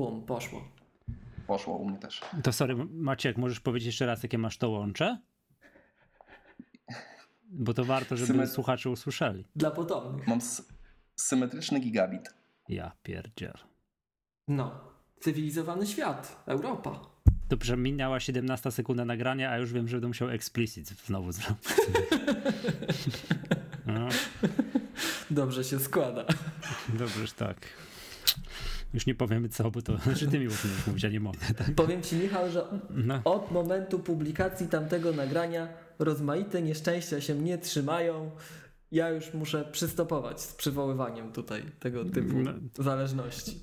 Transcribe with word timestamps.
bum, 0.00 0.26
poszło. 0.26 0.68
Poszło 1.46 1.76
u 1.76 1.88
mnie 1.88 1.98
też. 1.98 2.20
To 2.42 2.52
sorry, 2.52 2.76
Maciek, 2.90 3.36
możesz 3.36 3.60
powiedzieć 3.60 3.86
jeszcze 3.86 4.06
raz, 4.06 4.22
jakie 4.22 4.38
masz 4.38 4.58
to 4.58 4.70
łącze? 4.70 5.18
Bo 7.52 7.74
to 7.74 7.84
warto, 7.84 8.16
żeby 8.16 8.32
Symet- 8.32 8.46
słuchacze 8.46 8.90
usłyszeli. 8.90 9.44
Dla 9.56 9.70
potomnych. 9.70 10.26
Mam 10.26 10.38
symetryczny 11.16 11.80
gigabit. 11.80 12.34
Ja 12.68 12.92
pierdziel. 13.02 13.54
No. 14.48 14.80
Cywilizowany 15.20 15.86
świat. 15.86 16.42
Europa. 16.46 17.00
Dobrze, 17.48 17.76
minęła 17.76 18.20
17 18.20 18.70
sekunda 18.70 19.04
nagrania, 19.04 19.50
a 19.50 19.58
już 19.58 19.72
wiem, 19.72 19.88
że 19.88 19.96
będę 19.96 20.08
musiał 20.08 20.30
explicit 20.30 20.88
znowu 20.88 21.32
zrobić. 21.32 21.64
No, 23.86 24.08
Dobrze 25.30 25.64
się 25.64 25.78
składa. 25.78 26.24
dobrze, 26.88 27.26
tak. 27.36 27.56
Już 28.94 29.06
nie 29.06 29.14
powiemy 29.14 29.48
co, 29.48 29.70
bo 29.70 29.82
to 29.82 29.96
znaczy 29.98 30.28
ty 30.28 30.38
mi 30.38 30.46
mówić, 30.86 31.04
a 31.04 31.08
nie 31.08 31.20
mogę. 31.20 31.38
Tak? 31.58 31.74
Powiem 31.74 32.02
ci, 32.02 32.16
Michał, 32.16 32.50
że 32.50 32.64
No. 32.90 33.20
od 33.24 33.50
momentu 33.50 33.98
publikacji 33.98 34.68
tamtego 34.68 35.12
nagrania 35.12 35.68
rozmaite 35.98 36.62
nieszczęścia 36.62 37.20
się 37.20 37.34
mnie 37.34 37.58
trzymają. 37.58 38.30
Ja 38.92 39.08
już 39.10 39.34
muszę 39.34 39.64
przystopować 39.72 40.40
z 40.40 40.54
przywoływaniem 40.54 41.32
tutaj 41.32 41.62
tego 41.80 42.04
typu 42.04 42.38
No. 42.38 42.52
zależności. 42.78 43.60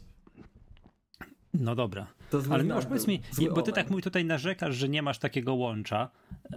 no 1.53 1.75
dobra. 1.75 2.07
Ale 2.51 2.63
Miłosz, 2.63 2.85
powiedz 2.85 3.07
mi, 3.07 3.21
bo 3.55 3.61
ty 3.61 3.71
tak 3.71 3.89
mój 3.89 4.01
tutaj 4.01 4.25
narzekasz, 4.25 4.75
że 4.75 4.89
nie 4.89 5.01
masz 5.01 5.19
takiego 5.19 5.53
łącza, 5.55 6.09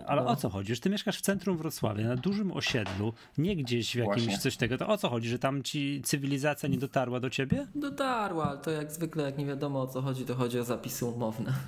ale 0.07 0.23
No. 0.25 0.29
o 0.31 0.37
co 0.37 0.51
chodzi? 0.51 0.75
Że 0.75 0.81
ty 0.81 0.91
mieszkasz 0.91 1.19
w 1.19 1.21
centrum 1.21 1.57
Wrocławia, 1.57 2.09
na 2.09 2.17
dużym 2.17 2.53
osiedlu, 2.53 3.13
nie 3.39 3.57
gdzieś 3.57 3.93
w 3.93 3.99
jakimś 3.99 4.25
Właśnie. 4.25 4.39
coś 4.39 4.57
tego, 4.57 4.79
to 4.79 4.89
o 4.89 4.97
co 4.97 5.09
chodzi? 5.09 5.29
Że 5.29 5.39
tam 5.39 5.63
ci 5.63 6.03
cywilizacja 6.05 6.69
nie 6.69 6.79
dotarła 6.79 7.21
do 7.21 7.31
ciebie? 7.31 7.67
Dotarła, 7.75 8.49
ale 8.51 8.59
to 8.59 8.71
jak 8.71 8.93
zwykle, 8.93 9.25
jak 9.25 9.39
nie 9.39 9.47
wiadomo 9.47 9.81
o 9.83 9.87
co 9.87 10.03
chodzi, 10.03 10.25
to 10.25 10.35
chodzi 10.35 10.59
o 10.59 10.65
zapisy 10.65 11.05
umowne. 11.07 11.53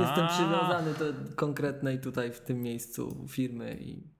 Jestem 0.00 0.28
przywiązany 0.28 0.94
do 0.94 1.04
konkretnej 1.36 2.00
tutaj 2.00 2.32
w 2.32 2.40
tym 2.40 2.62
miejscu 2.62 3.24
firmy 3.28 3.76
i 3.80 4.15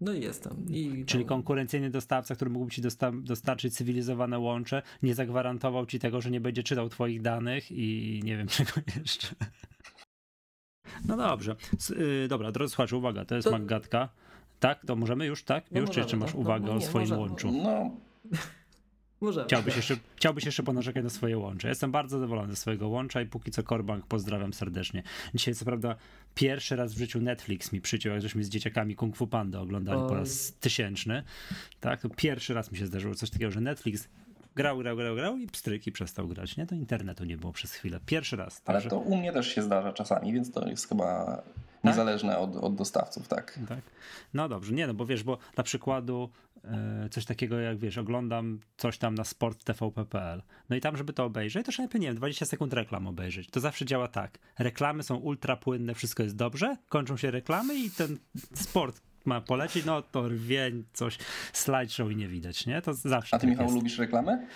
no 0.00 0.12
i 0.12 0.20
jestem. 0.20 0.66
I 0.70 1.04
Czyli 1.06 1.24
tam- 1.24 1.28
konkurencyjny 1.28 1.90
dostawca, 1.90 2.34
który 2.34 2.50
mógłby 2.50 2.70
ci 2.70 2.82
dosta- 2.82 3.22
dostarczyć 3.22 3.74
cywilizowane 3.74 4.38
łącze, 4.38 4.82
nie 5.02 5.14
zagwarantował 5.14 5.86
ci 5.86 5.98
tego, 5.98 6.20
że 6.20 6.30
nie 6.30 6.40
będzie 6.40 6.62
czytał 6.62 6.88
twoich 6.88 7.22
danych 7.22 7.72
i 7.72 8.20
nie 8.24 8.36
wiem 8.36 8.46
czego 8.56 8.70
jeszcze. 9.00 9.26
No 11.04 11.16
dobrze. 11.16 11.56
S- 11.78 11.90
y, 11.90 12.26
dobra, 12.28 12.52
drodzy 12.52 12.70
słuchacze, 12.74 12.96
uwaga, 12.96 13.24
to 13.24 13.34
jest 13.34 13.44
To- 13.44 13.52
Maggatka. 13.52 14.08
Tak, 14.60 14.86
to 14.86 14.96
możemy 14.96 15.26
już, 15.26 15.44
tak? 15.44 15.64
No 15.70 15.80
już, 15.80 15.90
czy 15.90 16.00
możemy, 16.00 16.04
jeszcze 16.04 16.16
masz 16.16 16.34
no. 16.34 16.40
uwagę 16.40 16.66
No 16.66 16.74
o 16.74 16.80
swoim 16.80 17.02
możemy. 17.08 17.20
łączu? 17.20 17.52
No, 17.52 17.90
Możemy. 19.20 19.46
Chciałbyś 19.46 19.76
jeszcze, 19.76 19.96
chciałbyś 20.16 20.44
jeszcze 20.44 20.62
ponarzekać 20.62 21.04
na 21.04 21.10
swoje 21.10 21.38
łącze. 21.38 21.68
Jestem 21.68 21.92
bardzo 21.92 22.18
zadowolony 22.18 22.52
ze 22.52 22.56
swojego 22.56 22.88
łącza 22.88 23.22
i 23.22 23.26
póki 23.26 23.50
co 23.50 23.62
Korbank 23.62 24.06
pozdrawiam 24.06 24.52
serdecznie. 24.52 25.02
Dzisiaj 25.34 25.54
co 25.54 25.64
prawda 25.64 25.96
pierwszy 26.34 26.76
raz 26.76 26.94
w 26.94 26.98
życiu 26.98 27.20
Netflix 27.20 27.72
mi 27.72 27.80
przyciął, 27.80 28.12
jak 28.12 28.22
żeśmy 28.22 28.44
z 28.44 28.48
dzieciakami 28.48 28.96
Kung 28.96 29.16
Fu 29.16 29.26
Panda 29.26 29.60
oglądali 29.60 30.00
po 30.00 30.08
Oj. 30.08 30.16
raz 30.16 30.52
tysięczny. 30.60 31.22
Tak, 31.80 32.00
to 32.00 32.08
pierwszy 32.08 32.54
raz 32.54 32.72
mi 32.72 32.78
się 32.78 32.86
zdarzyło 32.86 33.14
coś 33.14 33.30
takiego, 33.30 33.50
że 33.50 33.60
Netflix 33.60 34.08
grał, 34.56 34.78
grał, 34.78 34.96
grał, 34.96 35.14
grał 35.14 35.36
i 35.36 35.46
pstryk 35.46 35.86
i 35.86 35.92
przestał 35.92 36.28
grać. 36.28 36.56
Nie? 36.56 36.66
To 36.66 36.74
internetu 36.74 37.24
nie 37.24 37.36
było 37.36 37.52
przez 37.52 37.72
chwilę. 37.72 38.00
Pierwszy 38.06 38.36
raz. 38.36 38.62
ale 38.66 38.76
Także, 38.76 38.90
to 38.90 38.98
u 38.98 39.16
mnie 39.16 39.32
też 39.32 39.54
się 39.54 39.62
zdarza 39.62 39.92
czasami, 39.92 40.32
więc 40.32 40.52
to 40.52 40.68
jest 40.68 40.88
chyba 40.88 41.42
niezależne 41.84 42.38
od, 42.38 42.56
od 42.56 42.74
dostawców, 42.74 43.28
tak. 43.28 43.58
tak? 43.68 43.80
No 44.34 44.48
dobrze, 44.48 44.72
nie 44.72 44.86
no, 44.86 44.94
bo 44.94 45.06
wiesz, 45.06 45.22
bo 45.22 45.38
na 45.56 45.64
przykładu 45.64 46.30
coś 47.10 47.24
takiego 47.24 47.60
jak 47.60 47.78
wiesz, 47.78 47.98
oglądam 47.98 48.60
coś 48.76 48.98
tam 48.98 49.14
na 49.14 49.24
sport 49.24 49.64
tvp.pl, 49.64 50.42
no 50.70 50.76
i 50.76 50.80
tam, 50.80 50.96
żeby 50.96 51.12
to 51.12 51.24
obejrzeć, 51.24 51.66
to 51.66 51.72
najpierw, 51.78 52.02
nie 52.02 52.08
wiem, 52.08 52.16
20 52.16 52.46
sekund 52.46 52.72
reklam 52.72 53.06
obejrzeć. 53.06 53.50
To 53.50 53.60
zawsze 53.60 53.84
działa 53.86 54.08
tak. 54.08 54.38
Reklamy 54.58 55.02
są 55.02 55.16
ultra 55.16 55.56
płynne, 55.56 55.94
wszystko 55.94 56.22
jest 56.22 56.36
dobrze, 56.36 56.76
kończą 56.88 57.16
się 57.16 57.30
reklamy 57.30 57.74
i 57.74 57.90
ten 57.90 58.18
sport 58.54 59.00
ma 59.24 59.40
polecieć, 59.40 59.84
no 59.84 60.02
to 60.02 60.28
rwie 60.28 60.72
coś, 60.92 61.18
slideshow 61.52 62.10
i 62.12 62.16
nie 62.16 62.28
widać, 62.28 62.66
nie? 62.66 62.82
To 62.82 62.94
zawsze 62.94 63.36
A 63.36 63.38
ty, 63.38 63.42
tak 63.46 63.50
Michał, 63.50 63.64
jest. 63.64 63.76
lubisz 63.76 63.98
reklamy? 63.98 64.46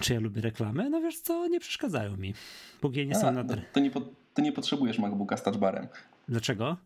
Czy 0.00 0.14
ja 0.14 0.20
lubię 0.20 0.40
reklamy? 0.42 0.90
No 0.90 1.00
wiesz 1.00 1.20
co, 1.20 1.48
nie 1.48 1.60
przeszkadzają 1.60 2.16
mi. 2.16 2.34
Póki 2.80 3.06
nie 3.06 3.14
są 3.14 3.28
A, 3.28 3.30
na... 3.32 3.44
to, 3.44 3.54
to, 3.72 3.80
nie, 3.80 3.90
po- 3.90 4.08
ty 4.34 4.42
nie 4.42 4.52
potrzebujesz 4.52 4.98
MacBooka 4.98 5.36
z 5.36 5.42
touchbarem. 5.42 5.88
Dlaczego? 6.28 6.76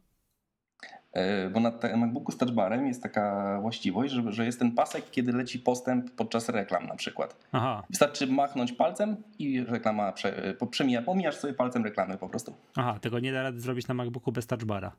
E, 1.12 1.50
Bo 1.50 1.60
na 1.60 1.72
MacBooku 1.96 2.32
z 2.32 2.36
touchbarem 2.36 2.86
jest 2.86 3.02
taka 3.02 3.58
właściwość, 3.60 4.12
że, 4.12 4.32
że 4.32 4.44
jest 4.46 4.58
ten 4.58 4.72
pasek, 4.72 5.10
kiedy 5.10 5.32
leci 5.32 5.58
postęp 5.58 6.10
podczas 6.10 6.48
reklam 6.48 6.86
na 6.86 6.96
przykład. 6.96 7.36
Aha, 7.52 7.82
Wystarczy 7.90 8.26
machnąć 8.26 8.72
palcem 8.72 9.16
i 9.38 9.64
reklama 9.64 10.12
prze, 10.12 10.54
po- 10.58 10.66
przemija. 10.66 11.02
Pomijasz 11.02 11.36
sobie 11.36 11.54
palcem 11.54 11.84
reklamy 11.84 12.18
po 12.18 12.28
prostu. 12.28 12.54
aha, 12.76 12.98
tego 13.00 13.18
nie 13.18 13.32
da 13.32 13.42
rady 13.42 13.60
zrobić 13.60 13.88
na 13.88 13.94
MacBooku 13.94 14.32
bez 14.32 14.46
touchbara. 14.46 14.92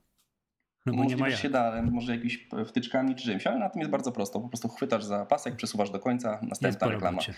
No 0.85 0.93
bo 0.93 0.97
nie 0.97 1.03
Możliwe, 1.03 1.29
jak. 1.29 1.39
się 1.39 1.49
da, 1.49 1.81
może 1.91 2.11
jakimiś 2.11 2.47
wtyczkami 2.67 3.15
czy 3.15 3.23
czymś, 3.23 3.47
ale 3.47 3.59
na 3.59 3.69
tym 3.69 3.79
jest 3.79 3.91
bardzo 3.91 4.11
prosto. 4.11 4.39
Po 4.39 4.47
prostu 4.47 4.67
chwytasz 4.67 5.03
za 5.03 5.25
pasek, 5.25 5.55
przesuwasz 5.55 5.89
do 5.89 5.99
końca, 5.99 6.39
następna 6.41 6.87
reklama. 6.87 7.09
robocie. 7.11 7.33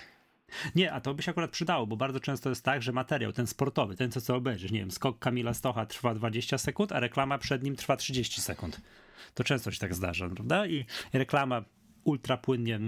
Nie, 0.76 0.94
a 0.94 1.02
to 1.02 1.14
by 1.14 1.24
się 1.24 1.32
akurat 1.32 1.52
przydało, 1.52 1.88
bo 1.88 1.98
bardzo 1.98 2.20
często 2.20 2.50
jest 2.50 2.66
tak, 2.66 2.82
że 2.82 2.92
materiał, 2.92 3.34
ten 3.34 3.48
sportowy, 3.48 3.96
ten 3.96 4.12
co 4.12 4.22
co 4.22 4.36
obejrzysz, 4.36 4.72
nie 4.72 4.80
wiem, 4.80 4.92
skok 4.92 5.20
Kamila 5.20 5.54
Stocha 5.54 5.86
trwa 5.86 6.16
20 6.16 6.58
sekund, 6.58 6.92
a 6.92 7.00
reklama 7.00 7.38
przed 7.38 7.64
nim 7.64 7.76
trwa 7.76 7.98
30 7.98 8.42
sekund. 8.42 8.82
To 9.34 9.44
często 9.44 9.72
się 9.72 9.80
tak 9.80 9.96
zdarza, 9.96 10.30
prawda? 10.30 10.68
I 10.68 10.86
reklama 11.14 11.64
ultra 12.04 12.38
płynnie, 12.38 12.80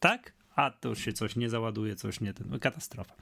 tak? 0.00 0.32
A 0.56 0.70
to 0.70 0.94
się 0.94 1.12
coś 1.12 1.36
nie 1.36 1.50
załaduje, 1.50 1.96
coś 1.96 2.20
nie, 2.20 2.34
ten, 2.34 2.58
katastrofa. 2.58 3.14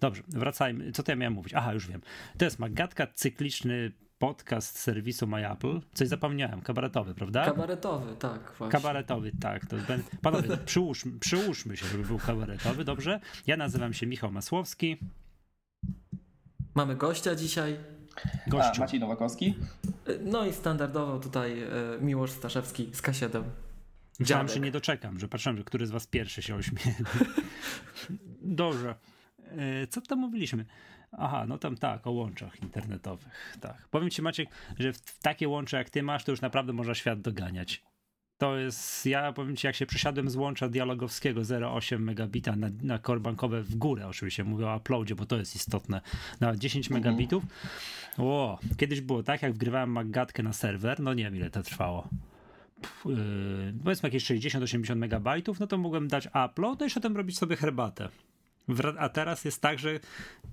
Dobrze, 0.00 0.22
wracajmy. 0.28 0.92
Co 0.92 1.02
to 1.02 1.12
ja 1.12 1.16
miałem 1.16 1.32
mówić? 1.32 1.54
Aha, 1.54 1.72
już 1.72 1.88
wiem. 1.88 2.00
To 2.38 2.44
jest 2.44 2.58
Magatka, 2.58 3.06
cykliczny 3.06 3.92
podcast 4.18 4.78
serwisu 4.78 5.26
MyApple. 5.26 5.80
Coś 5.94 6.08
zapomniałem, 6.08 6.60
kabaretowy, 6.60 7.14
prawda? 7.14 7.44
Kabaretowy, 7.44 8.16
tak, 8.16 8.52
właśnie. 8.58 8.80
Kabaretowy, 8.80 9.32
tak. 9.40 9.66
To 9.66 9.76
ben... 9.88 10.02
Panowie, 10.22 10.56
przyłóżmy, 10.56 11.18
przyłóżmy 11.18 11.76
się, 11.76 11.86
żeby 11.86 12.04
był 12.04 12.18
kabaretowy, 12.18 12.84
dobrze? 12.84 13.20
Ja 13.46 13.56
nazywam 13.56 13.92
się 13.94 14.06
Michał 14.06 14.32
Masłowski. 14.32 14.96
Mamy 16.74 16.96
gościa 16.96 17.34
dzisiaj. 17.34 17.76
A, 18.46 18.50
Gościu. 18.50 18.80
Maciej 18.80 19.00
Nowakowski? 19.00 19.54
No 20.20 20.46
i 20.46 20.52
standardowo 20.52 21.18
tutaj 21.18 21.62
e, 21.62 21.68
Miłosz 22.00 22.30
Staszewski 22.30 22.90
z 22.92 23.02
K7. 23.02 23.42
Myślałem, 24.20 24.48
że 24.48 24.60
nie 24.60 24.70
doczekam, 24.70 25.18
że 25.18 25.28
patrzyłem, 25.28 25.58
że 25.58 25.64
który 25.64 25.86
z 25.86 25.90
was 25.90 26.06
pierwszy 26.06 26.42
się 26.42 26.54
ośmieje. 26.56 26.94
Dobrze. 28.42 28.94
E, 29.56 29.86
Co 29.86 30.00
tam 30.00 30.18
mówiliśmy? 30.18 30.64
Aha, 31.18 31.44
no 31.48 31.58
tam 31.58 31.76
tak, 31.76 32.06
o 32.06 32.10
łączach 32.10 32.62
internetowych. 32.62 33.56
Tak. 33.60 33.88
Powiem 33.90 34.10
ci 34.10 34.22
Maciek, 34.22 34.48
że 34.78 34.92
w, 34.92 35.18
takie 35.18 35.48
łącze 35.48 35.76
jak 35.76 35.90
ty 35.90 36.02
masz, 36.02 36.24
to 36.24 36.32
już 36.32 36.40
naprawdę 36.40 36.72
można 36.72 36.94
świat 36.94 37.20
doganiać. 37.20 37.82
To 38.38 38.56
jest, 38.56 39.06
ja 39.06 39.32
powiem 39.32 39.56
ci, 39.56 39.66
jak 39.66 39.76
się 39.76 39.86
przesiadłem 39.86 40.30
z 40.30 40.36
łącza 40.36 40.68
dialogowskiego 40.68 41.40
0,8 41.40 41.98
megabita 41.98 42.56
na, 42.56 42.68
na 42.82 42.98
core 42.98 43.20
bankowe 43.20 43.62
w 43.62 43.76
górę, 43.76 44.08
oczywiście 44.08 44.44
mówię 44.44 44.68
o 44.68 44.76
uploadzie, 44.76 45.14
bo 45.14 45.26
to 45.26 45.36
jest 45.36 45.56
istotne, 45.56 46.00
na 46.40 46.56
10 46.56 46.90
megabitów. 46.90 47.44
O, 48.18 48.58
kiedyś 48.76 49.00
było 49.00 49.22
tak, 49.22 49.42
jak 49.42 49.52
wgrywałem 49.52 49.90
Maggatkę 49.90 50.42
na 50.42 50.52
serwer, 50.52 51.00
no 51.00 51.14
nie 51.14 51.24
wiem 51.24 51.36
ile 51.36 51.50
to 51.50 51.62
trwało. 51.62 52.08
Yy, 53.06 53.74
powiedzmy 53.84 54.06
jakieś 54.06 54.24
60-80 54.24 54.96
megabajtów, 54.96 55.60
no 55.60 55.66
to 55.66 55.78
mogłem 55.78 56.08
dać 56.08 56.28
upload, 56.46 56.80
no 56.80 56.86
i 56.86 56.90
potem 56.90 57.16
robić 57.16 57.38
sobie 57.38 57.56
herbatę. 57.56 58.08
A 58.98 59.08
teraz 59.08 59.44
jest 59.44 59.60
tak, 59.60 59.78
że 59.78 60.00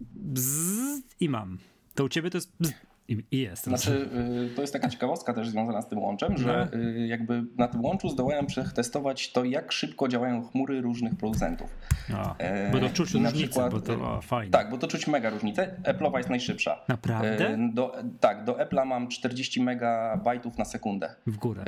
bzz 0.01 1.01
i 1.19 1.29
mam. 1.29 1.57
To 1.95 2.03
u 2.03 2.09
ciebie 2.09 2.29
to 2.29 2.37
jest 2.37 2.51
bzz 2.59 2.73
i, 3.11 3.23
i 3.31 3.39
jest. 3.41 3.63
Znaczy, 3.63 4.09
y, 4.51 4.55
to 4.55 4.61
jest 4.61 4.73
taka 4.73 4.89
ciekawostka 4.89 5.33
też 5.33 5.49
związana 5.49 5.81
z 5.81 5.87
tym 5.89 5.99
łączem, 5.99 6.37
że 6.37 6.67
No. 6.73 6.79
y, 6.79 7.07
jakby 7.07 7.43
na 7.57 7.67
tym 7.67 7.85
łączu 7.85 8.09
zdołałem 8.09 8.45
przetestować 8.45 9.31
to, 9.31 9.43
jak 9.43 9.71
szybko 9.71 10.07
działają 10.07 10.41
chmury 10.47 10.81
różnych 10.81 11.15
producentów. 11.15 11.69
A, 12.13 12.35
E, 12.37 12.71
bo 12.71 12.79
to 12.79 12.89
czuć 12.89 13.11
różnicę, 13.13 13.33
przykład, 13.33 13.71
bo 13.71 13.81
to 13.81 13.93
o, 13.93 14.21
fajnie. 14.21 14.51
Tak, 14.51 14.69
bo 14.69 14.77
to 14.77 14.87
czuć 14.87 15.07
mega 15.07 15.29
różnicę. 15.29 15.75
Apple'owa 15.83 16.17
jest 16.17 16.29
najszybsza. 16.29 16.81
Naprawdę? 16.87 17.49
E, 17.49 17.69
Do, 17.73 17.95
tak, 18.19 18.43
do 18.43 18.53
Apple'a 18.53 18.85
mam 18.85 19.07
40 19.07 19.61
megabajtów 19.61 20.57
na 20.57 20.65
sekundę. 20.65 21.15
W 21.27 21.37
górę. 21.37 21.61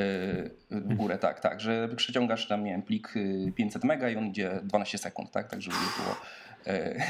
E, 0.72 0.80
W 0.80 0.96
górę, 0.96 1.18
tak, 1.18 1.39
tak, 1.39 1.62
że 1.62 1.89
przeciągasz 1.96 2.48
tam, 2.48 2.63
nie 2.63 2.72
wiem, 2.72 2.81
plik 2.81 3.13
y, 3.18 3.54
500 3.56 3.84
mega 3.84 4.10
i 4.10 4.16
on 4.16 4.25
idzie 4.28 4.60
12 4.63 4.98
sekund, 4.98 5.31
tak, 5.31 5.48
tak 5.50 5.62
żeby 5.62 5.75
było. 5.98 6.16
E, 6.68 7.01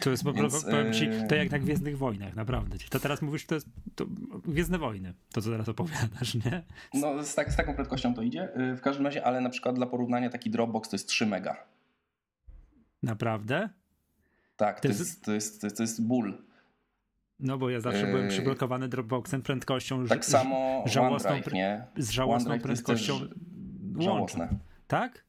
To 0.00 0.10
jest 0.10 0.24
po 0.24 0.32
Więc, 0.32 0.50
prostu, 0.52 0.70
powiem 0.70 0.92
ci, 0.92 1.04
e, 1.06 1.26
to 1.28 1.34
jak 1.34 1.50
na 1.50 1.58
Gwiezdnych 1.58 1.98
Wojnach, 1.98 2.36
naprawdę. 2.36 2.76
To 2.90 3.00
teraz 3.00 3.22
mówisz, 3.22 3.46
to 3.46 3.54
jest 3.54 3.66
to 3.94 4.06
Gwiezdne 4.44 4.78
Wojny, 4.78 5.14
to 5.32 5.40
co 5.42 5.50
teraz 5.50 5.68
opowiadasz, 5.68 6.34
nie? 6.34 6.62
No, 6.94 7.24
z, 7.24 7.34
tak, 7.34 7.52
z 7.52 7.56
taką 7.56 7.74
prędkością 7.74 8.14
to 8.14 8.22
idzie. 8.22 8.48
Y, 8.72 8.76
W 8.76 8.80
każdym 8.80 9.06
razie, 9.06 9.24
ale 9.26 9.40
na 9.40 9.50
przykład 9.50 9.74
dla 9.74 9.86
porównania 9.86 10.30
taki 10.30 10.50
Dropbox 10.50 10.88
to 10.88 10.94
jest 10.96 11.08
3 11.08 11.26
mega. 11.26 11.56
Naprawdę? 13.02 13.68
Tak, 14.56 14.76
To 14.76 14.82
to 14.82 14.88
jest- 14.88 15.00
jest, 15.00 15.24
to 15.24 15.32
jest, 15.32 15.60
to 15.60 15.66
jest, 15.66 15.76
to 15.76 15.82
jest 15.82 16.02
ból. 16.06 16.42
No 17.40 17.58
bo 17.58 17.70
ja 17.70 17.80
zawsze 17.80 18.06
byłem 18.06 18.22
Yy. 18.24 18.28
przyblokowany 18.28 18.88
Dropboxem 18.88 19.42
prędkością 19.42 20.06
Tak 20.06 20.24
samo 20.24 20.84
żałosną 20.86 21.30
OneDrive, 21.30 21.52
nie? 21.54 21.84
z 21.96 22.10
żałosną 22.10 22.50
OneDrive 22.50 22.62
prędkością. 22.62 23.20
Żałosne. 23.98 24.48
Tak? 24.88 25.24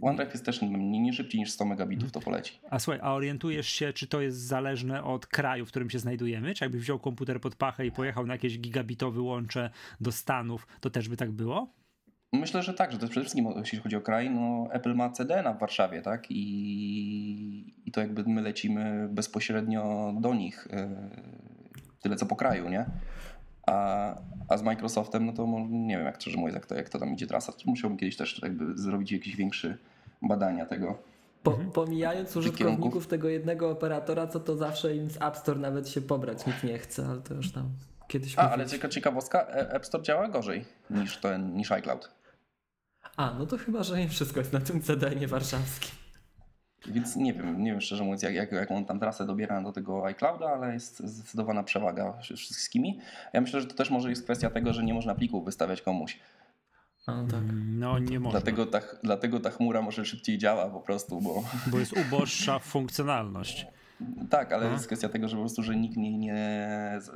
OneDrive 0.00 0.32
jest 0.32 0.44
też 0.44 0.62
nie, 0.62 1.00
nie 1.00 1.12
szybciej 1.12 1.40
niż 1.40 1.50
100 1.50 1.64
megabitów 1.64 2.12
to 2.12 2.20
poleci. 2.20 2.58
A 2.70 2.78
słuchaj, 2.78 3.00
a 3.02 3.14
orientujesz 3.14 3.68
się, 3.68 3.92
czy 3.92 4.06
to 4.06 4.20
jest 4.20 4.38
zależne 4.38 5.04
od 5.04 5.26
kraju, 5.26 5.66
w 5.66 5.68
którym 5.68 5.90
się 5.90 5.98
znajdujemy? 5.98 6.54
Czy 6.54 6.64
jakbyś 6.64 6.80
wziął 6.80 6.98
komputer 6.98 7.40
pod 7.40 7.54
pachę 7.56 7.86
i 7.86 7.92
pojechał 7.92 8.26
na 8.26 8.34
jakieś 8.34 8.58
gigabitowe 8.58 9.20
łącze 9.20 9.70
do 10.00 10.12
Stanów, 10.12 10.66
to 10.80 10.90
też 10.90 11.08
by 11.08 11.16
tak 11.16 11.30
było? 11.30 11.68
Myślę, 12.32 12.62
że 12.62 12.74
tak, 12.74 12.92
że 12.92 12.98
to 12.98 13.08
przede 13.08 13.20
wszystkim 13.24 13.46
jeśli 13.56 13.78
chodzi 13.78 13.96
o 13.96 14.00
kraj, 14.00 14.30
no 14.30 14.68
Apple 14.70 14.94
ma 14.94 15.10
CDN 15.10 15.56
w 15.56 15.60
Warszawie, 15.60 16.02
tak? 16.02 16.26
I, 16.30 17.74
I 17.86 17.92
to 17.92 18.00
jakby 18.00 18.24
my 18.26 18.42
lecimy 18.42 19.08
bezpośrednio 19.10 20.12
do 20.20 20.34
nich. 20.34 20.68
e, 20.70 21.10
Tyle 22.02 22.16
co 22.16 22.26
po 22.26 22.36
kraju, 22.36 22.68
nie? 22.68 22.86
A, 23.66 24.14
a 24.48 24.56
z 24.56 24.62
Microsoftem, 24.62 25.26
no 25.26 25.32
to 25.32 25.46
nie 25.70 25.96
wiem, 25.96 26.06
jak 26.06 26.20
szczerze 26.20 26.36
mówiąc, 26.36 26.54
jak 26.54 26.66
to, 26.66 26.74
jak 26.74 26.88
to 26.88 26.98
tam 26.98 27.12
idzie 27.12 27.26
trasa. 27.26 27.52
Musiałbym 27.66 27.98
kiedyś 27.98 28.16
też 28.16 28.42
jakby 28.42 28.78
zrobić 28.78 29.12
jakieś 29.12 29.36
większe 29.36 29.76
badania 30.22 30.66
tego. 30.66 30.98
Po, 31.42 31.50
pomijając 31.50 32.28
kierunków. 32.28 32.54
użytkowników 32.54 33.06
tego 33.06 33.28
jednego 33.28 33.70
operatora, 33.70 34.26
co 34.26 34.40
to 34.40 34.56
zawsze 34.56 34.96
im 34.96 35.10
z 35.10 35.22
App 35.22 35.36
Store 35.36 35.60
nawet 35.60 35.88
się 35.88 36.00
pobrać 36.00 36.46
nikt 36.46 36.64
nie 36.64 36.78
chce, 36.78 37.06
ale 37.06 37.20
to 37.20 37.34
już 37.34 37.52
tam 37.52 37.70
kiedyś 38.08 38.38
A, 38.38 38.42
ale 38.42 38.50
mówiliśmy. 38.50 38.78
cieka- 38.78 38.88
ciekawostka, 38.92 39.46
e- 39.48 39.70
App 39.74 39.86
Store 39.86 40.04
działa 40.04 40.28
gorzej 40.28 40.64
niż 40.90 41.16
ten, 41.16 41.56
niż 41.56 41.72
iCloud. 41.72 42.10
A, 43.16 43.34
no 43.38 43.46
to 43.46 43.58
chyba, 43.58 43.82
że 43.82 43.98
nie 43.98 44.08
wszystko 44.08 44.40
jest 44.40 44.52
na 44.52 44.60
tym 44.60 44.82
CD-nie 44.82 45.28
warszawskim. 45.28 45.90
Więc 46.86 47.16
nie 47.16 47.32
wiem, 47.32 47.62
nie 47.62 47.70
wiem 47.70 47.80
szczerze 47.80 48.04
mówiąc, 48.04 48.22
jak, 48.22 48.34
jak, 48.34 48.52
jak 48.52 48.70
on 48.70 48.84
tam 48.84 48.98
trasę 49.00 49.26
dobiera 49.26 49.62
do 49.62 49.72
tego 49.72 50.06
iClouda, 50.06 50.46
ale 50.48 50.72
jest 50.72 50.98
zdecydowana 51.00 51.62
przewaga 51.62 52.12
wszy- 52.12 52.36
wszystkimi. 52.36 53.00
Ja 53.32 53.40
myślę, 53.40 53.60
że 53.60 53.66
to 53.66 53.74
też 53.74 53.90
może 53.90 54.10
jest 54.10 54.24
kwestia 54.24 54.50
tego, 54.50 54.72
że 54.72 54.84
nie 54.84 54.94
można 54.94 55.14
plików 55.14 55.44
wystawiać 55.44 55.82
komuś. 55.82 56.18
No 57.06 57.24
tak. 57.26 57.34
Mm, 57.40 57.78
No 57.78 57.98
nie 57.98 58.20
można, 58.20 58.40
Dlatego 58.40 58.66
ta, 58.66 58.80
dlatego 59.02 59.40
ta 59.40 59.50
chmura 59.50 59.82
może 59.82 60.04
szybciej 60.04 60.38
działa 60.38 60.70
po 60.70 60.80
prostu, 60.80 61.20
bo 61.20 61.42
bo 61.66 61.78
jest 61.78 61.92
uboższa 61.92 62.58
funkcjonalność. 62.58 63.66
tak, 64.30 64.52
ale 64.52 64.66
No. 64.66 64.72
jest 64.72 64.86
kwestia 64.86 65.08
tego, 65.08 65.28
że 65.28 65.36
po 65.36 65.42
prostu, 65.42 65.62
że 65.62 65.76
nikt 65.76 65.96
nie, 65.96 66.18
nie 66.18 66.68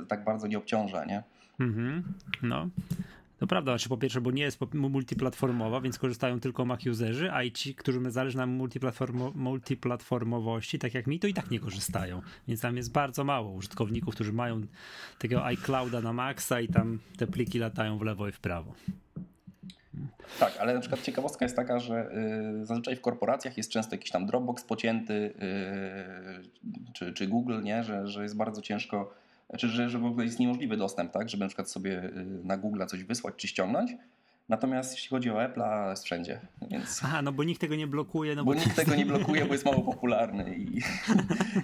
tak 0.07 0.23
bardzo 0.23 0.47
nie 0.47 0.57
obciąża, 0.57 1.05
nie? 1.05 1.23
Mhm, 1.59 2.13
no. 2.43 2.69
To 3.39 3.47
prawda, 3.47 3.71
znaczy 3.71 3.89
po 3.89 3.97
pierwsze, 3.97 4.21
bo 4.21 4.31
nie 4.31 4.43
jest 4.43 4.59
multiplatformowa, 4.73 5.81
więc 5.81 5.99
korzystają 5.99 6.39
tylko 6.39 6.65
Mac 6.65 6.85
userzy, 6.85 7.31
a 7.31 7.43
i 7.43 7.51
ci, 7.51 7.75
którym 7.75 8.11
zależy 8.11 8.37
na 8.37 8.45
multiplatformo, 8.45 9.31
multiplatformowości, 9.35 10.79
tak 10.79 10.93
jak 10.93 11.07
mi, 11.07 11.19
to 11.19 11.27
i 11.27 11.33
tak 11.33 11.51
nie 11.51 11.59
korzystają. 11.59 12.21
Więc 12.47 12.61
tam 12.61 12.77
jest 12.77 12.91
bardzo 12.91 13.23
mało 13.23 13.51
użytkowników, 13.51 14.15
którzy 14.15 14.33
mają 14.33 14.61
takiego 15.19 15.45
iClouda 15.45 16.01
na 16.01 16.13
maksa 16.13 16.61
i 16.61 16.67
tam 16.67 16.99
te 17.17 17.27
pliki 17.27 17.59
latają 17.59 17.97
w 17.97 18.01
lewo 18.01 18.27
i 18.27 18.31
w 18.31 18.39
prawo. 18.39 18.73
Tak, 20.39 20.57
ale 20.59 20.73
na 20.73 20.79
przykład 20.79 21.01
ciekawostka 21.01 21.45
jest 21.45 21.55
taka, 21.55 21.79
że 21.79 22.11
y, 22.61 22.65
zazwyczaj 22.65 22.95
w 22.95 23.01
korporacjach 23.01 23.57
jest 23.57 23.69
często 23.69 23.95
jakiś 23.95 24.11
tam 24.11 24.25
Dropbox 24.25 24.63
pocięty, 24.63 25.13
y, 25.13 25.33
czy, 26.93 27.13
czy 27.13 27.27
Google, 27.27 27.63
nie? 27.63 27.83
Że, 27.83 28.07
że 28.07 28.23
jest 28.23 28.37
bardzo 28.37 28.61
ciężko, 28.61 29.13
czy 29.57 29.67
że, 29.67 29.89
że 29.89 29.99
w 29.99 30.05
ogóle 30.05 30.25
jest 30.25 30.39
niemożliwy 30.39 30.77
dostęp, 30.77 31.11
tak? 31.11 31.29
Żeby 31.29 31.43
na 31.43 31.47
przykład 31.47 31.71
sobie 31.71 32.03
y, 32.03 32.25
na 32.43 32.57
Google 32.57 32.85
coś 32.87 33.03
wysłać 33.03 33.35
czy 33.37 33.47
ściągnąć. 33.47 33.95
Natomiast 34.49 34.91
jeśli 34.93 35.09
chodzi 35.09 35.31
o 35.31 35.43
Apple, 35.43 35.61
jest 35.89 36.03
wszędzie, 36.03 36.39
więc... 36.71 36.99
Aha, 37.03 37.21
no 37.21 37.31
bo 37.31 37.43
nikt 37.43 37.61
tego 37.61 37.75
nie 37.75 37.87
blokuje, 37.87 38.35
no 38.35 38.45
Bo 38.45 38.53
bo, 38.53 38.59
nikt 38.59 38.75
tego 38.75 38.95
nie 38.95 39.05
blokuje, 39.05 39.45
bo 39.45 39.53
jest 39.53 39.65
mało 39.65 39.81
popularny 39.93 40.55
i, 40.57 40.81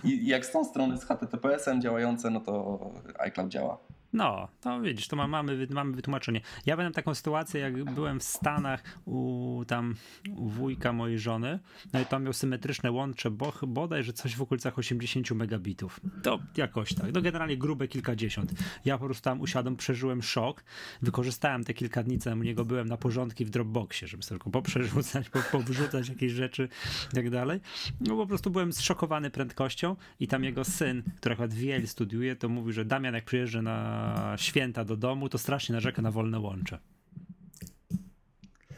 i 0.04 0.28
jak 0.28 0.46
z 0.46 0.52
tą 0.52 0.66
strony 0.66 0.98
z 0.98 1.04
HTTPS-em 1.04 1.82
działające, 1.82 2.30
no 2.30 2.40
to 2.40 2.80
iCloud 3.20 3.50
działa. 3.50 3.78
No, 4.14 4.48
to 4.62 4.82
widzisz, 4.82 5.08
to 5.08 5.16
ma, 5.16 5.28
mamy, 5.28 5.68
mamy 5.70 5.96
wytłumaczenie. 5.96 6.42
Ja 6.66 6.76
miałem 6.76 6.94
taką 6.94 7.16
sytuację, 7.16 7.62
jak 7.62 7.84
byłem 7.84 8.20
w 8.20 8.24
Stanach 8.24 8.84
u 9.06 9.64
tam 9.68 9.96
u 10.36 10.50
wujka 10.50 10.94
mojej 10.94 11.20
żony, 11.20 11.60
no 11.94 12.00
i 12.00 12.06
tam 12.06 12.24
miał 12.24 12.34
symetryczne 12.34 12.92
łącze, 12.92 13.32
bo 13.32 13.54
bodajże 13.68 14.14
coś 14.14 14.36
w 14.36 14.42
okolicach 14.42 14.80
80 14.80 15.32
megabitów. 15.32 16.00
To 16.24 16.40
jakoś 16.58 16.94
tak, 16.94 17.14
no 17.14 17.22
generalnie 17.22 17.58
grube 17.58 17.88
kilkadziesiąt. 17.88 18.54
Ja 18.86 18.98
po 18.98 19.06
prostu 19.06 19.24
tam 19.24 19.42
usiadłem, 19.42 19.76
przeżyłem 19.76 20.22
szok, 20.22 20.64
wykorzystałem 21.02 21.64
te 21.64 21.74
kilka 21.74 22.04
dni, 22.04 22.20
co 22.20 22.32
u 22.32 22.36
niego 22.36 22.66
byłem 22.66 22.88
na 22.88 22.98
porządki 22.98 23.46
w 23.46 23.50
Dropboxie, 23.50 24.08
żeby 24.08 24.24
sobie 24.24 24.40
tylko 24.40 24.50
poprzerzucać, 24.52 25.30
po- 25.30 25.44
powrzucać 25.52 26.10
jakieś 26.10 26.32
rzeczy 26.32 26.70
i 27.12 27.16
tak 27.16 27.30
dalej. 27.30 27.60
No 28.02 28.16
po 28.16 28.28
prostu 28.28 28.50
byłem 28.50 28.74
zszokowany 28.74 29.30
prędkością 29.30 29.96
i 30.20 30.28
tam 30.28 30.44
jego 30.44 30.64
syn, 30.64 31.04
który 31.18 31.34
akurat 31.34 31.54
w 31.54 31.62
Yale 31.62 31.88
studiuje, 31.88 32.36
to 32.36 32.50
mówi, 32.50 32.74
że 32.74 32.86
Damian 32.86 33.14
jak 33.14 33.26
przyjeżdża 33.26 33.62
na 33.62 34.03
święta 34.38 34.86
do 34.86 34.98
domu, 34.98 35.30
to 35.30 35.38
strasznie 35.38 35.74
narzeka 35.74 36.02
na 36.02 36.12
wolne 36.12 36.40
łącze. 36.40 36.80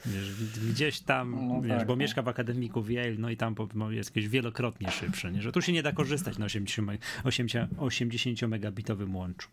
Wiesz, 0.06 0.44
gdzieś 0.72 1.00
tam, 1.00 1.48
No 1.48 1.62
wiesz, 1.62 1.77
tak, 1.77 1.88
bo 1.88 1.94
no. 1.94 1.98
mieszka 1.98 2.22
w 2.22 2.27
akademiku 2.27 2.81
w 2.81 2.89
Yale, 2.89 3.16
no 3.18 3.30
i 3.30 3.38
tam 3.38 3.56
no, 3.75 3.92
jest 3.92 4.10
jakieś 4.10 4.27
wielokrotnie 4.30 4.92
szybsze, 4.92 5.31
nie? 5.31 5.42
że 5.42 5.51
tu 5.51 5.62
się 5.62 5.72
nie 5.72 5.83
da 5.83 5.92
korzystać 5.92 6.38
na 6.38 6.45
80, 6.45 6.88
me- 6.88 6.98
80, 7.24 7.72
80 7.77 8.42
megabitowym 8.51 9.16
łączu. 9.16 9.50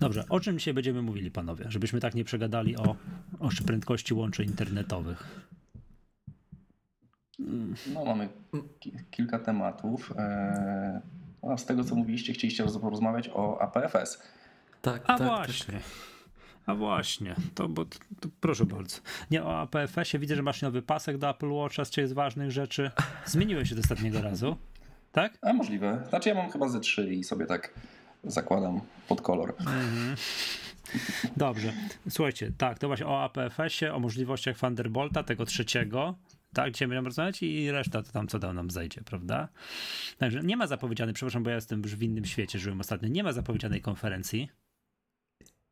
Dobrze, 0.00 0.24
o 0.28 0.40
czym 0.40 0.58
dzisiaj 0.58 0.74
będziemy 0.74 1.02
mówili, 1.02 1.30
panowie? 1.30 1.64
Żebyśmy 1.68 2.00
tak 2.00 2.14
nie 2.14 2.24
przegadali 2.24 2.76
o, 2.76 2.96
o 3.40 3.48
prędkości 3.66 4.14
łączy 4.14 4.44
internetowych. 4.44 5.46
No, 7.94 8.04
mamy 8.04 8.28
ki- 8.80 8.92
kilka 9.10 9.38
tematów. 9.38 10.12
Eee, 10.18 11.00
A 11.42 11.56
z 11.56 11.66
tego, 11.66 11.84
co 11.84 11.94
mówiliście, 11.94 12.32
chcieliście 12.32 12.64
roz- 12.64 12.78
porozmawiać 12.78 13.30
o 13.34 13.58
APFS. 13.62 14.22
Tak, 14.82 15.02
A 15.06 15.18
tak, 15.18 15.28
właśnie. 15.28 15.80
A 16.66 16.74
właśnie, 16.74 17.34
to, 17.54 17.68
bo, 17.68 17.84
to 18.20 18.28
proszę 18.40 18.64
bardzo. 18.64 18.96
Nie 19.30 19.44
o 19.44 19.60
APFS-ie 19.60 20.20
widzę, 20.20 20.36
że 20.36 20.42
masz 20.42 20.62
nowy 20.62 20.82
pasek 20.82 21.18
do 21.18 21.30
Apple 21.30 21.50
Watcha 21.50 21.84
z 21.84 21.94
z 21.94 22.12
ważnych 22.12 22.50
rzeczy. 22.50 22.90
Zmieniłeś 23.24 23.68
się 23.68 23.74
do 23.74 23.80
ostatniego 23.80 24.22
razu, 24.22 24.56
tak? 25.12 25.38
A 25.42 25.52
możliwe. 25.52 26.04
Znaczy 26.08 26.28
ja 26.28 26.34
mam 26.34 26.50
chyba 26.50 26.68
ze 26.68 26.80
trzy 26.80 27.14
i 27.14 27.24
sobie 27.24 27.46
tak 27.46 27.70
zakładam 28.24 28.80
pod 29.08 29.20
kolor. 29.20 29.54
Dobrze. 31.36 31.72
Słuchajcie, 32.08 32.52
tak, 32.58 32.78
to 32.78 32.86
właśnie 32.86 33.06
o 33.06 33.22
APFS-ie, 33.24 33.94
o 33.94 33.98
możliwościach 33.98 34.58
Thunderbolta, 34.58 35.22
tego 35.22 35.46
trzeciego. 35.46 36.14
Tak, 36.56 36.72
dzisiaj 36.72 36.88
będziemy 36.88 37.08
rozmawiać 37.08 37.42
i 37.42 37.70
reszta 37.70 38.02
to 38.02 38.12
tam 38.12 38.28
co 38.28 38.38
tam 38.38 38.56
nam 38.56 38.70
zajdzie, 38.70 39.00
prawda? 39.04 39.48
Także 40.18 40.40
nie 40.40 40.56
ma 40.56 40.66
zapowiedzianej, 40.66 41.14
przepraszam, 41.14 41.42
bo 41.42 41.50
ja 41.50 41.56
jestem 41.56 41.82
już 41.82 41.96
w 41.96 42.02
innym 42.02 42.24
świecie, 42.24 42.58
żyłem 42.58 42.80
ostatnio, 42.80 43.08
nie 43.08 43.24
ma 43.24 43.32
zapowiedzianej 43.32 43.80
konferencji. 43.80 44.48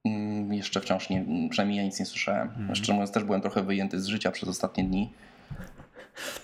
Mm, 0.05 0.53
Jeszcze 0.53 0.81
wciąż 0.81 1.11
nie, 1.11 1.27
przynajmniej 1.51 1.79
ja 1.79 1.85
nic 1.85 2.01
nie 2.01 2.07
słyszałem. 2.07 2.71
Szczerze 2.75 2.93
mówiąc, 2.93 3.13
też 3.13 3.25
byłem 3.25 3.41
trochę 3.41 3.63
wyjęty 3.63 4.01
z 4.01 4.07
życia 4.07 4.31
przez 4.31 4.49
ostatnie 4.49 4.85
dni. 4.85 5.13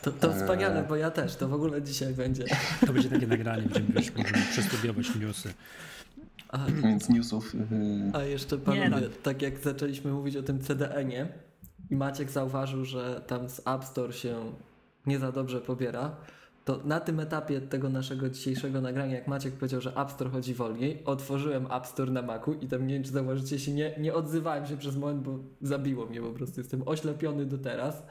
To, 0.03 0.13
to 0.13 0.33
wspaniale, 0.33 0.83
bo 0.89 0.97
ja 0.97 1.11
też, 1.11 1.37
to 1.37 1.49
w 1.49 1.55
ogóle 1.55 1.83
dzisiaj 1.83 2.15
będzie. 2.15 2.45
To 2.87 2.93
będzie 2.93 3.09
takie 3.09 3.27
nagranie, 3.27 3.63
będziemy 3.63 4.01
już 4.01 4.15
możemy 4.15 4.47
przestudiować 4.51 5.15
newsy. 5.15 5.55
A, 6.49 6.67
Więc 6.67 7.09
newsów. 7.09 7.55
Yy, 7.55 7.61
a 8.13 8.23
jeszcze 8.23 8.59
panowie, 8.59 8.89
no. 8.89 8.97
tak 9.23 9.43
jak 9.43 9.59
zaczęliśmy 9.59 10.13
mówić 10.13 10.37
o 10.37 10.43
tym 10.43 10.61
CDN-ie 10.61 11.29
i 11.91 11.97
Maciek 11.97 12.31
zauważył, 12.31 12.85
że 12.85 13.23
tam 13.27 13.49
z 13.49 13.67
App 13.67 13.85
Store 13.85 14.13
się 14.13 14.53
nie 15.07 15.19
za 15.19 15.33
dobrze 15.33 15.61
pobiera, 15.61 16.17
to 16.65 16.81
na 16.85 17.01
tym 17.01 17.21
etapie 17.21 17.61
tego 17.61 17.89
naszego 17.89 18.31
dzisiejszego 18.31 18.81
nagrania, 18.81 19.15
jak 19.15 19.29
Maciek 19.29 19.55
powiedział, 19.55 19.81
że 19.81 19.97
App 19.97 20.11
Store 20.11 20.31
chodzi 20.31 20.55
wolniej, 20.55 21.03
otworzyłem 21.05 21.73
App 21.73 21.87
Store 21.87 22.13
na 22.13 22.23
Macu 22.23 22.53
i 22.53 22.67
tam 22.67 22.87
nie 22.87 22.95
wiem, 22.95 23.03
czy 23.03 23.11
zauważycie 23.11 23.59
się, 23.59 23.73
nie, 23.73 23.95
nie 23.99 24.15
odzywałem 24.15 24.67
się 24.67 24.77
przez 24.77 24.97
moment, 24.97 25.23
bo 25.23 25.39
zabiło 25.63 26.07
mnie 26.07 26.21
po 26.21 26.31
prostu. 26.31 26.61
Jestem 26.61 26.83
oślepiony 26.87 27.47
do 27.47 27.59
teraz. 27.59 28.03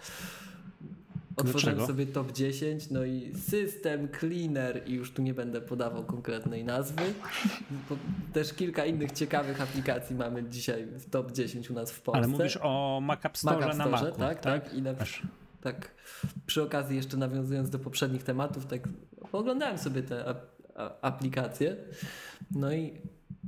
Otworzyłem 1.36 1.76
Dlaczego? 1.76 1.88
sobie 1.88 2.06
top 2.06 2.32
10, 2.32 2.90
no 2.90 3.04
i 3.06 3.34
system, 3.36 4.08
cleaner 4.20 4.82
i 4.88 4.94
już 4.94 5.14
tu 5.14 5.22
nie 5.22 5.34
będę 5.34 5.62
podawał 5.62 6.04
konkretnej 6.04 6.64
nazwy. 6.64 7.02
Bo 7.90 7.96
też 8.34 8.54
kilka 8.54 8.86
innych 8.86 9.12
ciekawych 9.12 9.62
aplikacji 9.62 10.16
mamy 10.16 10.44
dzisiaj 10.44 10.86
w 10.86 11.10
top 11.10 11.32
10 11.32 11.70
u 11.72 11.74
nas 11.74 11.92
w 11.92 12.02
Polsce. 12.02 12.18
Ale 12.18 12.28
mówisz 12.28 12.60
o 12.62 13.00
Mac 13.04 13.26
App 13.26 13.38
Store 13.38 13.56
Mac 13.56 13.66
App 13.70 13.78
na 13.78 13.86
Store, 13.86 14.04
Macu, 14.12 14.20
tak, 14.20 14.40
tak. 14.40 14.74
I 14.74 14.82
na, 14.82 14.94
tak. 15.62 15.92
Przy 16.46 16.64
okazji 16.64 16.96
jeszcze 16.98 17.18
nawiązując 17.18 17.70
do 17.70 17.80
poprzednich 17.80 18.24
tematów, 18.24 18.66
tak 18.66 18.82
oglądałem 19.32 19.78
sobie 19.78 20.04
te 20.04 20.26
ap- 20.26 20.48
aplikacje. 21.02 21.76
No 22.52 22.74
i 22.74 22.94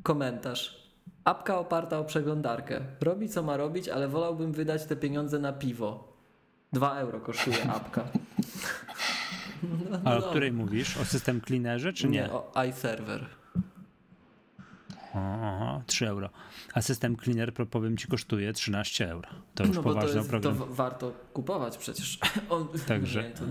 komentarz. 0.03 0.81
Apka 1.23 1.59
oparta 1.59 1.99
o 1.99 2.03
przeglądarkę. 2.05 2.81
Robi 3.01 3.29
co 3.29 3.43
ma 3.43 3.57
robić, 3.57 3.89
ale 3.89 4.07
wolałbym 4.07 4.51
wydać 4.51 4.85
te 4.85 4.95
pieniądze 4.95 5.39
na 5.39 5.53
piwo. 5.53 6.10
2 6.73 6.95
euro 6.99 7.19
kosztuje 7.19 7.63
apka. 7.75 8.03
No, 9.91 9.99
A 10.05 10.15
o 10.15 10.19
no. 10.19 10.27
której 10.29 10.51
mówisz? 10.51 10.97
O 10.97 11.05
system 11.05 11.41
cleanerze, 11.41 11.93
czy 11.93 12.07
nie? 12.07 12.19
Nie, 12.19 12.31
o 12.31 12.51
iServer. 12.69 13.25
Aha, 15.15 15.81
3 15.87 16.07
euro. 16.07 16.29
A 16.73 16.81
system 16.81 17.15
cleaner, 17.17 17.53
pro- 17.53 17.65
powiem 17.65 17.97
ci, 17.97 18.07
kosztuje 18.07 18.53
13 18.53 19.09
euro. 19.09 19.29
To 19.55 19.63
już 19.65 19.75
No 19.75 19.83
bo 19.83 19.89
to, 19.89 19.95
poważny 19.95 20.17
jest, 20.17 20.29
to 20.31 20.39
program. 20.39 20.55
wa- 20.55 20.65
warto 20.75 21.11
kupować 21.33 21.77
przecież. 21.77 22.19
On, 22.49 22.67
Także- 22.87 23.23
Nie, 23.27 23.29
to, 23.31 23.43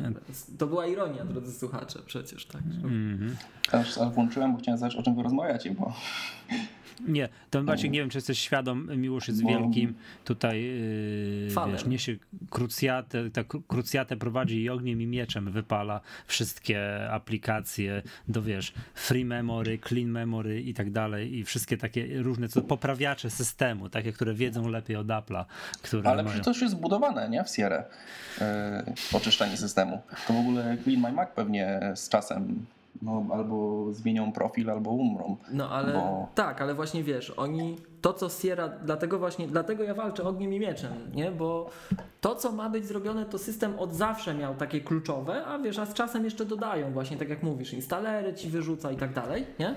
to 0.58 0.66
była 0.66 0.86
ironia, 0.86 1.24
drodzy 1.24 1.52
słuchacze, 1.58 1.98
przecież 2.06 2.46
tak. 2.46 2.62
Mhm. 2.62 3.36
Aż 3.72 3.98
aż 3.98 4.08
włączyłem, 4.12 4.52
bo 4.52 4.58
chciałem 4.58 4.78
zobaczyć, 4.78 5.00
o 5.00 5.02
czym 5.02 5.16
wy 5.16 5.22
rozmawiacie, 5.22 5.70
bo 5.70 5.94
Nie, 7.08 7.28
to 7.50 7.62
Maciek, 7.62 7.90
nie 7.90 8.00
wiem, 8.00 8.10
czy 8.10 8.18
jesteś 8.18 8.38
świadom, 8.38 8.96
Miłosz 8.96 9.28
jest 9.28 9.46
wielkim 9.46 9.94
tutaj, 10.24 10.62
yy, 10.62 11.72
wiesz, 11.72 11.86
niesie 11.86 12.16
krucjatę, 12.50 13.30
ta 13.30 13.42
kru- 13.42 13.62
krucjatę 13.68 14.16
prowadzi 14.16 14.62
i 14.62 14.70
ogniem 14.70 15.02
i 15.02 15.06
mieczem 15.06 15.50
wypala 15.50 16.00
wszystkie 16.26 17.10
aplikacje 17.10 18.02
do, 18.28 18.42
wiesz, 18.42 18.72
free 18.94 19.24
memory, 19.24 19.78
clean 19.78 20.08
memory 20.10 20.60
i 20.60 20.74
tak 20.74 20.90
dalej 20.90 21.38
i 21.38 21.44
wszystkie 21.44 21.76
takie 21.76 22.22
różne 22.22 22.48
co, 22.48 22.62
poprawiacze 22.62 23.30
systemu, 23.30 23.88
takie, 23.88 24.12
które 24.12 24.34
wiedzą 24.34 24.68
lepiej 24.68 24.96
od 24.96 25.06
Apple'a, 25.06 25.44
które 25.82 26.10
Ale 26.10 26.22
mają... 26.22 26.28
przecież 26.28 26.44
to 26.44 26.50
już 26.50 26.62
jest 26.62 26.74
zbudowane, 26.74 27.28
nie? 27.28 27.44
W 27.44 27.48
Sierra. 27.48 27.84
Yy, 28.40 28.46
oczyszczenie 29.12 29.56
systemu. 29.56 30.02
To 30.26 30.32
w 30.32 30.36
ogóle 30.36 30.76
Clean 30.82 31.00
My 31.00 31.12
Mac 31.12 31.28
pewnie 31.34 31.80
z 31.94 32.08
czasem 32.08 32.66
no, 33.02 33.26
albo 33.32 33.86
zmienią 33.92 34.32
profil, 34.32 34.70
albo 34.70 34.90
umrą. 34.90 35.36
No 35.52 35.70
ale 35.70 35.92
Bo- 35.92 36.28
tak, 36.34 36.60
ale 36.62 36.74
właśnie 36.74 37.04
wiesz, 37.04 37.30
oni 37.30 37.76
to 38.00 38.12
co 38.12 38.28
Sierra, 38.28 38.68
dlatego 38.68 39.18
właśnie, 39.18 39.48
dlatego 39.48 39.82
ja 39.84 39.94
walczę 39.94 40.24
ogniem 40.24 40.52
i 40.54 40.60
mieczem, 40.60 40.92
nie? 41.14 41.30
Bo 41.30 41.70
to 42.20 42.34
co 42.34 42.52
ma 42.52 42.70
być 42.70 42.86
zrobione, 42.86 43.24
to 43.24 43.38
system 43.38 43.78
od 43.78 43.94
zawsze 43.94 44.34
miał 44.34 44.54
takie 44.54 44.80
kluczowe, 44.80 45.44
a 45.44 45.58
wiesz, 45.58 45.78
a 45.78 45.86
z 45.86 45.94
czasem 45.94 46.24
jeszcze 46.24 46.44
dodają 46.46 46.92
właśnie, 46.92 47.16
tak 47.16 47.28
jak 47.28 47.42
mówisz, 47.42 47.72
instalery 47.72 48.34
ci 48.34 48.48
wyrzuca 48.48 48.92
i 48.92 48.96
tak 48.96 49.12
dalej, 49.14 49.46
nie? 49.58 49.76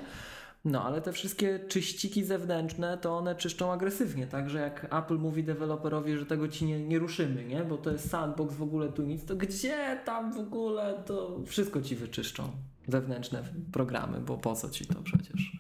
No, 0.66 0.84
ale 0.84 1.02
te 1.02 1.12
wszystkie 1.12 1.60
czyściki 1.60 2.24
zewnętrzne, 2.24 2.98
to 2.98 3.18
one 3.18 3.36
czyszczą 3.36 3.72
agresywnie, 3.72 4.28
także 4.28 4.60
jak 4.60 4.88
Apple 4.94 5.18
mówi 5.18 5.44
deweloperowi, 5.44 6.18
że 6.18 6.26
tego 6.26 6.48
ci 6.48 6.66
nie, 6.66 6.80
nie 6.80 7.00
ruszymy, 7.00 7.46
nie? 7.46 7.64
Bo 7.64 7.78
to 7.78 7.92
jest 7.92 8.10
sandbox, 8.10 8.56
w 8.56 8.64
ogóle 8.64 8.90
tu 8.90 9.04
nic, 9.04 9.26
to 9.26 9.36
gdzie 9.36 10.00
tam 10.06 10.34
w 10.34 10.40
ogóle 10.40 11.04
to 11.06 11.40
wszystko 11.46 11.82
ci 11.82 11.96
wyczyszczą 11.96 12.52
wewnętrzne 12.88 13.44
programy, 13.72 14.20
bo 14.20 14.38
po 14.38 14.56
co 14.56 14.70
ci 14.70 14.86
to 14.86 15.02
przecież? 15.04 15.58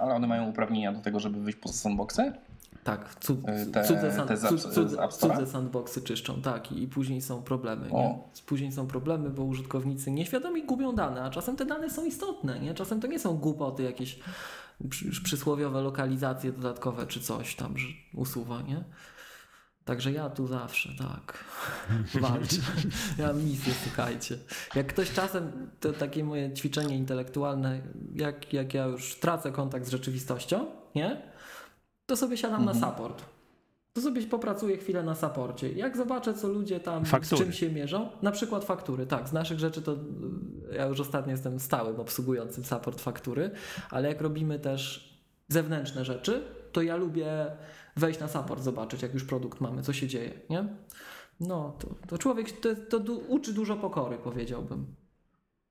Ale 0.00 0.14
one 0.14 0.26
mają 0.26 0.50
uprawnienia 0.50 0.92
do 0.92 1.00
tego, 1.00 1.20
żeby 1.20 1.40
wyjść 1.40 1.58
poza 1.58 1.74
sandboxy? 1.74 2.32
Tak, 2.84 3.14
cud, 3.20 3.38
Y, 3.48 3.72
te- 3.72 3.84
cudze, 3.84 4.12
sand, 4.12 4.28
te 4.28 4.36
z 4.36 4.48
cud, 4.48 4.60
cud, 4.60 4.96
cudze 5.10 5.46
sandboxy 5.46 6.02
czyszczą, 6.02 6.42
tak, 6.42 6.72
i, 6.72 6.82
i 6.82 6.88
później 6.88 7.22
są 7.22 7.42
problemy. 7.42 7.90
Nie? 7.90 8.18
Później 8.46 8.72
są 8.72 8.86
problemy, 8.86 9.30
bo 9.30 9.42
użytkownicy 9.44 10.10
nieświadomie 10.10 10.62
gubią 10.66 10.94
dane, 10.94 11.22
a 11.22 11.30
czasem 11.30 11.56
te 11.56 11.64
dane 11.64 11.90
są 11.90 12.04
istotne, 12.04 12.60
nie? 12.60 12.74
Czasem 12.74 13.00
to 13.00 13.06
nie 13.06 13.18
są 13.18 13.36
głupoty, 13.36 13.82
jakieś 13.82 14.18
przy, 14.90 15.22
przysłowiowe 15.22 15.80
lokalizacje 15.82 16.52
dodatkowe 16.52 17.06
czy 17.06 17.20
coś 17.20 17.54
tam 17.56 17.74
usuwa, 18.14 18.62
nie? 18.62 18.84
Także 19.84 20.12
ja 20.12 20.30
tu 20.30 20.46
zawsze, 20.46 20.88
tak, 20.98 21.44
walczę. 22.22 22.56
Ja 23.18 23.26
mam 23.26 23.44
misję, 23.44 23.72
słuchajcie. 23.84 24.38
Jak 24.74 24.86
ktoś 24.86 25.12
czasem, 25.12 25.70
to 25.80 25.92
takie 25.92 26.24
moje 26.24 26.54
ćwiczenie 26.54 26.96
intelektualne, 26.96 27.80
jak, 28.14 28.52
jak 28.52 28.74
ja 28.74 28.84
już 28.84 29.14
tracę 29.14 29.52
kontakt 29.52 29.86
z 29.86 29.90
rzeczywistością, 29.90 30.66
nie? 30.94 31.31
To 32.12 32.16
sobie 32.16 32.36
siadam 32.36 32.64
na 32.64 32.74
support. 32.74 33.24
To 33.92 34.00
sobie 34.00 34.22
popracuję 34.22 34.76
chwilę 34.76 35.02
na 35.02 35.14
saporcie. 35.14 35.72
Jak 35.72 35.96
zobaczę, 35.96 36.34
co 36.34 36.48
ludzie 36.48 36.80
tam 36.80 37.04
Faktury. 37.04 37.36
z 37.36 37.44
czym 37.44 37.52
się 37.52 37.70
mierzą, 37.70 38.08
na 38.22 38.30
przykład 38.30 38.64
faktury. 38.64 39.06
Tak, 39.06 39.28
z 39.28 39.32
naszych 39.32 39.58
rzeczy 39.58 39.82
to 39.82 39.92
y, 39.92 39.96
ja 40.74 40.86
już 40.86 41.00
ostatnio 41.00 41.30
jestem 41.30 41.60
stałym 41.60 42.00
obsługującym 42.00 42.64
support 42.64 43.00
faktury, 43.00 43.50
ale 43.90 44.08
jak 44.08 44.20
robimy 44.20 44.58
też 44.58 45.12
zewnętrzne 45.48 46.04
rzeczy, 46.04 46.44
to 46.72 46.82
ja 46.82 46.96
lubię 46.96 47.46
wejść 47.96 48.20
na 48.20 48.28
support, 48.28 48.62
zobaczyć, 48.62 49.02
jak 49.02 49.14
już 49.14 49.24
produkt 49.24 49.60
mamy, 49.60 49.82
co 49.82 49.92
się 49.92 50.08
dzieje, 50.08 50.40
nie? 50.50 50.64
No, 51.40 51.76
to, 51.78 51.88
to 52.08 52.18
człowiek 52.18 52.60
to, 52.60 52.68
to 52.90 53.00
du, 53.00 53.24
uczy 53.28 53.52
dużo 53.52 53.76
pokory, 53.76 54.18
powiedziałbym. 54.18 54.86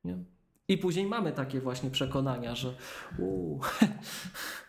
Nie? 0.03 0.17
I 0.67 0.77
później 0.77 1.05
mamy 1.05 1.31
takie 1.31 1.62
właśnie 1.62 1.89
przekonania, 1.89 2.55
że 2.55 2.74
uu, 3.17 3.60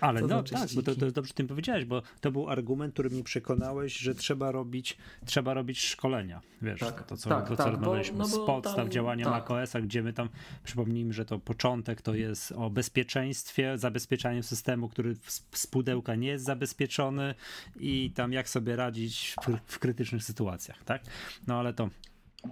Ale 0.00 0.20
Co 0.20 0.26
no 0.26 0.42
za 0.46 0.58
tak, 0.58 0.68
bo 0.74 0.82
to, 0.82 0.94
to 0.94 1.10
dobrze 1.10 1.34
tym 1.34 1.46
powiedziałeś, 1.46 1.84
bo 1.84 2.02
to 2.20 2.32
był 2.32 2.50
argument, 2.50 2.92
który 2.92 3.10
mnie 3.10 3.24
przekonałeś, 3.24 3.96
że 3.98 4.14
trzeba 4.14 4.52
robić, 4.52 4.96
trzeba 5.24 5.54
robić 5.54 5.80
szkolenia. 5.80 6.40
Wiesz, 6.62 6.80
Tak, 6.80 7.06
to 7.06 7.16
co, 7.16 7.28
tak, 7.30 7.48
to, 7.48 7.56
co 7.56 7.64
tak, 7.64 7.72
bo- 7.72 7.76
rozmawialiśmy 7.78 8.18
no 8.18 8.26
z 8.26 8.36
bo 8.36 8.46
podstaw 8.46 8.76
tam- 8.76 8.90
działania 8.90 9.24
tak. 9.24 9.34
macOS-a, 9.34 9.80
gdzie 9.80 10.02
my 10.02 10.12
tam, 10.12 10.28
przypomnijmy, 10.64 11.12
że 11.12 11.24
to 11.24 11.38
początek 11.38 12.02
to 12.02 12.14
jest 12.14 12.52
o 12.52 12.70
bezpieczeństwie, 12.70 13.78
zabezpieczaniu 13.78 14.42
systemu, 14.42 14.88
który 14.88 15.16
z 15.52 15.66
pudełka 15.66 16.14
nie 16.14 16.28
jest 16.28 16.44
zabezpieczony 16.44 17.34
i 17.80 18.10
tam 18.14 18.32
jak 18.32 18.48
sobie 18.48 18.76
radzić 18.76 19.34
w, 19.46 19.72
w 19.72 19.78
krytycznych 19.78 20.24
sytuacjach, 20.24 20.84
tak? 20.84 21.02
No 21.46 21.58
ale 21.58 21.74
to 21.74 21.88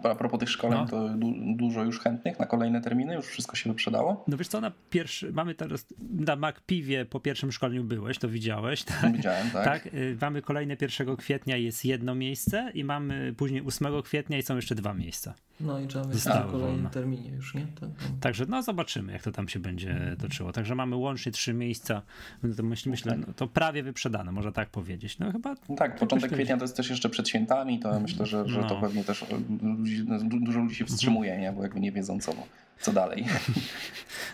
A 0.02 0.14
propos 0.14 0.40
tych 0.40 0.50
szkoleń, 0.50 0.78
No. 0.80 0.86
to 0.86 1.08
du 1.08 1.32
dużo 1.56 1.84
już 1.84 2.00
chętnych 2.00 2.38
na 2.38 2.46
kolejne 2.46 2.80
terminy? 2.80 3.14
Już 3.14 3.26
wszystko 3.26 3.56
się 3.56 3.70
wyprzedało? 3.70 4.24
No 4.28 4.36
wiesz 4.36 4.48
co, 4.48 4.60
na 4.60 4.72
pierwszy, 4.90 5.32
mamy 5.32 5.54
teraz, 5.54 5.86
na 6.10 6.36
MacPiwie 6.36 7.04
po 7.04 7.20
pierwszym 7.20 7.52
szkoleniu 7.52 7.84
byłeś, 7.84 8.18
to 8.18 8.28
widziałeś, 8.28 8.82
tak? 8.82 9.12
Widziałem, 9.12 9.50
tak? 9.50 9.64
Tak, 9.64 9.86
y, 9.94 10.16
mamy 10.20 10.42
kolejne 10.42 10.76
1 10.80 11.16
kwietnia 11.16 11.56
jest 11.56 11.84
jedno 11.84 12.14
miejsce 12.14 12.70
i 12.74 12.84
mamy 12.84 13.34
później 13.36 13.62
8 13.66 14.02
kwietnia 14.02 14.38
i 14.38 14.42
są 14.42 14.56
jeszcze 14.56 14.74
dwa 14.74 14.94
miejsca. 14.94 15.34
no 15.60 15.80
i 15.80 15.86
trzeba 15.86 16.08
mieć 16.08 16.24
na 16.24 16.40
kolejnym 16.40 16.88
terminie 16.90 17.30
już, 17.30 17.54
nie? 17.54 17.66
To, 17.74 17.80
to. 17.86 17.92
Także 18.20 18.44
no 18.48 18.62
zobaczymy, 18.62 19.12
jak 19.12 19.22
to 19.22 19.32
tam 19.32 19.48
się 19.48 19.58
będzie 19.58 20.16
toczyło. 20.20 20.52
Także 20.52 20.74
mamy 20.74 20.96
łącznie 20.96 21.32
trzy 21.32 21.54
miejsca. 21.54 22.02
No 22.42 22.54
to 22.54 22.62
myśl, 22.62 22.90
myślę, 22.90 23.16
no, 23.16 23.32
to 23.36 23.46
prawie 23.48 23.82
wyprzedane, 23.82 24.32
można 24.32 24.52
tak 24.52 24.68
powiedzieć. 24.70 25.18
No 25.18 25.32
chyba 25.32 25.54
No 25.68 25.76
tak, 25.76 25.98
początek 25.98 26.32
kwietnia 26.32 26.56
to 26.56 26.64
jest 26.64 26.76
też 26.76 26.90
jeszcze 26.90 27.08
przed 27.08 27.28
świętami, 27.28 27.78
to 27.80 28.00
myślę, 28.00 28.26
że, 28.26 28.48
że 28.48 28.60
to 28.62 28.74
No. 28.74 28.80
pewnie 28.80 29.04
też 29.04 29.24
ludzi, 29.84 30.04
du- 30.28 30.40
dużo 30.40 30.60
ludzi 30.60 30.74
się 30.74 30.84
wstrzymuje, 30.84 31.38
nie? 31.38 31.52
bo 31.52 31.62
jakby 31.62 31.80
nie 31.80 31.92
wiedzą 31.92 32.20
co, 32.20 32.32
co 32.80 32.92
dalej. 32.92 33.24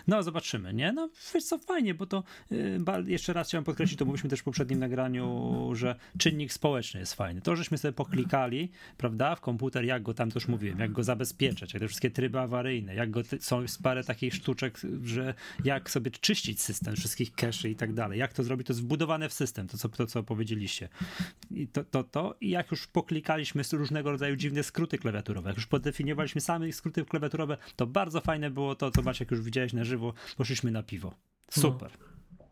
No, 0.07 0.23
zobaczymy, 0.23 0.73
nie? 0.73 0.91
No, 0.91 1.09
wiesz 1.33 1.43
co, 1.43 1.57
fajnie, 1.57 1.93
bo 1.93 2.05
to 2.05 2.23
y, 2.51 2.79
jeszcze 3.05 3.33
raz 3.33 3.47
chciałem 3.47 3.65
podkreślić, 3.65 3.99
to 3.99 4.05
mówiliśmy 4.05 4.29
też 4.29 4.39
w 4.39 4.43
poprzednim 4.43 4.79
nagraniu, 4.79 5.69
że 5.73 5.95
czynnik 6.17 6.53
społeczny 6.53 6.99
jest 6.99 7.13
fajny. 7.13 7.41
To, 7.41 7.55
żeśmy 7.55 7.77
sobie 7.77 7.91
poklikali, 7.91 8.69
prawda, 8.97 9.35
w 9.35 9.41
komputer, 9.41 9.85
jak 9.85 10.03
go 10.03 10.13
tam, 10.13 10.31
to 10.31 10.39
już 10.39 10.47
mówiłem, 10.47 10.79
jak 10.79 10.91
go 10.91 11.03
zabezpieczać, 11.03 11.73
jak 11.73 11.81
te 11.81 11.87
wszystkie 11.87 12.11
tryby 12.11 12.39
awaryjne, 12.39 12.95
jak 12.95 13.11
go, 13.11 13.21
są 13.39 13.65
parę 13.83 14.03
takich 14.03 14.33
sztuczek, 14.33 14.81
że 15.03 15.33
jak 15.63 15.89
sobie 15.89 16.11
czyścić 16.11 16.61
system, 16.61 16.95
wszystkich 16.95 17.31
cache 17.35 17.69
i 17.69 17.75
tak 17.75 17.93
dalej, 17.93 18.19
jak 18.19 18.33
to 18.33 18.43
zrobić, 18.43 18.67
to 18.67 18.73
jest 18.73 18.83
wbudowane 18.83 19.29
w 19.29 19.33
system, 19.33 19.67
to 19.67 19.77
co, 19.77 19.89
to, 19.89 20.05
co 20.05 20.23
powiedzieliście. 20.23 20.89
I 21.51 21.67
to, 21.67 21.83
to, 21.83 22.03
to, 22.03 22.35
i 22.41 22.49
jak 22.49 22.71
już 22.71 22.87
poklikaliśmy 22.87 23.63
różnego 23.73 24.11
rodzaju 24.11 24.35
dziwne 24.35 24.63
skróty 24.63 24.97
klawiaturowe, 24.97 25.49
jak 25.49 25.57
już 25.57 25.67
podefiniowaliśmy 25.67 26.41
same 26.41 26.71
skróty 26.71 27.05
klawiaturowe, 27.05 27.57
to 27.75 27.87
bardzo 27.87 28.21
fajne 28.31 28.51
było 28.51 28.75
to, 28.75 28.91
co 28.91 29.01
Maciek 29.01 29.31
już 29.31 29.41
widziałeś 29.41 29.73
na 29.73 29.83
żywo, 29.83 30.13
poszliśmy 30.37 30.71
na 30.71 30.83
piwo. 30.83 31.13
Super. 31.49 31.91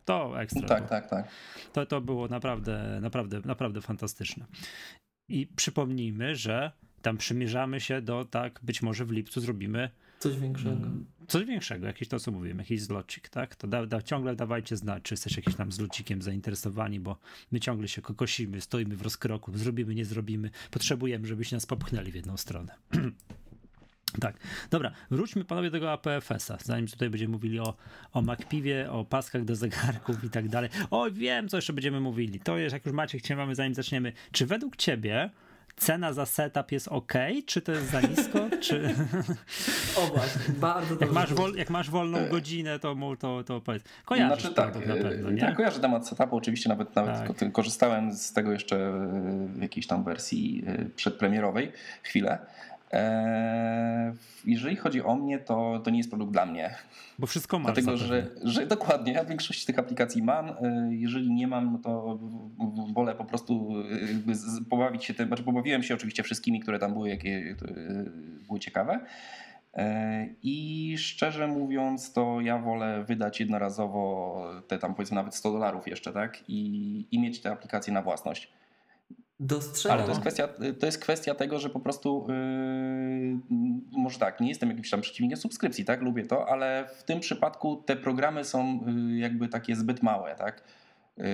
To 0.04 0.40
ekstra. 0.40 0.68
tak, 0.68 0.78
było. 0.78 0.88
tak, 0.88 1.10
tak. 1.10 1.28
To, 1.72 1.86
to 1.86 2.00
było 2.00 2.28
naprawdę, 2.28 2.98
naprawdę, 3.02 3.40
naprawdę 3.44 3.80
fantastyczne. 3.80 4.46
I 5.28 5.46
przypomnijmy, 5.46 6.36
że 6.36 6.72
tam 7.02 7.16
przymierzamy 7.16 7.80
się 7.80 8.02
do, 8.02 8.24
tak, 8.24 8.60
być 8.62 8.82
może 8.82 9.04
w 9.04 9.10
lipcu 9.10 9.40
zrobimy 9.40 9.90
Coś 10.18 10.38
większego. 10.38 10.70
Mm. 10.70 11.06
coś 11.28 11.44
większego, 11.44 11.86
jakieś 11.86 12.08
to, 12.08 12.20
co 12.20 12.30
mówiłem, 12.30 12.58
jakiś 12.58 12.82
zlocik, 12.82 13.28
tak? 13.28 13.56
To 13.56 13.66
da, 13.66 13.86
da, 13.86 14.02
ciągle 14.02 14.36
dawajcie 14.36 14.76
znać, 14.76 15.02
czy 15.02 15.14
jesteście 15.14 15.40
jakimś 15.40 15.56
tam 15.56 15.72
zlocikiem 15.72 16.22
zainteresowani, 16.22 17.00
bo 17.00 17.16
my 17.52 17.60
ciągle 17.60 17.88
się 17.88 18.02
kokosimy, 18.02 18.60
stoimy 18.60 18.96
w 18.96 19.02
rozkroku, 19.02 19.58
zrobimy, 19.58 19.94
nie 19.94 20.04
zrobimy, 20.04 20.50
potrzebujemy, 20.70 21.26
żebyście 21.26 21.56
nas 21.56 21.66
popchnęli 21.66 22.12
w 22.12 22.14
jedną 22.14 22.36
stronę. 22.36 22.74
Tak, 24.20 24.36
dobra, 24.70 24.90
wróćmy 25.10 25.44
panowie 25.44 25.70
do 25.70 25.76
tego 25.76 25.92
APFS-a, 25.92 26.58
zanim 26.64 26.86
tutaj 26.86 27.10
będziemy 27.10 27.32
mówili 27.32 27.60
o, 27.60 27.74
o 28.12 28.22
MacPivie, 28.22 28.90
o 28.90 29.04
paskach 29.04 29.44
do 29.44 29.56
zegarków 29.56 30.24
i 30.24 30.30
tak 30.30 30.48
dalej. 30.48 30.70
O, 30.90 31.10
wiem, 31.10 31.48
co 31.48 31.56
jeszcze 31.56 31.72
będziemy 31.72 32.00
mówili. 32.00 32.40
To 32.40 32.58
jest, 32.58 32.72
jak 32.72 32.86
już 32.86 32.94
macie, 32.94 33.18
chciałem 33.18 33.54
zanim 33.54 33.74
zaczniemy. 33.74 34.12
Czy 34.32 34.46
według 34.46 34.76
ciebie 34.76 35.30
cena 35.76 36.12
za 36.12 36.26
setup 36.26 36.72
jest 36.72 36.88
ok, 36.88 37.12
czy 37.46 37.60
to 37.60 37.72
jest 37.72 37.90
za 37.90 38.00
nisko, 38.00 38.38
czy... 38.60 38.94
O 39.96 40.06
właśnie, 40.06 40.54
bardzo. 40.54 40.96
Jak 41.00 41.12
masz, 41.12 41.34
wol, 41.34 41.54
jak 41.54 41.70
masz 41.70 41.90
wolną 41.90 42.28
godzinę, 42.28 42.78
to, 42.78 42.94
mu- 42.94 43.16
to, 43.16 43.44
to 43.44 43.60
powiedz. 43.60 43.82
Kojarzysz 44.04 44.40
znaczy 44.42 44.54
to 44.54 44.62
tak, 44.62 44.86
na 44.86 44.94
pewno, 44.94 45.28
e, 45.28 45.32
nie? 45.32 45.40
tak, 45.40 45.56
kojarzę 45.56 45.80
temat 45.80 46.08
setupu, 46.08 46.36
oczywiście 46.36 46.68
nawet, 46.68 46.96
nawet 46.96 47.14
Tak. 47.14 47.36
ko- 47.36 47.50
korzystałem 47.52 48.12
z 48.12 48.32
tego 48.32 48.52
jeszcze 48.52 48.76
e, 48.76 49.48
w 49.48 49.62
jakiejś 49.62 49.86
tam 49.86 50.04
wersji 50.04 50.64
e, 50.66 50.84
przedpremierowej 50.84 51.72
chwilę. 52.02 52.38
E, 52.92 54.14
jeżeli 54.44 54.76
chodzi 54.76 55.02
o 55.02 55.16
mnie, 55.16 55.38
to, 55.38 55.80
to 55.84 55.90
nie 55.90 55.98
jest 55.98 56.10
produkt 56.10 56.32
dla 56.32 56.46
mnie. 56.46 56.74
Bo 57.18 57.26
wszystko 57.26 57.58
masz 57.58 57.72
Dlatego, 57.72 57.96
że, 57.96 58.30
że 58.42 58.66
dokładnie, 58.66 59.12
ja 59.12 59.24
większość 59.24 59.64
tych 59.64 59.78
aplikacji 59.78 60.22
mam. 60.22 60.48
E, 60.48 60.88
Jeżeli 60.90 61.30
nie 61.32 61.46
mam, 61.46 61.72
no 61.72 61.78
to 61.78 62.18
wolę 62.94 63.14
po 63.14 63.24
prostu 63.24 63.72
pobawić 64.70 65.04
się 65.04 65.14
tym. 65.14 65.26
Znaczy, 65.26 65.42
pobawiłem 65.42 65.82
się 65.82 65.94
oczywiście 65.94 66.22
wszystkimi, 66.22 66.60
które 66.60 66.78
tam 66.78 66.92
były, 66.92 67.08
jakie 67.08 67.56
e, 67.62 68.46
były 68.46 68.60
ciekawe. 68.60 69.00
E, 69.74 70.26
I 70.42 70.94
szczerze 70.98 71.46
mówiąc, 71.46 72.12
to 72.12 72.40
ja 72.40 72.58
wolę 72.58 73.04
wydać 73.04 73.40
jednorazowo 73.40 74.44
te 74.68 74.78
tam 74.78 74.94
powiedzmy 74.94 75.14
nawet 75.14 75.34
100 75.34 75.52
dolarów 75.52 75.88
jeszcze, 75.88 76.12
tak? 76.12 76.44
I, 76.48 77.06
I 77.10 77.18
mieć 77.18 77.40
te 77.40 77.50
aplikacje 77.50 77.92
na 77.92 78.02
własność. 78.02 78.52
Dostrzegam. 79.40 79.98
Ale 79.98 80.06
to 80.06 80.10
jest 80.10 80.20
kwestia, 80.20 80.48
to 80.80 80.86
jest 80.86 80.98
kwestia 80.98 81.34
tego, 81.34 81.58
że 81.58 81.70
po 81.70 81.80
prostu 81.80 82.26
yy, 82.28 83.58
może 83.92 84.18
tak, 84.18 84.40
nie 84.40 84.48
jestem 84.48 84.68
jakimś 84.68 84.90
tam 84.90 85.00
przeciwnikiem 85.00 85.38
subskrypcji, 85.38 85.84
tak, 85.84 86.02
lubię 86.02 86.26
to, 86.26 86.48
ale 86.48 86.88
w 86.96 87.04
tym 87.04 87.20
przypadku 87.20 87.76
te 87.86 87.96
programy 87.96 88.44
są 88.44 88.80
yy, 88.86 89.18
jakby 89.18 89.48
takie 89.48 89.76
zbyt 89.76 90.02
małe, 90.02 90.34
tak. 90.34 90.62
Yy, 91.16 91.24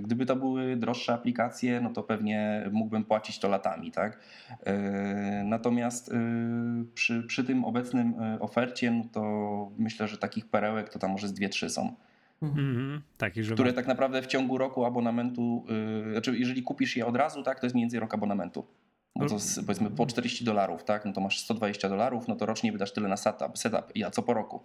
gdyby 0.00 0.26
to 0.26 0.36
były 0.36 0.76
droższe 0.76 1.12
aplikacje, 1.12 1.80
no 1.80 1.90
to 1.90 2.02
pewnie 2.02 2.68
mógłbym 2.72 3.04
płacić 3.04 3.38
to 3.38 3.48
latami, 3.48 3.92
tak. 3.92 4.18
Yy, 4.66 4.72
natomiast 5.44 6.12
yy, 6.12 6.84
przy, 6.94 7.22
przy 7.22 7.44
tym 7.44 7.64
obecnym 7.64 8.14
ofercie, 8.40 8.90
no 8.90 9.04
to 9.12 9.22
myślę, 9.78 10.08
że 10.08 10.18
takich 10.18 10.46
perełek 10.46 10.88
to 10.88 10.98
tam 10.98 11.10
może 11.10 11.28
z 11.28 11.32
dwie, 11.32 11.48
trzy 11.48 11.70
są. 11.70 11.94
Mhm, 12.42 13.02
że 13.36 13.54
które 13.54 13.72
tak 13.72 13.86
naprawdę 13.86 14.22
w 14.22 14.26
ciągu 14.26 14.58
roku 14.58 14.84
abonamentu, 14.84 15.64
yy, 16.04 16.12
znaczy 16.12 16.38
jeżeli 16.38 16.62
kupisz 16.62 16.96
je 16.96 17.06
od 17.06 17.16
razu, 17.16 17.42
tak, 17.42 17.60
to 17.60 17.66
jest 17.66 17.74
mniej 17.74 17.84
więcej 17.84 18.00
rok 18.00 18.14
abonamentu. 18.14 18.66
No 19.16 19.26
to 19.26 19.38
z, 19.38 19.60
powiedzmy 19.60 19.90
po 19.90 20.06
40 20.06 20.44
dolarów, 20.44 20.84
tak, 20.84 21.04
no 21.04 21.12
to 21.12 21.20
masz 21.20 21.40
120 21.40 21.88
dolarów, 21.88 22.28
no 22.28 22.36
to 22.36 22.46
rocznie 22.46 22.72
wydasz 22.72 22.92
tyle 22.92 23.08
na 23.08 23.16
setup, 23.16 23.58
setup 23.58 23.92
a 24.06 24.10
co 24.10 24.22
po 24.22 24.34
roku. 24.34 24.60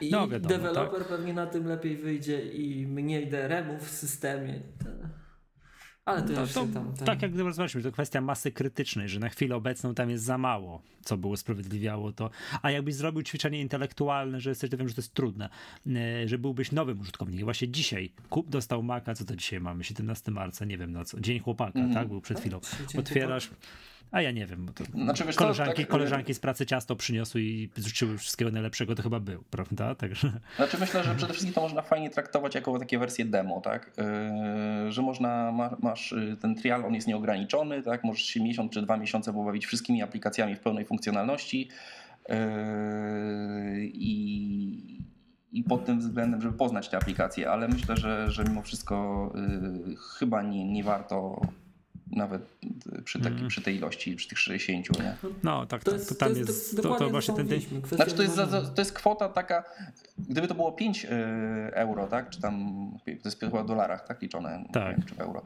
I 0.00 0.10
No, 0.10 0.28
wiadomo, 0.28 0.54
deweloper 0.54 0.98
tak. 0.98 1.08
pewnie 1.08 1.32
na 1.32 1.46
tym 1.46 1.66
lepiej 1.66 1.96
wyjdzie 1.96 2.42
i 2.42 2.86
mniej 2.86 3.26
DRM-ów 3.26 3.82
w 3.82 3.90
systemie. 3.90 4.60
Ale 6.06 6.22
to, 6.22 6.32
jeszcze 6.40 6.54
to, 6.54 6.66
tam, 6.66 6.94
tam. 6.94 7.06
tak 7.06 7.22
jak 7.22 7.36
rozmawialiśmy, 7.36 7.82
to 7.82 7.92
kwestia 7.92 8.20
masy 8.20 8.52
krytycznej, 8.52 9.08
że 9.08 9.20
na 9.20 9.28
chwilę 9.28 9.56
obecną 9.56 9.94
tam 9.94 10.10
jest 10.10 10.24
za 10.24 10.38
mało, 10.38 10.82
co 11.04 11.16
by 11.16 11.26
usprawiedliwiało 11.28 12.12
to. 12.12 12.30
A 12.62 12.70
jakbyś 12.70 12.94
zrobił 12.94 13.22
ćwiczenie 13.22 13.60
intelektualne, 13.60 14.40
że 14.40 14.50
jesteś, 14.50 14.70
to 14.70 14.76
wiem, 14.76 14.88
że 14.88 14.94
to 14.94 15.00
jest 15.00 15.14
trudne, 15.14 15.48
e, 15.86 16.28
że 16.28 16.38
byłbyś 16.38 16.72
nowym 16.72 17.00
użytkownikiem. 17.00 17.44
Właśnie 17.44 17.68
dzisiaj 17.68 18.10
kup 18.30 18.48
dostał 18.48 18.82
Maca, 18.82 19.14
co 19.14 19.24
to 19.24 19.36
dzisiaj 19.36 19.60
mamy? 19.60 19.84
17 19.84 20.30
marca, 20.32 20.64
nie 20.64 20.78
wiem 20.78 20.92
na 20.92 21.04
co. 21.04 21.20
Dzień 21.20 21.38
chłopaka, 21.38 21.78
Mhm. 21.78 21.94
tak? 21.94 22.08
Był 22.08 22.20
przed 22.20 22.40
chwilą. 22.40 22.60
Dzień 22.88 23.00
Otwierasz. 23.00 23.50
A 24.10 24.22
ja 24.22 24.30
nie 24.30 24.46
wiem, 24.46 24.66
bo 24.66 24.72
to 24.72 24.84
Znaczy, 24.84 25.24
wiesz 25.24 25.36
koleżanki, 25.36 25.82
tak, 25.82 25.88
koleżanki 25.88 26.34
z 26.34 26.40
pracy 26.40 26.66
ciasto 26.66 26.96
przyniosły 26.96 27.42
i 27.42 27.70
życzyły 27.76 28.18
wszystkiego 28.18 28.50
najlepszego, 28.50 28.94
to 28.94 29.02
chyba 29.02 29.20
był, 29.20 29.44
prawda? 29.50 29.94
Także 29.94 30.32
Znaczy 30.56 30.76
myślę, 30.80 31.04
że 31.04 31.14
przede 31.14 31.32
wszystkim 31.32 31.54
to 31.54 31.60
można 31.60 31.82
fajnie 31.82 32.10
traktować 32.10 32.54
jako 32.54 32.78
takie 32.78 32.98
wersje 32.98 33.24
demo, 33.24 33.60
tak? 33.60 33.92
Yy, 34.84 34.92
że 34.92 35.02
można, 35.02 35.52
ma, 35.52 35.76
masz 35.82 36.12
yy, 36.12 36.36
ten 36.36 36.54
trial, 36.54 36.84
on 36.84 36.94
jest 36.94 37.06
nieograniczony, 37.06 37.82
tak? 37.82 38.04
Możesz 38.04 38.22
się 38.22 38.42
miesiąc 38.42 38.72
czy 38.72 38.82
dwa 38.82 38.96
miesiące 38.96 39.32
pobawić 39.32 39.66
wszystkimi 39.66 40.02
aplikacjami 40.02 40.54
w 40.54 40.60
pełnej 40.60 40.84
funkcjonalności 40.84 41.68
yy, 42.28 42.34
i, 43.84 45.00
i 45.52 45.62
pod 45.62 45.84
tym 45.84 45.98
względem, 45.98 46.40
żeby 46.40 46.58
poznać 46.58 46.88
te 46.88 46.96
aplikacje, 46.96 47.50
ale 47.50 47.68
myślę, 47.68 47.96
że, 47.96 48.30
że 48.30 48.44
mimo 48.44 48.62
wszystko 48.62 49.32
yy, 49.88 49.96
chyba 50.18 50.42
nie, 50.42 50.64
nie 50.64 50.84
warto 50.84 51.40
nawet 52.10 52.42
przy, 53.04 53.18
taki, 53.18 53.30
Mhm. 53.32 53.48
przy 53.48 53.62
tej 53.62 53.76
ilości, 53.76 54.16
przy 54.16 54.28
tych 54.28 54.38
60, 54.38 54.98
nie? 55.02 55.16
no 55.42 55.66
tak, 55.66 55.84
To 55.84 55.90
tak, 55.90 55.98
jest, 56.00 56.08
to 56.08 56.14
tam 56.14 56.32
to 56.32 56.38
jest, 56.38 56.48
jest, 56.50 56.76
to, 56.76 56.82
to, 56.82 56.94
to 56.98 57.10
właśnie 57.10 57.34
ten, 57.34 57.48
Znaczy 57.92 58.14
to 58.14 58.22
jest, 58.22 58.36
to 58.74 58.80
jest 58.80 58.92
kwota 58.92 59.28
taka, 59.28 59.64
gdyby 60.18 60.48
to 60.48 60.54
było 60.54 60.72
5 60.72 61.04
y, 61.04 61.08
euro, 61.72 62.06
tak, 62.06 62.30
czy 62.30 62.40
tam, 62.40 62.66
to 63.04 63.10
jest 63.28 63.40
chyba 63.40 63.62
w 63.62 63.66
dolarach, 63.66 64.06
tak, 64.06 64.22
liczone, 64.22 64.62
nie 64.66 64.72
Tak. 64.72 64.96
wiem, 64.96 65.06
czy 65.06 65.14
w 65.14 65.20
euro, 65.20 65.40
y, 65.40 65.44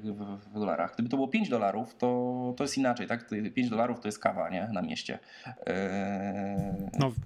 w, 0.00 0.38
w 0.54 0.58
dolarach. 0.58 0.94
Gdyby 0.94 1.08
to 1.08 1.16
było 1.16 1.28
5 1.28 1.48
dolarów, 1.48 1.94
to, 1.94 2.54
to 2.56 2.64
jest 2.64 2.78
inaczej, 2.78 3.06
tak, 3.06 3.28
5 3.54 3.70
dolarów 3.70 4.00
to 4.00 4.08
jest 4.08 4.18
kawa, 4.18 4.48
nie, 4.50 4.68
na 4.72 4.82
mieście. 4.82 5.18
Y, 5.46 5.52
no, 6.98 7.10
w- 7.10 7.16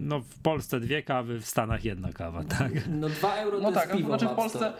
no 0.00 0.20
w 0.20 0.38
Polsce 0.42 0.80
dwie 0.80 1.02
kawy, 1.02 1.40
w 1.40 1.46
Stanach 1.46 1.84
jedna 1.84 2.12
kawa, 2.12 2.44
tak? 2.44 2.72
No 2.88 3.08
2 3.08 3.34
euro 3.36 3.58
No 3.60 3.68
to 3.68 3.74
tak, 3.74 3.84
jest 3.88 3.96
piwo 3.98 4.08
znaczy 4.08 4.26
w 4.34 4.36
Polsce... 4.36 4.72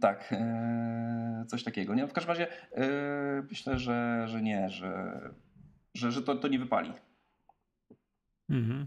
Tak, 0.00 0.32
e, 0.32 1.44
coś 1.48 1.64
takiego. 1.64 1.94
Nie? 1.94 2.06
W 2.06 2.12
każdym 2.12 2.30
razie 2.30 2.48
e, 2.72 3.42
myślę, 3.50 3.78
że, 3.78 4.24
że 4.28 4.42
nie, 4.42 4.70
że, 4.70 5.20
że, 5.94 6.12
że 6.12 6.22
to, 6.22 6.36
to 6.36 6.48
nie 6.48 6.58
wypali. 6.58 6.92
Mhm. 8.50 8.86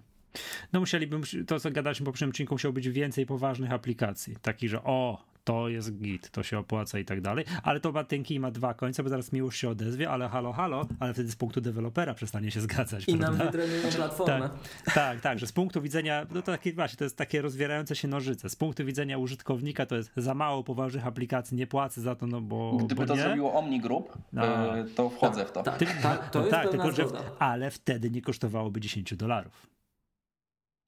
No 0.73 0.79
musieliby, 0.79 1.17
to 1.47 1.59
co 1.59 1.71
gadaliśmy 1.71 2.05
po 2.05 2.11
poprzednim 2.11 2.31
odcinku, 2.31 2.53
musiało 2.53 2.73
być 2.73 2.89
więcej 2.89 3.25
poważnych 3.25 3.71
aplikacji. 3.71 4.35
Takich, 4.41 4.69
że 4.69 4.83
o, 4.83 5.23
to 5.43 5.69
jest 5.69 5.97
git, 5.97 6.29
to 6.29 6.43
się 6.43 6.59
opłaca 6.59 6.99
i 6.99 7.05
tak 7.05 7.21
dalej. 7.21 7.45
Ale 7.63 7.79
to 7.79 7.91
ma 7.91 8.03
tynki 8.03 8.39
ma 8.39 8.51
dwa 8.51 8.73
końce, 8.73 9.03
bo 9.03 9.09
zaraz 9.09 9.31
miłość 9.31 9.59
się 9.59 9.69
odezwie, 9.69 10.09
ale 10.09 10.29
halo, 10.29 10.53
halo, 10.53 10.87
ale 10.99 11.13
wtedy 11.13 11.31
z 11.31 11.35
punktu 11.35 11.61
dewelopera 11.61 12.13
przestanie 12.13 12.51
się 12.51 12.61
zgadzać. 12.61 13.07
I 13.07 13.15
nam 13.15 13.19
prawda? 13.19 13.45
wydrenują 13.45 13.89
platformę. 13.95 14.49
Tak, 14.93 15.21
tak, 15.21 15.39
że 15.39 15.47
z 15.47 15.51
punktu 15.51 15.81
widzenia, 15.81 16.25
no 16.31 16.41
to 16.41 16.51
takie 16.51 16.73
właśnie, 16.73 16.97
to 16.97 17.03
jest 17.03 17.17
takie 17.17 17.41
rozwierające 17.41 17.95
się 17.95 18.07
nożyce. 18.07 18.49
Z 18.49 18.55
punktu 18.55 18.85
widzenia 18.85 19.17
użytkownika 19.17 19.85
to 19.85 19.95
jest 19.95 20.11
za 20.17 20.33
mało 20.33 20.63
poważnych 20.63 21.07
aplikacji, 21.07 21.57
nie 21.57 21.67
płacę 21.67 22.01
za 22.01 22.15
to, 22.15 22.27
no 22.27 22.41
bo, 22.41 22.77
Gdyby 22.77 22.95
bo 22.95 23.05
to 23.05 23.15
nie. 23.15 23.21
zrobiło 23.21 23.53
Omni 23.53 23.79
Group, 23.81 24.17
A. 24.37 24.41
e, 24.75 24.85
to 24.95 25.09
wchodzę 25.09 25.45
w 25.45 25.51
to. 25.51 25.63
Tak, 25.63 25.77
Ty- 25.77 25.85
tak, 26.03 26.29
to 26.29 26.39
no 26.39 26.45
jest 26.45 26.57
tak, 26.57 26.69
pełna 26.69 26.83
tylko, 26.83 26.95
że, 26.95 27.19
ale 27.39 27.71
wtedy 27.71 28.11
nie 28.11 28.21
kosztowałoby 28.21 28.79
10 28.79 29.15
dolarów. 29.15 29.67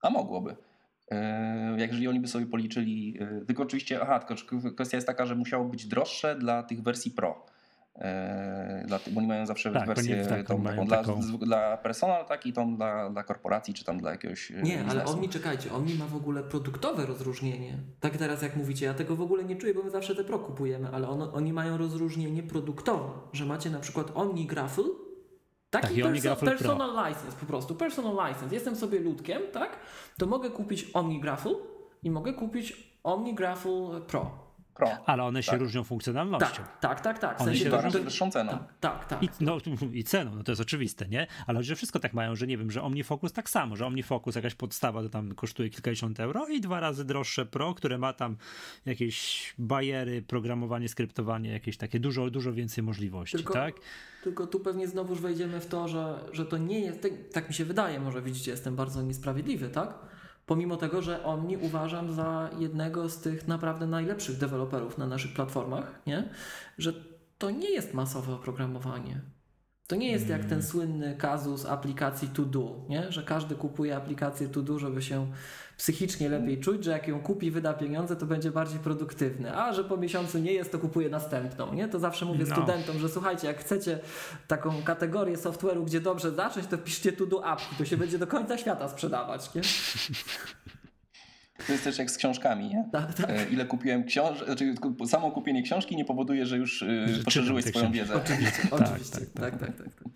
A 0.02 0.10
mogłoby. 0.10 0.56
E, 1.12 1.76
Jak 1.78 1.90
jeżeli 1.90 2.08
oni 2.08 2.20
by 2.20 2.28
sobie 2.28 2.46
policzyli, 2.46 3.18
e, 3.42 3.46
tylko 3.46 3.64
oczywiście, 3.64 4.02
aha, 4.02 4.20
tylko 4.20 4.36
kwestia 4.76 4.98
jest 4.98 5.08
taka, 5.08 5.26
że 5.26 5.36
musiało 5.36 5.66
być 5.66 5.86
droższe 5.86 6.36
dla 6.36 6.64
tych 6.64 6.84
wersji 6.84 7.12
Pro. 7.12 7.46
E, 7.96 8.84
Dla, 8.88 9.00
bo 9.12 9.20
oni 9.20 9.28
mają 9.28 9.46
zawsze 9.46 9.72
Tak, 9.72 9.88
wersję 9.88 10.26
tą, 10.48 10.58
mają 10.58 10.88
taką 10.88 10.88
dla, 10.88 10.98
taką- 11.28 11.38
dla 11.46 11.78
personal, 11.78 12.26
tak 12.26 12.46
i 12.46 12.54
tą 12.54 12.76
dla, 12.76 13.10
dla 13.10 13.24
korporacji, 13.24 13.74
czy 13.74 13.86
tam 13.86 13.98
dla 13.98 14.12
jakiegoś 14.12 14.50
Nie, 14.64 14.76
ale 14.80 14.86
biznesu. 14.86 15.14
Omni, 15.14 15.30
czekajcie, 15.30 15.72
Omni 15.74 15.96
ma 15.96 16.06
w 16.06 16.16
ogóle 16.16 16.44
produktowe 16.44 17.06
rozróżnienie. 17.06 17.78
Tak 18.00 18.18
teraz 18.18 18.42
jak 18.42 18.56
mówicie, 18.56 18.86
ja 18.86 18.94
tego 18.94 19.16
w 19.16 19.22
ogóle 19.22 19.44
nie 19.44 19.56
czuję, 19.56 19.74
bo 19.74 19.84
my 19.84 19.90
zawsze 19.90 20.16
te 20.16 20.24
Pro 20.24 20.40
kupujemy, 20.40 20.90
ale 20.92 21.10
ono, 21.10 21.34
oni 21.34 21.54
mają 21.54 21.78
rozróżnienie 21.78 22.44
produktowe, 22.44 23.10
że 23.34 23.46
macie 23.46 23.70
na 23.70 23.80
przykład 23.80 24.12
Omni 24.16 24.46
Graffle, 24.46 24.84
taki 25.72 25.96
Tak, 25.96 26.06
Omni 26.06 26.20
perso- 26.20 26.24
Graffle 26.24 26.50
Pro. 26.52 26.58
personal 26.58 27.08
license 27.08 27.38
po 27.40 27.46
prostu, 27.46 27.76
personal 27.76 28.28
license. 28.30 28.56
Jestem 28.56 28.76
sobie 28.76 29.00
ludkiem, 29.00 29.42
tak? 29.54 29.80
To 30.18 30.26
mogę 30.26 30.50
kupić 30.50 30.86
Omni 30.94 31.20
Graffle 31.22 31.56
i 32.04 32.12
mogę 32.12 32.34
kupić 32.34 32.94
Omni 33.04 33.36
Graffle 33.36 34.02
Pro. 34.08 34.41
Pro. 34.82 34.98
Ale 35.06 35.24
one 35.24 35.44
się 35.44 35.52
Tak. 35.52 35.60
różnią 35.60 35.84
funkcjonalnością. 35.84 36.48
Tak, 36.48 36.80
tak, 36.80 37.02
tak, 37.02 37.20
tak. 37.20 37.38
W 37.38 37.42
One 37.42 37.50
sensie 37.52 37.72
się 37.72 37.90
że 37.90 38.00
wyższą 38.00 38.32
ceną. 38.32 38.52
Tak, 38.52 38.80
tak, 38.80 39.06
tak. 39.06 39.24
I, 39.24 39.30
no, 39.42 39.58
I 39.94 40.04
ceną, 40.04 40.36
no 40.36 40.44
to 40.44 40.52
jest 40.52 40.62
oczywiste, 40.62 41.08
nie? 41.08 41.28
Ale 41.48 41.58
chodzi, 41.60 41.70
że 41.70 41.76
wszystko 41.76 42.00
tak 42.00 42.14
mają, 42.14 42.36
że 42.36 42.48
nie 42.48 42.58
wiem, 42.58 42.72
że 42.72 42.82
OmniFocus 42.82 43.34
tak 43.34 43.50
samo, 43.50 43.76
że 43.76 43.86
OmniFocus 43.86 44.36
jakaś 44.36 44.56
podstawa 44.56 45.02
to 45.04 45.10
tam 45.10 45.36
kosztuje 45.36 45.70
kilkadziesiąt 45.70 46.20
euro 46.20 46.48
i 46.48 46.62
dwa 46.62 46.80
razy 46.80 47.06
droższe 47.06 47.46
Pro, 47.46 47.74
które 47.74 47.98
ma 47.98 48.14
tam 48.14 48.38
jakieś 48.86 49.54
bajery, 49.58 50.22
programowanie, 50.22 50.90
skryptowanie, 50.90 51.52
jakieś 51.52 51.78
takie 51.78 52.00
dużo, 52.00 52.30
dużo 52.30 52.54
więcej 52.54 52.84
możliwości, 52.84 53.38
Tylko- 53.38 53.54
tak? 53.54 53.76
Tylko 54.24 54.48
tu 54.48 54.60
pewnie 54.60 54.88
znowuż 54.88 55.20
wejdziemy 55.20 55.60
w 55.60 55.66
to, 55.68 55.88
że, 55.88 56.20
że 56.32 56.46
to 56.46 56.58
nie 56.58 56.80
jest, 56.80 57.02
tak, 57.02 57.12
tak 57.34 57.48
mi 57.48 57.54
się 57.54 57.66
wydaje, 57.66 58.00
może 58.00 58.22
widzicie, 58.22 58.52
jestem 58.52 58.76
bardzo 58.76 59.02
niesprawiedliwy, 59.02 59.70
tak? 59.70 59.94
Pomimo 60.46 60.78
tego, 60.78 61.02
że 61.02 61.24
Omni 61.24 61.58
uważam 61.58 62.14
za 62.14 62.50
jednego 62.60 63.10
z 63.10 63.22
tych 63.22 63.48
naprawdę 63.48 63.88
najlepszych 63.88 64.38
deweloperów 64.38 64.98
na 64.98 65.08
naszych 65.08 65.34
platformach, 65.34 66.02
nie? 66.08 66.30
Że 66.78 66.94
to 67.38 67.52
nie 67.52 67.70
jest 67.70 67.94
masowe 67.94 68.34
oprogramowanie. 68.34 69.22
To 69.92 69.96
nie 69.96 70.12
jest 70.12 70.30
jak 70.30 70.46
ten 70.46 70.64
słynny 70.64 71.16
kazus 71.18 71.66
aplikacji 71.66 72.28
To 72.28 72.42
Do, 72.46 72.76
nie? 72.90 73.12
że 73.12 73.24
każdy 73.24 73.56
kupuje 73.56 73.96
aplikację 73.96 74.48
To 74.50 74.62
Do, 74.62 74.80
żeby 74.80 75.02
się 75.02 75.28
psychicznie 75.78 76.30
lepiej 76.30 76.60
czuć, 76.60 76.84
że 76.84 76.92
jak 76.92 77.08
ją 77.08 77.20
kupi, 77.20 77.52
wyda 77.52 77.74
pieniądze, 77.74 78.16
to 78.16 78.26
będzie 78.26 78.52
bardziej 78.52 78.80
produktywny, 78.80 79.56
a 79.58 79.74
że 79.74 79.84
po 79.84 79.98
miesiącu 79.98 80.40
nie 80.40 80.54
jest, 80.54 80.72
to 80.72 80.80
kupuje 80.80 81.10
następną. 81.10 81.74
Nie? 81.74 81.88
To 81.88 82.00
zawsze 82.00 82.26
mówię 82.26 82.46
No. 82.50 82.56
studentom, 82.56 83.00
że 83.00 83.10
słuchajcie, 83.10 83.48
jak 83.48 83.58
chcecie 83.60 84.00
taką 84.48 84.84
kategorię 84.84 85.38
software'u, 85.38 85.86
gdzie 85.86 86.02
dobrze 86.02 86.32
zacząć, 86.32 86.68
to 86.68 86.78
piszcie 86.78 87.12
To 87.12 87.26
Do 87.26 87.46
apki, 87.46 87.76
to 87.76 87.86
się 87.86 87.98
będzie 87.98 88.18
do 88.20 88.28
końca 88.28 88.58
świata 88.58 88.90
sprzedawać. 88.90 89.54
Nie? 89.56 89.62
To 91.68 91.72
jest 91.72 91.84
też 91.84 91.98
jak 91.98 92.12
z 92.12 92.18
książkami, 92.18 92.68
nie? 92.70 92.90
Tak, 92.92 93.14
tak. 93.14 93.30
E, 93.30 93.46
Ile 93.50 93.66
kupiłem 93.66 94.04
książek, 94.04 94.46
znaczy 94.46 94.74
samo 95.08 95.32
kupienie 95.32 95.64
książki 95.64 95.96
nie 95.96 96.06
powoduje, 96.06 96.46
że 96.46 96.58
już 96.58 96.84
e, 96.84 97.06
czytam 97.08 97.24
poszerzyłeś 97.26 97.66
swoją 97.66 97.92
książki. 97.92 98.00
wiedzę. 98.00 98.16
Oczywiście, 98.16 98.62
oczywiście. 98.72 99.20
tak, 99.20 99.52
Tak, 99.52 99.60
tak, 99.60 99.78
tak. 99.78 99.94
tak. 99.94 100.12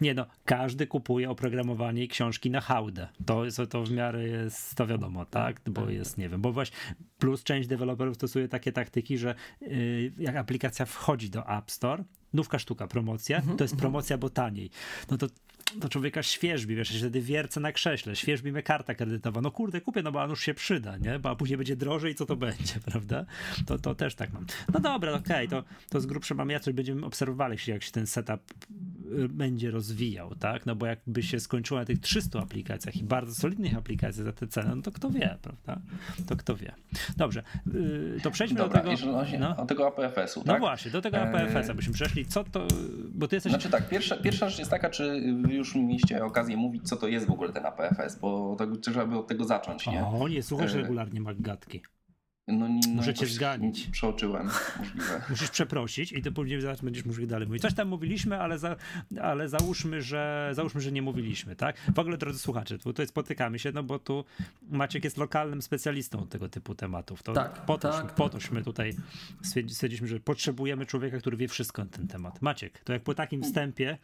Nie 0.00 0.14
no, 0.14 0.26
każdy 0.44 0.86
kupuje 0.86 1.30
oprogramowanie 1.30 2.04
i 2.04 2.08
książki 2.08 2.50
na 2.50 2.60
hałdę. 2.60 3.08
To, 3.26 3.42
to 3.70 3.84
w 3.84 3.90
miarę 3.90 4.28
jest, 4.28 4.74
to 4.74 4.86
wiadomo, 4.86 5.26
tak? 5.26 5.60
Bo 5.70 5.90
jest, 5.90 6.18
nie 6.18 6.28
wiem, 6.28 6.40
bo 6.40 6.52
właśnie 6.52 6.76
plus 7.18 7.42
część 7.42 7.68
deweloperów 7.68 8.14
stosuje 8.14 8.48
takie 8.48 8.72
taktyki, 8.72 9.18
że 9.18 9.34
yy, 9.60 10.12
jak 10.18 10.36
aplikacja 10.36 10.86
wchodzi 10.86 11.30
do 11.30 11.48
App 11.58 11.70
Store, 11.70 12.04
nówka 12.32 12.58
sztuka, 12.58 12.86
promocja, 12.86 13.42
to 13.58 13.64
jest 13.64 13.76
promocja, 13.76 14.18
bo 14.18 14.30
taniej. 14.30 14.70
No 15.10 15.18
to 15.18 15.26
to 15.80 15.88
człowieka 15.88 16.22
świeżbi, 16.22 16.76
wiesz, 16.76 16.88
ja 16.90 16.94
się 16.94 17.00
wtedy 17.00 17.20
wiercę 17.20 17.60
na 17.60 17.72
krześle, 17.72 18.16
świeżbi 18.16 18.52
mnie 18.52 18.62
karta 18.62 18.94
kredytowa, 18.94 19.40
no 19.40 19.50
kurde, 19.50 19.80
kupię, 19.80 20.02
no 20.02 20.12
bo 20.12 20.26
już 20.26 20.42
się 20.42 20.54
przyda, 20.54 20.96
nie? 20.96 21.18
Bo 21.18 21.30
a 21.30 21.36
później 21.36 21.56
będzie 21.56 21.76
drożej, 21.76 22.14
co 22.14 22.26
to 22.26 22.36
będzie, 22.36 22.74
prawda? 22.90 23.24
To, 23.66 23.78
to 23.78 23.94
też 23.94 24.14
tak 24.14 24.32
mam. 24.32 24.46
No 24.74 24.80
dobra, 24.80 25.12
okej, 25.12 25.48
to, 25.48 25.64
to 25.90 26.00
z 26.00 26.06
grubsza 26.06 26.34
mamy 26.34 26.52
ja 26.52 26.60
coś 26.60 26.74
będziemy 26.74 27.06
obserwowali, 27.06 27.56
jak 27.66 27.82
się 27.82 27.92
ten 27.92 28.06
setup 28.06 28.40
będzie 29.28 29.70
rozwijał, 29.70 30.34
tak? 30.34 30.66
No 30.66 30.76
bo 30.76 30.86
jakby 30.86 31.22
się 31.22 31.40
skończyło 31.40 31.80
na 31.80 31.86
tych 31.86 32.00
300 32.00 32.38
aplikacjach 32.38 32.96
i 32.96 33.04
bardzo 33.04 33.34
solidnych 33.34 33.76
aplikacjach 33.76 34.24
za 34.26 34.32
tę 34.32 34.46
cenę, 34.46 34.74
no 34.76 34.82
to 34.82 34.92
kto 34.92 35.10
wie, 35.10 35.38
prawda? 35.42 35.80
To 36.26 36.36
kto 36.36 36.56
wie. 36.56 36.72
Dobrze, 37.16 37.42
y, 37.74 38.20
to 38.22 38.30
przejdźmy 38.30 38.58
Dobra, 38.58 38.82
do 38.82 38.96
tego... 38.96 39.16
No. 39.38 39.54
do 39.54 39.66
tego 39.66 39.86
APFS-u, 39.86 40.40
No 40.40 40.52
tak? 40.52 40.60
właśnie, 40.60 40.90
do 40.90 41.02
tego 41.02 41.18
APFS-a 41.18 41.74
byśmy 41.74 41.94
przeszli. 41.94 42.26
Co 42.26 42.44
to, 42.44 42.66
bo 43.14 43.28
ty 43.28 43.36
jesteś... 43.36 43.52
Znaczy 43.52 43.70
tak, 43.70 43.88
pierwsza, 43.88 44.16
pierwsza 44.16 44.48
rzecz 44.48 44.58
jest 44.58 44.70
taka, 44.70 44.90
czy 44.90 45.22
wy 45.42 45.54
już 45.62 45.74
mieliście 45.74 46.24
okazję 46.24 46.56
mówić, 46.56 46.88
co 46.88 46.96
to 46.96 47.08
jest 47.08 47.26
w 47.26 47.30
ogóle 47.30 47.52
ten 47.52 47.66
APFS, 47.66 48.18
bo 48.18 48.56
to, 48.58 48.76
trzeba 48.76 49.06
by 49.06 49.18
od 49.18 49.26
tego 49.26 49.44
zacząć, 49.44 49.86
nie? 49.86 50.06
O, 50.06 50.28
nie 50.28 50.42
słuchasz 50.42 50.74
regularnie 50.74 51.20
Maggatki. 51.20 51.82
No, 52.48 52.68
nie- 52.68 52.80
no 52.88 52.94
Muszę 52.94 53.14
cię 53.14 53.26
zganić. 53.26 53.86
Przeoczyłem, 53.92 54.50
możliwe. 54.78 55.22
Musisz 55.30 55.50
przeprosić 55.50 56.12
i 56.12 56.22
to 56.22 56.32
później 56.32 56.60
zaraz 56.60 56.80
będziesz 56.80 57.04
mógł 57.04 57.26
dalej 57.26 57.48
mówić. 57.48 57.62
Coś 57.62 57.74
tam 57.74 57.88
mówiliśmy, 57.88 58.40
ale, 58.40 58.58
za, 58.58 58.76
ale 59.22 59.48
załóżmy, 59.48 60.02
że, 60.02 60.50
załóżmy, 60.52 60.80
że 60.80 60.92
nie 60.92 61.02
mówiliśmy, 61.02 61.56
tak? 61.56 61.76
W 61.94 61.98
ogóle, 61.98 62.18
drodzy 62.18 62.38
słuchacze, 62.38 62.78
tu 62.78 62.84
tutaj 62.84 63.06
spotykamy 63.06 63.58
się, 63.58 63.72
no 63.72 63.82
bo 63.82 63.98
tu 63.98 64.24
Maciek 64.70 65.04
jest 65.04 65.16
lokalnym 65.16 65.62
specjalistą 65.62 66.26
tego 66.26 66.48
typu 66.48 66.74
tematów. 66.74 67.22
To 67.22 67.32
Tak, 67.32 67.66
po, 67.66 67.78
tak. 67.78 68.14
po 68.14 68.28
tośmy 68.28 68.62
tutaj 68.62 68.92
stwierdziliśmy, 69.42 70.08
że 70.08 70.20
potrzebujemy 70.20 70.86
człowieka, 70.86 71.18
który 71.18 71.36
wie 71.36 71.48
wszystko 71.48 71.84
na 71.84 71.90
ten 71.90 72.08
temat. 72.08 72.42
Maciek, 72.42 72.78
to 72.84 72.92
jak 72.92 73.02
po 73.02 73.14
takim 73.14 73.42
wstępie, 73.42 73.98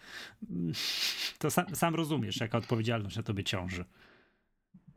to 1.38 1.50
sam, 1.50 1.66
sam 1.76 1.94
rozumiesz, 1.94 2.40
jaka 2.40 2.58
odpowiedzialność 2.58 3.16
na 3.16 3.22
tobie 3.22 3.44
ciąży. 3.44 3.84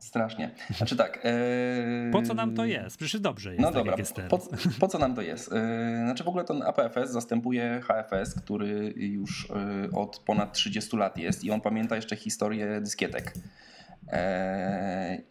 Strasznie. 0.02 0.50
Znaczy 0.76 0.96
tak. 0.96 1.20
E... 1.24 2.10
Po 2.12 2.22
co 2.22 2.34
nam 2.34 2.54
to 2.54 2.64
jest? 2.64 2.96
Przecież 2.96 3.20
dobrze 3.20 3.50
jest, 3.50 3.60
No 3.60 3.66
tak 3.66 3.74
dobra, 3.74 3.90
jak 3.90 3.98
jest 3.98 4.14
teraz. 4.14 4.30
po, 4.30 4.56
po 4.80 4.88
co 4.88 4.98
nam 4.98 5.14
to 5.14 5.22
jest? 5.22 5.52
E, 5.52 6.02
Znaczy 6.04 6.24
w 6.24 6.28
ogóle 6.28 6.44
ten 6.44 6.62
APFS 6.62 7.10
zastępuje 7.10 7.80
HFS, 7.82 8.34
który 8.34 8.94
już 8.96 9.48
e, 9.50 9.96
od 9.96 10.18
ponad 10.18 10.52
30 10.52 10.96
lat 10.96 11.18
jest 11.18 11.44
i 11.44 11.50
on 11.50 11.60
pamięta 11.60 11.96
jeszcze 11.96 12.16
historię 12.16 12.80
dyskietek. 12.80 13.32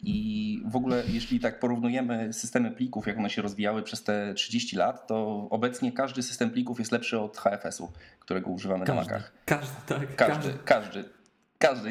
I 0.02 0.62
w 0.66 0.76
ogóle, 0.76 1.02
jeśli 1.08 1.40
tak 1.40 1.60
porównujemy 1.60 2.32
systemy 2.32 2.70
plików, 2.70 3.06
jak 3.06 3.18
one 3.18 3.30
się 3.30 3.42
rozwijały 3.42 3.82
przez 3.82 4.02
te 4.04 4.34
30 4.34 4.76
lat, 4.76 5.06
to 5.06 5.46
obecnie 5.50 5.92
każdy 5.92 6.22
system 6.22 6.50
plików 6.50 6.78
jest 6.78 6.92
lepszy 6.92 7.20
od 7.20 7.36
HFS-u, 7.38 7.92
którego 8.20 8.50
używamy 8.50 8.80
na 8.80 8.86
Każdy. 8.86 9.02
Macach. 9.02 9.32
Każdy, 9.44 9.74
tak. 9.86 10.16
Każdy, 10.16 10.34
każdy. 10.34 10.58
Każdy. 10.64 11.21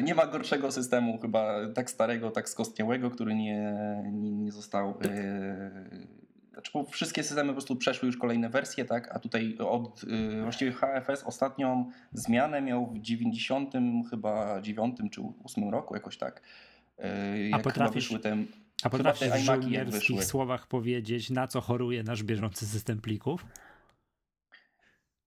Nie 0.02 0.14
ma 0.14 0.26
gorszego 0.26 0.72
systemu, 0.72 1.18
chyba 1.18 1.54
tak 1.74 1.90
starego, 1.90 2.30
tak 2.30 2.48
skostniałego, 2.48 3.10
który 3.10 3.34
nie, 3.34 3.74
nie, 4.12 4.32
nie 4.32 4.52
został. 4.52 4.98
Yy... 5.00 6.22
Znaczy, 6.52 6.72
wszystkie 6.90 7.22
systemy 7.22 7.48
po 7.48 7.52
prostu 7.54 7.76
przeszły 7.76 8.06
już 8.06 8.16
kolejne 8.16 8.48
wersje, 8.48 8.84
tak? 8.84 9.16
A 9.16 9.18
tutaj 9.18 9.58
od 9.58 10.02
yy, 10.04 10.42
właściwie 10.42 10.72
HFS 10.72 11.22
ostatnią 11.24 11.90
zmianę 12.12 12.62
miał 12.62 12.86
w 12.86 12.98
90 12.98 13.72
chyba 14.10 14.60
9 14.60 14.98
czy 15.10 15.22
8 15.44 15.70
roku, 15.70 15.94
jakoś 15.94 16.16
tak. 16.16 16.42
Yy, 16.98 17.48
jak 17.48 17.62
chyba 17.62 17.70
potrafisz- 17.74 17.94
wyszły 17.94 18.18
te. 18.18 18.36
A 18.82 18.90
potrafisz 18.90 19.28
te 19.28 19.38
w 19.38 19.40
żołnierskich 19.40 20.24
słowach 20.24 20.66
powiedzieć, 20.66 21.30
na 21.30 21.46
co 21.46 21.60
choruje 21.60 22.02
nasz 22.02 22.22
bieżący 22.22 22.66
system 22.66 23.00
plików? 23.00 23.46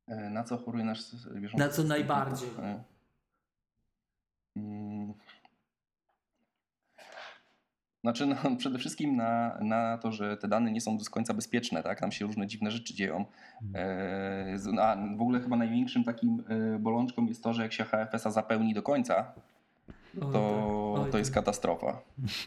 Yy, 0.08 0.29
Na 0.29 0.43
co 0.43 0.58
choruje 0.58 0.84
nasz 0.86 0.99
bieżący 1.36 1.58
Na 1.58 1.65
co 1.69 1.75
system? 1.75 1.88
najbardziej? 1.88 2.49
Yy. 2.49 2.94
Mm. 4.56 5.13
Znaczy, 8.02 8.26
no, 8.26 8.36
przede 8.58 8.80
wszystkim 8.80 9.15
na, 9.15 9.58
na 9.62 9.98
to, 9.98 10.12
że 10.12 10.38
te 10.38 10.48
dane 10.48 10.72
nie 10.72 10.82
są 10.82 10.98
do 10.98 11.04
końca 11.12 11.34
bezpieczne, 11.34 11.84
tak? 11.84 12.00
Tam 12.00 12.12
się 12.12 12.26
różne 12.26 12.48
dziwne 12.48 12.72
rzeczy 12.72 12.94
dzieją. 12.94 13.26
E, 13.76 14.54
z- 14.58 14.80
a 14.80 14.96
w 15.18 15.22
ogóle 15.22 15.39
chyba 15.39 15.56
największym 15.56 16.04
takim 16.04 16.44
e, 16.76 16.80
bolączką 16.80 17.26
jest 17.26 17.44
to, 17.44 17.54
że 17.54 17.63
jak 17.63 17.74
się 17.74 17.84
HFS-a 17.84 18.32
zapełni 18.32 18.74
do 18.74 18.84
końca, 18.84 19.34
Oj, 20.22 20.32
to, 20.34 20.94
tak. 20.96 21.06
Oj, 21.06 21.12
to 21.12 21.18
jest 21.18 21.34
tak. 21.34 21.44
katastrofa. 21.44 22.02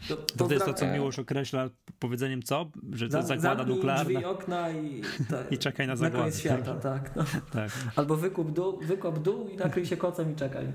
To, 0.09 0.17
To, 0.17 0.47
to 0.47 0.55
jest 0.55 0.67
to, 0.67 0.75
co 0.75 0.87
E. 0.87 0.93
Miłosz 0.93 1.19
określa 1.19 1.69
powiedzeniem 1.99 2.43
co? 2.43 2.71
Że 2.93 3.09
to 3.09 3.13
Za- 3.13 3.23
zagłada 3.23 3.65
nuklearna. 3.65 4.05
drzwi, 4.05 4.25
okna 4.25 4.71
i, 4.71 5.03
tak, 5.31 5.53
I 5.53 5.59
czekaj 5.59 5.87
na 5.87 5.93
na 5.93 5.97
zagładę. 5.97 6.19
koniec 6.25 6.39
świata, 6.41 6.75
tak. 6.75 7.17
No. 7.17 7.25
Tak. 7.53 7.71
Albo 7.97 8.17
wykup 8.17 8.53
dół, 8.53 8.79
wykop 8.83 9.19
dół 9.19 9.49
i 9.49 9.57
nakryj 9.57 9.87
się 9.87 9.97
kocem 9.97 10.33
i 10.33 10.37
czekaj. 10.37 10.67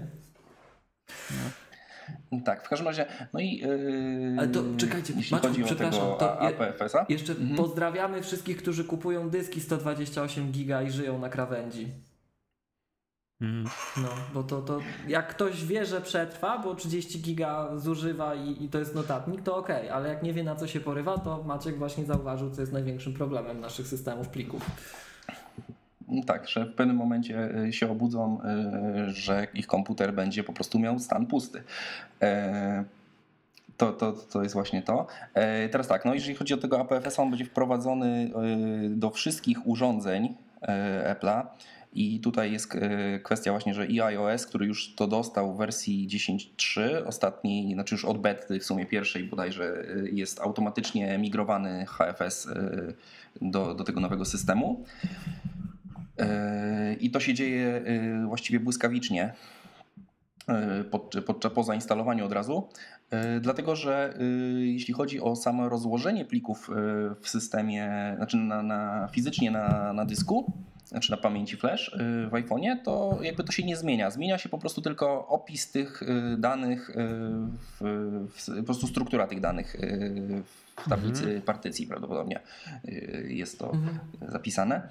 Tak, 2.45 2.65
w 2.65 2.69
każdym 2.69 2.87
razie, 2.87 3.05
no 3.33 3.39
i 3.39 3.57
yy, 3.57 4.35
Ale 4.37 4.47
to 4.47 4.63
czekajcie, 4.77 5.13
o 5.13 5.65
przepraszam, 5.65 6.01
tego 6.01 6.15
to 6.19 6.41
A- 6.41 6.49
je- 6.49 6.55
APFS-a, 6.59 7.05
Jeszcze 7.09 7.33
Mhm. 7.33 7.55
pozdrawiamy 7.55 8.21
wszystkich, 8.23 8.57
którzy 8.57 8.83
kupują 8.85 9.29
dyski 9.29 9.61
128 9.61 10.51
giga 10.51 10.81
i 10.81 10.91
żyją 10.91 11.19
na 11.19 11.29
krawędzi. 11.29 11.87
Mm. 13.41 13.63
No, 13.97 14.09
bo 14.33 14.43
to, 14.43 14.61
to 14.61 14.79
jak 15.07 15.27
ktoś 15.27 15.65
wie, 15.65 15.85
że 15.85 16.01
przetrwa, 16.01 16.57
bo 16.57 16.75
30 16.75 17.21
giga 17.21 17.69
zużywa 17.77 18.35
i, 18.35 18.63
i 18.63 18.69
to 18.69 18.79
jest 18.79 18.95
notatnik, 18.95 19.41
to 19.41 19.57
okej, 19.57 19.89
ale 19.89 20.09
jak 20.09 20.23
nie 20.23 20.33
wie 20.33 20.43
na 20.43 20.55
co 20.55 20.67
się 20.67 20.79
porywa, 20.79 21.17
to 21.17 21.43
Maciek 21.43 21.77
właśnie 21.77 22.05
zauważył, 22.05 22.51
co 22.51 22.61
jest 22.61 22.73
największym 22.73 23.13
problemem 23.13 23.59
naszych 23.59 23.87
systemów 23.87 24.29
plików. 24.29 24.61
Tak, 26.21 26.47
że 26.49 26.65
w 26.65 26.73
pewnym 26.73 26.95
momencie 26.95 27.49
y, 27.67 27.73
się 27.73 27.91
obudzą, 27.91 28.39
y, 29.07 29.11
że 29.11 29.47
ich 29.53 29.67
komputer 29.67 30.13
będzie 30.13 30.43
po 30.43 30.53
prostu 30.53 30.79
miał 30.79 30.99
stan 30.99 31.25
pusty. 31.25 31.63
E, 32.21 32.83
To, 33.77 33.91
to, 33.93 34.11
to 34.11 34.43
jest 34.43 34.53
właśnie 34.53 34.81
to. 34.81 35.07
E, 35.33 35.69
Teraz 35.69 35.87
tak, 35.87 36.05
no 36.05 36.13
jeżeli 36.13 36.35
chodzi 36.35 36.53
o 36.53 36.57
tego 36.57 36.79
APFS, 36.79 37.19
on 37.19 37.29
będzie 37.29 37.45
wprowadzony 37.45 38.31
do 38.89 39.09
wszystkich 39.09 39.67
urządzeń 39.67 40.35
e, 40.61 41.15
Apple'a. 41.15 41.45
I 41.95 42.19
tutaj 42.19 42.51
jest 42.51 42.75
e, 42.75 43.19
kwestia 43.19 43.51
właśnie, 43.51 43.73
że 43.73 43.85
i 43.87 44.01
iOS, 44.01 44.45
który 44.45 44.65
już 44.65 44.95
to 44.95 45.07
dostał 45.07 45.53
w 45.53 45.57
wersji 45.57 46.07
10.3, 46.07 46.81
ostatniej, 47.05 47.73
znaczy 47.73 47.95
już 47.95 48.05
od 48.05 48.17
bety 48.17 48.59
w 48.59 48.63
sumie 48.65 48.85
pierwszej 48.85 49.23
bodajże, 49.23 49.85
e, 50.05 50.09
jest 50.09 50.39
automatycznie 50.39 51.17
migrowany 51.17 51.85
HFS 51.85 52.47
e, 52.47 52.93
do, 53.41 53.75
do 53.75 53.83
tego 53.83 53.99
nowego 53.99 54.25
systemu. 54.25 54.85
E, 56.19 56.93
I 56.99 57.11
to 57.11 57.19
się 57.19 57.33
dzieje 57.33 57.81
e, 57.85 58.25
właściwie 58.27 58.59
błyskawicznie 58.59 59.33
e, 60.47 60.83
pod, 60.83 61.15
pod, 61.25 61.53
po 61.53 61.63
zainstalowaniu 61.63 62.25
od 62.25 62.31
razu. 62.31 62.69
Dlatego, 63.41 63.75
że 63.75 64.17
jeśli 64.57 64.93
chodzi 64.93 65.21
o 65.21 65.35
samo 65.35 65.69
rozłożenie 65.69 66.25
plików 66.25 66.69
w 67.21 67.29
systemie, 67.29 68.13
znaczy 68.17 68.37
na, 68.37 68.63
na, 68.63 69.09
fizycznie 69.11 69.51
na, 69.51 69.93
na 69.93 70.05
dysku, 70.05 70.53
znaczy 70.93 71.11
na 71.11 71.17
pamięci 71.17 71.57
flash 71.57 71.93
e, 71.93 71.97
w 72.29 72.31
iPhone'ie, 72.31 72.75
to 72.83 73.19
jakby 73.21 73.43
to 73.43 73.51
się 73.51 73.63
nie 73.63 73.75
zmienia. 73.77 74.11
Zmienia 74.11 74.37
się 74.37 74.49
po 74.49 74.57
prostu 74.57 74.81
tylko 74.81 75.27
opis 75.27 75.71
tych 75.71 76.03
e, 76.03 76.37
danych, 76.37 76.89
e, 76.89 76.93
w, 77.79 78.27
w, 78.35 78.57
po 78.57 78.63
prostu 78.63 78.87
struktura 78.87 79.27
tych 79.27 79.39
danych 79.39 79.75
e, 79.75 79.79
w 80.85 80.89
tablicy 80.89 81.41
partycji 81.45 81.87
prawdopodobnie 81.87 82.39
e, 82.85 82.91
jest 83.33 83.59
to 83.59 83.71
Mhm. 83.73 83.99
zapisane. 84.29 84.87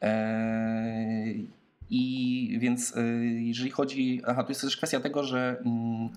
Eee, 0.00 1.46
I 1.90 2.56
więc 2.60 2.96
e, 2.96 3.02
jeżeli 3.24 3.70
chodzi. 3.70 4.22
Aha, 4.26 4.42
tu 4.44 4.48
jest 4.50 4.60
też 4.60 4.76
kwestia 4.76 5.00
tego, 5.00 5.24
że 5.24 5.56
mm, 5.66 6.08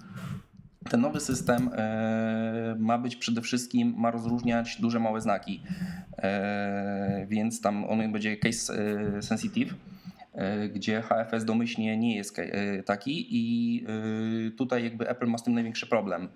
ten 0.89 1.01
nowy 1.01 1.19
system 1.19 1.69
e, 1.73 2.75
ma 2.79 2.97
być 2.97 3.15
przede 3.15 3.41
wszystkim, 3.41 3.93
ma 3.97 4.11
rozróżniać 4.11 4.81
duże, 4.81 4.99
małe 4.99 5.21
znaki. 5.21 5.61
E, 6.17 7.25
Więc 7.29 7.61
tam 7.61 7.85
on 7.85 8.11
będzie 8.11 8.37
case 8.37 8.73
e, 8.73 9.21
sensitive 9.21 9.75
gdzie 10.73 11.01
HFS 11.01 11.45
domyślnie 11.45 11.97
nie 11.97 12.15
jest 12.15 12.37
taki 12.85 13.27
i 13.29 13.85
tutaj 14.57 14.83
jakby 14.83 15.09
Apple 15.09 15.27
ma 15.27 15.37
z 15.37 15.43
tym 15.43 15.53
największy 15.53 15.87
problem. 15.87 16.29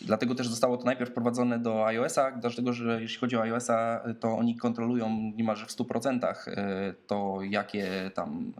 Dlatego 0.00 0.34
też 0.34 0.48
zostało 0.48 0.76
to 0.76 0.84
najpierw 0.84 1.10
wprowadzone 1.10 1.58
do 1.58 1.86
iOS-a, 1.86 2.32
dlatego 2.32 2.72
że 2.72 3.02
jeśli 3.02 3.18
chodzi 3.18 3.36
o 3.36 3.42
iOS-a, 3.42 4.04
to 4.20 4.38
oni 4.38 4.56
kontrolują 4.56 5.32
niemalże 5.36 5.66
w 5.66 5.68
100% 5.68 6.34
e, 6.46 6.94
to, 7.06 7.38
jakie 7.42 8.10
tam 8.14 8.52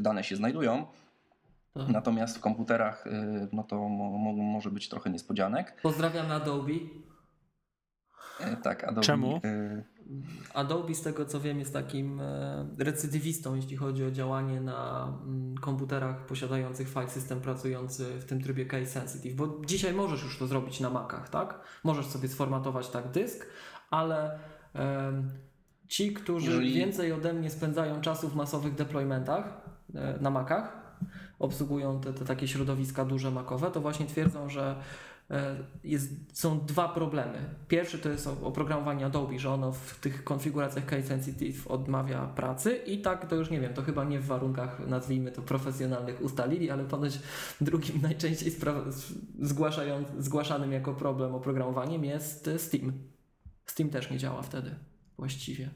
dane 0.00 0.24
się 0.24 0.36
znajdują. 0.36 0.86
Tak. 1.78 1.88
Natomiast 1.88 2.38
w 2.38 2.40
komputerach 2.40 3.06
e, 3.06 3.48
no 3.52 3.62
to 3.62 3.76
mo, 3.88 4.10
mo, 4.18 4.32
może 4.32 4.70
być 4.70 4.88
trochę 4.88 5.10
niespodzianek. 5.10 5.80
Pozdrawiam 5.82 6.30
Adobe. 6.30 6.72
E, 8.40 8.56
Tak, 8.56 8.84
Adobe, 8.84 9.00
Czemu? 9.00 9.40
e, 9.44 9.84
Adobe, 10.54 10.94
z 10.94 11.02
tego 11.02 11.24
co 11.24 11.40
wiem, 11.40 11.58
jest 11.58 11.72
takim 11.72 12.20
e, 12.20 12.66
recydywistą, 12.78 13.54
jeśli 13.54 13.76
chodzi 13.76 14.04
o 14.04 14.10
działanie 14.10 14.60
na 14.60 15.12
mm, 15.26 15.54
komputerach 15.58 16.26
posiadających 16.26 16.88
file 16.88 17.08
system 17.08 17.40
pracujący 17.40 18.04
w 18.20 18.24
tym 18.24 18.42
trybie 18.42 18.66
case 18.66 18.86
sensitive. 18.86 19.34
Bo 19.36 19.60
dzisiaj 19.66 19.94
możesz 19.94 20.22
już 20.24 20.38
to 20.38 20.46
zrobić 20.46 20.80
na 20.80 20.90
Macach, 20.90 21.28
tak? 21.28 21.60
Możesz 21.84 22.06
sobie 22.06 22.28
sformatować 22.28 22.88
tak 22.88 23.10
dysk, 23.10 23.46
ale 23.90 24.38
ci, 25.88 26.12
którzy 26.14 26.50
Jeżeli- 26.50 26.74
więcej 26.74 27.12
ode 27.12 27.32
mnie 27.32 27.50
spędzają 27.50 28.00
czasu 28.00 28.28
w 28.28 28.34
masowych 28.36 28.74
deploymentach 28.74 29.60
e, 29.94 30.18
na 30.20 30.30
Macach, 30.30 30.75
obsługują 31.38 32.00
te, 32.00 32.12
te 32.12 32.24
takie 32.24 32.48
środowiska 32.48 33.04
duże 33.04 33.30
makowe, 33.30 33.70
to 33.70 33.80
właśnie 33.80 34.06
twierdzą, 34.06 34.48
że 34.48 34.76
e, 35.30 35.56
jest, 35.84 36.12
są 36.32 36.60
dwa 36.60 36.88
problemy. 36.88 37.38
Pierwszy 37.68 37.98
to 37.98 38.08
jest 38.08 38.26
oprogramowanie 38.26 39.06
Adobe, 39.06 39.38
że 39.38 39.50
ono 39.50 39.72
w 39.72 40.00
tych 40.00 40.24
konfiguracjach 40.24 40.86
case 40.86 41.02
sensitive 41.02 41.66
odmawia 41.66 42.26
pracy 42.26 42.76
i 42.76 43.02
tak 43.02 43.28
to 43.28 43.36
już 43.36 43.50
nie 43.50 43.60
wiem, 43.60 43.74
to 43.74 43.82
chyba 43.82 44.04
nie 44.04 44.20
w 44.20 44.26
warunkach 44.26 44.86
nazwijmy 44.86 45.32
to 45.32 45.42
profesjonalnych 45.42 46.22
ustalili, 46.22 46.70
ale 46.70 46.84
ponoć 46.84 47.20
drugim 47.60 48.02
najczęściej 48.08 48.52
zgłaszanym 50.18 50.72
jako 50.72 50.94
problem 50.94 51.34
oprogramowaniem 51.34 52.04
jest 52.04 52.50
Steam. 52.56 52.92
Steam 53.66 53.90
też 53.90 54.10
nie 54.10 54.18
działa 54.18 54.42
wtedy 54.42 54.74
właściwie. 55.18 55.70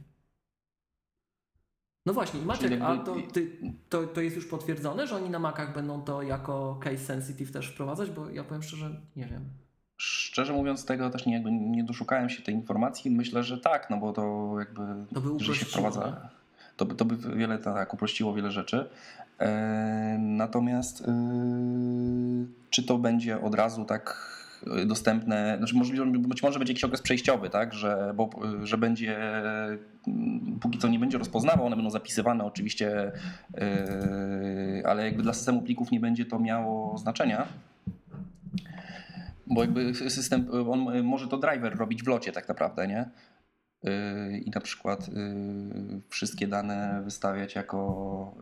No 2.07 2.13
właśnie, 2.13 2.41
Maciek, 2.41 2.83
a 2.83 2.97
to, 2.97 3.17
ty, 3.33 3.51
to, 3.89 4.07
to 4.07 4.21
jest 4.21 4.37
już 4.37 4.47
potwierdzone, 4.47 5.07
że 5.07 5.17
oni 5.17 5.31
na 5.31 5.39
Macach 5.39 5.75
będą 5.75 6.03
to 6.03 6.23
jako 6.23 6.81
case 6.83 6.99
sensitive 6.99 7.53
też 7.53 7.69
wprowadzać? 7.69 8.11
Bo 8.11 8.31
ja 8.31 8.45
powiem 8.45 8.63
szczerze, 8.63 9.01
nie 9.17 9.27
wiem. 9.27 9.45
Szczerze 9.97 10.53
mówiąc, 10.53 10.85
tego 10.85 11.11
też 11.11 11.27
nie, 11.27 11.35
jakby 11.35 11.53
nie 11.53 11.85
doszukałem 11.85 12.31
się 12.31 12.43
tej 12.43 12.55
informacji. 12.55 13.11
Myślę, 13.11 13.43
że 13.43 13.59
tak, 13.59 13.91
no 13.91 13.97
bo 13.97 14.13
to 14.13 14.55
jakby. 14.59 14.83
To 15.15 15.21
by 15.21 15.45
że 15.45 15.55
się 15.55 15.67
wprowadza. 15.67 16.29
To 16.77 16.87
by, 16.87 16.95
to 16.95 17.05
by 17.05 17.37
wiele 17.37 17.59
tak, 17.59 17.95
uprościło 17.95 18.35
wiele 18.35 18.51
rzeczy. 18.51 18.91
E, 19.39 20.17
natomiast 20.21 21.01
e, 21.01 21.13
czy 22.71 22.83
to 22.83 22.99
będzie 22.99 23.41
od 23.41 23.55
razu 23.55 23.85
tak 23.85 24.40
dostępne, 24.87 25.55
znaczy 25.59 25.75
być 26.29 26.43
może 26.43 26.59
będzie 26.59 26.73
jakiś 26.73 26.85
okres 26.85 27.03
przejściowy, 27.03 27.51
tak, 27.51 27.75
że, 27.75 28.13
bo, 28.17 28.31
że 28.63 28.79
będzie, 28.79 29.19
póki 30.61 30.79
co 30.79 30.89
nie 30.89 30.99
będzie 30.99 31.19
rozpoznawał, 31.19 31.67
one 31.67 31.77
będą 31.77 31.91
zapisywane 31.91 32.45
oczywiście, 32.45 33.13
yy, 33.55 34.83
ale 34.87 35.05
jakby 35.05 35.23
dla 35.23 35.33
systemu 35.33 35.63
plików 35.63 35.91
nie 35.91 36.01
będzie 36.01 36.25
to 36.25 36.39
miało 36.39 36.99
znaczenia, 36.99 37.47
bo 39.47 39.61
jakby 39.61 39.95
system, 39.95 40.49
on 40.71 41.03
może 41.03 41.29
to 41.29 41.39
driver 41.39 41.77
robić 41.77 42.03
w 42.03 42.09
locie 42.09 42.33
tak 42.33 42.49
naprawdę, 42.49 42.89
nie? 42.89 43.11
Yy, 43.83 44.39
I 44.39 44.51
na 44.51 44.61
przykład 44.61 45.09
yy, 45.09 46.01
wszystkie 46.09 46.49
dane 46.49 47.01
wystawiać 47.05 47.55
jako, 47.55 48.35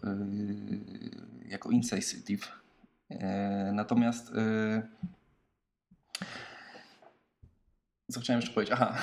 jako 1.48 1.70
insensitive. 1.70 2.58
Natomiast 3.72 4.32
co 8.10 8.20
chciałem 8.20 8.40
jeszcze 8.40 8.54
powiedzieć? 8.54 8.74
Aha. 8.74 8.94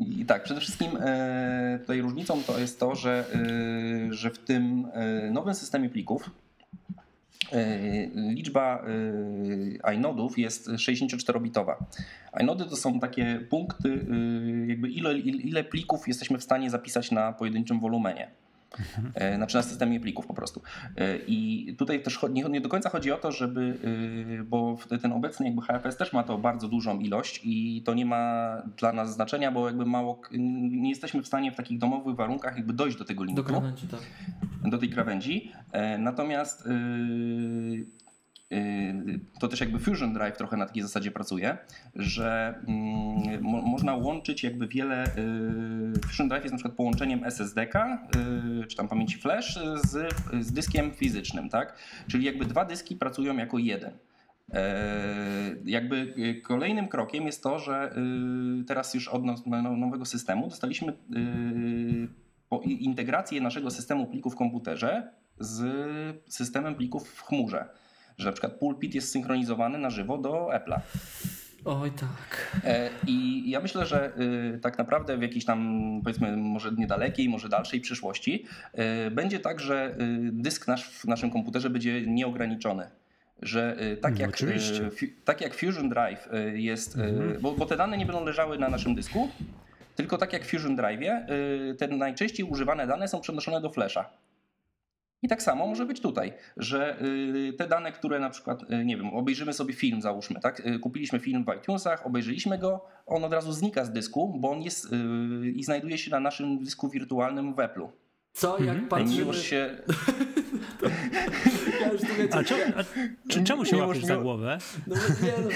I 0.00 0.24
tak, 0.26 0.44
przede 0.44 0.60
wszystkim 0.60 0.90
e, 1.00 1.78
tutaj 1.80 2.00
różnicą 2.00 2.42
to 2.42 2.58
jest 2.58 2.80
to, 2.80 2.94
że, 2.94 3.24
e, 3.34 4.12
że 4.12 4.30
w 4.30 4.38
tym 4.38 4.88
e, 4.92 5.30
nowym 5.30 5.54
systemie 5.54 5.88
plików 5.88 6.30
liczba 8.14 8.84
inodów 9.94 10.38
jest 10.38 10.68
64-bitowa. 10.68 11.74
Inody 12.40 12.64
to 12.64 12.76
są 12.76 13.00
takie 13.00 13.40
punkty, 13.50 14.06
jakby 14.66 14.88
ile, 14.88 15.18
ile 15.18 15.64
plików 15.64 16.08
jesteśmy 16.08 16.38
w 16.38 16.44
stanie 16.44 16.70
zapisać 16.70 17.10
na 17.10 17.32
pojedynczym 17.32 17.80
wolumenie. 17.80 18.30
Mhm. 18.78 19.36
Znaczy 19.36 19.56
na 19.56 19.62
systemie 19.62 20.00
plików 20.00 20.26
po 20.26 20.34
prostu. 20.34 20.62
E, 20.96 21.16
I 21.26 21.74
tutaj 21.78 22.02
też 22.02 22.18
nie, 22.30 22.42
nie, 22.42 22.60
do 22.60 22.68
końca 22.68 22.90
chodzi 22.90 23.12
o 23.12 23.16
to, 23.16 23.32
żeby, 23.32 23.78
e, 24.40 24.44
bo 24.44 24.78
ten 25.02 25.12
obecny 25.12 25.46
jakby 25.46 25.62
HFS 25.62 25.96
też 25.96 26.12
ma 26.12 26.22
to 26.22 26.38
bardzo 26.38 26.68
dużą 26.68 26.98
ilość 26.98 27.40
i 27.44 27.82
to 27.82 27.94
nie 27.94 28.06
ma 28.06 28.54
dla 28.76 28.92
nas 28.92 29.14
znaczenia, 29.14 29.52
bo 29.52 29.66
jakby 29.66 29.86
mało, 29.86 30.20
nie 30.30 30.90
jesteśmy 30.90 31.22
w 31.22 31.26
stanie 31.26 31.52
w 31.52 31.56
takich 31.56 31.78
domowych 31.78 32.16
warunkach 32.16 32.56
jakby 32.56 32.72
dojść 32.72 32.98
do 32.98 33.04
tego 33.04 33.24
limitu. 33.24 33.42
Do 33.42 33.48
krawędzi, 33.48 33.86
tak. 33.88 34.00
Do 34.64 34.78
tej 34.78 34.88
krawędzi. 34.88 35.52
Natomiast 35.98 36.68
to 39.40 39.48
też 39.48 39.60
jakby 39.60 39.78
Fusion 39.78 40.12
Drive 40.12 40.36
trochę 40.36 40.56
na 40.56 40.66
takiej 40.66 40.82
zasadzie 40.82 41.10
pracuje, 41.10 41.58
że 41.94 42.54
mm, 42.68 43.42
mo 43.42 43.62
można 43.62 43.94
łączyć 43.94 44.44
jakby 44.44 44.68
wiele. 44.68 45.04
Yy, 45.94 46.00
Fusion 46.00 46.28
Drive 46.28 46.44
jest 46.44 46.52
na 46.52 46.56
przykład 46.56 46.76
połączeniem 46.76 47.24
SSD-ka, 47.24 48.08
yy, 48.60 48.66
czy 48.66 48.76
tam 48.76 48.88
pamięci 48.88 49.18
flash 49.18 49.58
z, 49.74 50.14
z 50.40 50.52
dyskiem 50.52 50.90
fizycznym, 50.90 51.48
tak? 51.48 51.78
Czyli 52.06 52.24
jakby 52.24 52.44
dwa 52.44 52.64
dyski 52.64 52.96
pracują 52.96 53.36
jako 53.36 53.58
jeden. 53.58 53.92
Jakby 55.64 56.14
kolejnym 56.44 56.88
krokiem 56.88 57.26
jest 57.26 57.42
to, 57.42 57.58
że 57.58 57.94
teraz 58.66 58.94
już 58.94 59.08
od 59.08 59.22
nowego 59.78 60.04
systemu 60.04 60.48
dostaliśmy 60.48 60.92
integrację 62.64 63.40
naszego 63.40 63.70
systemu 63.70 64.06
plików 64.06 64.34
w 64.34 64.36
komputerze 64.36 65.12
z 65.38 65.64
systemem 66.28 66.74
plików 66.74 67.08
w 67.08 67.22
chmurze 67.22 67.68
że 68.18 68.26
na 68.26 68.32
przykład 68.32 68.52
pulpit 68.52 68.94
jest 68.94 69.12
synchronizowany 69.12 69.78
na 69.78 69.90
żywo 69.90 70.18
do 70.18 70.48
Apple'a. 70.52 70.80
Oj 71.64 71.90
tak. 71.90 72.56
E, 72.64 72.90
I 73.06 73.50
ja 73.50 73.60
myślę, 73.60 73.86
że 73.86 74.12
y, 74.54 74.58
tak 74.62 74.78
naprawdę 74.78 75.18
w 75.18 75.22
jakiejś 75.22 75.44
tam 75.44 76.00
powiedzmy 76.04 76.36
może 76.36 76.72
niedalekiej, 76.72 77.28
może 77.28 77.48
dalszej 77.48 77.80
przyszłości 77.80 78.44
y, 79.06 79.10
będzie 79.10 79.40
tak, 79.40 79.60
że 79.60 79.94
y, 80.00 80.30
dysk 80.32 80.68
nasz 80.68 80.90
w 80.90 81.04
naszym 81.04 81.30
komputerze 81.30 81.70
będzie 81.70 82.06
nieograniczony. 82.06 82.90
Że 83.42 83.76
tak 84.00 84.14
no, 84.14 84.20
jak, 84.20 84.38
tak 85.24 85.40
jak 85.40 85.54
Fusion 85.54 85.88
Drive 85.88 86.28
jest, 86.54 86.96
mhm. 86.96 87.40
bo, 87.40 87.52
bo 87.52 87.66
te 87.66 87.76
dane 87.76 87.98
nie 87.98 88.06
będą 88.06 88.24
leżały 88.24 88.58
na 88.58 88.68
naszym 88.68 88.94
dysku, 88.94 89.28
tylko 89.96 90.18
tak 90.18 90.32
jak 90.32 90.44
w 90.44 90.50
Fusion 90.50 90.76
Drive, 90.76 91.00
te 91.78 91.88
najczęściej 91.88 92.46
używane 92.46 92.86
dane 92.86 93.08
są 93.08 93.20
przenoszone 93.20 93.60
do 93.60 93.70
Flasha. 93.70 94.10
I 95.22 95.28
tak 95.28 95.42
samo 95.42 95.66
może 95.66 95.86
być 95.86 96.00
tutaj, 96.00 96.32
że 96.56 97.02
y, 97.02 97.52
te 97.52 97.68
dane, 97.68 97.92
które 97.92 98.20
na 98.20 98.30
przykład, 98.30 98.62
y, 98.62 98.84
nie 98.84 98.96
wiem, 98.96 99.14
obejrzymy 99.14 99.52
sobie 99.52 99.74
film, 99.74 100.02
załóżmy, 100.02 100.40
tak? 100.40 100.66
Y, 100.66 100.78
kupiliśmy 100.78 101.18
film 101.20 101.44
w 101.44 101.56
iTunesach, 101.56 102.06
obejrzeliśmy 102.06 102.58
go, 102.58 102.84
on 103.06 103.24
od 103.24 103.32
razu 103.32 103.52
znika 103.52 103.84
z 103.84 103.92
dysku, 103.92 104.34
bo 104.40 104.50
on 104.50 104.62
jest 104.62 104.88
i 105.54 105.64
znajduje 105.64 105.98
się 105.98 106.10
na 106.10 106.20
naszym 106.20 106.64
dysku 106.64 106.88
wirtualnym 106.88 107.54
w 107.54 107.56
Apple'u. 107.56 107.88
Co, 108.32 108.58
jak 108.58 108.78
mhm. 108.78 108.88
patrzymy... 108.88 109.34
się... 109.34 109.56
ja 111.80 111.92
już 111.92 112.00
tu 112.00 112.14
wiecie, 112.18 112.34
a, 112.34 112.44
czemu, 112.44 112.62
a 113.40 113.44
czemu 113.44 113.64
się 113.64 113.76
łapiesz 113.76 114.04
za 114.04 114.16
głowę? 114.16 114.58
No 114.86 114.96
nie 114.96 115.32
no. 115.44 115.50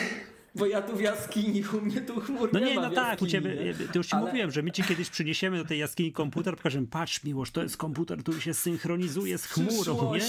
Bo 0.54 0.66
ja 0.66 0.82
tu 0.82 0.96
w 0.96 1.00
jaskini, 1.00 1.62
u 1.78 1.80
mnie 1.80 2.00
tu 2.00 2.20
chmur 2.20 2.50
No 2.52 2.60
nie, 2.60 2.66
nie 2.66 2.74
no 2.74 2.90
tak, 2.90 3.22
u 3.22 3.26
ciebie, 3.26 3.74
to 3.92 3.98
już 3.98 4.06
ci 4.06 4.16
ale... 4.16 4.26
mówiłem, 4.26 4.50
że 4.50 4.62
my 4.62 4.70
ci 4.70 4.82
kiedyś 4.82 5.10
przyniesiemy 5.10 5.56
do 5.56 5.64
tej 5.64 5.78
jaskini 5.78 6.12
komputer, 6.12 6.56
pokażemy, 6.56 6.86
patrz 6.86 7.24
Miłosz, 7.24 7.50
to 7.50 7.62
jest 7.62 7.76
komputer, 7.76 8.18
który 8.18 8.40
się 8.40 8.54
synchronizuje 8.54 9.38
z 9.38 9.44
chmurą, 9.44 10.14
nie? 10.14 10.20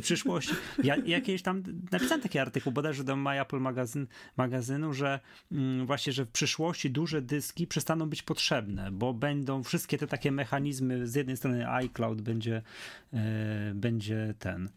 W 0.00 0.02
przyszłości. 0.02 0.54
Ja 0.84 0.96
jakieś 0.96 1.42
tam 1.42 1.62
napisałem 1.92 2.22
taki 2.22 2.38
artykuł, 2.38 2.72
bodajże 2.72 3.04
do 3.04 3.16
My 3.16 3.40
Apple 3.40 3.60
magazyn, 3.60 4.06
magazynu, 4.36 4.92
że 4.92 5.20
mm, 5.52 5.86
właśnie, 5.86 6.12
że 6.12 6.24
w 6.24 6.30
przyszłości 6.30 6.90
duże 6.90 7.22
dyski 7.22 7.66
przestaną 7.66 8.08
być 8.08 8.22
potrzebne, 8.22 8.90
bo 8.92 9.14
będą 9.14 9.62
wszystkie 9.62 9.98
te 9.98 10.06
takie 10.06 10.32
mechanizmy, 10.32 11.06
z 11.06 11.14
jednej 11.14 11.36
strony 11.36 11.70
iCloud 11.70 12.22
będzie, 12.22 12.62
yy, 13.12 13.20
będzie 13.74 14.34
ten 14.38 14.68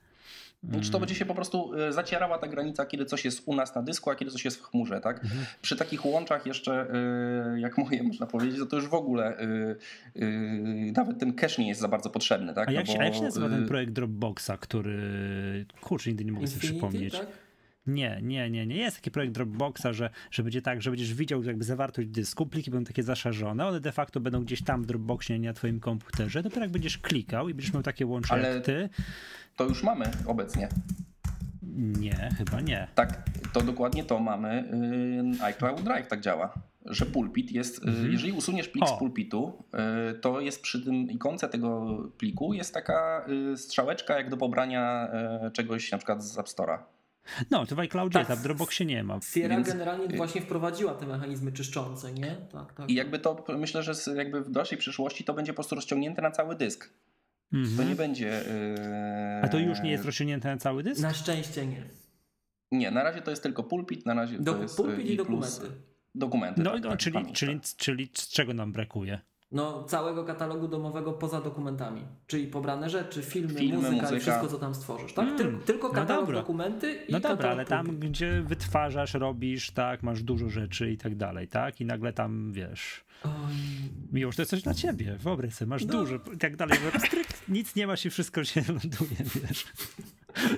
czy 0.82 0.92
to 0.92 1.00
będzie 1.00 1.16
się 1.16 1.26
po 1.26 1.36
prostu 1.36 1.74
e, 1.74 1.94
zacierała 1.94 2.38
ta 2.38 2.48
granica, 2.48 2.86
kiedy 2.86 3.06
coś 3.06 3.26
jest 3.26 3.42
u 3.46 3.56
nas 3.56 3.76
na 3.76 3.82
dysku, 3.82 4.10
a 4.10 4.16
kiedy 4.16 4.32
coś 4.32 4.46
jest 4.46 4.58
w 4.58 4.64
chmurze, 4.64 5.02
tak? 5.02 5.24
Mhm. 5.24 5.46
Przy 5.62 5.76
takich 5.76 6.06
łączach 6.06 6.46
jeszcze, 6.46 6.88
e, 7.54 7.60
jak 7.60 7.78
moje 7.78 8.04
można 8.10 8.26
powiedzieć, 8.26 8.60
to, 8.60 8.66
to 8.66 8.76
już 8.76 8.88
w 8.88 8.94
ogóle 8.94 9.38
e, 9.38 9.76
nawet 10.92 11.20
ten 11.20 11.34
cache 11.34 11.62
nie 11.62 11.68
jest 11.68 11.82
za 11.82 11.88
bardzo 11.88 12.10
potrzebny, 12.10 12.54
tak? 12.54 12.68
A 12.68 12.72
jak, 12.72 12.88
no 12.88 12.94
bo... 12.94 13.00
a 13.00 13.04
jak 13.04 13.16
się 13.16 13.22
nazywa 13.22 13.50
ten 13.50 13.68
projekt 13.68 13.92
Dropboxa, 13.92 14.52
który, 14.60 15.66
kurczę, 15.82 16.10
nigdy 16.10 16.26
nie 16.26 16.32
mogę 16.32 16.48
sobie 16.48 16.62
przypomnieć. 16.62 17.18
Tak? 17.18 17.49
Nie, 17.88 18.20
nie, 18.24 18.50
nie, 18.50 18.66
nie. 18.66 18.76
Jest 18.76 18.96
taki 18.98 19.12
projekt 19.12 19.34
Dropboxa, 19.34 19.86
że, 19.92 20.10
że 20.32 20.44
będzie 20.44 20.62
tak, 20.62 20.82
że 20.82 20.90
będziesz 20.90 21.14
widział 21.14 21.44
jakby 21.44 21.64
zawartość 21.64 22.08
dysku, 22.08 22.46
pliki 22.46 22.72
będą 22.72 22.88
takie 22.88 23.04
zaszarzone, 23.04 23.68
one 23.68 23.80
de 23.80 23.92
facto 23.92 24.20
będą 24.20 24.44
gdzieś 24.44 24.64
tam 24.64 24.84
w 24.84 24.86
Dropboxie, 24.86 25.40
nie 25.40 25.48
na 25.48 25.54
twoim 25.54 25.80
komputerze. 25.80 26.44
Dopiero 26.44 26.62
jak 26.62 26.72
będziesz 26.72 26.98
klikał 26.98 27.50
i 27.50 27.54
będziesz 27.54 27.74
miał 27.74 27.84
takie 27.84 28.06
łącze 28.06 28.34
Ale 28.34 28.56
jak 28.56 28.66
ty. 28.66 28.90
To 29.56 29.66
już 29.66 29.84
mamy 29.84 30.06
obecnie. 30.26 30.70
Nie, 31.78 32.30
chyba 32.38 32.62
nie. 32.62 32.88
Tak, 32.96 33.24
to 33.54 33.62
dokładnie 33.62 34.04
to 34.04 34.20
mamy. 34.20 34.70
Yy, 35.34 35.46
iCloud 35.46 35.82
Drive 35.82 36.08
tak 36.08 36.22
działa 36.22 36.70
że 36.86 37.06
pulpit 37.06 37.52
jest, 37.52 37.84
yy, 37.84 37.90
mhm. 37.90 38.12
jeżeli 38.12 38.32
usuniesz 38.32 38.68
plik 38.68 38.84
o. 38.84 38.88
z 38.88 39.00
pulpitu, 39.00 39.64
yy, 39.74 40.14
to 40.14 40.42
jest 40.42 40.62
przy 40.62 40.86
tym 40.86 40.96
ikonce 40.96 41.50
tego 41.50 41.98
pliku 42.18 42.54
jest 42.54 42.74
taka 42.74 43.26
strzałeczka 43.56 44.18
jak 44.18 44.30
do 44.30 44.38
pobrania 44.38 45.12
czegoś 45.54 45.92
na 45.92 45.98
przykład 45.98 46.24
z 46.24 46.38
App 46.38 46.48
Store'a. 46.48 46.78
No, 47.52 47.66
to 47.66 47.76
w 47.76 47.80
iCloudzie 47.80 48.26
tak, 48.26 48.38
w 48.38 48.44
Dropboxie 48.44 48.86
nie 48.86 49.04
ma. 49.04 49.20
Sierra 49.22 49.56
Więc... 49.56 49.68
generalnie 49.68 50.18
właśnie 50.18 50.42
wprowadziła 50.42 50.94
te 50.94 51.08
mechanizmy 51.08 51.52
czyszczące, 51.52 52.14
nie? 52.14 52.36
Tak, 52.52 52.74
tak. 52.74 52.90
I 52.90 52.94
jakby 52.94 53.20
to, 53.20 53.46
myślę, 53.58 53.84
że 53.84 53.94
jakby 54.16 54.42
w 54.42 54.52
dalszej 54.52 54.78
przyszłości 54.78 55.24
to 55.24 55.34
będzie 55.34 55.54
po 55.54 55.56
prostu 55.56 55.76
rozciągnięte 55.76 56.22
na 56.22 56.32
cały 56.32 56.56
dysk. 56.56 56.90
Mm 57.54 57.66
-hmm. 57.66 57.78
To 57.78 57.84
nie 57.84 57.96
będzie... 57.96 58.28
Yy... 58.28 59.44
A 59.44 59.48
to 59.48 59.60
już 59.60 59.82
nie 59.82 59.92
jest 59.92 60.06
rozciągnięte 60.06 60.50
na 60.50 60.58
cały 60.58 60.84
dysk? 60.84 61.02
Na 61.02 61.14
szczęście 61.14 61.66
nie. 61.66 61.84
Nie, 62.72 62.92
na 62.92 63.04
razie 63.04 63.22
to 63.22 63.30
jest 63.30 63.44
tylko 63.44 63.64
pulpit, 63.64 64.06
na 64.06 64.14
razie 64.14 64.40
Do, 64.40 64.54
to 64.54 64.62
jest 64.62 64.78
pulpit 64.78 65.06
i, 65.06 65.14
i 65.14 65.18
dokumenty. 65.18 65.68
Dokumenty. 66.16 66.62
No, 66.64 66.72
tak, 66.72 66.84
no 66.84 66.90
tak, 66.90 67.00
czyli, 67.00 67.32
czyli, 67.34 67.60
czyli 67.78 68.10
z 68.14 68.28
czego 68.28 68.54
nam 68.54 68.72
brakuje? 68.72 69.20
No, 69.52 69.84
całego 69.84 70.24
katalogu 70.24 70.68
domowego 70.68 71.14
poza 71.14 71.42
dokumentami. 71.42 72.02
Czyli 72.28 72.48
pobrane 72.48 72.90
rzeczy, 72.90 73.22
filmy, 73.22 73.60
Filmy, 73.60 73.76
muzyka, 73.76 73.96
i 73.98 74.02
muzyka. 74.02 74.20
wszystko, 74.20 74.48
co 74.48 74.58
tam 74.58 74.76
stworzysz, 74.76 75.14
tak? 75.14 75.26
Mm, 75.28 75.38
Tyl- 75.38 75.60
tylko 75.64 75.88
no 75.88 75.94
katalog, 75.94 76.26
dobra. 76.26 76.40
dokumenty 76.40 76.94
i 77.08 77.12
No 77.12 77.20
dobra, 77.20 77.50
ale 77.50 77.66
tam, 77.66 78.00
gdzie 78.00 78.42
wytwarzasz, 78.42 79.14
robisz, 79.14 79.72
tak, 79.72 80.04
masz 80.04 80.24
dużo 80.24 80.50
rzeczy 80.50 80.92
i 80.92 80.98
tak 80.98 81.16
dalej, 81.16 81.48
tak? 81.48 81.82
I 81.82 81.86
nagle 81.86 82.14
tam, 82.14 82.52
wiesz, 82.54 83.04
Oj, 83.24 83.32
miłość 84.12 84.36
to 84.36 84.42
jest 84.42 84.50
coś 84.50 84.62
dla 84.62 84.74
ciebie, 84.74 85.16
wyobraź 85.20 85.54
sobie, 85.54 85.70
masz 85.70 85.86
No. 85.86 85.92
dużo 85.94 86.16
i 86.34 86.38
tak 86.38 86.56
dalej, 86.56 86.80
że 86.94 87.00
pstryk, 87.00 87.28
nic 87.50 87.76
nie 87.76 87.88
masz 87.88 88.06
i 88.06 88.10
wszystko 88.10 88.44
się 88.44 88.62
ląduje, 88.68 89.18
wiesz. 89.36 89.66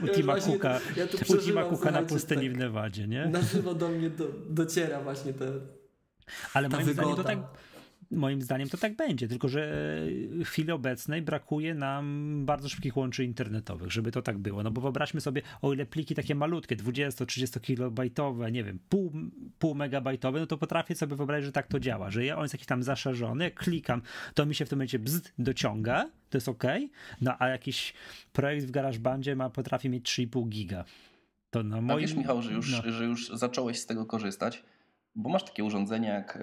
U 0.03 0.05
Ja 0.07 0.13
to- 0.13 0.99
ja 0.99 1.07
to 1.07 1.17
u 1.17 1.19
Tima 1.19 1.23
przeżyłam, 1.23 1.69
Cooka 1.69 1.91
na 1.91 2.01
pustyni 2.01 2.47
tak. 2.47 2.53
w 2.53 2.57
Nevadzie, 2.57 3.07
nie? 3.07 3.25
na 3.25 3.41
żywo 3.41 3.73
do 3.73 3.89
mnie 3.89 4.09
do, 4.09 4.25
dociera 4.49 5.01
właśnie 5.01 5.33
te... 5.33 5.45
Ale 6.53 6.69
ta 6.69 6.77
moim 6.77 6.93
zdaniem 6.93 7.15
to 7.15 7.23
wygoda. 7.23 7.29
tak. 7.35 7.70
Moim 8.11 8.41
zdaniem 8.41 8.69
to 8.69 8.77
tak 8.77 8.95
będzie, 8.95 9.27
tylko 9.27 9.47
że 9.47 9.71
w 10.45 10.45
chwili 10.45 10.71
obecnej 10.71 11.21
brakuje 11.21 11.73
nam 11.73 12.45
bardzo 12.45 12.69
szybkich 12.69 12.97
łączy 12.97 13.23
internetowych, 13.23 13.91
żeby 13.91 14.11
to 14.11 14.21
tak 14.21 14.37
było. 14.37 14.63
No 14.63 14.71
bo 14.71 14.81
wyobraźmy 14.81 15.21
sobie, 15.21 15.41
o 15.61 15.73
ile 15.73 15.85
pliki 15.85 16.15
takie 16.15 16.35
malutkie, 16.35 16.75
20-30 16.75 17.61
kilobajtowe, 17.61 18.51
nie 18.51 18.63
wiem, 18.63 18.79
pół, 18.89 19.11
pół 19.59 19.75
megabajtowe, 19.75 20.39
no 20.39 20.47
to 20.47 20.57
potrafię 20.57 20.95
sobie 20.95 21.15
wyobrazić, 21.15 21.45
że 21.45 21.51
tak 21.51 21.67
to 21.67 21.79
działa, 21.79 22.11
że 22.11 22.25
ja, 22.25 22.37
on 22.37 22.41
jest 22.43 22.53
jakiś 22.53 22.67
tam 22.67 22.83
zaszerzony, 22.83 23.43
jak 23.43 23.55
klikam, 23.55 24.01
to 24.33 24.45
mi 24.45 24.55
się 24.55 24.65
w 24.65 24.69
tym 24.69 24.77
momencie 24.77 24.99
bzd 24.99 25.31
dociąga, 25.39 26.09
to 26.29 26.37
jest 26.37 26.49
ok, 26.49 26.63
no 27.21 27.35
a 27.39 27.47
jakiś 27.47 27.93
projekt 28.33 28.65
w 28.65 28.71
GarageBandzie 28.71 29.35
ma, 29.35 29.49
potrafi 29.49 29.89
mieć 29.89 30.09
3,5 30.09 30.49
giga. 30.49 30.85
To 31.51 31.63
na 31.63 31.77
A 31.77 31.81
moim... 31.81 31.99
wiesz, 31.99 32.13
Michał, 32.13 32.41
że 32.41 32.51
już, 32.51 32.71
no. 32.71 32.91
że 32.91 33.05
już 33.05 33.29
zacząłeś 33.29 33.79
z 33.79 33.85
tego 33.85 34.05
korzystać, 34.05 34.63
bo 35.15 35.29
masz 35.29 35.43
takie 35.43 35.63
urządzenie 35.63 36.09
jak 36.09 36.35
y, 36.35 36.39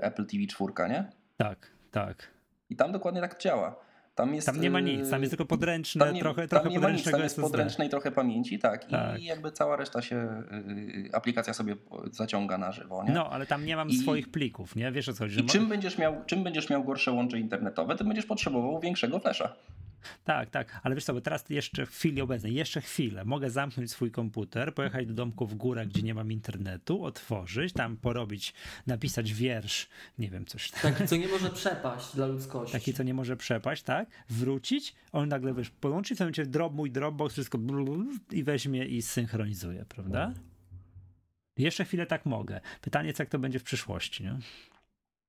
Apple 0.00 0.26
TV 0.26 0.46
4, 0.46 0.88
nie? 0.88 1.04
Tak, 1.36 1.70
tak. 1.90 2.28
I 2.70 2.76
tam 2.76 2.92
dokładnie 2.92 3.20
tak 3.20 3.40
działa. 3.40 3.88
Tam, 4.14 4.34
jest, 4.34 4.46
Tam 4.46 4.60
nie 4.60 4.70
ma 4.70 4.78
y, 4.78 4.82
nic, 4.82 5.10
tam 5.10 5.20
jest 5.20 5.30
tylko 5.30 5.44
podręczne, 5.44 6.04
tam 6.04 6.14
nie, 6.14 6.20
trochę, 6.20 6.48
tam 6.48 6.48
trochę 6.48 6.68
nie 6.68 6.80
ma 6.80 6.90
nic, 6.90 7.04
tam 7.04 7.20
jest 7.20 7.24
SSD. 7.24 7.42
podręcznej 7.42 7.88
trochę 7.88 8.10
pamięci, 8.10 8.58
tak. 8.58 8.84
Tak. 8.84 9.20
I 9.20 9.24
jakby 9.24 9.52
cała 9.52 9.76
reszta 9.76 10.02
się, 10.02 10.42
y, 11.06 11.10
aplikacja 11.12 11.54
sobie 11.54 11.76
zaciąga 12.12 12.58
na 12.58 12.72
żywo, 12.72 13.04
nie? 13.04 13.12
No, 13.12 13.30
ale 13.30 13.46
tam 13.46 13.64
nie 13.64 13.76
mam 13.76 13.88
I- 13.88 13.96
swoich 13.98 14.30
plików, 14.30 14.76
nie? 14.76 14.92
Wiesz 14.92 15.08
o 15.08 15.12
co 15.12 15.24
chodzi? 15.24 15.40
I 15.40 15.46
czym 15.46 15.68
będziesz, 15.68 15.98
miał, 15.98 16.24
czym 16.26 16.44
będziesz 16.44 16.70
miał 16.70 16.84
gorsze 16.84 17.12
łącze 17.12 17.38
internetowe, 17.38 17.96
tym 17.96 18.06
będziesz 18.06 18.26
potrzebował 18.26 18.80
większego 18.80 19.18
flesza. 19.18 19.56
Tak, 20.24 20.50
tak, 20.50 20.80
ale 20.82 20.94
wiesz 20.94 21.04
co, 21.04 21.14
bo 21.14 21.20
teraz 21.20 21.50
jeszcze 21.50 21.86
w 21.86 21.90
chwili 21.90 22.20
obecnej, 22.20 22.54
jeszcze 22.54 22.80
chwilę, 22.80 23.24
mogę 23.24 23.50
zamknąć 23.50 23.90
swój 23.90 24.10
komputer, 24.10 24.74
pojechać 24.74 25.06
do 25.06 25.14
domku 25.14 25.46
w 25.46 25.54
górę, 25.54 25.86
gdzie 25.86 26.02
nie 26.02 26.14
mam 26.14 26.32
internetu, 26.32 27.04
otworzyć, 27.04 27.72
tam 27.72 27.96
porobić, 27.96 28.54
napisać 28.86 29.32
wiersz, 29.32 29.88
nie 30.18 30.30
wiem, 30.30 30.46
coś 30.46 30.70
tam. 30.70 30.94
Tak, 30.94 31.08
co 31.08 31.16
nie 31.16 31.28
może 31.28 31.50
przepaść 31.60 32.14
dla 32.14 32.26
ludzkości. 32.26 32.72
Taki, 32.72 32.94
co 32.94 33.02
nie 33.02 33.14
może 33.14 33.36
przepaść, 33.36 33.82
tak? 33.82 34.08
Wrócić, 34.28 34.94
on 35.12 35.28
nagle, 35.28 35.54
wiesz, 35.54 35.70
połączy 35.70 36.14
w 36.14 36.18
tym 36.18 36.24
momencie 36.24 36.46
drop, 36.46 36.74
mój 36.74 36.90
Dropbox, 36.90 37.32
wszystko 37.32 37.58
i 38.30 38.44
weźmie 38.44 38.84
i 38.84 39.02
synchronizuje, 39.02 39.84
prawda? 39.88 40.32
Jeszcze 41.58 41.84
chwilę 41.84 42.06
tak 42.06 42.26
mogę. 42.26 42.60
Pytanie, 42.80 43.12
co 43.12 43.22
jak 43.22 43.30
to 43.30 43.38
będzie 43.38 43.58
w 43.58 43.62
przyszłości, 43.62 44.24
nie? 44.24 44.38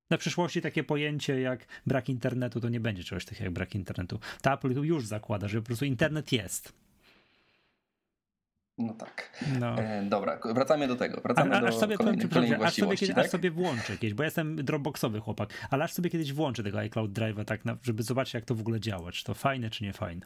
Na 0.10 0.18
przyszłości 0.18 0.62
takie 0.62 0.84
pojęcie 0.84 1.42
jak 1.42 1.66
brak 1.88 2.10
internetu, 2.10 2.60
to 2.62 2.70
nie 2.70 2.80
będzie 2.80 3.04
czegoś 3.04 3.26
takiego 3.26 3.44
jak 3.44 3.54
brak 3.54 3.76
internetu. 3.76 4.20
Ta 4.42 4.54
Apple 4.54 4.82
już 4.82 5.06
zakłada, 5.06 5.48
że 5.48 5.60
po 5.60 5.66
prostu 5.66 5.86
internet 5.86 6.32
jest. 6.32 6.74
No 8.78 8.94
tak. 8.94 9.44
No. 9.60 9.78
E, 9.78 10.04
dobra, 10.04 10.40
wracamy 10.54 10.88
do 10.88 10.96
tego. 10.96 11.22
Wracamy 11.22 11.56
A, 11.56 11.62
do 11.62 11.68
aż 11.68 11.76
sobie, 11.76 11.98
powiem 11.98 12.30
kolejnej 12.30 12.50
prawdę, 12.60 12.68
aż 12.68 12.76
sobie, 12.76 12.98
kiedy, 12.98 13.14
tak? 13.14 13.26
aż 13.26 13.32
sobie 13.32 13.52
włączę 13.52 13.94
jakieś, 13.94 14.14
bo 14.14 14.24
ja 14.24 14.28
jestem 14.28 14.56
dropboxowy 14.56 15.20
chłopak, 15.20 15.50
ale 15.70 15.84
aż 15.84 15.94
sobie 15.94 16.10
kiedyś 16.10 16.34
włączę 16.34 16.64
tego 16.64 16.80
iCloud 16.80 17.12
Drive'a, 17.12 17.46
tak, 17.46 17.66
na, 17.66 17.78
żeby 17.84 18.04
zobaczyć 18.04 18.34
jak 18.34 18.46
to 18.46 18.56
w 18.56 18.60
ogóle 18.60 18.80
działa, 18.80 19.12
czy 19.12 19.24
to 19.24 19.34
fajne, 19.34 19.70
czy 19.70 19.84
nie 19.84 19.94
fajne. 19.94 20.26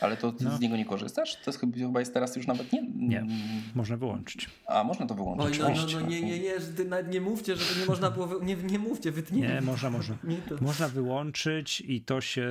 Ale 0.00 0.16
to 0.16 0.32
ty 0.32 0.44
No. 0.44 0.56
z 0.56 0.60
niego 0.60 0.76
nie 0.76 0.84
korzystasz? 0.84 1.34
To 1.36 1.50
jest 1.50 1.60
chyba- 1.60 2.00
jest 2.00 2.14
teraz 2.14 2.36
już 2.36 2.46
nawet 2.46 2.72
nie... 2.72 2.82
Nie. 2.96 3.26
Można 3.74 3.96
wyłączyć. 3.96 4.50
A, 4.66 4.84
można 4.84 5.06
to 5.06 5.14
wyłączyć. 5.14 5.60
Oj, 5.60 5.74
no, 5.74 5.82
no, 5.86 6.00
no 6.00 6.06
nie, 6.06 6.22
nie, 6.22 6.38
nie, 6.38 6.60
że 6.60 7.04
nie 7.10 7.20
mówcie, 7.20 7.56
żeby 7.56 7.80
nie 7.80 7.86
można 7.86 8.10
było, 8.10 8.26
wy... 8.26 8.46
nie, 8.46 8.56
nie 8.56 8.78
mówcie, 8.78 9.12
wytnijcie. 9.12 9.48
Nie, 9.48 9.60
można, 9.60 9.90
można. 9.90 10.16
Nie 10.24 10.36
to. 10.36 10.56
Można 10.60 10.88
wyłączyć 10.88 11.80
i 11.80 12.00
to 12.00 12.20
się 12.20 12.50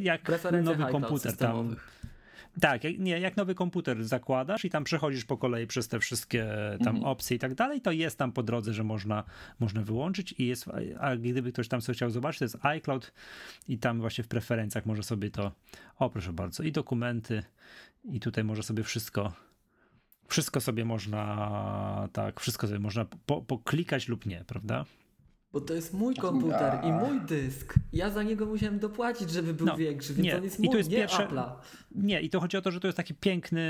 jak 0.00 0.28
nowy 0.62 0.84
komputer 0.84 1.08
tam. 1.08 1.30
systemowych. 1.30 1.95
Tak, 2.60 2.84
jak, 2.84 2.98
nie, 2.98 3.20
jak 3.20 3.36
nowy 3.36 3.54
komputer 3.54 4.04
zakładasz 4.04 4.64
i 4.64 4.70
tam 4.70 4.84
przechodzisz 4.84 5.24
po 5.24 5.36
kolei 5.36 5.66
przez 5.66 5.88
te 5.88 6.00
wszystkie 6.00 6.46
tam 6.84 6.96
Mhm. 6.96 7.04
opcje 7.04 7.36
i 7.36 7.38
tak 7.38 7.54
dalej, 7.54 7.80
to 7.80 7.92
jest 7.92 8.18
tam 8.18 8.32
po 8.32 8.42
drodze, 8.42 8.72
że 8.72 8.84
można, 8.84 9.24
można 9.60 9.82
wyłączyć 9.82 10.34
i 10.38 10.46
jest, 10.46 10.66
a 11.00 11.16
gdyby 11.16 11.52
ktoś 11.52 11.68
tam 11.68 11.80
sobie 11.80 11.96
chciał 11.96 12.10
zobaczyć, 12.10 12.38
to 12.38 12.44
jest 12.44 12.58
iCloud 12.62 13.12
i 13.68 13.78
tam 13.78 14.00
właśnie 14.00 14.24
w 14.24 14.28
preferencjach 14.28 14.86
może 14.86 15.02
sobie 15.02 15.30
to, 15.30 15.52
o 15.98 16.10
proszę 16.10 16.32
bardzo, 16.32 16.62
i 16.62 16.72
dokumenty 16.72 17.42
i 18.04 18.20
tutaj 18.20 18.44
może 18.44 18.62
sobie 18.62 18.82
wszystko 18.82 19.32
wszystko 20.28 20.60
sobie 20.60 20.84
można, 20.84 22.08
tak, 22.12 22.40
wszystko 22.40 22.66
sobie 22.66 22.78
można 22.78 23.06
po, 23.26 23.42
poklikać 23.42 24.08
lub 24.08 24.26
nie, 24.26 24.44
prawda? 24.46 24.84
Bo 25.56 25.60
to 25.60 25.74
jest 25.74 25.94
mój 25.94 26.14
komputer 26.14 26.72
i 26.84 26.92
mój 26.92 27.20
dysk. 27.20 27.74
Ja 27.92 28.10
za 28.10 28.22
niego 28.22 28.46
musiałem 28.46 28.78
dopłacić, 28.78 29.30
żeby 29.30 29.54
był 29.54 29.66
No, 29.66 29.76
większy, 29.76 30.14
więc 30.14 30.24
nie. 30.26 30.36
on 30.36 30.44
jest 30.44 30.60
I 30.60 30.62
mój, 30.62 30.70
to 30.72 30.78
jest 30.78 30.90
nie 30.90 30.96
pierwsze- 30.96 31.26
Apple'a. 31.26 31.50
Nie, 31.94 32.20
i 32.20 32.30
to 32.30 32.40
chodzi 32.40 32.56
o 32.56 32.62
to, 32.62 32.70
że 32.70 32.80
to 32.80 32.88
jest 32.88 32.96
taki 32.96 33.14
piękny, 33.14 33.62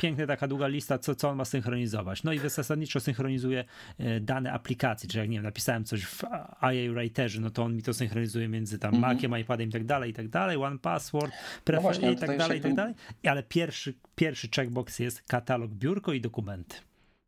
piękny 0.00 0.26
taka 0.26 0.48
długa 0.48 0.66
lista, 0.66 0.98
co, 0.98 1.14
co 1.14 1.28
on 1.30 1.36
ma 1.36 1.44
synchronizować. 1.44 2.22
No 2.24 2.32
i 2.32 2.38
zasadniczo 2.38 3.00
synchronizuje 3.00 3.64
e, 3.98 4.20
dane 4.20 4.52
aplikacji, 4.52 5.08
czyli 5.08 5.18
jak 5.20 5.28
nie 5.28 5.36
wiem, 5.36 5.44
napisałem 5.44 5.84
coś 5.84 6.04
w 6.06 6.22
IA 6.62 6.92
Writerze, 6.92 7.40
no 7.40 7.50
to 7.50 7.62
on 7.62 7.76
mi 7.76 7.82
to 7.82 7.94
synchronizuje 7.94 8.48
między 8.48 8.78
tam 8.78 8.94
Mhm. 8.94 9.14
Maciem, 9.16 9.38
iPadem 9.38 9.68
i 9.68 9.72
tak 9.72 9.84
dalej, 9.84 10.10
i 10.10 10.14
tak 10.14 10.28
dalej, 10.28 10.56
One 10.56 10.78
Password, 10.78 11.32
prefer- 11.64 11.82
właśnie, 11.82 12.12
i 12.12 12.16
tak 12.16 12.38
dalej, 12.38 12.58
i 12.58 12.62
tak 12.62 12.74
dalej. 12.74 12.94
I- 13.22 13.28
Ale 13.28 13.42
pierwszy, 13.42 13.94
pierwszy 14.16 14.48
checkbox 14.56 14.98
jest 14.98 15.22
katalog, 15.22 15.70
biurko 15.70 16.12
i 16.12 16.20
dokumenty. 16.20 16.76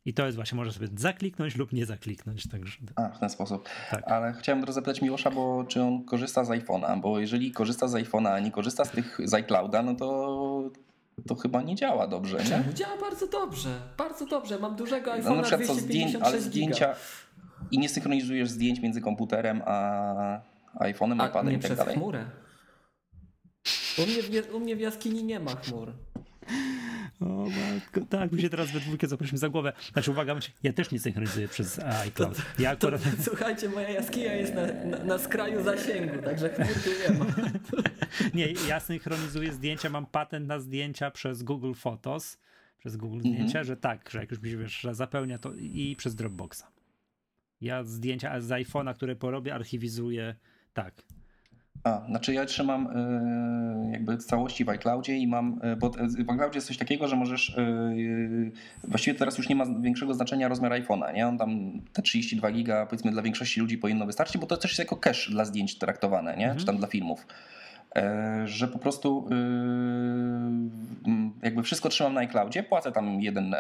I 0.04 0.14
to 0.14 0.26
jest 0.26 0.36
właśnie, 0.36 0.56
można 0.56 0.72
sobie 0.72 0.88
zakliknąć 0.96 1.56
lub 1.56 1.72
nie 1.72 1.86
zakliknąć, 1.86 2.48
także 2.48 2.78
A, 2.96 3.08
w 3.08 3.18
ten 3.18 3.30
sposób. 3.30 3.68
Tak. 3.90 4.08
Ale 4.08 4.32
chciałem 4.32 4.60
teraz 4.60 4.74
zapytać 4.74 5.02
Miłosza, 5.02 5.30
bo 5.30 5.64
czy 5.68 5.82
on 5.82 6.04
korzysta 6.04 6.44
z 6.44 6.48
iPhone'a, 6.48 7.00
bo 7.00 7.18
jeżeli 7.20 7.52
korzysta 7.52 7.88
z 7.88 7.92
iPhone'a, 7.94 8.28
a 8.28 8.38
nie 8.40 8.50
korzysta 8.50 8.84
z 8.84 8.90
tych 8.90 9.18
z 9.24 9.34
iClouda, 9.34 9.82
no 9.82 9.94
to 9.94 10.70
to 11.26 11.34
chyba 11.34 11.62
nie 11.62 11.74
działa 11.74 12.06
dobrze, 12.06 12.38
nie? 12.38 12.74
Działa 12.74 12.96
bardzo 13.00 13.26
dobrze, 13.26 13.80
bardzo 13.98 14.26
dobrze. 14.26 14.58
Mam 14.58 14.76
dużego 14.76 15.10
No, 15.10 15.16
na 15.16 15.22
iPhone'a 15.22 15.42
przykład 15.42 15.66
co 15.66 15.74
zdjęć, 15.74 16.10
256 16.12 16.24
ale 16.24 16.40
zdjęcia 16.40 16.94
i 17.70 17.78
nie 17.78 17.88
synchronizujesz 17.88 18.50
zdjęć 18.50 18.80
między 18.80 19.00
komputerem 19.00 19.62
a 19.66 20.40
iPhone'em, 20.80 21.22
A 21.22 21.28
iPadem 21.28 21.52
i 21.52 21.56
tak 21.56 21.64
przez 21.64 21.78
dalej. 21.78 21.94
chmurę. 21.96 22.24
U 23.98 24.02
mnie, 24.06 24.42
w, 24.42 24.54
u 24.54 24.60
mnie 24.60 24.76
w 24.76 24.80
jaskini 24.80 25.24
nie 25.24 25.40
ma 25.40 25.50
chmur. 25.54 25.92
O 27.20 27.46
matko, 27.46 28.00
tak, 28.10 28.32
my 28.32 28.40
się 28.40 28.50
teraz 28.50 28.70
we 28.70 28.80
dwójkę 28.80 29.06
zaprosimy 29.06 29.38
za 29.38 29.48
głowę. 29.48 29.72
Znaczy 29.92 30.10
uwaga, 30.10 30.36
ja 30.62 30.72
też 30.72 30.90
nie 30.90 31.00
synchronizuję 31.00 31.48
przez 31.48 31.78
iCloud. 31.78 32.42
Ja 32.58 32.76
To, 32.76 32.88
akurat... 32.88 33.02
słuchajcie, 33.28 33.68
moja 33.68 33.90
jaskinia 33.90 34.34
jest 34.34 34.54
na, 34.54 34.66
na, 34.66 35.04
na 35.04 35.18
skraju 35.18 35.62
zasięgu, 35.62 36.22
także 36.22 36.48
chmur 36.48 36.74
tu 36.84 36.90
nie 36.90 37.18
ma. 37.18 37.26
Nie, 38.34 38.52
ja 38.68 38.80
synchronizuję 38.80 39.52
zdjęcia, 39.52 39.90
mam 39.90 40.06
patent 40.06 40.46
na 40.46 40.58
zdjęcia 40.58 41.10
przez 41.10 41.42
Google 41.42 41.72
Photos, 41.74 42.38
przez 42.78 42.96
Google 42.96 43.20
Zdjęcia, 43.20 43.64
że 43.64 43.76
tak, 43.76 44.10
że 44.10 44.18
jak 44.18 44.30
już 44.30 44.40
mi 44.40 44.50
się 44.50 44.56
wiesz, 44.56 44.80
że 44.80 44.94
zapełnia 44.94 45.38
to 45.38 45.52
i 45.54 45.96
przez 45.96 46.14
Dropboxa. 46.14 46.62
Ja 47.60 47.84
zdjęcia 47.84 48.40
z 48.40 48.48
iPhone'a, 48.48 48.94
które 48.94 49.16
porobię, 49.16 49.54
archiwizuję 49.54 50.34
tak. 50.74 51.02
A, 51.84 52.00
znaczy 52.08 52.34
ja 52.34 52.44
trzymam 52.44 52.86
y, 52.86 53.92
jakby 53.92 54.18
całości 54.18 54.64
w 54.64 54.68
iCloudzie 54.68 55.16
i 55.16 55.26
mam, 55.26 55.60
y, 55.72 55.76
bo 55.76 55.90
w 55.90 56.30
iCloudzie 56.30 56.56
jest 56.56 56.66
coś 56.66 56.76
takiego, 56.78 57.08
że 57.08 57.16
możesz, 57.16 57.48
y, 57.48 58.52
właściwie 58.84 59.18
teraz 59.18 59.38
już 59.38 59.48
nie 59.48 59.56
ma 59.56 59.64
większego 59.80 60.14
znaczenia 60.14 60.48
rozmiar 60.48 60.72
iPhone'a, 60.72 61.14
nie? 61.14 61.28
On 61.28 61.38
tam 61.38 61.80
te 61.92 62.02
32 62.02 62.50
giga 62.52 62.86
powiedzmy 62.86 63.10
dla 63.10 63.22
większości 63.22 63.60
ludzi 63.60 63.78
powinno 63.78 64.06
wystarczyć, 64.06 64.38
bo 64.38 64.46
to 64.46 64.56
też 64.56 64.70
jest 64.70 64.78
jako 64.78 64.96
cache 64.96 65.30
dla 65.30 65.44
zdjęć 65.44 65.78
traktowane, 65.78 66.36
nie? 66.36 66.54
Czy 66.58 66.66
tam 66.66 66.76
dla 66.76 66.86
filmów. 66.86 67.26
E, 67.96 68.42
że 68.46 68.68
po 68.68 68.78
prostu 68.78 69.28
mm, 69.30 70.70
jakby 71.42 71.62
wszystko 71.62 71.88
trzymam 71.88 72.14
na 72.14 72.20
iCloudzie, 72.20 72.62
płacę 72.62 72.92
tam 72.92 73.20
1 73.20 73.54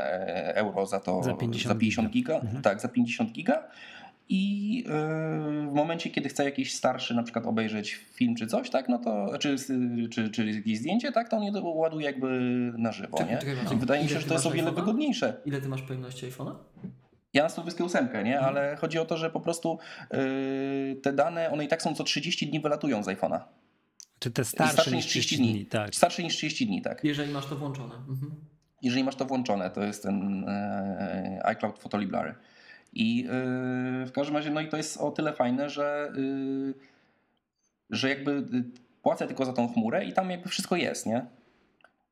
euro 0.54 0.86
za 0.86 1.00
to, 1.00 1.22
Za 1.22 1.34
50 1.34 1.80
50 1.80 2.10
giga, 2.10 2.34
Mhm. 2.34 2.62
tak, 2.62 2.80
za 2.80 2.88
50 2.88 3.32
giga 3.32 3.62
i 4.28 4.74
yy, 4.76 5.70
w 5.70 5.72
momencie, 5.74 6.10
kiedy 6.10 6.28
chcę 6.28 6.44
jakiś 6.44 6.74
starszy 6.74 7.14
na 7.14 7.22
przykład 7.22 7.46
obejrzeć 7.46 7.94
film 7.94 8.34
czy 8.34 8.46
coś, 8.46 8.70
tak, 8.70 8.88
no 8.88 8.98
to, 8.98 9.38
czy, 9.38 9.56
czy, 10.10 10.30
czy 10.30 10.46
jakieś 10.46 10.78
zdjęcie, 10.78 11.12
tak, 11.12 11.28
to 11.28 11.36
on 11.36 11.42
je 11.42 11.52
ładuje 11.62 12.06
jakby 12.06 12.28
na 12.78 12.92
żywo, 12.92 13.18
Czekaj, 13.18 13.34
nie? 13.34 13.40
czekaj, 13.40 13.76
I 13.76 13.76
Wydaje 13.76 14.02
mi 14.02 14.08
się, 14.08 14.20
że 14.20 14.26
to 14.26 14.34
jest 14.34 14.46
o 14.46 14.50
wiele 14.50 14.70
iPhone'a? 14.70 14.74
wygodniejsze. 14.74 15.40
Ile 15.44 15.60
ty 15.60 15.68
masz 15.68 15.82
pojemności 15.82 16.26
iPhone'a? 16.26 16.54
Ja 17.32 17.42
mam 17.42 17.50
128, 17.50 18.08
nie? 18.12 18.18
Mhm. 18.18 18.44
Ale 18.44 18.76
chodzi 18.76 18.98
o 18.98 19.04
to, 19.04 19.16
że 19.16 19.30
po 19.30 19.40
prostu 19.40 19.78
yy, 20.12 20.96
te 21.02 21.12
dane, 21.12 21.50
one 21.50 21.64
i 21.64 21.68
tak 21.68 21.82
są 21.82 21.94
co 21.94 22.04
30 22.04 22.46
dni 22.46 22.60
wylatują 22.60 23.02
z 23.02 23.06
iPhone'a. 23.06 23.40
Czy 24.18 24.30
te 24.30 24.44
starsze, 24.44 24.90
niż 24.90 25.06
30 25.06 25.36
dni, 25.36 25.66
tak. 25.66 25.94
Starsze 25.94 26.22
niż 26.22 26.36
30 26.36 26.66
dni, 26.66 26.82
tak. 26.82 27.04
Jeżeli 27.04 27.32
masz 27.32 27.46
to 27.46 27.56
włączone. 27.56 27.94
Mhm. 27.94 28.34
Jeżeli 28.82 29.04
masz 29.04 29.16
to 29.16 29.24
włączone, 29.24 29.70
to 29.70 29.82
jest 29.82 30.02
ten 30.02 30.44
e, 30.48 31.40
iCloud 31.44 31.78
Photo 31.78 31.98
Library. 31.98 32.34
I 32.92 33.16
yy, 33.16 34.06
w 34.06 34.12
każdym 34.12 34.36
razie, 34.36 34.50
no 34.50 34.60
i 34.60 34.68
to 34.68 34.76
jest 34.76 34.96
o 34.96 35.10
tyle 35.10 35.32
fajne, 35.32 35.70
że, 35.70 36.12
yy, 36.16 36.74
że 37.90 38.08
jakby 38.08 38.30
y, 38.30 38.64
płacę 39.02 39.26
tylko 39.26 39.44
za 39.44 39.52
tą 39.52 39.72
chmurę 39.72 40.04
i 40.04 40.12
tam 40.12 40.30
jakby 40.30 40.48
wszystko 40.48 40.76
jest, 40.76 41.06
nie? 41.06 41.26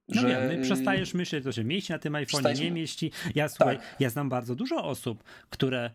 No 0.08 0.20
że... 0.20 0.28
wiem, 0.28 0.62
przestajesz 0.62 1.14
myśleć, 1.14 1.44
to 1.44 1.52
się 1.52 1.64
mieści 1.64 1.92
na 1.92 1.98
tym 1.98 2.14
iPhone, 2.14 2.44
nie 2.60 2.70
mieści. 2.70 3.10
Ja 3.34 3.48
słuchaj, 3.48 3.76
tak. 3.76 3.96
ja 4.00 4.10
znam 4.10 4.28
bardzo 4.28 4.54
dużo 4.54 4.84
osób, 4.84 5.24
które 5.50 5.90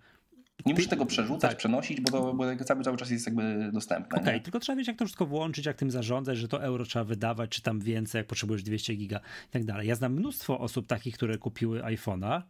nie 0.66 0.74
muszę 0.74 0.88
tego 0.88 1.06
przerzucać, 1.06 1.52
tak. 1.52 1.58
przenosić, 1.58 2.02
bo 2.02 2.12
to 2.12 2.34
bo 2.34 2.56
cały, 2.66 2.84
cały 2.84 2.98
czas 2.98 3.10
jest 3.10 3.26
jakby 3.26 3.70
dostępne. 3.74 4.20
Okej, 4.22 4.34
okay, 4.34 4.40
tylko 4.40 4.60
trzeba 4.60 4.76
wiedzieć, 4.76 4.88
jak 4.88 4.98
to 4.98 5.06
wszystko 5.06 5.26
włączyć, 5.26 5.66
jak 5.66 5.78
tym 5.78 5.92
zarządzać, 5.92 6.38
że 6.38 6.48
to 6.48 6.64
euro 6.64 6.86
trzeba 6.86 7.06
wydawać, 7.06 7.50
czy 7.50 7.62
tam 7.62 7.80
więcej, 7.80 8.20
jak 8.20 8.28
potrzebujesz 8.28 8.64
200 8.64 8.96
giga 8.96 9.20
i 9.50 9.52
tak 9.52 9.64
dalej. 9.64 9.88
Ja 9.88 9.96
znam 9.96 10.14
mnóstwo 10.14 10.60
osób 10.60 10.88
takich, 10.88 11.16
które 11.16 11.38
kupiły 11.38 11.82
iPhone'a, 11.82 12.42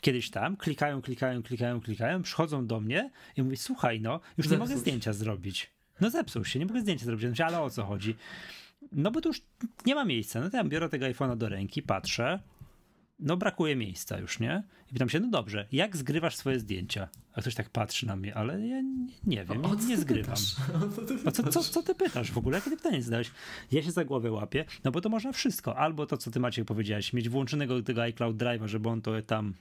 kiedyś 0.00 0.30
tam, 0.30 0.56
klikają, 0.56 1.02
klikają, 1.02 1.42
klikają, 1.42 1.80
klikają, 1.80 2.22
przychodzą 2.22 2.66
do 2.66 2.80
mnie 2.80 3.10
i 3.36 3.42
mówią, 3.42 3.56
słuchaj, 3.56 4.00
no, 4.00 4.20
już 4.38 4.50
nie 4.50 4.58
mogę 4.58 4.78
zdjęcia 4.78 5.12
zrobić. 5.12 5.70
No 6.00 6.10
zepsuł 6.10 6.44
się, 6.44 6.58
nie 6.58 6.66
mogę 6.66 6.80
zdjęcia 6.80 7.04
zrobić. 7.04 7.40
ale 7.40 7.60
o 7.60 7.70
co 7.70 7.84
chodzi? 7.84 8.16
No 8.92 9.10
bo 9.10 9.20
tu 9.20 9.28
już 9.28 9.42
nie 9.86 9.94
ma 9.94 10.04
miejsca. 10.04 10.40
No 10.40 10.50
to 10.50 10.56
ja 10.56 10.64
biorę 10.64 10.88
tego 10.88 11.06
iPhone'a 11.06 11.36
do 11.36 11.48
ręki, 11.48 11.82
patrzę, 11.82 12.40
no 13.18 13.36
brakuje 13.36 13.76
miejsca 13.76 14.18
już, 14.18 14.40
nie? 14.40 14.62
I 14.90 14.92
pytam 14.92 15.08
się, 15.08 15.20
no 15.20 15.28
dobrze, 15.30 15.66
jak 15.72 15.96
zgrywasz 15.96 16.36
swoje 16.36 16.60
zdjęcia? 16.60 17.08
A 17.32 17.40
ktoś 17.40 17.54
tak 17.54 17.70
patrzy 17.70 18.06
na 18.06 18.16
mnie, 18.16 18.34
ale 18.34 18.66
ja 18.66 18.80
nie, 18.80 19.06
nie 19.24 19.44
wiem, 19.44 19.62
nie, 19.62 19.86
nie 19.86 19.96
zgrywam. 19.96 20.36
A 21.26 21.30
co, 21.30 21.42
co, 21.42 21.62
co 21.62 21.82
ty 21.82 21.94
pytasz 21.94 22.32
w 22.32 22.38
ogóle? 22.38 22.58
Jakie 22.58 22.70
pytanie 22.70 23.02
zadałeś? 23.02 23.30
Ja 23.72 23.82
się 23.82 23.90
za 23.90 24.04
głowę 24.04 24.32
łapię, 24.32 24.64
no 24.84 24.90
bo 24.90 25.00
to 25.00 25.08
można 25.08 25.32
wszystko. 25.32 25.76
Albo 25.76 26.06
to, 26.06 26.16
co 26.16 26.30
ty 26.30 26.40
Maciek 26.40 26.64
powiedziałeś, 26.64 27.12
mieć 27.12 27.28
włączonego 27.28 27.82
tego 27.82 28.02
iCloud 28.02 28.36
Drive'a, 28.36 28.66
żeby 28.66 28.88
on 28.88 29.02
to 29.02 29.22
tam 29.22 29.54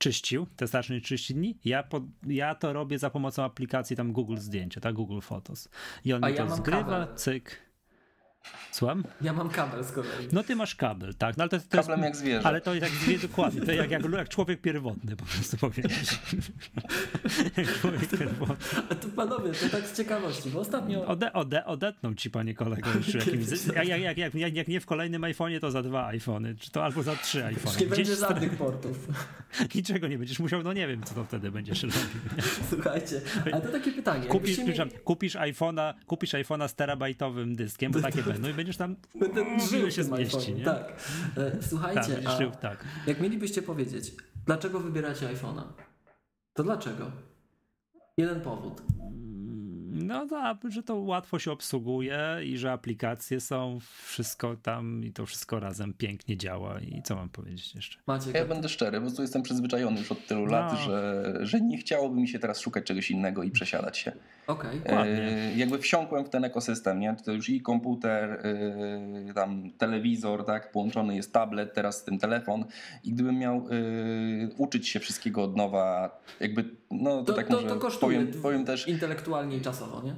czyścił, 0.00 0.46
te 0.56 0.68
starsze 0.68 1.00
30 1.00 1.34
dni. 1.34 1.58
Ja, 1.64 1.82
po, 1.82 2.00
ja 2.26 2.54
to 2.54 2.72
robię 2.72 2.98
za 2.98 3.10
pomocą 3.10 3.44
aplikacji 3.44 3.96
tam 3.96 4.12
Google 4.12 4.36
Zdjęcia, 4.36 4.80
tak? 4.80 4.94
Google 4.94 5.20
Photos. 5.20 5.68
I 6.04 6.12
on 6.12 6.24
A 6.24 6.28
mi 6.28 6.34
ja 6.34 6.46
to 6.46 6.56
zgrywa, 6.56 6.84
kabel. 6.84 7.16
cyk 7.16 7.69
Słucham? 8.72 9.04
Ja 9.20 9.32
mam 9.32 9.48
kabel 9.48 9.84
z 9.84 9.92
kolei. 9.92 10.28
No 10.32 10.42
ty 10.42 10.56
masz 10.56 10.74
kabel, 10.74 11.14
tak. 11.14 11.36
No, 11.36 11.42
ale 11.42 11.48
to, 11.48 11.58
to 11.58 11.64
Kablem 11.68 12.00
jest, 12.00 12.08
jak 12.08 12.16
zwierzę. 12.16 12.46
Ale 12.46 12.60
to 12.60 12.74
jak 12.74 12.90
zwierzę, 12.90 13.28
dokładnie. 13.28 13.60
To 13.60 13.72
jak, 13.72 13.90
jak, 13.90 14.12
jak 14.12 14.28
człowiek 14.28 14.60
pierwotny 14.60 15.16
po 15.16 15.24
prostu 15.24 15.56
powiedzieć. 15.56 16.18
jak 17.56 17.80
człowiek 17.80 18.10
pierwotny. 18.18 18.56
A 18.90 18.94
to 18.94 19.08
panowie, 19.08 19.52
to 19.52 19.68
tak 19.68 19.86
z 19.86 19.96
ciekawości, 19.96 20.50
bo 20.50 20.60
ostatnio... 20.60 21.06
Ode, 21.06 21.32
ode, 21.32 21.64
odetną 21.64 22.14
ci 22.14 22.30
panie 22.30 22.54
kolego 22.54 22.90
już 22.90 23.14
jakimś... 23.14 23.46
jak, 23.74 23.88
jak, 23.88 24.00
jak, 24.00 24.18
jak, 24.18 24.34
jak, 24.34 24.54
jak 24.54 24.68
nie 24.68 24.80
w 24.80 24.86
kolejnym 24.86 25.22
iPhone'ie, 25.22 25.60
to 25.60 25.70
za 25.70 25.82
dwa 25.82 26.06
iPhony, 26.06 26.54
czy 26.56 26.70
to 26.70 26.84
albo 26.84 27.02
za 27.02 27.16
trzy 27.16 27.44
iPhony. 27.44 27.80
Nie 27.80 27.86
będzie 27.86 28.16
żadnych 28.16 28.56
portów. 28.56 29.08
Niczego 29.74 30.08
nie 30.08 30.18
będziesz 30.18 30.38
musiał, 30.38 30.62
no 30.62 30.72
nie 30.72 30.88
wiem, 30.88 31.02
co 31.02 31.14
to 31.14 31.24
wtedy 31.24 31.50
będziesz 31.50 31.82
robił. 31.82 32.00
Słuchajcie, 32.70 33.20
ale 33.52 33.60
to 33.62 33.68
takie 33.68 33.92
pytanie. 33.92 34.26
Kupisz, 34.26 34.58
mi... 34.58 34.74
kupisz 35.04 35.36
iPhone'a 35.36 35.94
kupisz 36.06 36.32
iPhone'a 36.32 36.68
z 36.68 36.74
terabajtowym 36.74 37.56
dyskiem, 37.56 37.92
bo 37.92 38.00
takie 38.00 38.22
będą 38.32 38.48
i 38.48 38.54
będziesz 38.54 38.76
tam 38.76 38.96
Będę 39.14 39.60
żył 39.70 39.90
się 39.90 40.04
zmieści, 40.04 40.54
nie? 40.54 40.64
Tak. 40.64 40.92
E, 41.36 41.62
słuchajcie, 41.62 42.16
tak, 42.24 42.38
żył, 42.38 42.50
tak. 42.60 42.84
jak 43.06 43.20
mielibyście 43.20 43.62
powiedzieć, 43.62 44.12
dlaczego 44.46 44.80
wybieracie 44.80 45.26
iPhone'a? 45.26 45.62
To 46.52 46.62
dlaczego? 46.62 47.10
Jeden 48.16 48.40
powód. 48.40 48.82
No, 50.04 50.26
to, 50.28 50.70
że 50.70 50.82
to 50.82 50.96
łatwo 50.96 51.38
się 51.38 51.52
obsługuje 51.52 52.18
i 52.44 52.58
że 52.58 52.72
aplikacje 52.72 53.40
są, 53.40 53.78
wszystko 54.02 54.56
tam 54.56 55.04
i 55.04 55.12
to 55.12 55.26
wszystko 55.26 55.60
razem 55.60 55.94
pięknie 55.94 56.36
działa 56.36 56.80
i 56.80 57.02
co 57.02 57.16
mam 57.16 57.28
powiedzieć 57.28 57.74
jeszcze? 57.74 57.98
Maciek, 58.06 58.34
ja 58.34 58.44
będę 58.44 58.68
szczery, 58.68 59.00
bo 59.00 59.10
tu 59.10 59.22
jestem 59.22 59.42
przyzwyczajony 59.42 59.98
już 59.98 60.12
od 60.12 60.26
tylu 60.26 60.46
no. 60.46 60.52
lat, 60.52 60.78
że, 60.78 61.24
że 61.40 61.60
nie 61.60 61.78
chciałoby 61.78 62.20
mi 62.20 62.28
się 62.28 62.38
teraz 62.38 62.60
szukać 62.60 62.84
czegoś 62.84 63.10
innego 63.10 63.42
i 63.42 63.50
przesiadać 63.50 63.98
się. 63.98 64.12
Okej, 64.46 64.80
okay, 64.80 65.08
e, 65.08 65.54
Jakby 65.56 65.78
wsiąkłem 65.78 66.24
w 66.24 66.28
ten 66.28 66.44
ekosystem, 66.44 67.00
nie? 67.00 67.16
To 67.24 67.32
już 67.32 67.48
i 67.48 67.60
komputer, 67.60 68.30
e, 68.30 69.34
tam 69.34 69.70
telewizor, 69.78 70.44
tak? 70.44 70.72
Połączony 70.72 71.16
jest 71.16 71.32
tablet, 71.32 71.74
teraz 71.74 71.96
z 71.96 72.04
tym 72.04 72.18
telefon 72.18 72.64
i 73.04 73.12
gdybym 73.12 73.38
miał 73.38 73.56
e, 73.56 73.62
uczyć 74.56 74.88
się 74.88 75.00
wszystkiego 75.00 75.42
od 75.42 75.56
nowa, 75.56 76.18
jakby, 76.40 76.79
no 76.90 77.18
to, 77.18 77.24
to 77.24 77.32
tak 77.32 77.48
to, 77.48 77.54
może 77.54 77.68
to 77.68 77.76
kosztuje 77.76 78.18
powiem, 78.18 78.42
powiem 78.42 78.64
też... 78.64 78.88
intelektualnie 78.88 79.56
i 79.56 79.60
czasowo, 79.60 80.02
nie? 80.02 80.14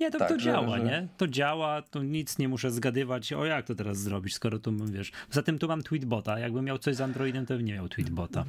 Nie, 0.00 0.10
to, 0.10 0.18
tak, 0.18 0.28
to 0.28 0.36
działa, 0.36 0.78
że... 0.78 0.84
nie? 0.84 1.08
To 1.16 1.28
działa, 1.28 1.82
to 1.82 2.02
nic 2.02 2.38
nie 2.38 2.48
muszę 2.48 2.70
zgadywać, 2.70 3.32
o 3.32 3.44
jak 3.44 3.66
to 3.66 3.74
teraz 3.74 3.98
zrobić, 3.98 4.34
skoro 4.34 4.58
tu, 4.58 4.72
wiesz, 4.84 5.12
zatem 5.30 5.58
tu 5.58 5.68
mam 5.68 5.82
tweetbota, 5.82 6.38
jakbym 6.38 6.64
miał 6.64 6.78
coś 6.78 6.96
z 6.96 7.00
Androidem, 7.00 7.46
to 7.46 7.54
bym 7.54 7.64
nie 7.64 7.74
miał 7.74 7.88
tweetbota. 7.88 8.44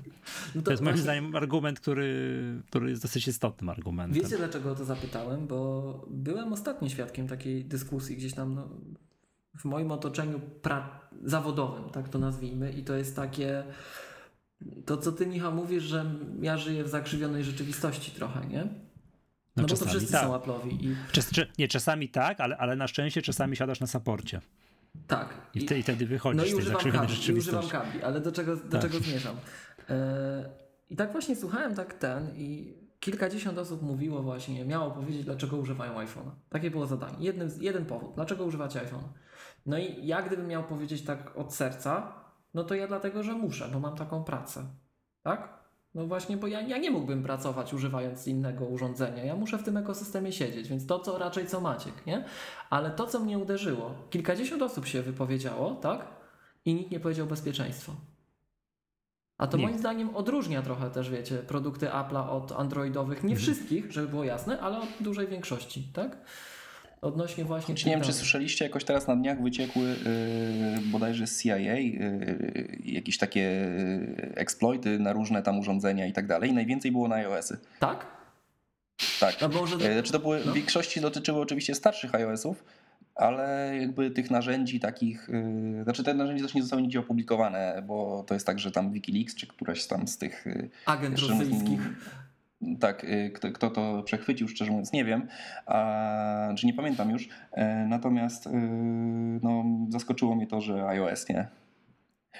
No 0.55 0.61
to, 0.61 0.65
to, 0.65 0.71
jest 0.71 0.83
moim 0.83 0.97
zdaniem 0.97 1.35
argument, 1.35 1.79
który, 1.79 2.61
który 2.69 2.89
jest 2.89 3.01
dosyć 3.01 3.27
istotnym 3.27 3.69
argumentem. 3.69 4.23
Wiecie 4.23 4.37
dlaczego 4.37 4.71
o 4.71 4.75
to 4.75 4.85
zapytałem? 4.85 5.47
Bo 5.47 6.05
byłem 6.09 6.53
ostatnio 6.53 6.89
świadkiem 6.89 7.27
takiej 7.27 7.65
dyskusji 7.65 8.17
gdzieś 8.17 8.33
tam 8.33 8.55
no, 8.55 8.69
w 9.57 9.65
moim 9.65 9.91
otoczeniu 9.91 10.41
pra- 10.61 10.87
zawodowym, 11.23 11.89
tak 11.89 12.09
to 12.09 12.19
nazwijmy 12.19 12.71
i 12.71 12.83
to 12.83 12.95
jest 12.95 13.15
takie 13.15 13.63
to, 14.85 14.97
co 14.97 15.11
ty 15.11 15.27
Michał 15.27 15.53
mówisz, 15.53 15.83
że 15.83 16.05
ja 16.41 16.57
żyję 16.57 16.83
w 16.83 16.87
zakrzywionej 16.87 17.43
rzeczywistości 17.43 18.11
trochę, 18.11 18.47
nie? 18.47 18.63
No, 18.63 19.63
no 19.63 19.67
bo 19.67 19.75
to 19.75 19.85
wszyscy 19.85 20.11
tak. 20.11 20.23
są 20.23 20.37
Apple'owi. 20.37 20.83
I... 20.83 20.95
Czas, 21.11 21.31
nie, 21.57 21.67
czasami 21.67 22.09
tak, 22.09 22.39
ale, 22.39 22.57
ale 22.57 22.75
na 22.75 22.87
szczęście 22.87 23.21
czasami 23.21 23.55
siadasz 23.55 23.79
na 23.79 23.87
saporcie. 23.87 24.41
Tak. 25.07 25.33
I, 25.53 25.73
I, 25.73 25.83
wtedy 25.83 26.05
wychodzisz 26.05 26.41
no 26.41 26.47
i 26.47 26.51
z 26.51 26.55
tej 26.55 26.73
zakrzywiony 26.73 27.09
rzeczywistości. 27.09 27.55
I 27.55 27.67
używam 27.67 27.83
kabli, 27.83 28.03
ale 28.03 28.21
do 28.21 28.31
czego, 28.31 28.55
do 28.55 28.69
tak. 28.69 28.81
czego 28.81 28.99
zmierzam? 28.99 29.35
E, 29.89 30.49
I 30.89 30.95
tak 30.95 31.11
właśnie 31.11 31.35
słuchałem 31.35 31.75
tak 31.75 31.93
ten 31.93 32.35
i 32.35 32.73
kilkadziesiąt 32.99 33.57
osób 33.57 33.81
mówiło 33.81 34.23
właśnie, 34.23 34.65
miało 34.65 34.91
powiedzieć, 34.91 35.23
dlaczego 35.23 35.57
używają 35.57 35.93
iPhone'a. 35.93 36.31
Takie 36.49 36.71
było 36.71 36.87
zadanie. 36.87 37.15
Jeden, 37.19 37.51
jeden 37.59 37.85
powód. 37.85 38.11
Dlaczego 38.15 38.45
używacie 38.45 38.79
iPhone'a? 38.79 39.07
No 39.65 39.77
i 39.77 40.07
ja 40.07 40.21
gdybym 40.21 40.47
miał 40.47 40.63
powiedzieć 40.63 41.01
tak 41.01 41.37
od 41.37 41.53
serca, 41.53 42.13
no 42.53 42.63
to 42.63 42.75
ja 42.75 42.87
dlatego, 42.87 43.23
że 43.23 43.33
muszę, 43.33 43.69
bo 43.73 43.79
mam 43.79 43.95
taką 43.95 44.23
pracę. 44.23 44.65
Tak? 45.23 45.57
No 45.95 46.07
właśnie, 46.07 46.37
bo 46.37 46.47
ja, 46.47 46.61
ja 46.61 46.77
nie 46.77 46.91
mógłbym 46.91 47.23
pracować 47.23 47.73
używając 47.73 48.27
innego 48.27 48.65
urządzenia. 48.65 49.23
Ja 49.23 49.35
muszę 49.35 49.57
w 49.57 49.63
tym 49.63 49.77
ekosystemie 49.77 50.31
siedzieć, 50.31 50.67
więc 50.67 50.87
to 50.87 50.99
co 50.99 51.17
raczej 51.17 51.47
co 51.47 51.61
Maciek, 51.61 52.05
nie? 52.05 52.25
Ale 52.69 52.91
to, 52.91 53.07
co 53.07 53.19
mnie 53.19 53.37
uderzyło, 53.37 53.95
kilkadziesiąt 54.09 54.61
osób 54.61 54.85
się 54.85 55.01
wypowiedziało, 55.01 55.75
tak? 55.75 56.07
I 56.65 56.73
nikt 56.73 56.91
nie 56.91 56.99
powiedział 56.99 57.27
bezpieczeństwo. 57.27 57.91
A 59.37 59.47
to 59.47 59.57
nie. 59.57 59.63
moim 59.63 59.79
zdaniem 59.79 60.15
odróżnia 60.15 60.61
trochę 60.61 60.89
też, 60.89 61.09
wiecie, 61.09 61.37
produkty 61.37 61.85
Apple'a 61.85 62.29
od 62.29 62.51
androidowych. 62.51 63.23
Nie 63.23 63.35
mhm. 63.35 63.41
wszystkich, 63.41 63.91
żeby 63.91 64.07
było 64.07 64.23
jasne, 64.23 64.59
ale 64.59 64.77
od 64.79 64.89
dużej 64.99 65.27
większości, 65.27 65.83
tak? 65.93 66.17
Odnośnie 67.07 67.45
właśnie... 67.45 67.75
nie 67.75 67.91
wiem, 67.91 68.01
czy 68.01 68.13
słyszeliście, 68.13 68.65
jakoś 68.65 68.83
teraz 68.83 69.07
na 69.07 69.15
dniach 69.15 69.41
wyciekły 69.41 69.83
yy, 69.83 69.95
bodajże 70.85 71.27
z 71.27 71.43
CIA 71.43 71.57
yy, 71.57 72.77
jakieś 72.85 73.17
takie 73.17 73.39
yy, 73.39 74.31
exploity 74.35 74.99
na 74.99 75.13
różne 75.13 75.43
tam 75.43 75.59
urządzenia 75.59 76.05
i 76.05 76.13
tak 76.13 76.27
dalej. 76.27 76.53
Najwięcej 76.53 76.91
było 76.91 77.07
na 77.07 77.15
iOS-y. 77.15 77.57
Tak? 77.79 78.05
Tak. 79.19 79.41
No 79.41 79.47
może... 79.47 79.93
Znaczy 79.93 80.11
to 80.11 80.19
były, 80.19 80.41
no. 80.45 80.51
w 80.51 80.55
większości 80.55 81.01
dotyczyły 81.01 81.41
oczywiście 81.41 81.75
starszych 81.75 82.15
iOS-ów, 82.15 82.63
ale 83.15 83.73
jakby 83.81 84.11
tych 84.11 84.31
narzędzi 84.31 84.79
takich, 84.79 85.29
yy, 85.77 85.83
znaczy 85.83 86.03
te 86.03 86.13
narzędzia 86.13 86.43
też 86.43 86.53
nie 86.53 86.61
zostały 86.61 86.81
nigdzie 86.81 86.99
opublikowane, 86.99 87.83
bo 87.87 88.23
to 88.27 88.33
jest 88.33 88.45
tak, 88.45 88.59
że 88.59 88.71
tam 88.71 88.91
Wikileaks 88.91 89.35
czy 89.35 89.47
któraś 89.47 89.85
tam 89.85 90.07
z 90.07 90.17
tych... 90.17 90.45
Yy, 90.45 90.69
Agent 90.85 91.19
rosyjskich 91.19 91.81
tak, 92.79 93.03
y, 93.03 93.31
kto, 93.35 93.51
kto, 93.51 93.69
to 93.69 94.03
przechwycił, 94.03 94.47
szczerze 94.47 94.71
mówiąc, 94.71 94.93
nie 94.93 95.05
wiem, 95.05 95.27
a, 95.65 96.49
czy 96.57 96.67
nie 96.67 96.73
pamiętam 96.73 97.11
już. 97.11 97.29
E, 97.51 97.85
natomiast 97.85 98.47
y, 98.47 98.49
no, 99.43 99.63
zaskoczyło 99.89 100.35
mnie 100.35 100.47
to, 100.47 100.61
że 100.61 100.87
iOS 100.87 101.29
nie. 101.29 101.47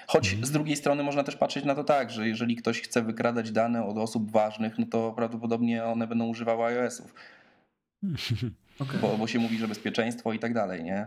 Choć 0.06 0.28
mhm. 0.28 0.46
z 0.46 0.50
drugiej 0.50 0.76
strony 0.76 1.02
można 1.02 1.24
też 1.24 1.36
patrzeć 1.36 1.64
na 1.64 1.74
to 1.74 1.84
tak, 1.84 2.10
że 2.10 2.28
jeżeli 2.28 2.56
ktoś 2.56 2.80
chce 2.80 3.02
wykradać 3.02 3.52
dane 3.52 3.84
od 3.84 3.98
osób 3.98 4.30
ważnych, 4.30 4.78
no 4.78 4.86
to 4.86 5.12
prawdopodobnie 5.12 5.84
one 5.84 6.06
będą 6.06 6.26
używały 6.26 6.64
iOS-ów. 6.64 7.14
Okay. 8.80 9.00
Bo, 9.00 9.18
bo 9.18 9.26
się 9.26 9.38
mówi, 9.38 9.58
że 9.58 9.68
bezpieczeństwo 9.68 10.32
i 10.32 10.38
tak 10.38 10.54
dalej, 10.54 10.84
nie? 10.84 11.06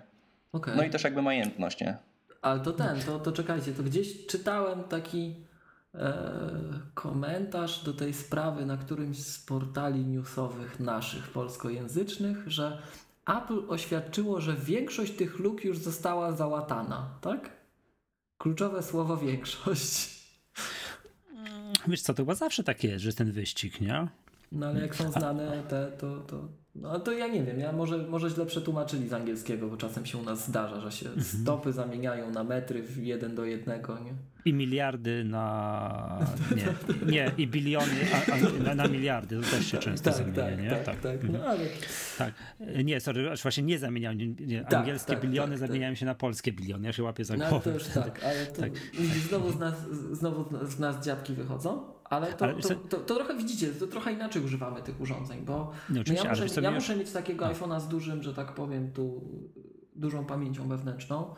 Okay. 0.52 0.76
No 0.76 0.84
i 0.84 0.90
też 0.90 1.04
jakby 1.04 1.22
majętność, 1.22 1.82
nie? 1.82 1.98
Ale 2.42 2.60
to 2.60 2.72
ten, 2.72 3.00
to, 3.00 3.20
to 3.20 3.32
czekajcie, 3.32 3.72
to 3.72 3.84
gdzieś 3.84 4.26
czytałem 4.26 4.84
taki 4.84 5.36
komentarz 6.94 7.84
do 7.84 7.94
tej 7.94 8.14
sprawy 8.14 8.66
na 8.66 8.78
którymś 8.78 9.18
z 9.18 9.40
portali 9.40 10.06
newsowych 10.06 10.80
naszych 10.80 11.28
polskojęzycznych, 11.28 12.38
że 12.48 12.82
Apple 13.26 13.60
oświadczyło, 13.68 14.42
że 14.42 14.56
większość 14.56 15.16
tych 15.16 15.40
luk 15.40 15.64
już 15.64 15.78
została 15.78 16.32
załatana, 16.32 17.10
tak? 17.22 17.52
Kluczowe 18.38 18.84
słowo 18.84 19.18
większość. 19.28 20.22
Wiesz 21.88 22.02
co, 22.02 22.14
to 22.14 22.24
chyba 22.24 22.36
zawsze 22.36 22.64
tak 22.64 22.84
jest, 22.84 23.02
że 23.02 23.08
jest 23.08 23.18
ten 23.18 23.32
wyścig, 23.32 23.82
nie? 23.82 24.08
No 24.52 24.68
ale 24.68 24.82
jak 24.82 24.96
są 24.96 25.12
znane 25.12 25.64
te, 25.70 25.92
to, 25.92 26.20
to 26.20 26.48
No 26.76 27.00
to 27.00 27.12
ja 27.12 27.28
nie 27.28 27.44
wiem, 27.44 27.60
ja 27.60 27.72
może, 27.72 27.98
może 27.98 28.30
źle 28.30 28.46
przetłumaczyli 28.46 29.08
z 29.08 29.14
angielskiego, 29.14 29.68
bo 29.68 29.78
czasem 29.78 30.06
się 30.06 30.18
u 30.18 30.24
nas 30.24 30.48
zdarza, 30.48 30.80
że 30.82 30.92
się 30.92 31.06
Mhm. 31.10 31.24
stopy 31.26 31.74
zamieniają 31.74 32.32
na 32.32 32.44
metry 32.44 32.84
w 32.84 32.98
jeden 33.04 33.36
do 33.36 33.46
jednego, 33.46 34.00
nie? 34.00 34.14
I 34.46 34.54
miliardy 34.54 35.24
na. 35.24 36.20
Nie, 36.56 36.66
nie 37.12 37.32
i 37.38 37.48
biliony 37.48 37.92
a, 38.14 38.32
a, 38.34 38.64
na, 38.64 38.76
na 38.76 38.88
miliardy. 38.88 39.36
To 39.42 39.42
też 39.52 39.66
się 39.66 39.78
często 39.78 40.12
zamienia, 40.12 40.52
nie? 40.56 40.70
tak, 40.70 41.00
tak, 41.00 41.14
Mhm. 41.24 41.34
No 41.34 41.46
ale 41.46 41.60
Tak. 42.18 42.34
Nie, 42.84 43.00
sorry, 43.00 43.30
właśnie 43.44 43.64
nie 43.64 43.80
zamieniają. 43.80 44.18
Nie, 44.40 44.62
Tak, 44.64 44.74
angielskie 44.74 45.14
tak, 45.14 45.22
biliony 45.22 45.52
tak, 45.52 45.60
tak. 45.60 45.68
zamieniają 45.68 45.96
się 45.96 46.06
na 46.06 46.16
polskie 46.16 46.52
biliony. 46.52 46.88
Ja 46.88 46.94
się 46.94 47.04
łapię 47.04 47.26
za 47.26 47.38
No 47.38 47.50
głowę. 47.50 47.64
to 47.64 47.70
już 47.72 47.84
tak, 47.88 48.24
ale 48.24 48.46
to 48.46 48.62
Tak. 48.62 48.72
znowu 49.30 49.52
z 49.52 49.60
nas, 49.60 49.76
znowu 50.12 50.66
z 50.68 50.80
nas 50.80 51.06
dziadki 51.06 51.34
wychodzą, 51.34 51.84
ale 52.12 52.34
to, 52.34 52.46
Ale 52.46 52.56
to, 52.62 52.70
to, 52.76 52.98
to 52.98 53.16
trochę 53.16 53.38
widzicie, 53.38 53.68
to 53.68 53.88
trochę 53.88 54.14
inaczej 54.14 54.44
używamy 54.44 54.82
tych 54.82 55.02
urządzeń, 55.02 55.42
bo 55.46 55.72
no 55.90 55.96
ja, 55.96 56.30
muszę, 56.30 56.62
ja 56.62 56.70
już- 56.70 56.76
muszę 56.80 56.96
mieć 56.96 57.12
takiego 57.12 57.46
No. 57.46 57.52
iPhone'a 57.54 57.80
z 57.80 57.88
dużym, 57.88 58.24
że 58.24 58.34
tak 58.34 58.54
powiem, 58.56 58.92
tu 58.92 59.22
dużą 59.96 60.26
pamięcią 60.26 60.68
wewnętrzną. 60.68 61.36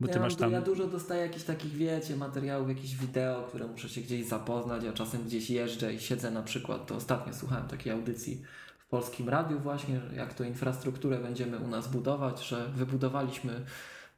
Bo 0.00 0.08
ty 0.08 0.14
ja, 0.14 0.20
masz 0.20 0.36
tam. 0.36 0.52
ja 0.52 0.60
dużo 0.60 0.86
dostaję 0.86 1.22
jakichś 1.22 1.44
takich, 1.44 1.72
wiecie, 1.72 2.16
materiałów, 2.16 2.68
jakichś 2.68 2.94
wideo, 2.94 3.42
które 3.42 3.66
muszę 3.66 3.88
się 3.88 4.00
gdzieś 4.00 4.26
zapoznać, 4.26 4.84
a 4.84 4.92
czasem 4.92 5.22
gdzieś 5.24 5.50
jeżdżę 5.50 5.94
i 5.94 6.00
siedzę 6.00 6.30
na 6.30 6.42
przykład, 6.42 6.86
to 6.86 6.94
ostatnio 6.94 7.34
słuchałem 7.34 7.68
takiej 7.68 7.92
audycji 7.92 8.42
w 8.78 8.86
Polskim 8.86 9.28
Radiu 9.28 9.58
właśnie, 9.60 10.00
jak 10.16 10.34
to 10.34 10.44
infrastrukturę 10.44 11.18
będziemy 11.18 11.58
u 11.58 11.66
nas 11.68 11.88
budować, 11.88 12.48
że 12.48 12.68
wybudowaliśmy 12.68 13.64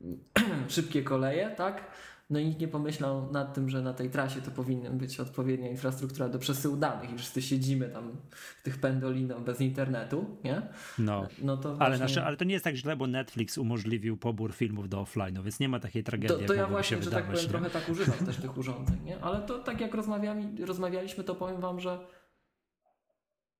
szybkie 0.69 1.03
koleje, 1.03 1.51
tak? 1.57 1.85
No 2.31 2.39
i 2.39 2.47
nikt 2.47 2.61
nie 2.61 2.69
pomyślał 2.69 3.33
nad 3.33 3.55
tym, 3.55 3.69
że 3.71 3.83
na 3.83 3.95
tej 3.95 4.11
trasie 4.11 4.43
to 4.43 4.51
powinna 4.51 4.91
być 4.91 5.21
odpowiednia 5.21 5.69
infrastruktura 5.69 6.29
do 6.29 6.39
przesyłu 6.39 6.77
danych 6.77 7.11
i 7.11 7.19
wszyscy 7.19 7.43
siedzimy 7.43 7.89
tam 7.89 8.17
w 8.31 8.63
tych 8.63 8.81
pendolino 8.81 9.41
bez 9.41 9.61
internetu, 9.61 10.37
nie? 10.45 10.63
No. 10.99 11.27
No 11.43 11.57
to 11.57 11.69
Ale, 11.69 11.79
właśnie... 11.79 11.99
nasze, 11.99 12.25
ale 12.25 12.37
to 12.37 12.45
nie 12.45 12.53
jest 12.53 12.65
tak 12.65 12.75
źle, 12.75 12.97
bo 12.97 13.07
Netflix 13.07 13.59
umożliwił 13.59 14.17
pobór 14.17 14.53
filmów 14.55 14.89
do 14.89 15.01
offline, 15.01 15.43
więc 15.43 15.61
nie 15.61 15.69
ma 15.69 15.81
takiej 15.81 16.05
tragedii, 16.05 16.39
To, 16.39 16.47
to 16.47 16.55
ja 16.55 16.67
właśnie, 16.67 17.03
że 17.03 17.11
tak 17.11 17.25
powiem, 17.25 17.43
nie? 17.43 17.49
trochę 17.49 17.71
tak 17.71 17.89
używam 17.89 18.27
też 18.27 18.37
tych 18.37 18.59
urządzeń, 18.59 18.99
nie? 19.05 19.21
Ale 19.21 19.43
to 19.43 19.59
tak 19.59 19.81
jak 19.81 19.95
rozmawiali, 19.95 20.65
rozmawialiśmy, 20.65 21.25
to 21.25 21.35
powiem 21.35 21.61
wam, 21.61 21.81
że 21.81 21.99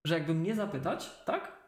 że 0.05 0.15
jakby 0.15 0.35
mnie 0.35 0.55
zapytać, 0.55 1.11
tak? 1.25 1.63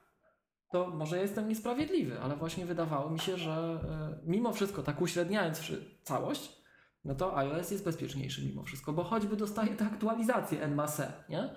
To 0.71 0.89
może 0.91 1.19
jestem 1.19 1.49
niesprawiedliwy, 1.49 2.21
ale 2.21 2.37
właśnie 2.37 2.67
wydawało 2.67 3.11
mi 3.11 3.19
się, 3.21 3.37
że 3.37 3.51
e, 3.53 4.19
mimo 4.27 4.53
wszystko, 4.53 4.83
tak 4.83 5.01
uśredniając 5.01 5.73
całość, 6.03 6.64
no 7.05 7.15
to 7.15 7.39
iOS 7.39 7.71
jest 7.71 7.85
bezpieczniejszy 7.85 8.45
mimo 8.47 8.63
wszystko, 8.63 8.93
bo 8.93 9.05
choćby 9.05 9.37
dostaje 9.37 9.75
tę 9.75 9.85
aktualizację 9.85 10.69
NMASE, 10.69 11.13
nie? 11.29 11.51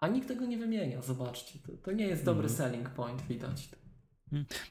A 0.00 0.08
nikt 0.08 0.28
tego 0.28 0.46
nie 0.46 0.58
wymienia, 0.58 1.02
zobaczcie. 1.02 1.58
To, 1.58 1.72
to 1.72 1.92
nie 1.92 2.06
jest 2.06 2.24
dobry 2.24 2.48
Mhm. 2.48 2.56
selling 2.56 2.90
point, 2.90 3.22
widać. 3.22 3.68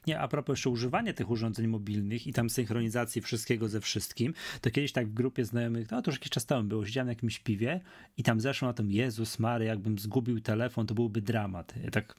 Nie, 0.06 0.20
a 0.20 0.28
propos 0.28 0.52
jeszcze 0.52 0.70
używania 0.70 1.12
tych 1.12 1.30
urządzeń 1.30 1.66
mobilnych 1.66 2.26
i 2.26 2.32
tam 2.32 2.50
synchronizacji 2.50 3.22
wszystkiego 3.22 3.68
ze 3.68 3.80
wszystkim, 3.80 4.34
to 4.60 4.70
kiedyś 4.70 4.92
tak 4.92 5.08
w 5.08 5.14
grupie 5.14 5.44
znajomych, 5.44 5.90
no 5.90 6.02
to 6.02 6.10
już 6.10 6.18
jakiś 6.18 6.30
czas 6.30 6.46
temu 6.46 6.68
było, 6.68 6.86
siedziałem 6.86 7.06
na 7.06 7.12
jakimś 7.12 7.38
piwie 7.38 7.80
i 8.16 8.22
tam 8.22 8.40
zeszło 8.40 8.68
na 8.68 8.74
tym, 8.74 8.90
Jezus 8.90 9.38
Mary, 9.38 9.64
jakbym 9.64 9.98
zgubił 9.98 10.40
telefon, 10.40 10.86
to 10.86 10.94
byłby 10.94 11.22
dramat. 11.22 11.74
Ja 11.84 11.90
tak, 11.90 12.14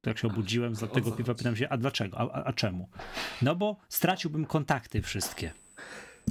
tak 0.00 0.18
się 0.18 0.28
obudziłem 0.28 0.76
z 0.76 0.92
tego 0.92 1.12
piwa, 1.12 1.34
pytam 1.34 1.56
się, 1.56 1.68
a 1.68 1.76
dlaczego, 1.76 2.18
a, 2.18 2.30
a, 2.32 2.44
a 2.44 2.52
czemu? 2.52 2.88
No 3.42 3.56
bo 3.56 3.76
straciłbym 3.88 4.44
kontakty 4.46 5.02
wszystkie. 5.02 5.52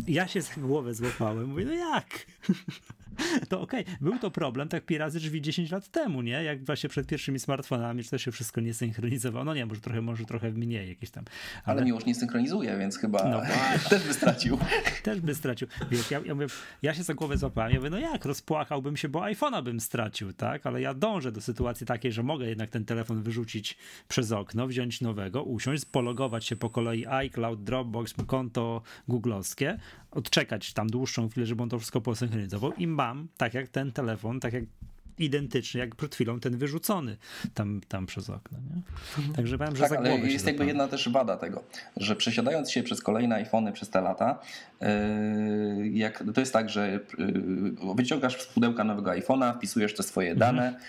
Ja 0.07 0.27
się 0.27 0.41
za 0.41 0.53
głowę 0.57 0.93
złapałem, 0.93 1.49
mówię, 1.49 1.65
no 1.65 1.73
jak? 1.73 2.25
To 3.49 3.61
okej, 3.61 3.85
był 4.01 4.19
to 4.19 4.31
problem 4.31 4.69
tak 4.69 4.85
pi 4.85 4.97
razy 4.97 5.19
drzwi 5.19 5.41
10 5.41 5.71
lat 5.71 5.87
temu, 5.87 6.21
nie? 6.21 6.43
Jak 6.43 6.65
właśnie 6.65 6.89
przed 6.89 7.07
pierwszymi 7.07 7.39
smartfonami, 7.39 8.03
że 8.03 8.09
to 8.09 8.17
się 8.17 8.31
wszystko 8.31 8.61
nie 8.61 8.73
synchronizowało. 8.73 9.45
No 9.45 9.53
nie, 9.53 9.65
może 9.65 9.81
trochę, 9.81 10.01
może 10.01 10.25
trochę 10.25 10.51
mniej 10.51 10.89
jakieś 10.89 11.09
tam. 11.09 11.23
Ale 11.65 11.85
Miłosz 11.85 12.05
nie 12.05 12.15
synchronizuje, 12.15 12.77
więc 12.77 12.97
chyba 12.97 13.29
No 13.29 13.41
też 13.89 14.07
by 14.07 14.13
stracił. 14.13 14.57
Też 15.03 15.21
by 15.21 15.35
stracił. 15.35 15.67
Wiesz, 15.91 16.11
ja, 16.11 16.21
ja, 16.25 16.35
mówię, 16.35 16.47
ja 16.81 16.93
się 16.93 17.03
za 17.03 17.13
głowę 17.13 17.37
złapałem. 17.37 17.71
Ja 17.71 17.77
mówię, 17.77 17.89
no 17.89 17.97
jak, 17.99 18.25
rozpłakałbym 18.25 18.97
się, 18.97 19.09
bo 19.09 19.19
iPhone'a 19.19 19.63
bym 19.63 19.79
stracił, 19.79 20.33
tak? 20.33 20.65
Ale 20.65 20.81
ja 20.81 20.93
dążę 20.93 21.31
do 21.31 21.41
sytuacji 21.41 21.85
takiej, 21.85 22.11
że 22.11 22.23
mogę 22.23 22.47
jednak 22.49 22.69
ten 22.69 22.85
telefon 22.85 23.23
wyrzucić 23.23 23.77
przez 24.07 24.31
okno, 24.31 24.67
wziąć 24.67 25.01
nowego, 25.01 25.43
usiąść, 25.43 25.85
pologować 25.85 26.45
się 26.45 26.55
po 26.55 26.69
kolei 26.69 27.05
iCloud, 27.05 27.63
Dropbox, 27.63 28.13
konto 28.27 28.81
googlowskie, 29.07 29.79
odczekać 30.11 30.73
tam 30.73 30.89
dłuższą 30.89 31.29
chwilę, 31.29 31.45
żeby 31.45 31.63
on 31.63 31.69
to 31.69 31.79
wszystko 31.79 32.01
posynchronizował 32.01 32.73
i 32.73 32.87
mam, 32.87 33.27
tak 33.37 33.53
jak 33.53 33.67
ten 33.67 33.91
telefon, 33.91 34.39
tak 34.39 34.53
jak 34.53 34.63
identyczny, 35.19 35.79
jak 35.79 35.95
przed 35.95 36.15
chwilą 36.15 36.39
ten 36.39 36.57
wyrzucony 36.57 37.17
tam, 37.53 37.81
tam 37.87 38.05
przez 38.05 38.29
okno, 38.29 38.57
nie? 38.57 39.33
Także 39.35 39.57
powiem, 39.57 39.75
że 39.75 39.89
Tak, 39.89 39.97
ale 39.97 40.17
jest 40.17 40.47
jakby 40.47 40.65
jedna 40.65 40.87
też 40.87 41.09
wada 41.09 41.37
tego, 41.37 41.63
że 41.97 42.15
przesiadając 42.15 42.71
się 42.71 42.83
przez 42.83 43.01
kolejne 43.01 43.35
iPhony 43.35 43.71
przez 43.71 43.89
te 43.89 44.01
lata, 44.01 44.39
yy, 44.81 44.87
jak, 45.87 46.23
to 46.33 46.39
jest 46.39 46.53
tak, 46.53 46.69
że 46.69 46.99
yy, 47.17 47.95
wyciągasz 47.95 48.41
z 48.41 48.45
pudełka 48.45 48.83
nowego 48.83 49.11
iPhone'a, 49.11 49.55
wpisujesz 49.57 49.93
te 49.93 50.03
swoje 50.03 50.31
Mhm. 50.31 50.55
dane 50.55 50.79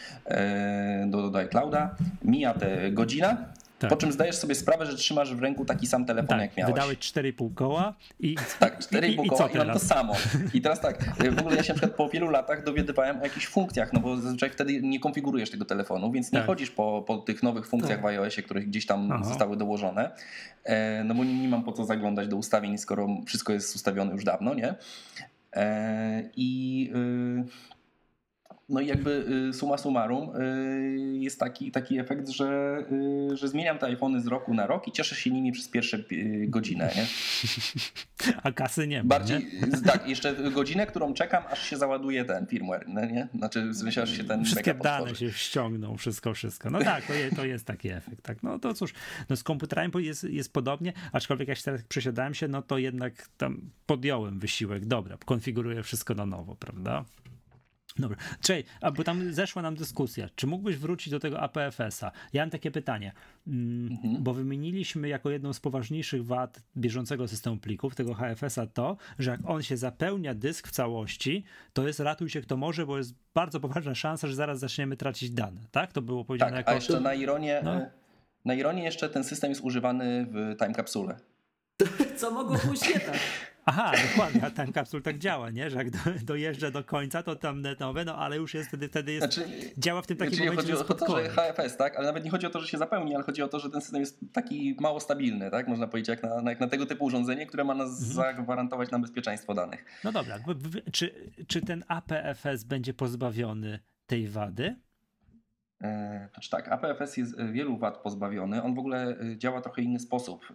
yy, 1.03 1.11
do, 1.11 1.30
do 1.30 1.38
iClouda, 1.38 1.97
mija 2.24 2.55
te 2.55 2.92
godzina, 2.92 3.36
Tak. 3.78 3.90
po 3.90 3.96
czym 3.96 4.12
zdajesz 4.12 4.36
sobie 4.36 4.54
sprawę, 4.54 4.86
że 4.86 4.96
trzymasz 4.96 5.34
w 5.34 5.42
ręku 5.42 5.64
taki 5.64 5.86
sam 5.86 6.04
telefon 6.04 6.28
Tak, 6.28 6.40
jak 6.40 6.56
miałeś. 6.56 6.74
wydałeś 6.74 6.98
4,5 6.98 7.54
koła 7.54 7.94
i 8.20 8.34
Tak, 8.60 8.80
i, 8.80 8.82
4,5 8.82 9.22
i, 9.22 9.26
i 9.26 9.28
koła 9.28 9.48
i 9.48 9.56
mam 9.58 9.70
to 9.72 9.78
samo. 9.78 10.16
I 10.54 10.60
teraz 10.60 10.80
tak, 10.80 11.04
w 11.32 11.38
ogóle 11.40 11.56
ja 11.56 11.62
się 11.62 11.72
na 11.72 11.78
przykład 11.78 11.96
po 11.96 12.08
wielu 12.08 12.30
latach 12.30 12.64
dowiadywałem 12.64 13.20
o 13.20 13.24
jakichś 13.24 13.46
funkcjach, 13.46 13.92
no 13.92 14.00
bo 14.00 14.16
zazwyczaj 14.16 14.50
wtedy 14.50 14.82
nie 14.82 15.00
konfigurujesz 15.00 15.50
tego 15.50 15.64
telefonu, 15.64 16.12
więc 16.12 16.32
nie 16.32 16.38
Tak. 16.38 16.46
chodzisz 16.46 16.70
po, 16.70 17.04
po 17.06 17.18
tych 17.18 17.42
nowych 17.42 17.66
funkcjach 17.66 18.00
w 18.02 18.06
iOSie, 18.06 18.42
które 18.42 18.60
gdzieś 18.60 18.86
tam 18.86 19.12
Aha. 19.12 19.24
zostały 19.24 19.56
dołożone, 19.56 20.10
e, 20.64 21.04
no 21.04 21.14
bo 21.14 21.24
nie, 21.24 21.38
nie 21.42 21.48
mam 21.48 21.64
po 21.64 21.72
co 21.72 21.84
zaglądać 21.84 22.28
do 22.28 22.36
ustawień, 22.36 22.78
skoro 22.78 23.08
wszystko 23.26 23.52
jest 23.52 23.76
ustawione 23.76 24.12
już 24.12 24.24
dawno, 24.24 24.54
nie? 24.54 24.74
E, 25.56 26.22
I 26.36 26.90
y, 26.96 27.73
no 28.68 28.80
i 28.80 28.86
jakby 28.86 29.26
y, 29.50 29.52
summa 29.52 29.78
summarum 29.78 30.36
y, 30.36 31.18
jest 31.18 31.40
taki, 31.40 31.70
taki 31.70 31.98
efekt, 31.98 32.28
że, 32.28 32.78
y, 33.32 33.36
że 33.36 33.48
zmieniam 33.48 33.78
te 33.78 33.86
iPhony 33.86 34.20
z 34.20 34.26
roku 34.26 34.54
na 34.54 34.66
rok 34.66 34.88
i 34.88 34.92
cieszę 34.92 35.14
się 35.14 35.30
nimi 35.30 35.52
przez 35.52 35.68
pierwsze 35.68 35.98
godzinę, 36.46 36.90
nie? 36.96 37.06
A 38.42 38.52
kasy 38.52 38.86
nie 38.86 39.02
ma, 39.02 39.08
Bardziej, 39.08 39.38
nie? 39.38 39.80
tak, 39.80 40.08
jeszcze 40.08 40.34
godzinę, 40.50 40.86
którą 40.86 41.14
czekam, 41.14 41.44
aż 41.50 41.70
się 41.70 41.76
załaduje 41.76 42.24
ten 42.24 42.46
firmware, 42.46 42.84
no 42.88 43.04
nie? 43.04 43.28
Znaczy, 43.34 43.68
w 43.68 43.76
sensie, 43.76 44.02
aż 44.02 44.16
się 44.16 44.24
ten 44.24 44.44
Wszystkie 44.44 44.74
dane 44.74 45.02
otworzy. 45.02 45.30
się 45.30 45.38
ściągną, 45.38 45.96
wszystko, 45.96 46.34
wszystko. 46.34 46.70
No 46.70 46.78
tak, 46.78 47.06
to, 47.06 47.14
je, 47.14 47.30
to 47.30 47.44
jest 47.44 47.66
taki 47.66 47.88
efekt. 47.88 48.22
Tak. 48.22 48.42
No 48.42 48.58
to 48.58 48.74
cóż, 48.74 48.94
no 49.28 49.36
z 49.36 49.42
komputerami 49.42 49.90
jest, 49.98 50.24
jest 50.24 50.52
podobnie, 50.52 50.92
aczkolwiek 51.12 51.48
jak 51.48 51.58
się 51.58 51.64
teraz 51.64 51.82
przesiadałem 51.82 52.34
się, 52.34 52.48
no 52.48 52.62
to 52.62 52.78
jednak 52.78 53.28
tam 53.36 53.70
podjąłem 53.86 54.38
wysiłek. 54.38 54.86
Dobra, 54.86 55.16
konfiguruję 55.24 55.82
wszystko 55.82 56.14
na 56.14 56.26
nowo, 56.26 56.56
prawda? 56.56 57.04
Dobra, 57.99 58.16
a 58.80 58.90
bo 58.90 59.05
tam 59.05 59.32
zeszła 59.32 59.62
nam 59.62 59.74
dyskusja. 59.76 60.28
Czy 60.36 60.47
mógłbyś 60.47 60.76
wrócić 60.76 61.11
do 61.11 61.20
tego 61.20 61.40
APFS-a? 61.40 62.12
Ja 62.32 62.42
mam 62.42 62.51
takie 62.51 62.70
pytanie, 62.70 63.12
mm, 63.47 63.92
Mhm. 63.92 64.22
bo 64.22 64.34
wymieniliśmy 64.34 65.09
jako 65.09 65.30
jedną 65.30 65.53
z 65.53 65.61
poważniejszych 65.61 66.26
wad 66.26 66.62
bieżącego 66.76 67.28
systemu 67.28 67.57
plików, 67.57 67.95
tego 67.95 68.14
HFS-a, 68.14 68.66
to, 68.66 68.97
że 69.18 69.30
jak 69.30 69.40
on 69.47 69.62
się 69.62 69.76
zapełnia 69.76 70.34
dysk 70.34 70.68
w 70.68 70.70
całości, 70.70 71.45
to 71.72 71.86
jest 71.86 72.01
ratuj 72.01 72.30
się 72.30 72.40
kto 72.40 72.57
może, 72.57 72.86
bo 72.86 72.99
jest 72.99 73.14
bardzo 73.34 73.61
poważna 73.61 73.95
szansa, 73.95 74.28
że 74.28 74.34
zaraz 74.34 74.59
zaczniemy 74.59 74.97
tracić 74.97 75.30
dane. 75.30 75.61
Tak? 75.70 75.92
To 75.92 76.03
było 76.03 76.24
powiedziane 76.24 76.51
Tak, 76.51 76.59
jako. 76.59 76.70
a 76.70 76.74
jeszcze 76.74 77.01
na 77.01 77.14
ironię, 77.14 77.61
No. 77.64 77.80
na 78.45 78.55
ironię 78.55 78.82
jeszcze 78.84 79.09
ten 79.09 79.24
system 79.24 79.51
jest 79.51 79.62
używany 79.62 80.26
w 80.30 80.57
time 80.59 80.74
capsule. 80.74 81.16
Co 82.18 82.30
mogło 82.30 82.59
pójść 82.59 82.88
nie 82.95 83.01
tak? 83.01 83.18
Aha, 83.66 83.92
dokładnie, 84.10 84.44
a 84.44 84.50
ten 84.50 84.72
kapsul 84.72 85.02
tak 85.02 85.18
działa, 85.18 85.50
nie? 85.50 85.70
Że 85.70 85.76
jak 85.76 85.90
do, 85.90 85.98
dojeżdża 86.22 86.70
do 86.70 86.84
końca, 86.84 87.22
to 87.22 87.36
tam 87.36 87.60
netowe, 87.62 88.04
no 88.04 88.16
ale 88.16 88.36
już 88.36 88.54
jest 88.54 88.68
wtedy, 88.68 88.88
wtedy 88.88 89.12
jest, 89.12 89.34
Znaczy, 89.34 89.50
działa 89.78 90.02
w 90.02 90.06
tym 90.06 90.16
takim 90.16 90.36
Czyli 90.36 90.50
momencie, 90.50 90.72
chodzi 90.72 90.92
o 90.92 90.94
to, 90.94 91.16
że. 91.22 91.28
HFS, 91.28 91.76
tak? 91.76 91.96
Ale 91.96 92.06
nawet 92.06 92.24
nie 92.24 92.30
chodzi 92.30 92.46
o 92.46 92.50
to, 92.50 92.60
że 92.60 92.68
się 92.68 92.78
zapełni, 92.78 93.14
ale 93.14 93.24
chodzi 93.24 93.42
o 93.42 93.48
to, 93.48 93.58
że 93.60 93.70
ten 93.70 93.80
system 93.80 94.00
jest 94.00 94.18
taki 94.32 94.76
mało 94.80 95.00
stabilny, 95.00 95.50
tak? 95.50 95.68
Można 95.68 95.86
powiedzieć, 95.86 96.08
jak 96.08 96.22
na, 96.22 96.50
jak 96.50 96.60
na 96.60 96.68
tego 96.68 96.86
typu 96.86 97.04
urządzenie, 97.04 97.46
które 97.46 97.64
ma 97.64 97.74
nas 97.74 97.88
Mhm. 97.90 98.12
zagwarantować 98.12 98.90
nam 98.90 99.02
bezpieczeństwo 99.02 99.54
danych. 99.54 99.84
No 100.04 100.12
dobra, 100.12 100.38
czy, 100.92 101.14
czy 101.48 101.60
ten 101.60 101.84
APFS 101.88 102.64
będzie 102.64 102.94
pozbawiony 102.94 103.78
tej 104.06 104.28
wady? 104.28 104.76
E, 105.85 106.28
Znaczy 106.32 106.51
tak, 106.51 106.68
APFS 106.68 107.16
jest 107.16 107.39
e, 107.41 107.53
wielu 107.53 107.76
wad 107.76 107.99
pozbawiony. 107.99 108.62
On 108.62 108.74
w 108.74 108.78
ogóle 108.78 109.16
e, 109.20 109.37
działa 109.39 109.61
trochę 109.61 109.82
inny 109.82 109.99
sposób. 109.99 110.47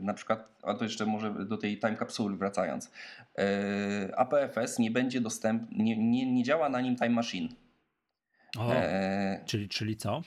Na 0.00 0.14
przykład, 0.14 0.48
a 0.62 0.74
to 0.74 0.84
jeszcze 0.84 1.06
może 1.06 1.46
do 1.46 1.56
tej 1.56 1.78
time 1.78 1.96
capsule 1.96 2.36
wracając. 2.36 2.92
APFS 4.16 4.78
nie 4.78 4.90
będzie 4.90 5.20
dostępny, 5.20 5.84
nie, 5.84 5.96
nie, 5.96 6.32
nie 6.32 6.42
działa 6.44 6.68
na 6.68 6.80
nim 6.80 6.96
time 6.96 7.10
machine. 7.10 7.48
O, 8.58 8.72
E, 8.74 9.40
czyli, 9.44 9.68
czyli 9.68 9.96
co? 9.96 10.22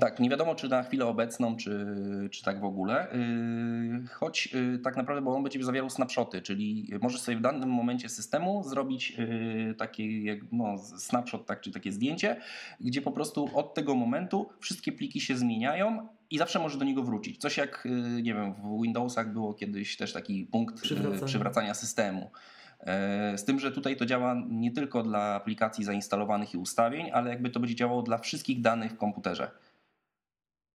Tak, 0.00 0.20
nie 0.20 0.30
wiadomo 0.30 0.54
czy 0.54 0.68
na 0.68 0.82
chwilę 0.82 1.06
obecną, 1.06 1.56
czy, 1.56 1.86
czy 2.30 2.44
tak 2.44 2.60
w 2.60 2.64
ogóle. 2.64 3.08
Yy, 3.12 4.06
Choć 4.08 4.46
yy, 4.52 4.78
tak 4.78 4.96
naprawdę, 4.96 5.22
bo 5.22 5.36
on 5.36 5.42
będzie 5.42 5.64
zawierał 5.64 5.90
snapshoty, 5.90 6.42
czyli 6.42 6.90
możesz 7.02 7.20
sobie 7.20 7.36
w 7.36 7.40
danym 7.40 7.68
momencie 7.70 8.08
systemu 8.08 8.62
zrobić 8.64 9.10
yy, 9.10 9.74
taki 9.74 10.24
jak, 10.24 10.38
no, 10.52 10.78
snapshot, 10.78 11.46
tak, 11.46 11.60
czy 11.60 11.70
takie 11.70 11.92
zdjęcie, 11.92 12.40
gdzie 12.80 13.02
po 13.02 13.12
prostu 13.12 13.50
od 13.54 13.74
tego 13.74 13.94
momentu 13.94 14.48
wszystkie 14.60 14.92
pliki 14.92 15.20
się 15.20 15.36
zmieniają, 15.36 16.08
i 16.30 16.38
zawsze 16.38 16.58
możesz 16.58 16.78
do 16.78 16.84
niego 16.84 17.02
wrócić. 17.02 17.38
Coś 17.38 17.56
jak, 17.56 17.86
y, 17.86 18.22
nie 18.22 18.34
wiem, 18.34 18.54
w 18.54 18.82
Windowsach 18.82 19.32
było 19.32 19.54
kiedyś 19.54 19.96
też 19.96 20.12
taki 20.12 20.46
punkt 20.46 20.78
y, 20.78 20.82
Przywracania. 20.82 21.26
przywracania 21.26 21.74
systemu. 21.74 22.30
E, 22.80 23.38
Z 23.38 23.44
tym, 23.44 23.60
że 23.60 23.72
tutaj 23.72 23.96
to 23.96 24.06
działa 24.06 24.36
nie 24.50 24.70
tylko 24.72 25.02
dla 25.02 25.20
aplikacji 25.34 25.84
zainstalowanych 25.84 26.54
i 26.54 26.56
ustawień, 26.58 27.10
ale 27.12 27.30
jakby 27.30 27.50
to 27.50 27.60
będzie 27.60 27.74
działało 27.74 28.02
dla 28.02 28.18
wszystkich 28.18 28.60
danych 28.60 28.92
w 28.92 28.96
komputerze. 28.96 29.50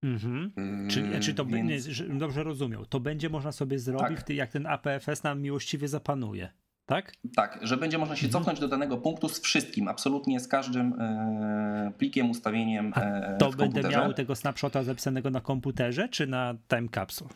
Mhm. 0.03 0.51
Yy, 0.83 0.87
Czy, 0.89 1.19
czy 1.19 1.33
to 1.33 1.45
więc- 1.45 1.57
będzie, 1.69 1.93
że- 1.93 2.09
dobrze 2.09 2.43
rozumiał, 2.43 2.85
to 2.85 2.99
będzie 2.99 3.29
można 3.29 3.51
sobie 3.51 3.79
zrobić, 3.79 4.17
Tak. 4.17 4.29
jak 4.29 4.51
ten 4.51 4.67
APFS 4.67 5.23
nam 5.23 5.41
miłościwie 5.41 5.87
zapanuje, 5.87 6.49
tak? 6.85 7.13
Tak, 7.35 7.59
że 7.61 7.77
będzie 7.77 7.97
można 7.97 8.15
się 8.15 8.25
Mhm. 8.27 8.31
cofnąć 8.43 8.59
do 8.59 8.67
danego 8.67 8.97
punktu 8.97 9.29
z 9.29 9.41
wszystkim, 9.41 9.87
absolutnie 9.87 10.39
z 10.39 10.47
każdym 10.47 10.93
e, 11.01 11.91
plikiem, 11.97 12.29
ustawieniem 12.29 12.93
e, 12.95 13.37
To 13.39 13.51
będę 13.51 13.83
miał 13.89 14.13
tego 14.13 14.35
snapshota 14.35 14.83
zapisanego 14.83 15.29
na 15.29 15.41
komputerze, 15.41 16.09
czy 16.09 16.27
na 16.27 16.55
time 16.67 16.89
capsule? 16.95 17.29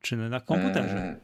Czy 0.00 0.16
na 0.16 0.40
komputerze? 0.40 0.98
E, 0.98 1.16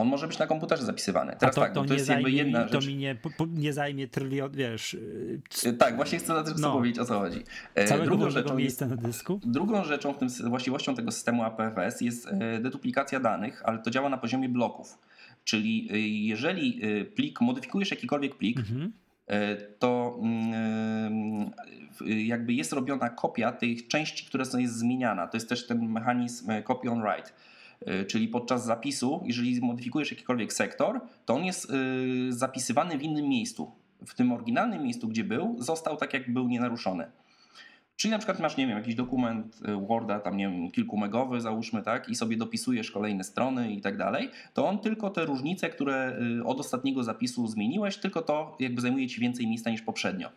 On 0.00 0.08
może 0.08 0.28
być 0.28 0.38
na 0.38 0.46
komputerze 0.46 0.84
zapisywany. 0.84 1.36
Teraz 1.40 1.54
to, 1.54 1.60
tak, 1.60 1.72
to, 1.72 1.80
bo 1.82 1.88
to 1.88 1.94
jest 1.94 2.08
jakby 2.08 2.22
zajmie, 2.22 2.38
jedna 2.38 2.64
mi- 2.64 2.70
to 2.70 2.80
rzecz. 2.80 2.90
mi 2.90 2.96
nie, 2.96 3.14
po, 3.14 3.46
nie 3.46 3.72
zajmie 3.72 4.08
trylion, 4.08 4.50
wiesz, 4.52 4.96
E, 5.66 5.72
Tak, 5.72 5.96
właśnie 5.96 6.18
chcę 6.18 6.42
chcę 6.42 6.54
No. 6.58 6.72
powiedzieć 6.72 6.98
o 6.98 7.04
co 7.04 7.18
chodzi. 7.18 7.44
Całego 7.86 8.06
Drugą 8.06 8.30
rzeczą, 8.30 8.58
jest, 8.58 8.80
na 8.80 8.96
dysku. 8.96 9.40
drugą 9.44 9.84
rzeczą 9.84 10.12
w 10.12 10.18
tym 10.18 10.28
właściwością 10.28 10.94
tego 10.94 11.12
systemu 11.12 11.42
APFS 11.42 12.00
jest 12.00 12.26
e, 12.28 12.60
deduplikacja 12.60 13.20
danych, 13.20 13.62
ale 13.64 13.78
to 13.78 13.90
działa 13.90 14.08
na 14.08 14.18
poziomie 14.18 14.48
bloków. 14.48 14.98
Czyli 15.44 15.88
jeżeli 16.28 16.80
plik, 17.14 17.40
modyfikujesz 17.40 17.90
jakikolwiek 17.90 18.34
plik, 18.34 18.58
Mhm. 18.58 18.92
to 19.78 20.18
mm, 20.22 21.50
jakby 22.06 22.52
jest 22.52 22.72
robiona 22.72 23.08
kopia 23.10 23.52
tych 23.52 23.88
części, 23.88 24.26
które 24.26 24.44
są 24.44 24.58
jest 24.58 24.74
zmieniana. 24.78 25.26
To 25.26 25.36
jest 25.36 25.48
też 25.48 25.66
ten 25.66 25.88
mechanizm 25.88 26.50
copy 26.66 26.90
on 26.90 27.02
write. 27.02 27.30
E, 27.80 28.04
Czyli 28.04 28.28
podczas 28.28 28.64
zapisu, 28.64 29.22
jeżeli 29.24 29.60
modyfikujesz 29.60 30.10
jakikolwiek 30.10 30.52
sektor, 30.52 31.00
to 31.24 31.34
on 31.34 31.44
jest 31.44 31.70
e, 31.70 31.74
zapisywany 32.28 32.98
w 32.98 33.02
innym 33.02 33.28
miejscu. 33.28 33.72
W 34.06 34.14
tym 34.14 34.32
oryginalnym 34.32 34.82
miejscu, 34.82 35.08
gdzie 35.08 35.24
był, 35.24 35.56
został 35.58 35.96
tak, 35.96 36.14
jak 36.14 36.32
był 36.32 36.48
nienaruszony. 36.48 37.06
Czyli 37.96 38.10
na 38.10 38.18
przykład 38.18 38.40
masz, 38.40 38.56
nie 38.56 38.66
wiem, 38.66 38.78
jakiś 38.78 38.94
dokument 38.94 39.60
e, 39.64 39.86
Worda, 39.86 40.20
tam 40.20 40.36
nie 40.36 40.48
wiem, 40.48 40.70
kilkumegowy 40.70 41.40
załóżmy, 41.40 41.82
tak, 41.82 42.08
i 42.08 42.14
sobie 42.14 42.36
dopisujesz 42.36 42.90
kolejne 42.90 43.24
strony 43.24 43.72
i 43.72 43.80
tak 43.80 43.96
dalej, 43.96 44.30
to 44.54 44.68
on 44.68 44.78
tylko 44.78 45.10
te 45.10 45.24
różnice, 45.24 45.70
które 45.70 46.18
od 46.44 46.60
ostatniego 46.60 47.04
zapisu 47.04 47.46
zmieniłeś, 47.46 47.96
tylko 47.96 48.22
to 48.22 48.56
jakby 48.60 48.80
zajmuje 48.80 49.08
ci 49.08 49.20
więcej 49.20 49.46
miejsca 49.46 49.70
niż 49.70 49.82
poprzednio. 49.82 50.30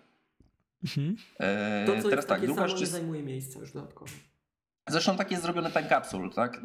Mhm. 0.83 1.15
E, 1.39 1.85
To, 1.85 1.91
co 1.91 2.09
Teraz 2.09 2.15
jest 2.15 2.27
tak, 2.27 2.37
takie 2.37 2.47
druga 2.47 2.61
samo, 2.61 2.69
rzecz 2.69 2.79
nie 2.79 2.85
zajmuje 2.87 3.23
miejsca 3.23 3.59
już 3.59 3.71
dodatkowo. 3.71 4.11
Zresztą 4.89 5.17
tak 5.17 5.31
jest 5.31 5.43
zrobiony 5.43 5.71
time 5.71 5.89
capsule, 5.89 6.29
tak? 6.29 6.61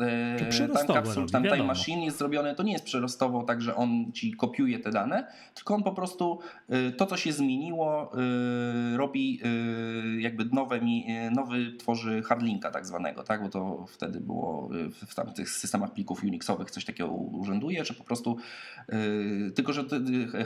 Przyrostowo 0.48 0.94
capsule, 0.94 1.14
robi, 1.14 1.32
tam 1.32 1.42
time 1.42 1.62
machine 1.62 2.04
jest 2.04 2.18
zrobione, 2.18 2.54
to 2.54 2.62
nie 2.62 2.72
jest 2.72 2.84
przyrostowo 2.84 3.42
tak, 3.42 3.62
że 3.62 3.76
on 3.76 4.12
ci 4.12 4.32
kopiuje 4.32 4.78
te 4.78 4.90
dane, 4.90 5.26
tylko 5.54 5.74
on 5.74 5.82
po 5.82 5.92
prostu 5.92 6.38
e, 6.68 6.92
to, 6.92 7.06
co 7.06 7.16
się 7.16 7.32
zmieniło, 7.32 8.12
e, 8.12 8.96
robi 8.96 9.40
jakby 10.18 10.44
nowe, 10.44 10.80
nowy 11.30 11.72
tworzy 11.72 12.22
hardlinka 12.22 12.70
tak 12.70 12.86
zwanego, 12.86 13.22
tak? 13.22 13.42
Bo 13.42 13.48
to 13.48 13.86
wtedy 13.88 14.20
było 14.20 14.68
w 15.06 15.14
tamtych 15.14 15.50
systemach 15.50 15.92
plików 15.92 16.24
Unixowych 16.24 16.70
coś 16.70 16.84
takiego 16.84 17.10
urzęduje, 17.10 17.84
że 17.84 17.94
po 17.94 18.04
prostu 18.04 18.36
tylko, 19.54 19.72
że 19.72 19.84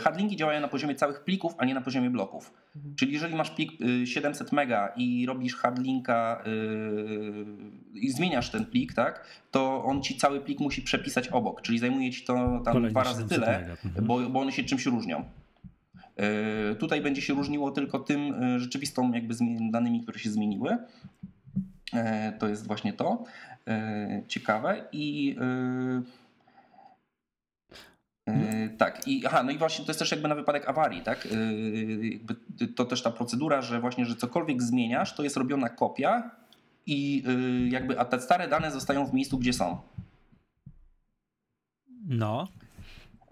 hardlinki 0.00 0.36
działają 0.36 0.60
na 0.60 0.68
poziomie 0.68 0.94
całych 0.94 1.24
plików, 1.24 1.54
a 1.58 1.64
nie 1.64 1.74
na 1.74 1.80
poziomie 1.80 2.10
bloków. 2.10 2.52
Mhm. 2.76 2.94
Czyli 2.94 3.12
jeżeli 3.12 3.34
masz 3.34 3.50
plik 3.50 3.80
y, 3.80 4.06
700 4.06 4.52
mega 4.52 4.92
i 4.96 5.26
robisz 5.26 5.56
hardlinka 5.56 6.44
i 7.94 8.10
zmieniasz 8.10 8.50
ten 8.50 8.66
plik, 8.66 8.94
tak, 8.94 9.24
to 9.50 9.84
on 9.84 10.02
ci 10.02 10.16
cały 10.16 10.40
plik 10.40 10.60
musi 10.60 10.82
przepisać 10.82 11.28
obok, 11.28 11.62
czyli 11.62 11.78
zajmuje 11.78 12.10
ci 12.10 12.24
to 12.24 12.34
tam 12.34 12.74
Kolejne 12.74 12.90
dwa 12.90 13.02
razy 13.02 13.22
700 13.22 13.38
tyle. 13.38 13.76
Mhm. 13.84 14.06
bo, 14.06 14.20
bo 14.20 14.40
one 14.40 14.52
się 14.52 14.64
czymś 14.64 14.86
różnią. 14.86 15.24
Y, 16.72 16.74
Tutaj 16.74 17.00
będzie 17.00 17.22
się 17.22 17.34
różniło 17.34 17.70
tylko 17.70 17.98
tym 17.98 18.42
y, 18.42 18.60
rzeczywistą 18.60 19.12
jakby 19.12 19.34
danymi, 19.70 20.02
które 20.02 20.18
się 20.18 20.30
zmieniły. 20.30 20.76
E, 21.94 22.32
To 22.32 22.48
jest 22.48 22.66
właśnie 22.66 22.92
to 22.92 23.24
e, 23.68 24.22
ciekawe 24.28 24.84
i 24.92 25.36
E, 28.28 28.68
Tak, 28.78 29.08
i 29.08 29.26
aha, 29.26 29.42
no 29.42 29.50
i 29.50 29.58
właśnie 29.58 29.84
to 29.84 29.90
jest 29.90 29.98
też 29.98 30.10
jakby 30.10 30.28
na 30.28 30.34
wypadek 30.34 30.68
awarii, 30.68 31.02
tak? 31.02 31.26
E, 31.26 31.54
Jakby 32.08 32.34
to 32.76 32.84
też 32.84 33.02
ta 33.02 33.10
procedura, 33.10 33.62
że 33.62 33.80
właśnie, 33.80 34.06
że 34.06 34.16
cokolwiek 34.16 34.62
zmieniasz, 34.62 35.14
to 35.14 35.22
jest 35.22 35.36
robiona 35.36 35.68
kopia 35.68 36.30
i 36.88 37.24
e, 37.26 37.68
jakby, 37.68 38.00
a 38.00 38.04
te 38.04 38.20
stare 38.20 38.48
dane 38.48 38.70
zostają 38.70 39.06
w 39.06 39.14
miejscu, 39.14 39.38
gdzie 39.38 39.52
są. 39.52 39.78
No, 42.06 42.48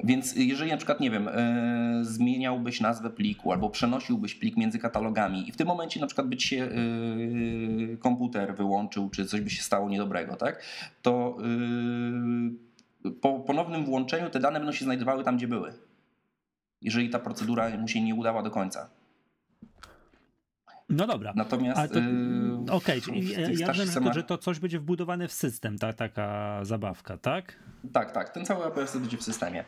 Więc 0.04 0.36
jeżeli 0.36 0.70
na 0.70 0.76
przykład, 0.76 1.00
nie 1.00 1.10
wiem, 1.10 1.28
e, 1.28 1.98
zmieniałbyś 2.02 2.80
nazwę 2.80 3.10
pliku 3.10 3.52
albo 3.52 3.70
przenosiłbyś 3.70 4.34
plik 4.34 4.56
między 4.56 4.78
katalogami 4.78 5.48
i 5.48 5.52
w 5.52 5.56
tym 5.56 5.68
momencie 5.68 6.00
na 6.00 6.06
przykład 6.06 6.28
by 6.28 6.36
ci 6.36 6.48
się 6.48 6.64
e, 6.64 7.96
komputer 7.96 8.56
wyłączył, 8.56 9.10
czy 9.10 9.26
coś 9.26 9.40
by 9.40 9.50
się 9.50 9.62
stało 9.62 9.88
niedobrego, 9.88 10.36
tak? 10.36 10.62
To 11.02 11.38
e, 13.04 13.10
po 13.20 13.40
ponownym 13.40 13.84
włączeniu 13.84 14.30
te 14.30 14.40
dane 14.40 14.58
będą 14.58 14.72
się 14.72 14.84
znajdowały 14.84 15.24
tam, 15.24 15.36
gdzie 15.36 15.48
były. 15.48 15.72
Jeżeli 16.82 17.10
ta 17.10 17.18
procedura 17.18 17.78
mu 17.78 17.88
się 17.88 18.02
nie 18.02 18.14
udała 18.14 18.42
do 18.42 18.50
końca. 18.50 18.90
No 20.88 21.06
dobra. 21.06 21.32
Natomiast 21.36 21.92
to, 21.92 21.98
e, 21.98 22.76
Okej, 22.76 23.02
tych 23.02 23.38
ja 23.38 23.56
starszych 23.56 23.56
wiem, 23.58 23.74
że 23.74 23.74
to, 23.76 24.00
systemach- 24.00 24.14
że 24.14 24.22
to 24.22 24.38
coś 24.38 24.58
będzie 24.58 24.78
wbudowane 24.78 25.28
w 25.28 25.32
system, 25.32 25.78
ta, 25.78 25.92
taka 25.92 26.58
zabawka, 26.64 27.16
tak? 27.18 27.56
Tak, 27.92 28.12
tak, 28.12 28.28
ten 28.30 28.44
cały 28.44 28.64
APS 28.64 28.96
będzie 28.96 29.16
w 29.16 29.22
systemie. 29.22 29.64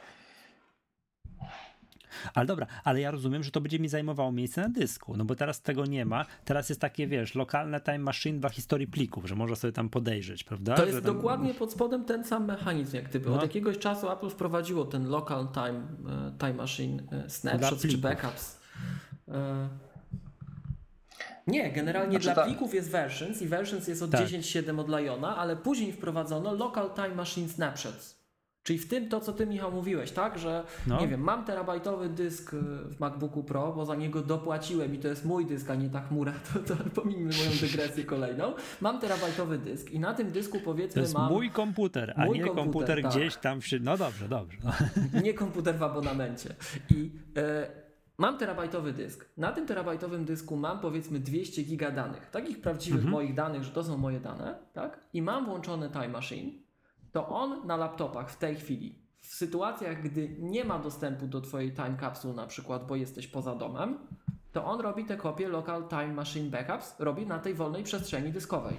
Ale 2.35 2.47
dobra, 2.47 2.67
ale 2.85 3.01
ja 3.01 3.11
rozumiem, 3.11 3.43
że 3.43 3.51
to 3.51 3.61
będzie 3.61 3.79
mi 3.79 3.89
zajmowało 3.89 4.33
miejsce 4.33 4.61
na 4.61 4.69
dysku, 4.69 5.17
no 5.17 5.25
bo 5.25 5.35
teraz 5.35 5.63
tego 5.63 5.87
nie 5.87 6.05
ma. 6.05 6.25
Teraz 6.45 6.69
jest 6.69 6.81
takie, 6.81 7.07
wiesz, 7.07 7.35
lokalne 7.35 7.81
time 7.81 7.99
machine 7.99 8.41
dla 8.41 8.49
historii 8.51 8.87
plików, 8.87 9.27
że 9.27 9.35
można 9.35 9.57
sobie 9.57 9.73
tam 9.73 9.89
podejrzeć, 9.89 10.45
prawda? 10.45 10.75
To 10.75 10.87
jest 10.87 11.05
tam- 11.05 11.17
dokładnie 11.17 11.55
pod 11.55 11.73
spodem 11.73 12.05
ten 12.05 12.25
sam 12.25 12.45
mechanizm, 12.45 12.97
jak 12.97 13.09
gdyby. 13.09 13.31
No. 13.31 13.37
Od 13.37 13.43
jakiegoś 13.43 13.79
czasu 13.79 14.11
Apple 14.11 14.31
wprowadziło 14.31 14.85
ten 14.85 15.09
local 15.09 15.49
time, 15.55 15.83
e, 16.29 16.33
time 16.39 16.55
machine 16.55 17.03
e, 17.13 17.31
snapshots 17.31 17.87
czy 17.89 17.99
backups. 17.99 18.59
Nie, 21.49 21.73
generalnie 21.73 22.11
Znaczy 22.11 22.25
dla 22.25 22.35
ta- 22.35 22.45
plików 22.45 22.75
jest 22.75 22.91
versions 22.91 23.43
i 23.43 23.47
versions 23.49 23.89
jest 23.89 24.03
od 24.03 24.11
Tak. 24.11 24.21
10.7 24.21 24.81
od 24.81 24.89
Liona, 24.89 25.37
ale 25.37 25.57
później 25.57 25.93
wprowadzono 25.93 26.55
local 26.55 26.91
time 26.95 27.15
machine 27.15 27.49
snapshots. 27.49 28.19
Czyli 28.63 28.79
w 28.79 28.89
tym 28.89 29.09
to, 29.09 29.21
co 29.21 29.33
ty 29.33 29.47
Michał 29.47 29.73
mówiłeś, 29.73 30.11
tak? 30.11 30.39
Że 30.39 30.65
No. 30.87 31.01
nie 31.01 31.09
wiem, 31.09 31.21
mam 31.21 31.45
terabajtowy 31.45 32.09
dysk 32.09 32.55
y, 32.55 32.57
w 32.85 33.01
MacBooku 33.01 33.43
Pro, 33.45 33.73
bo 33.73 33.85
za 33.87 33.95
niego 33.95 34.23
dopłaciłem 34.23 34.95
i 34.95 34.99
to 34.99 35.09
jest 35.09 35.25
mój 35.25 35.47
dysk, 35.47 35.71
a 35.71 35.75
nie 35.75 35.91
ta 35.91 36.01
chmura, 36.01 36.33
to, 36.67 36.75
to 36.75 36.85
pomijmy 36.95 37.31
moją 37.39 37.51
dygresję 37.61 38.05
kolejną. 38.05 38.53
Mam 38.81 39.01
terabajtowy 39.01 39.59
dysk 39.59 39.91
i 39.91 40.01
na 40.01 40.15
tym 40.15 40.31
dysku 40.31 40.59
To 40.59 40.65
powiedzmy 40.65 41.03
jest 41.03 41.15
mam 41.15 41.33
mój 41.33 41.51
komputer, 41.51 42.15
a 42.17 42.25
Mój 42.25 42.39
nie 42.39 42.45
komputer, 42.45 42.65
komputer, 42.65 43.03
tak. 43.03 43.13
gdzieś 43.13 43.37
tam 43.37 43.61
wszy... 43.61 43.81
No 43.81 43.97
dobrze, 43.97 44.29
dobrze. 44.29 44.59
Nie 45.23 45.35
komputer 45.35 45.75
w 45.79 45.83
abonamencie. 45.83 46.55
I 46.91 47.11
e, 47.37 47.88
mam 48.19 48.39
terabajtowy 48.39 48.93
dysk. 48.93 49.29
Na 49.37 49.53
tym 49.53 49.67
terabajtowym 49.67 50.25
dysku 50.25 50.57
mam 50.57 50.81
powiedzmy 50.81 51.19
200 51.19 51.63
giga 51.63 51.91
danych, 51.91 52.31
takich 52.31 52.61
prawdziwych 52.61 52.99
Mhm. 53.05 53.13
moich 53.13 53.35
danych, 53.35 53.65
że 53.65 53.71
to 53.71 53.85
są 53.85 53.97
moje 53.97 54.21
dane, 54.21 54.59
tak? 54.73 55.01
I 55.13 55.23
mam 55.23 55.45
włączony 55.47 55.91
Time 55.91 56.09
Machine, 56.09 56.53
to 57.13 57.29
on 57.29 57.67
na 57.67 57.77
laptopach 57.77 58.31
w 58.31 58.37
tej 58.37 58.57
chwili, 58.57 58.99
w 59.21 59.35
sytuacjach, 59.35 60.03
gdy 60.03 60.37
nie 60.39 60.65
ma 60.65 60.79
dostępu 60.79 61.27
do 61.27 61.41
Twojej 61.41 61.73
Time 61.73 61.97
Capsule 62.01 62.35
na 62.35 62.47
przykład, 62.47 62.87
bo 62.87 62.97
jesteś 62.97 63.27
poza 63.27 63.55
domem, 63.55 63.99
to 64.53 64.65
on 64.65 64.81
robi 64.81 65.05
te 65.05 65.17
kopie 65.17 65.49
Local 65.49 65.89
Time 65.89 66.13
Machine 66.15 66.51
Backups, 66.51 66.95
robi 66.99 67.27
na 67.27 67.39
tej 67.39 67.55
wolnej 67.55 67.83
przestrzeni 67.85 68.33
dyskowej. 68.33 68.77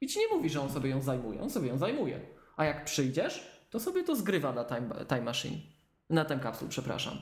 I 0.00 0.06
ci 0.06 0.18
nie 0.18 0.36
mówi, 0.36 0.50
że 0.50 0.60
on 0.60 0.70
sobie 0.70 0.90
ją 0.90 1.02
zajmuje, 1.02 1.40
on 1.42 1.50
sobie 1.50 1.68
ją 1.68 1.78
zajmuje. 1.78 2.20
A 2.56 2.64
jak 2.64 2.84
przyjdziesz, 2.84 3.64
to 3.70 3.80
sobie 3.80 4.04
to 4.04 4.16
zgrywa 4.16 4.52
na 4.52 4.64
Time, 4.64 4.88
time 5.08 5.22
Machine. 5.22 5.56
Na 6.10 6.24
Time 6.24 6.40
Capsule, 6.40 6.68
przepraszam. 6.70 7.14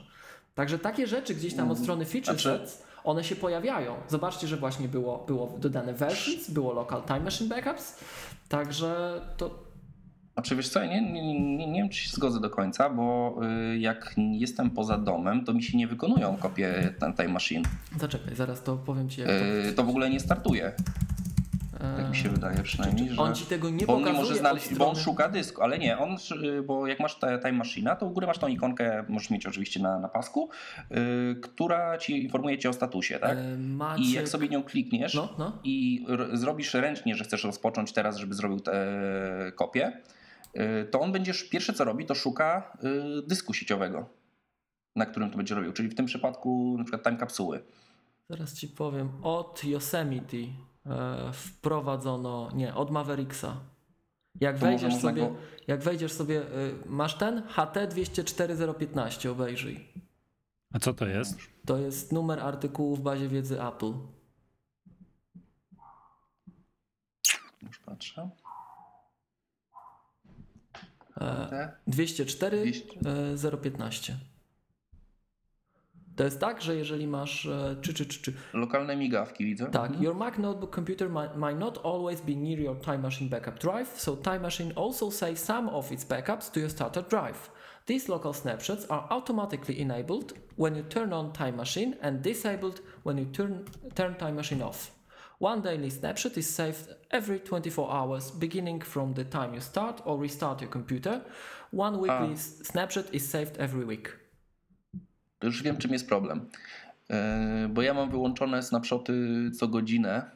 Także 0.55 0.79
takie 0.79 1.07
rzeczy 1.07 1.35
gdzieś 1.35 1.53
tam 1.53 1.71
od 1.71 1.79
strony 1.79 2.05
feature 2.05 2.39
sets, 2.41 2.83
one 3.03 3.23
się 3.23 3.35
pojawiają. 3.35 3.95
Zobaczcie, 4.07 4.47
że 4.47 4.57
właśnie 4.57 4.87
było, 4.87 5.23
było 5.27 5.57
dodane 5.59 5.93
versions, 5.93 6.49
było 6.51 6.73
local 6.73 7.03
time 7.03 7.19
machine 7.19 7.49
backups, 7.49 7.99
także 8.49 9.21
to 9.37 9.69
Znaczy 10.33 10.55
wiesz 10.55 10.69
co, 10.69 10.85
nie, 10.85 11.11
nie, 11.11 11.39
nie, 11.57 11.67
nie 11.67 11.81
wiem 11.81 11.89
czy 11.89 11.99
się 11.99 12.09
zgodzę 12.09 12.39
do 12.39 12.49
końca, 12.49 12.89
bo 12.89 13.35
y, 13.73 13.79
jak 13.79 14.15
jestem 14.31 14.69
poza 14.69 14.97
domem, 14.97 15.45
to 15.45 15.53
mi 15.53 15.63
się 15.63 15.77
nie 15.77 15.87
wykonują 15.87 16.37
kopie 16.37 16.93
ten 16.99 17.13
Time 17.13 17.27
Machine. 17.29 17.63
zaczekaj, 17.99 18.35
zaraz 18.35 18.63
to 18.63 18.77
powiem 18.77 19.09
Ci 19.09 19.21
jak 19.21 19.29
to... 19.29 19.45
Y, 19.69 19.73
To 19.73 19.83
w 19.83 19.89
ogóle 19.89 20.09
nie 20.09 20.19
startuje. 20.19 20.71
Tak 21.79 22.09
mi 22.09 22.15
się 22.15 22.29
wydaje 22.29 22.63
przynajmniej, 22.63 23.09
że 23.09 23.21
On 23.21 23.35
ci 23.35 23.45
tego 23.45 23.69
nie 23.69 23.85
bo 23.85 23.93
on 23.93 23.99
pokazuje 23.99 24.23
nie 24.23 24.29
może 24.29 24.39
znaleźć, 24.39 24.75
bo 24.75 24.89
on 24.89 24.95
strony- 24.95 25.03
szuka 25.03 25.29
dysku, 25.29 25.61
ale 25.61 25.79
nie, 25.79 25.97
on, 25.97 26.17
bo 26.65 26.87
jak 26.87 26.99
masz 26.99 27.19
Time 27.19 27.51
Machine, 27.51 27.95
to 27.95 28.05
u 28.05 28.09
góry 28.11 28.27
masz 28.27 28.37
tą 28.37 28.47
ikonkę, 28.47 29.05
możesz 29.09 29.29
mieć 29.29 29.45
oczywiście 29.45 29.79
na, 29.79 29.99
na 29.99 30.09
pasku, 30.09 30.49
y, 30.91 31.35
która 31.41 31.97
ci 31.97 32.23
informuje 32.23 32.57
cię 32.57 32.69
o 32.69 32.73
statusie, 32.73 33.19
tak? 33.19 33.37
E, 33.37 33.57
Maciek... 33.57 34.05
I 34.05 34.11
jak 34.11 34.29
sobie 34.29 34.47
nią 34.49 34.63
klikniesz 34.63 35.13
No, 35.13 35.29
no. 35.37 35.59
i 35.63 36.05
zrobisz 36.33 36.73
ręcznie, 36.73 37.15
że 37.15 37.23
chcesz 37.23 37.43
rozpocząć 37.43 37.93
teraz, 37.93 38.17
żeby 38.17 38.33
zrobił 38.35 38.59
tę 38.59 38.87
kopię, 39.55 40.01
y, 40.55 40.85
to 40.91 40.99
on 40.99 41.11
będziesz, 41.11 41.43
pierwsze 41.43 41.73
co 41.73 41.83
robi, 41.83 42.05
to 42.05 42.15
szuka 42.15 42.77
y, 42.83 43.27
dysku 43.27 43.53
sieciowego, 43.53 44.09
na 44.95 45.05
którym 45.05 45.31
to 45.31 45.37
będzie 45.37 45.55
robił, 45.55 45.73
czyli 45.73 45.89
w 45.89 45.95
tym 45.95 46.05
przypadku 46.05 46.75
na 46.77 46.83
przykład 46.83 47.03
time 47.03 47.17
kapsuły. 47.17 47.61
Zaraz 48.29 48.53
ci 48.53 48.67
powiem. 48.67 49.09
Od 49.23 49.63
Yosemite 49.63 50.37
wprowadzono, 51.33 52.49
nie, 52.53 52.75
od 52.75 52.91
Mavericksa. 52.91 53.57
Jak 54.41 54.57
wejdziesz 54.57 54.83
można 54.93 54.99
sobie, 55.09 55.21
go- 55.21 55.35
jak 55.67 55.81
wejdziesz 55.83 56.11
sobie, 56.11 56.41
e, 56.41 56.45
masz 56.85 57.17
ten 57.17 57.43
HT 57.47 57.87
204015, 57.87 59.31
obejrzyj. 59.31 59.93
A 60.73 60.79
co 60.79 60.93
to 60.93 61.05
jest? 61.07 61.37
To 61.65 61.77
jest 61.77 62.11
numer 62.11 62.39
artykułu 62.39 62.95
w 62.95 63.01
bazie 63.01 63.27
wiedzy 63.27 63.63
Apple. 63.63 63.93
Już 67.61 67.79
patrzę. 67.79 68.29
E, 71.17 71.47
Te? 71.49 71.71
204 71.87 72.61
200. 72.61 72.99
e, 73.55 73.57
015. 73.57 74.17
To 76.19 76.23
jest 76.25 76.39
tak, 76.39 76.61
że 76.61 76.75
jeżeli 76.75 77.07
masz 77.07 77.45
e, 77.45 77.75
czy 77.81 77.93
czy 77.93 78.05
czy 78.05 78.21
czy 78.21 78.33
Lokalne 78.53 78.95
migawki 78.95 79.45
widzę. 79.45 79.65
Tak, 79.71 80.01
your 80.01 80.15
Mac 80.15 80.37
notebook 80.37 80.75
computer 80.75 81.09
might, 81.09 81.59
not 81.59 81.79
always 81.85 82.21
be 82.21 82.35
near 82.35 82.59
your 82.59 82.79
Time 82.81 82.97
Machine 82.97 83.29
backup 83.29 83.59
drive, 83.59 83.87
so 83.95 84.15
Time 84.17 84.39
Machine 84.39 84.73
also 84.75 85.11
saves 85.11 85.43
some 85.43 85.69
of 85.69 85.91
its 85.91 86.05
backups 86.05 86.51
to 86.51 86.59
your 86.59 86.69
starter 86.69 87.03
drive. 87.09 87.49
These 87.85 88.09
local 88.11 88.33
snapshots 88.33 88.85
are 88.89 89.07
automatically 89.09 89.79
enabled 89.81 90.33
when 90.57 90.75
you 90.75 90.83
turn 90.83 91.13
on 91.13 91.31
Time 91.31 91.55
Machine 91.55 91.95
and 92.01 92.21
disabled 92.21 92.81
when 93.03 93.17
you 93.17 93.25
turn, 93.25 93.63
turn 93.95 94.15
Time 94.15 94.35
Machine 94.35 94.61
off. 94.61 94.91
One 95.41 95.61
daily 95.61 95.89
snapshot 95.89 96.37
is 96.37 96.49
saved 96.55 96.89
every 97.11 97.39
24 97.39 97.91
hours, 97.91 98.31
beginning 98.31 98.81
from 98.81 99.13
the 99.13 99.23
time 99.23 99.53
you 99.53 99.61
start 99.61 100.01
or 100.05 100.17
restart 100.17 100.59
your 100.61 100.69
computer. 100.69 101.21
One 101.71 101.97
weekly 101.97 102.33
s- 102.33 102.59
snapshot 102.63 103.05
is 103.13 103.25
saved 103.29 103.57
every 103.57 103.85
week. 103.85 104.09
To 105.39 105.47
już 105.47 105.63
wiem, 105.63 105.77
czym 105.77 105.93
jest 105.93 106.07
problem. 106.07 106.45
Yy, 107.09 107.15
Bo 107.69 107.81
ja 107.81 107.93
mam 107.93 108.11
wyłączone 108.11 108.63
snapshoty 108.63 109.13
co 109.59 109.67
godzinę 109.67 110.31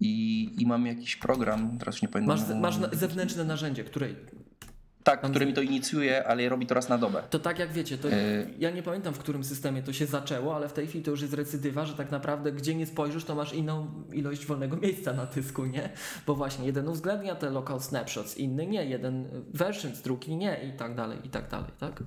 i, 0.00 0.50
i 0.58 0.66
mam 0.66 0.86
jakiś 0.86 1.16
program, 1.16 1.78
teraz 1.78 2.02
nie 2.02 2.08
pamiętam. 2.08 2.38
Masz, 2.60 2.78
masz 2.78 2.90
zewnętrzne 2.92 3.44
narzędzie, 3.44 3.84
które 3.84 4.08
Tak, 5.04 5.22
który 5.22 5.46
mi 5.46 5.52
to 5.52 5.62
inicjuje, 5.62 6.26
ale 6.26 6.48
robi 6.48 6.66
to 6.66 6.74
raz 6.74 6.88
na 6.88 6.98
dobę. 6.98 7.22
To 7.30 7.38
tak 7.38 7.58
jak 7.58 7.72
wiecie, 7.72 7.98
to 7.98 8.08
E, 8.12 8.46
ja 8.58 8.70
nie 8.70 8.82
pamiętam 8.82 9.14
w 9.14 9.18
którym 9.18 9.44
systemie 9.44 9.82
to 9.82 9.92
się 9.92 10.06
zaczęło, 10.06 10.56
ale 10.56 10.68
w 10.68 10.72
tej 10.72 10.86
chwili 10.86 11.04
to 11.04 11.10
już 11.10 11.22
jest 11.22 11.34
recydywa, 11.34 11.86
że 11.86 11.94
tak 11.94 12.10
naprawdę 12.10 12.52
gdzie 12.52 12.74
nie 12.74 12.86
spojrzysz, 12.86 13.24
to 13.24 13.34
masz 13.34 13.52
inną 13.54 14.04
ilość 14.12 14.46
wolnego 14.46 14.76
miejsca 14.76 15.12
na 15.12 15.26
dysku, 15.26 15.66
nie? 15.66 15.88
Bo 16.26 16.34
właśnie 16.34 16.66
jeden 16.66 16.88
uwzględnia 16.88 17.34
te 17.34 17.50
local 17.50 17.80
snapshots, 17.80 18.36
inny 18.36 18.66
nie, 18.66 18.84
jeden 18.84 19.28
versions, 19.54 20.02
drugi 20.02 20.36
nie 20.36 20.60
i 20.68 20.72
tak 20.78 20.94
dalej, 20.94 21.18
i 21.24 21.28
tak 21.28 21.50
dalej, 21.50 21.70
tak? 21.78 22.02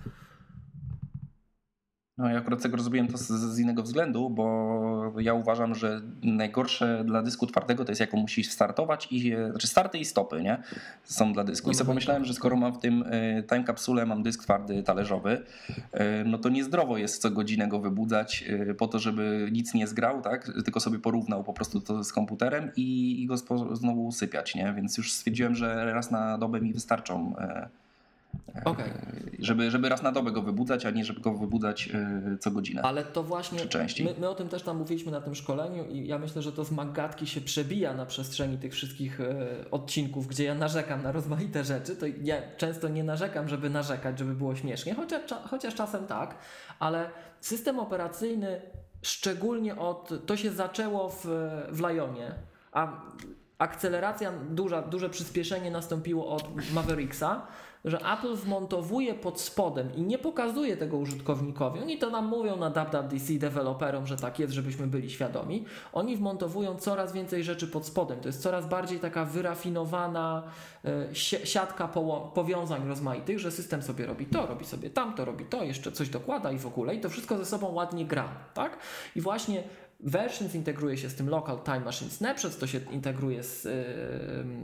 No 2.18 2.30
ja 2.30 2.38
akurat 2.38 2.62
tego 2.62 2.78
zrobiłem 2.78 3.08
to 3.08 3.18
z, 3.18 3.28
z 3.28 3.60
innego 3.60 3.84
względu, 3.84 4.30
bo 4.30 5.14
ja 5.20 5.34
uważam, 5.34 5.76
że 5.76 6.02
najgorsze 6.24 7.04
dla 7.06 7.22
dysku 7.22 7.48
twardego 7.48 7.86
to 7.86 7.92
jest 7.92 8.00
jak 8.00 8.14
on 8.14 8.20
musi 8.20 8.44
startować 8.44 9.08
i 9.12 9.36
znaczy 9.50 9.68
starty 9.68 9.98
i 9.98 10.06
stopy, 10.06 10.42
nie? 10.42 10.64
Są 11.04 11.34
dla 11.34 11.44
dysku. 11.44 11.72
I 11.72 11.74
sobie 11.74 11.86
tak. 11.86 11.88
pomyślałem, 11.88 12.26
że 12.26 12.34
skoro 12.34 12.56
mam 12.56 12.74
w 12.74 12.78
tym 12.78 13.02
y, 13.02 13.44
time 13.50 13.64
kapsule 13.64 14.06
mam 14.06 14.24
dysk 14.24 14.44
twardy 14.44 14.84
talerzowy, 14.84 15.44
y, 15.70 15.80
no 16.26 16.38
to 16.38 16.50
niezdrowo 16.50 16.98
jest 16.98 17.22
co 17.22 17.32
godzinę 17.32 17.68
go 17.68 17.80
wybudzać 17.80 18.44
y, 18.70 18.76
po 18.76 18.88
to, 18.88 19.00
żeby 19.00 19.50
nic 19.52 19.74
nie 19.74 19.88
zgrał, 19.88 20.22
tak? 20.22 20.52
Tylko 20.66 20.80
sobie 20.80 21.00
porównał 21.00 21.44
po 21.44 21.54
prostu 21.54 21.82
to 21.82 22.04
z 22.04 22.14
komputerem 22.14 22.72
i, 22.76 23.22
i 23.24 23.26
go 23.26 23.38
znowu 23.72 24.06
usypiać, 24.06 24.56
nie? 24.56 24.74
Więc 24.74 24.98
już 24.98 25.14
stwierdziłem, 25.14 25.56
że 25.56 25.94
raz 25.94 26.12
na 26.12 26.38
dobę 26.38 26.62
mi 26.62 26.74
wystarczą. 26.74 27.34
Y, 28.58 28.64
Okej. 28.64 28.92
żeby, 29.40 29.72
żeby 29.72 29.90
raz 29.90 30.04
na 30.04 30.12
dobę 30.12 30.32
go 30.32 30.42
wybudzać, 30.42 30.86
a 30.86 30.92
nie 30.92 31.06
żeby 31.06 31.22
go 31.22 31.34
wybudzać 31.34 31.90
y, 32.34 32.38
co 32.38 32.52
godzinę. 32.52 32.82
Ale 32.82 33.04
to 33.04 33.24
właśnie, 33.24 33.60
Czy 33.60 33.68
częściej? 33.70 34.06
my, 34.06 34.16
my 34.20 34.30
o 34.30 34.36
tym 34.36 34.50
też 34.50 34.64
tam 34.64 34.78
mówiliśmy 34.78 35.12
na 35.12 35.22
tym 35.22 35.36
szkoleniu 35.36 35.86
i 35.86 36.08
ja 36.08 36.20
myślę, 36.20 36.42
że 36.42 36.52
to 36.52 36.66
z 36.66 36.72
Magatki 36.72 37.28
się 37.28 37.42
przebija 37.42 37.94
na 37.94 38.06
przestrzeni 38.06 38.58
tych 38.58 38.74
wszystkich 38.74 39.22
e, 39.22 39.26
odcinków, 39.72 40.28
gdzie 40.28 40.44
ja 40.44 40.56
narzekam 40.56 41.04
na 41.04 41.12
rozmaite 41.12 41.64
rzeczy, 41.64 41.96
to 41.96 42.06
ja 42.24 42.36
często 42.58 42.90
nie 42.90 43.04
narzekam, 43.04 43.48
żeby 43.50 43.70
narzekać, 43.70 44.20
żeby 44.20 44.34
było 44.36 44.56
śmiesznie, 44.56 44.94
chociaż, 44.94 45.22
chociaż 45.50 45.76
czasem 45.76 46.08
tak, 46.08 46.36
ale 46.80 47.10
system 47.42 47.80
operacyjny 47.80 48.62
szczególnie 49.02 49.76
od, 49.76 50.26
to 50.26 50.38
się 50.38 50.52
zaczęło 50.52 51.10
w, 51.10 51.26
w 51.72 51.80
Lionie, 51.80 52.36
a 52.72 53.02
akceleracja, 53.58 54.32
duża, 54.50 54.82
duże 54.82 55.10
przyspieszenie 55.10 55.72
nastąpiło 55.72 56.28
od 56.28 56.72
Mavericksa, 56.74 57.48
że 57.86 57.98
Apple 58.14 58.36
wmontowuje 58.36 59.14
pod 59.14 59.42
spodem 59.42 59.96
i 59.96 60.02
nie 60.02 60.18
pokazuje 60.18 60.78
tego 60.78 60.98
użytkownikowi. 60.98 61.80
Oni 61.80 61.98
to 61.98 62.10
nam 62.10 62.28
mówią 62.28 62.58
na 62.58 62.70
WWDC 62.70 63.34
deweloperom, 63.34 64.08
że 64.08 64.18
tak 64.18 64.40
jest, 64.40 64.54
żebyśmy 64.54 64.88
byli 64.88 65.10
świadomi. 65.10 65.66
Oni 65.94 66.18
wmontowują 66.18 66.76
coraz 66.76 67.14
więcej 67.14 67.44
rzeczy 67.44 67.68
pod 67.68 67.86
spodem. 67.86 68.20
To 68.20 68.28
jest 68.30 68.42
coraz 68.42 68.68
bardziej 68.68 69.00
taka 69.00 69.26
wyrafinowana 69.26 70.44
e, 70.86 71.16
si- 71.16 71.48
siatka 71.48 71.88
powiązań 72.34 72.88
rozmaitych, 72.88 73.40
że 73.40 73.52
system 73.52 73.82
sobie 73.82 74.06
robi 74.06 74.26
to, 74.26 74.46
robi 74.46 74.66
sobie 74.66 74.90
tamto, 74.90 75.26
robi 75.26 75.46
to, 75.46 75.64
jeszcze 75.64 75.92
coś 75.92 76.10
dokłada 76.10 76.52
i 76.52 76.58
w 76.58 76.68
ogóle. 76.68 76.96
I 76.96 77.00
to 77.02 77.10
wszystko 77.10 77.38
ze 77.38 77.46
sobą 77.46 77.72
ładnie 77.72 78.06
gra, 78.06 78.28
tak? 78.54 78.78
I 79.16 79.22
właśnie 79.22 79.64
Versions 80.06 80.56
integruje 80.56 80.98
się 80.98 81.10
z 81.10 81.16
tym 81.16 81.30
Local 81.30 81.60
Time 81.64 81.80
Machine 81.80 82.12
Snapshots, 82.12 82.58
to 82.58 82.68
się 82.68 82.80
integruje 82.92 83.44
z, 83.44 83.64
yy, 83.64 83.72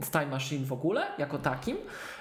z 0.06 0.10
Time 0.10 0.26
Machine 0.26 0.66
w 0.66 0.72
ogóle, 0.72 1.06
jako 1.18 1.38
takim. 1.38 1.76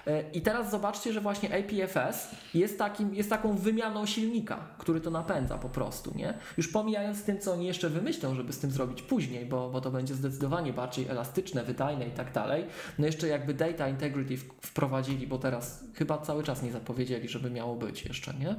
Yy, 0.06 0.26
I 0.34 0.42
teraz 0.42 0.72
zobaczcie, 0.72 1.14
że 1.14 1.22
właśnie 1.22 1.50
APFS 1.60 2.28
jest, 2.54 2.78
takim, 2.78 3.16
jest 3.16 3.30
taką 3.30 3.56
wymianą 3.56 4.06
silnika, 4.06 4.68
który 4.78 5.02
to 5.02 5.10
napędza 5.10 5.58
po 5.58 5.70
prostu, 5.70 6.14
nie? 6.16 6.34
Już 6.58 6.68
pomijając 6.68 7.24
tym, 7.24 7.40
co 7.40 7.54
oni 7.54 7.66
jeszcze 7.68 7.90
wymyślą, 7.90 8.36
żeby 8.36 8.54
z 8.54 8.60
tym 8.60 8.72
zrobić 8.72 9.02
później, 9.02 9.46
bo, 9.46 9.70
bo 9.70 9.82
to 9.82 9.92
będzie 9.92 10.16
zdecydowanie 10.16 10.74
bardziej 10.74 11.08
elastyczne, 11.08 11.64
wydajne 11.64 12.08
i 12.08 12.12
tak 12.12 12.32
dalej. 12.32 12.66
No 13.00 13.06
jeszcze 13.06 13.28
jakby 13.28 13.54
Data 13.54 13.88
Integrity 13.88 14.38
wprowadzili, 14.62 15.28
bo 15.28 15.38
teraz 15.38 15.84
chyba 15.94 16.18
cały 16.18 16.44
czas 16.44 16.64
nie 16.64 16.72
zapowiedzieli, 16.72 17.30
żeby 17.30 17.52
miało 17.52 17.76
być 17.76 18.06
jeszcze, 18.06 18.34
nie? 18.34 18.56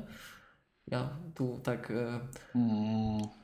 Ja 0.87 1.09
tu 1.35 1.61
tak... 1.63 1.91
Yy, 1.91 2.21
Mm, 2.55 3.42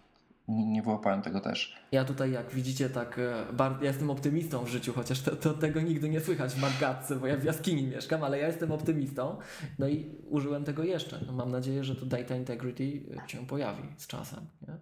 nie, 0.48 0.66
nie 0.66 0.82
wyłapałem 0.82 1.22
tego 1.22 1.40
też. 1.40 1.76
ja 1.92 2.04
tutaj, 2.04 2.30
jak 2.30 2.50
widzicie, 2.50 2.90
tak 2.90 3.18
e, 3.18 3.44
ja 3.58 3.88
jestem 3.88 4.10
optymistą 4.10 4.64
w 4.64 4.68
życiu, 4.68 4.92
chociaż 4.92 5.20
to, 5.20 5.36
to, 5.36 5.54
tego 5.54 5.80
nigdy 5.80 6.08
nie 6.08 6.20
słychać 6.20 6.52
w 6.52 6.60
Margatce, 6.60 7.16
bo 7.16 7.26
ja 7.26 7.36
w 7.36 7.44
jaskini 7.44 7.86
mieszkam, 7.86 8.24
ale 8.24 8.38
ja 8.38 8.46
jestem 8.46 8.72
optymistą. 8.72 9.36
No 9.78 9.88
i 9.88 10.06
użyłem 10.28 10.64
tego 10.64 10.84
jeszcze. 10.84 11.20
No, 11.26 11.32
mam 11.32 11.50
nadzieję, 11.50 11.84
że 11.84 11.96
to 11.96 12.06
Data 12.06 12.36
Integrity 12.36 13.02
e, 13.24 13.28
się 13.28 13.46
pojawi 13.46 13.82
z 13.96 14.06
czasem. 14.06 14.40
Nie? 14.68 14.74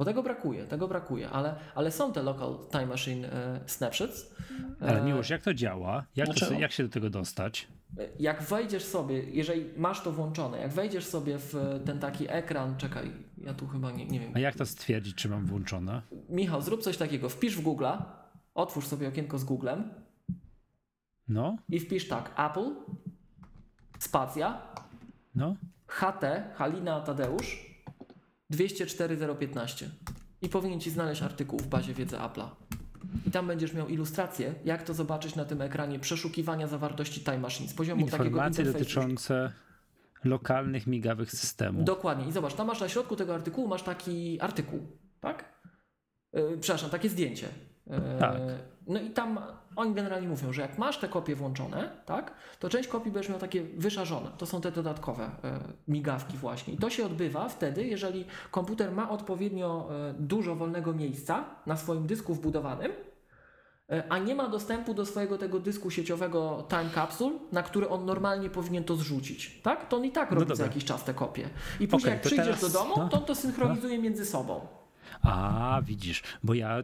Bo 0.00 0.04
tego 0.04 0.22
brakuje, 0.22 0.64
tego 0.66 0.88
brakuje, 0.88 1.30
ale, 1.30 1.54
ale 1.74 1.90
są 1.90 2.12
te 2.12 2.22
Local 2.22 2.58
Time 2.70 2.86
Machine 2.86 3.32
e, 3.32 3.60
Snapshots. 3.66 4.34
E, 4.82 4.88
Ale 4.88 5.02
Miłosz, 5.02 5.30
jak 5.30 5.42
to 5.42 5.54
działa? 5.54 6.04
Jak, 6.16 6.34
to, 6.34 6.52
jak 6.52 6.72
się 6.72 6.82
do 6.82 6.88
tego 6.88 7.10
dostać? 7.10 7.68
Jak 8.18 8.42
wejdziesz 8.42 8.84
sobie, 8.84 9.22
jeżeli 9.22 9.64
masz 9.76 10.02
to 10.02 10.12
włączone, 10.12 10.58
jak 10.58 10.72
wejdziesz 10.72 11.06
sobie 11.06 11.38
w 11.38 11.54
e, 11.54 11.80
ten 11.80 11.98
taki 11.98 12.26
ekran, 12.28 12.76
czekaj, 12.76 13.12
ja 13.38 13.54
tu 13.54 13.66
chyba 13.66 13.90
nie, 13.90 14.06
nie 14.06 14.20
wiem, 14.20 14.32
A 14.34 14.38
jak 14.38 14.54
to 14.54 14.66
stwierdzić, 14.66 15.14
czy 15.14 15.28
mam 15.28 15.46
włączone? 15.46 16.02
Michał, 16.28 16.62
zrób 16.62 16.82
coś 16.82 16.96
takiego. 16.96 17.28
Wpisz 17.28 17.56
w 17.56 17.64
Google'a, 17.64 18.02
otwórz 18.54 18.86
sobie 18.86 19.08
okienko 19.08 19.38
z 19.38 19.44
Googlem 19.44 19.90
No, 21.28 21.56
i 21.68 21.80
wpisz 21.80 22.08
tak: 22.08 22.50
Apple, 22.50 22.74
spacja, 23.98 24.62
no. 25.34 25.56
HT, 25.86 26.24
Halina 26.54 27.00
Tadeusz, 27.00 27.69
204015. 28.50 29.90
I 30.42 30.48
powinien 30.48 30.80
ci 30.80 30.90
znaleźć 30.90 31.22
artykuł 31.22 31.58
w 31.58 31.66
bazie 31.66 31.94
wiedzy 31.94 32.16
Apple'a. 32.16 32.48
I 33.26 33.30
tam 33.30 33.46
będziesz 33.46 33.72
miał 33.74 33.88
ilustrację, 33.88 34.54
jak 34.64 34.82
to 34.82 34.94
zobaczyć 34.94 35.34
na 35.34 35.44
tym 35.44 35.62
ekranie 35.62 35.98
przeszukiwania 35.98 36.66
zawartości 36.66 37.20
Time 37.20 37.38
Machine 37.38 37.68
z 37.68 37.74
poziomu 37.74 38.06
takiego 38.06 38.24
Informacje 38.24 38.64
interfejsu. 38.64 38.94
dotyczące 38.94 39.52
lokalnych 40.24 40.86
migawych 40.86 41.30
systemów. 41.30 41.84
Dokładnie. 41.84 42.28
I 42.28 42.32
zobacz, 42.32 42.54
tam 42.54 42.66
masz 42.66 42.80
na 42.80 42.88
środku 42.88 43.16
tego 43.16 43.34
artykułu, 43.34 43.68
masz 43.68 43.82
taki 43.82 44.40
artykuł, 44.40 44.80
tak? 45.20 45.60
Yy, 46.32 46.58
przepraszam, 46.60 46.90
takie 46.90 47.08
zdjęcie. 47.08 47.48
Tak. 48.18 48.36
No 48.86 49.00
i 49.00 49.10
tam 49.10 49.38
oni 49.76 49.94
generalnie 49.94 50.28
mówią, 50.28 50.52
że 50.52 50.62
jak 50.62 50.78
masz 50.78 50.98
te 50.98 51.08
kopie 51.08 51.36
włączone, 51.36 51.90
tak, 52.06 52.32
to 52.58 52.68
część 52.68 52.88
kopii 52.88 53.12
będziesz 53.12 53.30
miał 53.30 53.38
takie 53.38 53.62
wyszarzone. 53.62 54.30
To 54.38 54.46
są 54.46 54.60
te 54.60 54.72
dodatkowe 54.72 55.30
yy, 55.44 55.50
migawki 55.88 56.36
właśnie. 56.36 56.74
I 56.74 56.76
to 56.76 56.90
się 56.90 57.06
odbywa 57.06 57.48
wtedy, 57.48 57.84
jeżeli 57.86 58.24
komputer 58.50 58.92
ma 58.92 59.10
odpowiednio 59.10 59.88
yy, 60.06 60.14
dużo 60.26 60.56
wolnego 60.56 60.92
miejsca 60.92 61.44
na 61.66 61.76
swoim 61.76 62.06
dysku 62.06 62.34
wbudowanym 62.34 62.92
e, 63.92 64.04
a 64.08 64.18
nie 64.18 64.34
ma 64.34 64.48
dostępu 64.48 64.94
do 64.94 65.06
swojego 65.06 65.38
tego 65.38 65.60
dysku 65.60 65.90
sieciowego 65.90 66.66
Time 66.68 66.90
Capsule, 66.94 67.38
na 67.52 67.62
który 67.62 67.88
on 67.88 68.04
normalnie 68.04 68.50
powinien 68.50 68.84
to 68.84 68.96
zrzucić, 68.96 69.60
tak? 69.62 69.88
To 69.88 69.96
on 69.96 70.04
i 70.04 70.12
tak 70.12 70.30
No 70.30 70.34
robi 70.34 70.46
dobra. 70.48 70.56
za 70.56 70.64
jakiś 70.64 70.84
czas 70.84 71.04
te 71.04 71.14
kopie. 71.14 71.48
I 71.80 71.88
później 71.88 71.98
Okej, 71.98 72.12
jak 72.12 72.20
przyjdziesz 72.20 72.46
teraz- 72.60 72.72
do 72.72 72.78
domu, 72.78 72.94
no. 72.96 73.08
to 73.08 73.16
on 73.16 73.24
to 73.24 73.34
synchronizuje 73.34 73.98
między 73.98 74.26
sobą. 74.26 74.66
A, 75.22 75.82
widzisz, 75.86 76.22
bo 76.42 76.54
ja 76.54 76.82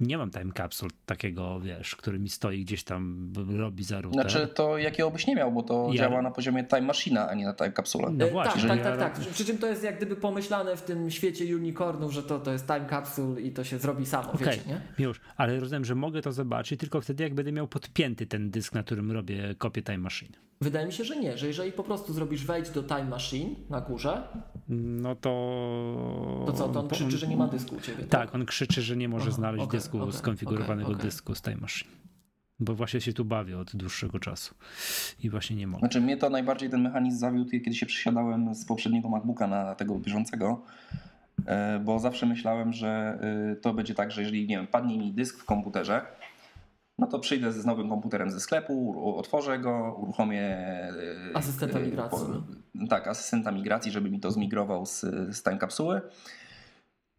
nie 0.00 0.18
mam 0.18 0.30
time 0.30 0.52
capsule 0.52 0.90
takiego, 1.06 1.60
wiesz, 1.60 1.96
który 1.96 2.18
mi 2.18 2.28
stoi 2.28 2.64
gdzieś 2.64 2.84
tam, 2.84 3.32
robi 3.56 3.84
za 3.84 4.00
router. 4.00 4.30
Znaczy 4.30 4.46
to 4.54 4.78
jakiego 4.78 5.10
byś 5.10 5.26
nie 5.26 5.34
miał, 5.36 5.52
bo 5.52 5.62
to 5.62 5.88
Ja- 5.92 5.98
działa 5.98 6.22
na 6.22 6.30
poziomie 6.30 6.64
Time 6.64 6.82
Machine, 6.82 7.18
a 7.28 7.34
nie 7.34 7.44
na 7.44 7.54
Time 7.54 7.72
Capsule. 7.72 8.10
No 8.10 8.24
E, 8.26 8.30
właśnie, 8.30 8.60
tak, 8.62 8.68
tak, 8.70 8.78
ja 8.78 8.96
tak, 8.96 9.18
tak. 9.18 9.28
Przy 9.28 9.44
czym 9.44 9.58
to 9.58 9.66
jest 9.66 9.82
jak 9.84 9.96
gdyby 9.96 10.16
pomyślane 10.16 10.76
w 10.76 10.82
tym 10.82 11.10
świecie 11.10 11.56
unicornów, 11.56 12.12
że 12.12 12.22
to, 12.22 12.38
to 12.38 12.52
jest 12.52 12.66
time 12.66 12.86
capsule 12.90 13.40
i 13.40 13.52
to 13.52 13.64
się 13.64 13.78
zrobi 13.78 14.06
samo, 14.06 14.32
Okej, 14.32 14.46
wiecie, 14.46 14.60
nie? 14.98 15.04
już, 15.04 15.20
ale 15.36 15.60
rozumiem, 15.60 15.84
że 15.84 15.94
mogę 15.94 16.22
to 16.22 16.32
zobaczyć 16.32 16.80
tylko 16.80 17.00
wtedy, 17.00 17.22
jak 17.24 17.34
będę 17.34 17.52
miał 17.52 17.68
podpięty 17.68 18.26
ten 18.26 18.50
dysk, 18.50 18.74
na 18.74 18.82
którym 18.82 19.12
robię 19.12 19.54
kopię 19.58 19.82
Time 19.82 19.98
Machine. 19.98 20.32
Wydaje 20.60 20.86
mi 20.86 20.92
się, 20.92 21.04
że 21.04 21.16
nie, 21.16 21.38
że 21.38 21.46
jeżeli 21.46 21.72
po 21.72 21.82
prostu 21.82 22.12
zrobisz 22.12 22.44
wejdź 22.44 22.70
do 22.70 22.82
Time 22.82 23.04
Machine 23.04 23.50
na 23.70 23.80
górze, 23.80 24.22
No 24.68 25.14
to... 25.14 26.42
to 26.46 26.52
co, 26.52 26.68
to 26.68 26.80
on 26.80 26.88
krzyczy, 26.88 27.18
że 27.18 27.28
nie 27.28 27.36
ma 27.36 27.48
dysku 27.48 27.76
u 27.76 27.80
ciebie. 27.80 28.04
Tak, 28.04 28.34
on 28.34 28.46
krzyczy, 28.46 28.82
że 28.82 28.96
nie 28.96 29.08
może 29.08 29.26
Aha, 29.28 29.36
znaleźć 29.36 29.64
okej, 29.64 29.80
dysku, 29.80 29.98
okej, 30.02 30.12
skonfigurowanego 30.12 30.88
okej. 30.92 31.02
dysku 31.02 31.34
z 31.34 31.42
Time 31.42 31.56
Machine. 31.56 31.90
Bo 32.60 32.74
właśnie 32.74 33.00
się 33.00 33.12
tu 33.12 33.24
bawię 33.24 33.58
od 33.58 33.76
dłuższego 33.76 34.18
czasu 34.18 34.54
i 35.22 35.30
właśnie 35.30 35.56
nie 35.56 35.66
mogę. 35.66 35.78
Znaczy 35.80 36.00
mnie 36.00 36.16
to 36.16 36.30
najbardziej 36.30 36.70
ten 36.70 36.82
mechanizm 36.82 37.18
zawiódł, 37.18 37.50
kiedy 37.50 37.74
się 37.74 37.86
przesiadałem 37.86 38.54
z 38.54 38.64
poprzedniego 38.64 39.08
MacBooka 39.08 39.46
na 39.46 39.74
tego 39.74 39.98
bieżącego, 39.98 40.62
e, 41.46 41.80
bo 41.84 41.98
zawsze 41.98 42.26
myślałem, 42.26 42.72
że 42.72 43.18
e, 43.52 43.56
to 43.56 43.74
będzie 43.74 43.94
tak, 43.94 44.10
że 44.10 44.20
jeżeli 44.22 44.48
nie 44.48 44.56
wiem, 44.56 44.66
padnie 44.66 44.98
mi 44.98 45.12
dysk 45.12 45.38
w 45.38 45.44
komputerze, 45.44 46.06
no 46.98 47.06
to 47.06 47.18
przyjdę 47.18 47.52
z 47.52 47.64
nowym 47.66 47.88
komputerem 47.88 48.30
ze 48.30 48.40
sklepu, 48.40 49.02
otworzę 49.18 49.58
go, 49.58 49.96
uruchomię 50.02 50.42
e, 50.42 50.92
Asystenta 51.34 51.78
e, 51.78 51.82
migracji. 51.82 52.18
po- 52.80 52.86
Tak, 52.88 53.08
asystenta 53.08 53.52
migracji, 53.52 53.92
żeby 53.92 54.10
mi 54.10 54.20
to 54.20 54.30
zmigrował 54.30 54.86
z, 54.86 55.00
z 55.36 55.42
time 55.42 55.58
kapsuły. 55.58 56.00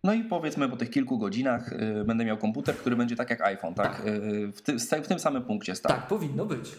No 0.04 0.14
i 0.14 0.24
powiedzmy 0.24 0.70
po 0.70 0.78
tych 0.78 0.90
kilku 0.90 1.18
godzinach 1.18 1.74
e, 1.74 2.04
będę 2.04 2.26
miał 2.26 2.38
komputer, 2.38 2.76
który 2.76 2.96
będzie 2.96 3.16
tak 3.16 3.30
jak 3.30 3.42
iPhone, 3.42 3.74
tak? 3.74 3.98
Tak. 3.98 4.08
E, 4.08 4.52
W, 4.52 4.62
tym, 4.62 4.80
w 4.80 5.08
tym 5.08 5.20
samym 5.20 5.44
punkcie 5.44 5.76
stał. 5.76 5.98
Tak, 5.98 6.08
powinno 6.08 6.46
być. 6.46 6.72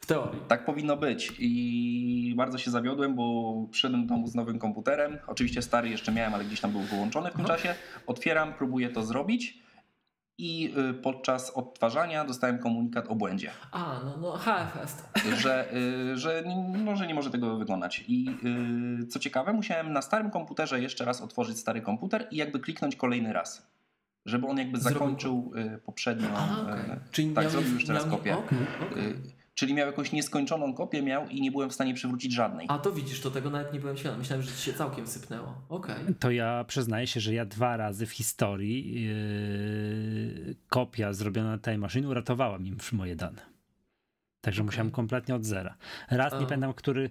W 0.00 0.06
teorii. 0.06 0.40
Tak 0.48 0.64
powinno 0.64 0.96
być 0.96 1.32
i 1.38 2.34
bardzo 2.36 2.58
się 2.58 2.70
zawiodłem, 2.70 3.14
bo 3.14 3.54
przyszedłem 3.70 4.06
do 4.06 4.14
domu 4.14 4.26
z 4.26 4.34
nowym 4.34 4.58
komputerem. 4.58 5.18
Oczywiście 5.26 5.62
stary 5.62 5.88
jeszcze 5.88 6.12
miałem, 6.12 6.34
ale 6.34 6.44
gdzieś 6.44 6.60
tam 6.60 6.70
był 6.72 6.80
wyłączony 6.80 7.30
w 7.30 7.32
tym 7.32 7.44
Aha. 7.44 7.54
czasie. 7.56 7.74
Otwieram, 8.06 8.52
próbuję 8.58 8.88
to 8.90 9.02
zrobić 9.02 9.62
i 10.38 10.74
y, 10.90 10.94
podczas 10.94 11.50
odtwarzania 11.50 12.24
dostałem 12.24 12.58
komunikat 12.58 13.08
o 13.08 13.14
błędzie, 13.14 13.50
A, 13.72 14.00
no, 14.04 14.16
no, 14.20 14.32
HFS. 14.36 15.04
że, 15.42 15.74
y, 15.74 16.16
że, 16.18 16.42
no, 16.84 16.96
że 16.96 17.06
nie 17.06 17.14
może 17.14 17.30
tego 17.30 17.56
wykonać. 17.56 18.04
I 18.08 18.30
y, 19.02 19.06
co 19.06 19.18
ciekawe, 19.18 19.52
musiałem 19.52 19.92
na 19.92 20.02
starym 20.02 20.30
komputerze 20.30 20.80
jeszcze 20.80 21.04
raz 21.04 21.20
otworzyć 21.20 21.58
stary 21.58 21.80
komputer 21.80 22.26
i 22.30 22.36
jakby 22.36 22.60
kliknąć 22.60 22.96
kolejny 22.96 23.32
raz. 23.32 23.66
Żeby 24.26 24.46
on 24.46 24.58
jakby 24.58 24.78
zakończył 24.80 25.52
poprzednią. 25.84 26.28
Aha, 26.36 26.62
okej. 26.62 26.90
y, 26.96 27.00
Czyli 27.10 27.28
tak, 27.34 27.44
miał 27.44 27.50
zrobił 27.50 27.68
nie- 27.70 27.74
już 27.74 27.86
teraz 27.86 28.02
miał 28.02 28.12
nie- 28.12 28.18
kopię. 28.18 28.36
okej, 28.36 28.58
okej. 28.92 29.37
Czyli 29.58 29.74
miał 29.74 29.86
jakąś 29.86 30.12
nieskończoną 30.12 30.74
kopię 30.74 31.02
miał 31.02 31.28
i 31.28 31.40
nie 31.40 31.50
byłem 31.50 31.70
w 31.70 31.74
stanie 31.74 31.94
przywrócić 31.94 32.34
żadnej. 32.34 32.66
A 32.70 32.78
to 32.78 32.92
widzisz, 32.92 33.20
to 33.20 33.30
tego 33.30 33.50
nawet 33.50 33.72
nie 33.72 33.80
byłem 33.80 33.96
świadom. 33.96 34.18
Myślałem, 34.18 34.42
że 34.42 34.52
ci 34.52 34.62
się 34.62 34.72
całkiem 34.72 35.06
sypnęło. 35.06 35.62
Okej. 35.68 35.96
To 36.20 36.30
ja 36.30 36.64
przyznaję 36.64 37.06
się, 37.06 37.20
że 37.20 37.34
ja 37.34 37.44
dwa 37.44 37.76
razy 37.76 38.06
w 38.06 38.10
historii 38.10 39.04
yy, 39.04 40.54
kopia 40.68 41.12
zrobiona 41.12 41.50
na 41.50 41.58
Time 41.58 41.78
Machine 41.78 42.08
uratowała 42.08 42.58
mi 42.58 42.72
moje 42.92 43.16
dane. 43.16 43.40
Także 44.40 44.62
Okej. 44.62 44.66
musiałem 44.66 44.90
kompletnie 44.90 45.34
od 45.34 45.44
zera. 45.44 45.76
Raz 46.10 46.32
A. 46.32 46.40
nie 46.40 46.46
pamiętam, 46.46 46.74
który, 46.74 47.10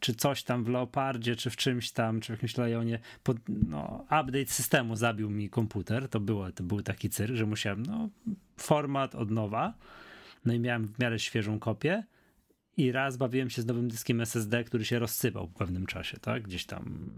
czy 0.00 0.14
coś 0.14 0.42
tam 0.42 0.64
w 0.64 0.68
Leopardzie, 0.68 1.36
czy 1.36 1.50
w 1.50 1.56
czymś 1.56 1.90
tam, 1.90 2.20
czy 2.20 2.26
w 2.26 2.36
jakimś 2.36 2.56
Lionie, 2.56 2.98
pod, 3.22 3.36
no, 3.48 4.04
update 4.04 4.46
systemu 4.46 4.96
zabił 4.96 5.30
mi 5.30 5.50
komputer. 5.50 6.08
To, 6.08 6.20
było, 6.20 6.52
to 6.52 6.62
był 6.62 6.82
taki 6.82 7.10
cyrk, 7.10 7.34
że 7.34 7.46
musiałem, 7.46 7.82
no, 7.82 8.08
format 8.56 9.14
od 9.14 9.30
nowa. 9.30 9.74
No 10.44 10.52
i 10.52 10.60
miałem 10.60 10.88
w 10.88 10.98
miarę 10.98 11.18
świeżą 11.18 11.58
kopię. 11.58 12.04
I 12.76 12.92
raz 12.92 13.16
bawiłem 13.16 13.50
się 13.50 13.62
z 13.62 13.66
nowym 13.66 13.88
dyskiem 13.88 14.20
SSD, 14.20 14.64
który 14.64 14.84
się 14.84 14.98
rozsypał 14.98 15.48
po 15.48 15.58
pewnym 15.58 15.86
czasie, 15.86 16.16
tak? 16.20 16.42
Gdzieś 16.42 16.66
tam 16.66 17.10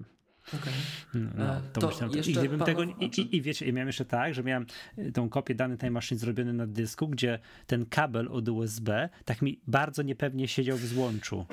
okej. 0.54 0.72
no, 1.14 1.30
no, 1.34 1.56
E, 1.56 1.62
to 1.72 1.80
to 1.80 1.86
myślałem, 1.86 2.18
I 2.28 2.32
gdybym 2.32 2.60
tego. 2.60 2.82
I, 2.82 3.04
i, 3.04 3.36
I 3.36 3.42
wiecie, 3.42 3.66
i 3.66 3.72
miałem 3.72 3.88
jeszcze 3.88 4.04
tak, 4.04 4.34
że 4.34 4.42
miałem 4.42 4.66
y, 4.98 5.12
tą 5.12 5.28
kopię 5.28 5.54
danej 5.54 5.78
Time 5.78 5.90
Machine 5.90 6.18
zrobiony 6.18 6.52
na 6.52 6.66
dysku, 6.66 7.08
gdzie 7.08 7.38
ten 7.66 7.86
kabel 7.86 8.28
od 8.28 8.48
USB 8.48 9.08
tak 9.24 9.42
mi 9.42 9.60
bardzo 9.66 10.02
niepewnie 10.02 10.48
siedział 10.48 10.76
w 10.76 10.86
złączu. 10.86 11.46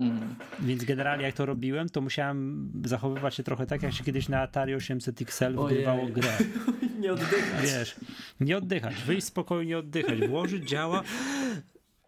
Mm. 0.00 0.34
Więc 0.60 0.84
generalnie 0.84 1.24
jak 1.24 1.34
to 1.34 1.46
robiłem, 1.46 1.88
to 1.88 2.00
musiałem 2.00 2.72
zachowywać 2.84 3.34
się 3.34 3.42
trochę 3.42 3.66
tak, 3.66 3.82
jak 3.82 3.92
się 3.92 4.04
kiedyś 4.04 4.28
na 4.28 4.40
Atari 4.40 4.74
800 4.74 5.22
XL 5.22 5.44
Ojej. 5.44 5.68
wygrywało 5.68 6.06
grę. 6.06 6.38
Nie 7.00 7.12
oddychać. 7.12 7.62
Wiesz, 7.62 7.96
nie 8.40 8.56
oddychać, 8.56 8.94
wyjść 8.94 9.26
spokojnie 9.26 9.78
oddychać, 9.78 10.28
włożyć 10.28 10.68
działa. 10.68 11.02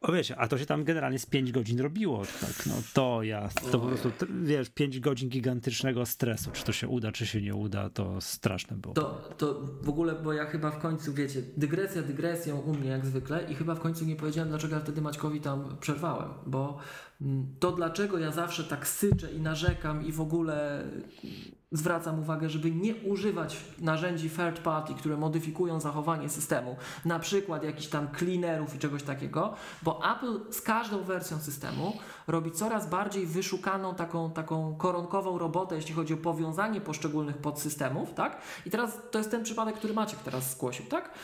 O 0.01 0.13
wiecie, 0.13 0.37
a 0.37 0.49
to 0.49 0.59
się 0.59 0.67
tam 0.67 0.85
generalnie 0.85 1.19
z 1.19 1.27
5 1.27 1.53
godzin 1.53 1.81
robiło. 1.81 2.23
Tak, 2.41 2.67
no 2.67 2.75
to 2.95 3.23
ja, 3.23 3.49
to 3.73 3.79
po 3.79 3.87
prostu, 3.87 4.13
wiesz, 4.43 4.71
5 4.71 5.01
godzin 5.01 5.29
gigantycznego 5.29 6.07
stresu. 6.07 6.51
Czy 6.53 6.65
to 6.65 6.73
się 6.73 6.89
uda, 6.89 7.13
czy 7.13 7.27
się 7.27 7.43
nie 7.43 7.55
uda, 7.55 7.91
to 7.91 8.21
straszne 8.21 8.77
było. 8.77 8.95
To, 8.95 9.31
to 9.39 9.61
w 9.83 9.89
ogóle, 9.89 10.15
bo 10.15 10.33
ja 10.33 10.45
chyba 10.45 10.71
w 10.71 10.79
końcu, 10.79 11.15
wiecie, 11.15 11.43
dygresja 11.57 12.03
dygresją 12.03 12.61
u 12.61 12.75
mnie 12.75 12.91
jak 12.91 13.07
zwykle 13.07 13.51
i 13.51 13.55
chyba 13.55 13.75
w 13.75 13.81
końcu 13.81 14.05
nie 14.05 14.17
powiedziałem, 14.17 14.49
dlaczego 14.49 14.75
ja 14.75 14.81
wtedy 14.81 15.03
Maćkowi 15.03 15.41
tam 15.41 15.77
przerwałem, 15.81 16.29
bo 16.47 16.79
to 17.61 17.73
dlaczego 17.73 18.19
ja 18.19 18.33
zawsze 18.33 18.65
tak 18.65 18.89
syczę 18.89 19.33
i 19.33 19.41
narzekam 19.41 20.07
i 20.07 20.13
w 20.13 20.21
ogóle 20.21 20.85
zwracam 21.73 22.21
uwagę, 22.21 22.49
żeby 22.49 22.71
nie 22.71 22.95
używać 22.95 23.57
narzędzi 23.79 24.31
third 24.31 24.59
party, 24.61 24.95
które 24.95 25.17
modyfikują 25.17 25.81
zachowanie 25.81 26.29
systemu, 26.29 26.77
na 27.05 27.19
przykład 27.19 27.65
jakichś 27.65 27.87
tam 27.87 28.09
cleanerów 28.19 28.75
i 28.75 28.79
czegoś 28.79 29.03
takiego, 29.03 29.55
bo 29.83 30.13
Apple 30.13 30.53
z 30.53 30.61
każdą 30.61 31.03
wersją 31.03 31.39
systemu 31.39 31.93
robi 32.27 32.51
coraz 32.51 32.91
bardziej 32.91 33.27
wyszukaną 33.27 33.95
taką, 33.95 34.31
taką 34.31 34.77
koronkową 34.77 35.39
robotę, 35.39 35.77
jeśli 35.77 35.95
chodzi 35.95 36.15
o 36.15 36.17
powiązanie 36.17 36.81
poszczególnych 36.81 37.37
podsystemów, 37.37 38.15
tak? 38.15 38.41
I 38.67 38.71
teraz 38.71 38.99
to 39.11 39.19
jest 39.19 39.31
ten 39.31 39.45
przypadek, 39.45 39.77
który 39.77 39.95
Maciek 39.95 40.21
teraz 40.21 40.51
zgłosił, 40.51 40.87
tak? 40.87 41.15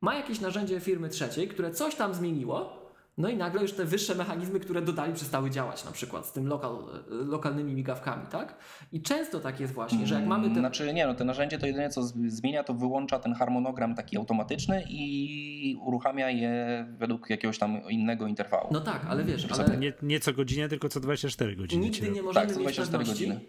Ma 0.00 0.14
jakieś 0.14 0.40
narzędzie 0.40 0.80
firmy 0.80 1.08
trzeciej, 1.08 1.48
które 1.48 1.70
coś 1.70 1.94
tam 1.94 2.14
zmieniło, 2.14 2.83
no 3.18 3.28
i 3.28 3.36
nagle 3.36 3.62
już 3.62 3.72
te 3.72 3.84
wyższe 3.84 4.14
mechanizmy, 4.14 4.60
które 4.60 4.82
dodali, 4.82 5.12
przestały 5.12 5.50
działać, 5.50 5.84
na 5.84 5.92
przykład 5.92 6.26
z 6.26 6.32
tym 6.32 6.46
lokal, 6.46 6.76
lokalnymi 7.08 7.74
migawkami, 7.74 8.26
tak? 8.30 8.56
I 8.92 9.02
często 9.02 9.40
tak 9.40 9.60
jest 9.60 9.72
właśnie, 9.72 10.06
że 10.06 10.14
jak 10.14 10.26
mamy 10.26 10.50
te... 10.50 10.60
Znaczy 10.60 10.92
nie, 10.94 11.06
no 11.06 11.14
to 11.14 11.24
narzędzie 11.24 11.58
to 11.58 11.66
jedynie 11.66 11.90
co 11.90 12.02
zmienia, 12.26 12.64
to 12.64 12.74
wyłącza 12.74 13.18
ten 13.18 13.34
harmonogram 13.34 13.94
taki 13.94 14.16
automatyczny 14.16 14.84
i 14.88 15.76
uruchamia 15.80 16.30
je 16.30 16.86
według 16.98 17.30
jakiegoś 17.30 17.58
tam 17.58 17.82
innego 17.90 18.26
interwału. 18.26 18.68
No 18.72 18.80
tak, 18.80 19.06
ale 19.08 19.24
wiesz, 19.24 19.46
ale 19.52 19.76
Nie, 19.76 19.92
nie 20.02 20.20
co 20.20 20.32
godzinę, 20.32 20.68
tylko 20.68 20.88
co 20.88 21.00
24 21.00 21.56
godziny. 21.56 21.82
nigdy 21.84 22.10
nie 22.10 22.22
możemy 22.22 22.46
Tak, 22.46 22.56
mieć 22.56 22.62
24 22.64 22.98
pewności, 22.98 23.28
godziny. 23.28 23.46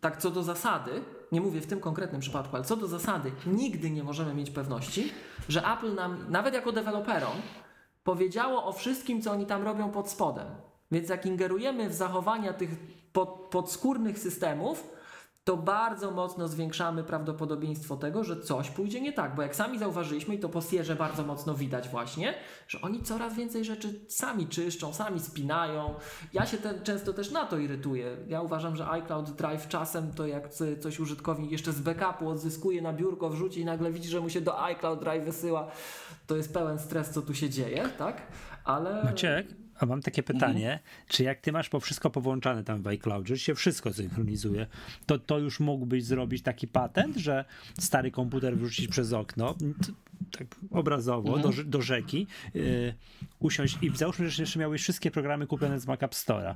tak 0.00 0.16
co 0.16 0.30
do 0.30 0.42
zasady, 0.42 0.90
nie 1.32 1.40
mówię 1.40 1.60
w 1.60 1.66
tym 1.66 1.80
konkretnym 1.80 2.20
przypadku, 2.20 2.56
ale 2.56 2.64
co 2.64 2.76
do 2.76 2.86
zasady, 2.86 3.32
nigdy 3.46 3.90
nie 3.90 4.04
możemy 4.04 4.34
mieć 4.34 4.50
pewności, 4.50 5.10
że 5.48 5.62
Apple 5.72 5.94
nam, 5.94 6.26
nawet 6.28 6.54
jako 6.54 6.72
deweloperom, 6.72 7.32
powiedziało 8.08 8.64
o 8.64 8.72
wszystkim, 8.72 9.22
co 9.22 9.32
oni 9.32 9.46
tam 9.46 9.62
robią 9.62 9.90
pod 9.90 10.10
spodem. 10.10 10.46
Więc 10.90 11.08
jak 11.08 11.26
ingerujemy 11.26 11.88
w 11.88 11.94
zachowania 11.94 12.52
tych 12.52 12.70
pod, 13.12 13.28
podskórnych 13.28 14.18
systemów, 14.18 14.90
to 15.48 15.56
bardzo 15.56 16.10
mocno 16.10 16.48
zwiększamy 16.48 17.04
prawdopodobieństwo 17.04 17.96
tego, 17.96 18.24
że 18.24 18.40
coś 18.40 18.70
pójdzie 18.70 19.00
nie 19.00 19.12
tak. 19.12 19.34
Bo 19.34 19.42
jak 19.42 19.56
sami 19.56 19.78
zauważyliśmy, 19.78 20.34
i 20.34 20.38
to 20.38 20.48
po 20.48 20.60
Sierze 20.60 20.96
bardzo 20.96 21.24
mocno 21.24 21.54
widać 21.54 21.88
właśnie, 21.88 22.34
że 22.68 22.80
oni 22.80 23.02
coraz 23.02 23.34
więcej 23.34 23.64
rzeczy 23.64 24.00
sami 24.08 24.46
czyszczą, 24.46 24.94
sami 24.94 25.20
spinają. 25.20 25.94
Ja 26.32 26.46
się 26.46 26.58
często 26.82 27.12
też 27.12 27.30
na 27.30 27.46
to 27.46 27.58
irytuję. 27.58 28.16
Ja 28.26 28.42
uważam, 28.42 28.76
że 28.76 28.90
iCloud 28.90 29.30
Drive 29.30 29.68
czasem 29.68 30.12
to 30.12 30.26
jak 30.26 30.48
coś 30.80 31.00
użytkownik 31.00 31.52
jeszcze 31.52 31.72
z 31.72 31.80
backupu 31.80 32.28
odzyskuje 32.28 32.82
na 32.82 32.92
biurko, 32.92 33.30
wrzuci 33.30 33.60
i 33.60 33.64
nagle 33.64 33.90
widzi, 33.90 34.08
że 34.08 34.20
mu 34.20 34.30
się 34.30 34.40
do 34.40 34.62
iCloud 34.62 35.00
Drive 35.00 35.24
wysyła. 35.24 35.70
To 36.26 36.36
jest 36.36 36.54
pełen 36.54 36.78
stres, 36.78 37.10
co 37.10 37.22
tu 37.22 37.34
się 37.34 37.50
dzieje, 37.50 37.88
tak? 37.98 38.22
Ale... 38.64 39.04
Maciek, 39.04 39.46
a 39.78 39.86
mam 39.86 40.02
takie 40.02 40.22
pytanie, 40.22 40.78
czy 41.08 41.22
jak 41.24 41.40
ty 41.40 41.52
masz 41.52 41.68
po 41.68 41.80
wszystko 41.80 42.10
powłączane 42.10 42.64
tam 42.64 42.82
w 42.82 42.86
iCloudzie, 42.86 43.36
że 43.36 43.42
się 43.42 43.54
wszystko 43.54 43.92
synchronizuje, 43.92 44.66
to 45.06 45.18
to 45.18 45.38
już 45.38 45.60
mógłbyś 45.60 46.04
zrobić 46.04 46.42
taki 46.42 46.68
patent, 46.68 47.16
że 47.16 47.44
stary 47.78 48.10
komputer 48.10 48.58
wrzucić 48.58 48.88
przez 48.88 49.12
okno, 49.12 49.54
tak 50.38 50.46
obrazowo, 50.70 51.38
do, 51.38 51.48
rze- 51.48 51.64
do 51.64 51.82
rzeki, 51.82 52.26
yy, 52.54 52.94
usiąść 53.38 53.78
i 53.82 53.96
załóżmy, 53.96 54.30
że 54.30 54.42
jeszcze 54.42 54.58
miałeś 54.58 54.82
wszystkie 54.82 55.10
programy 55.10 55.46
kupione 55.46 55.80
z 55.80 55.86
Mac 55.86 56.02
App 56.02 56.12
Store'a. 56.14 56.54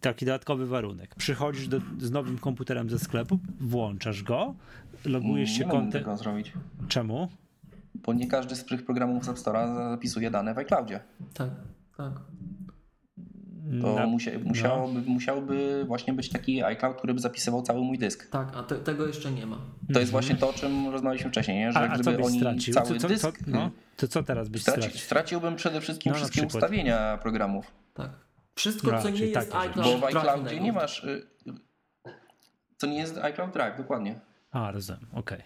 Taki 0.00 0.26
dodatkowy 0.26 0.66
warunek. 0.66 1.14
Przychodzisz 1.14 1.68
do, 1.68 1.80
z 1.98 2.10
nowym 2.10 2.38
komputerem 2.38 2.90
ze 2.90 2.98
sklepu, 2.98 3.38
włączasz 3.60 4.22
go, 4.22 4.54
logujesz 5.04 5.50
się 5.50 5.60
nie 5.60 5.66
mogę 5.66 5.78
kontem. 5.78 6.00
tego 6.02 6.16
zrobić. 6.16 6.52
Czemu? 6.88 7.28
bo 7.94 8.12
nie 8.12 8.26
każdy 8.26 8.56
z 8.56 8.64
tych 8.64 8.84
programów 8.84 9.24
z 9.24 9.28
App 9.28 9.36
Store'a 9.36 9.90
zapisuje 9.90 10.30
dane 10.30 10.54
w 10.54 10.58
iCloudzie. 10.58 11.00
Tak, 11.34 11.50
tak. 11.96 12.12
To 13.82 13.94
Na- 13.94 14.06
musia, 14.06 14.30
musiałoby, 14.44 15.00
musiałby 15.00 15.84
właśnie 15.84 16.12
być 16.12 16.28
taki 16.28 16.62
iCloud, 16.62 16.96
który 16.96 17.14
by 17.14 17.20
zapisywał 17.20 17.62
cały 17.62 17.80
mój 17.80 17.98
dysk. 17.98 18.30
Tak, 18.30 18.48
a 18.56 18.62
te, 18.62 18.76
tego 18.78 19.06
jeszcze 19.06 19.30
nie 19.32 19.46
ma. 19.46 19.58
To 19.94 20.00
jest 20.00 20.12
właśnie 20.12 20.34
to, 20.36 20.50
o 20.50 20.52
czym 20.52 20.88
rozmawialiśmy 20.88 21.30
wcześniej, 21.30 21.56
nie? 21.56 21.72
że 21.72 21.78
Mhm. 21.78 21.90
A, 21.90 21.94
a 21.94 21.98
gdyby 21.98 22.22
oni 22.24 22.38
stracił? 22.38 22.74
cały 22.74 22.86
Co, 22.86 22.94
co, 22.98 23.08
dysk... 23.08 23.22
co, 23.22 23.32
no, 23.50 23.70
to 23.96 24.08
co 24.08 24.22
teraz 24.22 24.48
byś 24.48 24.62
straci, 24.62 24.80
stracił? 24.82 25.00
straciłbym 25.00 25.56
przede 25.56 25.80
wszystkim 25.80 26.12
No, 26.12 26.16
wszystkie 26.16 26.40
przykład. 26.40 26.54
ustawienia 26.62 27.18
programów. 27.22 27.70
Tak. 27.94 28.10
Wszystko, 28.54 28.94
A, 28.96 29.02
co 29.02 29.10
nie 29.10 29.20
jest 29.26 29.34
rzeczy. 29.52 29.56
iCloud 29.58 29.76
Bo 29.90 29.96
w 29.96 30.00
Drive 30.00 30.16
iCloudzie 30.16 30.60
nie 30.60 30.72
masz... 30.72 31.04
y, 31.04 31.26
Co 32.76 32.86
nie 32.86 32.98
jest 32.98 33.18
iCloud 33.18 33.52
Drive, 33.52 33.76
dokładnie. 33.78 34.20
A, 34.50 34.70
rozumiem, 34.70 35.06
okej. 35.12 35.42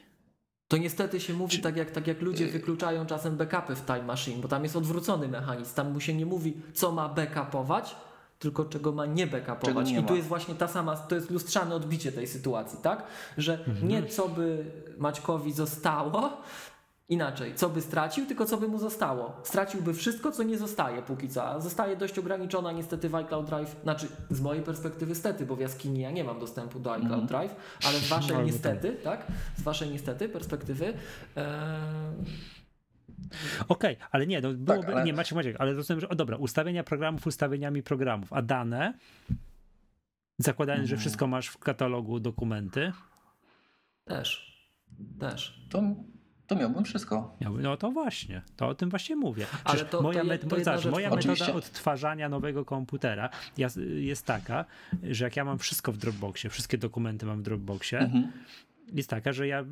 To 0.69 0.77
niestety 0.77 1.21
się 1.21 1.35
mówi 1.35 1.59
tak 1.59 1.77
jak, 1.77 1.91
tak 1.91 2.07
jak 2.07 2.23
ludzie 2.23 2.47
wykluczają 2.47 3.07
czasem 3.07 3.37
backupy 3.37 3.75
w 3.75 3.87
Time 3.87 4.03
Machine, 4.03 4.41
bo 4.43 4.49
tam 4.49 4.63
jest 4.63 4.77
odwrócony 4.77 5.29
mechanizm. 5.29 5.75
Tam 5.75 5.93
mu 5.93 6.01
się 6.01 6.15
nie 6.15 6.27
mówi, 6.27 6.57
co 6.75 6.93
ma 6.93 7.09
backupować, 7.09 7.97
tylko 8.39 8.65
czego 8.65 8.93
ma 8.93 9.07
nie 9.07 9.27
backupować. 9.27 9.91
nie 9.91 10.01
I 10.01 10.05
tu 10.05 10.17
jest 10.17 10.29
właśnie 10.29 10.55
ta 10.55 10.69
sama, 10.69 10.97
to 10.97 11.15
jest 11.15 11.31
lustrzane 11.31 11.75
odbicie 11.75 12.13
tej 12.13 12.27
sytuacji, 12.27 12.79
tak? 12.83 13.03
Że 13.39 13.59
Mhm. 13.65 13.89
nie 13.89 14.07
co 14.07 14.29
by 14.29 14.65
Maćkowi 14.99 15.53
zostało, 15.53 16.43
inaczej, 17.09 17.55
co 17.55 17.69
by 17.71 17.81
stracił, 17.83 18.27
tylko 18.27 18.47
co 18.47 18.57
by 18.57 18.69
mu 18.69 18.79
zostało. 18.79 19.41
Straciłby 19.45 19.95
wszystko, 19.95 20.33
co 20.33 20.43
nie 20.43 20.59
zostaje 20.59 21.03
póki 21.03 21.29
co, 21.29 21.45
a 21.49 21.61
zostaje 21.61 21.97
dość 21.97 22.19
ograniczona 22.19 22.73
niestety 22.73 23.09
w 23.09 23.15
iCloud 23.15 23.47
Drive, 23.47 23.77
znaczy 23.83 24.07
z 24.31 24.41
mojej 24.41 24.63
perspektywy 24.63 25.15
stety, 25.15 25.47
bo 25.47 25.57
w 25.57 25.61
jaskini 25.61 26.01
ja 26.01 26.11
nie 26.11 26.25
mam 26.25 26.39
dostępu 26.41 26.81
do 26.81 26.93
iCloud 26.93 27.13
Mhm. 27.23 27.27
Drive, 27.27 27.55
ale 27.87 27.99
z 27.99 28.09
waszej 28.09 28.37
niestety, 28.45 28.93
tak? 29.05 29.27
Z 29.57 29.63
waszej 29.63 29.91
niestety 29.91 30.29
perspektywy 30.29 30.95
e, 31.37 32.13
Okej, 33.69 33.97
ale 34.11 34.27
nie, 34.27 34.41
no 34.41 34.53
byłoby, 34.55 34.93
ale- 34.95 35.05
nie, 35.05 35.13
Maciek, 35.13 35.37
Maciek, 35.37 35.57
ale 35.59 35.73
rozumiem, 35.73 36.01
że, 36.01 36.09
o 36.09 36.15
dobra, 36.15 36.37
ustawienia 36.37 36.85
programów 36.85 37.27
ustawieniami 37.27 37.83
programów, 37.83 38.33
a 38.33 38.43
dane, 38.43 38.95
zakładając, 40.39 40.89
że 40.89 40.95
Mhm. 40.95 41.01
wszystko 41.01 41.27
masz 41.27 41.49
w 41.49 41.59
katalogu 41.59 42.21
dokumenty, 42.21 42.93
też, 44.05 44.59
też. 45.21 45.67
To, 45.71 45.83
to 46.49 46.57
miałbym 46.57 46.85
wszystko. 46.85 47.37
no 47.63 47.77
to 47.77 47.91
właśnie, 47.91 48.43
to 48.57 48.69
o 48.69 48.75
tym 48.75 48.91
właśnie 48.91 49.17
mówię. 49.17 49.47
Ale 49.65 49.85
to- 49.85 50.03
moja, 50.03 50.21
to 50.23 50.29
to 50.29 50.57
jedna 50.57 50.65
zobacz, 50.65 50.81
rzecz. 50.83 50.93
moja 50.93 51.11
Oczywiście. 51.11 51.45
metoda 51.45 51.59
odtwarzania 51.67 52.29
nowego 52.29 52.65
komputera 52.65 53.31
jest, 53.59 53.81
jest 53.99 54.27
taka, 54.27 54.65
że 55.11 55.25
jak 55.25 55.37
ja 55.37 55.45
mam 55.45 55.59
wszystko 55.59 55.93
w 55.93 55.97
Dropboxie, 55.97 56.51
wszystkie 56.51 56.79
dokumenty 56.79 57.27
mam 57.27 57.39
w 57.39 57.43
Dropboxie, 57.43 57.99
Mhm. 57.99 58.33
jest 58.93 59.11
taka, 59.11 59.33
że 59.33 59.47
ja 59.47 59.65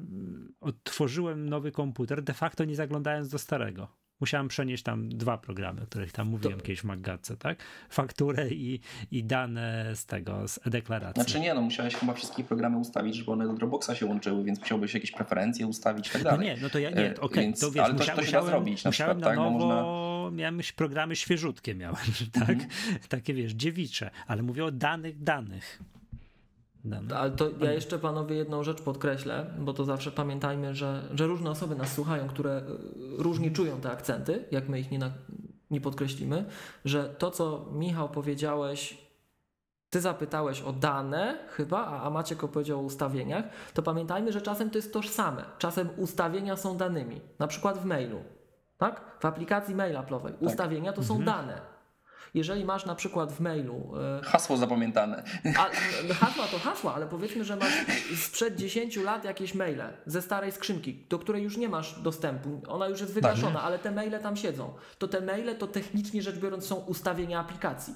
odtworzyłem 0.61 1.49
nowy 1.49 1.73
komputer 1.73 2.23
de 2.23 2.35
facto 2.35 2.65
nie 2.65 2.77
zaglądając 2.77 3.29
do 3.29 3.39
starego. 3.39 3.89
Musiałem 4.21 4.49
przenieść 4.49 4.83
tam 4.83 5.09
dwa 5.09 5.39
programy, 5.39 5.83
o 5.83 5.87
których 5.87 6.13
tam 6.13 6.29
mówiłem 6.29 6.61
kiedyś 6.61 6.81
w 6.81 6.85
Maggatce, 6.85 7.37
tak? 7.37 7.59
Fakturę 7.91 8.49
i, 8.49 8.81
i 9.11 9.25
dane 9.25 9.97
z 9.97 10.07
tego, 10.07 10.49
z 10.49 10.59
e-deklaracji. 10.67 11.23
Znaczy 11.23 11.41
nie, 11.41 11.55
no 11.55 11.61
musiałeś 11.61 11.95
chyba 11.95 12.13
wszystkie 12.15 12.45
programy 12.45 12.77
ustawić, 12.79 13.15
żeby 13.17 13.31
one 13.33 13.47
do 13.47 13.53
Dropboxa 13.53 13.91
się 13.95 14.07
łączyły, 14.07 14.45
więc 14.45 14.61
musiałbyś 14.61 14.95
jakieś 14.95 15.13
preferencje 15.13 15.67
ustawić 15.67 16.09
i 16.09 16.11
tak 16.11 16.25
no 16.25 16.31
dalej. 16.31 16.47
nie, 16.47 16.57
no 16.63 16.71
to 16.71 16.79
ja 16.79 16.91
nie, 16.91 17.11
E, 17.11 17.21
okej, 17.21 17.43
więc- 17.45 17.61
to 17.61 17.71
wiesz, 17.71 17.85
ale 17.85 17.95
to- 17.95 17.99
musia, 18.01 18.15
to 18.17 18.23
się 18.23 18.33
da 18.33 18.39
musiałem, 18.39 18.47
zrobić 18.47 18.85
na 18.85 18.89
musiałem 18.89 19.17
przykład, 19.17 19.37
na 19.37 19.43
tak? 19.43 19.53
Bo 19.53 19.67
nowo, 19.69 20.31
miałem 20.31 20.61
programy 20.77 21.17
świeżutkie 21.17 21.75
miałem, 21.75 21.97
tak? 22.33 22.51
Mhm. 22.51 22.69
Takie 23.09 23.35
wiesz, 23.35 23.53
dziewicze, 23.53 24.11
ale 24.27 24.43
mówię 24.43 24.65
o 24.65 24.71
danych, 24.71 25.23
danych. 25.23 25.83
Dane. 26.87 27.17
Ale 27.17 27.31
to 27.31 27.49
ja 27.61 27.73
jeszcze 27.73 27.99
panowie 27.99 28.37
jedną 28.37 28.65
rzecz 28.65 28.83
podkreślę, 28.83 29.47
bo 29.59 29.73
to 29.73 29.85
zawsze 29.85 30.11
pamiętajmy, 30.11 30.75
że, 30.75 31.03
że 31.15 31.27
różne 31.27 31.51
osoby 31.51 31.75
nas 31.75 31.93
słuchają, 31.93 32.29
które 32.29 32.59
y, 32.59 33.23
różnie 33.23 33.51
czują 33.51 33.81
te 33.81 33.91
akcenty, 33.91 34.45
jak 34.51 34.69
my 34.69 34.81
ich 34.81 34.91
nie, 34.91 34.99
na, 34.99 35.11
nie 35.71 35.81
podkreślimy, 35.81 36.45
że 36.85 37.05
to, 37.05 37.31
co 37.31 37.67
Michał 37.73 38.09
powiedziałeś, 38.09 39.07
ty 39.91 40.01
zapytałeś 40.01 40.63
o 40.63 40.73
dane 40.73 41.39
chyba, 41.49 41.87
a, 41.87 42.03
a 42.03 42.11
Maciek 42.11 42.45
opowiedział 42.45 42.81
o 42.81 42.83
ustawieniach, 42.83 43.45
to 43.75 43.83
pamiętajmy, 43.83 44.33
że 44.33 44.43
czasem 44.43 44.71
to 44.71 44.79
jest 44.79 44.93
tożsame. 44.93 45.45
Czasem 45.59 45.89
ustawienia 45.97 46.57
są 46.57 46.77
danymi, 46.77 47.21
na 47.39 47.47
przykład 47.47 47.79
w 47.79 47.85
mailu, 47.85 48.21
tak? 48.79 49.17
W 49.21 49.25
aplikacji 49.25 49.75
mail 49.75 49.97
Apple'owej. 49.97 50.33
Ustawienia 50.41 50.93
to 50.93 51.03
są 51.03 51.23
dane. 51.23 51.76
Jeżeli 52.37 52.65
masz 52.65 52.87
na 52.87 52.95
przykład 52.95 53.33
w 53.33 53.41
mailu 53.41 53.93
y, 54.21 54.25
Hasło 54.25 54.57
zapamiętane. 54.57 55.23
a, 55.59 55.71
no, 56.09 56.15
hasła 56.15 56.47
to 56.47 56.59
hasła, 56.59 56.95
ale 56.95 57.07
powiedzmy, 57.07 57.45
że 57.45 57.57
masz 57.57 57.73
sprzed 58.17 58.57
10 58.57 58.97
lat 58.97 59.25
jakieś 59.25 59.55
maile 59.55 59.83
ze 60.07 60.23
starej 60.23 60.53
skrzynki, 60.53 61.07
do 61.09 61.19
której 61.19 61.43
już 61.43 61.57
nie 61.57 61.69
masz 61.69 62.01
dostępu. 62.01 62.61
Ona 62.69 62.89
już 62.89 63.01
jest 63.01 63.13
wygaszona, 63.13 63.63
ale 63.63 63.79
te 63.79 63.91
maile 63.91 64.21
tam 64.23 64.37
siedzą. 64.37 64.75
To 64.99 65.09
te 65.09 65.21
maile 65.21 65.59
to 65.59 65.67
technicznie 65.67 66.23
rzecz 66.23 66.37
biorąc 66.39 66.67
są 66.67 66.75
ustawienia 66.77 67.41
aplikacji, 67.41 67.95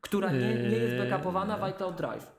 która 0.00 0.32
nie, 0.32 0.54
nie 0.54 0.76
jest 0.76 1.10
backupowana 1.10 1.58
w 1.58 1.62
iCloud 1.62 1.96
Drive. 1.96 2.33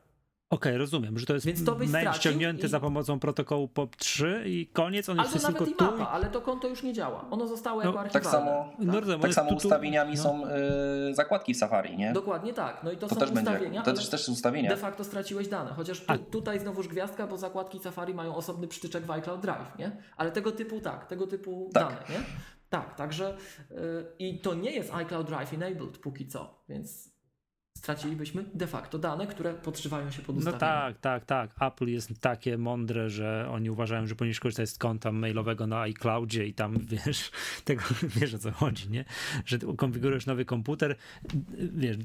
Okej, 0.55 0.77
rozumiem, 0.77 1.19
że 1.19 1.25
to 1.25 1.33
jest 1.33 1.45
Więc 1.45 1.65
to 1.65 1.75
byś 1.75 1.89
mail 1.89 2.13
ściągnięty 2.13 2.67
i- 2.67 2.69
za 2.69 2.79
pomocą 2.79 3.19
protokołu 3.19 3.67
POP3 3.75 4.25
i 4.45 4.67
koniec, 4.73 5.09
on 5.09 5.19
Albo 5.19 5.31
jest 5.33 5.43
nawet 5.47 5.57
tylko 5.65 5.71
i 5.71 5.75
tu. 5.89 5.97
mapa, 5.97 6.11
ale 6.11 6.25
to 6.25 6.41
konto 6.41 6.67
już 6.67 6.83
nie 6.83 6.93
działa. 6.93 7.25
Ono 7.31 7.47
zostało 7.47 7.79
No, 7.83 7.85
jako 7.89 8.03
Tak 8.03 8.15
archiwalne. 8.15 8.49
samo, 8.49 8.73
No, 8.79 8.93
rozumiem, 8.99 9.15
on 9.15 9.21
tak 9.21 9.27
jest 9.29 9.35
samo 9.35 9.49
tu- 9.49 9.55
tu- 9.55 9.67
ustawieniami 9.67 10.15
no. 10.15 10.23
są 10.23 10.43
y, 10.47 11.13
zakładki 11.15 11.53
w 11.53 11.57
Safari, 11.57 11.97
nie? 11.97 12.13
Dokładnie 12.13 12.53
tak. 12.53 12.81
No 12.83 12.91
i 12.91 12.97
to, 12.97 13.07
To 13.07 13.15
są 13.15 13.21
też 13.21 13.31
będzie. 13.31 13.51
ustawienia, 13.51 13.81
To 13.81 13.87
ale 13.87 13.97
też, 13.97 14.09
też 14.09 14.23
są 14.23 14.31
ustawienia. 14.31 14.69
de 14.69 14.77
facto 14.77 15.03
straciłeś 15.03 15.47
dane. 15.47 15.73
Chociaż 15.73 16.01
tu, 16.05 16.17
tutaj 16.17 16.59
znowuż 16.59 16.87
gwiazdka, 16.87 17.27
bo 17.27 17.37
zakładki 17.37 17.79
Safari 17.79 18.13
mają 18.13 18.35
osobny 18.35 18.67
przytyczek 18.67 19.05
w 19.05 19.11
iCloud 19.11 19.41
Drive, 19.41 19.77
nie? 19.79 19.91
Ale 20.17 20.31
tego 20.31 20.51
typu 20.51 20.81
tak, 20.81 21.05
tego 21.07 21.27
typu 21.27 21.69
Tak. 21.73 21.83
dane, 21.83 21.97
nie? 22.09 22.25
Tak, 22.69 22.95
także 22.95 23.37
yy, 23.71 23.77
i 24.19 24.39
to 24.41 24.53
nie 24.53 24.71
jest 24.71 24.93
iCloud 24.93 25.27
Drive 25.27 25.53
enabled 25.53 25.97
póki 25.97 26.27
co, 26.27 26.63
więc 26.69 27.14
stracilibyśmy 27.77 28.45
de 28.53 28.67
facto 28.67 28.99
dane, 28.99 29.27
które 29.27 29.53
podszywają 29.53 30.11
się 30.11 30.21
pod 30.21 30.35
No 30.35 30.39
ustawienia. 30.39 30.59
tak, 30.59 30.99
tak, 30.99 31.25
tak. 31.25 31.71
Apple 31.73 31.87
jest 31.87 32.09
takie 32.21 32.57
mądre, 32.57 33.09
że 33.09 33.47
oni 33.51 33.69
uważają, 33.69 34.07
że 34.07 34.15
powinieneś 34.15 34.39
korzystać 34.39 34.69
z 34.69 34.77
konta 34.77 35.11
mailowego 35.11 35.67
na 35.67 35.79
iCloudzie 35.81 36.47
i 36.47 36.53
tam 36.53 36.77
wiesz, 37.05 37.31
tego 37.65 37.83
wiesz 38.03 38.33
o 38.33 38.39
co 38.39 38.51
chodzi, 38.51 38.89
nie? 38.89 39.05
Że 39.45 39.59
konfigurujesz 39.77 40.25
nowy 40.25 40.45
komputer, 40.45 40.95
wiesz, 41.57 41.97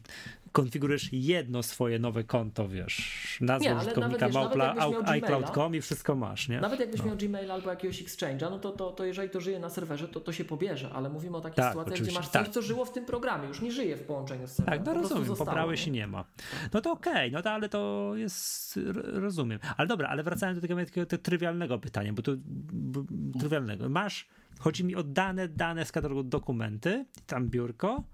konfigurujesz 0.53 1.09
jedno 1.13 1.63
swoje 1.63 1.99
nowe 1.99 2.25
konto, 2.25 2.69
wiesz, 2.69 3.39
nazwę 3.41 3.77
użytkownika 3.77 4.29
Małpla, 4.29 4.75
iCloud.com 5.05 5.75
i 5.75 5.81
wszystko 5.81 6.15
masz, 6.15 6.49
nie? 6.49 6.61
Nawet 6.61 6.81
jakbyś 6.81 7.05
miał 7.05 7.17
Gmail 7.17 7.51
albo 7.51 7.71
jakiegoś 7.71 8.03
Exchange'a, 8.03 8.51
no 8.51 8.59
to, 8.59 8.73
to, 8.73 8.91
to 8.91 9.05
jeżeli 9.05 9.31
to 9.31 9.41
żyje 9.41 9.59
na 9.59 9.71
serwerze, 9.71 10.09
to 10.09 10.21
to 10.21 10.33
się 10.33 10.45
pobierze, 10.45 10.91
ale 10.93 11.11
mówimy 11.11 11.37
o 11.37 11.41
takich 11.41 11.57
Tak, 11.57 11.69
sytuacjach, 11.69 11.95
gdzie 11.95 12.03
oczywiście, 12.03 12.21
masz 12.21 12.29
coś, 12.29 12.43
tak. 12.43 12.49
co 12.49 12.63
żyło 12.63 12.85
w 12.85 12.93
tym 12.93 13.05
programie, 13.05 13.49
już 13.49 13.61
nie 13.61 13.73
żyje 13.73 13.97
w 13.97 14.03
połączeniu 14.03 14.47
z 14.47 14.51
serwerem. 14.51 14.85
Tak, 14.85 14.87
no 14.87 14.95
po 14.95 15.01
rozumiem, 15.01 15.25
zostało, 15.25 15.51
pobrałeś 15.51 15.87
i 15.87 15.91
nie 15.91 16.07
ma. 16.07 16.25
No 16.73 16.81
to 16.81 16.93
okej, 16.93 17.33
no 17.33 17.43
to 17.43 17.51
ale 17.51 17.69
to 17.69 18.13
jest, 18.17 18.79
rozumiem. 19.05 19.59
Ale 19.77 19.89
dobra, 19.89 20.09
ale 20.09 20.23
wracając 20.23 20.61
do 20.61 20.69
tego 20.69 20.85
takiego 20.85 21.07
te 21.07 21.19
trywialnego 21.19 21.79
pytania, 21.79 22.13
bo 22.13 22.23
to 22.23 22.33
b, 22.37 23.05
trywialnego. 23.39 23.89
Masz, 23.89 24.29
chodzi 24.59 24.85
mi 24.85 24.97
o 24.97 25.03
dane, 25.03 25.49
dane 25.49 25.85
z 25.85 25.93
katalogu 25.93 26.23
dokumenty, 26.23 27.07
tam 27.27 27.49
biurko, 27.49 28.05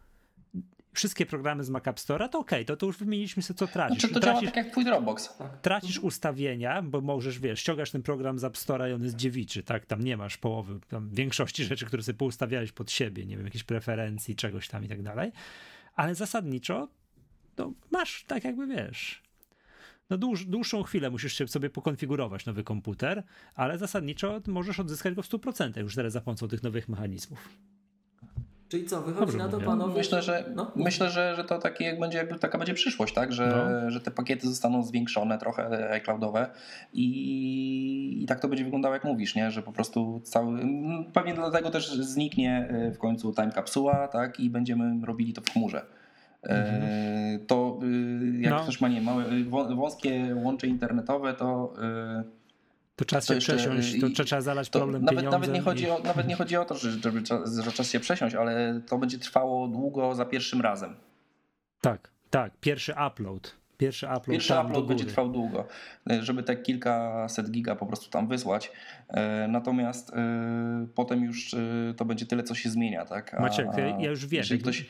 wszystkie 0.96 1.26
programy 1.26 1.64
z 1.64 1.70
Mac 1.70 1.88
App 1.88 1.96
Store'a, 1.96 2.28
to 2.28 2.38
okej, 2.38 2.64
to, 2.64 2.76
to 2.76 2.86
już 2.86 2.98
wymieniliśmy 2.98 3.42
sobie, 3.42 3.58
co 3.58 3.66
tracisz. 3.66 4.00
Znaczy 4.00 4.14
to 4.14 4.20
działa 4.20 4.32
tracisz, 4.32 4.54
tak 4.54 4.64
jak 4.64 4.72
twój 4.72 4.84
Dropbox. 4.84 5.38
tracisz 5.62 5.98
ustawienia, 5.98 6.82
bo 6.82 7.00
możesz, 7.00 7.38
wiesz, 7.38 7.60
ściągasz 7.60 7.90
ten 7.90 8.02
program 8.02 8.38
z 8.38 8.44
App 8.44 8.54
Store'a 8.54 8.90
i 8.90 8.92
on 8.92 9.02
jest 9.02 9.16
dziewiczy, 9.16 9.62
tak? 9.62 9.86
Tam 9.86 10.02
nie 10.02 10.16
masz 10.16 10.36
połowy, 10.36 10.80
tam 10.88 11.10
większości 11.10 11.64
rzeczy, 11.70 11.86
które 11.86 12.02
sobie 12.02 12.18
poustawiałeś 12.18 12.72
pod 12.72 12.90
siebie, 12.90 13.26
nie 13.26 13.36
wiem, 13.36 13.44
jakichś 13.44 13.64
preferencji, 13.64 14.36
czegoś 14.36 14.68
tam 14.68 14.84
i 14.84 14.88
tak 14.88 15.02
dalej. 15.02 15.32
Ale 15.94 16.14
zasadniczo, 16.14 16.88
no, 17.58 17.72
masz 17.90 18.24
tak 18.24 18.44
jakby, 18.44 18.66
wiesz, 18.66 19.22
no 20.10 20.18
dłuż, 20.18 20.44
dłuższą 20.44 20.82
chwilę 20.82 21.10
musisz 21.10 21.50
sobie 21.50 21.70
pokonfigurować 21.70 22.46
nowy 22.46 22.64
komputer, 22.64 23.22
ale 23.54 23.78
zasadniczo 23.78 24.40
możesz 24.46 24.80
odzyskać 24.80 25.14
go 25.14 25.22
w 25.22 25.28
100% 25.28 25.80
już 25.80 25.94
teraz 25.94 26.12
za 26.12 26.20
pomocą 26.20 26.48
tych 26.48 26.62
nowych 26.62 26.88
mechanizmów. 26.88 27.48
Czyli 28.68 28.84
co, 28.84 29.00
wychodzi 29.02 29.20
Dobrze 29.20 29.38
na 29.38 29.44
to 29.48 29.56
mówię. 29.56 29.66
panowie... 29.66 29.94
Myślę, 29.94 30.22
że, 30.22 30.44
No. 30.54 30.70
myślę, 30.76 31.10
że, 31.10 31.36
że 31.36 31.44
to 31.44 31.58
takie 31.58 31.84
jak 31.84 32.00
będzie, 32.00 32.18
jakby 32.18 32.38
taka 32.38 32.58
będzie 32.58 32.74
przyszłość, 32.74 33.14
tak? 33.14 33.32
Że, 33.32 33.68
No. 33.84 33.90
że 33.90 34.00
te 34.00 34.10
pakiety 34.10 34.48
zostaną 34.48 34.82
zwiększone 34.82 35.38
trochę 35.38 35.90
iCloudowe 35.90 36.50
i, 36.92 38.18
i 38.22 38.26
tak 38.26 38.40
to 38.40 38.48
będzie 38.48 38.64
wyglądało 38.64 38.94
jak 38.94 39.04
mówisz, 39.04 39.34
nie? 39.34 39.50
Że 39.50 39.62
po 39.62 39.72
prostu 39.72 40.20
cały. 40.24 40.60
Pewnie 41.12 41.34
dlatego 41.34 41.70
też 41.70 41.90
zniknie 41.92 42.68
y, 42.88 42.92
w 42.94 42.98
końcu 42.98 43.32
time 43.34 43.52
kapsuła, 43.52 44.08
tak? 44.08 44.40
I 44.40 44.50
będziemy 44.50 45.06
robili 45.06 45.32
to 45.32 45.40
w 45.40 45.50
chmurze. 45.50 45.82
E, 46.44 47.38
To 47.46 47.78
y, 47.82 48.40
jak 48.40 48.52
No. 48.52 48.60
ktoś 48.60 48.80
ma 48.80 48.88
nie 48.88 49.00
małe, 49.00 49.24
wą- 49.24 49.76
wąskie 49.76 50.34
łącze 50.42 50.66
internetowe, 50.66 51.34
to 51.34 51.72
To 52.96 53.04
czas 53.04 53.26
To 53.26 53.34
się 53.34 53.40
przesiąść, 53.40 54.00
to 54.00 54.06
i- 54.06 54.12
trzeba 54.12 54.40
zalać 54.40 54.68
to 54.70 54.78
problem 54.78 55.04
nawet, 55.04 55.24
nawet, 55.24 55.52
nie 55.52 55.60
chodzi 55.60 55.84
i... 55.84 55.90
o, 55.90 55.98
nawet 55.98 56.28
nie 56.28 56.34
chodzi 56.34 56.56
o 56.56 56.64
to, 56.64 56.74
że, 56.74 56.90
żeby, 56.90 57.22
że 57.64 57.72
czas 57.72 57.90
się 57.90 58.00
przesiąść, 58.00 58.34
ale 58.34 58.80
to 58.86 58.98
będzie 58.98 59.18
trwało 59.18 59.68
długo 59.68 60.14
za 60.14 60.24
pierwszym 60.24 60.60
razem. 60.60 60.96
Tak, 61.80 62.10
tak, 62.30 62.52
pierwszy 62.60 62.94
upload. 63.06 63.56
Pierwszy 63.78 64.06
upload, 64.06 64.24
Pierwszy 64.26 64.54
upload 64.64 64.86
będzie 64.86 65.04
trwał 65.04 65.28
długo, 65.28 65.66
żeby 66.20 66.42
te 66.42 66.56
kilkaset 66.56 67.50
giga 67.50 67.76
po 67.76 67.86
prostu 67.86 68.10
tam 68.10 68.28
wysłać. 68.28 68.72
E, 69.08 69.48
Natomiast 69.48 70.10
e, 70.14 70.86
potem 70.94 71.24
już 71.24 71.54
e, 71.54 71.58
to 71.96 72.04
będzie 72.04 72.26
tyle, 72.26 72.42
co 72.42 72.54
się 72.54 72.70
zmienia, 72.70 73.04
tak? 73.04 73.34
A 73.34 73.40
Maciek, 73.40 73.66
ja- 73.76 74.10
już 74.10 74.26
wiem. 74.26 74.38
Jeżeli 74.38 74.60
ktoś, 74.60 74.86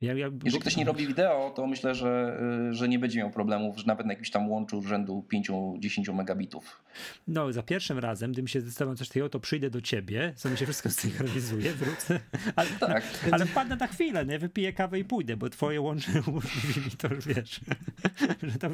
Ja, 0.00 0.14
ja, 0.14 0.28
jeżeli 0.44 0.60
ktoś 0.60 0.76
nie 0.76 0.84
robi 0.84 1.06
wideo, 1.06 1.52
to 1.56 1.66
myślę, 1.66 1.94
że, 1.94 2.40
e, 2.70 2.74
że 2.74 2.88
nie 2.88 2.98
będzie 2.98 3.18
miał 3.18 3.30
problemów, 3.30 3.78
że 3.78 3.86
nawet 3.86 4.06
na 4.06 4.12
jakimś 4.12 4.30
tam 4.30 4.50
łączu 4.50 4.82
rzędu 4.82 5.24
5-10 5.32 6.14
megabitów. 6.14 6.82
No, 7.28 7.52
za 7.52 7.62
pierwszym 7.62 7.98
razem, 7.98 8.32
gdym 8.32 8.48
się 8.48 8.60
zdecydował 8.60 8.94
coś 8.94 9.08
takiego, 9.08 9.28
to 9.28 9.40
przyjdę 9.40 9.70
do 9.70 9.80
ciebie, 9.80 10.32
sobie 10.36 10.56
się 10.56 10.64
wszystko 10.64 10.90
synchronizuję, 10.90 11.72
wrócę, 11.72 12.20
ale, 12.56 12.68
Tak. 12.80 13.02
ale 13.30 13.46
wpadnę 13.46 13.76
na 13.76 13.86
chwilę, 13.86 14.26
nie? 14.26 14.38
Wypiję 14.38 14.72
kawę 14.72 14.98
i 14.98 15.04
pójdę, 15.04 15.36
bo 15.36 15.48
twoje 15.48 15.80
łącze 15.80 16.12
umożliwi 16.26 16.80
mi 16.80 16.90
to, 16.90 17.14
już 17.14 17.26
wiesz, 17.26 17.60
że 18.42 18.58
to, 18.58 18.68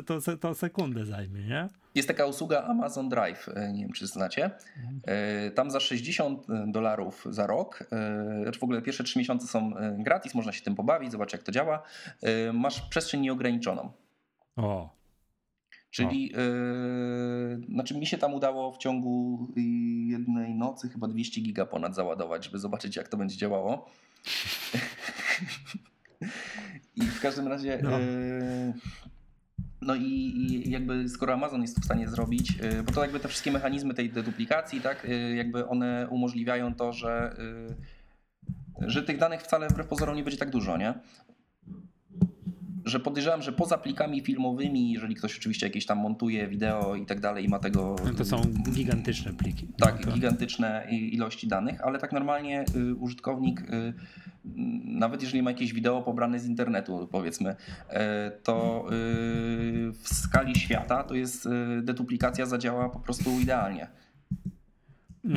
to, 0.00 0.20
to, 0.20 0.36
to, 0.36 0.54
sekundę 0.54 1.04
zajmie, 1.04 1.40
nie? 1.40 1.68
Jest 1.94 2.08
taka 2.08 2.26
usługa 2.26 2.62
Amazon 2.62 3.08
Drive, 3.08 3.48
e, 3.54 3.72
nie 3.72 3.82
wiem 3.82 3.92
czy 3.92 4.06
znacie. 4.06 4.50
E, 5.06 5.50
Tam 5.50 5.70
za 5.70 5.80
60 5.80 6.46
dolarów 6.66 7.26
za 7.30 7.46
rok, 7.46 7.84
znaczy 8.42 8.60
w 8.60 8.64
ogóle 8.64 8.82
pierwsze 8.82 9.04
3 9.04 9.18
miesiące 9.18 9.46
są 9.46 9.76
e, 9.76 9.96
gratis, 10.22 10.34
można 10.34 10.52
się 10.52 10.62
tym 10.62 10.74
pobawić, 10.74 11.12
zobaczyć 11.12 11.32
jak 11.32 11.42
to 11.42 11.52
działa. 11.52 11.82
E, 12.22 12.52
Masz 12.52 12.80
przestrzeń 12.80 13.20
nieograniczoną. 13.20 13.92
O, 14.56 14.90
Czyli, 15.90 16.28
yy, 16.28 17.60
znaczy 17.68 17.98
mi 17.98 18.06
się 18.06 18.18
tam 18.18 18.34
udało 18.34 18.72
w 18.72 18.78
ciągu 18.78 19.48
y, 19.56 19.60
jednej 20.10 20.54
nocy 20.54 20.88
chyba 20.88 21.08
200 21.08 21.40
giga 21.40 21.66
ponad 21.66 21.94
załadować, 21.94 22.44
żeby 22.44 22.58
zobaczyć 22.58 22.96
jak 22.96 23.08
to 23.08 23.16
będzie 23.16 23.36
działało. 23.36 23.90
I 26.96 27.02
w 27.02 27.20
każdym 27.20 27.48
razie, 27.48 27.80
No. 27.82 27.98
yy, 27.98 28.72
no 29.80 29.94
i, 29.94 30.02
i 30.02 30.70
jakby 30.70 31.08
skoro 31.08 31.34
Amazon 31.34 31.62
jest 31.62 31.80
w 31.80 31.84
stanie 31.84 32.08
zrobić, 32.08 32.56
yy, 32.56 32.82
bo 32.82 32.92
to 32.92 33.02
jakby 33.02 33.20
te 33.20 33.28
wszystkie 33.28 33.52
mechanizmy 33.52 33.94
tej 33.94 34.10
deduplikacji, 34.10 34.80
tak, 34.80 35.06
jakby 35.34 35.68
one 35.68 36.08
umożliwiają 36.10 36.74
to, 36.74 36.92
że, 36.92 37.36
że 38.86 39.02
tych 39.02 39.18
danych 39.18 39.42
wcale 39.42 39.68
wbrew 39.68 39.86
pozorom 39.86 40.16
nie 40.16 40.22
będzie 40.22 40.38
tak 40.38 40.50
dużo, 40.50 40.76
nie? 40.76 40.94
że 42.84 43.00
podejrzewam, 43.00 43.42
że 43.42 43.52
poza 43.52 43.78
plikami 43.78 44.20
filmowymi, 44.20 44.92
jeżeli 44.92 45.14
ktoś 45.14 45.38
oczywiście 45.38 45.66
jakieś 45.66 45.86
tam 45.86 45.98
montuje 45.98 46.48
wideo 46.48 46.94
i 46.94 47.06
tak 47.06 47.20
dalej 47.20 47.44
i 47.44 47.48
ma 47.48 47.58
tego... 47.58 47.96
no 48.04 48.14
to 48.14 48.24
są 48.24 48.42
gigantyczne 48.70 49.32
pliki. 49.32 49.68
Tak, 49.78 50.06
no 50.06 50.12
gigantyczne 50.12 50.86
ilości 50.90 51.48
danych, 51.48 51.80
ale 51.84 51.98
tak 51.98 52.12
normalnie 52.12 52.64
y, 52.76 52.94
użytkownik, 52.94 53.60
y, 53.60 53.94
nawet 54.84 55.22
jeżeli 55.22 55.42
ma 55.42 55.50
jakieś 55.50 55.72
wideo 55.72 56.02
pobrane 56.02 56.38
z 56.38 56.46
internetu, 56.46 57.08
powiedzmy, 57.12 57.50
y, 57.50 57.94
to 58.42 58.86
y, 58.86 58.92
w 59.92 60.08
skali 60.08 60.54
świata 60.54 61.04
to 61.04 61.14
jest 61.14 61.46
y, 61.46 61.82
deduplikacja 61.82 62.46
zadziała 62.46 62.88
po 62.88 63.00
prostu 63.00 63.40
idealnie. 63.40 63.88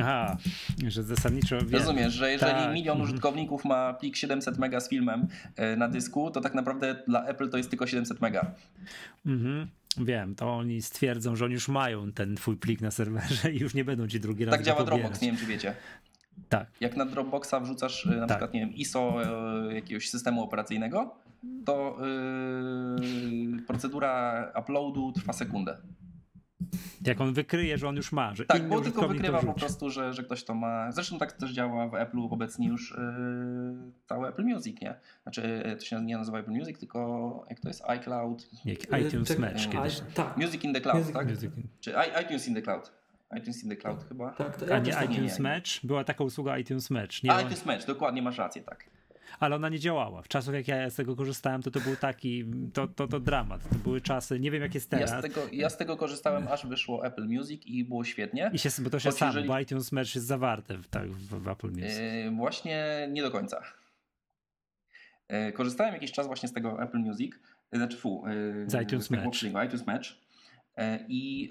Aha, 0.00 0.36
że 0.86 1.02
zasadniczo 1.02 1.58
wiem. 1.58 1.80
Rozumiesz, 1.80 2.12
że 2.12 2.32
jeżeli 2.32 2.52
Tak, 2.52 2.74
milion 2.74 2.96
mhm. 2.96 3.10
użytkowników 3.10 3.64
ma 3.64 3.94
plik 3.94 4.16
700 4.16 4.58
mega 4.58 4.80
z 4.80 4.88
filmem 4.88 5.26
y, 5.58 5.76
na 5.76 5.88
dysku, 5.88 6.30
to 6.30 6.40
tak 6.40 6.54
naprawdę 6.54 7.02
dla 7.08 7.26
Apple 7.26 7.50
to 7.50 7.56
jest 7.56 7.70
tylko 7.70 7.86
700 7.86 8.20
mega. 8.20 8.50
Mhm. 9.26 9.66
Wiem, 9.98 10.34
to 10.34 10.56
oni 10.56 10.82
stwierdzą, 10.82 11.36
że 11.36 11.44
oni 11.44 11.54
już 11.54 11.68
mają 11.68 12.12
ten 12.12 12.36
twój 12.36 12.56
plik 12.56 12.80
na 12.80 12.90
serwerze 12.90 13.52
i 13.52 13.58
już 13.58 13.74
nie 13.74 13.84
będą 13.84 14.08
ci 14.08 14.20
drugi 14.20 14.44
raz 14.44 14.54
Tak 14.54 14.62
działa 14.62 14.78
pobierać. 14.78 15.00
Dropbox, 15.00 15.22
nie 15.22 15.28
wiem 15.28 15.36
czy 15.36 15.46
wiecie. 15.46 15.74
Tak. 16.48 16.68
Jak 16.80 16.96
na 16.96 17.06
Dropboxa 17.06 17.54
wrzucasz 17.62 18.06
y, 18.06 18.08
na 18.08 18.26
Tak. 18.26 18.28
przykład, 18.28 18.54
nie 18.54 18.60
wiem, 18.60 18.74
ISO 18.74 19.22
y, 19.70 19.74
jakiegoś 19.74 20.10
systemu 20.10 20.42
operacyjnego, 20.42 21.14
to 21.64 21.98
yy, 23.00 23.62
procedura 23.62 24.52
uploadu 24.60 25.12
trwa 25.12 25.32
sekundę. 25.32 25.76
Jak 27.06 27.20
on 27.20 27.34
wykryje, 27.34 27.78
że 27.78 27.88
on 27.88 27.96
już 27.96 28.12
ma, 28.12 28.34
że 28.34 28.44
Tak, 28.46 28.68
bo 28.68 28.80
tylko 28.80 29.08
wykrywa 29.08 29.40
po 29.42 29.52
prostu, 29.54 29.90
że, 29.90 30.12
że 30.12 30.22
ktoś 30.22 30.44
to 30.44 30.54
ma. 30.54 30.92
Zresztą 30.92 31.18
tak 31.18 31.32
też 31.32 31.50
działa 31.52 31.88
w 31.88 31.92
Apple'u 31.92 32.32
obecnie 32.32 32.68
już 32.68 32.90
yy, 32.90 32.96
całe 34.06 34.28
Apple 34.28 34.44
Music, 34.44 34.80
nie? 34.80 34.94
Znaczy 35.22 35.62
to 35.78 35.84
się 35.84 36.04
nie 36.04 36.16
nazywa 36.18 36.38
Apple 36.38 36.50
Music, 36.52 36.78
tylko 36.78 37.44
jak 37.50 37.60
to 37.60 37.68
jest 37.68 37.82
iCloud. 37.84 38.48
Jak 38.64 38.78
iTunes 39.06 39.28
Czekaj, 39.28 39.52
Match 39.52 39.68
kiedyś. 39.68 40.02
Tak, 40.14 40.36
Music 40.36 40.64
in 40.64 40.74
the 40.74 40.80
Cloud, 40.80 40.98
Music- 40.98 41.12
tak? 41.12 41.28
Music. 41.28 41.50
Czy 41.80 41.90
i- 41.90 42.22
iTunes 42.24 42.48
in 42.48 42.54
the 42.54 42.62
Cloud. 42.62 42.92
iTunes 43.38 43.64
in 43.64 43.70
the 43.70 43.76
Cloud 43.76 44.04
chyba. 44.08 44.30
tak. 44.30 44.56
To 44.56 44.66
A 44.66 44.68
ja 44.68 44.78
nie 44.78 45.12
iTunes 45.14 45.38
nie. 45.38 45.42
Match? 45.42 45.70
Była 45.84 46.04
taka 46.04 46.24
usługa 46.24 46.58
iTunes 46.58 46.90
Match. 46.90 47.22
Nie, 47.22 47.32
A, 47.32 47.40
iTunes 47.40 47.66
Match, 47.66 47.86
dokładnie 47.86 48.22
masz 48.22 48.38
rację, 48.38 48.62
tak. 48.62 48.84
Ale 49.40 49.56
ona 49.56 49.68
nie 49.68 49.78
działała. 49.78 50.22
W 50.22 50.28
czasach, 50.28 50.54
jak 50.54 50.68
ja 50.68 50.90
z 50.90 50.94
tego 50.94 51.16
korzystałem, 51.16 51.62
to 51.62 51.70
to 51.70 51.80
był 51.80 51.96
taki, 51.96 52.44
to, 52.72 52.88
to, 52.88 53.08
to 53.08 53.20
dramat. 53.20 53.68
To 53.68 53.74
były 53.74 54.00
czasy, 54.00 54.40
nie 54.40 54.50
wiem 54.50 54.62
jak 54.62 54.74
jest 54.74 54.92
Ja 54.92 54.98
teraz. 54.98 55.18
z, 55.18 55.22
tego, 55.22 55.40
ja 55.52 55.70
z 55.70 55.76
tego 55.76 55.96
korzystałem, 55.96 56.48
aż 56.48 56.66
wyszło 56.66 57.06
Apple 57.06 57.24
Music 57.28 57.62
i 57.66 57.84
było 57.84 58.04
świetnie. 58.04 58.50
I 58.54 58.58
się, 58.58 58.70
bo 58.78 58.90
to 58.90 58.98
się 58.98 59.08
Choć 59.10 59.18
samo, 59.18 59.32
jeżeli- 59.32 59.48
bo 59.48 59.58
iTunes 59.60 59.92
Match 59.92 60.14
jest 60.14 60.26
zawarte 60.26 60.78
w, 60.78 60.88
tak, 60.88 61.10
w, 61.10 61.48
Apple 61.48 61.68
Music. 61.70 61.98
Yy, 61.98 62.30
właśnie 62.30 63.08
nie 63.12 63.22
do 63.22 63.30
końca. 63.30 63.62
Yy, 65.28 65.52
Korzystałem 65.52 65.94
jakiś 65.94 66.12
czas 66.12 66.26
właśnie 66.26 66.48
z 66.48 66.52
tego 66.52 66.82
Apple 66.82 66.98
Music, 66.98 67.32
yy, 67.72 67.78
znaczy 67.78 67.96
fu, 67.96 68.24
yy, 68.28 68.70
Z 68.70 68.82
iTunes 68.82 69.10
Match. 69.10 69.42
iTunes 69.66 69.86
Match. 69.86 70.06
Yy, 70.76 70.84
I, 71.08 71.50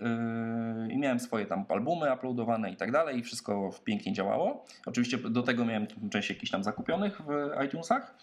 yy, 0.88 0.93
I 0.93 0.97
miałem 0.97 1.19
swoje 1.19 1.45
tam 1.45 1.65
albumy 1.69 2.13
uploadowane 2.13 2.71
i 2.71 2.76
tak 2.76 2.91
dalej, 2.91 3.19
i 3.19 3.23
wszystko 3.23 3.69
pięknie 3.84 4.13
działało. 4.13 4.65
Oczywiście 4.86 5.17
do 5.17 5.43
tego 5.43 5.65
miałem 5.65 5.88
część 6.09 6.30
jakichś 6.30 6.51
tam 6.51 6.63
zakupionych 6.63 7.21
w 7.21 7.63
iTunesach. 7.65 8.17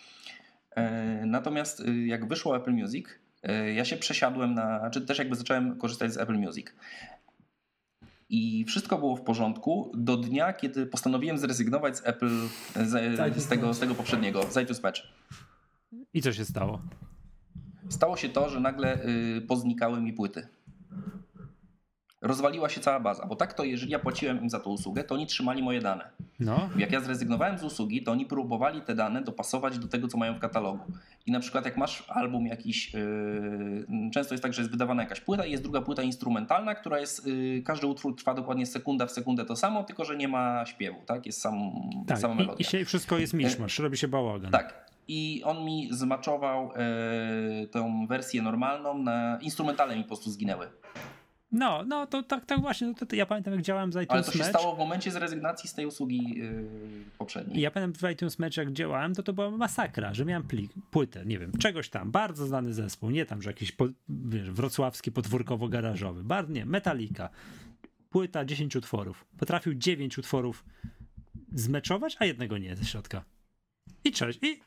Yy, 0.76 0.82
Natomiast 1.26 1.80
yy, 1.80 2.06
jak 2.06 2.28
wyszło 2.28 2.56
Apple 2.56 2.72
Music, 2.72 3.06
yy, 3.42 3.72
ja 3.72 3.84
się 3.84 3.96
przesiadłem 3.96 4.54
na, 4.54 4.90
czy 4.90 5.00
też 5.00 5.18
jakby 5.18 5.36
zacząłem 5.36 5.78
korzystać 5.78 6.12
z 6.12 6.16
Apple 6.16 6.38
Music. 6.38 6.66
I 8.28 8.64
wszystko 8.64 8.98
było 8.98 9.16
w 9.16 9.22
porządku 9.22 9.92
do 9.94 10.16
dnia, 10.16 10.52
kiedy 10.52 10.86
postanowiłem 10.86 11.38
zrezygnować 11.38 11.96
z 11.96 12.06
Apple, 12.06 12.30
z, 12.74 13.36
z, 13.36 13.48
tego, 13.48 13.74
z 13.74 13.78
tego 13.78 13.94
poprzedniego, 13.94 14.42
z 14.42 14.56
iTunes 14.56 14.82
Match. 14.82 15.00
I 16.14 16.22
co 16.22 16.32
się 16.32 16.44
stało? 16.44 16.82
Stało 17.88 18.16
się 18.16 18.28
to, 18.28 18.48
że 18.48 18.60
nagle 18.60 18.98
poznikały 19.48 20.00
mi 20.00 20.12
płyty. 20.12 20.48
Rozwaliła 22.22 22.68
się 22.68 22.80
cała 22.80 23.00
baza, 23.00 23.26
bo 23.26 23.36
tak 23.36 23.54
to 23.54 23.64
jeżeli 23.64 23.92
ja 23.92 23.98
płaciłem 23.98 24.42
im 24.42 24.50
za 24.50 24.60
tą 24.60 24.70
usługę, 24.70 25.04
to 25.04 25.14
oni 25.14 25.26
trzymali 25.26 25.62
moje 25.62 25.80
dane. 25.80 26.10
No, 26.40 26.70
Jak 26.76 26.92
ja 26.92 27.00
zrezygnowałem 27.00 27.58
z 27.58 27.64
usługi, 27.64 28.02
to 28.02 28.12
oni 28.12 28.26
próbowali 28.26 28.82
te 28.82 28.94
dane 28.94 29.22
dopasować 29.22 29.78
do 29.78 29.88
tego, 29.88 30.08
co 30.08 30.18
mają 30.18 30.34
w 30.34 30.38
katalogu. 30.38 30.92
I 31.26 31.32
na 31.32 31.40
przykład 31.40 31.64
jak 31.64 31.76
masz 31.76 32.04
album 32.08 32.46
jakiś, 32.46 32.94
yy, 32.94 34.10
często 34.12 34.34
jest 34.34 34.42
tak, 34.42 34.52
że 34.52 34.62
jest 34.62 34.70
wydawana 34.70 35.02
jakaś 35.02 35.20
płyta 35.20 35.46
i 35.46 35.50
jest 35.50 35.62
druga 35.62 35.80
płyta 35.80 36.02
instrumentalna, 36.02 36.74
która 36.74 37.00
jest, 37.00 37.26
yy, 37.26 37.62
każdy 37.62 37.86
utwór 37.86 38.16
trwa 38.16 38.34
dokładnie 38.34 38.66
sekunda 38.66 39.06
w 39.06 39.12
sekundę 39.12 39.44
to 39.44 39.56
samo, 39.56 39.84
tylko 39.84 40.04
że 40.04 40.16
nie 40.16 40.28
ma 40.28 40.66
śpiewu, 40.66 41.02
tak? 41.06 41.26
Jest 41.26 41.40
sam, 41.40 41.72
tak. 42.06 42.18
sama 42.18 42.34
I, 42.34 42.36
melodia. 42.36 42.56
I 42.58 42.64
się 42.64 42.84
wszystko 42.84 43.18
jest 43.18 43.34
miszmasz, 43.34 43.78
robi 43.78 43.96
się 43.96 44.08
bałagan. 44.08 44.50
Tak. 44.50 44.91
I 45.14 45.42
on 45.44 45.64
mi 45.64 45.88
zmaczował 45.90 46.72
e, 46.74 47.66
tą 47.66 48.06
wersję 48.06 48.42
normalną, 48.42 48.98
na 48.98 49.38
instrumentale 49.40 49.96
mi 49.96 50.02
po 50.02 50.08
prostu 50.08 50.30
zginęły. 50.30 50.68
No, 51.52 51.84
no 51.86 52.06
to 52.06 52.22
tak, 52.22 52.46
tak 52.46 52.60
właśnie. 52.60 52.86
No 52.86 52.94
to, 52.94 53.06
to 53.06 53.16
ja 53.16 53.26
pamiętam, 53.26 53.54
jak 53.54 53.62
działałem 53.62 53.92
z 53.92 53.96
Ale 53.96 54.04
iTunes 54.04 54.26
to 54.26 54.32
się 54.32 54.38
Match. 54.38 54.50
stało 54.50 54.76
w 54.76 54.78
momencie 54.78 55.10
z 55.10 55.16
rezygnacji 55.16 55.68
z 55.68 55.74
tej 55.74 55.86
usługi 55.86 56.42
e, 56.42 57.18
poprzedniej. 57.18 57.62
Ja 57.62 57.70
pamiętam 57.70 58.08
w 58.10 58.12
iTunes 58.12 58.38
Match, 58.38 58.56
jak 58.56 58.72
działałem, 58.72 59.14
to 59.14 59.22
to 59.22 59.32
była 59.32 59.50
masakra, 59.50 60.14
że 60.14 60.24
miałem 60.24 60.42
plik, 60.42 60.72
płytę, 60.90 61.26
nie 61.26 61.38
wiem, 61.38 61.52
czegoś 61.58 61.90
tam, 61.90 62.10
bardzo 62.10 62.46
znany 62.46 62.72
zespół, 62.72 63.10
nie 63.10 63.26
tam, 63.26 63.42
że 63.42 63.50
jakiś 63.50 63.72
po, 63.72 63.88
wiesz, 64.08 64.50
wrocławski 64.50 65.12
podwórkowo-garażowy, 65.12 66.22
bar, 66.22 66.50
nie, 66.50 66.66
Metallica, 66.66 67.28
płyta 68.10 68.44
10 68.44 68.76
utworów. 68.76 69.24
Potrafił 69.38 69.74
9 69.74 70.18
utworów 70.18 70.64
zmeczować, 71.54 72.16
a 72.18 72.24
jednego 72.24 72.58
nie 72.58 72.76
ze 72.76 72.84
środka. 72.84 73.24
I 74.04 74.12
cześć. 74.12 74.38
I, 74.42 74.60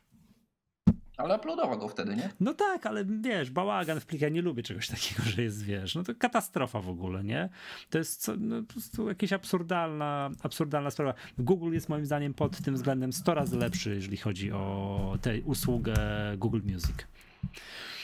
Ale 1.18 1.36
uploadował 1.36 1.80
go 1.80 1.88
wtedy, 1.88 2.16
nie? 2.16 2.30
no 2.40 2.54
tak, 2.54 2.86
ale 2.86 3.06
wiesz, 3.06 3.52
bałagan 3.52 4.00
w 4.00 4.06
plikach, 4.06 4.32
nie 4.32 4.42
lubię 4.42 4.64
czegoś 4.64 4.88
takiego, 4.96 5.24
że 5.24 5.42
jest, 5.44 5.64
wiesz, 5.64 5.96
no 5.96 6.04
to 6.04 6.16
katastrofa 6.16 6.82
w 6.82 6.90
ogóle, 6.90 7.24
nie? 7.24 7.50
To 7.90 7.98
jest 7.98 8.22
co, 8.22 8.34
no, 8.38 8.64
po 8.64 8.74
prostu 8.74 9.10
jakaś 9.10 9.34
absurdalna, 9.34 10.30
absurdalna 10.44 10.92
sprawa. 10.92 11.14
Google 11.38 11.74
jest 11.74 11.90
moim 11.90 12.06
zdaniem 12.06 12.34
pod 12.34 12.62
tym 12.62 12.76
względem 12.76 13.14
100 13.14 13.34
razy 13.34 13.58
lepszy, 13.58 13.96
jeżeli 13.96 14.18
chodzi 14.18 14.52
o 14.52 15.18
tę 15.22 15.42
usługę 15.42 15.96
Google 16.38 16.62
Music. 16.64 16.96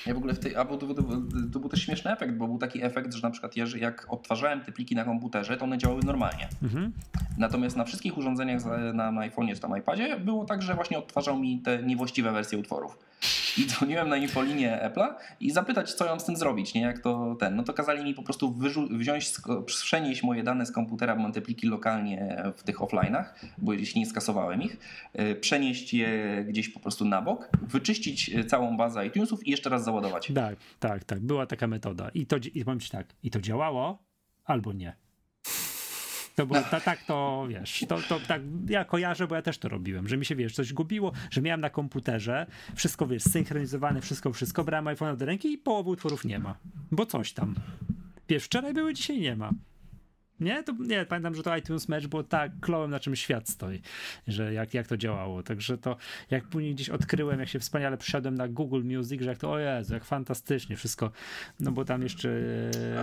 Ja 0.06 0.14
w 0.14 0.18
ogóle 0.18 0.34
w 0.34 0.40
tej, 0.40 0.56
a 0.56 0.66
bo 0.66 0.78
to, 0.78 0.94
to, 0.94 1.04
to 1.54 1.60
był 1.60 1.70
też 1.70 1.82
śmieszny 1.86 2.12
efekt, 2.12 2.34
bo 2.34 2.48
był 2.48 2.58
taki 2.58 2.84
efekt, 2.84 3.14
że 3.14 3.22
na 3.22 3.32
przykład 3.32 3.56
jeżeli- 3.56 3.84
jak 3.84 4.06
odtwarzałem 4.10 4.62
te 4.62 4.72
pliki 4.72 4.96
na 4.96 5.04
komputerze, 5.04 5.58
to 5.58 5.66
one 5.66 5.78
działały 5.78 6.02
normalnie. 6.04 6.50
Mhm. 6.64 6.92
Natomiast 7.38 7.78
na 7.78 7.84
wszystkich 7.84 8.18
urządzeniach 8.18 8.62
na, 8.94 9.12
na 9.12 9.30
iPhone'ie 9.30 9.56
czy 9.56 9.62
tam 9.62 9.78
iPadzie 9.78 10.20
było 10.20 10.46
tak, 10.46 10.62
że 10.62 10.76
właśnie 10.76 10.98
odtwarzał 10.98 11.40
mi 11.40 11.60
te 11.60 11.84
niewłaściwe 11.84 12.32
wersje 12.32 12.58
utworów. 12.58 12.98
Dzwoniłem 13.68 14.10
na 14.10 14.18
infolinię 14.18 14.80
Apple'a 14.84 15.14
i 15.40 15.52
zapytać, 15.52 15.94
co 15.94 16.06
mam 16.06 16.20
z 16.20 16.26
tym 16.26 16.36
zrobić, 16.36 16.74
nie? 16.74 16.82
Jak 16.82 17.00
to 17.00 17.36
ten. 17.40 17.56
No 17.56 17.64
to 17.64 17.74
kazali 17.74 18.04
mi 18.04 18.14
po 18.14 18.24
prostu 18.24 18.56
wziąć, 18.92 19.32
przenieść 19.66 20.24
moje 20.24 20.44
dane 20.44 20.66
z 20.66 20.72
komputera, 20.72 21.16
bo 21.16 21.22
mam 21.22 21.32
te 21.32 21.42
pliki 21.42 21.68
lokalnie 21.68 22.44
w 22.58 22.64
tych 22.64 22.78
offline'ach, 22.78 23.26
bo 23.58 23.74
jeśli 23.74 24.02
nie 24.02 24.08
skasowałem 24.08 24.62
ich, 24.62 24.78
y, 25.20 25.36
przenieść 25.36 25.94
je 25.94 26.44
gdzieś 26.48 26.70
po 26.70 26.80
prostu 26.80 27.06
na 27.06 27.22
bok, 27.22 27.50
wyczyścić 27.62 28.32
całą 28.48 28.78
bazę 28.78 29.08
iTunesów 29.08 29.48
i 29.48 29.52
jeszcze 29.52 29.70
raz 29.70 29.84
załadować. 29.84 30.32
Tak, 30.36 30.56
tak, 30.80 31.04
tak. 31.04 31.20
Była 31.20 31.46
taka 31.46 31.68
metoda. 31.68 32.10
I 32.10 32.26
to, 32.26 32.38
i 32.54 32.66
powiem 32.66 32.80
ci 32.80 32.90
tak, 32.90 33.08
i 33.24 33.32
to 33.32 33.42
działało, 33.42 34.04
albo 34.46 34.74
nie. 34.74 34.96
To 36.42 36.46
było 36.46 36.62
ta, 36.62 36.80
tak, 36.80 37.04
to 37.04 37.46
wiesz, 37.50 37.86
to, 37.88 37.98
to 38.10 38.20
tak 38.20 38.42
ja 38.70 38.86
kojarzę, 38.86 39.28
bo 39.28 39.36
ja 39.36 39.42
też 39.42 39.58
to 39.58 39.70
robiłem, 39.70 40.08
że 40.08 40.18
mi 40.18 40.26
się 40.26 40.36
wiesz, 40.36 40.54
coś 40.54 40.74
gubiło, 40.74 41.12
że 41.32 41.42
miałem 41.42 41.62
na 41.62 41.70
komputerze, 41.70 42.46
wszystko 42.76 43.08
wiesz, 43.08 43.24
synchronizowane, 43.24 44.02
wszystko, 44.02 44.34
wszystko, 44.34 44.64
brałem 44.64 44.88
iPhone 44.88 45.18
do 45.18 45.26
ręki 45.26 45.54
i 45.54 45.58
połowy 45.58 45.90
utworów 45.90 46.26
nie 46.26 46.40
ma, 46.40 46.56
bo 46.92 47.06
coś 47.06 47.34
tam. 47.34 47.56
Wiesz, 48.30 48.44
wczoraj 48.44 48.74
były, 48.74 48.94
dzisiaj 48.94 49.20
nie 49.20 49.36
ma. 49.36 49.52
Nie? 50.42 50.64
To, 50.64 50.74
nie, 50.80 51.06
pamiętam, 51.06 51.36
że 51.36 51.44
to 51.44 51.58
iTunes 51.58 51.90
Match 51.90 52.08
było 52.08 52.24
tak 52.24 52.52
klołem, 52.60 52.92
na 52.92 53.00
czym 53.00 53.16
świat 53.16 53.50
stoi, 53.50 53.82
że 54.28 54.54
jak, 54.54 54.74
jak 54.74 54.88
to 54.88 54.98
działało. 54.98 55.44
Także 55.44 55.78
to, 55.78 55.98
jak 56.32 56.44
później 56.44 56.76
gdzieś 56.76 56.90
odkryłem, 56.90 57.40
jak 57.40 57.50
się 57.50 57.60
wspaniale 57.60 57.98
przyszedłem 57.98 58.36
na 58.36 58.48
Google 58.48 58.84
Music, 58.84 59.22
że 59.22 59.30
jak 59.30 59.38
to, 59.38 59.52
o 59.52 59.60
Jezu, 59.60 59.94
jak 59.94 60.06
fantastycznie 60.06 60.76
wszystko, 60.76 61.12
no 61.60 61.72
bo 61.72 61.86
tam 61.86 62.02
jeszcze... 62.02 62.30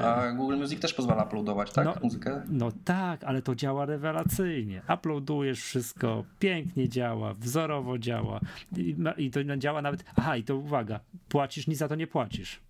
A 0.04 0.32
Google 0.32 0.56
Music 0.56 0.80
też 0.80 0.94
pozwala 0.94 1.24
uploadować, 1.24 1.72
tak? 1.72 1.84
No, 1.84 1.94
Muzykę? 2.02 2.42
No 2.48 2.72
tak, 2.84 3.24
ale 3.24 3.42
to 3.42 3.54
działa 3.54 3.86
rewelacyjnie. 3.86 4.82
Uploadujesz 4.94 5.62
wszystko, 5.62 6.24
pięknie 6.38 6.88
działa, 6.88 7.34
wzorowo 7.34 7.98
działa 7.98 8.40
i, 8.76 8.96
i 9.16 9.30
to 9.30 9.56
działa 9.56 9.82
nawet... 9.82 10.04
Aha, 10.16 10.36
i 10.36 10.44
to 10.44 10.56
uwaga, 10.56 11.00
płacisz, 11.28 11.66
nic 11.66 11.78
za 11.78 11.88
to 11.88 11.94
nie 11.94 12.06
płacisz. 12.06 12.60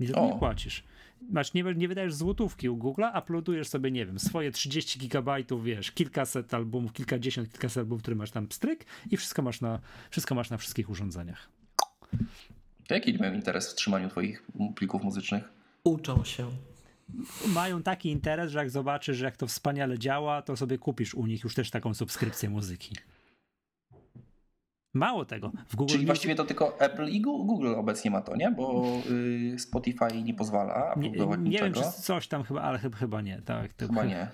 Nic 0.00 0.08
za 0.10 0.14
to 0.14 0.26
nie 0.26 0.38
płacisz 0.38 0.84
masz, 1.30 1.54
nie, 1.54 1.62
nie 1.62 1.88
wydajesz 1.88 2.14
złotówki 2.14 2.68
u 2.68 2.76
Google'a, 2.76 3.22
uploadujesz 3.22 3.68
sobie, 3.68 3.90
nie 3.90 4.06
wiem, 4.06 4.18
swoje 4.18 4.50
30 4.50 4.98
gigabajtów, 4.98 5.64
wiesz, 5.64 5.92
kilkaset 5.92 6.54
albumów, 6.54 6.92
kilkadziesiąt, 6.92 7.52
kilkaset 7.52 7.78
albumów, 7.78 8.02
które 8.02 8.16
masz 8.16 8.30
tam 8.30 8.52
stryk 8.52 8.84
i 9.10 9.16
wszystko 9.16 9.42
masz 9.42 9.60
na, 9.60 9.80
wszystko 10.10 10.34
masz 10.34 10.50
na 10.50 10.56
wszystkich 10.56 10.90
urządzeniach. 10.90 11.48
To 12.86 12.94
jaki 12.94 13.18
mają 13.18 13.34
interes 13.34 13.72
w 13.72 13.74
trzymaniu 13.74 14.08
twoich 14.08 14.42
plików 14.76 15.02
muzycznych? 15.02 15.52
Uczą 15.84 16.24
się. 16.24 16.50
Mają 17.46 17.82
taki 17.82 18.10
interes, 18.10 18.50
że 18.52 18.58
jak 18.58 18.70
zobaczysz, 18.70 19.16
że 19.16 19.24
jak 19.24 19.36
to 19.36 19.46
wspaniale 19.46 19.98
działa, 19.98 20.42
to 20.42 20.56
sobie 20.56 20.78
kupisz 20.78 21.14
u 21.14 21.26
nich 21.26 21.44
już 21.44 21.54
też 21.54 21.70
taką 21.70 21.94
subskrypcję 21.94 22.50
muzyki. 22.50 22.96
Mało 24.94 25.24
tego. 25.24 25.52
W 25.68 25.76
Google 25.76 25.92
Czyli 25.92 26.06
właściwie 26.06 26.34
to 26.34 26.44
tylko 26.44 26.80
Apple 26.80 27.08
i 27.08 27.20
Google 27.20 27.74
obecnie 27.74 28.10
ma 28.10 28.20
to, 28.20 28.36
nie? 28.36 28.50
Bo 28.50 28.84
y, 29.10 29.58
Spotify 29.58 30.22
nie 30.22 30.34
pozwala 30.34 30.94
nie, 30.96 31.10
nie 31.10 31.36
niczego. 31.36 31.80
wiem, 31.80 31.92
czy 31.92 32.02
coś 32.02 32.28
tam 32.28 32.42
chyba, 32.42 32.62
ale 32.62 32.78
chyba, 32.78 32.96
chyba 32.96 33.20
nie. 33.20 33.42
Tak, 33.42 33.72
to 33.72 33.86
chyba 33.86 34.04
nie. 34.04 34.28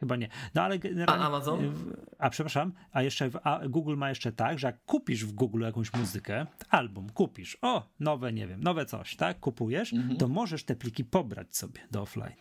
Chyba 0.00 0.16
nie. 0.16 0.28
No 0.54 0.62
ale 0.62 0.78
a 1.06 1.26
Amazon? 1.26 1.74
A 2.18 2.30
przepraszam, 2.30 2.72
a 2.92 3.02
jeszcze 3.02 3.30
w, 3.30 3.38
a 3.42 3.68
Google 3.68 3.96
ma 3.96 4.08
jeszcze 4.08 4.32
tak, 4.32 4.58
że 4.58 4.66
jak 4.66 4.84
kupisz 4.84 5.24
w 5.24 5.32
Google 5.32 5.62
jakąś 5.62 5.92
muzykę, 5.94 6.46
album 6.70 7.10
kupisz, 7.10 7.58
o, 7.62 7.88
nowe, 8.00 8.32
nie 8.32 8.46
wiem, 8.46 8.62
nowe 8.62 8.86
coś, 8.86 9.16
tak, 9.16 9.40
kupujesz, 9.40 9.92
mhm. 9.92 10.16
to 10.16 10.28
możesz 10.28 10.64
te 10.64 10.76
pliki 10.76 11.04
pobrać 11.04 11.56
sobie 11.56 11.80
do 11.90 12.02
offline. 12.02 12.36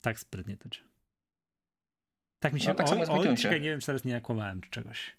Tak 0.00 0.18
sprytnie 0.18 0.56
to 0.56 0.68
działa. 0.68 0.88
Tak 2.38 2.52
mi 2.52 2.60
się... 2.60 2.68
No, 2.68 2.74
tak 2.74 2.88
oj, 2.90 3.28
oj, 3.28 3.36
czekaj, 3.36 3.60
nie 3.60 3.70
wiem, 3.70 3.80
czy 3.80 3.86
teraz 3.86 4.04
nie 4.04 4.12
nakłamałem 4.12 4.60
czy 4.60 4.70
czegoś. 4.70 5.16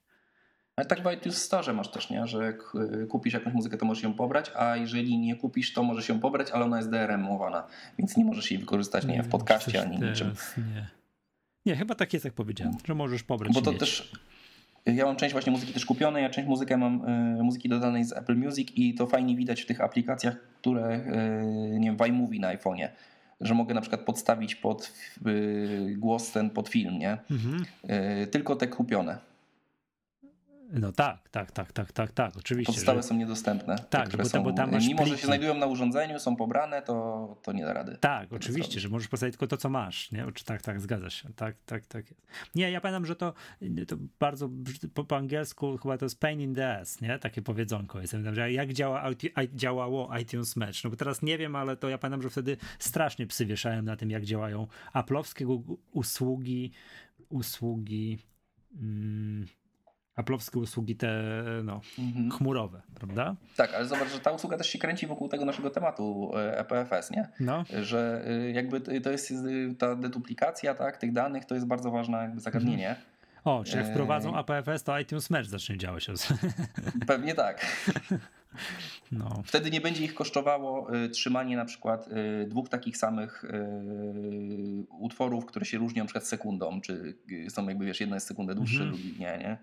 Ale 0.75 0.87
tak 0.87 1.03
w 1.03 1.13
iTunes 1.13 1.41
Store 1.41 1.73
masz 1.73 1.91
też, 1.91 2.09
nie? 2.09 2.27
że 2.27 2.45
jak 2.45 2.75
y, 3.03 3.07
kupisz 3.07 3.33
jakąś 3.33 3.53
muzykę, 3.53 3.77
to 3.77 3.85
możesz 3.85 4.03
ją 4.03 4.13
pobrać, 4.13 4.51
a 4.55 4.77
jeżeli 4.77 5.17
nie 5.17 5.35
kupisz, 5.35 5.73
to 5.73 5.83
możesz 5.83 6.09
ją 6.09 6.19
pobrać, 6.19 6.51
ale 6.51 6.65
ona 6.65 6.77
jest 6.77 6.89
DRM-owana, 6.89 7.63
więc 7.97 8.17
nie 8.17 8.25
możesz 8.25 8.51
jej 8.51 8.59
wykorzystać 8.59 9.05
nie, 9.05 9.23
w 9.23 9.29
podcaście 9.29 9.81
ani 9.81 9.99
niczym. 9.99 10.33
Nie. 10.57 10.87
nie, 11.65 11.75
chyba 11.75 11.95
tak 11.95 12.13
jest, 12.13 12.25
jak 12.25 12.33
powiedziałem, 12.33 12.73
że 12.87 12.95
możesz 12.95 13.23
pobrać. 13.23 13.53
Bo 13.53 13.61
to 13.61 13.73
też 13.73 14.11
ja 14.85 15.05
mam 15.05 15.15
część 15.15 15.33
właśnie 15.33 15.51
muzyki 15.51 15.73
też 15.73 15.85
kupionej, 15.85 16.23
ja 16.23 16.29
część 16.29 16.47
muzykę 16.47 16.77
mam, 16.77 17.09
y, 17.39 17.43
muzyki 17.43 17.69
dodanej 17.69 18.05
z 18.05 18.13
Apple 18.13 18.35
Music 18.35 18.71
i 18.75 18.93
to 18.93 19.07
fajnie 19.07 19.35
widać 19.35 19.61
w 19.61 19.65
tych 19.65 19.81
aplikacjach, 19.81 20.35
które, 20.61 20.99
y, 21.75 21.79
nie 21.79 21.87
wiem, 21.87 21.97
w 21.97 22.07
iMovie 22.07 22.39
na 22.39 22.55
iPhone'ie, 22.55 22.87
że 23.41 23.53
mogę 23.53 23.73
na 23.73 23.81
przykład 23.81 24.01
podstawić 24.01 24.55
pod 24.55 24.93
y, 25.27 25.95
głos 25.97 26.31
ten 26.31 26.49
pod 26.49 26.69
film, 26.69 26.99
nie? 26.99 27.17
Mhm. 27.31 27.65
Y, 28.23 28.27
tylko 28.27 28.55
te 28.55 28.67
kupione. 28.67 29.17
No 30.73 30.91
tak, 30.91 31.29
tak, 31.29 31.51
tak, 31.51 31.71
tak, 31.71 31.91
tak, 31.91 32.11
tak, 32.11 32.37
oczywiście. 32.37 32.73
Podstawy 32.73 33.01
że... 33.01 33.07
są 33.07 33.15
niedostępne. 33.15 33.75
Tak, 33.89 34.09
te, 34.09 34.17
bo, 34.17 34.25
są, 34.25 34.43
bo 34.43 34.53
tam 34.53 34.71
masz 34.71 34.87
mimo, 34.87 34.97
pliki. 34.97 35.11
że 35.11 35.17
się 35.17 35.25
znajdują 35.25 35.53
na 35.53 35.65
urządzeniu, 35.65 36.19
są 36.19 36.35
pobrane, 36.35 36.81
to, 36.81 37.37
to 37.43 37.51
nie 37.51 37.65
da 37.65 37.73
rady. 37.73 37.97
Tak, 38.01 38.33
oczywiście, 38.33 38.79
że 38.79 38.89
możesz 38.89 39.07
postawić 39.07 39.33
tylko 39.33 39.47
to, 39.47 39.57
co 39.57 39.69
masz. 39.69 40.11
Nie? 40.11 40.25
Tak, 40.45 40.61
tak, 40.61 40.81
zgadza 40.81 41.09
się. 41.09 41.33
Tak, 41.33 41.55
tak, 41.65 41.87
tak. 41.87 42.05
Nie, 42.55 42.71
ja 42.71 42.81
pamiętam, 42.81 43.05
że 43.05 43.15
to, 43.15 43.33
to 43.87 43.95
bardzo 44.19 44.49
po, 44.93 45.03
po, 45.03 45.17
angielsku 45.17 45.77
chyba 45.77 45.97
to 45.97 46.05
jest 46.05 46.19
pain 46.19 46.41
in 46.41 46.55
the 46.55 46.79
ass, 46.79 47.01
nie? 47.01 47.19
Takie 47.19 47.41
powiedzonko 47.41 48.01
jest. 48.01 48.15
Że 48.31 48.51
jak 48.51 48.73
działa, 48.73 49.03
działało 49.53 50.17
iTunes 50.17 50.55
Match. 50.55 50.83
No 50.83 50.89
bo 50.89 50.95
teraz 50.95 51.21
nie 51.21 51.37
wiem, 51.37 51.55
ale 51.55 51.77
to 51.77 51.89
ja 51.89 51.97
pamiętam, 51.97 52.21
że 52.21 52.29
wtedy 52.29 52.57
strasznie 52.79 53.27
psy 53.27 53.45
wieszałem 53.45 53.85
na 53.85 53.95
tym, 53.95 54.09
jak 54.09 54.25
działają 54.25 54.67
Apple'owskie 54.93 55.61
usługi, 55.91 56.71
usługi 57.29 58.19
mm, 58.81 59.47
Apple'owskie 60.17 60.59
usługi 60.59 60.95
te 60.95 61.23
no, 61.63 61.81
mhm. 61.99 62.31
chmurowe, 62.31 62.81
prawda? 62.95 63.35
Tak, 63.55 63.73
ale 63.73 63.85
zobacz, 63.85 64.09
że 64.09 64.19
ta 64.19 64.31
usługa 64.31 64.57
też 64.57 64.69
się 64.69 64.79
kręci 64.79 65.07
wokół 65.07 65.29
tego 65.29 65.45
naszego 65.45 65.69
tematu 65.69 66.31
EPFS, 66.35 67.11
nie? 67.11 67.29
No. 67.39 67.63
Że 67.81 68.25
y, 68.47 68.51
jakby 68.51 68.81
to 68.81 69.11
jest 69.11 69.31
y, 69.31 69.75
ta 69.77 69.95
deduplikacja 69.95 70.75
tak, 70.75 70.97
tych 70.97 71.13
danych, 71.13 71.45
to 71.45 71.55
jest 71.55 71.67
bardzo 71.67 71.91
ważne 71.91 72.17
jakby 72.17 72.41
zagadnienie. 72.41 72.89
Mhm. 72.89 73.07
O, 73.43 73.63
czyli 73.63 73.77
jak 73.77 73.87
wprowadzą 73.87 74.35
APFS, 74.35 74.83
to 74.83 74.99
iTunes 74.99 75.29
Match 75.29 75.47
zacznie 75.47 75.77
działać. 75.77 76.07
Pewnie 77.07 77.35
tak. 77.35 77.65
No. 79.11 79.43
Wtedy 79.45 79.71
nie 79.71 79.81
będzie 79.81 80.03
ich 80.03 80.13
kosztowało 80.13 80.87
trzymanie 81.11 81.57
na 81.57 81.65
przykład 81.65 82.09
dwóch 82.47 82.69
takich 82.69 82.97
samych 82.97 83.45
utworów, 84.99 85.45
które 85.45 85.65
się 85.65 85.77
różnią 85.77 86.03
na 86.03 86.07
przykład 86.07 86.27
sekundą, 86.27 86.81
czy 86.81 87.15
są 87.49 87.67
jakby 87.67 87.85
wiesz, 87.85 87.99
jedna 87.99 88.15
jest 88.15 88.27
sekundę 88.27 88.55
dłuższe, 88.55 88.83
mhm. 88.83 88.91
drugi 88.91 89.19
nie, 89.19 89.37
nie? 89.37 89.57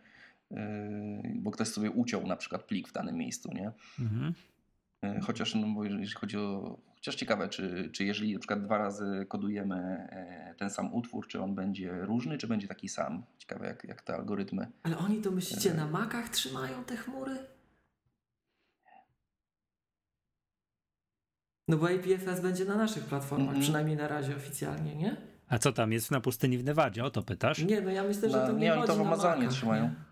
Yy, 0.53 1.33
bo 1.35 1.51
ktoś 1.51 1.69
sobie 1.69 1.91
uciął 1.91 2.27
na 2.27 2.37
przykład 2.37 2.65
plik 2.65 2.89
w 2.89 2.93
danym 2.93 3.17
miejscu, 3.17 3.53
nie? 3.53 3.73
Mhm. 4.01 4.35
Yy, 5.03 5.21
chociaż, 5.21 5.55
no, 5.55 5.67
bo 5.67 5.85
jeżeli 5.85 6.11
chodzi 6.11 6.39
o. 6.39 6.79
Chociaż 6.95 7.15
ciekawe, 7.15 7.49
czy, 7.49 7.91
czy 7.93 8.05
jeżeli 8.05 8.33
na 8.33 8.39
przykład 8.39 8.65
dwa 8.65 8.79
razy 8.79 9.27
kodujemy 9.29 9.77
e, 10.11 10.55
ten 10.59 10.71
sam 10.71 10.95
utwór, 10.95 11.29
czy 11.29 11.43
on 11.43 11.55
będzie 11.55 12.01
różny, 12.01 12.39
czy 12.39 12.47
będzie 12.47 12.69
taki 12.69 12.89
sam. 12.89 13.23
Ciekawe, 13.39 13.67
jak, 13.67 13.85
jak 13.85 14.03
te 14.03 14.15
algorytmy. 14.15 14.67
Ale 14.83 14.99
oni 14.99 15.21
to 15.21 15.31
myślicie, 15.31 15.75
na 15.75 15.87
makach 15.87 16.29
trzymają 16.29 16.85
te 16.85 16.97
chmury? 16.97 17.37
No 21.69 21.77
bo 21.77 21.87
APFS 21.87 22.41
będzie 22.41 22.65
na 22.65 22.77
naszych 22.77 23.05
platformach, 23.05 23.49
mm 23.49 23.61
-hmm. 23.61 23.63
przynajmniej 23.63 23.97
na 23.97 24.09
razie 24.09 24.37
oficjalnie, 24.37 24.95
nie? 24.95 25.17
A 25.49 25.59
co 25.59 25.73
tam 25.73 25.93
jest 25.93 26.11
na 26.11 26.21
pustyni 26.21 26.59
w 26.59 26.65
Nevadzie? 26.65 27.05
O 27.05 27.11
to 27.11 27.23
pytasz? 27.23 27.59
Nie, 27.59 27.81
no 27.81 27.91
ja 27.91 28.03
myślę, 28.03 28.31
że 28.31 28.39
to 28.39 28.47
na, 28.47 28.53
nie, 28.53 28.59
nie 28.59 28.75
oni 28.75 28.87
to 28.87 28.97
w 28.97 29.01
Amazonie 29.01 29.49
trzymają. 29.49 29.83
Nie? 29.83 30.12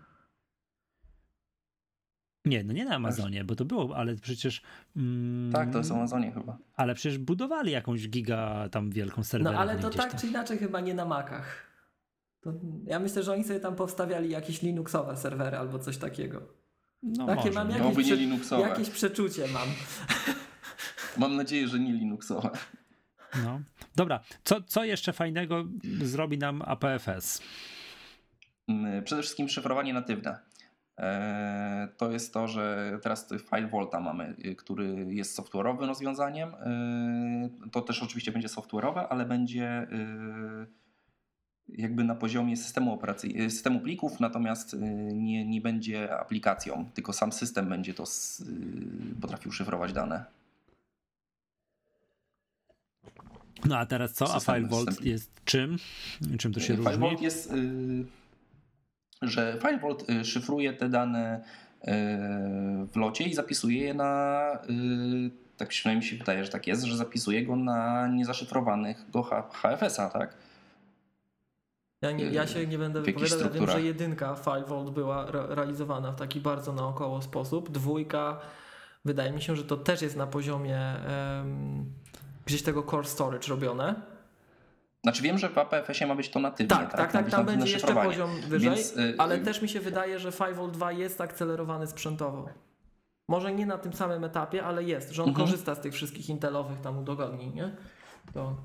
Nie, 2.45 2.63
no 2.63 2.73
nie 2.73 2.85
na 2.85 2.95
Amazonie, 2.95 3.43
bo 3.43 3.55
to 3.55 3.65
było, 3.65 3.95
ale 3.95 4.15
przecież. 4.15 4.61
Mm, 4.95 5.51
tak, 5.51 5.71
to 5.71 5.77
jest 5.77 5.91
Amazonie 5.91 6.31
chyba. 6.31 6.57
Ale 6.75 6.95
przecież 6.95 7.17
budowali 7.17 7.71
jakąś 7.71 8.09
giga 8.09 8.69
tam 8.69 8.91
wielką 8.91 9.23
serwerownię. 9.23 9.65
No 9.65 9.71
ale 9.71 9.81
to 9.81 9.89
tak 9.89 10.11
tam. 10.11 10.19
czy 10.19 10.27
inaczej 10.27 10.57
chyba 10.57 10.79
nie 10.79 10.93
na 10.93 11.05
Macach. 11.05 11.71
To 12.41 12.53
ja 12.85 12.99
myślę, 12.99 13.23
że 13.23 13.33
oni 13.33 13.43
sobie 13.43 13.59
tam 13.59 13.75
powstawiali 13.75 14.29
jakieś 14.29 14.61
Linuxowe 14.61 15.17
serwery 15.17 15.57
albo 15.57 15.79
coś 15.79 15.97
takiego. 15.97 16.41
No 17.03 17.25
Takie 17.25 17.49
może. 17.49 17.51
mam 17.51 17.69
jakieś, 17.69 18.05
prze... 18.05 18.15
Linuxowe. 18.15 18.69
jakieś 18.69 18.89
przeczucie 18.89 19.47
mam. 19.47 19.67
Mam 21.17 21.35
nadzieję, 21.35 21.67
że 21.67 21.79
nie 21.79 21.93
Linuxowe. 21.93 22.49
No. 23.43 23.61
Dobra, 23.95 24.19
co, 24.43 24.61
co 24.61 24.83
jeszcze 24.83 25.13
fajnego 25.13 25.65
zrobi 26.01 26.37
nam 26.37 26.61
APFS? 26.61 27.41
Mm, 28.67 29.03
przede 29.03 29.21
wszystkim 29.21 29.49
szyfrowanie 29.49 29.93
natywne. 29.93 30.39
E, 31.01 31.87
to 31.97 32.11
jest 32.11 32.33
to, 32.33 32.47
że 32.47 32.97
teraz 33.01 33.27
File 33.49 33.67
Volta 33.67 33.99
mamy, 33.99 34.35
y, 34.45 34.55
który 34.55 35.05
jest 35.09 35.39
software'owym 35.39 35.87
rozwiązaniem. 35.87 36.49
E, 36.55 37.69
to 37.71 37.81
też 37.81 38.03
oczywiście 38.03 38.31
będzie 38.31 38.47
software'owe, 38.47 39.05
ale 39.09 39.25
będzie 39.25 39.87
y, 39.91 40.67
jakby 41.69 42.03
na 42.03 42.15
poziomie 42.15 42.57
systemu 42.57 42.93
operacyjnego, 42.93 43.49
systemu 43.49 43.79
plików, 43.79 44.19
natomiast 44.19 44.73
y, 44.73 44.77
nie, 45.13 45.45
nie 45.45 45.61
będzie 45.61 46.19
aplikacją, 46.19 46.89
tylko 46.93 47.13
sam 47.13 47.31
system 47.31 47.69
będzie 47.69 47.93
to 47.93 48.03
potrafił 49.21 49.51
szyfrować 49.51 49.93
dane. 49.93 50.25
No 53.65 53.77
a 53.77 53.85
teraz 53.85 54.13
co? 54.13 54.35
A 54.35 54.39
FileVault 54.39 55.05
jest 55.05 55.31
czym? 55.45 55.77
Czym 56.37 56.53
to 56.53 56.59
się 56.59 56.75
różni? 56.75 56.91
FileVault 56.91 57.21
jest 57.21 57.53
że 59.21 59.57
FileVault 59.61 60.09
y, 60.09 60.25
szyfruje 60.25 60.73
te 60.73 60.89
dane 60.89 61.41
w 62.91 62.95
locie 62.95 63.23
i 63.23 63.33
zapisuje 63.33 63.83
je 63.83 63.93
na, 63.93 64.41
tak 65.57 65.69
przynajmniej 65.69 66.05
mi 66.05 66.09
się 66.09 66.17
wydaje, 66.17 66.45
że 66.45 66.51
tak 66.51 66.67
jest, 66.67 66.83
że 66.83 66.97
zapisuje 66.97 67.45
go 67.45 67.55
na 67.55 68.07
niezaszyfrowanego 68.07 69.23
HFS-a, 69.53 70.09
tak? 70.09 70.37
Ja, 72.01 72.11
nie, 72.11 72.25
ja 72.25 72.47
się 72.47 72.67
nie 72.67 72.77
będę 72.77 73.01
wypowiadał, 73.01 73.39
ja 73.39 73.49
wiem, 73.49 73.67
że 73.67 73.81
jedynka 73.81 74.33
5V 74.33 74.91
była 74.91 75.25
realizowana 75.31 76.11
w 76.11 76.15
taki 76.15 76.39
bardzo 76.39 76.73
naokoło 76.73 77.21
sposób. 77.21 77.71
Dwójka, 77.71 78.39
wydaje 79.05 79.31
mi 79.31 79.41
się, 79.41 79.55
że 79.55 79.63
to 79.63 79.77
też 79.77 80.01
jest 80.01 80.15
na 80.15 80.27
poziomie 80.27 80.79
um, 81.37 81.85
gdzieś 82.45 82.63
tego 82.63 82.83
core 82.83 83.07
storage 83.07 83.47
robione. 83.49 83.95
Znaczy 85.03 85.23
wiem, 85.23 85.37
że 85.37 85.49
w 85.49 85.57
APFS-ie 85.57 86.07
ma 86.07 86.15
być 86.15 86.29
to 86.29 86.39
natywnie. 86.39 86.77
Tak, 86.77 86.91
tak, 86.91 87.11
tak, 87.11 87.11
tak 87.11 87.29
tam 87.29 87.45
będzie 87.45 87.71
jeszcze 87.71 87.93
poziom 87.93 88.41
wyżej, 88.41 88.69
Więc, 88.69 88.95
yy, 88.95 89.15
ale 89.17 89.37
yy, 89.37 89.43
też 89.43 89.61
mi 89.61 89.69
się 89.69 89.79
wydaje, 89.79 90.19
że 90.19 90.29
5V 90.29 90.71
2 90.71 90.91
jest 90.91 91.21
akcelerowany 91.21 91.87
sprzętowo. 91.87 92.49
Może 93.27 93.53
nie 93.53 93.65
na 93.65 93.77
tym 93.77 93.93
samym 93.93 94.23
etapie, 94.23 94.63
ale 94.63 94.83
jest, 94.83 95.11
że 95.11 95.23
on 95.23 95.29
mhm. 95.29 95.47
korzysta 95.47 95.75
z 95.75 95.81
tych 95.81 95.93
wszystkich 95.93 96.29
intelowych 96.29 96.81
tam 96.81 96.97
udogodnień, 96.97 97.53
nie? 97.55 97.75
To 98.33 98.55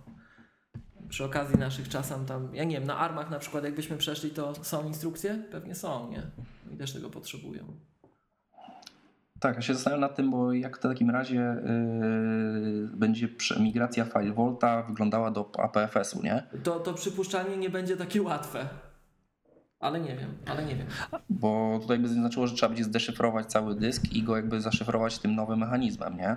przy 1.08 1.24
okazji 1.24 1.58
naszych 1.58 1.88
czasem 1.88 2.26
tam, 2.26 2.54
ja 2.54 2.64
nie 2.64 2.78
wiem, 2.78 2.86
na 2.86 2.98
armach 2.98 3.30
na 3.30 3.38
przykład 3.38 3.64
jakbyśmy 3.64 3.96
przeszli, 3.96 4.30
to 4.30 4.64
są 4.64 4.86
instrukcje? 4.86 5.44
Pewnie 5.50 5.74
są, 5.74 6.10
nie? 6.10 6.22
I 6.74 6.76
też 6.76 6.92
tego 6.92 7.10
potrzebują. 7.10 7.64
Tak, 9.40 9.56
ja 9.56 9.62
się 9.62 9.74
zastanawiam 9.74 10.00
nad 10.00 10.16
tym, 10.16 10.30
bo 10.30 10.52
jak 10.52 10.76
w 10.76 10.80
takim 10.80 11.10
razie 11.10 11.34
yy, 11.34 12.88
będzie 12.94 13.28
migracja 13.60 14.04
file 14.04 14.32
Volta 14.32 14.82
wyglądała 14.82 15.30
do 15.30 15.50
APFS-u, 15.58 16.22
nie? 16.22 16.42
To, 16.62 16.80
to 16.80 16.94
przypuszczalnie 16.94 17.56
nie 17.56 17.70
będzie 17.70 17.96
takie 17.96 18.22
łatwe. 18.22 18.68
Ale 19.80 20.00
nie 20.00 20.16
wiem, 20.16 20.34
ale 20.46 20.64
nie 20.64 20.76
wiem. 20.76 20.86
Bo 21.30 21.78
tutaj 21.82 21.98
by 21.98 22.08
znaczyło, 22.08 22.46
że 22.46 22.54
trzeba 22.54 22.68
będzie 22.68 22.84
zdeszyfrować 22.84 23.46
cały 23.46 23.74
dysk 23.74 24.12
i 24.12 24.22
go 24.22 24.36
jakby 24.36 24.60
zaszyfrować 24.60 25.18
tym 25.18 25.34
nowym 25.34 25.58
mechanizmem, 25.58 26.16
nie? 26.16 26.36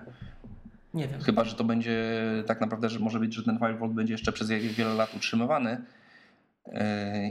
Nie 0.93 1.07
wiem. 1.07 1.21
Chyba, 1.21 1.43
że 1.43 1.55
to 1.55 1.63
będzie 1.63 2.13
tak 2.47 2.61
naprawdę, 2.61 2.89
że 2.89 2.99
może 2.99 3.19
być, 3.19 3.33
że 3.33 3.43
ten 3.43 3.59
firewall 3.59 3.89
będzie 3.89 4.13
jeszcze 4.13 4.31
przez 4.31 4.49
wiele 4.49 4.93
lat 4.93 5.15
utrzymywany 5.15 5.81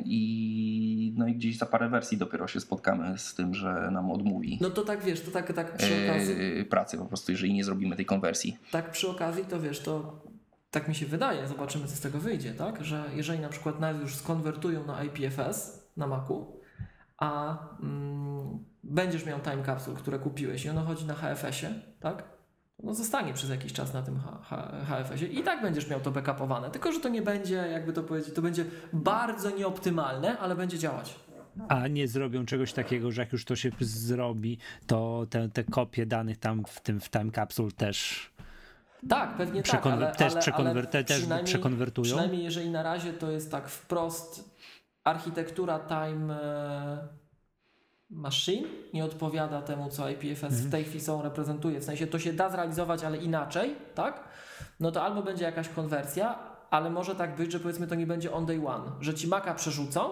i, 0.05 1.15
no 1.17 1.27
i 1.27 1.35
gdzieś 1.35 1.59
za 1.59 1.67
parę 1.67 1.89
wersji 1.89 2.19
dopiero 2.19 2.49
się 2.49 2.61
spotkamy 2.61 3.19
z 3.19 3.35
tym, 3.35 3.55
że 3.55 3.91
nam 3.93 4.11
odmówi. 4.11 4.59
No 4.61 4.71
to 4.71 4.83
tak 4.83 5.05
wiesz, 5.05 5.21
to 5.21 5.31
tak, 5.31 5.53
tak 5.53 5.77
przy 5.77 5.95
e, 5.95 6.11
okazji. 6.11 6.35
Pracy 6.65 6.99
po 6.99 7.05
prostu, 7.05 7.33
jeżeli 7.33 7.55
nie 7.55 7.65
zrobimy 7.65 7.97
tej 7.97 8.07
konwersji. 8.07 8.57
Tak 8.71 8.91
przy 8.91 9.09
okazji, 9.09 9.45
to 9.45 9.61
wiesz, 9.61 9.81
to 9.81 10.23
tak 10.71 10.89
mi 10.89 10.95
się 10.95 11.07
wydaje, 11.07 11.49
zobaczymy 11.49 11.87
co 11.87 11.97
z 11.97 12.01
tego 12.01 12.19
wyjdzie, 12.19 12.55
tak? 12.55 12.85
Że 12.85 13.05
jeżeli 13.15 13.41
na 13.41 13.49
przykład 13.49 13.81
nas 13.81 14.01
już 14.01 14.15
skonwertują 14.15 14.87
na 14.87 15.05
IPFS 15.05 15.89
na 15.97 16.07
Macu, 16.07 16.61
a 17.19 17.59
mm, 17.83 18.65
będziesz 18.85 19.27
miał 19.27 19.41
time 19.41 19.65
capsule, 19.65 19.97
które 19.97 20.19
kupiłeś 20.19 20.65
i 20.65 20.69
ono 20.69 20.83
chodzi 20.83 21.05
na 21.07 21.15
HFS-ie, 21.15 21.75
tak? 22.01 22.38
No 22.83 22.95
zostanie 22.95 23.35
przez 23.35 23.51
jakiś 23.51 23.73
czas 23.73 23.95
na 23.95 24.03
tym 24.03 24.21
HFS-ie 24.89 25.31
i 25.31 25.43
tak 25.43 25.63
będziesz 25.63 25.91
miał 25.91 26.01
to 26.01 26.11
backupowane. 26.11 26.71
Tylko, 26.71 26.93
że 26.93 27.01
to 27.01 27.09
nie 27.09 27.23
będzie, 27.23 27.55
jakby 27.55 27.93
to 27.93 28.03
powiedzieć, 28.03 28.35
to 28.35 28.43
będzie 28.43 28.65
bardzo 28.93 29.51
nieoptymalne, 29.51 30.39
ale 30.39 30.57
będzie 30.57 30.79
działać. 30.79 31.15
A 31.69 31.89
nie 31.89 32.09
zrobią 32.09 32.47
czegoś 32.47 32.73
takiego, 32.73 33.13
że 33.13 33.23
jak 33.23 33.33
już 33.33 33.45
to 33.45 33.57
się 33.57 33.71
zrobi, 33.81 34.59
to 34.87 35.27
te, 35.31 35.49
te 35.49 35.65
kopie 35.65 36.07
danych 36.07 36.39
tam 36.39 36.65
w 36.69 36.81
tym 36.81 37.01
w 37.01 37.11
time 37.11 37.31
capsule 37.31 37.73
też. 37.73 38.31
Tak, 39.09 39.37
pewnie 39.37 39.63
tak, 39.63 39.87
ale, 39.87 40.13
też, 40.13 40.33
ale, 40.33 40.41
przekonwer 40.41 40.77
ale 40.77 41.05
też 41.05 41.27
przekonwertują. 41.45 42.07
Przynajmniej 42.07 42.45
jeżeli 42.45 42.71
na 42.71 42.83
razie 42.83 43.13
to 43.13 43.31
jest 43.31 43.51
tak 43.51 43.69
wprost 43.69 44.59
architektura 45.05 45.79
time 45.79 46.35
e, 46.35 47.09
machine 48.11 48.69
nie 48.95 49.05
odpowiada 49.05 49.63
temu, 49.63 49.89
co 49.91 50.09
IPFS 50.09 50.45
mhm. 50.45 50.63
w 50.63 50.71
tej 50.71 50.85
chwili 50.85 51.01
są 51.01 51.23
reprezentuje. 51.23 51.81
W 51.81 51.85
sensie 51.85 52.07
to 52.07 52.19
się 52.19 52.33
da 52.33 52.51
zrealizować, 52.51 53.05
ale 53.05 53.17
inaczej, 53.17 53.77
tak? 53.95 54.29
No 54.81 54.93
to 54.93 55.03
albo 55.03 55.23
będzie 55.23 55.45
jakaś 55.45 55.69
konwersja, 55.69 56.39
ale 56.71 56.91
może 56.91 57.15
tak 57.15 57.37
być, 57.37 57.53
że 57.53 57.61
powiedzmy 57.61 57.87
to 57.87 57.95
nie 57.95 58.07
będzie 58.07 58.33
on 58.33 58.47
day 58.47 58.67
one, 58.67 58.91
że 59.01 59.15
ci 59.15 59.29
Maca 59.29 59.55
przerzucą 59.55 60.11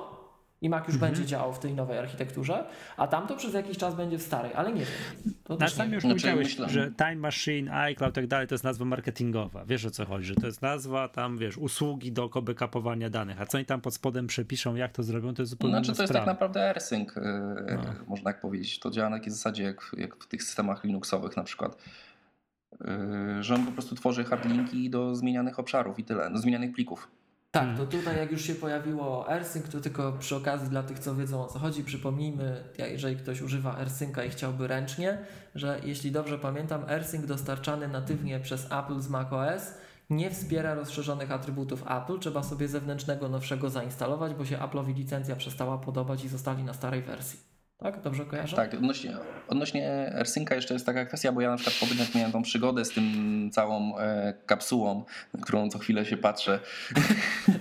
i 0.61 0.69
Mac 0.69 0.87
już 0.87 0.95
mhm. 0.95 1.12
będzie 1.12 1.28
działał 1.28 1.53
w 1.53 1.59
tej 1.59 1.74
nowej 1.74 1.99
architekturze, 1.99 2.65
a 2.97 3.07
tamto 3.07 3.37
przez 3.37 3.55
jakiś 3.55 3.78
czas 3.78 3.95
będzie 3.95 4.19
w 4.19 4.23
starej, 4.23 4.55
ale 4.55 4.73
nie 4.73 4.81
wiem. 4.81 5.35
To 5.45 5.57
Na 5.57 5.69
sam 5.69 5.93
już 5.93 6.03
znaczy, 6.03 6.15
powiedziałeś, 6.15 6.57
że 6.66 6.93
Time 6.99 7.16
Machine, 7.16 7.74
iCloud 7.74 8.12
i 8.12 8.15
tak 8.15 8.27
dalej 8.27 8.49
to 8.49 8.55
jest 8.55 8.65
nazwa 8.65 8.85
marketingowa. 8.85 9.65
Wiesz 9.65 9.85
o 9.85 9.91
co 9.91 10.05
chodzi, 10.05 10.27
że 10.27 10.35
to 10.35 10.47
jest 10.47 10.62
nazwa 10.62 11.09
tam, 11.09 11.39
wiesz, 11.39 11.59
usługi 11.59 12.12
do 12.12 12.28
backupowania 12.28 13.11
danych, 13.11 13.41
a 13.41 13.47
co 13.47 13.59
oni 13.59 13.65
tam 13.65 13.81
pod 13.81 13.95
spodem 13.95 14.27
przepiszą, 14.27 14.74
jak 14.74 14.93
to 14.93 15.03
zrobią, 15.03 15.35
to 15.35 15.43
jest 15.43 15.51
zupełnie 15.51 15.74
Znaczy 15.74 15.97
to 15.97 16.03
jest 16.03 16.12
tak 16.12 16.27
naprawdę 16.27 16.69
AirSync, 16.69 17.16
yy, 17.16 17.23
no. 17.77 17.83
można 18.07 18.33
tak 18.33 18.41
powiedzieć. 18.41 18.78
To 18.78 18.91
działa 18.91 19.11
na 19.11 19.16
takiej 19.16 19.33
zasadzie 19.33 19.62
jak, 19.62 19.97
jak 19.99 20.16
w 20.16 20.27
tych 20.27 20.43
systemach 20.43 20.85
Linuxowych 20.85 21.37
na 21.37 21.45
przykład. 21.45 21.83
Yy, 22.81 23.43
że 23.43 23.55
on 23.55 23.66
po 23.66 23.73
prostu 23.73 23.95
tworzy 23.95 24.24
hardlinki 24.24 24.91
do 24.91 25.15
zmienianych 25.15 25.59
obszarów 25.59 25.99
i 25.99 26.05
tyle, 26.05 26.31
do 26.31 26.39
zmienianych 26.39 26.73
plików. 26.73 27.09
Tak, 27.61 27.77
to 27.77 27.87
tutaj 27.87 28.16
jak 28.16 28.33
już 28.33 28.43
się 28.43 28.55
pojawiło 28.55 29.28
AirSync, 29.28 29.69
to 29.69 29.81
tylko 29.81 30.12
przy 30.12 30.37
okazji 30.37 30.69
dla 30.69 30.83
tych, 30.83 30.99
co 30.99 31.15
wiedzą 31.15 31.45
o 31.45 31.47
co 31.47 31.59
chodzi, 31.59 31.85
przypomnijmy, 31.85 32.65
jeżeli 32.78 33.16
ktoś 33.16 33.41
używa 33.41 33.77
AirSynca 33.77 34.24
i 34.24 34.31
chciałby 34.31 34.66
ręcznie, 34.66 35.19
że 35.55 35.81
jeśli 35.85 36.12
dobrze 36.12 36.39
pamiętam, 36.39 36.85
AirSync 36.89 37.27
dostarczany 37.27 37.89
natywnie 37.89 38.41
przez 38.41 38.66
Apple 38.73 39.01
z 39.01 39.09
macOS 39.09 39.74
nie 40.11 40.31
wspiera 40.31 40.74
rozszerzonych 40.74 41.31
atrybutów 41.31 41.85
Apple, 41.91 42.19
trzeba 42.19 42.43
sobie 42.43 42.69
zewnętrznego 42.69 43.28
nowszego 43.28 43.70
zainstalować, 43.70 44.35
bo 44.35 44.45
się 44.45 44.57
Apple'owi 44.57 44.95
licencja 44.95 45.37
przestała 45.37 45.78
podobać 45.78 46.24
i 46.24 46.28
zostali 46.28 46.65
na 46.65 46.74
starej 46.74 47.03
wersji. 47.03 47.56
Tak? 47.78 48.01
Dobrze 48.01 48.24
kojarzę? 48.24 48.57
Tak, 48.57 48.74
odnośnie, 48.74 49.16
odnośnie 49.48 50.12
jeszcze 50.51 50.74
jest 50.74 50.86
taka 50.86 51.05
kwestia, 51.05 51.32
bo 51.32 51.40
ja 51.40 51.51
na 51.51 51.57
przykład 51.57 51.77
po 51.81 51.86
tym 51.86 51.98
jak 51.98 52.15
miałem 52.15 52.32
tą 52.32 52.43
przygodę 52.43 52.85
z 52.85 52.90
tym 52.90 53.51
całą 53.53 53.98
e, 53.98 54.35
kapsułą, 54.47 55.05
na 55.35 55.40
którą 55.43 55.70
co 55.70 55.78
chwilę 55.78 56.05
się 56.05 56.16
patrzę, 56.16 56.61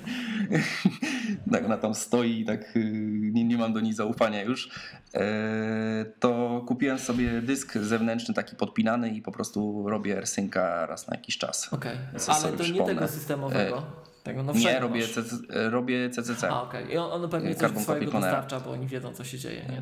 tak 1.52 1.66
ona 1.66 1.78
tam 1.78 1.96
stoi 1.96 2.40
i 2.40 2.46
tak 2.46 2.76
y, 2.76 2.92
nie, 3.34 3.44
nie 3.44 3.58
mam 3.58 3.74
do 3.74 3.80
niej 3.80 3.94
zaufania 3.94 4.44
już, 4.44 4.70
e, 5.14 6.06
to 6.20 6.62
kupiłem 6.68 7.00
sobie 7.00 7.42
dysk 7.42 7.78
zewnętrzny 7.78 8.34
taki 8.34 8.56
podpinany 8.56 9.10
i 9.10 9.22
po 9.22 9.32
prostu 9.32 9.90
robię 9.90 10.16
AirSynca 10.16 10.86
raz 10.86 11.08
na 11.08 11.16
jakiś 11.16 11.38
czas. 11.38 11.74
Okej, 11.74 11.98
okay. 12.16 12.36
ale 12.36 12.58
to 12.58 12.68
nie 12.68 12.86
tego 12.86 13.08
systemowego. 13.08 13.78
E, 13.78 14.05
tego 14.26 14.44
nowszego 14.44 14.70
Nie, 14.70 14.80
robię, 14.80 15.08
CC, 15.08 15.38
robię 15.70 16.10
CCC. 16.10 16.50
A, 16.50 16.62
okej. 16.62 16.84
Okay. 16.84 16.96
I 16.96 16.98
on, 16.98 17.24
on 17.24 17.30
pewnie 17.30 17.56
coś 17.56 17.72
swojego 17.72 18.12
dostarcza, 18.12 18.60
bo 18.60 18.72
oni 18.72 18.88
wiedzą, 18.88 19.14
co 19.14 19.24
się 19.24 19.38
dzieje, 19.38 19.66
nie? 19.70 19.82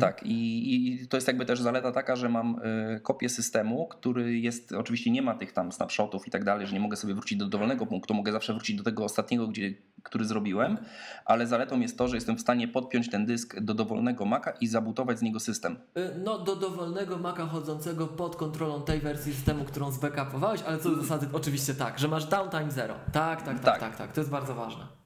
Tak, 0.00 0.22
i, 0.22 0.74
i, 0.74 1.08
to 1.08 1.16
jest 1.16 1.26
jakby 1.26 1.46
też 1.46 1.60
zaleta 1.60 1.92
taka, 1.92 2.16
że 2.16 2.28
mam 2.28 2.60
y, 2.96 3.00
kopię 3.00 3.28
systemu, 3.28 3.86
który 3.86 4.38
jest, 4.38 4.72
oczywiście 4.72 5.10
nie 5.10 5.22
ma 5.22 5.34
tych 5.34 5.52
tam 5.52 5.72
snapshotów 5.72 6.28
i 6.28 6.30
tak 6.30 6.44
dalej, 6.44 6.66
że 6.66 6.72
nie 6.72 6.80
mogę 6.80 6.96
sobie 6.96 7.14
wrócić 7.14 7.38
do 7.38 7.46
dowolnego 7.46 7.86
punktu, 7.86 8.14
mogę 8.14 8.32
zawsze 8.32 8.52
wrócić 8.52 8.76
do 8.76 8.84
tego 8.84 9.04
ostatniego, 9.04 9.48
gdzie, 9.48 9.74
który 10.02 10.24
zrobiłem, 10.24 10.76
ale 11.24 11.46
zaletą 11.46 11.80
jest 11.80 11.98
to, 11.98 12.08
że 12.08 12.16
jestem 12.16 12.36
w 12.36 12.40
stanie 12.40 12.68
podpiąć 12.68 13.10
ten 13.10 13.26
dysk 13.26 13.60
do 13.60 13.74
dowolnego 13.74 14.24
Maca 14.24 14.50
i 14.50 14.66
zabutować 14.66 15.18
z 15.18 15.22
niego 15.22 15.40
system. 15.40 15.78
Y, 15.98 16.10
no, 16.24 16.38
do 16.38 16.56
dowolnego 16.56 17.18
Maca 17.18 17.46
chodzącego 17.46 18.06
pod 18.06 18.36
kontrolą 18.36 18.82
tej 18.82 19.00
wersji 19.00 19.34
systemu, 19.34 19.64
którą 19.64 19.90
zbackupowałeś, 19.90 20.62
ale 20.62 20.78
co 20.78 20.90
do 20.90 21.02
zasady 21.02 21.26
oczywiście 21.32 21.74
tak, 21.74 21.98
że 21.98 22.08
masz 22.08 22.24
downtime 22.24 22.70
zero. 22.70 22.94
Tak, 23.12 23.42
tak, 23.42 23.60
tak, 23.60 23.64
tak, 23.64 23.80
tak, 23.80 23.96
tak. 23.96 24.12
to 24.12 24.20
jest 24.20 24.30
bardzo 24.30 24.54
ważne. 24.54 25.00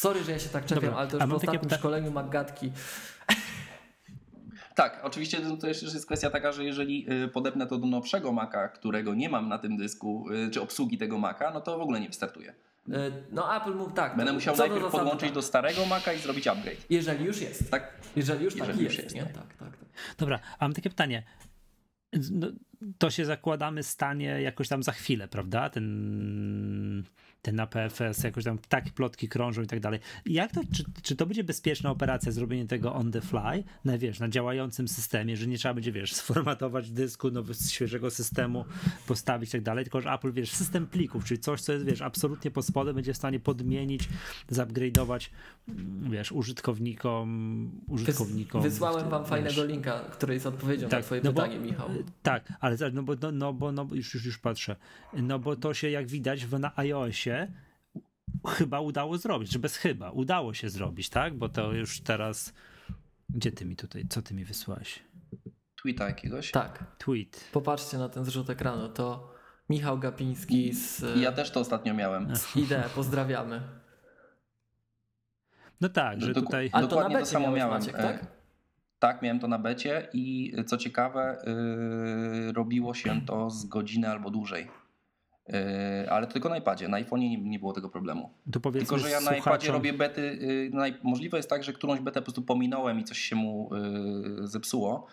Sorry, 0.00 0.24
że 0.24 0.32
ja 0.32 0.38
się 0.38 0.48
tak 0.48 0.66
czepiam, 0.66 0.94
ale 0.94 1.08
to 1.08 1.16
już 1.16 1.26
w 1.26 1.34
ostatnim 1.34 1.62
takie... 1.62 1.76
szkoleniu 1.76 2.10
MacGatki 2.10 2.72
tak, 4.78 5.00
oczywiście 5.02 5.40
to 5.40 5.56
też 5.56 5.82
jest 5.82 6.06
kwestia 6.06 6.30
taka, 6.30 6.52
że 6.52 6.64
jeżeli 6.64 7.06
y, 7.24 7.28
podepnę 7.28 7.66
to 7.66 7.78
do 7.78 7.86
nowszego 7.86 8.32
Maca, 8.32 8.68
którego 8.68 9.14
nie 9.14 9.28
mam 9.28 9.48
na 9.48 9.58
tym 9.58 9.76
dysku, 9.76 10.26
y, 10.32 10.50
czy 10.50 10.60
obsługi 10.60 10.98
tego 10.98 11.18
Maca, 11.18 11.50
no 11.50 11.60
to 11.60 11.78
w 11.78 11.80
ogóle 11.80 12.00
nie 12.00 12.08
wystartuje. 12.08 12.50
Y, 12.50 12.92
no 13.32 13.56
Apple 13.56 13.74
mógł 13.74 13.90
tak. 13.90 14.16
Będę 14.16 14.32
musiał 14.32 14.56
najpierw 14.56 14.82
do 14.82 14.90
podłączyć 14.90 15.28
tak. 15.28 15.34
do 15.34 15.42
starego 15.42 15.86
Maca 15.86 16.12
i 16.12 16.18
zrobić 16.18 16.46
upgrade. 16.46 16.76
Jeżeli 16.90 17.24
już 17.24 17.40
jest. 17.40 17.70
Tak. 17.70 17.92
Jeżeli 18.16 18.44
już 18.44 18.54
Jeżeli 18.54 18.72
taki 18.72 18.84
już 18.84 18.98
jest. 18.98 19.04
jest 19.04 19.16
nie? 19.16 19.22
Tak, 19.22 19.54
tak, 19.56 19.76
tak. 19.76 19.88
Dobra, 20.18 20.38
a 20.58 20.64
mam 20.64 20.74
takie 20.74 20.90
pytanie. 20.90 21.22
No, 22.30 22.46
to 22.98 23.10
się 23.10 23.24
zakładamy 23.24 23.82
stanie 23.82 24.42
jakoś 24.42 24.68
tam 24.68 24.82
za 24.82 24.92
chwilę, 24.92 25.28
prawda? 25.28 25.70
Ten 25.70 27.04
ten 27.48 27.60
APFS, 27.60 28.24
jakoś 28.24 28.44
tam 28.44 28.58
takie 28.68 28.90
plotki 28.90 29.28
krążą 29.28 29.62
i 29.62 29.66
tak 29.66 29.80
dalej. 29.80 30.00
Jak 30.26 30.52
to, 30.52 30.60
czy, 30.74 30.84
czy 31.02 31.16
to 31.16 31.26
będzie 31.26 31.44
bezpieczna 31.44 31.90
operacja, 31.90 32.32
zrobienie 32.32 32.66
tego 32.66 32.94
on 32.94 33.12
the 33.12 33.20
fly, 33.20 33.64
na, 33.84 33.98
wiesz, 33.98 34.20
na 34.20 34.28
działającym 34.28 34.88
systemie, 34.88 35.36
że 35.36 35.46
nie 35.46 35.58
trzeba 35.58 35.74
będzie, 35.74 35.92
wiesz, 35.92 36.14
sformatować 36.22 36.90
dysku 36.90 37.30
nowy, 37.30 37.54
świeżego 37.54 38.10
systemu, 38.10 38.64
postawić 39.06 39.48
i 39.48 39.52
tak 39.52 39.62
dalej, 39.62 39.84
tylko 39.84 40.00
że 40.00 40.12
Apple, 40.12 40.32
wiesz, 40.32 40.50
system 40.50 40.86
plików, 40.86 41.24
czyli 41.24 41.40
coś, 41.40 41.60
co 41.60 41.72
jest, 41.72 41.84
wiesz, 41.84 42.02
absolutnie 42.02 42.50
pod 42.50 42.66
spodem, 42.66 42.94
będzie 42.94 43.12
w 43.12 43.16
stanie 43.16 43.40
podmienić, 43.40 44.08
zupgrade'ować, 44.52 45.30
wiesz, 46.10 46.32
użytkownikom, 46.32 47.70
użytkownikom. 47.86 48.62
Wysłałem 48.62 49.08
wam 49.08 49.22
wiesz, 49.22 49.30
fajnego 49.30 49.64
linka, 49.64 50.00
który 50.00 50.34
jest 50.34 50.46
odpowiedzią 50.46 50.88
tak, 50.88 51.00
na 51.00 51.06
twoje 51.06 51.20
no 51.24 51.32
pytanie, 51.32 51.56
bo, 51.56 51.64
Michał. 51.64 51.88
Tak, 52.22 52.52
ale 52.60 52.76
no 52.92 53.02
bo, 53.02 53.14
no, 53.22 53.32
no 53.32 53.52
bo, 53.52 53.72
no, 53.72 53.86
już, 53.92 54.14
już, 54.14 54.24
już 54.24 54.38
patrzę, 54.38 54.76
no 55.12 55.38
bo 55.38 55.56
to 55.56 55.74
się, 55.74 55.90
jak 55.90 56.06
widać, 56.06 56.46
w, 56.46 56.58
na 56.58 56.72
iOSie 56.76 57.37
chyba 58.46 58.80
udało 58.80 59.18
zrobić, 59.18 59.52
że 59.52 59.58
bez 59.58 59.76
chyba, 59.76 60.10
udało 60.10 60.54
się 60.54 60.70
zrobić, 60.70 61.08
tak? 61.08 61.34
Bo 61.34 61.48
to 61.48 61.72
już 61.72 62.00
teraz. 62.00 62.52
Gdzie 63.30 63.52
ty 63.52 63.64
mi 63.64 63.76
tutaj, 63.76 64.06
co 64.08 64.22
ty 64.22 64.34
mi 64.34 64.44
wysłałeś? 64.44 65.02
tweeta 65.82 66.06
jakiegoś. 66.06 66.50
Tak. 66.50 66.84
Tweet. 66.98 67.48
Popatrzcie 67.52 67.98
na 67.98 68.08
ten 68.08 68.24
zrzut 68.24 68.50
ekranu. 68.50 68.88
To 68.88 69.34
Michał 69.68 69.98
Gapiński 69.98 70.72
z, 70.72 71.04
ja 71.20 71.32
też 71.32 71.50
to 71.50 71.60
ostatnio 71.60 71.94
miałem. 71.94 72.36
z 72.36 72.56
IDE. 72.56 72.84
Pozdrawiamy. 72.94 73.60
No 75.80 75.88
tak, 75.88 76.20
że 76.20 76.34
tutaj... 76.34 76.70
Ale 76.72 76.88
to 76.88 76.96
na 76.96 77.02
Dokładnie 77.02 77.16
to 77.16 77.20
becie 77.20 77.32
samo 77.32 77.50
miałem. 77.50 77.78
Maciek, 77.80 77.94
E, 77.94 78.02
tak? 78.02 78.26
Tak, 78.98 79.22
miałem 79.22 79.40
to 79.40 79.48
na 79.48 79.58
becie 79.58 80.08
i 80.12 80.54
co 80.66 80.76
ciekawe, 80.76 81.42
yy, 82.46 82.52
robiło 82.52 82.94
się 82.94 83.20
to 83.26 83.50
z 83.50 83.64
godziny 83.64 84.08
albo 84.08 84.30
dłużej. 84.30 84.68
Yy, 85.48 86.10
ale 86.10 86.26
tylko 86.26 86.48
na 86.48 86.56
iPadzie. 86.56 86.88
Na 86.88 87.02
iPhone'ie 87.02 87.30
nie, 87.30 87.38
nie 87.38 87.58
było 87.58 87.72
tego 87.72 87.88
problemu. 87.88 88.30
Tylko, 88.80 88.98
że 88.98 89.10
ja 89.10 89.20
na 89.20 89.36
iPadzie 89.36 89.72
robię 89.72 89.92
bety. 89.92 90.38
Yy, 90.72 90.94
możliwe 91.02 91.36
jest 91.36 91.50
tak, 91.50 91.64
że 91.64 91.72
którąś 91.72 92.00
betę 92.00 92.20
po 92.20 92.24
prostu 92.24 92.42
pominąłem 92.42 93.00
i 93.00 93.04
coś 93.04 93.18
się 93.18 93.36
mu 93.36 93.70
yy, 93.72 94.46
zepsuło. 94.46 95.06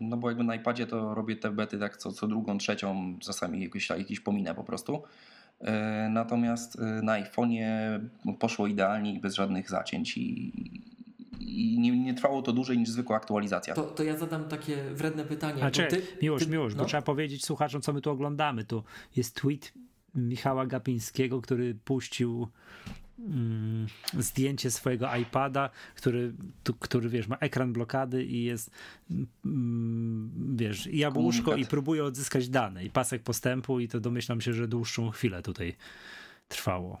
No 0.00 0.16
bo 0.16 0.28
jakby 0.28 0.44
na 0.44 0.54
iPadzie 0.54 0.86
to 0.86 1.14
robię 1.14 1.36
te 1.36 1.50
bety 1.50 1.78
tak 1.78 1.96
co, 1.96 2.12
co 2.12 2.26
drugą, 2.26 2.58
trzecią, 2.58 3.18
czasami 3.18 3.62
jakieś, 3.62 3.90
jakieś 3.90 4.20
pominę 4.20 4.54
po 4.54 4.64
prostu. 4.64 5.02
Natomiast 6.10 6.78
na 7.02 7.22
iPhone'ie 7.22 7.64
poszło 8.38 8.66
idealnie 8.66 9.14
i 9.14 9.20
bez 9.20 9.34
żadnych 9.34 9.70
zacięć 9.70 10.16
i, 10.16 10.52
i 11.40 11.78
nie, 11.78 11.98
nie 12.04 12.14
trwało 12.14 12.42
to 12.42 12.52
dłużej 12.52 12.78
niż 12.78 12.88
zwykła 12.88 13.16
aktualizacja. 13.16 13.74
To, 13.74 13.82
to 13.82 14.02
ja 14.02 14.16
zadam 14.16 14.44
takie 14.44 14.84
wredne 14.94 15.24
pytanie. 15.24 15.70
Czekaj, 15.70 15.90
ty, 16.00 16.06
miłość, 16.22 16.44
ty, 16.44 16.50
miłość, 16.50 16.76
no. 16.76 16.82
bo 16.82 16.88
trzeba 16.88 17.02
powiedzieć 17.02 17.44
słuchaczom, 17.44 17.82
co 17.82 17.92
my 17.92 18.00
tu 18.00 18.10
oglądamy. 18.10 18.64
Tu 18.64 18.82
jest 19.16 19.34
tweet 19.34 19.72
Michała 20.14 20.66
Gapińskiego, 20.66 21.40
który 21.40 21.74
puścił 21.74 22.48
mm, 23.18 23.86
zdjęcie 24.18 24.70
swojego 24.70 25.16
iPada, 25.16 25.70
który, 25.94 26.32
tu, 26.64 26.74
który 26.74 27.08
wiesz, 27.08 27.28
ma 27.28 27.36
ekran 27.36 27.72
blokady 27.72 28.24
i 28.24 28.44
jest 28.44 28.70
mm, 29.44 30.56
wiesz, 30.56 30.86
jabłuszko 30.86 31.44
Komunikat. 31.44 31.68
i 31.68 31.70
próbuje 31.70 32.04
odzyskać 32.04 32.48
dane 32.48 32.84
i 32.84 32.90
pasek 32.90 33.22
postępu 33.22 33.80
i 33.80 33.88
to 33.88 34.00
domyślam 34.00 34.40
się, 34.40 34.52
że 34.52 34.68
dłuższą 34.68 35.10
chwilę 35.10 35.42
tutaj 35.42 35.76
trwało. 36.48 36.98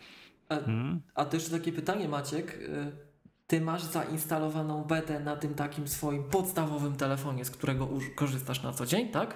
A, 0.48 0.58
Mm? 0.58 1.00
a 1.14 1.24
też 1.24 1.48
takie 1.48 1.72
pytanie, 1.72 2.08
Maciek. 2.08 2.58
Ty 3.50 3.60
masz 3.60 3.82
zainstalowaną 3.82 4.84
betę 4.84 5.20
na 5.20 5.36
tym 5.36 5.54
takim 5.54 5.88
swoim 5.88 6.24
podstawowym 6.24 6.96
telefonie, 6.96 7.44
z 7.44 7.50
którego 7.50 7.88
korzystasz 8.14 8.62
na 8.62 8.72
co 8.72 8.86
dzień, 8.86 9.08
tak? 9.08 9.34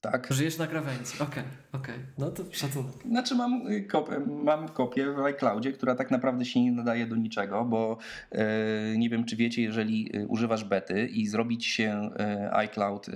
Tak. 0.00 0.28
Żyjesz 0.30 0.58
na 0.58 0.66
krawędzi. 0.66 1.12
Okej, 1.20 1.42
okej. 1.72 1.94
No 2.18 2.30
to 2.30 2.42
szacunek. 2.52 2.92
Znaczy 3.08 3.34
mam, 3.34 3.66
y, 3.72 3.82
kopię, 3.82 4.18
mam 4.44 4.68
kopię 4.68 5.12
w 5.12 5.18
iCloudzie, 5.20 5.72
która 5.72 5.94
tak 5.94 6.10
naprawdę 6.10 6.44
się 6.44 6.60
nie 6.62 6.72
nadaje 6.72 7.06
do 7.06 7.16
niczego, 7.16 7.64
bo 7.64 7.98
e, 8.32 8.46
nie 8.96 9.08
wiem 9.10 9.24
czy 9.24 9.36
wiecie, 9.36 9.62
jeżeli 9.62 10.16
y, 10.16 10.26
używasz 10.26 10.64
bety 10.64 11.06
i 11.06 11.26
zrobić 11.26 11.66
się 11.66 12.10
e, 12.18 12.50
iCloud, 12.54 13.08
e, 13.08 13.12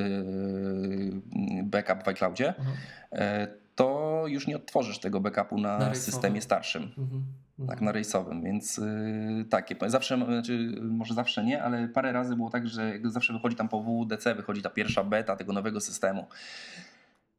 backup 1.62 2.04
w 2.04 2.08
iCloudzie, 2.08 2.48
Mhm. 2.48 2.76
e, 3.12 3.48
to 3.74 4.22
już 4.26 4.46
nie 4.46 4.56
odtworzysz 4.56 4.98
tego 4.98 5.20
backupu 5.20 5.58
na, 5.58 5.78
Na 5.78 5.94
systemie 5.94 6.40
starszym. 6.42 6.82
Mhm. 6.82 7.22
Tak, 7.68 7.80
na 7.80 7.92
rejsowym, 7.92 8.42
więc 8.42 8.76
yy, 8.78 9.44
tak, 9.50 9.68
zawsze, 9.86 10.16
znaczy, 10.16 10.74
może 10.82 11.14
zawsze 11.14 11.44
nie, 11.44 11.62
ale 11.62 11.88
parę 11.88 12.12
razy 12.12 12.36
było 12.36 12.50
tak, 12.50 12.68
że 12.68 12.92
zawsze 13.04 13.32
wychodzi 13.32 13.56
tam 13.56 13.68
po 13.68 13.82
WDC, 13.82 14.34
wychodzi 14.34 14.62
ta 14.62 14.70
pierwsza 14.70 15.04
beta 15.04 15.36
tego 15.36 15.52
nowego 15.52 15.80
systemu. 15.80 16.26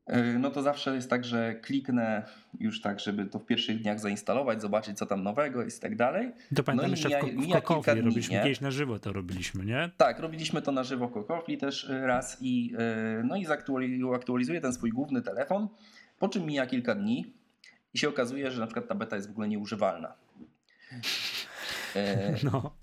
Yy, 0.07 0.39
No 0.39 0.52
to 0.52 0.61
zawsze 0.61 0.95
jest 0.95 1.10
tak, 1.10 1.26
że 1.26 1.56
kliknę 1.56 2.23
już 2.60 2.81
tak, 2.81 2.99
żeby 2.99 3.26
to 3.26 3.39
w 3.39 3.45
pierwszych 3.45 3.81
dniach 3.81 3.99
zainstalować, 3.99 4.61
zobaczyć 4.61 4.98
co 4.98 5.06
tam 5.06 5.23
nowego 5.23 5.64
jest 5.64 5.77
i 5.77 5.81
tak 5.81 5.95
dalej. 5.95 6.31
To 6.56 6.64
pamiętam 6.64 6.88
i 6.88 6.91
jeszcze 6.91 7.10
mija- 7.10 7.19
w, 7.19 7.52
ko- 7.52 7.61
Kokofli 7.61 7.94
dni, 7.94 8.02
robiliśmy, 8.02 8.35
nie? 8.35 8.44
kiedyś 8.44 8.61
na 8.61 8.72
żywo 8.72 8.99
to 8.99 9.14
robiliśmy, 9.14 9.65
nie? 9.65 9.89
Tak, 9.98 10.19
robiliśmy 10.19 10.61
to 10.61 10.72
na 10.72 10.84
żywo 10.84 11.07
w 11.07 11.11
Kokofli 11.11 11.57
też 11.57 11.84
y, 11.89 12.07
raz 12.07 12.38
i 12.41 12.73
y, 13.19 13.23
no 13.23 13.35
i 13.35 13.45
zaktuali- 13.45 14.15
aktualizuję 14.15 14.61
ten 14.61 14.73
swój 14.73 14.89
główny 14.91 15.22
telefon, 15.22 15.68
po 16.19 16.30
czym 16.30 16.45
mija 16.45 16.68
kilka 16.68 16.95
dni 16.95 17.34
i 17.97 17.99
się 17.99 18.09
okazuje, 18.09 18.51
że 18.51 18.59
na 18.59 18.67
przykład 18.67 18.87
ta 18.87 18.95
beta 18.95 19.15
jest 19.15 19.27
w 19.27 19.31
ogóle 19.31 19.47
nieużywalna. 19.47 20.13
E, 21.95 22.35
No. 22.51 22.75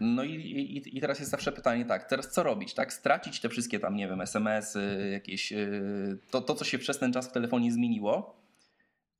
No 0.00 0.24
i, 0.24 0.34
i, 0.34 0.96
i 0.98 1.00
teraz 1.00 1.18
jest 1.18 1.30
zawsze 1.30 1.52
pytanie, 1.52 1.84
tak, 1.84 2.08
teraz 2.08 2.32
co 2.32 2.42
robić, 2.42 2.74
tak? 2.74 2.92
Stracić 2.92 3.40
te 3.40 3.48
wszystkie 3.48 3.80
tam, 3.80 3.96
nie 3.96 4.08
wiem, 4.08 4.20
SMS-y, 4.20 5.10
jakieś, 5.12 5.52
yy, 5.52 6.18
to, 6.30 6.40
to 6.40 6.54
co 6.54 6.64
się 6.64 6.78
przez 6.78 6.98
ten 6.98 7.12
czas 7.12 7.28
w 7.28 7.32
telefonie 7.32 7.72
zmieniło. 7.72 8.37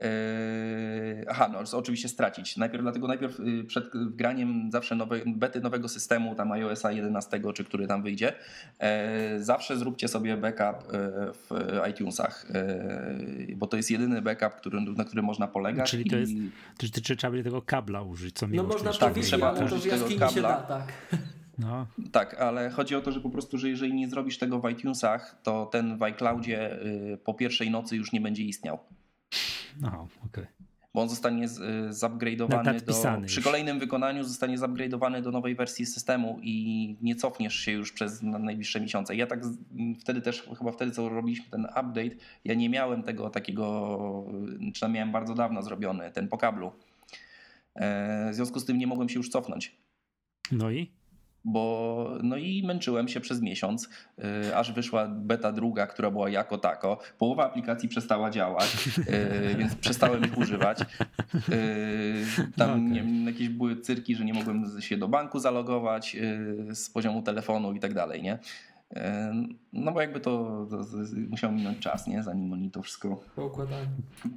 Yy, 0.01 1.25
aha, 1.29 1.49
no 1.53 1.79
oczywiście 1.79 2.09
stracić. 2.09 2.57
Najpierw, 2.57 2.83
dlatego 2.83 3.07
najpierw 3.09 3.39
yy, 3.39 3.65
przed 3.65 3.85
wgraniem 3.95 4.71
zawsze 4.73 4.95
nowe, 4.95 5.21
bety 5.27 5.61
nowego 5.61 5.89
systemu, 5.89 6.35
tam 6.35 6.53
iOSa 6.53 6.93
11, 6.93 7.41
czy 7.55 7.65
który 7.65 7.87
tam 7.87 8.03
wyjdzie, 8.03 8.33
yy, 8.81 9.45
zawsze 9.45 9.77
zróbcie 9.77 10.09
sobie 10.09 10.37
backup 10.37 10.93
yy, 10.93 10.99
w 11.33 11.51
iTunesach, 11.91 12.47
yy, 13.49 13.57
bo 13.57 13.67
to 13.67 13.77
jest 13.77 13.91
jedyny 13.91 14.23
backup, 14.23 14.55
który, 14.55 14.81
na 14.81 15.05
który 15.05 15.23
można 15.23 15.47
polegać. 15.49 15.91
Czyli 15.91 16.11
to 16.11 16.17
i- 16.17 16.21
jest- 16.21 16.33
Czy, 16.79 16.91
czy, 16.91 17.03
czy 17.03 17.17
trzeba 17.17 17.31
będzie 17.31 17.45
tego 17.45 17.63
kabla 17.63 18.03
użyć, 18.03 18.35
co 18.37 18.47
No 18.47 18.53
Miłosz 18.53 18.69
można 18.73 18.91
tak, 18.91 19.01
to 19.01 19.09
wiedzieć, 19.15 19.31
trzeba 19.31 19.49
ale 19.51 19.65
użyć 19.65 19.83
tego 19.83 19.97
jaskini 19.97 20.31
się 20.35 20.43
da, 20.43 20.49
kabla. 20.57 20.79
tak. 20.79 20.93
No, 21.59 21.87
Tak, 22.13 22.35
ale 22.35 22.71
chodzi 22.71 22.95
o 22.97 23.01
to, 23.01 23.13
że 23.13 23.21
po 23.21 23.31
prostu, 23.31 23.59
że 23.59 23.69
jeżeli 23.69 23.95
nie 23.95 24.09
zrobisz 24.09 24.39
tego 24.39 24.61
w 24.61 24.71
iTunesach, 24.71 25.37
to 25.43 25.67
ten 25.67 25.97
w 25.99 26.03
iCloudzie 26.03 26.83
y, 26.87 27.19
po 27.25 27.35
pierwszej 27.35 27.71
nocy 27.71 27.97
już 27.97 28.13
nie 28.13 28.21
będzie 28.21 28.43
istniał. 28.43 28.79
No 29.81 30.09
okej. 30.27 30.45
Bo 30.95 31.03
on 31.03 31.09
zostanie 31.09 31.45
y, 31.45 31.49
zupgrade'owany 31.91 32.65
do. 33.21 33.27
Przy 33.27 33.37
już. 33.41 33.45
kolejnym 33.45 33.79
wykonaniu 33.79 34.25
zostanie 34.25 34.59
zupgrade'owany 34.59 35.23
do 35.23 35.31
nowej 35.31 35.55
wersji 35.55 35.87
systemu 35.87 36.39
i 36.43 36.97
nie 37.03 37.15
cofniesz 37.17 37.55
się 37.55 37.73
już 37.73 37.93
przez 37.93 38.23
na- 38.23 38.39
najbliższe 38.39 38.81
miesiące. 38.81 39.17
Ja 39.17 39.27
tak 39.27 39.41
wtedy 40.01 40.21
też, 40.23 40.49
chyba 40.59 40.73
wtedy 40.73 40.93
co 40.93 41.09
robiliśmy 41.09 41.47
ten 41.51 41.65
update, 41.65 42.11
ja 42.45 42.55
nie 42.55 42.69
miałem 42.69 43.03
tego 43.03 43.31
takiego, 43.31 44.25
czy 44.75 44.89
miałem 44.89 45.13
bardzo 45.13 45.35
dawno 45.35 45.63
zrobiony, 45.63 46.11
ten 46.11 46.29
po 46.29 46.39
kablu. 46.39 46.73
E, 47.75 48.31
W 48.33 48.35
związku 48.35 48.61
z 48.61 48.65
tym 48.65 48.79
nie 48.79 48.87
mogłem 48.87 49.09
się 49.09 49.19
już 49.19 49.29
cofnąć. 49.29 49.77
No 50.53 50.71
i? 50.71 50.91
Bo 51.45 52.19
no 52.23 52.37
i 52.37 52.63
męczyłem 52.67 53.09
się 53.09 53.21
przez 53.21 53.43
miesiąc, 53.43 53.89
yy, 54.19 54.57
aż 54.57 54.73
wyszła 54.73 55.09
beta 55.09 55.53
druga, 55.53 55.87
która 55.87 56.11
była 56.11 56.31
jako 56.31 56.59
tako. 56.59 56.99
Połowa 57.19 57.47
aplikacji 57.47 57.89
przestała 57.89 58.31
działać, 58.31 58.87
yy, 58.97 59.55
więc 59.59 59.75
przestałem 59.75 60.25
ich 60.25 60.39
używać. 60.39 60.79
Yy, 61.35 61.45
tam 62.57 62.71
Okej. 62.71 62.83
nie, 62.83 63.03
wiem, 63.03 63.27
jakieś 63.27 63.49
były 63.49 63.81
cyrki, 63.81 64.15
że 64.15 64.25
nie 64.25 64.35
mogłem 64.35 64.81
się 64.81 64.97
do 64.97 65.09
banku 65.09 65.39
zalogować 65.39 66.17
z 66.75 66.91
poziomu 66.91 67.23
telefonu 67.23 67.73
i 67.73 67.81
tak 67.81 67.95
dalej, 67.95 68.23
nie? 68.23 68.39
No 69.73 69.93
bo 69.93 70.01
jakby 70.01 70.21
to, 70.21 70.67
to, 70.71 70.85
to 70.85 70.97
musiał 71.31 71.53
minąć 71.53 71.79
czas, 71.79 72.07
nie? 72.07 72.23
Zanim 72.23 72.53
oni 72.53 72.71
to 72.71 72.83
wszystko 72.83 73.21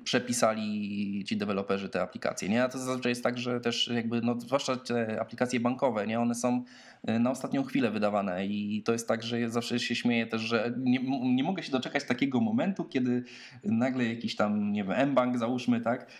przepisali 0.04 1.24
ci 1.26 1.38
deweloperzy 1.38 1.90
te 1.90 2.02
aplikacje. 2.02 2.50
Nie? 2.50 2.64
A 2.64 2.70
to 2.70 2.80
zazwyczaj 2.80 3.12
jest 3.12 3.24
tak, 3.24 3.38
że 3.38 3.62
też 3.62 3.88
jakby, 3.88 4.22
no, 4.22 4.40
zwłaszcza 4.40 4.76
te 4.76 5.22
aplikacje 5.22 5.60
bankowe, 5.60 6.08
nie? 6.08 6.20
one 6.20 6.36
są 6.36 6.64
y, 7.10 7.20
na 7.20 7.32
ostatnią 7.32 7.64
chwilę 7.64 7.92
wydawane 7.92 8.46
i 8.46 8.84
to 8.84 8.92
jest 8.92 9.08
tak, 9.08 9.24
że 9.24 9.40
ja 9.40 9.50
zawsze 9.50 9.80
się 9.80 9.96
śmieję 9.96 10.28
też, 10.28 10.42
że 10.42 10.74
nie, 10.78 11.00
nie 11.36 11.44
mogę 11.44 11.64
się 11.64 11.72
doczekać 11.72 12.04
takiego 12.04 12.40
momentu, 12.40 12.86
kiedy 12.86 13.24
nagle 13.64 14.06
jakiś 14.06 14.36
tam, 14.36 14.72
nie 14.72 14.84
wiem, 14.84 15.10
mBank 15.10 15.38
załóżmy, 15.38 15.82
tak, 15.82 16.12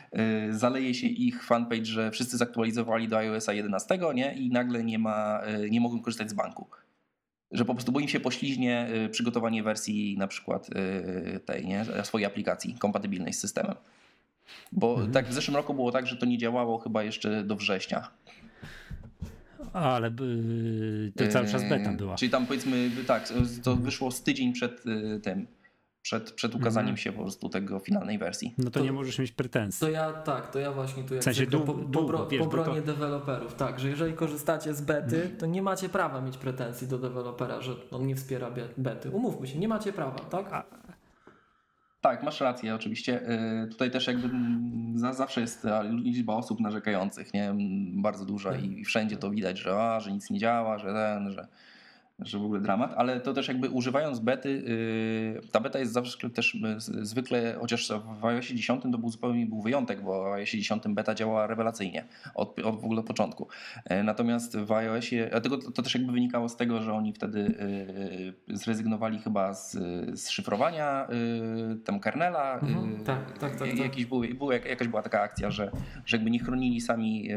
y, 0.50 0.58
zaleje 0.58 0.94
się 0.94 1.08
ich 1.08 1.44
fanpage, 1.44 1.86
że 1.86 2.12
wszyscy 2.12 2.38
zaktualizowali 2.38 3.08
do 3.08 3.18
iOSa 3.18 3.54
11, 3.54 4.00
nie? 4.14 4.34
I 4.34 4.50
nagle 4.50 4.84
nie 4.84 5.00
ma, 5.00 5.42
y, 5.64 5.70
nie 5.70 5.82
mogą 5.82 6.02
korzystać 6.02 6.30
z 6.30 6.34
banku. 6.34 6.68
Że 7.52 7.66
po 7.66 7.74
prostu, 7.74 7.92
bo 7.92 8.00
im 8.00 8.08
się 8.08 8.20
pośliźnie 8.20 8.88
y, 9.06 9.10
przygotowanie 9.10 9.64
wersji 9.64 10.18
na 10.18 10.28
przykład 10.28 10.70
y, 10.70 11.40
tej, 11.40 11.66
nie, 11.66 11.86
swojej 12.04 12.26
aplikacji 12.26 12.76
kompatybilnej 12.80 13.34
z 13.34 13.40
systemem. 13.40 13.76
Bo 14.72 14.92
Mhm. 14.94 15.12
tak 15.12 15.28
w 15.28 15.34
zeszłym 15.34 15.56
roku 15.56 15.74
było 15.74 15.92
tak, 15.92 16.08
że 16.08 16.16
to 16.16 16.26
nie 16.26 16.38
działało 16.38 16.78
chyba 16.78 17.04
jeszcze 17.04 17.44
do 17.44 17.56
września. 17.56 18.10
Ale 19.74 20.08
y, 20.08 21.12
to 21.16 21.28
cały 21.28 21.48
czas 21.48 21.70
beta 21.70 21.94
była. 21.94 22.16
Czyli 22.16 22.32
tam 22.32 22.46
powiedzmy, 22.46 22.92
tak, 23.08 23.34
to 23.64 23.76
wyszło 23.76 24.12
z 24.12 24.24
tydzień 24.24 24.54
przed 24.54 24.84
tym, 25.24 25.48
przed, 26.02 26.32
przed 26.32 26.56
ukazaniem 26.56 26.90
Mhm. 26.90 26.98
się 26.98 27.12
po 27.12 27.22
prostu 27.22 27.50
tego 27.50 27.80
finalnej 27.80 28.18
wersji. 28.18 28.54
No 28.58 28.64
to, 28.66 28.72
to- 28.72 28.80
nie 28.86 28.92
możesz 28.92 29.20
mieć 29.20 29.32
pretensji. 29.32 29.80
To 29.80 29.90
ja 29.92 30.14
tak, 30.14 30.52
to 30.52 30.60
ja 30.60 30.72
właśnie 30.72 31.04
tu 31.04 31.14
jak 31.14 31.22
W 31.22 31.26
sensie 31.26 31.46
dłu- 31.48 31.66
po, 31.66 31.74
po, 31.74 31.80
długo, 31.80 32.08
bro- 32.18 32.28
wiesz, 32.30 32.40
po 32.42 32.48
bronie 32.48 32.66
to- 32.66 32.78
Mhm. 32.78 32.86
deweloperów, 32.98 33.56
tak, 33.56 33.80
że 33.80 33.90
jeżeli 33.90 34.14
korzystacie 34.14 34.74
z 34.74 34.82
bety, 34.82 35.36
to 35.40 35.46
nie 35.46 35.62
macie 35.62 35.90
prawa 35.90 36.22
mieć 36.22 36.38
pretensji 36.38 36.88
do 36.88 36.98
dewelopera, 36.98 37.62
że 37.62 37.72
on 37.92 38.08
nie 38.08 38.16
wspiera 38.16 38.52
be- 38.52 38.68
bety. 38.78 39.10
Umówmy 39.10 39.48
się, 39.48 39.60
nie 39.60 39.68
macie 39.68 39.94
prawa, 39.94 40.20
tak? 40.20 40.66
Tak, 42.02 42.24
masz 42.24 42.42
rację 42.42 42.76
oczywiście. 42.76 43.30
Y, 43.64 43.68
Tutaj 43.68 43.92
też 43.92 44.08
jakby 44.08 44.30
za, 44.96 45.14
zawsze 45.14 45.42
jest 45.42 45.62
ta 45.62 45.82
liczba 45.84 46.34
osób 46.34 46.60
narzekających, 46.60 47.34
nie? 47.34 47.54
Bardzo 47.94 48.26
duża 48.26 48.56
i, 48.56 48.80
i 48.80 48.86
wszędzie 48.86 49.18
to 49.18 49.30
widać, 49.30 49.60
że, 49.60 49.76
a, 49.84 50.00
że 50.00 50.12
nic 50.12 50.30
nie 50.30 50.40
działa, 50.40 50.78
że 50.78 50.86
ten, 50.94 51.32
że... 51.32 51.48
że 52.22 52.40
w 52.40 52.46
ogóle 52.46 52.62
dramat, 52.62 52.94
ale 52.98 53.20
to 53.20 53.34
też 53.34 53.48
jakby 53.48 53.70
używając 53.70 54.20
bety, 54.20 54.64
yy, 55.36 55.48
ta 55.52 55.60
beta 55.60 55.80
jest 55.80 55.94
zawsze 55.94 56.30
też 56.30 56.56
yy, 56.56 56.80
zwykle, 57.06 57.56
chociaż 57.60 57.92
w 58.22 58.26
iOSie 58.26 58.56
10 58.56 58.84
to 58.92 58.98
był 58.98 59.10
zupełnie 59.10 59.46
był 59.46 59.62
wyjątek, 59.62 60.04
bo 60.04 60.24
w 60.24 60.34
iOSie 60.34 60.58
10 60.58 60.84
beta 60.88 61.16
działa 61.16 61.48
rewelacyjnie 61.48 62.06
od, 62.36 62.60
od 62.60 62.82
w 62.82 62.86
ogóle 62.86 63.04
początku. 63.04 63.48
Yy, 63.90 64.04
natomiast 64.04 64.58
w 64.58 64.72
iOSie, 64.72 65.28
dlatego 65.32 65.58
to, 65.58 65.82
też 65.82 65.96
jakby 65.96 66.12
wynikało 66.12 66.50
z 66.50 66.56
tego, 66.56 66.82
że 66.82 66.94
oni 66.94 67.14
wtedy 67.14 67.56
yy, 68.48 68.58
zrezygnowali 68.58 69.20
chyba 69.20 69.54
z, 69.54 69.72
z 70.20 70.30
szyfrowania 70.30 71.08
tam 71.86 72.00
kernela. 72.00 72.60
Mhm, 72.60 73.04
tak, 73.04 73.38
tak, 73.38 73.56
tak, 73.56 73.78
Jakiś 73.78 74.06
był, 74.06 74.22
był, 74.38 74.52
jakaś 74.52 74.88
była 74.88 75.02
taka 75.02 75.22
akcja, 75.22 75.52
że, 75.52 75.72
że 76.06 76.18
jakby 76.18 76.32
nie 76.32 76.40
chronili 76.40 76.82
sami 76.82 77.30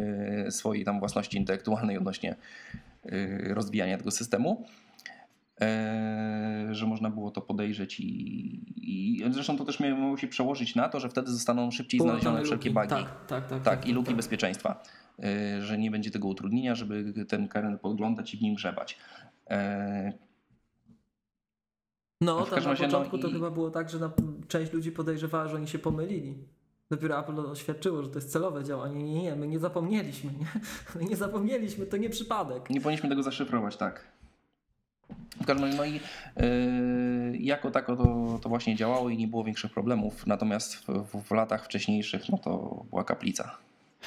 swojej 0.50 0.84
tam 0.84 0.98
własności 0.98 1.36
intelektualnej 1.36 1.98
odnośnie 1.98 2.36
rozwijania 3.48 3.98
tego 3.98 4.10
systemu, 4.10 4.66
e, 5.60 6.68
że 6.70 6.86
można 6.86 7.10
było 7.10 7.30
to 7.30 7.40
podejrzeć 7.40 8.00
i, 8.00 8.06
i 8.76 9.24
zresztą 9.30 9.56
to 9.56 9.64
też 9.64 9.80
miało 9.80 10.16
się 10.16 10.28
przełożyć 10.28 10.74
na 10.74 10.88
to, 10.88 11.00
że 11.00 11.08
wtedy 11.08 11.30
zostaną 11.30 11.70
szybciej 11.70 12.00
znalezione 12.00 12.42
wszelkie 12.42 12.70
bugi. 12.70 12.88
Tak, 12.88 13.26
tak, 13.26 13.46
tak, 13.46 13.62
tak, 13.62 13.86
i 13.86 13.92
luki 13.92 14.06
tak. 14.06 14.16
bezpieczeństwa, 14.16 14.82
e, 15.24 15.62
że 15.62 15.78
nie 15.78 15.90
będzie 15.90 16.10
tego 16.10 16.28
utrudnienia, 16.28 16.74
żeby 16.74 17.24
ten 17.28 17.48
kernel 17.48 17.78
podglądać 17.78 18.34
i 18.34 18.36
w 18.36 18.42
nim 18.42 18.54
grzebać. 18.54 18.98
E, 19.50 20.12
no, 22.20 22.46
tam 22.46 22.64
na 22.64 22.70
no 22.70 22.76
początku 22.76 23.16
no 23.16 23.22
to 23.22 23.28
i... 23.28 23.32
chyba 23.32 23.50
było 23.50 23.70
tak, 23.70 23.90
że 23.90 24.10
część 24.48 24.72
ludzi 24.72 24.92
podejrzewała, 24.92 25.48
że 25.48 25.56
oni 25.56 25.68
się 25.68 25.78
pomylili. 25.78 26.34
Dopiero 26.90 27.20
Apple 27.20 27.40
oświadczyło, 27.40 28.02
że 28.02 28.08
to 28.08 28.18
jest 28.18 28.32
celowe 28.32 28.64
działanie. 28.64 29.02
Nie, 29.02 29.22
nie, 29.22 29.36
my 29.36 29.48
nie 29.48 29.58
zapomnieliśmy. 29.58 30.30
Nie? 30.32 30.46
My 31.00 31.04
nie 31.04 31.16
zapomnieliśmy, 31.16 31.86
to 31.86 31.96
nie 31.96 32.10
przypadek. 32.10 32.70
Nie 32.70 32.80
powinniśmy 32.80 33.08
tego 33.08 33.22
zaszyfrować, 33.22 33.76
tak. 33.76 34.04
W 35.42 35.46
każdym 35.46 35.64
razie, 35.64 35.76
no 35.76 35.84
i 35.84 35.92
yy, 35.92 37.38
jako 37.38 37.70
tako 37.70 37.96
to, 37.96 38.38
to 38.42 38.48
właśnie 38.48 38.76
działało 38.76 39.08
i 39.08 39.16
nie 39.16 39.28
było 39.28 39.44
większych 39.44 39.72
problemów. 39.72 40.26
Natomiast 40.26 40.74
w, 40.74 40.86
w, 40.88 41.22
w 41.22 41.30
latach 41.30 41.64
wcześniejszych, 41.64 42.28
no 42.28 42.38
to 42.38 42.84
była 42.90 43.04
kaplica. 43.04 43.58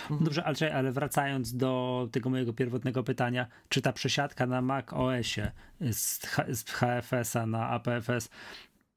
Mhm. 0.02 0.24
Dobrze, 0.24 0.44
ale, 0.44 0.76
ale 0.76 0.92
wracając 0.92 1.58
do 1.58 2.08
tego 2.12 2.30
mojego 2.30 2.54
pierwotnego 2.54 3.04
pytania, 3.04 3.48
czy 3.70 3.82
ta 3.82 3.94
przesiadka 3.94 4.46
na 4.46 4.62
Mac 4.62 4.86
OS-ie 4.94 5.52
z, 5.92 6.20
z 6.54 6.64
HFS-a 6.64 7.46
na 7.46 7.70
APFS 7.70 8.30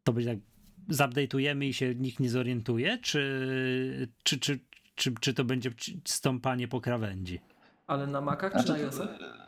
to 0.04 0.12
będzie 0.12 0.30
tak 0.30 0.49
zupdate'ujemy 0.88 1.64
i 1.64 1.74
się 1.74 1.94
nikt 1.94 2.20
nie 2.20 2.30
zorientuje, 2.30 2.98
czy, 2.98 4.08
czy, 4.22 4.38
czy, 4.38 4.60
czy, 4.94 5.14
czy 5.20 5.34
to 5.34 5.44
będzie 5.44 5.70
stąpanie 6.04 6.68
po 6.68 6.80
krawędzi? 6.80 7.40
Ale 7.86 8.06
na 8.06 8.20
Macach 8.20 8.52
czy 8.52 8.58
znaczy, 8.58 8.72
na 8.72 8.86
iOS? 8.86 9.00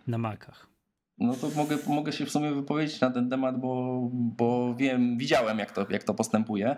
Na 0.07 0.19
Macach. 0.19 0.73
No 1.19 1.35
to 1.35 1.51
mogę, 1.57 1.79
mogę 1.87 2.13
się 2.13 2.27
w 2.27 2.31
sumie 2.31 2.51
wypowiedzieć 2.51 3.01
na 3.01 3.11
ten 3.11 3.31
temat, 3.31 3.61
bo, 3.61 4.01
bo 4.13 4.75
wiem, 4.75 5.19
widziałem 5.19 5.59
jak 5.59 5.73
to, 5.73 5.87
jak 5.91 6.05
to 6.05 6.15
postępuje, 6.15 6.77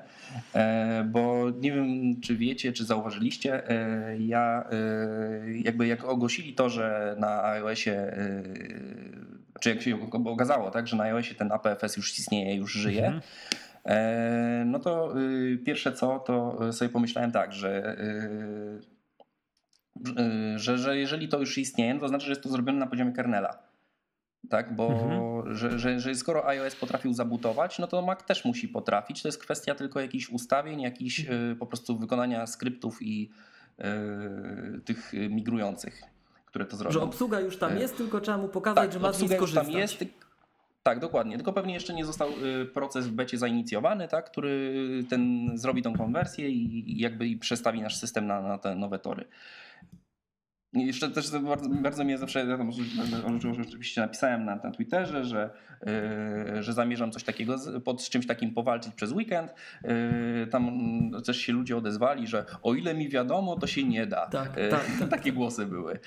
e, 0.54 1.04
bo 1.04 1.50
nie 1.60 1.72
wiem 1.72 2.20
czy 2.20 2.36
wiecie, 2.36 2.72
czy 2.72 2.84
zauważyliście, 2.84 3.70
e, 3.70 4.18
ja 4.18 4.64
e, 4.70 5.52
jakby 5.52 5.86
jak 5.86 6.04
ogłosili 6.04 6.54
to, 6.54 6.70
że 6.70 7.16
na 7.18 7.44
iOSie, 7.44 7.92
e, 7.92 8.42
czy 9.60 9.70
jak 9.70 9.82
się 9.82 9.98
okazało, 10.24 10.70
tak, 10.70 10.88
że 10.88 10.96
na 10.96 11.04
iOSie 11.04 11.34
ten 11.34 11.52
APFS 11.52 11.96
już 11.96 12.18
istnieje, 12.18 12.54
już 12.56 12.72
żyje, 12.72 13.06
mhm 13.06 13.22
no 14.64 14.78
to 14.78 15.20
y, 15.20 15.58
pierwsze 15.66 15.92
co, 15.92 16.18
to 16.18 16.58
sobie 16.72 16.88
pomyślałem 16.88 17.32
tak, 17.32 17.52
że, 17.52 17.98
y, 17.98 18.80
y, 20.20 20.58
że, 20.58 20.78
że 20.78 20.98
jeżeli 20.98 21.28
to 21.28 21.40
już 21.40 21.58
istnieje, 21.58 21.94
no 21.94 22.00
to 22.00 22.08
znaczy, 22.08 22.24
że 22.24 22.30
jest 22.30 22.42
to 22.42 22.48
zrobione 22.48 22.78
na 22.78 22.86
poziomie 22.86 23.12
kernela. 23.12 23.58
Tak, 24.50 24.76
bo 24.76 24.88
mhm. 24.88 25.54
że, 25.54 25.78
że, 25.78 26.00
że 26.00 26.14
skoro 26.14 26.48
iOS 26.48 26.76
potrafił 26.76 27.12
zabutować, 27.12 27.78
no 27.78 27.86
to 27.86 28.02
Mac 28.02 28.24
też 28.24 28.44
musi 28.44 28.68
potrafić. 28.68 29.22
To 29.22 29.28
jest 29.28 29.38
kwestia 29.38 29.74
tylko 29.74 30.00
jakichś 30.00 30.30
ustawień, 30.30 30.80
jakichś 30.80 31.20
mhm. 31.20 31.56
po 31.56 31.66
prostu 31.66 31.98
wykonania 31.98 32.46
skryptów 32.46 33.02
i 33.02 33.30
y, 33.78 34.80
tych 34.80 35.12
migrujących, 35.30 36.02
które 36.46 36.66
to 36.66 36.76
zrobią. 36.76 36.92
Że 36.92 37.02
obsługa 37.02 37.40
już 37.40 37.58
tam 37.58 37.78
jest, 37.78 37.96
tylko 37.96 38.20
trzeba 38.20 38.38
mu 38.38 38.48
pokazać, 38.48 38.84
tak, 38.84 38.92
że 38.92 39.00
ma 39.00 39.12
z 39.12 39.20
niej 39.20 39.36
skorzystać. 39.36 39.66
Tam 39.66 39.76
jest, 39.76 40.04
tak, 40.84 41.00
dokładnie. 41.00 41.36
Tylko 41.36 41.52
pewnie 41.52 41.74
jeszcze 41.74 41.94
nie 41.94 42.04
został 42.04 42.30
y, 42.62 42.66
proces 42.66 43.06
w 43.06 43.12
becie 43.12 43.38
zainicjowany, 43.38 44.08
tak, 44.08 44.30
który 44.30 44.74
ten 45.10 45.50
zrobi 45.54 45.82
tą 45.82 45.96
konwersję 45.96 46.50
i 46.50 47.00
jakby 47.00 47.36
przestawi 47.36 47.82
nasz 47.82 47.96
system 47.96 48.26
na, 48.26 48.40
na 48.40 48.58
te 48.58 48.74
nowe 48.74 48.98
tory. 48.98 49.24
I 50.74 50.86
jeszcze 50.86 51.10
też 51.10 51.30
bardzo, 51.30 51.68
bardzo 51.68 52.04
mnie 52.04 52.18
zawsze, 52.18 52.46
tam 52.46 52.70
oczywiście 53.62 54.00
napisałem 54.00 54.44
na, 54.44 54.56
na 54.56 54.70
Twitterze, 54.70 55.24
że, 55.24 55.50
yy, 56.52 56.62
że 56.62 56.72
zamierzam 56.72 57.12
coś 57.12 57.24
takiego, 57.24 57.56
pod 57.84 58.08
czymś 58.08 58.26
takim 58.26 58.54
powalczyć 58.54 58.94
przez 58.94 59.12
weekend. 59.12 59.54
Yy, 59.84 60.46
tam 60.46 60.70
też 61.26 61.36
się 61.36 61.52
ludzie 61.52 61.76
odezwali, 61.76 62.26
że 62.26 62.44
o 62.62 62.74
ile 62.74 62.94
mi 62.94 63.08
wiadomo, 63.08 63.56
to 63.56 63.66
się 63.66 63.84
nie 63.84 64.06
da. 64.06 64.26
Tak, 64.26 64.56
yy, 64.56 64.68
tak, 64.68 64.86
tak. 64.98 65.08
Takie 65.14 65.32
głosy 65.32 65.66
były. 65.66 65.98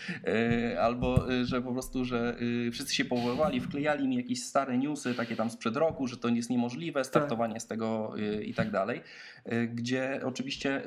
Albo, 0.81 1.25
że 1.43 1.61
po 1.61 1.71
prostu, 1.71 2.05
że 2.05 2.35
wszyscy 2.71 2.95
się 2.95 3.05
powoływali, 3.05 3.61
wklejali 3.61 4.07
mi 4.07 4.15
jakieś 4.15 4.43
stare 4.43 4.77
newsy, 4.77 5.13
takie 5.13 5.35
tam 5.35 5.49
sprzed 5.49 5.77
roku, 5.77 6.07
że 6.07 6.17
to 6.17 6.27
jest 6.27 6.49
niemożliwe, 6.49 7.03
startowanie 7.03 7.53
tak. 7.53 7.61
z 7.61 7.67
tego 7.67 8.13
i 8.45 8.53
tak 8.53 8.71
dalej. 8.71 9.01
Gdzie 9.73 10.21
oczywiście 10.25 10.81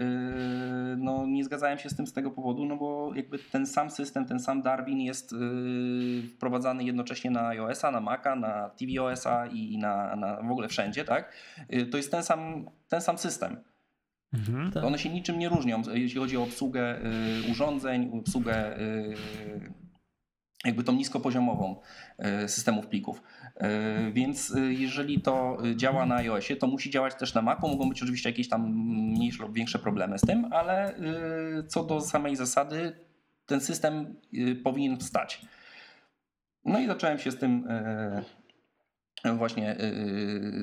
no, 0.97 1.27
nie 1.27 1.45
zgadzałem 1.45 1.79
się 1.79 1.91
z 1.91 1.97
tym 1.97 2.07
z 2.07 2.13
tego 2.13 2.31
powodu, 2.31 2.67
no 2.67 2.77
bo 2.77 3.13
jakby 3.15 3.39
ten 3.39 3.67
sam 3.71 3.91
system, 3.91 4.27
ten 4.27 4.41
sam 4.41 4.63
Darwin 4.63 5.01
jest 5.01 5.33
yy, 5.33 6.23
wprowadzany 6.23 6.85
jednocześnie 6.85 7.31
na 7.31 7.49
iOS-a, 7.49 7.91
na 7.91 8.01
Maca, 8.01 8.37
na 8.37 8.71
tvOS-a 8.71 9.47
i 9.47 9.79
na, 9.79 10.17
na 10.17 10.43
w 10.43 10.51
ogóle 10.51 10.69
wszędzie, 10.69 11.05
tak? 11.05 11.33
Yy, 11.69 11.87
to 11.87 11.97
jest 11.97 12.11
ten 12.11 12.23
sam, 12.23 12.71
ten 12.89 13.01
sam 13.01 13.19
system. 13.19 13.57
Mhm, 14.33 14.73
tak. 14.73 14.85
One 14.85 14.99
się 14.99 15.11
niczym 15.11 15.39
nie 15.39 15.49
różnią, 15.49 15.83
jeśli 15.93 16.21
chodzi 16.21 16.37
o 16.37 16.43
obsługę 16.43 17.01
yy, 17.45 17.53
urządzeń, 17.53 18.11
obsługę 18.21 18.79
jakby 20.65 20.85
tą 20.85 20.93
niskopoziomową 20.93 21.81
systemów 22.47 22.87
plików. 22.87 23.23
Więc 24.13 24.57
jeżeli 24.69 25.21
to 25.21 25.59
działa 25.77 26.07
na 26.07 26.17
iOSie, 26.17 26.57
to 26.57 26.67
musi 26.67 26.91
działać 26.91 27.15
też 27.15 27.35
na 27.35 27.43
Macu. 27.43 27.69
Mogą 27.69 27.89
być 27.89 28.03
oczywiście 28.03 28.29
jakieś 28.29 28.49
tam 28.49 28.75
mniejsze 29.13 29.43
lub 29.43 29.55
większe 29.55 29.79
problemy 29.79 30.19
z 30.19 30.21
tym, 30.21 30.53
ale 30.53 30.95
co 31.69 31.85
do 31.85 32.01
samej 32.01 32.37
zasady, 32.37 32.93
ten 33.51 33.61
system 33.61 34.17
y, 34.35 34.57
powinien 34.57 34.99
wstać. 34.99 35.47
No 36.65 36.81
i 36.81 36.87
zacząłem 36.87 37.19
się 37.19 37.31
z 37.31 37.37
tym 37.37 37.67
e, 37.69 38.25
właśnie 39.35 39.71
e, 39.71 39.77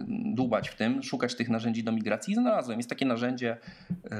dłubać 0.07 0.69
w 0.69 0.76
tym, 0.76 1.03
szukać 1.03 1.35
tych 1.35 1.49
narzędzi 1.49 1.84
do 1.84 1.91
migracji. 1.91 2.35
Znalazłem. 2.35 2.80
Jest 2.80 2.89
takie 2.89 3.05
narzędzie, 3.05 3.57
e, 4.11 4.18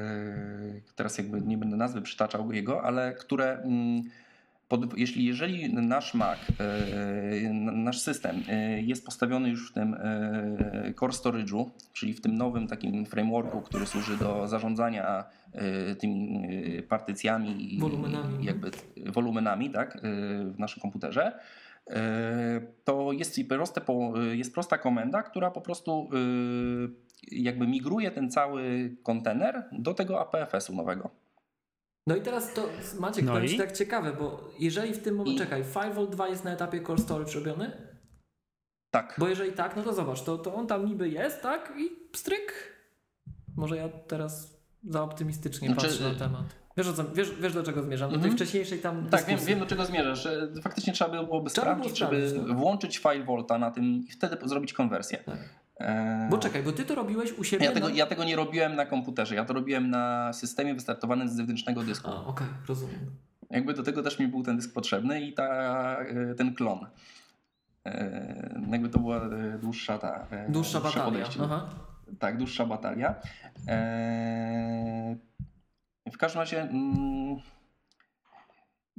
teraz 0.96 1.18
jakby 1.18 1.42
nie 1.42 1.58
będę 1.58 1.78
nazwy 1.78 2.02
przytaczał 2.02 2.52
jego, 2.52 2.84
ale 2.84 3.14
które 3.14 3.62
mm, 3.64 4.04
pod, 4.68 4.98
jeśli 4.98 5.26
jeżeli 5.26 5.74
nasz 5.74 6.14
Mac, 6.14 6.40
nasz 7.74 8.00
system 8.00 8.44
jest 8.78 9.06
postawiony 9.06 9.50
już 9.50 9.72
w 9.72 9.74
tym 9.74 9.96
core 11.00 11.14
storage'u, 11.14 11.70
czyli 11.94 12.14
w 12.14 12.22
tym 12.22 12.36
nowym 12.36 12.68
takim 12.68 13.06
frameworku, 13.06 13.62
który 13.62 13.86
służy 13.86 14.18
do 14.18 14.48
zarządzania 14.48 15.26
tymi 16.00 16.48
partycjami 16.90 17.78
wolumenami. 17.80 18.46
jakby 18.46 18.72
wolumenami 19.06 19.70
tak, 19.70 19.98
w 20.54 20.60
naszym 20.60 20.82
komputerze, 20.82 21.40
to 22.84 23.12
jest, 23.12 23.40
proste, 23.50 23.82
jest 24.32 24.54
prosta 24.54 24.78
komenda, 24.78 25.24
która 25.24 25.52
po 25.52 25.62
prostu 25.62 26.10
jakby 27.32 27.68
migruje 27.68 28.12
ten 28.12 28.32
cały 28.32 28.96
kontener 29.04 29.64
do 29.72 29.94
tego 29.94 30.22
APFS-u 30.22 30.76
nowego. 30.76 31.27
No 32.08 32.16
i 32.16 32.22
teraz 32.22 32.54
to, 32.54 32.70
Maciek, 33.00 33.26
no 33.26 33.34
powiem 33.34 33.48
Ci 33.48 33.58
tak 33.58 33.72
ciekawe, 33.72 34.14
bo 34.20 34.50
jeżeli 34.60 34.94
w 34.94 35.04
tym 35.04 35.16
momencie, 35.16 35.36
I... 35.36 35.38
czekaj, 35.38 35.64
Firewall 35.64 36.10
2 36.10 36.28
jest 36.28 36.44
na 36.44 36.52
etapie 36.52 36.82
core 36.82 37.02
storage 37.02 37.34
robiony? 37.34 37.72
Tak. 38.92 39.16
Bo 39.18 39.28
jeżeli 39.28 39.52
tak, 39.52 39.76
no 39.76 39.84
to 39.84 39.94
zobacz, 39.94 40.24
to, 40.24 40.38
to 40.38 40.56
on 40.56 40.68
tam 40.68 40.86
niby 40.86 41.10
jest, 41.10 41.42
tak? 41.42 41.74
I 41.78 42.12
pstryk. 42.12 42.78
Może 43.56 43.78
ja 43.78 43.90
teraz 43.90 44.58
za 44.84 45.04
optymistycznie 45.04 45.68
znaczy, 45.68 45.88
patrzę 45.88 46.04
na 46.04 46.16
temat. 46.16 46.44
Wiesz, 46.78 46.92
co, 46.92 47.04
wiesz, 47.14 47.32
wiesz 47.42 47.54
do 47.54 47.64
czego 47.64 47.84
zmierzam? 47.84 48.10
Do 48.10 48.16
tej 48.16 48.30
mhm. 48.30 48.36
wcześniejszej 48.36 48.80
tam 48.80 49.10
Tak, 49.10 49.26
wiem, 49.26 49.40
wiem 49.40 49.60
do 49.60 49.66
czego 49.66 49.86
zmierzasz. 49.86 50.28
Faktycznie 50.62 50.94
trzeba 50.94 51.24
byłoby 51.24 51.50
trzeba 51.50 51.68
sprawdzić, 51.68 52.00
było 52.00 52.12
żeby 52.12 52.48
no. 52.48 52.56
włączyć 52.56 52.98
file 52.98 53.24
Volta 53.24 53.58
na 53.58 53.72
tym 53.72 53.84
i 53.86 54.12
wtedy 54.12 54.38
zrobić 54.46 54.74
konwersję. 54.74 55.18
Tak. 55.18 55.38
E... 55.80 56.28
Bo 56.32 56.38
czekaj, 56.38 56.64
bo 56.64 56.72
ty 56.72 56.86
to 56.86 56.96
robiłeś 56.96 57.34
u 57.34 57.44
siebie. 57.44 57.66
Ja 57.66 57.72
tego, 57.72 57.90
na... 57.90 57.96
ja 57.96 58.06
tego 58.06 58.24
nie 58.24 58.36
robiłem 58.36 58.76
na 58.76 58.86
komputerze, 58.86 59.36
ja 59.36 59.46
to 59.46 59.54
robiłem 59.54 59.90
na 59.90 60.34
systemie 60.34 60.74
wystartowanym 60.74 61.30
z 61.30 61.36
zewnętrznego 61.36 61.84
dysku. 61.84 62.08
okej, 62.08 62.26
okay, 62.26 62.48
rozumiem. 62.68 63.12
Jakby 63.50 63.74
do 63.74 63.84
tego 63.84 64.04
też 64.04 64.20
mi 64.20 64.28
był 64.28 64.44
ten 64.44 64.56
dysk 64.56 64.74
potrzebny 64.74 65.22
i 65.22 65.34
ta, 65.34 65.48
e, 66.00 66.36
ten 66.36 66.56
klon. 66.56 66.88
E, 67.86 68.60
jakby 68.72 68.90
to 68.90 69.00
była 69.00 69.18
e, 69.18 69.58
dłuższa 69.62 69.98
ta. 69.98 70.28
Dłuższa 70.50 70.82
batalia. 70.82 71.26
Aha 71.44 71.70
tak, 72.20 72.38
dłuższa 72.38 72.66
batalia. 72.66 73.16
Eee, 73.68 75.18
w 76.12 76.18
każdym 76.18 76.40
razie 76.40 76.62
mm, 76.62 77.38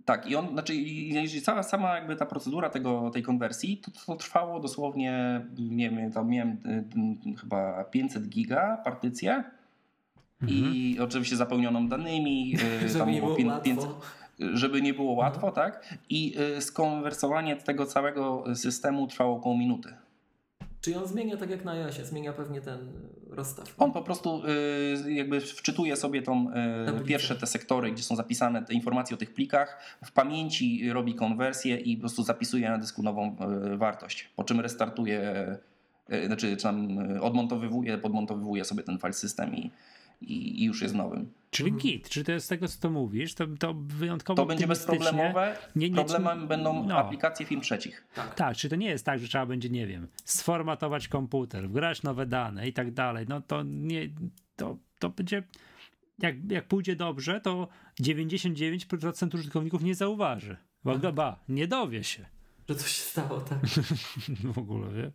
Tak, 0.09 0.31
i 0.31 0.37
on, 0.37 0.49
znaczy, 0.53 0.75
jeżeli 0.75 1.43
cała 1.43 1.63
sama 1.63 1.95
jakby 1.95 2.17
ta 2.17 2.27
procedura 2.27 2.71
tego, 2.71 3.11
tej 3.11 3.23
konwersji, 3.23 3.77
to, 3.77 3.91
to 4.07 4.17
trwało 4.17 4.61
dosłownie, 4.61 5.41
nie 5.59 5.91
wiem, 5.91 6.13
tam 6.13 6.29
miałem 6.29 6.51
y, 6.51 6.85
y, 7.31 7.37
chyba 7.37 7.85
500 7.85 8.29
giga 8.29 8.77
partycję 8.85 9.45
i 10.47 10.97
oczywiście 11.01 11.37
zapełnioną 11.37 11.89
danymi. 11.89 12.55
y, 12.85 12.89
Żeby 12.89 12.99
tam 12.99 13.11
nie 13.11 13.21
było 13.21 13.37
łatwo. 13.47 13.65
500 13.65 13.91
żeby 14.39 14.83
nie 14.83 14.95
było 14.95 15.13
łatwo, 15.13 15.53
tak? 15.53 15.99
I 16.09 16.35
skonwersowanie 16.61 17.57
tego 17.57 17.87
całego 17.87 18.45
systemu 18.55 19.07
trwało 19.07 19.37
około 19.37 19.57
minuty. 19.57 19.95
Czyli 20.81 20.97
on 20.97 21.07
zmienia 21.07 21.37
tak 21.37 21.51
jak 21.51 21.65
na 21.65 21.73
iOSie, 21.73 22.05
zmienia 22.05 22.33
pewnie 22.33 22.61
ten 22.61 22.79
rozstaw. 23.31 23.75
On 23.79 23.93
po 23.93 24.03
prostu 24.03 24.43
y, 25.07 25.13
jakby 25.13 25.41
wczytuje 25.41 25.97
sobie 25.97 26.23
tą 26.23 26.51
y, 27.01 27.05
pierwsze 27.05 27.37
te 27.37 27.47
sektory, 27.47 27.93
gdzie 27.93 28.03
są 28.03 28.17
zapisane 28.17 28.65
te 28.65 28.75
informacje 28.75 29.15
o 29.15 29.19
tych 29.19 29.35
plikach, 29.35 29.99
w 30.05 30.13
pamięci 30.13 30.93
robi 30.93 31.15
konwersję 31.15 31.77
i 31.77 31.97
po 31.97 32.01
prostu 32.01 32.23
zapisuje 32.23 32.71
na 32.71 32.79
dysku 32.79 33.03
nową 33.03 33.37
y, 33.73 33.77
wartość, 33.77 34.31
po 34.37 34.45
czym 34.45 34.61
restartuje, 34.61 35.47
y, 36.13 36.27
znaczy 36.27 36.57
czy 36.57 36.63
tam 36.63 36.99
y, 37.17 37.23
odmontowywuje, 37.23 37.99
podmontowywuje 37.99 38.65
sobie 38.65 38.83
ten 38.83 38.99
file 38.99 39.13
system 39.13 39.57
i, 39.57 39.71
i, 40.21 40.63
i 40.63 40.65
już 40.65 40.83
jest 40.83 40.95
nowym. 40.95 41.33
Czyli 41.51 41.71
Mhm. 41.71 41.81
git, 41.83 42.09
czy 42.09 42.25
to 42.25 42.33
jest 42.33 42.47
z 42.47 42.49
tego, 42.49 42.69
co 42.69 42.81
to 42.81 42.91
mówisz, 42.91 43.35
to, 43.35 43.47
to 43.59 43.75
wyjątkowo 43.75 44.43
To 44.43 44.47
będzie 44.47 44.67
bezproblemowe, 44.67 45.57
Nie, 45.77 45.91
nie, 45.91 45.97
problemem 45.97 46.49
będą 46.49 46.87
no. 46.87 46.99
aplikacje 46.99 47.47
firm 47.47 47.61
trzecich. 47.61 48.07
Tak. 48.15 48.35
Tak, 48.35 48.57
czy 48.57 48.69
to 48.69 48.77
nie 48.77 48.89
jest 48.89 49.05
tak, 49.07 49.21
że 49.21 49.29
trzeba 49.29 49.47
będzie, 49.47 49.71
nie 49.71 49.87
wiem, 49.87 50.09
sformatować 50.25 51.09
komputer, 51.09 51.69
wgrać 51.69 52.03
nowe 52.03 52.27
dane 52.27 52.69
i 52.69 52.73
tak 52.73 52.91
dalej, 52.91 53.27
no 53.29 53.41
to 53.41 53.63
nie, 53.63 54.09
to, 54.57 54.77
to 54.99 55.11
będzie, 55.11 55.43
jak, 56.19 56.51
jak 56.51 56.69
pójdzie 56.69 56.97
dobrze, 56.97 57.41
to 57.41 57.69
99% 58.01 59.35
użytkowników 59.35 59.83
nie 59.83 59.95
zauważy. 59.95 60.57
Ba, 60.85 61.13
ba, 61.13 61.41
nie 61.49 61.67
dowie 61.69 62.05
się 62.05 62.27
Że 62.69 62.75
coś 62.75 62.91
się 62.91 63.03
stało, 63.03 63.41
tak. 63.41 63.59
w 64.55 64.59
ogóle, 64.59 64.93
wie? 64.93 65.13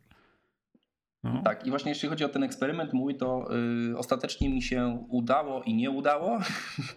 No. 1.24 1.42
Tak, 1.44 1.68
i 1.68 1.70
właśnie 1.70 1.92
jeśli 1.92 2.10
chodzi 2.10 2.26
o 2.26 2.30
ten 2.30 2.44
eksperyment 2.44 2.94
mój, 2.94 3.16
to 3.16 3.50
y, 3.92 3.98
ostatecznie 3.98 4.50
mi 4.50 4.62
się 4.62 5.06
udało 5.10 5.64
i 5.64 5.74
nie 5.74 5.92
udało, 5.92 6.40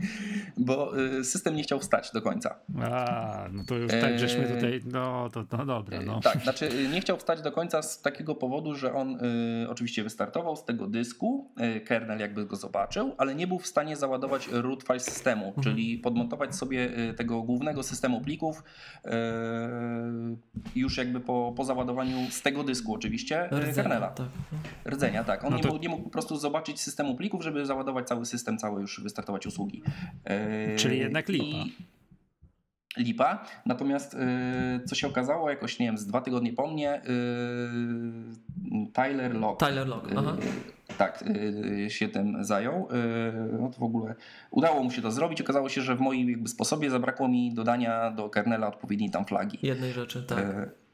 bo 0.56 0.98
y, 0.98 1.24
system 1.24 1.56
nie 1.56 1.62
chciał 1.62 1.80
wstać 1.80 2.12
do 2.12 2.22
końca. 2.22 2.56
A, 2.82 3.48
no 3.52 3.64
to 3.64 3.74
już 3.74 3.90
tak, 3.90 4.18
żeśmy 4.18 4.48
Eee, 4.48 4.54
tutaj, 4.54 4.80
no 4.92 5.30
to 5.30 5.44
no 5.58 5.66
dobra, 5.66 6.00
no. 6.02 6.20
Tak, 6.20 6.42
znaczy 6.42 6.68
y, 6.72 6.88
nie 6.88 7.00
chciał 7.00 7.16
wstać 7.16 7.42
do 7.42 7.52
końca 7.52 7.82
z 7.82 8.02
takiego 8.02 8.34
powodu, 8.34 8.74
że 8.74 8.94
on 8.94 9.24
y, 9.62 9.66
oczywiście 9.70 10.02
wystartował 10.02 10.56
z 10.56 10.64
tego 10.64 10.86
dysku, 10.86 11.50
y, 11.76 11.80
kernel 11.80 12.18
jakby 12.18 12.46
go 12.46 12.56
zobaczył, 12.56 13.14
ale 13.18 13.34
nie 13.34 13.46
był 13.46 13.58
w 13.58 13.66
stanie 13.66 13.96
załadować 13.96 14.48
root 14.52 14.82
file 14.82 15.00
systemu, 15.00 15.54
czyli 15.62 15.98
podmontować 15.98 16.56
sobie 16.56 16.98
y, 17.10 17.14
tego 17.14 17.42
głównego 17.42 17.82
systemu 17.82 18.20
plików 18.20 18.62
już 20.76 20.96
jakby 20.96 21.20
po, 21.20 21.54
po 21.56 21.64
załadowaniu 21.64 22.30
z 22.30 22.42
tego 22.42 22.64
dysku 22.64 22.94
oczywiście 22.94 23.48
kernela. 23.74 24.15
Tak. 24.16 24.28
Rdzenia, 24.92 25.24
tak. 25.24 25.44
On 25.44 25.50
No 25.50 25.56
nie, 25.56 25.62
to- 25.62 25.68
mógł, 25.68 25.80
nie 25.82 25.88
mógł 25.88 26.02
po 26.04 26.10
prostu 26.10 26.36
zobaczyć 26.36 26.80
systemu 26.80 27.14
plików, 27.16 27.42
żeby 27.42 27.66
załadować 27.66 28.08
cały 28.08 28.26
system, 28.26 28.58
cały 28.58 28.80
już 28.80 29.00
wystartować 29.00 29.46
usługi. 29.46 29.82
Yy, 30.70 30.76
Czyli 30.76 30.98
jednak 30.98 31.28
lipa. 31.28 31.44
i- 31.46 31.72
Lipa. 32.96 33.44
Natomiast 33.66 34.14
yy, 34.14 34.84
co 34.86 34.94
się 34.94 35.06
okazało, 35.06 35.50
jakoś 35.50 35.78
nie 35.78 35.86
wiem, 35.86 35.98
z 35.98 36.06
dwa 36.06 36.20
tygodnie 36.20 36.52
po 36.52 36.66
mnie 36.66 37.02
yy, 38.70 38.86
Tyler 38.92 39.34
Lock. 39.34 39.60
Tyler 39.60 39.88
Lock, 39.88 40.08
aha. 40.16 40.36
Yy, 40.40 40.94
tak, 40.98 41.24
yy, 41.80 41.90
się 41.90 42.08
tym 42.08 42.44
zajął. 42.44 42.88
Yy, 42.92 43.58
no 43.60 43.70
to 43.70 43.78
w 43.78 43.82
ogóle 43.82 44.14
udało 44.50 44.82
mu 44.82 44.90
się 44.90 45.02
to 45.02 45.10
zrobić. 45.10 45.40
Okazało 45.40 45.68
się, 45.68 45.82
że 45.82 45.96
w 45.96 46.00
moim 46.00 46.30
jakby 46.30 46.48
sposobie 46.48 46.90
zabrakło 46.90 47.28
mi 47.28 47.54
dodania 47.54 48.10
do 48.10 48.28
kernela 48.30 48.68
odpowiedniej 48.68 49.10
tam 49.10 49.24
flagi. 49.24 49.58
Jednej 49.62 49.92
rzeczy, 49.92 50.22
tak. 50.22 50.38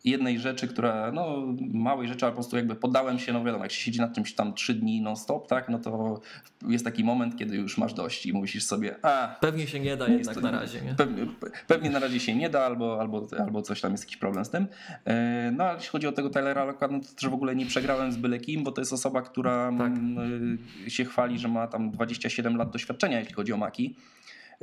E, 0.06 0.10
jednej 0.10 0.38
rzeczy, 0.38 0.68
która, 0.68 1.12
no 1.12 1.46
małej 1.72 2.08
rzeczy, 2.08 2.24
ale 2.26 2.32
po 2.32 2.36
prostu 2.36 2.56
jakby 2.56 2.74
poddałem 2.74 3.18
się, 3.18 3.32
no 3.32 3.44
wiadomo, 3.44 3.64
jak 3.64 3.72
się 3.72 3.80
siedzi 3.84 4.00
nad 4.00 4.14
czymś 4.14 4.34
tam 4.34 4.54
trzy 4.54 4.74
dni 4.74 5.00
non 5.00 5.16
stop, 5.16 5.46
tak, 5.48 5.68
no 5.68 5.78
to 5.78 6.20
jest 6.68 6.84
taki 6.84 7.04
moment, 7.04 7.36
kiedy 7.36 7.56
już 7.56 7.78
masz 7.78 7.94
dość 7.94 8.26
i 8.26 8.32
myślisz 8.40 8.64
sobie, 8.64 8.96
a 9.02 9.36
Pewnie 9.40 9.66
się 9.66 9.80
nie 9.80 9.96
da 9.96 10.08
jednak 10.08 10.34
to- 10.34 10.40
na 10.40 10.50
razie, 10.50 10.80
nie? 10.80 10.94
Pewnie, 10.94 11.26
pewnie 11.66 11.90
na 11.90 11.98
razie 11.98 12.20
się 12.20 12.34
nie 12.34 12.50
da, 12.50 12.60
albo, 12.64 13.00
albo, 13.00 13.26
albo 13.40 13.62
coś 13.62 13.80
tam 13.80 13.92
jest 13.92 14.04
jakiś 14.04 14.16
problem 14.16 14.44
z 14.44 14.50
tym. 14.50 14.66
E, 15.04 15.52
No 15.56 15.64
ale 15.64 15.74
jeśli 15.74 15.90
chodzi 15.90 16.06
o 16.06 16.12
tego 16.12 16.30
Tylera 16.30 16.64
Locka, 16.64 16.88
no 16.88 17.00
to 17.00 17.06
też 17.20 17.30
w 17.30 17.34
ogóle 17.34 17.56
nie 17.56 17.66
przegrałem 17.66 18.12
z 18.12 18.16
byle 18.16 18.38
kim, 18.38 18.64
bo 18.64 18.72
to 18.72 18.80
jest 18.80 18.92
osoba, 18.92 19.22
która 19.22 19.72
Tak. 19.78 19.92
mm, 19.92 20.58
y, 20.86 20.90
się 20.90 21.04
chwali, 21.04 21.38
że 21.38 21.48
ma 21.48 21.66
tam 21.66 21.90
27 21.90 22.56
lat 22.56 22.70
doświadczenia, 22.70 23.18
jeśli 23.18 23.34
chodzi 23.34 23.52
o 23.52 23.56
Maki. 23.56 23.94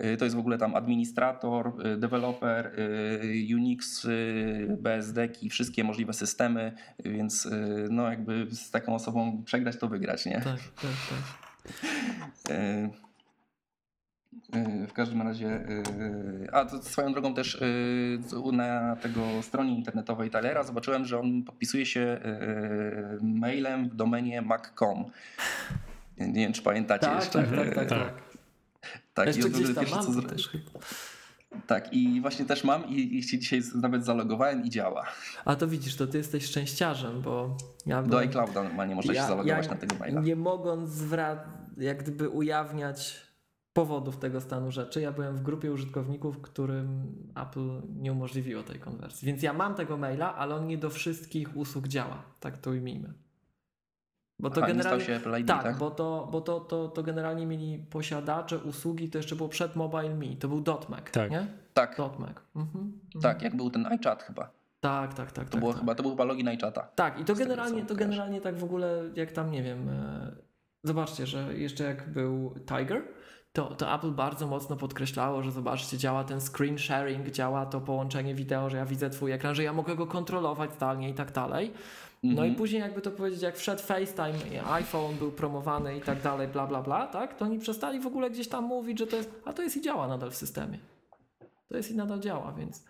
Y, 0.03 0.17
To 0.17 0.25
jest 0.25 0.35
w 0.35 0.39
ogóle 0.39 0.57
tam 0.57 0.75
administrator, 0.75 1.73
y, 1.85 1.97
deweloper, 1.97 2.79
y, 2.79 3.55
Unix, 3.55 4.07
BSD 4.77 5.29
i 5.41 5.49
wszystkie 5.49 5.83
możliwe 5.83 6.13
systemy, 6.13 6.71
więc 7.05 7.47
no 7.89 8.09
jakby 8.11 8.47
z 8.51 8.71
taką 8.71 8.95
osobą 8.95 9.43
przegrać 9.45 9.77
to 9.77 9.87
wygrać, 9.87 10.25
nie? 10.25 10.33
Tak, 10.35 10.43
tak, 10.45 10.91
tak. 11.09 11.49
E, 12.49 12.89
e, 14.53 14.87
W 14.87 14.93
każdym 14.93 15.21
razie, 15.21 15.47
e, 15.47 16.53
a 16.53 16.65
to 16.65 16.83
swoją 16.83 17.11
drogą 17.13 17.33
też 17.33 17.61
e, 17.61 18.51
na 18.51 18.95
tego 18.95 19.21
stronie 19.41 19.75
internetowej 19.75 20.29
Tylera 20.29 20.63
zobaczyłem, 20.63 21.05
że 21.05 21.19
on 21.19 21.43
podpisuje 21.43 21.85
się 21.85 22.01
e, 22.01 23.17
mailem 23.21 23.89
w 23.89 23.95
domenie 23.95 24.41
mac.com. 24.41 25.05
Nie 26.17 26.33
wiem, 26.33 26.53
czy 26.53 26.61
pamiętacie 26.61 27.05
Tak, 27.05 27.15
jeszcze. 27.15 27.43
tak, 27.43 27.49
tak, 27.55 27.75
tak, 27.75 27.89
Tak. 27.89 28.28
Tak. 29.25 29.35
I 29.35 29.37
Jeszcze 29.39 29.49
w 29.49 29.53
gdzieś 29.53 29.75
tam 29.75 29.85
pierwsze, 29.85 29.99
co 29.99 30.05
to 30.05 30.11
zro- 30.11 30.29
też 30.29 30.47
chyba. 30.49 30.79
Tak, 31.67 31.93
i 31.93 32.21
właśnie 32.21 32.45
też 32.45 32.63
mam 32.63 32.85
i, 32.89 33.17
i 33.17 33.23
się 33.23 33.39
dzisiaj 33.39 33.61
nawet 33.75 34.05
zalogowałem 34.05 34.65
i 34.65 34.69
działa. 34.69 35.05
A 35.45 35.55
to 35.55 35.67
widzisz, 35.67 35.95
to 35.95 36.07
ty 36.07 36.17
jesteś 36.17 36.45
szczęściarzem, 36.45 37.21
bo 37.21 37.57
ja 37.85 38.01
Do 38.03 38.07
byłem- 38.09 38.29
iClouda 38.29 38.63
normalnie 38.63 38.95
można 38.95 39.13
się 39.13 39.21
zalogować 39.21 39.69
na 39.69 39.75
tego 39.75 39.95
maila. 39.99 40.21
Nie 40.21 40.35
mogąc 40.35 40.89
zwra- 40.89 41.37
jak 41.77 42.03
gdyby 42.03 42.29
ujawniać 42.29 43.29
powodów 43.73 44.17
tego 44.17 44.41
stanu 44.41 44.71
rzeczy, 44.71 45.01
ja 45.01 45.11
byłem 45.11 45.35
w 45.35 45.41
grupie 45.41 45.71
użytkowników, 45.71 46.41
którym 46.41 47.13
Apple 47.35 47.81
nie 47.95 48.11
umożliwiło 48.11 48.63
tej 48.63 48.79
konwersji. 48.79 49.25
Więc 49.25 49.43
ja 49.43 49.53
mam 49.53 49.75
tego 49.75 49.97
maila, 49.97 50.35
ale 50.35 50.55
on 50.55 50.67
nie 50.67 50.77
do 50.77 50.89
wszystkich 50.89 51.57
usług 51.57 51.87
działa. 51.87 52.23
Tak 52.39 52.57
to 52.57 52.69
ujmijmy. 52.69 53.13
Bo 54.39 54.49
to 54.49 54.57
Aha, 54.57 54.67
nie 54.67 54.73
generalnie. 54.73 55.03
stał 55.03 55.15
się 55.15 55.21
Apple 55.21 55.39
ID, 55.41 55.47
tak, 55.47 55.63
tak? 55.63 55.77
bo, 55.77 55.91
to, 55.91 56.27
bo 56.31 56.41
to, 56.41 56.59
to, 56.59 56.87
to 56.87 57.03
generalnie 57.03 57.45
mieli 57.45 57.77
posiadacze 57.89 58.57
usługi, 58.57 59.09
to 59.09 59.17
jeszcze 59.17 59.35
było 59.35 59.49
przed 59.49 59.75
Mobile 59.75 60.15
Me, 60.15 60.35
to 60.39 60.47
był 60.47 60.63
.Mac, 60.89 61.11
Tak. 61.11 61.31
nie? 61.31 61.47
Tak, 61.73 61.99
.Mac. 61.99 62.37
Mhm, 62.55 62.93
mhm. 63.15 63.21
tak, 63.21 63.41
jak 63.41 63.55
był 63.55 63.69
ten 63.69 63.85
iChat 63.85 64.23
chyba. 64.23 64.49
tak, 64.79 65.13
tak, 65.13 65.31
tak. 65.31 65.45
To, 65.45 65.51
tak, 65.51 65.59
było 65.59 65.71
tak. 65.71 65.79
chyba, 65.79 65.95
to 65.95 66.03
był 66.03 66.11
chyba 66.11 66.23
login 66.23 66.47
iChata. 66.47 66.81
Tak, 66.95 67.19
i 67.19 67.25
to 67.25 67.35
generalnie, 67.35 67.85
to 67.85 67.95
generalnie 67.95 68.41
tak 68.41 68.57
w 68.57 68.63
ogóle, 68.63 69.03
jak 69.15 69.31
tam, 69.31 69.51
nie 69.51 69.63
wiem, 69.63 69.89
e, 69.89 70.31
zobaczcie, 70.83 71.25
że 71.27 71.53
jeszcze 71.57 71.83
jak 71.83 72.09
był 72.09 72.55
Tiger, 72.65 73.01
to, 73.53 73.75
to 73.75 73.95
Apple 73.95 74.11
bardzo 74.11 74.47
mocno 74.47 74.75
podkreślało, 74.75 75.43
że 75.43 75.51
zobaczcie, 75.51 75.97
działa 75.97 76.23
ten 76.23 76.41
screen 76.41 76.77
sharing, 76.77 77.29
działa 77.29 77.65
to 77.65 77.81
połączenie 77.81 78.35
wideo, 78.35 78.69
że 78.69 78.77
ja 78.77 78.85
widzę 78.85 79.09
twój 79.09 79.31
ekran, 79.31 79.55
że 79.55 79.63
ja 79.63 79.73
mogę 79.73 79.95
go 79.95 80.07
kontrolować 80.07 80.73
zdalnie 80.73 81.09
i 81.09 81.13
tak 81.13 81.31
dalej. 81.31 81.73
No 82.23 82.29
Mhm. 82.31 82.53
i 82.53 82.55
później 82.55 82.81
jakby 82.81 83.01
to 83.01 83.11
powiedzieć, 83.11 83.41
jak 83.41 83.57
wszedł 83.57 83.81
FaceTime, 83.81 84.55
i 84.55 84.59
iPhone 84.71 85.15
był 85.15 85.31
promowany 85.31 85.97
i 85.97 86.01
tak 86.01 86.21
dalej, 86.21 86.47
bla, 86.47 86.67
bla, 86.67 86.81
bla, 86.81 87.07
tak, 87.07 87.37
to 87.37 87.45
oni 87.45 87.59
przestali 87.59 87.99
w 87.99 88.07
ogóle 88.07 88.29
gdzieś 88.31 88.47
tam 88.47 88.63
mówić, 88.63 88.99
że 88.99 89.07
to 89.07 89.15
jest, 89.15 89.31
a 89.45 89.53
to 89.53 89.61
jest 89.63 89.77
i 89.77 89.81
działa 89.81 90.07
nadal 90.07 90.31
w 90.31 90.35
systemie. 90.35 90.79
To 91.69 91.77
jest 91.77 91.91
i 91.91 91.95
nadal 91.95 92.19
działa, 92.19 92.51
więc, 92.53 92.85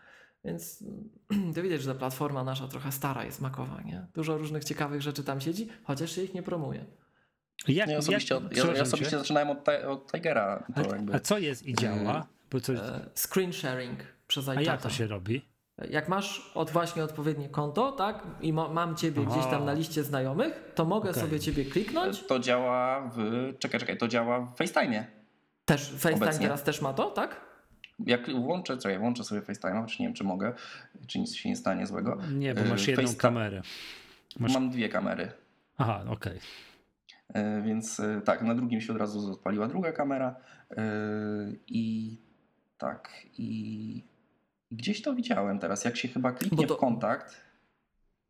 więc 0.45 0.83
to 1.55 1.61
widać, 1.61 1.81
że 1.81 1.93
ta 1.93 1.99
platforma 1.99 2.43
nasza 2.43 2.67
trochę 2.67 2.91
stara 2.91 3.25
jest 3.25 3.41
makowa, 3.41 3.81
nie? 3.81 4.07
Dużo 4.13 4.37
różnych 4.37 4.63
ciekawych 4.63 5.01
rzeczy 5.01 5.23
tam 5.23 5.41
siedzi, 5.41 5.67
chociaż 5.83 6.11
się 6.11 6.23
ich 6.23 6.33
nie 6.33 6.43
promuje. 6.43 6.85
Jak, 7.67 7.89
Ja 7.89 7.97
osobiście, 7.97 8.35
jak, 8.35 8.57
ja, 8.57 8.73
ja 8.75 8.81
osobiście 8.81 9.17
zaczynałem 9.17 9.49
od, 9.49 9.69
od 9.69 10.11
Tigera. 10.11 10.63
To 10.75 10.81
a, 10.81 10.95
jakby... 10.95 11.13
a 11.15 11.19
co 11.19 11.37
jest 11.37 11.67
i 11.67 11.73
działa? 11.75 12.27
Bo 12.51 12.59
co, 12.59 12.73
E, 12.73 13.09
screen 13.15 13.53
sharing 13.53 13.99
przez 14.27 14.49
a 14.49 14.61
jak 14.61 14.81
to 14.81 14.89
się 14.89 15.07
robi? 15.07 15.45
Jak 15.89 16.09
masz 16.09 16.51
od 16.55 16.69
właśnie 16.71 17.03
odpowiednie 17.03 17.49
konto, 17.49 17.91
tak, 17.91 18.23
i 18.41 18.53
mam 18.53 18.95
ciebie 18.95 19.25
gdzieś 19.25 19.43
tam 19.43 19.53
Aha. 19.55 19.65
na 19.65 19.73
liście 19.73 20.03
znajomych, 20.03 20.71
to 20.75 20.85
mogę 20.85 21.09
Okej. 21.09 21.21
sobie 21.21 21.39
ciebie 21.39 21.65
kliknąć. 21.65 22.23
To 22.23 22.39
działa 22.39 23.09
w. 23.15 23.19
Czekaj, 23.59 23.79
czekaj, 23.79 23.97
to 23.97 24.07
działa 24.07 24.39
w 24.39 24.55
FaceTime. 24.57 25.05
Też 25.65 25.91
FaceTime 25.91 26.15
Obecnie. 26.25 26.45
teraz 26.45 26.63
też 26.63 26.81
ma 26.81 26.93
to, 26.93 27.11
tak? 27.11 27.41
Jak 27.99 28.29
włączę, 28.35 28.77
czekaj, 28.77 28.99
włączę 28.99 29.23
sobie 29.23 29.41
FaceTime, 29.41 29.85
czy 29.87 30.01
nie 30.01 30.07
wiem, 30.07 30.15
czy 30.15 30.23
mogę, 30.23 30.53
czy 31.07 31.19
nic 31.19 31.35
się 31.35 31.49
nie 31.49 31.55
stanie 31.55 31.87
złego. 31.87 32.17
Nie, 32.33 32.53
bo 32.55 32.61
masz 32.69 32.87
jedną 32.87 33.03
FaceTime- 33.03 33.17
kamerę. 33.17 33.61
Masz- 34.39 34.53
Mam 34.53 34.69
dwie 34.69 34.89
kamery. 34.89 35.31
Aha, 35.77 36.03
okej. 36.09 36.39
E, 37.33 37.61
Więc 37.61 37.99
e, 37.99 38.21
tak, 38.25 38.41
na 38.41 38.55
drugim 38.55 38.81
się 38.81 38.93
od 38.93 38.99
razu 38.99 39.31
odpaliła 39.31 39.67
druga 39.67 39.91
kamera. 39.91 40.35
e, 40.77 40.83
I 41.67 42.17
tak, 42.77 43.09
i 43.37 44.03
gdzieś 44.71 45.01
to 45.01 45.13
widziałem 45.13 45.59
teraz. 45.59 45.85
Jak 45.85 45.97
się 45.97 46.07
chyba 46.07 46.31
kliknie 46.31 46.67
to- 46.67 46.75
w 46.75 46.79
kontakt. 46.79 47.49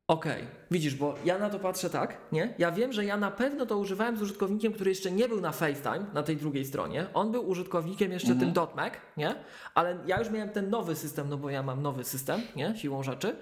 Okej, 0.07 0.43
widzisz, 0.71 0.95
bo 0.95 1.15
ja 1.25 1.37
na 1.37 1.49
to 1.49 1.59
patrzę 1.59 1.89
tak, 1.89 2.17
nie? 2.31 2.53
Ja 2.57 2.71
wiem, 2.71 2.93
że 2.93 3.05
ja 3.05 3.17
na 3.17 3.31
pewno 3.31 3.65
to 3.65 3.77
używałem 3.77 4.17
z 4.17 4.21
użytkownikiem, 4.21 4.73
który 4.73 4.89
jeszcze 4.89 5.11
nie 5.11 5.27
był 5.27 5.41
na 5.41 5.51
FaceTime, 5.51 6.05
na 6.13 6.23
tej 6.23 6.37
drugiej 6.37 6.65
stronie. 6.65 7.05
On 7.13 7.31
był 7.31 7.49
użytkownikiem 7.49 8.11
jeszcze 8.11 8.35
tym 8.35 8.53
.Mac, 8.75 8.93
nie? 9.17 9.35
Ale 9.75 9.97
ja 10.05 10.19
już 10.19 10.29
miałem 10.29 10.49
ten 10.49 10.69
nowy 10.69 10.95
system, 10.95 11.29
no 11.29 11.37
bo 11.37 11.49
ja 11.49 11.63
mam 11.63 11.81
nowy 11.81 12.03
system, 12.03 12.41
nie? 12.55 12.75
Siłą 12.77 13.03
rzeczy. 13.03 13.35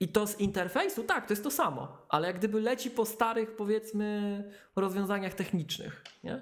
I 0.00 0.08
to 0.08 0.26
z 0.26 0.40
interfejsu, 0.40 1.02
tak, 1.04 1.26
to 1.26 1.32
jest 1.32 1.42
to 1.44 1.50
samo. 1.50 2.06
Ale 2.08 2.26
jak 2.26 2.38
gdyby 2.38 2.60
leci 2.60 2.90
po 2.90 3.06
starych, 3.06 3.56
powiedzmy, 3.56 4.44
rozwiązaniach 4.76 5.34
technicznych, 5.34 6.04
nie? 6.24 6.40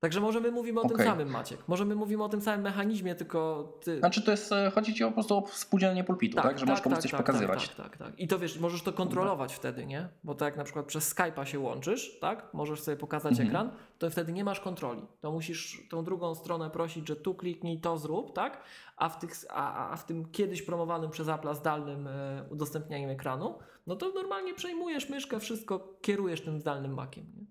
Także 0.00 0.20
może 0.20 0.40
my 0.40 0.50
mówimy 0.50 0.80
o 0.80 0.82
tym 0.82 0.92
Okej. 0.92 1.06
samym, 1.06 1.28
Maciek. 1.28 1.68
Może 1.68 1.84
my 1.84 1.94
mówimy 1.94 2.24
o 2.24 2.28
tym 2.28 2.40
samym 2.40 2.60
mechanizmie, 2.60 3.14
tylko 3.14 3.72
ty... 3.84 3.98
Znaczy 3.98 4.22
to 4.22 4.30
jest, 4.30 4.52
e, 4.52 4.70
chodzi 4.70 4.94
ci 4.94 5.04
o, 5.04 5.08
po 5.08 5.14
prostu 5.14 5.38
o 5.38 5.44
spółdzielenie 5.46 6.04
pulpitu, 6.04 6.36
tak? 6.36 6.58
Że 6.58 6.66
możesz 6.66 6.82
komuś 6.82 6.98
coś 6.98 7.10
pokazywać. 7.12 7.68
Tak, 7.68 7.76
tak, 7.76 7.96
tak. 7.96 8.20
I 8.20 8.28
to 8.28 8.38
wiesz, 8.38 8.58
możesz 8.58 8.82
to 8.82 8.92
kontrolować 8.92 9.54
wtedy, 9.54 9.86
nie? 9.86 10.08
Bo 10.24 10.34
tak 10.34 10.46
jak 10.46 10.56
na 10.56 10.64
przykład 10.64 10.86
przez 10.86 11.14
Skype'a 11.14 11.44
się 11.44 11.58
łączysz, 11.58 12.18
tak? 12.20 12.54
Możesz 12.54 12.82
sobie 12.82 12.96
pokazać 12.96 13.30
Mhm. 13.32 13.48
ekran, 13.48 13.70
to 13.98 14.10
wtedy 14.10 14.32
nie 14.32 14.44
masz 14.44 14.60
kontroli. 14.60 15.02
To 15.20 15.32
musisz 15.32 15.88
tą 15.90 16.04
drugą 16.04 16.34
stronę 16.34 16.70
prosić, 16.70 17.08
że 17.08 17.16
tu 17.16 17.34
kliknij, 17.34 17.80
to 17.80 17.98
zrób, 17.98 18.34
tak? 18.34 18.62
A 18.96 19.08
w, 19.08 19.18
tych, 19.18 19.32
a, 19.50 19.90
a 19.92 19.96
w 19.96 20.06
tym 20.06 20.30
kiedyś 20.32 20.62
promowanym 20.62 21.10
przez 21.10 21.28
Apple'a 21.28 21.54
zdalnym 21.54 22.06
e, 22.06 22.44
udostępnianiem 22.50 23.10
ekranu, 23.10 23.58
no 23.86 23.96
to 23.96 24.12
normalnie 24.12 24.54
przejmujesz 24.54 25.08
myszkę, 25.08 25.40
wszystko 25.40 25.98
kierujesz 26.00 26.40
tym 26.40 26.60
zdalnym 26.60 26.94
makiem. 26.94 27.26
Nie? 27.36 27.46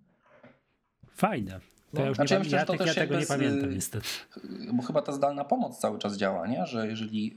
Fajne. 1.15 1.59
To 1.95 1.99
No. 1.99 2.01
ja 2.01 2.07
już 2.07 2.15
Znaczy, 2.15 2.33
nie, 2.33 2.37
ja 2.37 2.43
myślę, 2.43 2.57
ja, 2.57 2.65
to 2.65 2.73
tak, 2.77 2.87
ja 2.87 2.93
tego 2.93 3.13
nie 3.13 3.19
jakby 3.19 3.25
z- 3.25 3.27
pamiętam 3.27 3.71
niestety. 3.73 4.07
Bo 4.73 4.83
chyba 4.83 5.01
ta 5.01 5.11
zdalna 5.11 5.43
pomoc 5.45 5.77
cały 5.79 5.99
czas 5.99 6.17
działa, 6.17 6.47
nie? 6.47 6.65
Że 6.65 6.87
jeżeli 6.87 7.35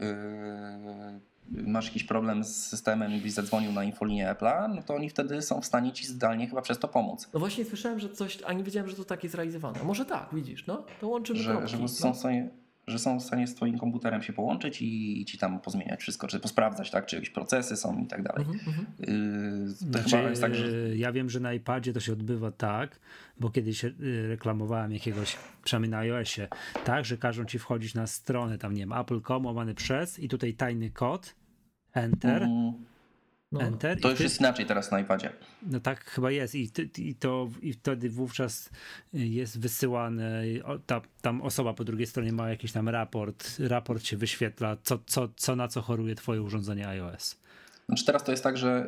yy, 1.51 1.63
masz 1.67 1.87
jakiś 1.87 2.05
problem 2.05 2.45
z 2.45 2.67
systemem 2.67 3.13
i 3.13 3.21
byś 3.21 3.33
zadzwonił 3.33 3.73
na 3.73 3.85
infolinię 3.85 4.35
Apple'a, 4.35 4.75
no 4.75 4.83
to 4.83 4.95
oni 4.95 5.11
wtedy 5.11 5.43
są 5.43 5.61
w 5.61 5.67
stanie 5.67 5.93
ci 5.93 6.07
zdalnie 6.07 6.49
chyba 6.49 6.63
przez 6.63 6.79
to 6.79 6.89
pomóc. 6.89 7.29
No 7.35 7.41
właśnie 7.41 7.65
słyszałem, 7.65 7.99
że 7.99 8.09
coś, 8.09 8.39
a 8.47 8.53
nie 8.53 8.65
wiedziałem, 8.65 8.91
że 8.91 8.97
to 8.97 9.05
tak 9.05 9.23
jest 9.23 9.35
realizowane. 9.35 9.79
Może 9.85 10.05
tak, 10.05 10.29
widzisz, 10.33 10.67
no? 10.67 10.85
To 11.01 11.09
łączymy 11.09 11.39
Że, 11.39 11.51
kropki, 11.51 11.71
że, 11.71 11.79
no. 11.79 11.89
są 11.89 12.13
w 12.13 12.17
stanie, 12.17 12.49
że 12.91 12.99
są 12.99 13.21
w 13.21 13.23
stanie 13.23 13.47
z 13.47 13.55
twoim 13.55 13.79
komputerem 13.79 14.23
się 14.23 14.33
połączyć 14.33 14.83
i, 14.83 15.21
i 15.21 15.25
ci 15.25 15.39
tam 15.39 15.61
pozmieniać 15.61 16.01
wszystko, 16.01 16.29
czy 16.29 16.41
posprawdzać, 16.41 16.91
tak? 16.91 17.07
Czy 17.07 17.17
jakieś 17.17 17.31
procesy 17.31 17.77
są 17.77 17.99
i 17.99 18.07
tak 18.07 18.23
dalej. 18.23 18.47
To 18.47 18.53
Znaczy, 19.67 20.17
chyba 20.17 20.31
jest 20.31 20.43
tak, 20.43 20.55
że... 20.55 20.97
Ja 20.97 21.13
wiem, 21.13 21.31
że 21.31 21.41
na 21.41 21.53
iPadzie 21.53 21.93
to 21.93 22.01
się 22.01 22.13
odbywa 22.13 22.51
tak, 22.51 23.01
bo 23.41 23.51
kiedyś 23.51 23.85
e, 23.85 23.93
reklamowałem 24.29 24.93
jakiegoś, 24.93 25.37
przynajmniej 25.65 25.91
na 25.91 25.99
iOSie, 25.99 26.49
tak, 26.85 27.05
że 27.05 27.17
każą 27.17 27.45
ci 27.45 27.59
wchodzić 27.59 27.95
na 27.95 28.07
stronę, 28.07 28.59
tam 28.59 28.75
nie 28.75 28.81
wiem, 28.81 28.93
apple.com 28.93 29.47
łamany 29.47 29.75
przez 29.75 30.19
i 30.19 30.29
tutaj 30.29 30.55
tajny 30.55 30.91
kod, 30.91 31.35
enter, 31.95 32.43
Mm, 32.43 32.73
No. 33.53 33.61
enter. 33.61 34.01
to 34.01 34.09
już 34.09 34.19
ty- 34.19 34.25
jest 34.25 34.41
inaczej 34.41 34.67
teraz 34.67 34.91
na 34.91 35.01
iPadzie. 35.01 35.33
No 35.63 35.81
tak 35.81 36.05
chyba 36.05 36.31
jest 36.31 36.55
i, 36.55 36.71
ty, 36.71 36.91
i, 36.99 37.15
to, 37.15 37.49
i 37.63 37.73
wtedy 37.73 38.11
wówczas 38.11 38.71
jest 39.13 39.61
wysyłane, 39.61 40.43
o, 40.65 40.79
ta, 40.79 41.01
tam 41.23 41.43
osoba 41.43 41.75
po 41.75 41.85
drugiej 41.85 42.07
stronie 42.07 42.33
ma 42.33 42.51
jakiś 42.51 42.73
tam 42.73 42.89
raport, 42.89 43.57
raport 43.59 44.05
się 44.05 44.17
wyświetla, 44.17 44.77
co, 44.83 44.99
co, 45.07 45.29
co 45.37 45.57
na 45.57 45.69
co 45.69 45.83
choruje 45.83 46.15
twoje 46.15 46.43
urządzenie 46.43 46.89
iOS. 46.89 47.37
Znaczy 47.87 48.05
teraz 48.05 48.25
to 48.25 48.31
jest 48.31 48.43
tak, 48.45 48.59
że 48.59 48.87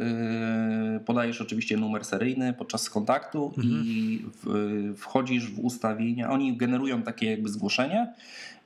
yy, 0.93 1.01
podajesz 1.01 1.41
oczywiście 1.41 1.77
numer 1.77 2.05
seryjny 2.05 2.53
podczas 2.53 2.91
kontaktu 2.91 3.55
i 3.63 4.25
w, 4.45 4.95
wchodzisz 4.97 5.51
w 5.51 5.59
ustawienia, 5.59 6.31
oni 6.31 6.57
generują 6.57 7.03
takie 7.03 7.31
jakby 7.31 7.49
zgłoszenie 7.49 8.15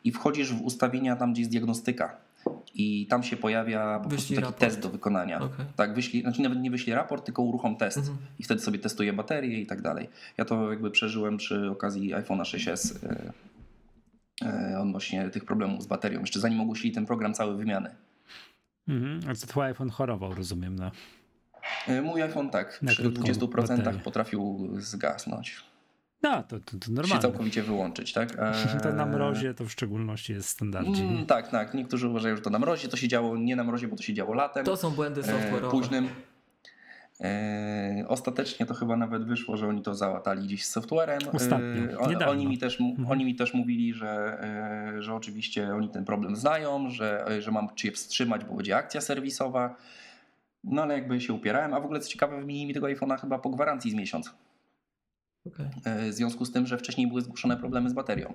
i 0.05 0.13
wchodzisz 0.13 0.53
w 0.53 0.63
ustawienia 0.63 1.17
tam, 1.17 1.33
gdzie 1.33 1.41
jest 1.43 1.51
diagnostyka. 1.51 2.17
I 2.75 3.07
tam 3.07 3.23
się 3.23 3.37
pojawia 3.37 4.01
po 4.03 4.09
prostu 4.09 4.29
taki 4.29 4.41
raport. 4.41 4.59
test 4.61 4.81
do 4.81 4.89
wykonania. 4.89 5.41
Okej. 5.41 5.67
Tak, 5.77 5.95
wyślij, 5.95 6.23
znaczy 6.23 6.43
nawet 6.43 6.59
nie 6.61 6.71
wyślij 6.71 6.95
raport, 6.97 7.25
tylko 7.25 7.43
uruchom 7.43 7.77
test. 7.77 7.99
Mhm. 7.99 8.17
I 8.39 8.45
wtedy 8.45 8.61
sobie 8.61 8.79
testuje 8.79 9.13
baterię 9.13 9.61
i 9.61 9.67
tak 9.67 9.83
dalej. 9.83 10.09
Ja 10.37 10.45
to 10.45 10.71
jakby 10.71 10.91
przeżyłem 10.91 11.37
przy 11.37 11.71
okazji 11.71 12.15
iPhone'a 12.15 12.43
6s 12.43 13.03
yy, 13.03 13.33
yy, 14.71 14.79
odnośnie 14.79 15.31
tych 15.31 15.45
problemów 15.45 15.83
z 15.83 15.87
baterią. 15.87 16.21
Jeszcze 16.21 16.41
zanim 16.41 16.61
ogłosili 16.61 16.95
ten 16.95 17.07
program 17.07 17.35
cały 17.35 17.57
wymiany. 17.57 17.95
Mhm. 18.89 19.21
A 19.31 19.35
co 19.35 19.47
twój 19.47 19.65
iPhone 19.65 19.91
chorował, 19.91 20.35
rozumiem, 20.35 20.77
no. 20.77 20.91
Yy, 21.89 22.03
Mój 22.03 22.23
iPhone 22.23 22.51
tak, 22.51 22.83
Na 22.83 22.91
przy 22.93 23.03
krótką 23.03 23.23
20% 23.23 23.77
baterię. 23.77 24.01
potrafił 24.05 24.71
zgasnąć. 24.79 25.57
No, 26.25 26.43
to, 26.43 26.61
to, 26.61 26.77
to 27.03 27.07
się 27.07 27.19
całkowicie 27.19 27.63
wyłączyć, 27.63 28.13
tak? 28.13 28.39
Eee, 28.39 28.81
To 28.83 28.93
na 28.93 29.07
mrozie 29.07 29.55
to 29.55 29.65
w 29.65 29.71
szczególności 29.73 30.33
jest 30.33 30.49
standardzie. 30.49 31.03
Mm, 31.05 31.27
tak, 31.27 31.49
tak. 31.49 31.75
Niektórzy 31.75 32.09
uważają, 32.09 32.37
że 32.37 32.43
to 32.43 32.51
na 32.51 32.59
mrozie. 32.59 32.89
To 32.89 32.97
się 32.97 33.09
działo 33.09 33.37
nie 33.37 33.57
na 33.57 33.65
mrozie, 33.65 33.89
bo 33.89 33.97
to 33.97 34.03
się 34.03 34.15
działo 34.15 34.35
latem. 34.35 34.65
To 34.65 34.77
są 34.77 34.91
błędy 34.91 35.21
e, 35.21 35.25
software'owe. 35.25 35.71
późnym. 35.71 36.09
E, 37.21 38.05
ostatecznie 38.09 38.67
to 38.67 38.75
chyba 38.75 38.97
nawet 38.97 39.25
wyszło, 39.25 39.57
że 39.57 39.69
oni 39.69 39.83
to 39.83 39.95
załatali 39.95 40.47
gdzieś 40.47 40.65
z 40.65 40.71
softwarem. 40.71 41.19
Ostatnio, 41.33 41.67
E, 41.67 42.09
niedawno. 42.09 42.31
oni, 42.31 42.47
mi 42.47 42.59
też, 42.59 42.81
Mhm. 42.81 43.11
oni 43.11 43.25
mi 43.25 43.35
też 43.35 43.55
mówili, 43.55 43.95
że, 43.95 44.39
e, 44.97 45.03
że 45.03 45.15
oczywiście 45.15 45.75
oni 45.75 45.89
ten 45.89 46.05
problem 46.05 46.37
znają, 46.37 46.91
że, 46.91 47.27
że 47.41 47.51
mam 47.51 47.69
czy 47.75 47.87
je 47.87 47.93
wstrzymać, 47.93 48.45
bo 48.45 48.55
będzie 48.55 48.77
akcja 48.77 49.01
serwisowa. 49.01 49.77
No 50.65 50.83
ale 50.83 50.95
jakby 50.95 51.21
się 51.21 51.33
upierałem, 51.33 51.75
a 51.75 51.81
w 51.81 51.85
ogóle 51.85 52.01
co 52.01 52.09
ciekawe, 52.09 52.41
wymienili 52.41 52.67
mi 52.67 52.75
tego 52.75 52.87
iPhone'a 52.87 53.21
chyba 53.21 53.39
po 53.39 53.51
gwarancji 53.51 53.91
z 53.91 53.95
miesiąc. 53.95 54.35
Okej. 55.47 55.67
E, 55.85 56.11
w 56.11 56.15
związku 56.15 56.45
z 56.45 56.53
tym, 56.53 56.67
że 56.67 56.79
wcześniej 56.79 57.07
były 57.07 57.21
zgłoszone 57.21 57.57
problemy 57.57 57.91
z 57.91 57.93
baterią. 57.93 58.35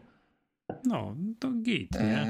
No, 0.86 1.15
to 1.40 1.52
git, 1.52 1.91
nie? 1.94 2.27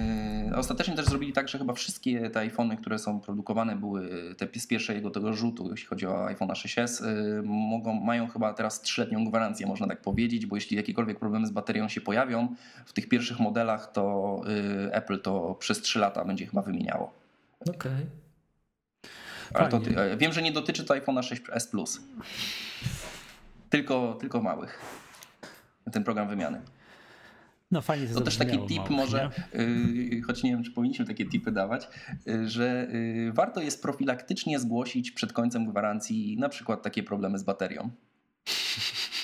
E, 0.52 0.56
Ostatecznie 0.56 0.96
też 0.96 1.06
zrobili 1.06 1.34
tak, 1.34 1.50
że 1.50 1.58
chyba 1.58 1.74
wszystkie 1.74 2.30
te 2.30 2.40
iPhony, 2.40 2.78
które 2.78 3.00
są 3.00 3.20
produkowane, 3.20 3.76
były 3.76 4.10
te 4.38 4.60
z 4.60 4.68
pierwszego 4.68 5.10
tego 5.10 5.34
rzutu, 5.34 5.72
jeśli 5.72 5.88
chodzi 5.88 6.08
o 6.08 6.26
iPhone 6.26 6.50
6s, 6.50 7.06
e, 7.06 7.42
mogą, 7.46 7.94
mają 7.94 8.28
chyba 8.28 8.54
teraz 8.54 8.82
trzyletnią 8.82 9.26
gwarancję, 9.26 9.68
można 9.68 9.88
tak 9.88 10.02
powiedzieć, 10.02 10.46
bo 10.46 10.56
jeśli 10.56 10.78
jakiekolwiek 10.78 11.20
problemy 11.20 11.48
z 11.48 11.52
baterią 11.52 11.88
się 11.90 12.02
pojawią 12.02 12.56
w 12.86 12.94
tych 12.94 13.10
pierwszych 13.10 13.40
modelach, 13.40 13.92
to 13.92 14.42
e, 14.88 14.94
Apple 14.96 15.22
to 15.22 15.56
przez 15.60 15.82
3 15.82 16.00
lata 16.00 16.26
będzie 16.26 16.46
chyba 16.46 16.62
wymieniało. 16.62 17.14
Okej. 17.70 18.06
Ale 19.54 19.70
to, 19.70 19.78
e, 19.78 20.18
wiem, 20.18 20.34
że 20.34 20.42
nie 20.42 20.52
dotyczy 20.52 20.84
to 20.84 20.94
iPhone'a 20.94 21.22
6s 21.22 21.70
Plus. 21.72 22.02
Tylko, 23.70 24.18
tylko 24.22 24.41
małych. 24.41 24.82
Ten 25.91 26.04
program 26.04 26.28
wymiany. 26.28 26.62
No 27.72 27.82
fajnie 27.82 28.08
to 28.08 28.14
To 28.14 28.22
też 28.22 28.38
taki 28.38 28.60
tip 28.68 28.78
małych, 28.78 28.91
może, 28.91 29.30
nie? 29.54 29.66
yy, 30.16 30.22
choć 30.22 30.44
nie 30.44 30.52
wiem, 30.52 30.64
czy 30.64 30.72
powinniśmy 30.72 31.06
takie 31.06 31.26
tipy 31.26 31.52
dawać, 31.52 31.88
yy, 32.26 32.50
że 32.50 32.88
yy, 32.91 33.32
warto 33.34 33.62
jest 33.62 33.82
profilaktycznie 33.82 34.60
zgłosić 34.60 35.12
przed 35.12 35.34
końcem 35.34 35.66
gwarancji 35.66 36.38
na 36.40 36.50
przykład 36.50 36.82
takie 36.82 37.04
problemy 37.04 37.40
z 37.40 37.44
baterią. 37.44 37.90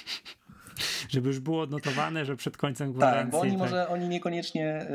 Żeby 1.09 1.27
już 1.27 1.39
było 1.39 1.61
odnotowane, 1.61 2.25
że 2.25 2.35
przed 2.35 2.57
końcem 2.57 2.93
gwarancji... 2.93 3.23
Tak, 3.23 3.31
bo 3.31 3.39
oni 3.39 3.57
może 3.57 3.87
oni 3.87 4.09
niekoniecznie 4.09 4.87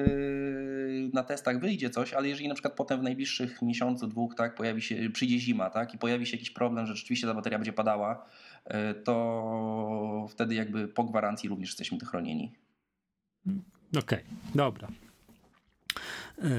na 1.13 1.23
testach 1.23 1.61
wyjdzie 1.61 1.91
coś, 1.91 2.13
ale 2.13 2.29
jeżeli 2.29 2.49
na 2.49 2.55
przykład 2.55 2.75
potem 2.75 3.01
w 3.01 3.03
najbliższych 3.03 3.63
miesiącu, 3.63 4.07
dwóch, 4.07 4.35
tak, 4.35 4.55
pojawi 4.55 4.83
się, 4.83 5.11
przyjdzie 5.11 5.39
zima, 5.39 5.71
tak, 5.71 5.95
i 5.95 5.99
pojawi 5.99 6.27
się 6.27 6.37
jakiś 6.37 6.51
problem, 6.51 6.87
że 6.87 6.97
rzeczywiście 6.97 7.27
ta 7.27 7.35
bateria 7.35 7.59
będzie 7.59 7.73
padała, 7.73 8.27
to 9.05 10.27
wtedy 10.31 10.55
jakby 10.55 10.89
po 10.89 11.05
gwarancji 11.05 11.49
również 11.49 11.69
jesteśmy 11.69 11.99
tu 11.99 12.07
chronieni. 12.07 12.53
Okej, 13.99 14.25
dobra. 14.55 14.89
Yy, 16.43 16.51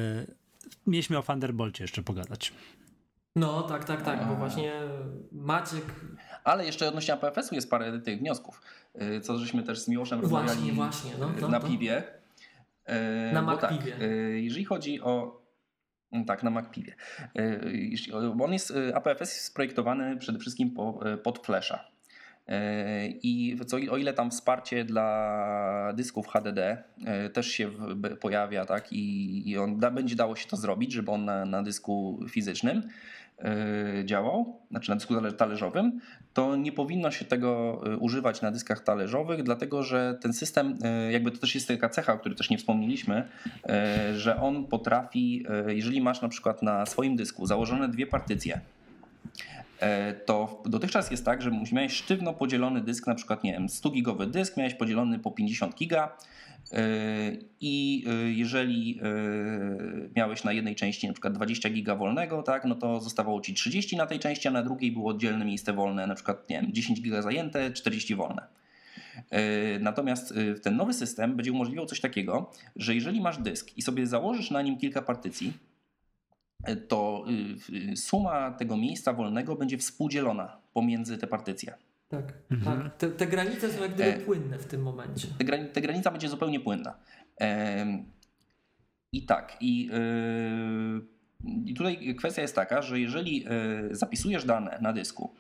mieliśmy 0.88 1.18
o 1.18 1.23
Thunderbolcie 1.23 1.84
jeszcze 1.84 2.03
pogadać. 2.03 2.53
No 3.36 3.61
tak, 3.61 3.86
tak, 3.86 4.02
tak, 4.02 4.28
bo 4.28 4.36
właśnie 4.36 4.73
Maciek. 5.32 5.86
Ale 6.44 6.65
jeszcze 6.65 6.88
odnośnie 6.88 7.14
APFS-u 7.14 7.56
jest 7.56 7.69
parę 7.69 7.99
tych 7.99 8.19
wniosków, 8.19 8.61
yy, 8.95 9.22
co 9.22 9.38
żeśmy 9.38 9.64
też 9.64 9.80
z 9.80 9.88
Miłoszem 9.88 10.22
rozmawiali 10.22 10.72
Właśnie, 10.72 10.73
właśnie. 10.73 11.11
No, 11.19 11.32
no, 11.41 11.48
na 11.48 11.60
no. 11.60 11.68
piwie. 11.68 12.03
Na 13.34 13.41
MacPiwie. 13.41 13.91
Tak, 13.91 14.02
jeżeli 14.34 14.65
chodzi 14.65 15.02
o. 15.02 15.40
mm, 16.11 16.25
Tak, 16.25 16.43
na 16.43 16.49
jeśli- 17.73 18.13
bo 18.35 18.45
On 18.45 18.53
jest, 18.53 18.69
yy, 18.69 18.95
APFS 18.95 19.19
jest 19.33 19.41
sprojektowany 19.45 20.17
przede 20.17 20.39
wszystkim 20.39 20.71
po, 20.71 20.99
yy, 21.05 21.17
pod 21.17 21.45
Flasha. 21.45 21.91
I 23.23 23.57
co, 23.67 23.77
o 23.77 23.97
ile 23.97 24.13
tam 24.13 24.31
wsparcie 24.31 24.85
dla 24.85 25.93
dysków 25.95 26.27
HDD 26.27 26.83
też 27.33 27.47
się 27.47 27.71
pojawia, 28.19 28.65
tak, 28.65 28.93
i, 28.93 29.49
i 29.49 29.57
on 29.57 29.79
da, 29.79 29.91
będzie 29.91 30.15
dało 30.15 30.35
się 30.35 30.47
to 30.47 30.57
zrobić, 30.57 30.93
żeby 30.93 31.11
on 31.11 31.25
na, 31.25 31.45
na 31.45 31.63
dysku 31.63 32.19
fizycznym 32.29 32.81
działał, 34.05 34.59
znaczy 34.72 34.89
na 34.89 34.95
dysku 34.95 35.15
tale- 35.15 35.34
talerzowym, 35.34 35.99
to 36.34 36.55
nie 36.55 36.72
powinno 36.72 37.11
się 37.11 37.26
tego 37.26 37.81
y, 37.93 37.97
używać 37.97 38.41
na 38.41 38.51
dyskach 38.51 38.84
talerzowych, 38.84 39.43
dlatego 39.43 39.84
że 39.84 40.18
ten 40.22 40.34
system, 40.34 40.77
y, 41.07 41.11
jakby 41.11 41.31
to 41.31 41.38
też 41.38 41.55
jest 41.55 41.68
taka 41.68 41.89
cecha, 41.89 42.13
o 42.13 42.18
której 42.18 42.38
też 42.38 42.49
nie 42.49 42.57
wspomnieliśmy, 42.57 43.27
y, 44.09 44.19
że 44.19 44.41
on 44.41 44.65
potrafi, 44.65 45.45
y, 45.69 45.76
jeżeli 45.76 46.01
masz 46.01 46.22
na 46.22 46.30
przykład 46.30 46.63
na 46.63 46.85
swoim 46.85 47.15
dysku 47.15 47.45
założone 47.45 47.89
dwie 47.89 48.07
partycje 48.07 48.61
to 50.26 50.63
dotychczas 50.65 51.11
jest 51.11 51.26
tak, 51.26 51.41
że 51.41 51.51
miałeś 51.72 51.93
sztywno 51.93 52.34
podzielony 52.34 52.81
dysk, 52.81 53.07
na 53.07 53.15
przykład, 53.15 53.43
nie 53.43 53.51
wiem, 53.51 53.69
100 53.69 53.89
gigowy 53.89 54.27
dysk, 54.27 54.57
miałeś 54.57 54.73
podzielony 54.73 55.19
po 55.19 55.31
50 55.31 55.76
giga 55.76 56.18
i 57.61 58.03
jeżeli 58.35 58.99
miałeś 60.15 60.43
na 60.43 60.53
jednej 60.53 60.76
części 60.76 61.07
na 61.07 61.14
przykład 61.14 61.34
20 61.34 61.69
giga 61.69 61.95
wolnego, 61.95 62.43
tak, 62.43 62.65
no 62.65 62.76
to 62.76 62.99
zostawało 62.99 63.41
ci 63.41 63.53
30 63.53 63.98
na 63.98 64.06
tej 64.06 64.19
części, 64.19 64.48
a 64.48 64.52
na 64.52 64.64
drugiej 64.64 64.91
było 64.91 65.10
oddzielne 65.10 65.45
miejsce 65.45 65.73
wolne, 65.73 66.07
na 66.07 66.15
przykład 66.15 66.49
nie 66.49 66.61
wiem, 66.61 66.73
10 66.73 67.02
giga 67.02 67.22
zajęte, 67.22 67.72
40 67.72 68.15
wolne. 68.15 68.48
Natomiast 69.80 70.34
ten 70.64 70.76
nowy 70.76 70.93
system 70.93 71.35
będzie 71.35 71.52
umożliwiał 71.52 71.85
coś 71.85 71.99
takiego, 71.99 72.52
że 72.76 72.95
jeżeli 72.95 73.22
masz 73.22 73.38
dysk 73.38 73.77
i 73.77 73.81
sobie 73.81 74.07
założysz 74.07 74.52
na 74.52 74.61
nim 74.61 74.77
kilka 74.77 75.02
partycji, 75.02 75.53
to 76.88 77.26
suma 77.95 78.52
tego 78.52 78.77
miejsca 78.77 79.14
wolnego 79.14 79.56
będzie 79.56 79.77
współdzielona 79.77 80.57
pomiędzy 80.73 81.18
te 81.18 81.27
partycje. 81.27 81.73
Tak, 82.11 82.33
mhm. 82.51 82.83
tak. 82.83 82.97
Te, 82.97 83.09
te, 83.09 83.27
granice 83.27 83.71
są 83.71 83.81
jak 83.81 83.93
gdyby 83.93 84.09
e, 84.09 84.19
płynne 84.19 84.57
w 84.57 84.65
tym 84.65 84.81
momencie. 84.81 85.27
Te, 85.38 85.43
grani 85.43 85.69
te 85.69 85.81
granica 85.81 86.11
będzie 86.11 86.29
zupełnie 86.29 86.59
płynna. 86.59 86.97
I 89.13 89.25
tak, 89.25 89.57
i, 89.61 89.85
yy, 89.85 91.01
i 91.65 91.73
tutaj 91.73 92.15
kwestia 92.15 92.41
jest 92.41 92.55
taka, 92.55 92.81
że 92.81 92.99
jeżeli 92.99 93.43
yy, 93.43 93.49
zapisujesz 93.91 94.45
dane 94.45 94.79
na 94.81 94.93
dysku, 94.93 95.35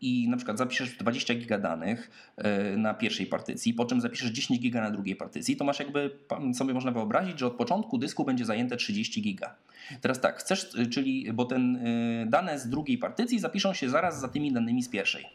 i 0.00 0.28
na 0.28 0.36
przykład 0.36 0.58
zapiszesz 0.58 0.96
20 0.96 1.34
giga 1.34 1.58
danych 1.58 2.10
e, 2.36 2.76
na 2.76 2.94
pierwszej 2.94 3.26
partycji, 3.26 3.74
po 3.74 3.84
czym 3.84 4.00
zapiszesz 4.00 4.30
10 4.30 4.60
giga 4.60 4.80
na 4.80 4.90
drugiej 4.90 5.16
partycji, 5.16 5.56
to 5.56 5.64
masz 5.64 5.78
jakby, 5.78 6.10
sobie 6.54 6.74
można 6.74 6.90
wyobrazić, 6.90 7.38
że 7.38 7.46
od 7.46 7.56
początku 7.56 7.98
dysku 7.98 8.24
będzie 8.24 8.44
zajęte 8.44 8.76
30 8.76 9.22
giga. 9.22 9.54
Teraz 10.00 10.20
tak, 10.20 10.38
chcesz, 10.38 10.74
e, 10.74 10.86
czyli, 10.86 11.32
bo 11.32 11.44
ten 11.44 11.76
e, 11.76 12.26
dane 12.26 12.58
z 12.58 12.68
drugiej 12.68 12.98
partycji 12.98 13.38
zapiszą 13.38 13.74
się 13.74 13.90
zaraz 13.90 14.20
za 14.20 14.28
tymi 14.28 14.52
danymi 14.52 14.82
z 14.82 14.88
pierwszej. 14.88 15.26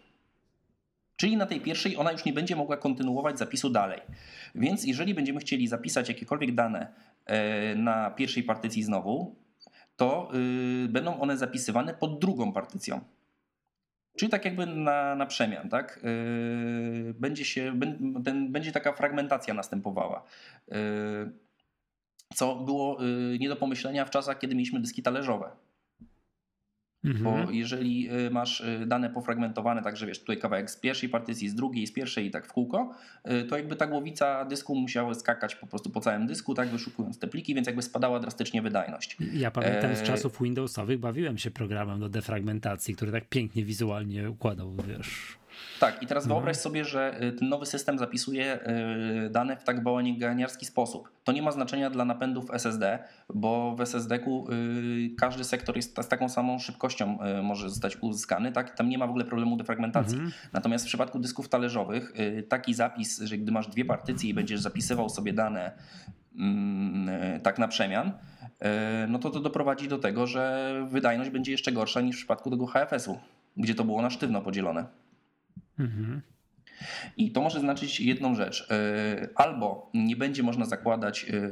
Czyli 1.15 1.38
na 1.38 1.45
tej 1.45 1.61
pierwszej 1.61 1.97
ona 1.97 2.11
już 2.11 2.25
nie 2.25 2.33
będzie 2.33 2.55
mogła 2.55 2.77
kontynuować 2.77 3.39
zapisu 3.39 3.69
dalej. 3.69 3.99
Więc 4.55 4.85
jeżeli 4.85 5.13
będziemy 5.13 5.39
chcieli 5.39 5.67
zapisać 5.67 6.09
jakiekolwiek 6.09 6.55
dane 6.55 6.88
na 7.75 8.11
pierwszej 8.11 8.43
partycji 8.43 8.83
znowu, 8.83 9.35
to 9.97 10.31
będą 10.89 11.19
one 11.19 11.38
zapisywane 11.38 11.93
pod 11.93 12.19
drugą 12.19 12.53
partycją. 12.53 13.01
Czyli 14.17 14.31
tak 14.31 14.45
jakby 14.45 14.65
na, 14.65 15.15
na 15.15 15.25
przemian, 15.25 15.69
tak? 15.69 15.99
Yy, 16.03 17.13
będzie, 17.13 17.45
się, 17.45 17.79
ten, 18.25 18.51
będzie 18.51 18.71
taka 18.71 18.93
fragmentacja 18.93 19.53
następowała. 19.53 20.23
Yy, 20.67 20.75
co 22.35 22.55
było 22.55 23.03
yy, 23.03 23.39
nie 23.39 23.49
do 23.49 23.55
pomyślenia 23.55 24.05
w 24.05 24.09
czasach, 24.09 24.39
kiedy 24.39 24.55
mieliśmy 24.55 24.79
dyski 24.79 25.03
talerzowe. 25.03 25.51
Mhm. 27.06 27.23
Bo 27.23 27.52
jeżeli 27.52 28.11
y, 28.11 28.30
masz 28.30 28.61
y, 28.61 28.86
dane 28.88 29.10
pofragmentowane, 29.10 29.82
także 29.82 30.07
wiesz, 30.07 30.19
tutaj 30.19 30.38
kawałek 30.38 30.72
z 30.72 30.78
pierwszej 30.78 31.10
partycji, 31.10 31.49
z 31.49 31.56
drugiej, 31.56 31.88
z 31.88 31.94
pierwszej 31.94 32.26
i 32.26 32.32
tak 32.32 32.48
w 32.48 32.53
kółko, 32.53 32.94
y, 33.32 33.44
to 33.44 33.57
jakby 33.57 33.76
ta 33.76 33.88
głowica 33.88 34.45
dysku 34.45 34.76
musiała 34.76 35.14
skakać 35.14 35.56
po 35.56 35.68
prostu 35.68 35.90
po 35.90 35.99
całym 36.02 36.28
dysku, 36.28 36.53
tak 36.53 36.69
wyszukując 36.69 37.19
te 37.19 37.28
pliki, 37.28 37.56
więc 37.56 37.68
jakby 37.68 37.82
spadała 37.82 38.19
drastycznie 38.19 38.61
wydajność. 38.61 39.18
Ja 39.34 39.52
pamiętam 39.52 39.95
z 39.95 40.02
e, 40.02 40.03
czasów 40.03 40.41
Windowsowych 40.41 40.99
bawiłem 40.99 41.38
się 41.38 41.52
programem 41.52 41.99
do 41.99 42.10
defragmentacji, 42.10 42.95
który 42.95 43.11
tak 43.11 43.30
pięknie 43.30 43.65
wizualnie 43.65 44.30
układał, 44.30 44.76
wiesz, 44.88 45.40
tak, 45.81 46.03
i 46.03 46.07
teraz 46.07 46.23
mhm. 46.23 46.39
wyobraź 46.39 46.57
sobie, 46.57 46.85
że 46.85 47.23
y, 47.23 47.31
ten 47.31 47.49
nowy 47.49 47.65
system 47.65 47.97
zapisuje 47.97 48.59
y, 49.25 49.29
dane 49.29 49.57
w 49.57 49.63
tak 49.63 49.83
bałaganiarski 49.83 50.65
sposób. 50.65 51.11
To 51.23 51.31
nie 51.31 51.41
ma 51.41 51.51
znaczenia 51.51 51.89
dla 51.89 52.05
napędów 52.05 52.51
SSD, 52.53 52.99
bo 53.33 53.75
w 53.75 53.81
SSD-ku 53.81 54.47
y, 54.51 55.15
każdy 55.19 55.43
sektor 55.43 55.75
jest 55.75 55.97
z 56.01 56.07
taką 56.07 56.29
samą 56.29 56.59
szybkością 56.59 57.17
może 57.43 57.69
zostać 57.69 57.97
uzyskany, 58.01 58.51
tak? 58.51 58.75
Tam 58.75 58.89
nie 58.89 58.97
ma 58.97 59.07
w 59.07 59.09
ogóle 59.09 59.25
problemu 59.25 59.57
defragmentacji. 59.57 60.17
Mhm. 60.17 60.33
Natomiast 60.53 60.85
w 60.85 60.88
przypadku 60.88 61.19
dysków 61.19 61.49
talerzowych 61.49 62.13
taki 62.49 62.73
zapis, 62.73 63.21
że 63.21 63.38
gdy 63.38 63.51
masz 63.51 63.67
dwie 63.67 63.85
partycje 63.85 64.29
i 64.29 64.33
będziesz 64.33 64.59
zapisywał 64.59 65.09
sobie 65.09 65.33
dane 65.33 65.71
mm, 66.35 67.41
tak 67.41 67.59
na 67.59 67.67
przemian, 67.67 68.11
no 69.07 69.19
to 69.19 69.29
to 69.29 69.39
doprowadzi 69.39 69.88
do 69.88 69.97
tego, 69.97 70.27
że 70.27 70.73
wydajność 70.89 71.29
będzie 71.29 71.51
jeszcze 71.51 71.71
gorsza 71.71 72.01
niż 72.01 72.15
w 72.15 72.19
przypadku 72.19 72.51
tego 72.51 72.67
HFS-u, 72.67 73.19
gdzie 73.57 73.75
to 73.75 73.83
było 73.83 74.01
na 74.01 74.09
sztywno 74.09 74.41
podzielone. 74.41 74.85
Mhm. 75.82 76.22
I 77.18 77.32
to 77.32 77.41
może 77.41 77.60
znaczyć 77.60 77.99
jedną 77.99 78.36
rzecz. 78.36 78.68
E, 78.72 79.30
albo 79.36 79.91
nie 79.94 80.16
będzie 80.16 80.44
można 80.44 80.66
zakładać 80.66 81.26
e, 81.30 81.49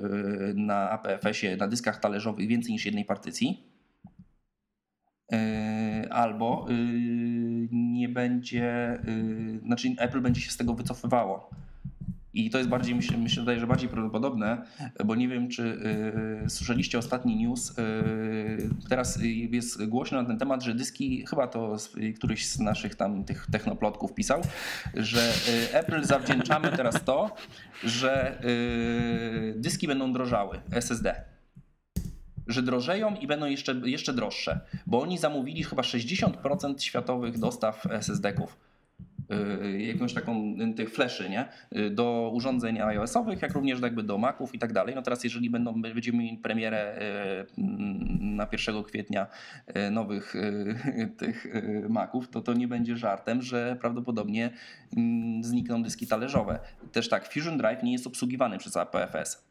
na 0.53 0.89
APFS-ie, 0.89 1.57
na 1.57 1.67
dyskach 1.67 1.99
talerzowych 1.99 2.47
więcej 2.47 2.71
niż 2.71 2.85
jednej 2.85 3.05
partycji, 3.05 3.63
e, 5.31 6.07
albo 6.11 6.67
nie 7.71 8.09
będzie, 8.09 8.99
znaczy 9.65 9.89
Apple 9.97 10.21
będzie 10.21 10.41
się 10.41 10.51
z 10.51 10.57
tego 10.57 10.73
wycofywało. 10.73 11.49
I 12.33 12.49
to 12.49 12.57
jest 12.57 12.69
bardziej, 12.69 12.95
myślę, 12.95 13.17
myślę 13.17 13.59
że 13.59 13.67
bardziej 13.67 13.89
prawdopodobne, 13.89 14.61
bo 15.05 15.15
nie 15.15 15.27
wiem, 15.27 15.49
czy 15.49 15.63
y, 16.45 16.49
słyszeliście 16.49 16.97
ostatni 16.97 17.35
news. 17.35 17.79
Y, 17.79 18.69
teraz 18.89 19.19
jest 19.23 19.85
głośno 19.85 20.21
na 20.21 20.27
ten 20.27 20.37
temat, 20.37 20.63
że 20.63 20.75
dyski, 20.75 21.25
chyba 21.29 21.47
to 21.47 21.75
któryś 22.15 22.47
z 22.47 22.59
naszych 22.59 22.95
tam 22.95 23.23
tych 23.23 23.47
technoplotków 23.51 24.13
pisał, 24.13 24.41
że 24.93 25.31
y, 25.71 25.73
Apple 25.73 26.03
zawdzięczamy 26.03 26.71
teraz 26.71 27.03
to, 27.03 27.35
że 27.83 28.41
dyski 29.55 29.87
będą 29.87 30.13
drożały, 30.13 30.59
SSD 30.71 31.23
że 32.47 32.61
drożeją 32.61 33.15
i 33.15 33.27
będą 33.27 33.45
jeszcze, 33.45 33.81
jeszcze 33.83 34.13
droższe, 34.13 34.59
bo 34.87 35.01
oni 35.01 35.17
zamówili 35.17 35.63
chyba 35.63 35.81
60% 35.81 36.79
światowych 36.79 37.39
dostaw 37.39 37.85
SSD-ków. 37.85 38.68
Y, 39.31 39.81
jakąś 39.81 40.13
taką 40.13 40.55
y, 40.71 40.73
tych 40.73 40.89
fleszy, 40.89 41.29
nie? 41.29 41.45
Y, 41.75 41.89
do 41.89 42.31
urządzeń 42.33 42.79
iOS-owych, 42.81 43.41
jak 43.41 43.53
również 43.53 43.81
jakby 43.81 44.03
do 44.03 44.17
Maców 44.17 44.55
i 44.55 44.59
tak 44.59 44.73
dalej. 44.73 44.95
No 44.95 45.01
teraz 45.01 45.23
jeżeli 45.23 45.49
będą, 45.49 45.81
będziemy 45.81 46.17
mieli 46.17 46.37
premierę 46.37 46.99
mm, 47.57 48.35
na 48.35 48.47
1 48.51 48.83
kwietnia 48.83 49.27
nowych 49.91 50.33
tych 51.19 51.47
Maców, 51.89 52.29
to 52.29 52.41
to 52.41 52.53
nie 52.53 52.67
będzie 52.67 52.97
żartem, 52.97 53.41
że 53.41 53.77
prawdopodobnie 53.81 54.49
mm, 54.97 55.43
znikną 55.43 55.83
dyski 55.83 56.07
talerzowe. 56.07 56.59
Też 56.91 57.09
tak, 57.09 57.33
Fusion 57.33 57.57
Drive 57.57 57.83
nie 57.83 57.91
jest 57.91 58.07
obsługiwany 58.07 58.57
przez 58.57 58.77
APFS. 58.77 59.48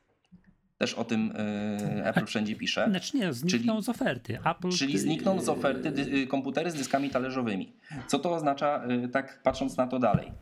Też 0.79 0.95
o 0.95 1.05
tym 1.05 1.31
y, 1.37 2.05
Apple 2.05 2.27
wszędzie 2.27 2.57
pisze. 2.57 2.87
Znaczy 2.91 3.17
nie, 3.17 3.33
znikną 3.33 3.73
czyli, 3.73 3.85
z 3.85 3.89
oferty. 3.89 4.39
Apple... 4.45 4.71
Czyli 4.71 4.99
znikną 4.99 5.41
z 5.41 5.49
oferty 5.49 5.91
dy, 5.91 6.03
y, 6.03 6.27
komputery 6.27 6.71
z 6.71 6.75
dyskami 6.75 7.11
talerzowymi. 7.11 7.73
Co 8.07 8.19
to 8.19 8.35
oznacza, 8.35 8.85
y, 9.05 9.09
tak 9.09 9.43
patrząc 9.43 9.77
na 9.77 9.87
to 9.87 9.99
dalej? 9.99 10.33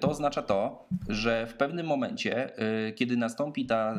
To 0.00 0.10
oznacza 0.10 0.42
to, 0.42 0.88
że 1.08 1.46
w 1.46 1.54
pewnym 1.54 1.86
momencie, 1.86 2.50
kiedy 2.96 3.16
nastąpi 3.16 3.66
ta 3.66 3.98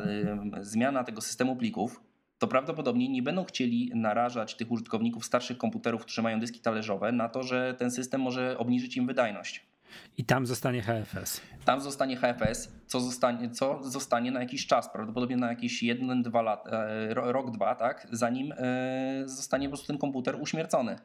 zmiana 0.60 1.04
tego 1.04 1.20
systemu 1.20 1.56
plików, 1.56 2.00
to 2.38 2.46
prawdopodobnie 2.46 3.08
nie 3.08 3.22
będą 3.22 3.44
chcieli 3.44 3.92
narażać 3.94 4.54
tych 4.54 4.70
użytkowników 4.70 5.24
starszych 5.24 5.58
komputerów, 5.58 6.02
którzy 6.02 6.22
mają 6.22 6.40
dyski 6.40 6.60
talerzowe, 6.60 7.12
na 7.12 7.28
to, 7.28 7.42
że 7.42 7.74
ten 7.78 7.90
system 7.90 8.20
może 8.20 8.58
obniżyć 8.58 8.96
im 8.96 9.06
wydajność. 9.06 9.67
I 10.16 10.24
tam 10.24 10.46
zostanie 10.46 10.82
HFS. 10.82 11.40
Tam 11.64 11.80
zostanie 11.80 12.16
HFS, 12.16 12.72
co 12.86 13.00
zostanie, 13.00 13.50
co 13.50 13.80
zostanie 13.82 14.30
na 14.30 14.40
jakiś 14.40 14.66
czas, 14.66 14.92
prawdopodobnie 14.92 15.36
na 15.36 15.48
jakieś 15.48 15.82
jeden, 15.82 16.22
dwa 16.22 16.42
lat, 16.42 16.66
e, 16.66 17.14
rok, 17.14 17.50
dwa, 17.50 17.74
tak, 17.74 18.06
zanim 18.12 18.52
e, 18.52 19.22
zostanie 19.24 19.68
po 19.68 19.70
prostu 19.70 19.86
ten 19.86 19.98
komputer 19.98 20.36
uśmiercony 20.40 20.98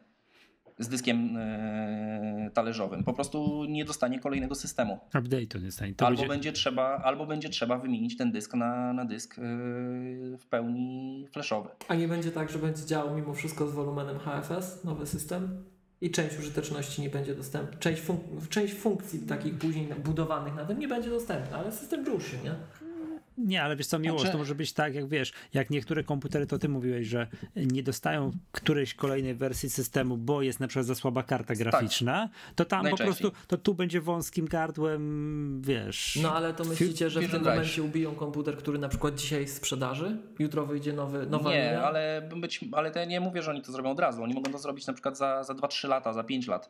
z 0.80 0.88
dyskiem 0.88 1.38
e, 1.38 2.52
talerzowym. 2.54 3.04
Po 3.04 3.14
prostu 3.14 3.66
nie 3.66 3.86
dostanie 3.86 4.20
kolejnego 4.20 4.56
systemu. 4.56 5.00
Update'u 5.14 5.60
nie 5.60 5.66
dostanie. 5.66 5.94
albo, 5.98 6.10
będzie... 6.10 6.28
będzie... 6.28 6.52
trzeba, 6.52 6.84
albo 6.84 7.26
będzie 7.26 7.50
trzeba 7.50 7.78
wymienić 7.78 8.18
ten 8.18 8.32
dysk 8.32 8.54
na, 8.54 8.94
na 8.94 9.06
dysk 9.06 9.36
w 10.40 10.46
pełni 10.50 11.28
flashowy. 11.32 11.70
A 11.88 11.96
nie 11.96 12.08
będzie 12.08 12.32
tak, 12.32 12.50
że 12.50 12.60
będzie 12.60 12.86
działał 12.86 13.16
mimo 13.16 13.34
wszystko 13.34 13.68
z 13.68 13.74
wolumenem 13.74 14.20
HFS, 14.20 14.84
nowy 14.84 15.08
system? 15.08 15.64
I 16.04 16.12
część 16.12 16.40
użyteczności 16.40 17.02
nie 17.02 17.10
będzie 17.10 17.36
dostępna. 17.36 17.78
Część, 17.80 18.02
część 18.50 18.74
funkcji 18.74 19.20
takich 19.20 19.58
później 19.58 19.88
budowanych 20.04 20.56
na 20.56 20.66
tym 20.66 20.80
nie 20.80 20.88
będzie 20.88 21.10
dostępna, 21.10 21.58
ale 21.58 21.72
system 21.72 22.06
ruszy, 22.06 22.36
nie? 22.44 22.56
Nie, 23.38 23.64
ale 23.64 23.76
wiesz 23.76 23.88
co, 23.88 24.00
miłość, 24.00 24.22
znaczy... 24.22 24.32
to 24.32 24.38
może 24.38 24.56
być 24.56 24.74
tak, 24.74 24.96
jak 24.96 25.08
wiesz, 25.08 25.34
jak 25.54 25.70
niektóre 25.70 26.04
komputery, 26.04 26.48
to 26.48 26.60
ty 26.60 26.70
mówiłeś, 26.70 27.08
że 27.08 27.28
nie 27.56 27.84
dostają 27.84 28.32
którejś 28.52 28.94
kolejnej 28.94 29.36
wersji 29.36 29.70
systemu, 29.70 30.18
bo 30.18 30.42
jest 30.42 30.60
na 30.60 30.68
przykład 30.68 30.86
za 30.86 30.96
słaba 30.96 31.24
karta 31.24 31.48
tak. 31.48 31.58
graficzna, 31.58 32.30
tak. 32.34 32.56
to 32.56 32.66
tam 32.66 32.86
po 32.90 32.98
prostu, 32.98 33.32
to 33.48 33.58
tu 33.58 33.76
będzie 33.76 34.02
wąskim 34.02 34.48
gardłem, 34.48 35.62
wiesz. 35.62 36.20
No 36.22 36.34
ale 36.34 36.54
to 36.54 36.64
myślicie, 36.64 37.10
że 37.10 37.22
w 37.22 37.32
tym 37.32 37.44
momencie 37.44 37.84
ubiją 37.84 38.16
komputer, 38.16 38.58
który 38.58 38.80
na 38.80 38.90
przykład 38.90 39.16
dzisiaj 39.16 39.42
jest 39.42 39.54
w 39.54 39.58
sprzedaży? 39.58 40.18
Jutro 40.40 40.66
wyjdzie 40.66 40.94
nowy, 40.94 41.26
nowa 41.26 41.50
Nie, 41.50 41.66
linia? 41.66 41.84
ale, 41.84 42.30
być, 42.36 42.66
ale 42.72 42.92
to 42.92 43.00
ja 43.00 43.06
nie 43.06 43.20
mówię, 43.20 43.42
że 43.42 43.52
oni 43.52 43.62
to 43.62 43.72
zrobią 43.72 43.92
od 43.92 44.00
razu. 44.00 44.24
Oni 44.24 44.34
mogą 44.34 44.52
to 44.52 44.58
zrobić 44.58 44.88
na 44.88 44.94
przykład 44.94 45.18
za, 45.18 45.44
za 45.44 45.54
2-3 45.54 45.90
lata, 45.90 46.14
za 46.14 46.24
5 46.24 46.48
lat. 46.48 46.70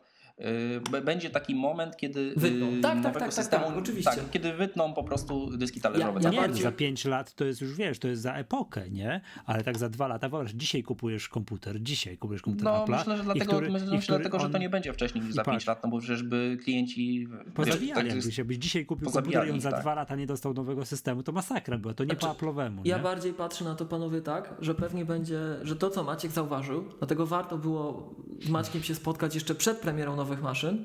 Y, 0.94 1.00
będzie 1.02 1.30
taki 1.30 1.54
moment, 1.54 1.96
kiedy 1.96 2.32
wytną. 2.36 2.66
Tak, 2.70 2.80
tak, 2.82 2.96
nowego 2.96 3.18
tak, 3.20 3.34
systemu, 3.34 3.64
tak, 3.64 3.74
tak, 3.74 3.82
oczywiście. 3.82 4.10
tak, 4.10 4.30
kiedy 4.30 4.52
wytną 4.52 4.94
po 4.94 5.04
prostu 5.04 5.56
dyski 5.56 5.80
talerzowe. 5.80 6.20
Ja- 6.22 6.32
ja 6.32 6.46
nie, 6.46 6.62
za 6.62 6.72
5 6.72 7.04
lat 7.04 7.34
to 7.34 7.44
jest 7.44 7.60
już, 7.60 7.74
wiesz, 7.74 7.98
to 7.98 8.08
jest 8.08 8.22
za 8.22 8.34
epokę, 8.34 8.90
nie? 8.90 9.20
Ale 9.46 9.64
tak 9.64 9.78
za 9.78 9.88
2 9.88 10.08
lata, 10.08 10.28
wyobraź, 10.28 10.52
dzisiaj 10.52 10.82
kupujesz 10.82 11.28
komputer, 11.28 11.82
dzisiaj 11.82 12.18
kupujesz 12.18 12.42
komputer 12.42 12.64
No, 12.64 12.84
Apple'a 12.84 12.98
myślę, 12.98 13.16
że 13.16 13.24
dlatego, 13.24 13.52
który, 13.52 13.70
myślę, 13.70 13.86
który 13.86 14.02
dlatego 14.06 14.40
że 14.40 14.50
to 14.50 14.58
nie 14.58 14.68
będzie 14.68 14.92
wcześniej 14.92 15.24
niż 15.24 15.34
za 15.34 15.42
i 15.42 15.44
patrz. 15.44 15.56
5 15.56 15.66
lat, 15.66 15.84
no 15.84 15.90
bo 15.90 15.98
przecież 15.98 16.22
by 16.22 16.58
klienci 16.64 17.26
wiesz, 17.26 17.54
Pozabijali, 17.54 17.94
tak 17.94 18.04
jest- 18.04 18.16
jakbyś, 18.16 18.38
jakbyś 18.38 18.56
dzisiaj 18.56 18.86
kupił 18.86 19.10
komputer 19.10 19.48
i 19.48 19.50
on 19.50 19.60
za 19.60 19.70
tak. 19.70 19.80
dwa 19.80 19.94
lata 19.94 20.16
nie 20.16 20.26
dostał 20.26 20.54
nowego 20.54 20.84
systemu, 20.84 21.22
to 21.22 21.32
masakra 21.32 21.78
była, 21.78 21.94
to 21.94 22.04
nie 22.04 22.14
Znaczy, 22.14 22.26
po 22.26 22.32
Apple'owemu? 22.46 22.80
Ja 22.84 22.98
bardziej 22.98 23.32
patrzę 23.34 23.64
na 23.64 23.74
to, 23.74 23.84
panowie, 23.86 24.20
tak, 24.22 24.54
że 24.60 24.74
pewnie 24.74 25.04
będzie, 25.04 25.40
że 25.62 25.76
to, 25.76 25.90
co 25.90 26.04
Maciek 26.04 26.30
zauważył, 26.30 26.84
dlatego 26.98 27.26
warto 27.26 27.58
było 27.58 28.14
z 28.40 28.48
Maćkiem 28.48 28.82
się 28.82 28.94
spotkać 28.94 29.34
jeszcze 29.34 29.54
przed 29.54 29.78
premierą 29.78 30.16
nowych 30.24 30.42
maszyn, 30.42 30.84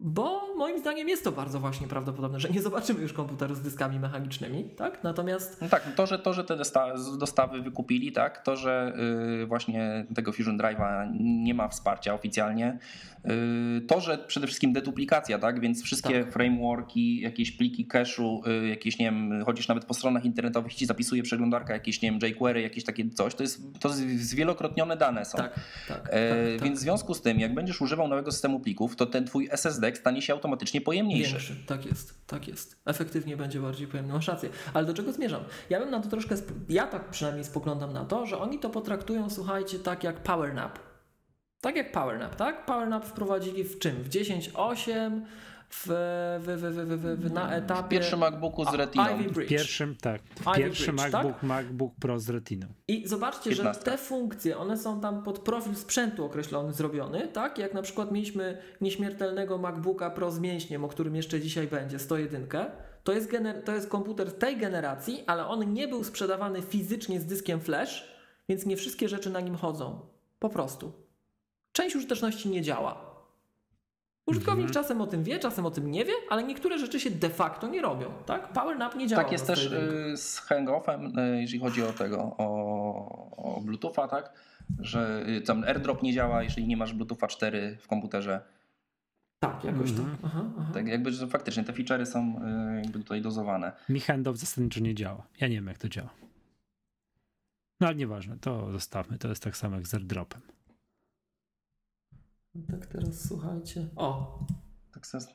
bo 0.00 0.54
moim 0.56 0.78
zdaniem 0.78 1.08
jest 1.08 1.24
to 1.24 1.32
bardzo 1.32 1.60
właśnie 1.60 1.88
prawdopodobne, 1.88 2.40
że 2.40 2.48
nie 2.48 2.62
zobaczymy 2.62 3.00
już 3.00 3.12
komputerów 3.12 3.56
z 3.56 3.60
dyskami 3.60 4.00
mechanicznymi, 4.00 4.64
tak? 4.64 5.04
Natomiast 5.04 5.60
No 5.62 5.68
tak, 5.68 5.94
to, 5.94 6.06
że, 6.06 6.18
to, 6.18 6.32
że 6.32 6.44
te 6.44 6.56
dosta- 6.56 6.94
dostawy 7.18 7.62
wykupili, 7.62 8.12
tak, 8.12 8.44
to, 8.44 8.56
że 8.56 8.92
y, 9.42 9.46
właśnie 9.46 10.06
tego 10.14 10.32
Fusion 10.32 10.58
Drive'a 10.58 11.08
nie 11.20 11.54
ma 11.54 11.68
wsparcia 11.68 12.14
oficjalnie, 12.14 12.78
y, 13.78 13.80
to, 13.86 14.00
że 14.00 14.18
przede 14.18 14.46
wszystkim 14.46 14.72
deduplikacja, 14.72 15.38
tak, 15.38 15.60
więc 15.60 15.82
wszystkie 15.82 16.24
Tak. 16.24 16.32
frameworki, 16.32 17.20
jakieś 17.20 17.52
pliki 17.52 17.86
cache'u, 17.86 18.48
y, 18.64 18.68
jakieś, 18.68 18.98
nie 18.98 19.04
wiem, 19.06 19.44
chodzisz 19.44 19.68
nawet 19.68 19.84
po 19.84 19.94
stronach 19.94 20.24
internetowych 20.24 20.74
ci 20.74 20.86
zapisuje 20.86 21.22
przeglądarka 21.22 21.72
jakieś, 21.74 22.02
nie 22.02 22.10
wiem, 22.10 22.20
jQuery, 22.30 22.62
jakieś 22.62 22.84
takie 22.84 23.10
coś, 23.10 23.34
to 23.34 23.42
jest, 23.42 23.80
to 23.80 23.88
zwielokrotnione 24.16 24.96
dane 24.96 25.24
są. 25.24 25.38
tak, 25.38 25.54
tak, 25.88 26.08
E, 26.12 26.56
tak, 26.58 26.64
Więc 26.64 26.78
w 26.78 26.82
związku 26.82 27.14
z 27.14 27.22
tym, 27.22 27.40
jak 27.40 27.54
będziesz 27.54 27.80
używał 27.80 28.08
nowego 28.08 28.32
systemu 28.32 28.60
plików, 28.60 28.96
to 28.96 29.06
ten 29.06 29.24
twój 29.24 29.48
SSD 29.52 29.87
stanie 29.96 30.22
się 30.22 30.32
automatycznie 30.32 30.80
pojemniejszy. 30.80 31.32
Większy, 31.32 31.56
tak 31.66 31.86
jest, 31.86 32.26
tak 32.26 32.48
jest. 32.48 32.76
Efektywnie 32.86 33.36
będzie 33.36 33.60
bardziej 33.60 33.86
pojemny, 33.86 34.12
masz 34.12 34.28
rację. 34.28 34.48
Ale 34.74 34.86
do 34.86 34.94
czego 34.94 35.12
zmierzam? 35.12 35.44
Ja 35.70 35.80
bym 35.80 35.90
na 35.90 36.00
to 36.00 36.08
troszkę, 36.08 36.34
ja 36.68 36.86
tak 36.86 37.10
przynajmniej 37.10 37.44
spoglądam 37.44 37.92
na 37.92 38.04
to, 38.04 38.26
że 38.26 38.38
oni 38.38 38.58
to 38.58 38.70
potraktują, 38.70 39.30
słuchajcie, 39.30 39.78
tak 39.78 40.04
jak 40.04 40.22
Power 40.22 40.54
Nap. 40.54 40.78
Tak 41.60 41.76
jak 41.76 41.92
Power 41.92 42.18
Nap, 42.18 42.36
tak? 42.36 42.66
Power 42.66 42.88
Nap 42.88 43.04
wprowadzili 43.04 43.64
w 43.64 43.78
czym? 43.78 44.02
W 44.02 44.08
10.8, 44.08 45.20
w, 45.70 45.86
w, 46.40 46.46
w, 46.46 46.62
w, 46.62 47.00
w, 47.00 47.28
w, 47.28 47.32
na 47.32 47.56
etapie... 47.56 47.86
W 47.86 47.88
pierwszym 47.88 48.18
MacBooku 48.18 48.64
z 48.64 48.74
Retiną. 48.74 49.04
Ivy 49.08 49.30
Bridge. 49.30 49.48
Pierwszym, 49.48 49.96
tak, 50.00 50.22
Ivy 50.40 50.56
pierwszy 50.56 50.92
Bridge, 50.92 51.12
MacBook, 51.12 51.42
MacBook 51.42 51.94
Pro 52.00 52.20
z 52.20 52.28
Retiną. 52.28 52.66
I 52.88 53.08
zobaczcie, 53.08 53.50
15. 53.50 53.80
że 53.80 53.84
te 53.84 53.98
funkcje, 53.98 54.58
one 54.58 54.76
są 54.76 55.00
tam 55.00 55.22
pod 55.22 55.38
profil 55.38 55.74
sprzętu 55.74 56.24
określony, 56.24 56.72
zrobiony, 56.72 57.28
tak? 57.28 57.58
Jak 57.58 57.74
na 57.74 57.82
przykład 57.82 58.12
mieliśmy 58.12 58.62
nieśmiertelnego 58.80 59.58
MacBooka 59.58 60.10
Pro 60.10 60.30
z 60.30 60.40
mięśniem, 60.40 60.84
o 60.84 60.88
którym 60.88 61.16
jeszcze 61.16 61.40
dzisiaj 61.40 61.66
będzie, 61.66 61.98
101. 61.98 62.46
To 63.04 63.12
jest, 63.12 63.30
gener- 63.30 63.62
to 63.62 63.74
jest 63.74 63.88
komputer 63.88 64.32
tej 64.32 64.56
generacji, 64.56 65.24
ale 65.26 65.46
on 65.46 65.72
nie 65.72 65.88
był 65.88 66.04
sprzedawany 66.04 66.62
fizycznie 66.62 67.20
z 67.20 67.26
dyskiem 67.26 67.60
flash, 67.60 68.08
więc 68.48 68.66
nie 68.66 68.76
wszystkie 68.76 69.08
rzeczy 69.08 69.30
na 69.30 69.40
nim 69.40 69.54
chodzą. 69.54 70.00
Po 70.38 70.48
prostu. 70.48 70.92
Część 71.72 71.96
użyteczności 71.96 72.48
nie 72.48 72.62
działa. 72.62 73.07
Użytkownik 74.28 74.66
Mhm. 74.66 74.74
czasem 74.74 75.00
o 75.00 75.06
tym 75.06 75.24
wie, 75.24 75.38
czasem 75.38 75.66
o 75.66 75.70
tym 75.70 75.90
nie 75.90 76.04
wie, 76.04 76.12
ale 76.30 76.42
niektóre 76.44 76.78
rzeczy 76.78 77.00
się 77.00 77.10
de 77.10 77.30
facto 77.30 77.68
nie 77.68 77.82
robią, 77.82 78.06
tak? 78.26 78.52
PowerNap 78.52 78.96
nie 78.96 79.06
działa. 79.06 79.22
Tak 79.22 79.32
jest 79.32 79.46
też 79.46 79.58
101. 79.66 79.90
y, 80.12 80.16
z 80.16 80.38
hangoffem, 80.38 81.18
y, 81.18 81.40
jeżeli 81.40 81.58
chodzi 81.60 81.82
o 81.82 81.92
tego, 81.92 82.18
o, 82.38 83.56
o 83.56 83.60
Bluetootha, 83.60 84.08
tak? 84.08 84.32
Że 84.80 85.24
y, 85.28 85.40
tam 85.40 85.64
AirDrop 85.64 86.02
nie 86.02 86.12
działa, 86.12 86.42
jeżeli 86.42 86.66
nie 86.66 86.76
masz 86.76 86.92
Bluetootha 86.92 87.26
4 87.26 87.78
w 87.80 87.88
komputerze. 87.88 88.40
Tak, 89.38 89.64
jakoś 89.64 89.90
Mhm. 89.90 90.10
tak. 90.10 90.18
Aha, 90.24 90.44
aha. 90.58 90.70
Tak 90.74 90.86
jakby, 90.88 91.12
że 91.12 91.26
faktycznie 91.26 91.64
te 91.64 91.72
feature'y 91.72 92.06
są 92.06 92.40
y, 92.76 92.82
jakby 92.82 92.98
tutaj 92.98 93.22
dozowane. 93.22 93.72
Mi 93.88 94.00
handoff 94.00 94.38
zasadniczo 94.38 94.80
nie 94.80 94.94
działa. 94.94 95.26
Ja 95.40 95.48
nie 95.48 95.54
wiem, 95.54 95.66
jak 95.66 95.78
to 95.78 95.88
działa. 95.88 96.10
No 97.80 97.86
ale 97.86 97.96
nieważne, 97.96 98.36
to 98.40 98.72
zostawmy. 98.72 99.18
To 99.18 99.28
jest 99.28 99.42
tak 99.42 99.56
samo 99.56 99.76
jak 99.76 99.86
z 99.86 99.94
airdropem. 99.94 100.40
Tak 102.70 102.86
teraz 102.86 103.28
słuchajcie. 103.28 103.88
O, 103.96 104.38
Tak 104.94 105.06
sens- 105.06 105.28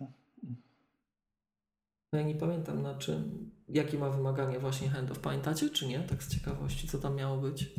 no 2.13 2.19
ja 2.19 2.25
nie 2.25 2.35
pamiętam 2.35 2.81
na 2.81 2.95
czym, 2.95 3.49
jakie 3.69 3.97
ma 3.97 4.09
wymagania 4.09 4.59
właśnie 4.59 4.89
handoff. 4.89 5.19
Pamiętacie 5.19 5.69
czy 5.69 5.87
nie? 5.87 5.99
Tak 5.99 6.23
z 6.23 6.29
ciekawości, 6.29 6.87
co 6.87 6.97
tam 6.97 7.15
miało 7.15 7.37
być? 7.37 7.73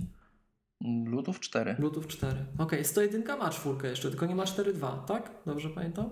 Bluetooth 0.81 1.35
4. 1.41 1.75
Bluetooth 1.79 2.05
4. 2.09 2.45
Okej, 2.59 2.85
101 2.85 3.39
ma 3.39 3.51
czwórkę 3.51 3.89
jeszcze, 3.89 4.11
tylko 4.11 4.27
nie 4.27 4.35
ma 4.35 4.45
4.2, 4.45 5.05
tak? 5.05 5.31
Dobrze 5.47 5.71
pamiętam? 5.71 6.11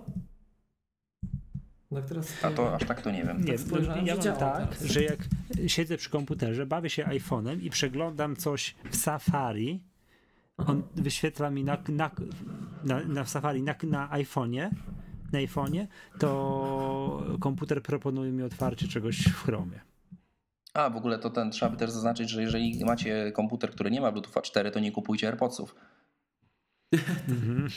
Tak 1.93 2.05
teraz 2.05 2.45
A 2.45 2.51
to 2.51 2.75
aż 2.75 2.85
tak 2.85 3.01
to 3.01 3.11
nie 3.11 3.23
wiem. 3.23 3.45
Nie, 3.45 3.57
spojrzałem, 3.57 4.05
ja 4.05 4.21
że 4.21 4.29
mam 4.29 4.39
tak, 4.39 4.75
teraz. 4.75 4.83
że 4.91 5.03
jak 5.03 5.19
siedzę 5.67 5.97
przy 5.97 6.09
komputerze, 6.09 6.65
bawię 6.65 6.89
się 6.89 7.03
iPhone'em 7.03 7.61
i 7.61 7.69
przeglądam 7.69 8.35
coś 8.35 8.75
w 8.91 8.95
Safari, 8.95 9.83
on 10.57 10.83
wyświetla 10.95 11.49
mi 11.49 11.63
na, 11.63 11.77
na, 11.89 12.11
na, 12.83 12.99
na 13.03 13.25
Safari, 13.25 13.63
na, 13.63 13.75
na 13.83 14.09
iPhone'ie, 14.09 14.69
na 15.31 15.39
iPhone'ie, 15.39 15.87
to 16.19 17.23
komputer 17.39 17.83
proponuje 17.83 18.31
mi 18.31 18.43
otwarcie 18.43 18.87
czegoś 18.87 19.17
w 19.27 19.43
Chromie. 19.43 19.79
A 20.73 20.89
w 20.89 20.97
ogóle 20.97 21.19
to 21.19 21.29
ten 21.29 21.51
trzeba 21.51 21.71
by 21.71 21.77
też 21.77 21.91
zaznaczyć, 21.91 22.29
że 22.29 22.41
jeżeli 22.41 22.85
macie 22.85 23.31
komputer, 23.31 23.71
który 23.71 23.91
nie 23.91 24.01
ma 24.01 24.11
Bluetootha 24.11 24.41
4, 24.41 24.71
to 24.71 24.79
nie 24.79 24.91
kupujcie 24.91 25.27
AirPodsów, 25.27 25.75
Mhm. 27.29 27.69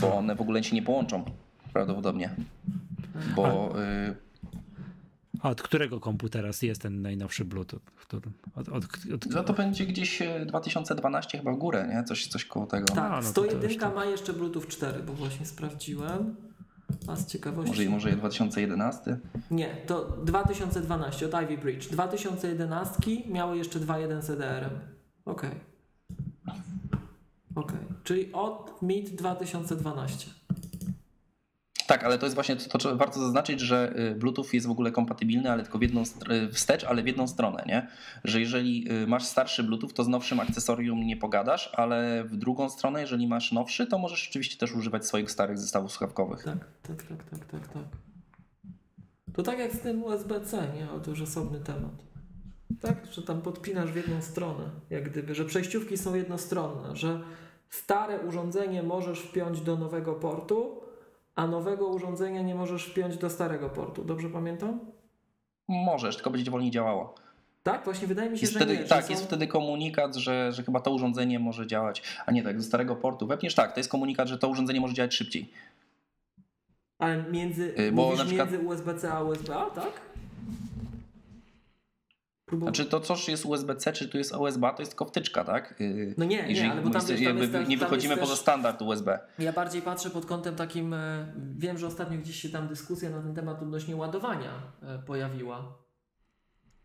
bo 0.00 0.14
one 0.14 0.34
w 0.34 0.40
ogóle 0.40 0.64
się 0.64 0.74
nie 0.76 0.82
połączą 0.82 1.24
prawdopodobnie. 1.72 2.34
Bo 3.36 3.74
y, 3.82 4.14
A 5.44 5.50
od 5.50 5.62
którego 5.62 6.00
komputera 6.00 6.50
jest 6.62 6.82
ten 6.82 7.02
najnowszy 7.02 7.44
Bluetooth? 7.44 7.80
Który, 7.96 8.30
od, 8.54 8.68
od, 8.68 8.84
od, 9.14 9.26
no 9.26 9.44
to 9.44 9.52
będzie 9.52 9.86
gdzieś 9.86 10.22
y, 10.22 10.46
2012 10.46 11.38
chyba 11.38 11.52
w 11.52 11.56
górę, 11.56 11.88
nie? 11.94 12.04
Coś, 12.04 12.26
coś 12.26 12.44
koło 12.44 12.66
tego. 12.66 12.86
Tak, 12.86 13.12
A, 13.12 13.16
no 13.16 13.22
to 13.22 13.28
101 13.28 13.60
to 13.60 13.64
już 13.66 13.76
tak. 13.76 13.94
ma 13.94 14.04
jeszcze 14.04 14.32
Bluetooth 14.32 14.62
4, 14.68 15.02
bo 15.02 15.12
właśnie 15.12 15.46
sprawdziłem. 15.46 16.36
A 17.06 17.16
z 17.16 17.26
ciekawości. 17.26 17.70
Może, 17.70 17.90
może 17.90 18.16
2011? 18.16 19.18
Nie, 19.50 19.76
to 19.86 20.04
2012 20.24 21.26
od 21.26 21.42
Ivy 21.42 21.58
Bridge. 21.58 21.88
2011 21.88 23.02
miały 23.28 23.58
jeszcze 23.58 23.80
2.1 23.80 24.22
z 24.22 24.30
EDR-em. 24.30 24.70
Okej. 25.24 25.50
Okej, 27.54 27.78
czyli 28.04 28.32
od 28.32 28.82
mid 28.82 29.14
2012. 29.14 30.30
Tak, 31.86 32.04
ale 32.04 32.18
to 32.18 32.26
jest 32.26 32.34
właśnie 32.34 32.56
to, 32.56 32.78
to 32.78 32.96
warto 32.96 33.20
zaznaczyć, 33.20 33.60
że 33.60 33.98
y, 33.98 34.14
Bluetooth 34.14 34.46
jest 34.52 34.66
w 34.66 34.70
ogóle 34.70 34.90
kompatybilny, 34.90 35.50
ale 35.50 35.62
tylko 35.62 35.78
w 35.78 35.82
jedną 35.82 36.02
y, 36.02 36.52
wstecz, 36.52 36.84
ale 36.84 37.02
w 37.02 37.06
jedną 37.06 37.28
stronę, 37.28 37.64
nie? 37.66 37.88
Że 38.24 38.40
jeżeli 38.40 38.92
y, 38.92 39.06
masz 39.06 39.24
starszy 39.24 39.62
Bluetooth, 39.62 39.90
to 39.94 40.04
z 40.04 40.08
nowszym 40.08 40.40
akcesorium 40.40 41.06
nie 41.06 41.16
pogadasz, 41.16 41.70
ale 41.72 42.24
w 42.24 42.36
drugą 42.36 42.70
stronę, 42.70 43.00
jeżeli 43.00 43.26
masz 43.26 43.52
nowszy, 43.52 43.86
to 43.86 43.98
możesz 43.98 44.22
rzeczywiście 44.22 44.58
też 44.58 44.74
używać 44.74 45.06
swoich 45.06 45.30
starych 45.30 45.58
zestawów 45.58 45.92
słuchawkowych. 45.92 46.44
Tak, 46.44 46.58
tak, 46.82 47.02
tak, 47.02 47.24
tak, 47.30 47.44
tak, 47.44 47.68
tak. 47.68 47.84
To 49.34 49.42
tak 49.42 49.58
jak 49.58 49.72
z 49.72 49.80
tym 49.80 50.04
USB-C, 50.04 50.66
nie? 50.76 50.88
Ale 50.90 51.00
to 51.00 51.10
już 51.10 51.20
osobny 51.20 51.60
temat. 51.60 52.04
Tak, 52.80 53.06
że 53.12 53.22
tam 53.22 53.42
podpinasz 53.42 53.92
w 53.92 53.96
jedną 53.96 54.22
stronę, 54.22 54.64
jak 54.90 55.10
gdyby, 55.10 55.34
że 55.34 55.44
przejściówki 55.44 55.96
są 55.96 56.14
jednostronne, 56.14 56.96
że 56.96 57.20
stare 57.70 58.20
urządzenie 58.20 58.82
możesz 58.82 59.20
wpiąć 59.20 59.60
do 59.60 59.76
nowego 59.76 60.14
portu, 60.14 60.83
a 61.34 61.46
nowego 61.46 61.88
urządzenia 61.88 62.42
nie 62.42 62.54
możesz 62.54 62.84
wpiąć 62.84 63.16
do 63.16 63.30
starego 63.30 63.70
portu. 63.70 64.04
Dobrze 64.04 64.28
pamiętam? 64.30 64.80
Możesz, 65.68 66.14
tylko 66.16 66.30
będzie 66.30 66.50
wolniej 66.50 66.70
działało. 66.70 67.14
Tak, 67.62 67.84
właśnie 67.84 68.06
wydaje 68.08 68.30
mi 68.30 68.38
się, 68.38 68.42
Jest 68.42 68.52
że 68.52 68.58
wtedy, 68.58 68.74
nie. 68.76 68.82
że 68.82 68.88
tak, 68.88 69.04
są- 69.04 69.10
jest 69.10 69.24
wtedy 69.24 69.46
komunikat, 69.46 70.14
że, 70.16 70.52
że 70.52 70.62
chyba 70.62 70.80
to 70.80 70.90
urządzenie 70.90 71.38
może 71.38 71.66
działać, 71.66 72.02
a 72.26 72.32
nie 72.32 72.42
tak, 72.42 72.56
do 72.56 72.62
starego 72.62 72.96
portu 72.96 73.26
wepniesz, 73.26 73.54
tak, 73.54 73.72
to 73.72 73.80
jest 73.80 73.90
komunikat, 73.90 74.28
że 74.28 74.38
to 74.38 74.48
urządzenie 74.48 74.80
może 74.80 74.94
działać 74.94 75.14
szybciej. 75.14 75.50
Ale 76.98 77.22
między, 77.22 77.74
bo 77.92 78.16
na 78.16 78.24
przykład- 78.24 78.50
między 78.52 78.66
USB-C 78.66 79.12
a 79.12 79.22
USB-A, 79.22 79.70
tak? 79.70 80.00
Próbował... 82.46 82.74
Znaczy 82.74 82.90
to, 82.90 83.00
co 83.00 83.14
jest 83.28 83.46
USB-C, 83.46 83.92
czy 83.92 84.08
tu 84.08 84.18
jest 84.18 84.34
USB, 84.36 84.70
to 84.76 84.82
jest 84.82 84.92
tylko 84.92 85.04
wtyczka, 85.04 85.44
tak? 85.44 85.74
Yy, 85.80 86.14
No 86.18 86.24
nie, 86.24 86.42
nie, 86.42 86.48
jeżeli 86.48 86.70
ale 86.70 86.82
bo 86.82 86.90
tam, 86.90 87.06
wiesz, 87.06 87.24
tam 87.24 87.38
jest 87.38 87.68
nie 87.68 87.78
wychodzimy 87.78 88.14
jest 88.14 88.20
poza 88.20 88.32
też- 88.32 88.40
standard 88.40 88.82
USB. 88.82 89.18
Ja 89.38 89.52
bardziej 89.52 89.82
patrzę 89.82 90.10
pod 90.10 90.26
kątem 90.26 90.56
takim, 90.56 90.94
e, 90.94 91.32
wiem, 91.56 91.78
że 91.78 91.86
ostatnio 91.86 92.18
gdzieś 92.18 92.40
się 92.40 92.48
tam 92.48 92.68
dyskusja 92.68 93.10
na 93.10 93.22
ten 93.22 93.34
temat 93.34 93.62
odnośnie 93.62 93.96
ładowania 93.96 94.50
e, 94.82 94.98
pojawiła, 94.98 95.78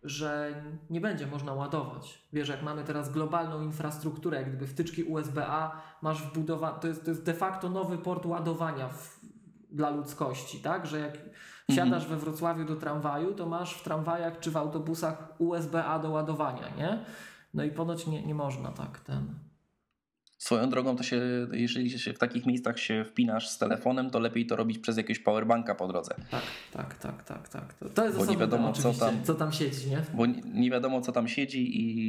że 0.04 0.64
nie 0.90 1.02
będzie 1.02 1.28
można 1.28 1.54
ładować. 1.54 2.28
Wiesz, 2.34 2.50
jak 2.50 2.64
mamy 2.64 2.84
teraz 2.84 3.12
globalną 3.12 3.62
infrastrukturę, 3.62 4.38
jak 4.38 4.50
gdyby 4.50 4.68
wtyczki 4.68 5.04
USB-A 5.04 5.82
masz 6.02 6.24
wbudowane, 6.24 6.80
to 6.80 6.88
jest, 6.88 7.04
to 7.06 7.12
jest 7.12 7.24
de 7.24 7.34
facto 7.34 7.70
nowy 7.70 7.98
port 7.98 8.26
ładowania 8.26 8.90
w, 8.90 9.20
dla 9.72 9.90
ludzkości, 9.90 10.60
tak? 10.60 10.88
Że 10.88 11.00
jak 11.00 11.18
wsiadasz 11.70 12.08
we 12.08 12.18
Wrocławiu 12.18 12.66
do 12.66 12.76
tramwaju, 12.76 13.34
to 13.34 13.46
masz 13.46 13.74
w 13.74 13.84
tramwajach 13.84 14.40
czy 14.40 14.52
w 14.52 14.58
autobusach 14.58 15.34
USB-A 15.38 16.00
do 16.00 16.10
ładowania, 16.10 16.70
nie? 16.78 17.00
No 17.54 17.64
i 17.64 17.72
ponoć 17.72 18.08
nie, 18.08 18.26
nie 18.26 18.36
można 18.36 18.72
tak 18.72 19.00
ten... 19.00 19.49
Swoją 20.40 20.70
drogą 20.70 20.96
to 20.96 21.04
się, 21.04 21.22
jeżeli 21.52 22.00
się 22.00 22.14
w 22.14 22.18
takich 22.20 22.46
miejscach 22.46 22.80
się 22.80 23.06
wpinasz 23.06 23.50
z 23.50 23.58
telefonem, 23.58 24.10
to 24.10 24.20
lepiej 24.20 24.46
to 24.46 24.56
robić 24.56 24.80
przez 24.80 24.98
jakiegoś 24.98 25.20
powerbanka 25.24 25.76
po 25.76 25.88
drodze. 25.88 26.16
Tak, 26.32 26.42
tak, 26.72 26.98
tak, 26.98 27.24
tak, 27.24 27.50
tak. 27.50 27.74
To, 27.74 27.90
to 27.90 28.06
jest 28.06 28.18
Bo 28.18 28.26
nie 28.26 28.38
wiadomo, 28.38 28.74
temat, 28.74 28.78
co 28.98 29.06
tam- 29.06 29.24
co 29.24 29.36
tam 29.36 29.52
siedzi, 29.52 29.90
nie? 29.90 30.02
Bo 30.14 30.26
nie- 30.26 30.42
nie 30.54 30.72
wiadomo, 30.72 31.02
co 31.02 31.12
tam 31.12 31.28
siedzi 31.28 31.78
i, 31.82 32.06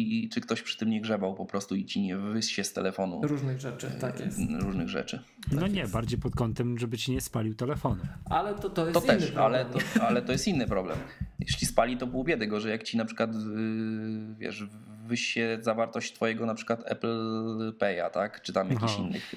i, 0.00 0.24
i 0.24 0.28
czy 0.28 0.40
ktoś 0.40 0.62
przy 0.62 0.78
tym 0.78 0.90
nie 0.90 1.00
grzebał 1.00 1.34
po 1.34 1.46
prostu 1.46 1.74
i 1.74 1.84
ci 1.84 2.00
nie 2.02 2.16
wyssie 2.16 2.64
z 2.64 2.72
telefonu 2.72 3.20
Różnych 3.22 3.60
rzeczy, 3.60 3.90
tak 4.00 4.20
jest. 4.20 4.38
różnych 4.60 4.88
rzeczy. 4.88 5.22
No 5.52 5.66
nie, 5.66 5.86
bardziej 5.88 6.18
pod 6.18 6.34
kątem, 6.34 6.78
żeby 6.78 6.98
ci 6.98 7.12
nie 7.12 7.20
spalił 7.20 7.54
telefonu. 7.54 8.02
Ale 8.30 8.54
to, 8.54 8.70
to 8.70 8.86
jest 8.86 8.94
To 9.00 9.04
inny 9.12 9.20
też, 9.20 9.30
problem. 9.30 9.44
ale 9.54 9.64
to, 9.64 10.02
ale 10.06 10.22
to 10.22 10.32
jest 10.32 10.48
inny 10.48 10.66
problem. 10.66 10.98
Jeśli 11.38 11.66
spali, 11.66 11.96
to 11.96 12.06
pół 12.06 12.24
biedy, 12.24 12.60
że 12.60 12.70
jak 12.70 12.82
ci 12.82 12.96
na 12.96 13.04
przykład, 13.04 13.34
yy, 13.34 14.34
wiesz, 14.38 14.64
wysie 15.06 15.58
zawartość 15.60 16.12
twojego 16.12 16.46
na 16.46 16.54
przykład 16.54 16.82
Apple 16.84 17.72
Pay'a, 17.78 18.10
tak? 18.10 18.42
Czy 18.42 18.52
tam 18.52 18.70
jakichś 18.70 18.92
Aha. 18.94 19.02
innych, 19.02 19.34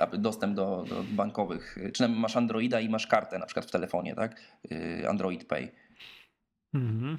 aby 0.00 0.18
dostęp 0.18 0.54
do, 0.56 0.84
do 0.88 1.04
bankowych, 1.04 1.78
yy, 1.82 1.92
czy 1.92 2.02
tam 2.02 2.12
masz 2.12 2.36
Androida 2.36 2.80
i 2.80 2.88
masz 2.88 3.06
kartę 3.06 3.38
na 3.38 3.46
przykład 3.46 3.66
w 3.66 3.70
telefonie, 3.70 4.14
tak? 4.14 4.40
Yy, 4.70 5.08
Android 5.08 5.44
Pay. 5.44 5.68
Mhm. 6.74 7.18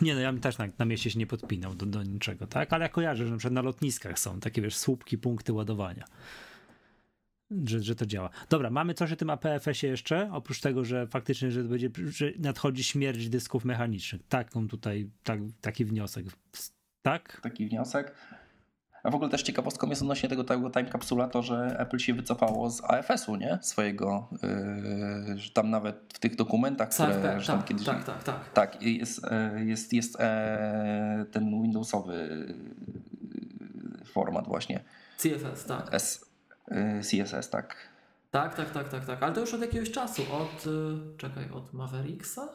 Nie, 0.00 0.14
no 0.14 0.20
ja 0.20 0.32
bym 0.32 0.40
też 0.40 0.58
na, 0.58 0.68
na 0.78 0.84
mieście 0.84 1.10
się 1.10 1.18
nie 1.18 1.26
podpinał 1.26 1.74
do, 1.74 1.86
do 1.86 2.02
niczego, 2.02 2.46
tak? 2.46 2.72
Ale 2.72 2.82
ja 2.84 2.88
kojarzę, 2.88 3.24
że 3.24 3.30
na 3.30 3.38
przykład 3.38 3.54
na 3.54 3.62
lotniskach 3.62 4.18
są 4.18 4.40
takie, 4.40 4.62
wiesz, 4.62 4.76
słupki, 4.76 5.18
punkty 5.18 5.52
ładowania. 5.52 6.04
Że, 7.64 7.82
że 7.82 7.94
to 7.94 8.06
działa. 8.06 8.30
Dobra, 8.50 8.70
mamy 8.70 8.94
coś 8.94 9.12
o 9.12 9.16
tym 9.16 9.30
APFS-ie 9.30 9.90
jeszcze? 9.90 10.30
Oprócz 10.32 10.60
tego, 10.60 10.84
że 10.84 11.06
faktycznie, 11.06 11.50
że, 11.50 11.64
będzie, 11.64 11.90
że 12.08 12.32
nadchodzi 12.38 12.84
śmierć 12.84 13.28
dysków 13.28 13.64
mechanicznych. 13.64 14.22
Taką 14.28 14.68
tutaj, 14.68 15.10
tak, 15.22 15.40
taki 15.60 15.84
wniosek. 15.84 16.26
Tak? 17.02 17.40
Taki 17.42 17.68
wniosek. 17.68 18.14
A 19.02 19.10
w 19.10 19.14
ogóle 19.14 19.30
też 19.30 19.42
ciekawostką 19.42 19.88
jest 19.88 20.02
odnośnie 20.02 20.28
tego, 20.28 20.44
tego 20.44 20.70
time 20.70 20.84
kapsula 20.84 21.28
to, 21.28 21.42
że 21.42 21.76
Apple 21.78 21.98
się 21.98 22.14
wycofało 22.14 22.70
z 22.70 22.84
AFS-u, 22.84 23.36
nie? 23.36 23.58
Swojego, 23.62 24.28
yy, 25.28 25.38
że 25.38 25.50
tam 25.50 25.70
nawet 25.70 26.12
w 26.14 26.18
tych 26.18 26.36
dokumentach, 26.36 26.88
które 26.88 27.08
CFP, 27.08 27.40
że 27.40 27.46
tam 27.46 27.58
tak, 27.58 27.68
kiedyś... 27.68 27.86
tak, 27.86 28.04
tak, 28.04 28.24
tak. 28.24 28.52
Tak, 28.52 28.82
i 28.82 28.98
jest, 28.98 29.24
e, 29.24 29.64
jest, 29.64 29.92
jest 29.92 30.16
e, 30.20 31.24
ten 31.32 31.62
Windowsowy 31.62 32.46
format 34.04 34.46
właśnie. 34.46 34.80
CFS, 35.16 35.64
tak. 35.64 35.94
S, 35.94 36.27
CSS, 37.02 37.50
tak. 37.50 37.76
Tak, 38.30 38.54
tak, 38.54 38.70
tak, 38.70 38.88
tak, 38.88 39.04
tak. 39.04 39.22
Ale 39.22 39.34
to 39.34 39.40
już 39.40 39.54
od 39.54 39.60
jakiegoś 39.60 39.90
czasu. 39.90 40.22
Od, 40.32 40.66
y, 40.66 41.16
czekaj, 41.16 41.50
od 41.50 41.72
Mavericksa? 41.72 42.48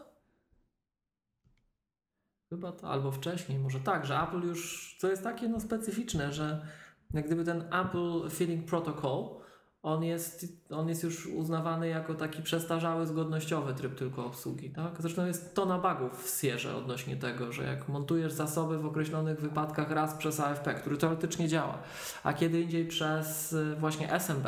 Chyba 2.50 2.72
to, 2.72 2.92
albo 2.92 3.12
wcześniej, 3.12 3.60
może 3.60 3.80
tak, 3.80 4.06
że 4.06 4.20
Apple 4.20 4.42
już, 4.42 4.96
co 5.00 5.10
jest 5.10 5.24
takie 5.24 5.50
no 5.50 5.60
specyficzne, 5.60 6.34
że 6.34 6.68
jak 7.14 7.26
gdyby 7.26 7.44
ten 7.44 7.62
Apple 7.74 8.30
Feeling 8.30 8.66
Protocol, 8.66 9.43
on 9.84 10.04
jest, 10.04 10.46
on 10.70 10.90
jest 10.90 11.04
już 11.04 11.28
uznawany 11.28 11.88
jako 11.88 12.14
taki 12.16 12.44
przestarzały, 12.44 13.08
zgodnościowy 13.08 13.74
tryb 13.74 13.96
tylko 13.96 14.26
obsługi, 14.26 14.70
tak? 14.70 14.92
Zresztą 15.00 15.26
jest 15.26 15.56
tona 15.56 15.80
bugów 15.80 16.24
w 16.24 16.42
Sierze 16.42 16.76
odnośnie 16.76 17.18
tego, 17.18 17.52
że 17.52 17.64
jak 17.64 17.90
montujesz 17.90 18.34
zasoby 18.34 18.78
w 18.78 18.86
określonych 18.86 19.40
wypadkach 19.40 19.92
raz 19.92 20.14
przez 20.14 20.40
AFP, 20.40 20.74
który 20.74 20.98
teoretycznie 20.98 21.48
działa, 21.48 21.78
a 22.24 22.34
kiedy 22.34 22.62
indziej 22.62 22.88
przez 22.88 23.54
y, 23.54 23.76
właśnie 23.80 24.12
SMB, 24.12 24.46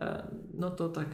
e, 0.00 0.28
no 0.54 0.70
to 0.70 0.88
tak 0.88 1.08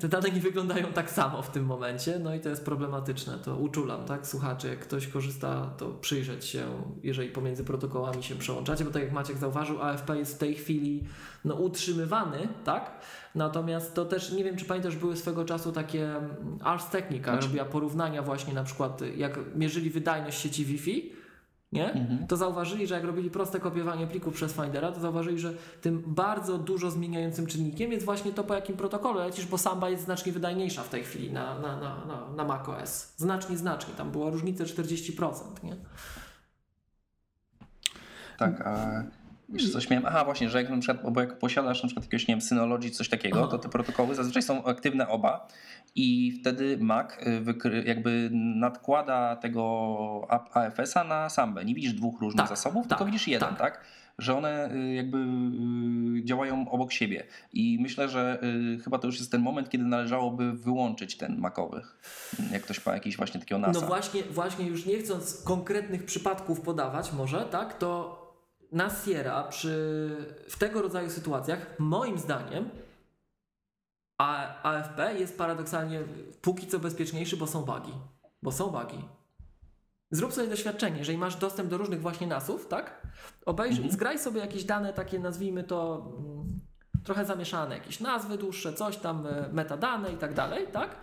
te 0.00 0.08
dane 0.08 0.30
nie 0.30 0.40
wyglądają 0.40 0.86
tak 0.92 1.10
samo 1.10 1.42
w 1.42 1.50
tym 1.50 1.64
momencie, 1.64 2.18
no 2.18 2.34
i 2.34 2.40
to 2.40 2.48
jest 2.48 2.64
problematyczne. 2.64 3.38
To 3.38 3.56
uczulam, 3.56 4.04
tak? 4.04 4.26
Słuchacze, 4.26 4.68
jak 4.68 4.78
ktoś 4.78 5.06
korzysta, 5.06 5.70
to 5.78 5.90
przyjrzeć 5.90 6.44
się, 6.44 6.66
jeżeli 7.02 7.28
pomiędzy 7.28 7.64
protokołami 7.64 8.22
się 8.22 8.34
przełączacie, 8.34 8.84
bo 8.84 8.90
tak 8.90 9.02
jak 9.02 9.12
Maciek 9.12 9.38
zauważył, 9.38 9.82
AFP 9.82 10.18
jest 10.18 10.34
w 10.34 10.38
tej 10.38 10.54
chwili 10.54 11.04
no, 11.44 11.54
utrzymywany, 11.54 12.48
tak? 12.64 13.00
Natomiast 13.34 13.94
to 13.94 14.04
też, 14.04 14.32
nie 14.32 14.44
wiem 14.44 14.56
czy 14.56 14.64
pamiętasz, 14.64 14.96
były 14.96 15.16
swego 15.16 15.44
czasu 15.44 15.72
takie 15.72 16.16
mm, 16.16 16.58
Ars 16.62 16.90
Technica, 16.90 17.32
Znaczy- 17.32 17.46
robiła 17.46 17.64
porównania 17.64 18.22
właśnie 18.22 18.54
na 18.54 18.64
przykład, 18.64 19.00
jak 19.16 19.38
mierzyli 19.54 19.90
wydajność 19.90 20.40
sieci 20.40 20.64
Wi-Fi, 20.64 21.12
nie? 21.72 21.92
Mhm. 21.92 22.26
to 22.26 22.36
zauważyli, 22.36 22.86
że 22.86 22.94
jak 22.94 23.04
robili 23.04 23.30
proste 23.30 23.60
kopiowanie 23.60 24.06
plików 24.06 24.34
przez 24.34 24.52
Findera, 24.52 24.92
to 24.92 25.00
zauważyli, 25.00 25.38
że 25.38 25.54
tym 25.80 26.02
bardzo 26.06 26.58
dużo 26.58 26.90
zmieniającym 26.90 27.46
czynnikiem 27.46 27.92
jest 27.92 28.04
właśnie 28.04 28.32
to, 28.32 28.44
po 28.44 28.54
jakim 28.54 28.76
protokole 28.76 29.24
lecisz, 29.24 29.46
bo 29.46 29.58
Samba 29.58 29.90
jest 29.90 30.04
znacznie 30.04 30.32
wydajniejsza 30.32 30.82
w 30.82 30.88
tej 30.88 31.04
chwili 31.04 31.32
na, 31.32 31.58
na, 31.58 31.80
na, 31.80 32.04
na, 32.04 32.30
na 32.36 32.44
macOS. 32.44 33.14
Znacznie, 33.16 33.56
znacznie. 33.56 33.94
Tam 33.94 34.10
była 34.10 34.30
różnica 34.30 34.64
40%, 34.64 35.32
nie? 35.62 35.76
Tak, 38.38 38.60
a 38.66 39.02
jeszcze 39.48 39.70
coś 39.70 39.90
miałem. 39.90 40.06
Aha, 40.06 40.24
właśnie, 40.24 40.50
że 40.50 40.62
jak 40.62 40.70
na 40.70 40.78
przykład, 40.78 41.12
bo 41.12 41.20
jak 41.20 41.38
posiadasz 41.38 41.82
na 41.82 41.86
przykład 41.88 42.04
jakiegoś, 42.04 42.28
nie 42.28 42.34
wiem, 42.34 42.40
Synology, 42.40 42.90
coś 42.90 43.08
takiego, 43.08 43.38
Aha. 43.38 43.48
to 43.50 43.58
te 43.58 43.68
protokoły 43.68 44.14
zazwyczaj 44.14 44.42
są 44.42 44.64
aktywne 44.64 45.08
oba 45.08 45.48
i 45.94 46.32
wtedy 46.40 46.78
Mac 46.80 47.12
y, 47.64 47.84
jakby 47.86 48.30
nadkłada 48.32 49.36
tego 49.36 50.26
AFS-a 50.52 51.04
na 51.04 51.28
Sambę. 51.28 51.64
Nie 51.64 51.74
widzisz 51.74 51.92
dwóch 51.92 52.20
różnych 52.20 52.48
Tak, 52.48 52.56
zasobów, 52.56 52.86
tak, 52.86 52.98
tylko 52.98 53.04
widzisz 53.04 53.28
jeden, 53.28 53.48
tak. 53.48 53.58
tak? 53.58 53.84
Że 54.18 54.36
one 54.36 54.74
y, 54.74 54.94
jakby 54.94 55.18
y, 56.18 56.24
działają 56.24 56.70
obok 56.70 56.92
siebie. 56.92 57.24
I 57.52 57.78
myślę, 57.80 58.08
że 58.08 58.42
chyba 58.84 58.98
to 58.98 59.06
już 59.06 59.18
jest 59.18 59.32
ten 59.32 59.40
moment, 59.40 59.70
kiedy 59.70 59.84
należałoby 59.84 60.52
wyłączyć 60.52 61.16
ten 61.16 61.38
Macowy. 61.38 61.82
Jak 62.52 62.62
ktoś 62.62 62.86
ma 62.86 62.94
jakiś 62.94 63.16
właśnie 63.16 63.40
takiego 63.40 63.58
NASA. 63.58 63.80
No 63.80 63.86
właśnie, 63.86 64.22
właśnie 64.22 64.66
już 64.66 64.86
nie 64.86 64.98
chcąc 64.98 65.42
konkretnych 65.42 66.04
przypadków 66.04 66.60
podawać 66.60 67.12
może, 67.12 67.40
tak, 67.40 67.78
to 67.78 68.27
na 68.72 68.90
Sierra 68.90 69.42
przy, 69.44 70.16
w 70.48 70.58
tego 70.58 70.82
rodzaju 70.82 71.10
sytuacjach 71.10 71.78
moim 71.78 72.18
zdaniem 72.18 72.70
A, 74.18 74.62
AFP 74.62 75.14
jest 75.18 75.38
paradoksalnie 75.38 76.00
póki 76.42 76.66
co 76.66 76.78
bezpieczniejszy, 76.78 77.36
bo 77.36 77.46
są 77.46 77.62
bugi. 77.62 77.92
Bo 78.42 78.52
są 78.52 78.70
bugi. 78.70 79.04
Zrób 80.10 80.32
sobie 80.32 80.48
doświadczenie, 80.48 80.98
jeżeli 80.98 81.18
masz 81.18 81.36
dostęp 81.36 81.70
do 81.70 81.78
różnych 81.78 82.00
właśnie 82.00 82.26
nasów, 82.26 82.68
tak? 82.68 83.06
Obejrzyj, 83.46 83.78
Mhm. 83.78 83.92
zgraj 83.92 84.18
sobie 84.18 84.40
jakieś 84.40 84.64
dane 84.64 84.92
takie, 84.92 85.18
nazwijmy 85.18 85.64
to 85.64 86.06
mm, 86.18 86.60
trochę 87.04 87.24
zamieszane, 87.24 87.74
jakieś 87.74 88.00
nazwy 88.00 88.38
dłuższe, 88.38 88.72
coś 88.72 88.96
tam, 88.96 89.26
e, 89.26 89.48
metadane 89.52 90.12
i 90.12 90.16
tak 90.16 90.34
dalej, 90.34 90.66
tak? 90.72 90.96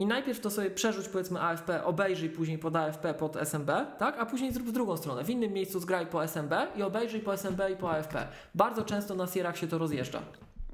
I 0.00 0.06
najpierw 0.06 0.40
to 0.40 0.50
sobie 0.50 0.70
przerzuć 0.70 1.08
powiedzmy 1.08 1.40
AFP, 1.40 1.84
obejrzyj 1.84 2.30
później 2.30 2.58
pod 2.58 2.76
AFP, 2.76 3.14
pod 3.14 3.36
SMB, 3.36 3.70
tak? 3.98 4.18
A 4.18 4.26
później 4.26 4.52
zrób 4.52 4.66
w 4.68 4.72
drugą 4.72 4.96
stronę. 4.96 5.24
W 5.24 5.30
innym 5.30 5.52
miejscu 5.52 5.80
zgraj 5.80 6.06
po 6.06 6.24
SMB 6.24 6.52
i 6.76 6.82
obejrzyj 6.82 7.20
po 7.20 7.32
SMB 7.36 7.60
i 7.72 7.76
po 7.76 7.90
AFP. 7.90 8.26
Bardzo 8.54 8.84
często 8.84 9.14
na 9.14 9.26
Sierach 9.26 9.56
się 9.58 9.68
to 9.68 9.78
rozjeżdża. 9.78 10.22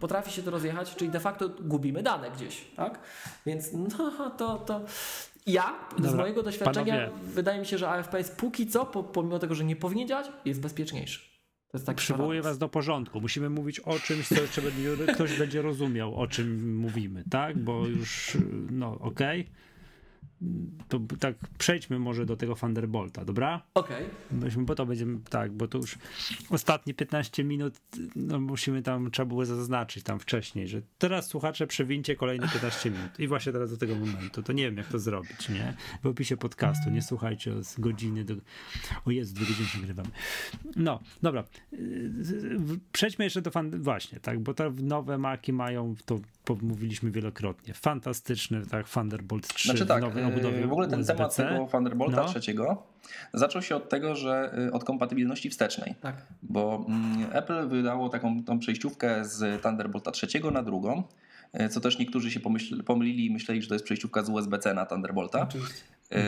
Potrafi 0.00 0.32
się 0.32 0.42
to 0.42 0.50
rozjechać, 0.50 0.94
czyli 0.94 1.10
de 1.10 1.20
facto 1.20 1.48
gubimy 1.60 2.02
dane 2.02 2.30
gdzieś, 2.30 2.64
tak? 2.76 2.98
Więc 3.46 3.68
no 3.72 4.10
to, 4.38 4.58
to 4.58 4.80
ja 5.46 5.74
z 5.98 6.02
Dobra, 6.02 6.20
mojego 6.20 6.42
doświadczenia 6.42 6.94
panowie. 6.94 7.18
wydaje 7.22 7.60
mi 7.60 7.66
się, 7.66 7.78
że 7.78 7.88
AFP 7.88 8.18
jest 8.18 8.36
póki 8.36 8.66
co, 8.66 8.84
po- 8.86 9.02
pomimo 9.04 9.38
tego, 9.38 9.54
że 9.54 9.64
nie 9.64 9.76
powinien 9.76 10.08
działać, 10.08 10.26
jest 10.44 10.60
bezpieczniejszy. 10.60 11.35
Taki 11.84 11.98
Przywołuję 11.98 12.42
was 12.42 12.58
do 12.58 12.68
porządku. 12.68 13.20
Musimy 13.20 13.50
mówić 13.50 13.80
o 13.80 13.98
czymś, 13.98 14.28
co 14.28 14.40
jeszcze 14.40 14.62
będzie, 14.62 14.96
ktoś 15.14 15.38
będzie 15.38 15.62
rozumiał, 15.62 16.14
o 16.14 16.26
czym 16.26 16.78
mówimy, 16.78 17.24
tak? 17.30 17.58
Bo 17.58 17.86
już, 17.86 18.36
no 18.70 18.98
okej. 19.00 19.46
To 20.88 21.00
tak, 21.20 21.36
przejdźmy 21.58 21.98
może 21.98 22.26
do 22.26 22.36
tego 22.36 22.54
Thunderbolta, 22.54 23.24
dobra? 23.24 23.62
Okej. 23.74 24.04
Myśmy, 24.30 24.64
bo 24.64 24.74
to 24.74 24.86
będziemy, 24.86 25.18
tak, 25.30 25.52
bo 25.52 25.68
to 25.68 25.78
już 25.78 25.98
ostatnie 26.50 26.94
15 26.94 27.44
minut, 27.44 27.80
no 28.16 28.40
musimy 28.40 28.82
tam, 28.82 29.10
trzeba 29.10 29.26
było 29.26 29.44
zaznaczyć 29.44 30.04
tam 30.04 30.18
wcześniej, 30.18 30.68
że 30.68 30.82
teraz 30.98 31.26
słuchacze 31.26 31.66
przewincie 31.66 32.16
kolejne 32.16 32.48
15 32.48 32.90
minut 32.90 33.20
i 33.20 33.28
właśnie 33.28 33.52
teraz 33.52 33.70
do 33.70 33.76
tego 33.76 33.94
momentu, 33.94 34.42
to 34.42 34.52
nie 34.52 34.64
wiem 34.64 34.76
jak 34.76 34.86
to 34.86 34.98
zrobić, 34.98 35.48
nie? 35.48 35.74
W 36.02 36.06
opisie 36.06 36.36
podcastu, 36.36 36.90
nie 36.90 37.02
słuchajcie 37.02 37.64
z 37.64 37.80
godziny 37.80 38.24
do, 38.24 38.34
o 39.04 39.10
jest, 39.10 39.34
dwie 39.34 39.46
godziny 39.46 39.68
nagrywamy. 39.74 40.08
No, 40.76 41.00
dobra, 41.22 41.44
przejdźmy 42.92 43.24
jeszcze 43.24 43.42
do 43.42 43.50
fan, 43.50 43.82
właśnie, 43.82 44.20
tak, 44.20 44.40
bo 44.40 44.54
te 44.54 44.70
nowe 44.70 45.18
marki 45.18 45.52
mają, 45.52 45.94
to 46.04 46.20
mówiliśmy 46.62 47.10
wielokrotnie, 47.10 47.74
fantastyczny, 47.74 48.66
tak, 48.66 48.88
Thunderbolt 48.88 49.48
3 49.48 49.68
Znaczy 49.68 49.86
tak, 49.86 50.02
nowej 50.02 50.25
yy, 50.28 50.32
obudowie 50.34 50.66
w 50.66 50.72
ogóle 50.72 50.88
ten 50.88 51.04
temat 51.04 51.36
tego 51.36 51.68
Thunderbolta 51.70 52.16
No. 52.16 52.28
trzeciego 52.28 52.82
zaczął 53.34 53.62
się 53.62 53.76
od 53.76 53.88
tego, 53.88 54.14
że 54.14 54.54
yy, 54.58 54.72
od 54.72 54.84
kompatybilności 54.84 55.50
wstecznej. 55.50 55.94
Tak. 56.00 56.16
Bo 56.42 56.86
mm, 56.88 57.26
Apple 57.32 57.68
wydało 57.68 58.08
taką 58.08 58.44
tą 58.44 58.58
przejściówkę 58.58 59.24
z 59.24 59.62
Thunderbolta 59.62 60.10
trzeciego 60.10 60.50
na 60.50 60.62
drugą, 60.62 61.02
yy, 61.54 61.68
co 61.68 61.80
też 61.80 61.98
niektórzy 61.98 62.30
się 62.30 62.40
pomyśl, 62.40 62.82
pomylili 62.82 63.26
i 63.26 63.30
myśleli, 63.30 63.62
że 63.62 63.68
to 63.68 63.74
jest 63.74 63.84
przejściówka 63.84 64.22
z 64.22 64.28
USB-C 64.28 64.74
na 64.74 64.86
Thunderbolta. 64.86 65.40
Oczywiście. 65.40 65.82
Yy, 66.10 66.18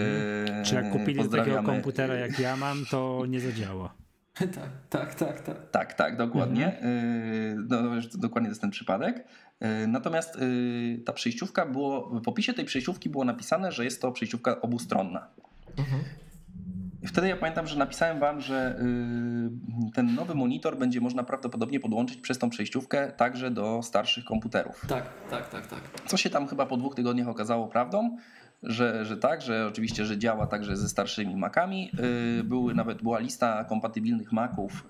Czy 0.64 0.74
jak 0.74 0.90
kupili 0.90 1.28
takiego 1.28 1.62
komputera 1.62 2.14
jak 2.14 2.38
ja 2.38 2.56
mam, 2.56 2.84
to 2.90 3.24
nie 3.28 3.40
zadziała. 3.40 3.94
tak, 4.38 4.70
tak, 4.90 5.14
tak, 5.14 5.40
tak. 5.40 5.70
Tak, 5.70 5.94
tak, 5.94 6.16
dokładnie. 6.16 6.78
Mhm. 6.78 7.68
No, 7.70 8.02
to 8.12 8.18
dokładnie 8.18 8.48
to 8.48 8.50
jest 8.50 8.60
ten 8.60 8.70
przypadek. 8.70 9.24
Yy, 9.60 9.86
Natomiast 9.86 10.36
yy, 10.40 10.98
ta 10.98 11.12
przejściówka 11.12 11.66
było, 11.66 12.20
w 12.24 12.28
opisie 12.28 12.54
tej 12.54 12.64
przejściówki 12.64 13.08
było 13.08 13.24
napisane, 13.24 13.72
że 13.72 13.84
jest 13.84 14.02
to 14.02 14.12
przejściówka 14.12 14.60
obustronna. 14.60 15.28
Mhm. 15.78 16.02
Wtedy 17.06 17.28
ja 17.28 17.36
pamiętam, 17.36 17.66
że 17.66 17.78
napisałem 17.78 18.18
wam, 18.18 18.40
że 18.40 18.80
y, 19.88 19.92
ten 19.94 20.14
nowy 20.14 20.34
monitor 20.34 20.78
będzie 20.78 21.00
można 21.00 21.22
prawdopodobnie 21.22 21.80
podłączyć 21.80 22.20
przez 22.20 22.38
tą 22.38 22.50
przejściówkę 22.50 23.12
także 23.12 23.50
do 23.50 23.82
starszych 23.82 24.24
komputerów. 24.24 24.86
Tak, 24.88 25.04
tak, 25.30 25.48
tak, 25.48 25.66
tak. 25.66 25.80
Co 26.06 26.16
się 26.16 26.30
tam 26.30 26.46
chyba 26.46 26.66
po 26.66 26.76
dwóch 26.76 26.94
tygodniach 26.94 27.28
okazało 27.28 27.66
prawdą, 27.66 28.16
że, 28.62 29.04
że 29.04 29.16
tak, 29.16 29.42
że 29.42 29.66
oczywiście, 29.66 30.04
że 30.04 30.18
działa 30.18 30.46
także 30.46 30.76
ze 30.76 30.88
starszymi 30.88 31.36
Macami. 31.36 31.90
Y, 32.40 32.44
były 32.44 32.74
nawet 32.74 33.02
była 33.02 33.18
lista 33.18 33.64
kompatybilnych 33.64 34.32
Maców 34.32 34.86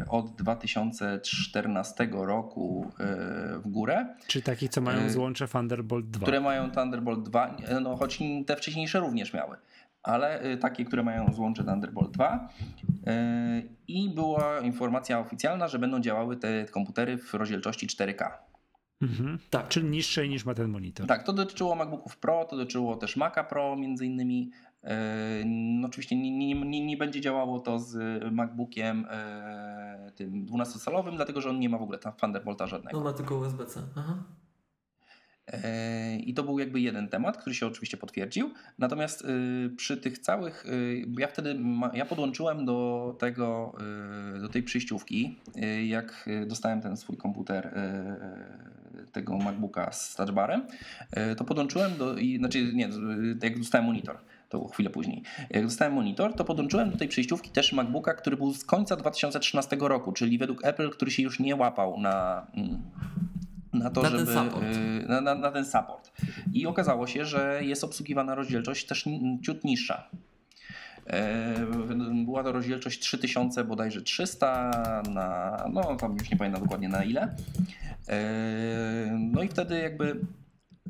y, 0.00 0.08
od 0.08 0.36
2014 0.36 2.08
roku 2.12 2.86
y, 2.88 3.58
w 3.58 3.68
górę. 3.68 4.06
Czy 4.26 4.42
takich, 4.42 4.70
co 4.70 4.80
mają 4.80 5.10
złącze 5.10 5.48
Thunderbolt 5.48 6.10
2. 6.10 6.22
które 6.22 6.40
mają 6.40 6.70
Thunderbolt 6.70 7.22
2, 7.22 7.56
no 7.80 7.96
choć 7.96 8.18
te 8.46 8.56
wcześniejsze 8.56 9.00
również 9.00 9.32
miały, 9.32 9.56
ale 10.02 10.56
takie, 10.56 10.84
które 10.84 11.02
mają 11.02 11.32
złącze 11.32 11.64
Thunderbolt 11.64 12.10
2. 12.10 12.48
Y, 12.90 13.68
I 13.88 14.10
była 14.14 14.60
informacja 14.60 15.18
oficjalna, 15.18 15.68
że 15.68 15.78
będą 15.78 16.00
działały 16.00 16.36
te 16.36 16.64
komputery 16.64 17.18
w 17.18 17.34
rozdzielczości 17.34 17.86
4K. 17.86 18.51
Mhm. 19.02 19.38
Tak. 19.50 19.68
Czyli 19.68 19.88
niższej 19.88 20.28
niż 20.28 20.44
ma 20.44 20.54
ten 20.54 20.68
monitor. 20.68 21.06
Tak, 21.06 21.22
to 21.22 21.32
dotyczyło 21.32 21.74
MacBooków 21.74 22.16
Pro, 22.16 22.44
to 22.44 22.56
dotyczyło 22.56 22.96
też 22.96 23.16
Maca 23.16 23.44
Pro 23.44 23.76
między 23.76 24.06
innymi. 24.06 24.50
Y, 24.84 24.88
No 25.44 25.88
oczywiście 25.88 26.16
nie, 26.16 26.30
nie, 26.38 26.54
nie, 26.54 26.86
nie 26.86 26.96
będzie 26.96 27.20
działało 27.20 27.60
to 27.60 27.78
z 27.78 28.22
MacBookiem 28.32 29.04
y, 29.04 30.12
tym 30.12 30.46
12-calowym, 30.46 31.16
dlatego 31.16 31.40
że 31.40 31.50
on 31.50 31.58
nie 31.58 31.68
ma 31.68 31.78
w 31.78 31.82
ogóle 31.82 31.98
tam 31.98 32.12
Thunderbolta 32.12 32.66
żadnego. 32.66 32.98
On 32.98 33.04
ma 33.04 33.12
tylko 33.12 33.36
USB-C. 33.36 33.82
Aha. 33.96 34.22
E, 35.46 36.16
I 36.16 36.34
to 36.34 36.42
był 36.42 36.58
jakby 36.58 36.80
jeden 36.80 37.08
temat, 37.08 37.36
który 37.36 37.54
się 37.54 37.66
oczywiście 37.66 37.96
potwierdził. 37.96 38.50
Natomiast 38.78 39.24
y, 39.24 39.70
przy 39.76 39.96
tych 39.96 40.18
całych, 40.18 40.66
y, 40.66 41.04
ja 41.18 41.28
wtedy 41.28 41.58
ja 41.94 42.04
podłączyłem 42.04 42.64
do 42.64 43.16
tego, 43.18 43.76
do 44.40 44.48
tej 44.48 44.62
przejściówki, 44.62 45.38
y, 45.56 45.84
jak 45.84 46.28
dostałem 46.46 46.80
ten 46.80 46.96
swój 46.96 47.16
komputer 47.16 47.74
tego 49.12 49.38
MacBooka 49.38 49.92
z 49.92 50.14
touchbarem, 50.14 50.66
to 51.36 51.44
podłączyłem 51.44 51.96
do, 51.96 52.14
znaczy 52.38 52.72
nie, 52.74 52.88
jak 53.42 53.58
dostałem 53.58 53.86
monitor. 53.86 54.18
To 54.48 54.58
było 54.58 54.70
chwilę 54.70 54.90
później. 54.90 55.22
Jak 55.50 55.64
dostałem 55.64 55.92
monitor, 55.92 56.34
to 56.34 56.44
podłączyłem 56.44 56.90
do 56.90 56.96
tej 56.96 57.08
przejściówki 57.08 57.50
też 57.50 57.72
MacBooka, 57.72 58.14
który 58.14 58.36
był 58.36 58.54
z 58.54 58.64
końca 58.64 58.96
2013 58.96 59.76
roku, 59.80 60.12
czyli 60.12 60.38
według 60.38 60.64
Apple, 60.64 60.90
który 60.90 61.10
się 61.10 61.22
już 61.22 61.40
nie 61.40 61.56
łapał 61.56 62.00
na, 62.00 62.46
mm, 62.54 62.82
na 63.72 63.90
to, 63.90 64.02
Na 64.02 64.10
ten 64.10 64.18
żeby 64.18 64.32
support. 64.32 64.64
y, 64.76 65.06
na, 65.08 65.20
na, 65.20 65.34
na 65.34 65.50
ten 65.52 65.64
support. 65.64 66.12
I 66.52 66.66
okazało 66.66 67.06
się, 67.06 67.24
że 67.24 67.60
jest 67.64 67.84
obsługiwana 67.84 68.34
rozdzielczość 68.34 68.86
też 68.86 69.04
ciut 69.42 69.64
niższa. 69.64 70.08
E, 71.06 71.54
Była 72.24 72.42
to 72.44 72.52
rozdzielczość 72.52 73.00
3000 73.00 73.64
bodajże 73.64 74.02
300 74.02 74.70
na, 75.10 75.64
no 75.72 75.96
tam 75.96 76.16
już 76.20 76.30
nie 76.30 76.36
pamiętam 76.36 76.62
dokładnie 76.62 76.88
na 76.88 77.04
ile. 77.04 77.34
E, 78.08 79.18
No 79.32 79.42
i 79.42 79.48
wtedy 79.48 79.78
jakby 79.78 80.20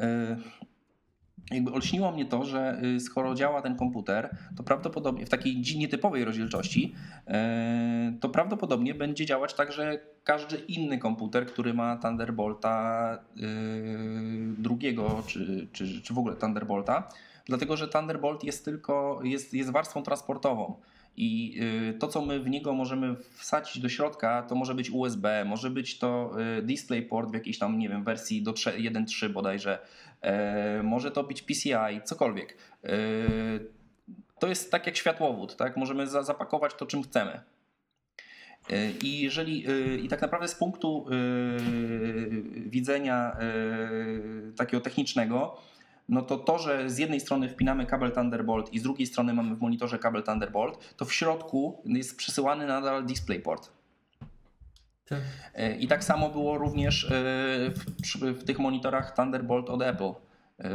e, 0.01 0.37
jakby 1.51 1.73
olśniło 1.73 2.13
mnie 2.13 2.25
to, 2.25 2.45
że 2.45 2.81
y, 2.85 3.01
skoro 3.01 3.35
działa 3.35 3.63
ten 3.63 3.77
komputer, 3.77 4.37
to 4.57 4.63
prawdopodobnie 4.63 5.27
w 5.27 5.29
takiej 5.29 5.63
nietypowej 5.77 6.25
rozdzielczości, 6.25 6.95
e, 7.27 8.13
to 8.21 8.29
prawdopodobnie 8.29 8.95
będzie 8.95 9.27
działać 9.27 9.55
także 9.55 9.99
każdy 10.25 10.57
inny 10.57 10.99
komputer, 10.99 11.47
który 11.47 11.75
ma 11.75 11.97
Thunderbolta 11.97 13.19
y, 13.37 13.41
drugiego, 14.59 15.23
czy, 15.27 15.69
czy, 15.73 16.03
czy 16.03 16.15
w 16.15 16.19
ogóle 16.19 16.37
Thunderbolta, 16.37 17.09
dlatego 17.47 17.77
że 17.77 17.89
Thunderbolt 17.89 18.45
jest 18.45 18.65
tylko, 18.65 19.21
jest, 19.25 19.55
jest 19.55 19.71
warstwą 19.71 20.03
transportową. 20.03 20.75
I 21.17 21.61
y, 21.91 21.99
to, 21.99 22.09
co 22.09 22.27
my 22.27 22.41
w 22.41 22.51
niego 22.51 22.73
możemy 22.73 23.17
wsadzić 23.35 23.83
do 23.83 23.89
środka, 23.89 24.43
to 24.43 24.55
może 24.55 24.75
być 24.75 24.91
USB, 24.91 25.45
może 25.45 25.71
być 25.71 25.99
to 25.99 26.35
DisplayPort 26.63 27.31
w 27.31 27.35
jakiejś 27.35 27.59
tam, 27.59 27.79
nie 27.79 27.89
wiem, 27.89 28.05
wersji 28.05 28.43
do 28.43 28.53
3 28.53 28.71
1.3 28.71 29.29
bodajże, 29.29 29.79
e, 29.79 30.12
może 30.83 31.11
to 31.11 31.25
być 31.25 31.43
PCI, 31.43 32.03
cokolwiek. 32.05 32.57
E, 32.85 32.89
To 34.41 34.49
jest 34.49 34.71
tak 34.71 34.87
jak 34.87 34.97
światłowód, 34.97 35.57
tak? 35.57 35.77
Możemy 35.77 36.07
za- 36.07 36.23
zapakować 36.23 36.75
to, 36.75 36.87
czym 36.87 37.03
chcemy. 37.03 37.41
E, 38.71 38.91
I 38.91 39.21
jeżeli, 39.21 39.67
e, 39.71 39.97
i 39.97 40.09
tak 40.09 40.23
naprawdę 40.23 40.49
z 40.49 40.55
punktu 40.55 41.07
e, 41.09 41.13
widzenia 42.71 43.37
e, 43.41 44.53
takiego 44.57 44.81
technicznego, 44.81 45.57
no 46.09 46.23
to 46.23 46.39
to, 46.39 46.59
że 46.59 46.91
z 46.91 46.99
jednej 46.99 47.21
strony 47.21 47.49
wpinamy 47.49 47.87
kabel 47.87 48.13
Thunderbolt 48.13 48.73
i 48.75 48.79
z 48.79 48.83
drugiej 48.83 49.07
strony 49.07 49.35
mamy 49.35 49.57
w 49.57 49.61
monitorze 49.61 49.99
kabel 49.99 50.23
Thunderbolt, 50.23 50.95
to 50.97 51.05
w 51.05 51.13
środku 51.13 51.83
jest 51.85 52.17
przesyłany 52.17 52.67
nadal 52.67 53.05
DisplayPort. 53.07 53.71
Tak. 55.13 55.21
E, 55.55 55.77
I 55.77 55.87
tak 55.89 56.05
samo 56.05 56.31
było 56.31 56.59
również 56.59 57.05
e, 57.05 57.09
w, 57.71 58.41
w 58.41 58.45
tych 58.45 58.59
monitorach 58.59 59.15
Thunderbolt 59.17 59.71
od 59.71 59.83
Apple. 59.83 60.13
e, 60.59 60.71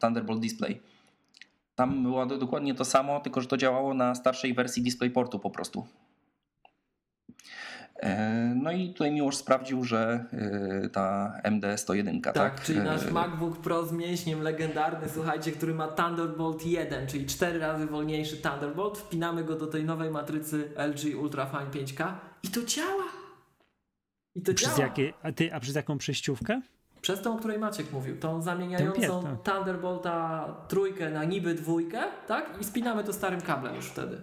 Thunderbolt 0.00 0.40
Display. 0.40 0.80
Tam 1.74 2.02
było 2.02 2.26
do- 2.26 2.38
dokładnie 2.38 2.74
to 2.74 2.84
samo, 2.84 3.20
tylko 3.20 3.40
że 3.40 3.48
to 3.48 3.56
działało 3.56 3.94
na 3.94 4.14
starszej 4.14 4.54
wersji 4.54 4.82
DisplayPortu 4.82 5.38
po 5.38 5.50
prostu. 5.50 5.86
No 8.54 8.72
i 8.72 8.88
tutaj 8.92 9.10
Miłosz 9.12 9.36
sprawdził, 9.36 9.84
że 9.84 10.24
ta 10.92 11.34
MD101, 11.44 12.20
tak? 12.20 12.34
Tak, 12.34 12.62
czyli 12.62 12.78
nasz 12.78 13.10
MacBook 13.10 13.56
Pro 13.60 13.86
z 13.86 13.92
mięśniem 13.92 14.42
legendarny, 14.42 15.08
słuchajcie, 15.08 15.52
który 15.52 15.74
ma 15.74 15.88
Thunderbolt 15.88 16.66
1, 16.66 17.06
czyli 17.06 17.26
4 17.26 17.58
razy 17.58 17.86
wolniejszy 17.86 18.36
Thunderbolt. 18.36 18.98
Wpinamy 18.98 19.44
go 19.44 19.56
do 19.56 19.66
tej 19.66 19.84
nowej 19.84 20.10
matrycy 20.10 20.70
LG 20.76 21.20
Ultrafine 21.22 21.66
5K 21.70 22.12
i 22.46 22.48
to 22.48 22.62
działa. 22.62 23.04
I 24.34 24.42
to 24.42 24.54
Przez, 24.54 24.68
działa. 24.68 24.80
jakie, 24.88 25.12
a, 25.22 25.32
ty, 25.32 25.54
a 25.54 25.60
przez 25.60 25.74
jaką 25.74 25.98
przejściówkę? 25.98 26.60
Przez 27.00 27.22
tą, 27.22 27.34
o 27.34 27.38
której 27.38 27.58
Maciek 27.58 27.92
mówił, 27.92 28.16
tą 28.20 28.42
zamieniającą 28.42 29.36
Thunderbolta 29.44 30.46
trójkę 30.68 31.10
na 31.10 31.24
niby 31.24 31.54
dwójkę, 31.54 32.02
tak? 32.28 32.58
I 32.60 32.64
spinamy 32.64 33.04
to 33.04 33.12
starym 33.12 33.40
kablem 33.40 33.74
już 33.74 33.86
wtedy. 33.86 34.20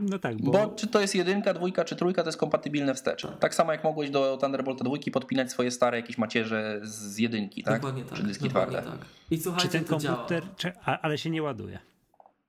No 0.00 0.18
tak, 0.18 0.36
bo, 0.42 0.52
Bo 0.52 0.66
czy 0.76 0.86
to 0.86 1.00
jest 1.00 1.14
jedynka, 1.14 1.54
dwójka 1.54 1.84
czy 1.84 1.96
trójka, 1.96 2.22
to 2.22 2.28
jest 2.28 2.38
kompatybilne 2.38 2.94
wstecz. 2.94 3.26
Tak 3.40 3.54
samo 3.54 3.72
jak 3.72 3.84
mogłeś 3.84 4.10
do 4.10 4.36
Thunderbolta 4.40 4.84
dwójki 4.84 5.10
podpinać 5.10 5.50
swoje 5.50 5.70
stare 5.70 5.96
jakieś 5.96 6.18
macierze 6.18 6.80
z 6.82 7.18
jedynki, 7.18 7.62
tak? 7.62 7.74
Dokładnie 7.74 8.04
tak. 8.04 8.18
Czy 8.18 8.22
dyski 8.24 8.44
dokładnie 8.48 8.78
twarde. 8.78 8.98
tak. 8.98 9.08
I 9.30 9.40
słuchajcie, 9.40 9.68
czy 9.68 9.72
ten 9.72 9.84
komputer, 9.84 10.42
czy, 10.56 10.72
a, 10.84 11.00
ale 11.00 11.18
się 11.18 11.30
nie 11.30 11.42
ładuje. 11.42 11.78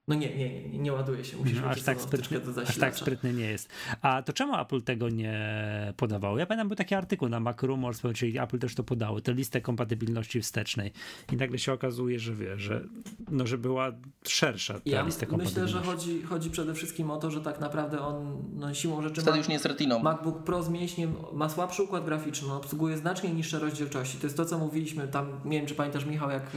No 0.08 0.16
nie, 0.16 0.36
nie, 0.36 0.62
nie, 0.70 0.80
nie 0.80 0.94
ładuje 0.94 1.26
się. 1.26 1.38
Musisz 1.38 1.62
No, 1.62 1.68
aż, 1.68 1.84
tak 1.84 2.02
sprytny, 2.02 2.40
do 2.40 2.62
aż 2.62 2.78
tak 2.78 2.96
sprytny 2.96 3.34
nie 3.34 3.46
jest. 3.46 3.70
A 4.02 4.22
to 4.22 4.34
czemu 4.34 4.60
Apple 4.60 4.82
tego 4.82 5.10
nie 5.10 5.94
podawało? 5.98 6.38
Ja 6.38 6.46
pamiętam, 6.46 6.68
był 6.68 6.76
taki 6.78 6.96
artykuł 6.96 7.30
na 7.30 7.40
Mac 7.40 7.64
Rumors, 7.64 8.02
czyli 8.16 8.40
Apple 8.40 8.60
też 8.60 8.76
to 8.76 8.84
podało, 8.84 9.22
tę 9.22 9.34
listę 9.34 9.62
kompatybilności 9.62 10.42
wstecznej. 10.42 10.92
I 11.34 11.38
nagle 11.38 11.60
się 11.60 11.74
okazuje, 11.74 12.20
że 12.20 12.36
wie, 12.36 12.60
że, 12.60 12.84
no, 13.32 13.48
że 13.48 13.58
była 13.58 13.92
szersza 14.28 14.74
ta 14.74 14.80
Ja 14.86 15.02
lista 15.02 15.26
myślę, 15.26 15.28
kompatybilności. 15.28 15.78
że 15.78 15.92
chodzi, 15.92 16.22
chodzi 16.22 16.50
przede 16.50 16.74
wszystkim 16.74 17.12
o 17.12 17.18
to, 17.18 17.32
że 17.32 17.42
tak 17.42 17.60
naprawdę 17.60 18.00
on 18.00 18.46
no, 18.54 18.74
siłą 18.74 19.02
rzeczy 19.02 19.22
Wtedy 19.22 19.32
ma, 19.32 19.38
już 19.38 19.48
nie 19.48 19.54
jest 19.54 19.66
retiną. 19.66 20.00
MacBook 20.00 20.44
Pro 20.44 20.64
z 20.64 20.70
mięśniem 20.70 21.16
ma 21.34 21.50
słabszy 21.50 21.84
układ 21.84 22.06
graficzny, 22.06 22.54
obsługuje 22.54 22.98
znacznie 22.98 23.30
niższe 23.34 23.60
rozdzielczości. 23.60 24.18
To 24.18 24.26
jest 24.28 24.38
to, 24.38 24.46
co 24.46 24.58
mówiliśmy 24.58 25.08
tam, 25.08 25.40
nie 25.46 25.58
wiem 25.58 25.68
czy 25.68 25.76
pamiętasz 25.76 26.06
Michał, 26.06 26.30
jak 26.30 26.44
e, 26.44 26.48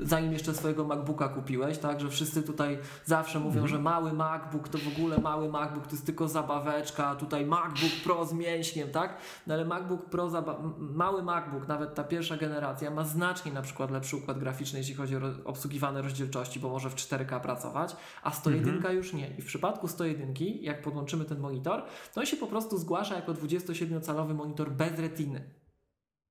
zanim 0.00 0.32
jeszcze 0.32 0.54
swojego 0.54 0.84
MacBooka 0.84 1.28
kupiłeś, 1.28 1.78
tak, 1.78 2.00
że 2.00 2.08
wszyscy 2.08 2.42
tutaj 2.42 2.78
zawsze 3.04 3.38
mówią, 3.38 3.48
Mhm. 3.62 3.68
że 3.68 3.78
mały 3.78 4.12
MacBook 4.12 4.68
to 4.68 4.78
w 4.78 4.88
ogóle 4.88 5.18
mały 5.18 5.48
MacBook 5.48 5.86
to 5.86 5.92
jest 5.92 6.06
tylko 6.06 6.28
zabaweczka, 6.28 7.14
tutaj 7.14 7.46
MacBook 7.46 7.92
Pro 8.04 8.26
z 8.26 8.32
mięśniem, 8.32 8.90
tak? 8.90 9.16
No 9.46 9.54
ale 9.54 9.64
MacBook 9.64 10.04
Pro, 10.04 10.30
mały 10.78 11.22
MacBook, 11.22 11.68
nawet 11.68 11.94
ta 11.94 12.04
pierwsza 12.04 12.36
generacja 12.36 12.90
ma 12.90 13.04
znacznie 13.04 13.52
na 13.52 13.62
przykład 13.62 13.90
lepszy 13.90 14.16
układ 14.16 14.38
graficzny, 14.38 14.78
jeśli 14.78 14.94
chodzi 14.94 15.16
o 15.16 15.20
obsługiwane 15.44 16.02
rozdzielczości, 16.02 16.60
bo 16.60 16.68
może 16.68 16.90
w 16.90 16.94
4K 16.94 17.40
pracować, 17.40 17.96
a 18.22 18.30
101 18.30 18.74
Mhm. 18.74 18.96
już 18.96 19.12
nie. 19.12 19.28
I 19.38 19.42
w 19.42 19.46
przypadku 19.46 19.88
101, 19.88 20.34
jak 20.60 20.82
podłączymy 20.82 21.24
ten 21.24 21.40
monitor, 21.40 21.82
to 22.14 22.20
on 22.20 22.26
się 22.26 22.36
po 22.36 22.46
prostu 22.46 22.78
zgłasza 22.78 23.14
jako 23.14 23.34
27-calowy 23.34 24.34
monitor 24.34 24.70
bez 24.72 24.98
retiny. 24.98 25.57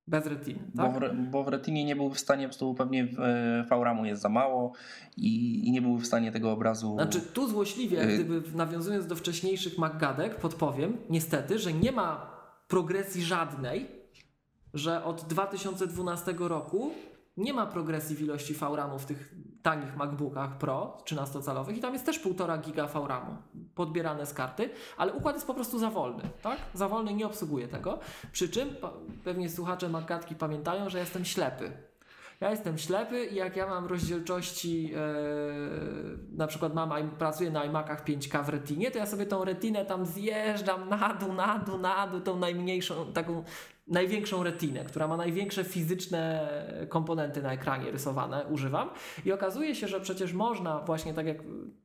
Bez 0.07 0.25
retiny, 0.25 0.59
Bo, 0.75 0.83
tak? 0.83 0.93
w, 0.93 0.97
re- 0.97 1.13
bo 1.31 1.43
w 1.43 1.47
retinie 1.47 1.85
nie 1.85 1.95
był 1.95 2.09
w 2.09 2.19
stanie, 2.19 2.43
po 2.43 2.49
prostu 2.49 2.73
pewnie 2.73 3.07
e, 3.19 3.65
VRAMu 3.79 4.05
jest 4.05 4.21
za 4.21 4.29
mało 4.29 4.73
i, 5.17 5.67
i 5.67 5.71
nie 5.71 5.81
był 5.81 5.97
w 5.97 6.05
stanie 6.05 6.31
tego 6.31 6.51
obrazu. 6.51 6.93
Znaczy, 6.93 7.21
tu 7.21 7.47
złośliwie, 7.47 7.97
jak 7.97 8.09
Y- 8.09 8.13
gdyby 8.23 8.57
nawiązując 8.57 9.07
do 9.07 9.15
wcześniejszych 9.15 9.77
MacGadek, 9.77 10.35
podpowiem, 10.35 10.97
niestety, 11.09 11.59
że 11.59 11.73
nie 11.73 11.91
ma 11.91 12.37
progresji 12.67 13.21
żadnej, 13.23 13.87
że 14.73 15.03
od 15.03 15.21
2012 15.25 16.35
roku 16.39 16.91
nie 17.37 17.53
ma 17.53 17.65
progresji 17.65 18.15
w 18.15 18.21
ilości 18.21 18.53
VRAMu 18.53 18.99
w 18.99 19.05
tych 19.05 19.35
tanich 19.61 19.95
MacBookach 19.95 20.57
Pro 20.57 20.97
13-calowych 21.05 21.77
i 21.77 21.79
tam 21.79 21.93
jest 21.93 22.05
też 22.05 22.25
1,5 22.25 22.61
giga 22.61 22.87
VRAMu 22.87 23.37
podbierane 23.75 24.25
z 24.25 24.33
karty, 24.33 24.69
ale 24.97 25.13
układ 25.13 25.35
jest 25.35 25.47
po 25.47 25.53
prostu 25.53 25.79
za 25.79 25.89
wolny, 25.89 26.23
tak? 26.41 26.57
Za 26.73 26.89
wolny 26.89 27.13
nie 27.13 27.25
obsługuje 27.25 27.67
tego. 27.67 27.99
Przy 28.31 28.49
czym 28.49 28.75
pewnie 29.23 29.49
słuchacze 29.49 29.89
MacGadki 29.89 30.35
pamiętają, 30.35 30.89
że 30.89 30.99
jestem 30.99 31.25
ślepy. 31.25 31.71
Ja 32.41 32.51
jestem 32.51 32.77
ślepy 32.77 33.25
i 33.25 33.35
jak 33.35 33.55
ja 33.55 33.67
mam 33.67 33.85
rozdzielczości, 33.85 34.93
e, 34.95 34.99
na 36.37 36.47
przykład 36.47 36.73
mam, 36.73 37.09
pracuję 37.09 37.51
na 37.51 37.65
iMacach 37.65 38.05
5K 38.05 38.45
w 38.45 38.49
retinie, 38.49 38.91
to 38.91 38.97
ja 38.97 39.05
sobie 39.05 39.25
tą 39.25 39.45
retinę 39.45 39.85
tam 39.85 40.05
zjeżdżam 40.05 40.89
na 40.89 41.13
dół, 41.13 41.33
na 41.33 41.59
dół, 41.59 41.77
na 41.77 42.07
dół, 42.07 42.21
tą 42.21 42.39
najmniejszą, 42.39 43.13
taką 43.13 43.43
największą 43.87 44.43
retinę, 44.43 44.85
która 44.85 45.07
ma 45.07 45.17
największe 45.17 45.63
fizyczne 45.63 46.49
komponenty 46.89 47.41
na 47.41 47.53
ekranie 47.53 47.91
rysowane, 47.91 48.45
używam 48.49 48.89
i 49.25 49.31
okazuje 49.31 49.75
się, 49.75 49.87
że 49.87 50.01
przecież 50.01 50.33
można 50.33 50.79
właśnie 50.79 51.13
tak 51.13 51.25
jak 51.25 51.37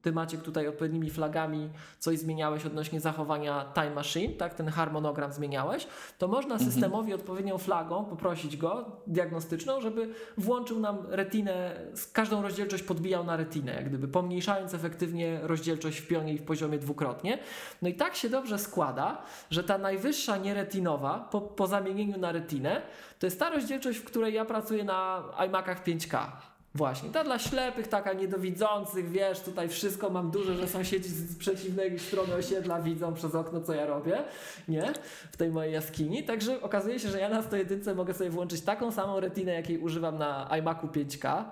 ty 0.03 0.13
macie 0.13 0.39
tutaj 0.39 0.69
odpowiednimi 0.69 1.11
flagami 1.11 1.71
coś 1.99 2.19
zmieniałeś 2.19 2.67
odnośnie 2.67 3.01
zachowania 3.01 3.73
Time 3.75 3.91
Machine, 3.91 4.35
tak, 4.35 4.55
ten 4.55 4.69
harmonogram 4.69 5.33
zmieniałeś, 5.33 5.87
to 6.19 6.29
można 6.29 6.55
mhm. 6.55 6.71
systemowi 6.71 7.15
odpowiednią 7.15 7.59
flagą 7.59 8.05
poprosić 8.05 8.57
go, 8.57 9.03
diagnostyczną, 9.07 9.81
żeby 9.81 10.09
włączył 10.39 10.81
nam 10.81 10.97
retinę, 11.09 11.77
każdą 12.13 12.43
rozdzielczość 12.43 12.83
podbijał 12.83 13.25
na 13.25 13.37
retinę, 13.37 13.75
jak 13.75 13.89
gdyby 13.89 14.09
pomniejszając 14.09 14.75
efektywnie 14.75 15.41
rozdzielczość 15.43 15.99
w 15.99 16.07
pionie 16.07 16.35
i 16.35 16.39
w 16.39 16.43
poziomie 16.43 16.79
dwukrotnie. 16.79 17.39
No 17.83 17.89
i 17.89 17.95
tak 17.95 18.17
się 18.17 18.29
dobrze 18.29 18.59
składa, 18.59 19.23
że 19.51 19.65
ta 19.65 19.79
najwyższa 19.79 20.37
nieretinowa 20.37 21.29
po, 21.31 21.41
po 21.41 21.67
zamienieniu 21.93 22.19
na 22.19 22.33
retinę, 22.33 22.83
to 23.19 23.27
jest 23.27 23.39
ta 23.39 23.51
rozdzielczość, 23.51 23.99
w 23.99 24.05
której 24.05 24.35
ja 24.35 24.45
pracuję 24.45 24.85
na 24.85 25.23
iMacach 25.47 25.85
5K. 25.85 26.27
Właśnie, 26.75 27.11
ta 27.11 27.25
dla 27.25 27.39
ślepych, 27.39 27.89
taka 27.89 28.13
niedowidzących, 28.13 29.11
wiesz, 29.11 29.41
tutaj 29.41 29.69
wszystko 29.69 30.11
mam 30.11 30.31
duże, 30.31 30.57
że 30.57 30.69
sąsiedzi 30.69 31.09
z 31.09 31.39
przeciwnej 31.39 31.99
strony 31.99 32.35
osiedla 32.35 32.81
widzą 32.81 33.15
przez 33.15 33.35
okno, 33.35 33.61
co 33.61 33.75
ja 33.75 33.87
robię, 33.87 34.25
nie? 34.69 34.93
W 35.33 35.37
tej 35.37 35.51
mojej 35.51 35.73
jaskini. 35.73 36.25
Także 36.25 36.63
okazuje 36.63 36.99
się, 36.99 37.09
że 37.09 37.21
ja 37.21 37.29
na 37.29 37.43
101 37.43 37.97
mogę 37.97 38.15
sobie 38.15 38.31
włączyć 38.31 38.61
taką 38.61 38.93
samą 38.93 39.21
retinę, 39.21 39.53
jakiej 39.53 39.79
używam 39.79 40.19
na 40.19 40.49
iMacu 40.59 40.87
5K, 40.87 41.45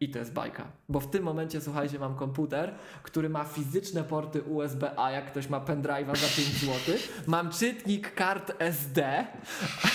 i 0.00 0.10
to 0.10 0.18
jest 0.18 0.32
bajka. 0.32 0.72
Bo 0.88 1.00
w 1.00 1.10
tym 1.10 1.22
momencie, 1.22 1.60
słuchajcie, 1.60 1.98
mam 1.98 2.14
komputer, 2.14 2.74
który 3.02 3.28
ma 3.28 3.44
fizyczne 3.44 4.04
porty 4.04 4.42
USB-A, 4.42 5.10
jak 5.10 5.26
ktoś 5.26 5.48
ma 5.48 5.60
pendrive'a 5.60 6.16
za 6.16 6.36
5 6.36 6.48
zł. 6.48 6.94
Mam 7.26 7.50
czytnik 7.50 8.14
kart 8.14 8.52
SD. 8.58 9.26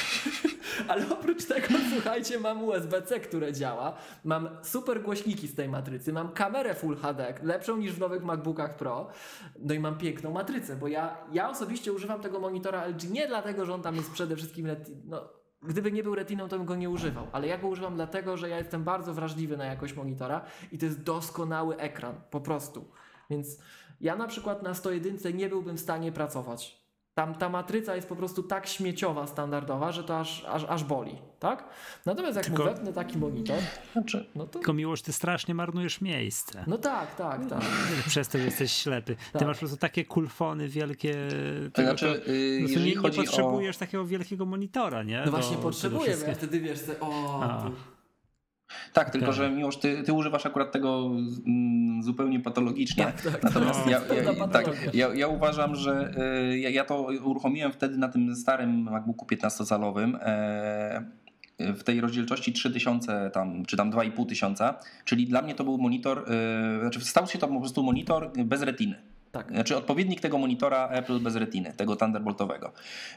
Ale 0.87 1.09
oprócz 1.09 1.45
tego, 1.45 1.67
słuchajcie, 1.93 2.39
mam 2.39 2.63
USB-C, 2.63 3.19
które 3.19 3.53
działa. 3.53 3.97
Mam 4.23 4.49
super 4.63 5.01
głośniki 5.01 5.47
z 5.47 5.55
tej 5.55 5.69
matrycy. 5.69 6.13
Mam 6.13 6.31
kamerę 6.31 6.75
Full 6.75 6.97
HD, 6.97 7.33
lepszą 7.43 7.77
niż 7.77 7.93
w 7.93 7.99
nowych 7.99 8.23
MacBookach 8.23 8.75
Pro. 8.75 9.07
No 9.59 9.73
i 9.73 9.79
mam 9.79 9.97
piękną 9.97 10.31
matrycę, 10.31 10.75
bo 10.75 10.87
ja, 10.87 11.17
ja 11.31 11.49
osobiście 11.49 11.93
używam 11.93 12.21
tego 12.21 12.39
monitora 12.39 12.87
LG 12.87 13.09
nie 13.09 13.27
dlatego, 13.27 13.65
że 13.65 13.73
on 13.73 13.81
tam 13.81 13.95
jest 13.95 14.11
przede 14.11 14.35
wszystkim 14.35 14.67
no, 15.05 15.29
Gdyby 15.63 15.91
nie 15.91 16.03
był 16.03 16.15
retiną, 16.15 16.47
to 16.47 16.57
bym 16.57 16.65
go 16.65 16.75
nie 16.75 16.89
używał, 16.89 17.27
ale 17.31 17.47
ja 17.47 17.57
go 17.57 17.67
używam 17.67 17.95
dlatego, 17.95 18.37
że 18.37 18.49
ja 18.49 18.57
jestem 18.57 18.83
bardzo 18.83 19.13
wrażliwy 19.13 19.57
na 19.57 19.65
jakość 19.65 19.95
monitora 19.95 20.45
i 20.71 20.77
to 20.77 20.85
jest 20.85 21.03
doskonały 21.03 21.77
ekran, 21.77 22.15
po 22.29 22.41
prostu. 22.41 22.85
Więc 23.29 23.59
ja 24.01 24.15
na 24.15 24.27
przykład 24.27 24.63
na 24.63 24.73
101 24.73 25.37
nie 25.37 25.49
byłbym 25.49 25.77
w 25.77 25.81
stanie 25.81 26.11
pracować. 26.11 26.82
Tam 27.13 27.35
ta 27.35 27.49
matryca 27.49 27.95
jest 27.95 28.09
po 28.09 28.15
prostu 28.15 28.43
tak 28.43 28.67
śmieciowa, 28.67 29.27
standardowa, 29.27 29.91
że 29.91 30.03
to 30.03 30.19
aż, 30.19 30.45
aż, 30.45 30.63
aż 30.63 30.83
boli, 30.83 31.17
tak? 31.39 31.69
Natomiast 32.05 32.35
jak 32.35 32.45
Tylko... 32.45 32.63
mu 32.63 32.69
wepnę 32.69 32.93
taki 32.93 33.17
monitor, 33.17 33.59
znaczy... 33.93 34.29
no 34.35 34.47
to... 34.47 34.51
Tylko 34.59 34.73
miłość, 34.73 35.03
ty 35.03 35.13
strasznie 35.13 35.55
marnujesz 35.55 36.01
miejsce. 36.01 36.63
No 36.67 36.77
tak, 36.77 37.15
tak, 37.15 37.49
tak. 37.49 37.61
Przez 38.07 38.27
to 38.27 38.37
jesteś 38.37 38.71
ślepy. 38.71 39.15
Tak. 39.15 39.39
Ty 39.39 39.45
masz 39.45 39.57
po 39.57 39.59
prostu 39.59 39.77
takie 39.77 40.05
kulfony 40.05 40.67
wielkie. 40.67 41.15
To 41.73 41.81
znaczy, 41.81 42.21
to, 42.25 42.31
yy, 42.31 42.61
nie, 42.61 42.95
nie 42.95 43.01
potrzebujesz 43.01 43.75
o... 43.75 43.79
takiego 43.79 44.05
wielkiego 44.05 44.45
monitora, 44.45 45.03
nie? 45.03 45.21
No 45.25 45.31
właśnie 45.31 45.57
potrzebuję, 45.57 46.17
bo 46.17 46.25
ja 46.25 46.35
wtedy 46.35 46.59
wiesz, 46.59 46.81
te, 46.81 46.99
o... 46.99 47.71
Tak, 48.93 49.09
tylko 49.09 49.27
tak. 49.27 49.35
że 49.35 49.49
Miłosz, 49.49 49.77
ty, 49.77 50.03
ty 50.03 50.13
używasz 50.13 50.45
akurat 50.45 50.71
tego 50.71 51.11
mm, 51.45 52.03
zupełnie 52.03 52.39
patologicznie. 52.39 53.05
Tak, 53.05 53.21
tak, 53.21 53.43
Natomiast 53.43 53.87
ja, 53.87 54.01
ja, 54.15 54.47
tak, 54.47 54.65
ja, 54.93 55.13
ja, 55.13 55.27
uważam, 55.27 55.75
że 55.75 56.11
y, 56.51 56.59
ja, 56.59 56.69
ja, 56.69 56.85
to 56.85 57.07
uruchomiłem 57.23 57.71
wtedy 57.71 57.97
na 57.97 58.07
tym 58.07 58.35
starym 58.35 58.83
MacBooku 58.83 59.25
15-calowym. 59.25 60.17
E, 60.21 61.23
w 61.59 61.83
tej 61.83 62.01
rozdzielczości 62.01 62.53
3000 62.53 63.31
tam, 63.33 63.65
czy 63.65 63.77
tam 63.77 63.89
2500, 63.89 64.75
czyli 65.05 65.27
dla 65.27 65.41
mnie 65.41 65.55
to 65.55 65.63
był 65.63 65.77
monitor, 65.77 66.25
yy, 66.73 66.79
znaczy 66.79 67.01
stał 67.01 67.27
się 67.27 67.39
to 67.39 67.47
po 67.47 67.59
prostu 67.59 67.83
monitor 67.83 68.31
bez 68.45 68.61
retiny. 68.61 69.12
Tak. 69.33 69.51
Znaczy 69.51 69.77
odpowiednik 69.77 70.21
tego 70.21 70.37
monitora 70.37 70.87
Apple 70.87 71.19
bez 71.19 71.35
retiny, 71.35 71.73
tego 71.77 71.95
Thunderboltowego. 71.95 72.71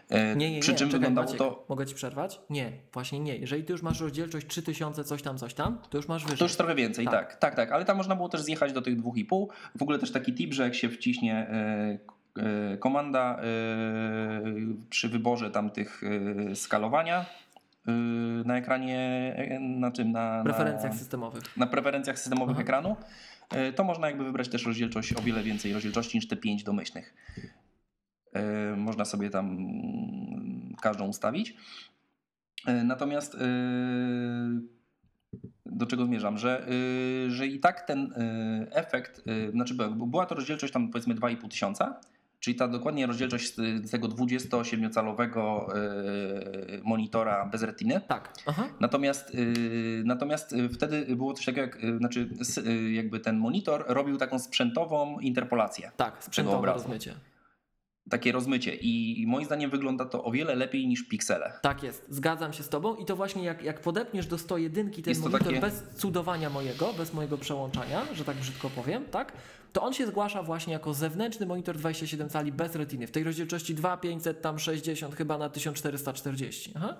E, 0.08 0.36
nie, 0.36 0.50
nie, 0.50 0.60
Przy 0.60 0.72
nie. 0.72 0.78
czym 0.78 0.88
Czekaj, 0.88 1.00
wyglądało 1.00 1.26
Maciek, 1.26 1.38
to. 1.38 1.64
Mogę 1.68 1.86
ci 1.86 1.94
przerwać? 1.94 2.40
Nie, 2.50 2.72
właśnie 2.92 3.20
nie. 3.20 3.36
Jeżeli 3.36 3.64
ty 3.64 3.72
już 3.72 3.82
masz 3.82 4.00
rozdzielczość 4.00 4.46
3000, 4.46 5.04
coś 5.04 5.22
tam, 5.22 5.38
coś 5.38 5.54
tam, 5.54 5.78
to 5.90 5.98
już 5.98 6.08
masz 6.08 6.22
wyżej. 6.22 6.38
To 6.38 6.44
już 6.44 6.56
trochę 6.56 6.74
więcej, 6.74 7.04
tak. 7.04 7.14
tak, 7.14 7.36
tak, 7.36 7.54
tak. 7.54 7.72
Ale 7.72 7.84
tam 7.84 7.96
można 7.96 8.16
było 8.16 8.28
też 8.28 8.42
zjechać 8.42 8.72
do 8.72 8.82
tych 8.82 9.00
2,5. 9.02 9.46
W 9.78 9.82
ogóle 9.82 9.98
też 9.98 10.12
taki 10.12 10.34
tip, 10.34 10.54
że 10.54 10.62
jak 10.62 10.74
się 10.74 10.88
wciśnie 10.88 11.46
yy, 12.36 12.78
komanda 12.78 13.40
przy 14.90 15.08
wyborze 15.08 15.50
tam 15.50 15.70
tych 15.70 16.02
skalowania 16.54 17.26
na 18.44 18.56
ekranie, 18.56 19.34
na 19.60 19.90
czym? 19.90 20.12
Na, 20.12 20.42
preferencjach 20.44 20.92
na, 20.92 20.98
systemowych. 20.98 21.56
Na 21.56 21.66
preferencjach 21.66 22.18
systemowych 22.18 22.56
Aha. 22.56 22.62
ekranu 22.62 22.96
E, 23.00 23.35
to 23.76 23.84
można 23.84 24.06
jakby 24.06 24.24
wybrać 24.24 24.48
też 24.48 24.66
rozdzielczość, 24.66 25.12
o 25.12 25.22
wiele 25.22 25.42
więcej 25.42 25.72
rozdzielczości 25.72 26.18
niż 26.18 26.28
te 26.28 26.36
5 26.36 26.64
domyślnych. 26.64 27.14
E, 28.32 28.76
można 28.76 29.04
sobie 29.04 29.30
tam 29.30 29.58
każdą 30.82 31.08
ustawić. 31.08 31.56
E, 32.66 32.84
natomiast 32.84 33.36
do 35.66 35.86
czego 35.86 36.06
zmierzam, 36.06 36.38
że, 36.38 36.66
że 37.28 37.46
i 37.46 37.60
tak 37.60 37.80
ten 37.80 38.14
efekt, 38.70 39.24
znaczy 39.50 39.74
była 39.96 40.26
to 40.26 40.34
rozdzielczość 40.34 40.72
tam 40.72 40.90
powiedzmy 40.90 41.14
2,5 41.14 41.48
tysiąca, 41.48 42.00
Czyli 42.46 42.56
ta 42.56 42.68
dokładnie 42.68 43.06
rozdzielczość 43.06 43.54
z 43.56 43.90
tego 43.90 44.08
27-calowego 44.08 45.66
yy, 45.74 46.80
monitora 46.84 47.46
bez 47.46 47.62
retiny. 47.62 48.00
Tak. 48.08 48.32
Aha. 48.46 48.68
Natomiast, 48.80 49.34
yy, 49.34 50.02
natomiast 50.04 50.54
wtedy 50.72 51.16
było 51.16 51.32
coś 51.32 51.46
takiego, 51.46 51.60
jak, 51.66 51.98
znaczy 51.98 52.28
jakby 52.92 53.20
ten 53.20 53.38
monitor 53.38 53.84
robił 53.88 54.16
taką 54.16 54.38
sprzętową 54.38 55.18
interpolację. 55.20 55.90
Tak, 55.96 56.24
sprzętowe 56.24 56.66
rozmycie 56.72 57.14
takie 58.10 58.32
rozmycie 58.32 58.74
i 58.74 59.24
moim 59.26 59.46
zdaniem 59.46 59.70
wygląda 59.70 60.04
to 60.04 60.24
o 60.24 60.30
wiele 60.30 60.54
lepiej 60.54 60.86
niż 60.86 61.08
piksele. 61.08 61.52
Tak 61.62 61.82
jest, 61.82 62.06
zgadzam 62.08 62.52
się 62.52 62.62
z 62.62 62.68
tobą 62.68 62.96
i 62.96 63.04
to 63.04 63.16
właśnie 63.16 63.44
jak, 63.44 63.62
jak 63.62 63.80
podepniesz 63.80 64.26
do 64.26 64.38
101 64.38 64.90
ten 64.90 65.18
monitor 65.18 65.44
takie... 65.44 65.60
bez 65.60 65.82
cudowania 65.96 66.50
mojego, 66.50 66.92
bez 66.92 67.14
mojego 67.14 67.38
przełączania, 67.38 68.02
że 68.14 68.24
tak 68.24 68.36
brzydko 68.36 68.70
powiem, 68.70 69.04
tak? 69.04 69.32
To 69.72 69.82
on 69.82 69.92
się 69.92 70.06
zgłasza 70.06 70.42
właśnie 70.42 70.72
jako 70.72 70.94
zewnętrzny 70.94 71.46
monitor 71.46 71.76
27 71.76 72.28
cali 72.28 72.52
bez 72.52 72.74
retiny 72.74 73.06
w 73.06 73.10
tej 73.10 73.24
rozdzielczości 73.24 73.74
2500 73.74 74.42
tam 74.42 74.58
60 74.58 75.14
chyba 75.14 75.38
na 75.38 75.48
1440. 75.48 76.72
Aha 76.76 76.96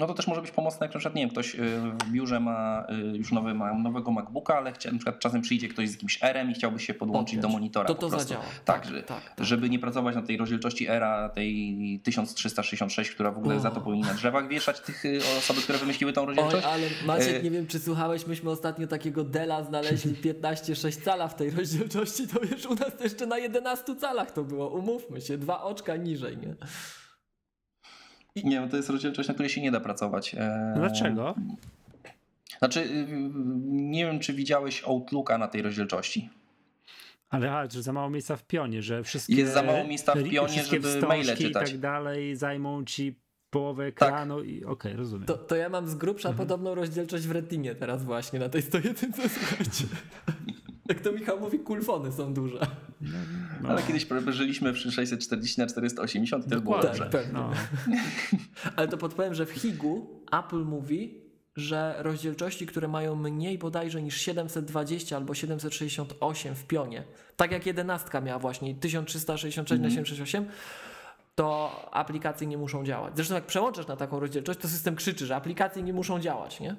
no 0.00 0.06
to 0.06 0.14
też 0.14 0.26
może 0.26 0.42
być 0.42 0.50
pomocne, 0.50 0.86
jak 0.86 0.94
na 0.94 0.98
przykład, 0.98 1.14
nie 1.14 1.22
wiem, 1.22 1.30
ktoś 1.30 1.54
y, 1.54 1.58
w 1.58 2.10
biurze 2.10 2.40
ma 2.40 2.86
y, 3.14 3.16
już 3.16 3.32
nowy, 3.32 3.54
ma 3.54 3.74
nowego 3.74 4.10
MacBooka, 4.10 4.56
ale 4.56 4.72
chcia, 4.72 4.92
na 4.92 4.98
przykład 4.98 5.18
czasem 5.18 5.42
przyjdzie 5.42 5.68
ktoś 5.68 5.88
z 5.88 5.92
jakimś 5.92 6.18
R-em 6.22 6.50
i 6.50 6.54
chciałby 6.54 6.78
się 6.78 6.94
podłączyć 6.94 7.38
do 7.38 7.48
monitora. 7.48 7.86
To 7.86 7.94
to 7.94 8.08
zadziała. 8.10 8.44
Tak, 8.64 8.86
tak, 8.86 9.06
tak, 9.06 9.34
tak, 9.34 9.46
żeby 9.46 9.70
nie 9.70 9.78
pracować 9.78 10.14
na 10.14 10.22
tej 10.22 10.36
rozdzielczości 10.36 10.88
ERA, 10.88 11.28
tej 11.28 12.00
1366, 12.04 13.10
która 13.10 13.30
w 13.30 13.38
ogóle 13.38 13.56
o. 13.56 13.60
za 13.60 13.70
to 13.70 13.80
powinna 13.80 14.06
na 14.06 14.14
drzewach 14.14 14.48
wieszać 14.48 14.80
tych 14.80 15.04
y, 15.04 15.20
osoby, 15.38 15.60
które 15.60 15.78
wymyśliły 15.78 16.12
tą 16.12 16.26
rozdzielczość. 16.26 16.66
Oj, 16.66 16.72
ale 16.72 16.86
Maciek, 17.06 17.42
nie 17.44 17.50
wiem, 17.50 17.66
czy 17.66 17.78
słuchałeś, 17.78 18.26
myśmy 18.26 18.50
ostatnio 18.50 18.86
takiego 18.86 19.24
Dela 19.24 19.64
znaleźli 19.64 20.14
15,6 20.32 21.02
cala 21.04 21.28
w 21.28 21.34
tej 21.34 21.50
rozdzielczości, 21.50 22.28
to 22.28 22.40
wiesz, 22.40 22.66
u 22.66 22.74
nas 22.74 23.00
jeszcze 23.00 23.26
na 23.26 23.38
11 23.38 23.96
calach 23.96 24.30
to 24.30 24.44
było, 24.44 24.68
umówmy 24.68 25.20
się, 25.20 25.38
dwa 25.38 25.62
oczka 25.62 25.96
niżej, 25.96 26.36
nie? 26.36 26.54
Nie, 28.36 28.68
to 28.68 28.76
jest 28.76 28.90
rozdzielczość, 28.90 29.28
na 29.28 29.34
której 29.34 29.50
się 29.50 29.60
nie 29.60 29.70
da 29.70 29.80
pracować. 29.80 30.34
E, 30.34 30.72
Dlaczego? 30.76 31.34
Znaczy, 32.58 32.80
y, 32.80 33.06
nie 33.66 34.06
wiem, 34.06 34.20
czy 34.20 34.32
widziałeś 34.32 34.84
Outlooka 34.84 35.38
na 35.38 35.48
tej 35.48 35.62
rozdzielczości. 35.62 36.30
Ale 37.30 37.52
a, 37.52 37.70
że 37.70 37.82
za 37.82 37.92
mało 37.92 38.10
miejsca 38.10 38.36
w 38.36 38.42
pionie, 38.42 38.82
że 38.82 39.02
wszystkie. 39.04 39.34
Jest 39.34 39.54
za 39.54 39.62
mało 39.62 39.84
miejsca 39.84 40.14
w 40.14 40.30
pionie, 40.30 40.64
żeby 40.64 41.00
maile 41.00 41.36
czytać. 41.36 41.68
i 41.68 41.72
tak 41.72 41.78
dalej 41.78 42.36
zajmą 42.36 42.84
ci 42.84 43.16
połowę 43.50 43.84
ekranu 43.84 44.38
tak. 44.38 44.48
i 44.48 44.64
okej, 44.64 44.66
okay, 44.66 44.96
rozumiem. 44.96 45.26
To, 45.26 45.38
to 45.38 45.56
ja 45.56 45.68
mam 45.68 45.88
z 45.88 45.94
grubsza 45.94 46.28
mhm. 46.28 46.48
podobną 46.48 46.74
rozdzielczość 46.74 47.26
w 47.26 47.30
retinie 47.30 47.74
teraz 47.74 48.04
właśnie 48.04 48.38
na 48.38 48.48
tej 48.48 48.62
101, 48.62 49.12
słuchajcie. 49.38 49.84
Jak 50.90 51.00
to 51.00 51.12
Michał 51.12 51.40
mówi, 51.40 51.58
kulfony 51.58 52.12
są 52.12 52.34
duże. 52.34 52.66
No, 53.00 53.18
no. 53.62 53.68
Ale 53.68 53.82
kiedyś 53.82 54.06
żyliśmy 54.28 54.72
przy 54.72 54.92
640 54.92 55.60
na 55.60 55.66
480 55.66 56.48
to 56.48 56.60
było 56.60 56.82
dobrze. 56.82 57.10
Tak. 57.10 57.32
No. 57.32 57.50
Ale 58.76 58.88
to 58.88 58.98
podpowiem, 58.98 59.34
że 59.34 59.46
w 59.46 59.50
Higu 59.50 60.20
Apple 60.32 60.64
mówi, 60.64 61.20
że 61.56 61.94
rozdzielczości, 61.98 62.66
które 62.66 62.88
mają 62.88 63.16
mniej 63.16 63.58
bodajże 63.58 64.02
niż 64.02 64.16
720 64.16 65.16
albo 65.16 65.34
768 65.34 66.54
w 66.54 66.66
pionie, 66.66 67.04
tak 67.36 67.52
jak 67.52 67.66
11 67.66 68.22
miała 68.22 68.38
właśnie 68.38 68.74
1366 68.74 69.72
mm. 69.72 69.82
na 69.82 69.90
768, 69.90 70.42
mhm. 70.42 70.58
to 71.34 71.70
aplikacje 71.92 72.46
nie 72.46 72.58
muszą 72.58 72.84
działać. 72.84 73.16
Zresztą 73.16 73.34
jak 73.34 73.46
przełączasz 73.46 73.86
na 73.86 73.96
taką 73.96 74.20
rozdzielczość, 74.20 74.60
to 74.60 74.68
system 74.68 74.96
krzyczy, 74.96 75.26
że 75.26 75.36
aplikacje 75.36 75.82
nie 75.82 75.92
muszą 75.92 76.20
działać, 76.20 76.60
nie? 76.60 76.76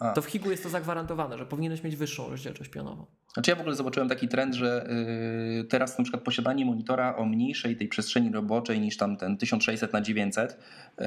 A. 0.00 0.12
To 0.12 0.22
w 0.22 0.26
Higu 0.26 0.50
jest 0.50 0.62
to 0.62 0.68
zagwarantowane, 0.68 1.38
że 1.38 1.46
powinieneś 1.46 1.82
mieć 1.82 1.96
wyższą 1.96 2.30
rozdzielczość 2.30 2.70
pionową. 2.70 3.06
Znaczy 3.32 3.50
ja 3.50 3.56
w 3.56 3.60
ogóle 3.60 3.76
zobaczyłem 3.76 4.08
taki 4.08 4.28
trend, 4.28 4.54
że 4.54 4.88
yy, 5.56 5.64
teraz 5.64 5.98
na 5.98 6.04
przykład 6.04 6.22
posiadanie 6.22 6.64
monitora 6.64 7.16
o 7.16 7.24
mniejszej 7.24 7.76
tej 7.76 7.88
przestrzeni 7.88 8.32
roboczej 8.32 8.80
niż 8.80 8.96
tam 8.96 9.16
ten 9.16 9.36
1600 9.36 9.92
na 9.92 10.00
900 10.00 10.58
yy, 10.98 11.06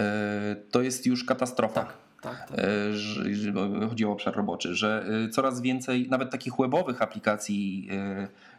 to 0.72 0.82
jest 0.82 1.06
już 1.06 1.24
katastrofa. 1.24 1.82
Tak, 1.82 1.98
tak, 2.24 2.50
tak. 2.50 2.60
Że- 2.94 3.36
że 3.36 3.54
chodzi 3.90 4.06
o 4.06 4.12
obszar 4.12 4.36
roboczy, 4.36 4.76
że 4.76 5.06
yy, 5.24 5.30
coraz 5.30 5.62
więcej 5.62 6.10
nawet 6.10 6.30
takich 6.32 6.54
webowych 6.60 7.02
aplikacji 7.02 7.86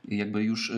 yy, 0.09 0.17
jakby 0.19 0.43
już 0.45 0.73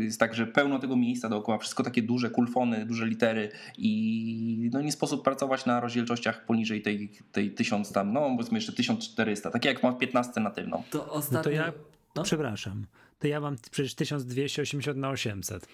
jest 0.00 0.20
tak, 0.20 0.34
że 0.34 0.46
pełno 0.46 0.78
tego 0.78 0.96
miejsca 0.96 1.28
dookoła, 1.28 1.58
wszystko 1.58 1.82
takie 1.82 2.02
duże 2.02 2.30
kulfony, 2.30 2.86
duże 2.86 3.06
litery 3.06 3.48
i 3.78 4.70
no 4.72 4.80
nie 4.82 4.92
sposób 4.92 5.24
pracować 5.24 5.66
na 5.66 5.80
rozdzielczościach 5.80 6.44
poniżej 6.46 6.82
tej, 6.82 7.10
tej 7.32 7.50
1000 7.50 7.92
tam, 7.92 8.12
no 8.12 8.20
powiedzmy 8.36 8.58
jeszcze 8.58 8.72
1400, 8.72 9.50
takie 9.50 9.68
jak 9.68 9.82
ma 9.82 9.92
w 9.92 9.98
15 9.98 10.40
natywną. 10.40 10.82
To 10.90 10.98
No 10.98 11.12
ostatnio... 11.12 11.42
to 11.44 11.50
ja, 11.50 11.72
No. 12.16 12.22
przepraszam, 12.22 12.86
to 13.18 13.26
ja 13.28 13.40
mam 13.40 13.56
przecież 13.70 13.94
1280 13.94 14.98
na 14.98 15.08
800. 15.10 15.68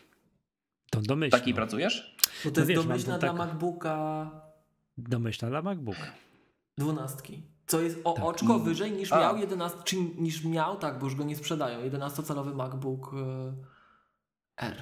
To 0.91 1.01
domyślna. 1.01 1.39
Takiej 1.39 1.55
pracujesz? 1.55 2.17
Bo 2.45 2.51
to 2.51 2.55
No 2.55 2.61
jest 2.61 2.69
wiesz, 2.69 2.79
mam 2.79 2.87
domyślna 2.89 3.19
dla 3.19 3.29
taką- 3.29 3.39
MacBooka 3.39 4.31
Domyślna 4.99 5.49
dla 5.51 5.63
MacBooka. 5.63 6.13
Dwunastki. 6.79 7.43
Co 7.67 7.81
jest 7.81 7.99
o 8.05 8.13
Tak. 8.13 8.25
oczko 8.25 8.59
wyżej 8.59 8.93
niż 8.93 9.13
A. 9.13 9.21
miał 9.21 9.37
11, 9.37 9.79
czy 9.85 9.97
niż 9.97 10.45
miał, 10.45 10.77
tak, 10.77 10.99
bo 10.99 11.07
już 11.07 11.15
go 11.15 11.25
nie 11.25 11.37
sprzedają, 11.37 11.81
11-calowy 11.91 12.55
MacBook 12.55 13.13
y, 13.15 13.17
R. 14.57 14.77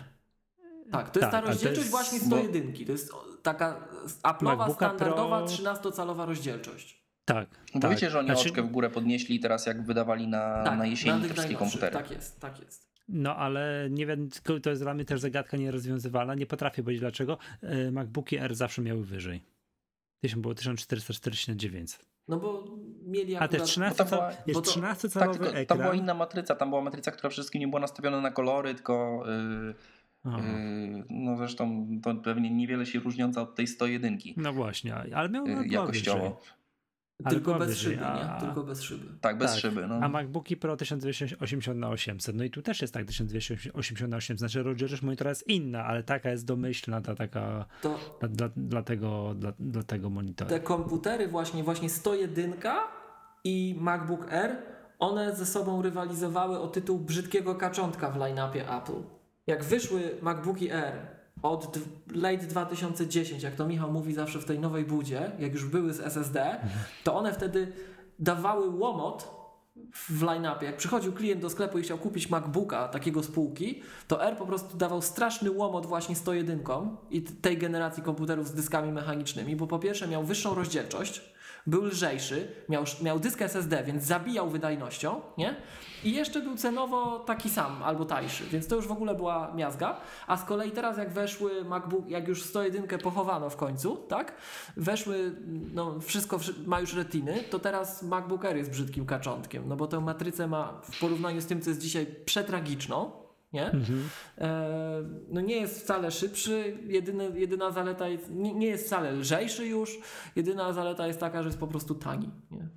Tak, 0.93 1.11
to 1.11 1.21
jest 1.21 1.31
Tak, 1.33 1.45
ta 1.45 1.51
rozdzielczość 1.51 1.79
jest- 1.79 1.91
właśnie 1.91 2.19
bo- 2.21 2.37
101. 2.37 2.87
To 2.87 2.93
jest 2.93 3.13
taka 3.43 3.89
Apple'owa 4.23 4.75
standardowa 4.75 5.39
Pro- 5.39 5.47
13-calowa 5.47 6.27
rozdzielczość. 6.27 7.05
Tak. 7.25 7.49
Bo 7.75 7.81
tak. 7.81 7.91
wiecie, 7.91 8.11
że 8.11 8.19
oni 8.19 8.29
Znaczy, 8.29 8.49
oczkę 8.49 8.63
w 8.63 8.67
górę 8.71 8.91
podnieśli 8.91 9.41
teraz 9.41 9.67
jak 9.67 9.87
wydawali 9.87 10.29
na, 10.29 10.63
Tak, 10.65 10.79
na 10.79 10.87
jesieni 10.87 11.23
te 11.23 11.29
wszystkie 11.35 11.55
komputery. 11.55 11.93
Tak 11.93 12.11
jest, 12.11 12.41
tak 12.41 12.61
jest. 12.61 12.89
No 13.09 13.37
ale 13.37 13.89
nie 13.91 14.07
wiem, 14.07 14.29
to 14.63 14.71
jest 14.71 14.83
dla 14.83 14.95
mnie 14.95 15.05
też 15.05 15.21
zagadka 15.21 15.57
nierozwiązywalna. 15.57 16.35
Nie 16.35 16.47
potrafię 16.47 16.83
powiedzieć 16.83 17.01
dlaczego. 17.01 17.39
E, 17.63 17.91
MacBooki 17.91 18.37
R 18.37 18.55
zawsze 18.55 18.83
miały 18.83 19.05
wyżej. 19.05 19.43
1000 20.21 20.43
było 20.43 20.55
1440 20.55 21.51
na 21.51 21.57
900. 21.57 22.07
No 22.29 22.37
bo 22.39 22.65
mieli 23.07 23.37
A 23.37 23.39
te 23.39 23.45
akurat... 23.45 23.67
13 23.67 24.05
Bo 24.05 24.11
to 24.11 24.17
była- 24.17 24.31
jest 24.47 24.61
to- 24.65 24.71
13 24.71 25.09
Tak, 25.09 25.23
calowy 25.23 25.39
tylko 25.51 25.65
tam 25.75 25.79
była 25.79 25.95
inna 25.95 26.15
matryca. 26.15 26.55
Tam 26.55 26.69
była 26.69 26.83
matryca, 26.83 27.11
która 27.11 27.29
przede 27.31 27.43
wszystkim 27.43 27.61
nie 27.61 27.69
była 27.69 27.81
nastawiona 27.81 28.21
na 28.21 28.31
kolory, 28.31 28.75
tylko 28.75 29.25
yy, 29.27 29.75
yy, 30.33 31.05
no 31.11 31.37
zresztą 31.37 31.89
to 32.03 32.15
pewnie 32.15 32.51
niewiele 32.51 32.87
się 32.87 32.99
różniąca 33.01 33.43
od 33.43 33.55
tej 33.55 33.67
101 33.67 34.19
No 34.37 34.53
właśnie, 34.53 34.95
ale 35.15 35.29
miał 35.29 35.47
yy, 35.47 35.67
jakościowo. 35.67 36.19
wyżej. 36.19 36.33
Ale 37.25 37.35
Tylko 37.35 37.55
bez 37.59 37.69
wyżej, 37.69 37.93
szyby, 37.95 38.07
a- 38.07 38.35
nie? 38.35 38.41
Tylko 38.41 38.65
bez 38.65 38.83
szyby. 38.83 39.05
Tak, 39.21 39.39
bez 39.39 39.51
Tak. 39.51 39.61
szyby. 39.61 39.87
No. 39.87 39.95
A 40.03 40.09
MacBooki 40.09 40.57
Pro 40.57 40.77
1280 40.77 41.79
na 41.79 41.89
800. 41.89 42.37
No 42.37 42.45
i 42.45 42.51
tu 42.51 42.63
też 42.63 42.81
jest 42.83 42.95
tak 42.95 43.07
1280 43.07 44.11
na 44.11 44.17
800. 44.17 44.39
Znaczy 44.39 44.63
rozdzielczość 44.63 45.03
monitora 45.03 45.31
jest 45.31 45.49
inna, 45.49 45.85
ale 45.85 46.03
taka 46.03 46.31
jest 46.31 46.47
domyślna, 46.47 47.01
ta 47.01 47.15
taka 47.15 47.65
To 47.83 47.99
dla, 48.21 48.29
dla, 48.29 48.49
dla, 48.57 48.83
tego, 48.83 49.35
dla, 49.35 49.53
dla 49.59 49.83
tego 49.83 50.11
monitora. 50.11 50.51
te 50.51 50.61
komputery 50.61 51.29
właśnie, 51.29 51.65
właśnie 51.65 51.91
101 51.91 52.55
i 53.45 53.77
MacBook 53.81 54.33
Air, 54.33 54.57
one 54.99 55.37
ze 55.37 55.47
sobą 55.47 55.83
rywalizowały 55.83 56.59
o 56.61 56.69
tytuł 56.69 56.99
brzydkiego 56.99 57.55
kaczątka 57.55 58.11
w 58.11 58.17
line-upie 58.17 58.77
Apple. 58.79 59.03
Jak 59.47 59.65
wyszły 59.65 60.01
MacBooki 60.23 60.71
Air 60.73 61.18
od 61.43 61.79
late 62.15 62.47
2010, 62.47 63.43
jak 63.43 63.55
to 63.55 63.67
Michał 63.67 63.93
mówi 63.93 64.15
zawsze 64.15 64.39
w 64.39 64.45
tej 64.45 64.59
nowej 64.59 64.85
budzie, 64.85 65.33
jak 65.39 65.53
już 65.53 65.65
były 65.65 65.93
z 65.93 66.01
SSD, 66.01 66.61
to 67.05 67.15
one 67.15 67.33
wtedy 67.33 67.73
dawały 68.19 68.69
łomot 68.69 69.39
w 69.95 70.23
line-upie. 70.23 70.67
Jak 70.67 70.77
przychodził 70.77 71.13
klient 71.13 71.41
do 71.41 71.51
sklepu 71.51 71.79
i 71.79 71.83
chciał 71.83 71.99
kupić 71.99 72.31
MacBooka 72.31 72.89
takiego 72.89 73.23
spółki, 73.23 73.83
to 74.09 74.27
R 74.27 74.37
po 74.37 74.47
prostu 74.47 74.77
dawał 74.77 75.03
straszny 75.03 75.51
łomot 75.51 75.87
właśnie 75.87 76.17
101 76.17 76.61
i 77.11 77.23
tej 77.23 77.59
generacji 77.59 78.03
komputerów 78.03 78.49
z 78.49 78.55
dyskami 78.55 78.93
mechanicznymi, 78.93 79.57
bo 79.57 79.67
po 79.67 79.79
pierwsze 79.79 80.09
miał 80.09 80.25
wyższą 80.25 80.55
rozdzielczość, 80.55 81.38
był 81.69 81.85
lżejszy, 81.85 82.49
miał, 82.69 82.85
miał 83.03 83.19
dysk 83.19 83.43
SSD, 83.43 83.83
więc 83.85 84.05
zabijał 84.05 84.51
wydajnością, 84.51 85.21
nie? 85.39 85.57
I 86.05 86.13
jeszcze 86.13 86.41
był 86.41 86.57
cenowo 86.57 87.19
taki 87.19 87.51
sam 87.51 87.83
albo 87.83 88.05
tańszy, 88.05 88.45
więc 88.45 88.67
to 88.69 88.77
już 88.77 88.87
w 88.87 88.93
ogóle 88.93 89.15
była 89.15 89.53
miazga. 89.55 89.97
A 90.27 90.37
z 90.37 90.45
kolei 90.45 90.71
teraz 90.71 90.99
jak 90.99 91.13
weszły 91.13 91.65
MacBook, 91.65 92.09
jak 92.09 92.29
już 92.29 92.43
101 92.43 92.99
pochowano 92.99 93.51
w 93.51 93.57
końcu, 93.57 93.97
tak? 93.97 94.35
Weszły, 94.77 95.33
no 95.75 96.01
wszystko 96.01 96.39
wszy- 96.39 96.55
ma 96.67 96.81
już 96.81 96.95
retiny, 96.95 97.43
to 97.51 97.59
teraz 97.59 98.03
MacBook 98.03 98.45
Air 98.45 98.57
jest 98.57 98.71
brzydkim 98.71 99.07
kaczątkiem, 99.07 99.69
no 99.69 99.77
bo 99.77 99.87
tę 99.87 100.01
matrycę 100.01 100.47
ma 100.47 100.81
w 100.83 101.01
porównaniu 101.01 101.41
z 101.41 101.47
tym, 101.47 101.61
co 101.63 101.71
jest 101.71 101.81
dzisiaj 101.83 102.07
przetragiczną, 102.25 103.11
nie? 103.53 103.67
Mhm. 103.71 104.09
E, 104.39 104.69
no 105.29 105.41
nie 105.41 105.57
jest 105.57 105.81
wcale 105.83 106.11
szybszy, 106.11 106.77
jedyny, 106.87 107.41
jedyna 107.41 107.71
zaleta 107.71 108.09
jest, 108.09 108.31
nie, 108.31 108.55
nie 108.55 108.67
jest 108.67 108.87
wcale 108.87 109.13
lżejszy 109.13 109.67
już, 109.67 109.99
jedyna 110.37 110.73
zaleta 110.73 111.07
jest 111.07 111.21
taka, 111.21 111.43
że 111.43 111.49
jest 111.49 111.59
po 111.61 111.67
prostu 111.67 111.95
tani. 111.95 112.31
Nie? 112.51 112.69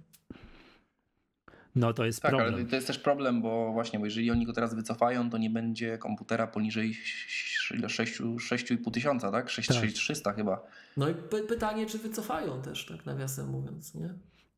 No 1.76 1.94
to 1.94 2.06
jest 2.06 2.22
Tak, 2.22 2.32
problem. 2.32 2.54
ale 2.54 2.66
to 2.66 2.76
jest 2.76 2.88
też 2.88 3.00
problem, 3.00 3.42
bo 3.42 3.72
właśnie, 3.74 4.00
bo 4.00 4.06
jeżeli 4.06 4.32
oni 4.32 4.46
go 4.46 4.54
teraz 4.54 4.74
wycofają, 4.76 5.30
to 5.30 5.38
nie 5.38 5.50
będzie 5.50 5.98
komputera 5.98 6.48
poniżej 6.48 6.94
6,5 7.72 8.92
tysiąca, 8.92 9.32
tak? 9.32 9.50
6300 9.50 10.34
chyba. 10.34 10.64
No 10.98 11.10
i 11.10 11.14
py- 11.14 11.44
pytanie, 11.48 11.86
czy 11.86 11.98
wycofają 11.98 12.62
też, 12.62 12.86
tak 12.86 13.06
nawiasem 13.06 13.48
mówiąc, 13.50 13.96
nie? 13.96 14.14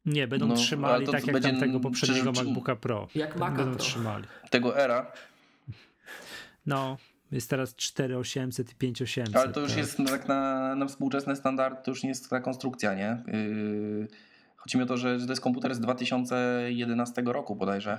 Nie, 0.05 0.27
będą 0.27 0.47
No, 0.47 0.55
trzymali 0.55 1.05
to 1.05 1.11
tak 1.11 1.27
jak 1.27 1.33
będzie- 1.33 1.49
tamtego 1.51 1.79
poprzedniego 1.79 2.31
MacBooka 2.31 2.75
Pro. 2.75 3.07
Jak 3.15 3.35
Maca 3.37 3.55
Będą 3.55 3.71
Pro. 3.71 3.79
trzymali. 3.83 4.25
Tego 4.49 4.79
era, 4.79 5.11
No, 6.65 6.97
jest 7.31 7.49
teraz 7.49 7.75
4800 7.75 8.71
i 8.71 8.75
5800. 8.75 9.35
ale 9.35 9.53
to 9.53 9.59
już 9.59 9.69
tak. 9.69 9.77
jest 9.77 9.97
tak 10.07 10.27
na, 10.27 10.75
na 10.75 10.85
współczesny 10.85 11.35
standard, 11.35 11.85
to 11.85 11.91
już 11.91 12.03
nie 12.03 12.09
jest 12.09 12.29
ta 12.29 12.39
konstrukcja, 12.39 12.95
nie? 12.95 13.23
Yy, 13.27 14.07
chodzi 14.55 14.77
mi 14.77 14.83
o 14.83 14.85
to, 14.85 14.97
że 14.97 15.19
że 15.19 15.25
to 15.25 15.31
jest 15.31 15.41
komputer 15.41 15.75
z 15.75 15.79
2011 15.79 17.21
roku 17.25 17.55
bodajże. 17.55 17.97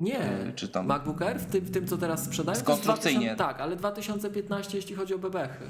Nie, 0.00 0.42
Yy, 0.46 0.52
czy 0.52 0.68
tam... 0.68 0.86
MacBook 0.86 1.22
Air 1.22 1.40
w 1.40 1.46
tym, 1.46 1.64
w 1.64 1.70
tym 1.70 1.86
co 1.86 1.98
teraz 1.98 2.24
sprzedają, 2.24 2.62
konstrukcyjnie. 2.62 3.34
2000, 3.34 3.36
tak, 3.36 3.60
ale 3.60 3.76
2015 3.76 4.76
jeśli 4.76 4.94
chodzi 4.94 5.14
o 5.14 5.18
bebechy. 5.18 5.64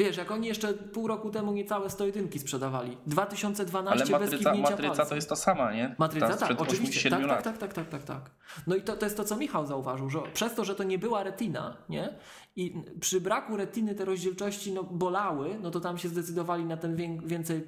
Wiesz, 0.00 0.16
jak 0.16 0.30
oni 0.30 0.48
jeszcze 0.48 0.74
pół 0.74 1.08
roku 1.08 1.30
temu 1.30 1.52
niecałe 1.52 1.90
101 1.90 2.28
sprzedawali. 2.38 2.96
2012 3.06 3.90
Ale 3.92 4.00
bez 4.00 4.10
matryca, 4.10 4.50
kiwnięcia 4.50 4.70
matryca 4.70 4.88
palcem. 4.88 5.06
to 5.08 5.14
jest 5.14 5.28
to 5.28 5.36
sama, 5.36 5.72
nie? 5.72 5.94
Matryca, 5.98 6.28
Ta 6.28 6.36
tak, 6.36 6.60
oczywiście. 6.60 7.08
87 7.08 7.28
Tak, 7.28 7.28
tak, 7.28 7.46
lat. 7.46 7.60
tak, 7.60 7.74
tak, 7.74 7.88
tak, 7.90 8.02
tak, 8.06 8.22
tak. 8.22 8.30
No 8.66 8.76
i 8.76 8.82
to, 8.82 8.96
to 8.96 9.06
jest 9.06 9.16
to, 9.16 9.24
co 9.24 9.36
Michał 9.36 9.66
zauważył, 9.66 10.10
że 10.10 10.18
przez 10.34 10.54
to, 10.54 10.64
że 10.64 10.74
to 10.74 10.82
nie 10.84 10.98
była 10.98 11.22
retina, 11.22 11.76
nie? 11.88 12.08
I 12.56 12.74
przy 13.00 13.20
braku 13.20 13.56
retiny 13.56 13.94
te 13.94 14.04
rozdzielczości 14.04 14.72
no, 14.72 14.84
bolały, 14.84 15.58
no 15.62 15.70
to 15.70 15.80
tam 15.80 15.98
się 15.98 16.08
zdecydowali 16.08 16.64
na 16.64 16.76
ten 16.76 16.96
wię- 16.96 17.20
więcej 17.24 17.62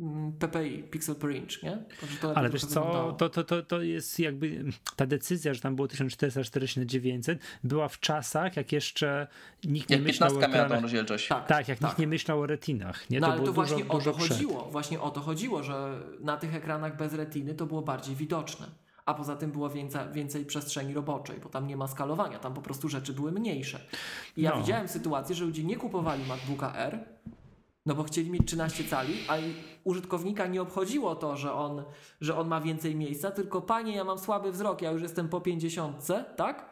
mm, 0.00 0.32
PPI, 0.32 0.82
pixel 0.82 1.14
per 1.14 1.30
inch, 1.30 1.62
nie? 1.62 1.84
Także 2.00 2.16
to 2.20 2.36
Ale 2.36 2.50
wiesz 2.50 2.64
co, 2.64 3.14
to, 3.18 3.28
to, 3.28 3.44
to, 3.44 3.62
to 3.62 3.82
jest 3.82 4.18
jakby 4.18 4.64
ta 4.96 5.06
decyzja, 5.06 5.54
że 5.54 5.60
tam 5.60 5.76
było 5.76 5.88
1440 5.88 6.80
na 6.80 6.86
900 6.86 7.38
była 7.64 7.88
w 7.88 8.00
czasach, 8.00 8.56
jak 8.56 8.72
jeszcze 8.72 9.26
nikt 9.64 9.90
nie 9.90 9.96
Jak 9.96 10.04
myślał 10.04 10.28
o 10.30 10.32
15 10.32 10.48
miała 10.56 10.60
tą 10.60 10.64
ekranach. 10.66 10.82
rozdzielczość. 10.82 11.28
Tak, 11.28 11.46
Tak, 11.46 11.68
jak 11.68 11.75
tak. 11.78 11.90
nikt 11.90 11.98
nie 11.98 12.06
myślał 12.06 12.40
o 12.40 12.46
retinach. 12.46 13.10
Nie? 13.10 13.20
No 13.20 13.26
to 13.26 13.32
ale 13.32 13.40
to 13.40 13.46
dużo, 13.46 13.52
właśnie 13.62 13.88
o 13.88 13.94
dużo 13.94 14.12
to 14.12 14.18
przed. 14.18 14.28
chodziło, 14.28 14.68
właśnie 14.70 15.00
o 15.00 15.10
to 15.10 15.20
chodziło, 15.20 15.62
że 15.62 16.00
na 16.20 16.36
tych 16.36 16.54
ekranach 16.54 16.96
bez 16.96 17.14
retiny 17.14 17.54
to 17.54 17.66
było 17.66 17.82
bardziej 17.82 18.16
widoczne. 18.16 18.66
A 19.06 19.14
poza 19.14 19.36
tym 19.36 19.50
było 19.50 19.70
więcej, 19.70 20.00
więcej 20.12 20.44
przestrzeni 20.46 20.94
roboczej, 20.94 21.40
bo 21.40 21.48
tam 21.48 21.66
nie 21.66 21.76
ma 21.76 21.86
skalowania, 21.88 22.38
tam 22.38 22.54
po 22.54 22.62
prostu 22.62 22.88
rzeczy 22.88 23.12
były 23.12 23.32
mniejsze. 23.32 23.80
I 24.36 24.42
ja 24.42 24.50
No. 24.50 24.56
widziałem 24.60 24.88
sytuację, 24.88 25.34
że 25.34 25.44
ludzie 25.44 25.64
nie 25.64 25.76
kupowali 25.76 26.24
MacBooka 26.24 26.74
R, 26.74 26.98
no 27.86 27.94
bo 27.94 28.02
chcieli 28.04 28.30
mieć 28.30 28.46
13 28.46 28.84
cali, 28.84 29.14
a 29.28 29.34
użytkownika 29.84 30.46
nie 30.46 30.62
obchodziło 30.62 31.14
to, 31.14 31.36
że 31.36 31.52
on, 31.52 31.82
że 32.20 32.36
on 32.38 32.48
ma 32.48 32.60
więcej 32.60 32.94
miejsca, 32.96 33.30
tylko 33.30 33.62
panie, 33.62 33.96
ja 33.96 34.04
mam 34.04 34.18
słaby 34.18 34.52
wzrok, 34.52 34.82
ja 34.82 34.90
już 34.90 35.02
jestem 35.02 35.28
po 35.28 35.40
50, 35.40 36.06
tak? 36.36 36.70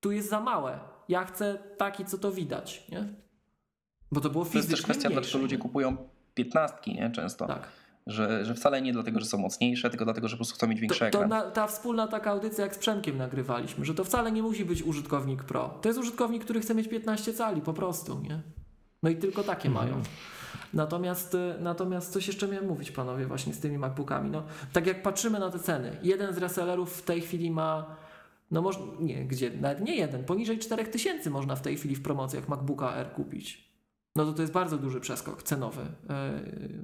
Tu 0.00 0.12
jest 0.12 0.28
za 0.30 0.40
małe. 0.40 0.78
Ja 1.08 1.24
chcę 1.24 1.58
taki, 1.78 2.04
co 2.04 2.18
to 2.18 2.32
widać, 2.32 2.88
nie? 2.88 3.23
Bo 4.12 4.20
to 4.20 4.30
było 4.30 4.44
To 4.44 4.48
jest 4.48 4.54
fizycznie 4.54 4.76
też 4.76 4.82
kwestia, 4.84 5.08
mniejsze, 5.08 5.20
dlaczego 5.22 5.42
ludzie 5.42 5.58
kupują 5.58 5.96
piętnastki, 6.34 6.94
nie? 6.94 7.10
Często. 7.10 7.46
Tak. 7.46 7.68
Że, 8.06 8.44
że 8.44 8.54
wcale 8.54 8.82
nie 8.82 8.92
dlatego, 8.92 9.20
że 9.20 9.26
są 9.26 9.38
mocniejsze, 9.38 9.90
tylko 9.90 10.04
dlatego, 10.04 10.28
że 10.28 10.36
po 10.36 10.38
prostu 10.38 10.54
chcą 10.54 10.66
mieć 10.66 10.80
większy 10.80 11.00
To, 11.00 11.10
to 11.10 11.18
ekran. 11.18 11.28
na, 11.30 11.42
ta 11.50 11.66
wspólna 11.66 12.06
taka 12.08 12.30
audycja, 12.30 12.64
jak 12.64 12.74
z 12.74 12.78
Przemkiem 12.78 13.16
nagrywaliśmy, 13.18 13.84
że 13.84 13.94
to 13.94 14.04
wcale 14.04 14.32
nie 14.32 14.42
musi 14.42 14.64
być 14.64 14.82
użytkownik 14.82 15.44
pro. 15.44 15.78
To 15.82 15.88
jest 15.88 15.98
użytkownik, 16.00 16.44
który 16.44 16.60
chce 16.60 16.74
mieć 16.74 16.88
15 16.88 17.32
cali 17.34 17.60
po 17.60 17.72
prostu, 17.72 18.20
nie? 18.20 18.40
No 19.02 19.10
i 19.10 19.16
tylko 19.16 19.42
takie 19.42 19.68
Mhm. 19.68 19.86
mają. 19.90 20.02
Natomiast, 20.74 21.34
y, 21.34 21.54
natomiast 21.60 22.12
coś 22.12 22.26
jeszcze 22.26 22.48
miałem 22.48 22.68
mówić, 22.68 22.90
panowie, 22.90 23.26
właśnie 23.26 23.54
z 23.54 23.60
tymi 23.60 23.78
MacBookami. 23.78 24.30
No, 24.30 24.42
tak 24.72 24.86
jak 24.86 25.02
patrzymy 25.02 25.38
na 25.38 25.50
te 25.50 25.58
ceny, 25.58 25.96
jeden 26.02 26.34
z 26.34 26.38
resellerów 26.38 26.96
w 26.98 27.02
tej 27.02 27.20
chwili 27.20 27.50
ma, 27.50 27.96
no 28.50 28.62
może, 28.62 28.78
nie, 29.00 29.24
gdzie, 29.24 29.50
nawet 29.60 29.80
nie 29.80 29.96
jeden, 29.96 30.24
poniżej 30.24 30.58
4000 30.58 31.30
można 31.30 31.56
w 31.56 31.62
tej 31.62 31.76
chwili 31.76 31.94
w 31.94 32.02
promocjach 32.02 32.48
MacBooka 32.48 32.94
R 32.96 33.12
kupić. 33.12 33.73
No 34.16 34.24
to 34.24 34.32
to 34.32 34.42
jest 34.42 34.54
bardzo 34.54 34.78
duży 34.78 35.00
przeskok 35.00 35.42
cenowy 35.42 35.82
e, 35.82 35.86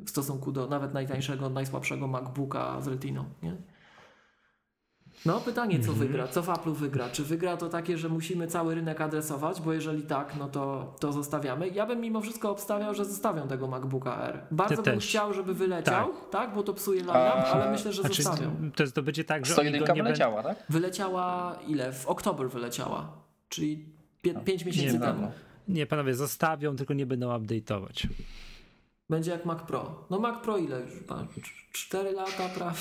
w 0.04 0.10
stosunku 0.10 0.52
do 0.52 0.66
nawet 0.66 0.94
najtańszego, 0.94 1.50
najsłabszego 1.50 2.06
MacBooka 2.06 2.80
z 2.80 2.86
Retiną, 2.86 3.24
nie? 3.42 3.56
No 5.26 5.40
pytanie, 5.40 5.80
co 5.80 5.90
Mhm. 5.92 5.98
wygra, 5.98 6.28
co 6.28 6.42
w 6.42 6.46
Apple'u 6.46 6.74
wygra? 6.74 7.08
Czy 7.10 7.24
wygra 7.24 7.56
to 7.56 7.68
takie, 7.68 7.98
że 7.98 8.08
musimy 8.08 8.46
cały 8.46 8.74
rynek 8.74 9.00
adresować, 9.00 9.60
bo 9.60 9.72
jeżeli 9.72 10.02
tak, 10.02 10.36
no 10.38 10.48
to, 10.48 10.94
to 11.00 11.12
zostawiamy. 11.12 11.68
Ja 11.68 11.86
bym 11.86 12.00
mimo 12.00 12.20
wszystko 12.20 12.50
obstawiał, 12.50 12.94
że 12.94 13.04
zostawią 13.04 13.48
tego 13.48 13.68
MacBooka 13.68 14.22
R. 14.28 14.40
Bardzo 14.50 14.82
bym 14.82 14.84
też. 14.94 15.06
chciał, 15.06 15.34
żeby 15.34 15.54
wyleciał, 15.54 16.10
tak, 16.30 16.54
bo 16.54 16.62
to 16.62 16.74
psuje 16.74 17.00
line-up, 17.00 17.16
A- 17.18 17.44
ale 17.52 17.70
myślę, 17.72 17.92
że 17.92 18.02
Znaczy, 18.02 18.22
zostawią. 18.22 18.70
to, 18.76 18.84
to 18.94 19.02
będzie 19.02 19.24
tak, 19.24 19.46
że 19.46 19.52
oni 19.52 19.54
101 19.68 19.80
go 19.80 19.86
nie 19.86 19.86
będą... 19.86 20.04
wyleciała, 20.04 20.42
tak? 20.42 20.56
Wyleciała 20.68 21.56
ile? 21.68 21.92
W 21.92 22.06
oktober 22.06 22.50
wyleciała, 22.50 23.12
czyli 23.48 23.84
5 24.44 24.64
miesięcy 24.64 24.98
nie, 24.98 25.00
temu. 25.06 25.22
no. 25.22 25.30
Nie, 25.70 25.86
panowie, 25.86 26.14
zostawią, 26.14 26.76
tylko 26.76 26.94
nie 26.94 27.06
będą 27.06 27.38
update'ować. 27.38 28.06
Będzie 29.10 29.30
jak 29.30 29.44
Mac 29.44 29.62
Pro. 29.62 30.06
No 30.10 30.18
Mac 30.18 30.42
Pro 30.42 30.58
ile 30.58 30.80
już? 30.80 30.92
4 31.72 32.12
lata 32.12 32.48
prawie. 32.48 32.76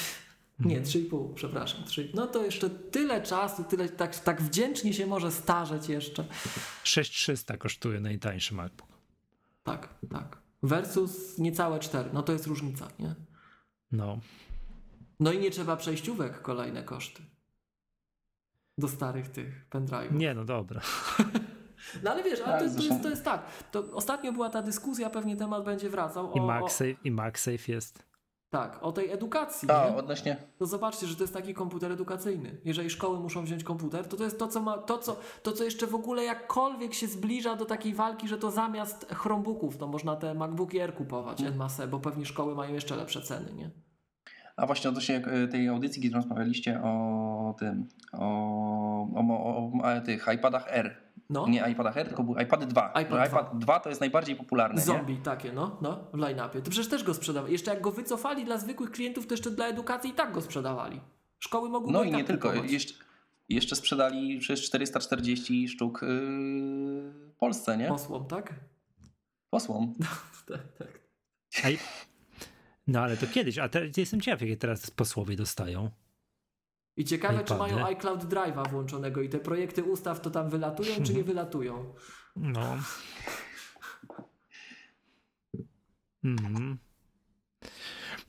Nie, 0.60 0.82
3,5, 0.82 1.34
przepraszam. 1.34 1.84
3, 1.84 2.11
no 2.14 2.28
to 2.28 2.44
jeszcze 2.45 2.70
tyle 2.70 3.22
czasu, 3.22 3.64
tyle 3.64 3.90
tak, 3.90 4.20
tak 4.20 4.41
wdzięcznie 4.41 4.94
się 4.94 5.07
może 5.07 5.32
starzeć 5.32 5.90
jeszcze. 5.90 6.26
6300 6.84 7.57
kosztuje 7.57 7.99
najtańszy 7.99 8.53
MacBook. 8.56 8.90
Tak, 9.64 9.90
tak. 10.11 10.38
Versus 10.64 11.38
niecałe 11.38 11.80
4. 11.80 12.10
No 12.14 12.24
to 12.24 12.34
jest 12.34 12.48
różnica, 12.48 12.88
nie? 12.99 13.16
No. 13.91 14.20
No 15.20 15.32
i 15.32 15.40
nie 15.40 15.52
trzeba 15.52 15.78
przejściówek, 15.78 16.41
kolejne 16.41 16.84
koszty. 16.84 17.22
Do 18.78 18.88
starych 18.88 19.30
tych 19.30 19.66
pendrive'ów. 19.70 20.11
Nie, 20.14 20.34
no 20.34 20.45
dobra. 20.45 20.82
No 22.04 22.12
ale 22.12 22.24
wiesz, 22.24 22.42
ale 22.42 22.60
Tak, 22.60 22.70
to, 22.72 22.78
to, 22.78 22.84
jest, 22.84 23.04
to 23.04 23.10
jest 23.10 23.26
tak. 23.26 23.46
To 23.72 23.84
ostatnio 23.94 24.32
była 24.32 24.50
ta 24.50 24.62
dyskusja, 24.62 25.10
pewnie 25.10 25.36
temat 25.36 25.64
będzie 25.64 25.90
wracał. 25.90 26.34
O, 26.34 26.36
I 26.36 26.40
o, 26.40 26.44
MagSafe, 26.44 26.92
i 27.04 27.12
MagSafe 27.12 27.72
jest. 27.72 28.10
tak, 28.50 28.84
o 28.84 28.92
tej 28.92 29.12
edukacji. 29.12 29.70
A, 29.72 29.90
nie? 29.90 29.96
odnośnie... 29.96 30.38
To 30.58 30.66
zobaczcie, 30.66 31.08
że 31.08 31.16
to 31.16 31.24
jest 31.24 31.34
taki 31.34 31.54
komputer 31.54 31.92
edukacyjny. 31.92 32.62
Jeżeli 32.66 32.90
szkoły 32.90 33.20
muszą 33.20 33.44
wziąć 33.44 33.64
komputer, 33.64 34.08
to 34.08 34.18
to 34.18 34.24
jest 34.24 34.40
to, 34.40 34.48
co 34.48 34.62
ma, 34.62 34.78
to, 34.78 34.98
co, 34.98 35.16
to, 35.44 35.52
co 35.52 35.64
jeszcze 35.64 35.88
w 35.88 35.96
ogóle 35.96 36.24
jakkolwiek 36.24 36.94
się 36.94 37.08
zbliża 37.08 37.56
do 37.56 37.66
takiej 37.66 37.94
walki, 37.94 38.28
że 38.28 38.38
to 38.38 38.52
zamiast 38.52 39.06
Chromebooków, 39.14 39.78
to 39.78 39.88
można 39.88 40.16
te 40.16 40.34
MacBooki 40.34 40.80
Air 40.82 40.94
kupować, 40.96 41.42
Mm. 41.42 41.56
masse, 41.56 41.88
bo 41.88 42.00
pewnie 42.00 42.26
szkoły 42.26 42.56
mają 42.56 42.74
jeszcze 42.74 42.96
lepsze 42.96 43.22
ceny, 43.22 43.54
nie? 43.54 43.70
A 44.58 44.66
właśnie 44.66 44.90
odnośnie 44.90 45.16
e, 45.26 45.48
tej 45.48 45.68
audycji, 45.68 46.02
kiedy 46.02 46.16
rozmawialiście 46.16 46.82
o 46.84 47.56
tym, 47.60 47.88
o, 48.14 48.20
o, 49.16 49.22
o, 49.30 49.72
o, 49.72 49.72
o 49.98 50.02
tych 50.06 50.28
iPadach 50.36 50.66
R. 50.70 50.98
No, 51.30 51.48
Nie 51.48 51.70
iPadach 51.72 51.98
R, 51.98 52.08
tylko 52.08 52.24
był 52.24 52.38
iPad 52.38 52.66
2. 52.66 52.94
iPad 53.02 53.20
Że 53.20 53.28
iPad 53.28 53.60
2 53.60 53.80
to 53.80 53.90
jest 53.90 54.02
najbardziej 54.02 54.36
popularny, 54.36 54.76
nie? 54.76 54.86
zombie 54.86 55.18
takie, 55.18 55.54
no, 55.54 55.78
no, 55.82 56.08
w 56.14 56.18
line-upie. 56.18 56.62
To 56.62 56.72
przecież 56.72 56.90
też 56.90 57.04
go 57.04 57.14
sprzedawali. 57.14 57.54
Jeszcze 57.54 57.72
jak 57.72 57.82
go 57.82 57.92
wycofali 57.92 58.46
dla 58.46 58.58
zwykłych 58.58 58.92
klientów, 58.92 59.28
to 59.28 59.34
jeszcze 59.34 59.52
dla 59.52 59.68
edukacji 59.68 60.10
i 60.12 60.14
tak 60.14 60.32
go 60.32 60.42
sprzedawali. 60.42 61.02
Szkoły 61.40 61.70
mogły 61.70 61.92
No 61.94 62.04
i 62.04 62.10
tak 62.10 62.18
nie 62.18 62.24
tylko. 62.24 62.54
Jeszcze, 62.54 62.94
jeszcze 63.50 63.76
sprzedali 63.76 64.40
przez 64.40 64.62
440 64.62 65.68
sztuk 65.68 66.02
yy, 66.02 66.08
w 66.08 67.36
Polsce, 67.40 67.78
nie? 67.78 67.88
Posłom, 67.88 68.28
tak? 68.28 68.54
Posłom. 69.50 69.94
tak, 70.48 70.62
tak. 70.78 71.00
A 71.64 71.70
i... 71.70 71.78
No 72.88 73.00
ale 73.00 73.18
to 73.18 73.28
kiedyś, 73.28 73.58
a 73.58 73.70
te, 73.70 73.82
jestem 73.98 74.22
ciekaw, 74.22 74.42
jakie 74.42 74.58
teraz 74.58 74.92
posłowie 74.92 75.36
dostają. 75.36 75.90
I 77.00 77.06
ciekawe, 77.06 77.44
czy 77.44 77.56
mają 77.56 77.86
iCloud 77.86 78.24
Drive'a 78.24 78.72
włączonego 78.72 79.22
i 79.22 79.30
te 79.30 79.40
projekty 79.40 79.84
ustaw 79.84 80.22
to 80.22 80.30
tam 80.32 80.50
wylatują, 80.50 81.04
czy 81.04 81.14
nie 81.14 81.24
wylatują. 81.34 81.94
No. 82.36 82.78
Mhm. 86.24 86.78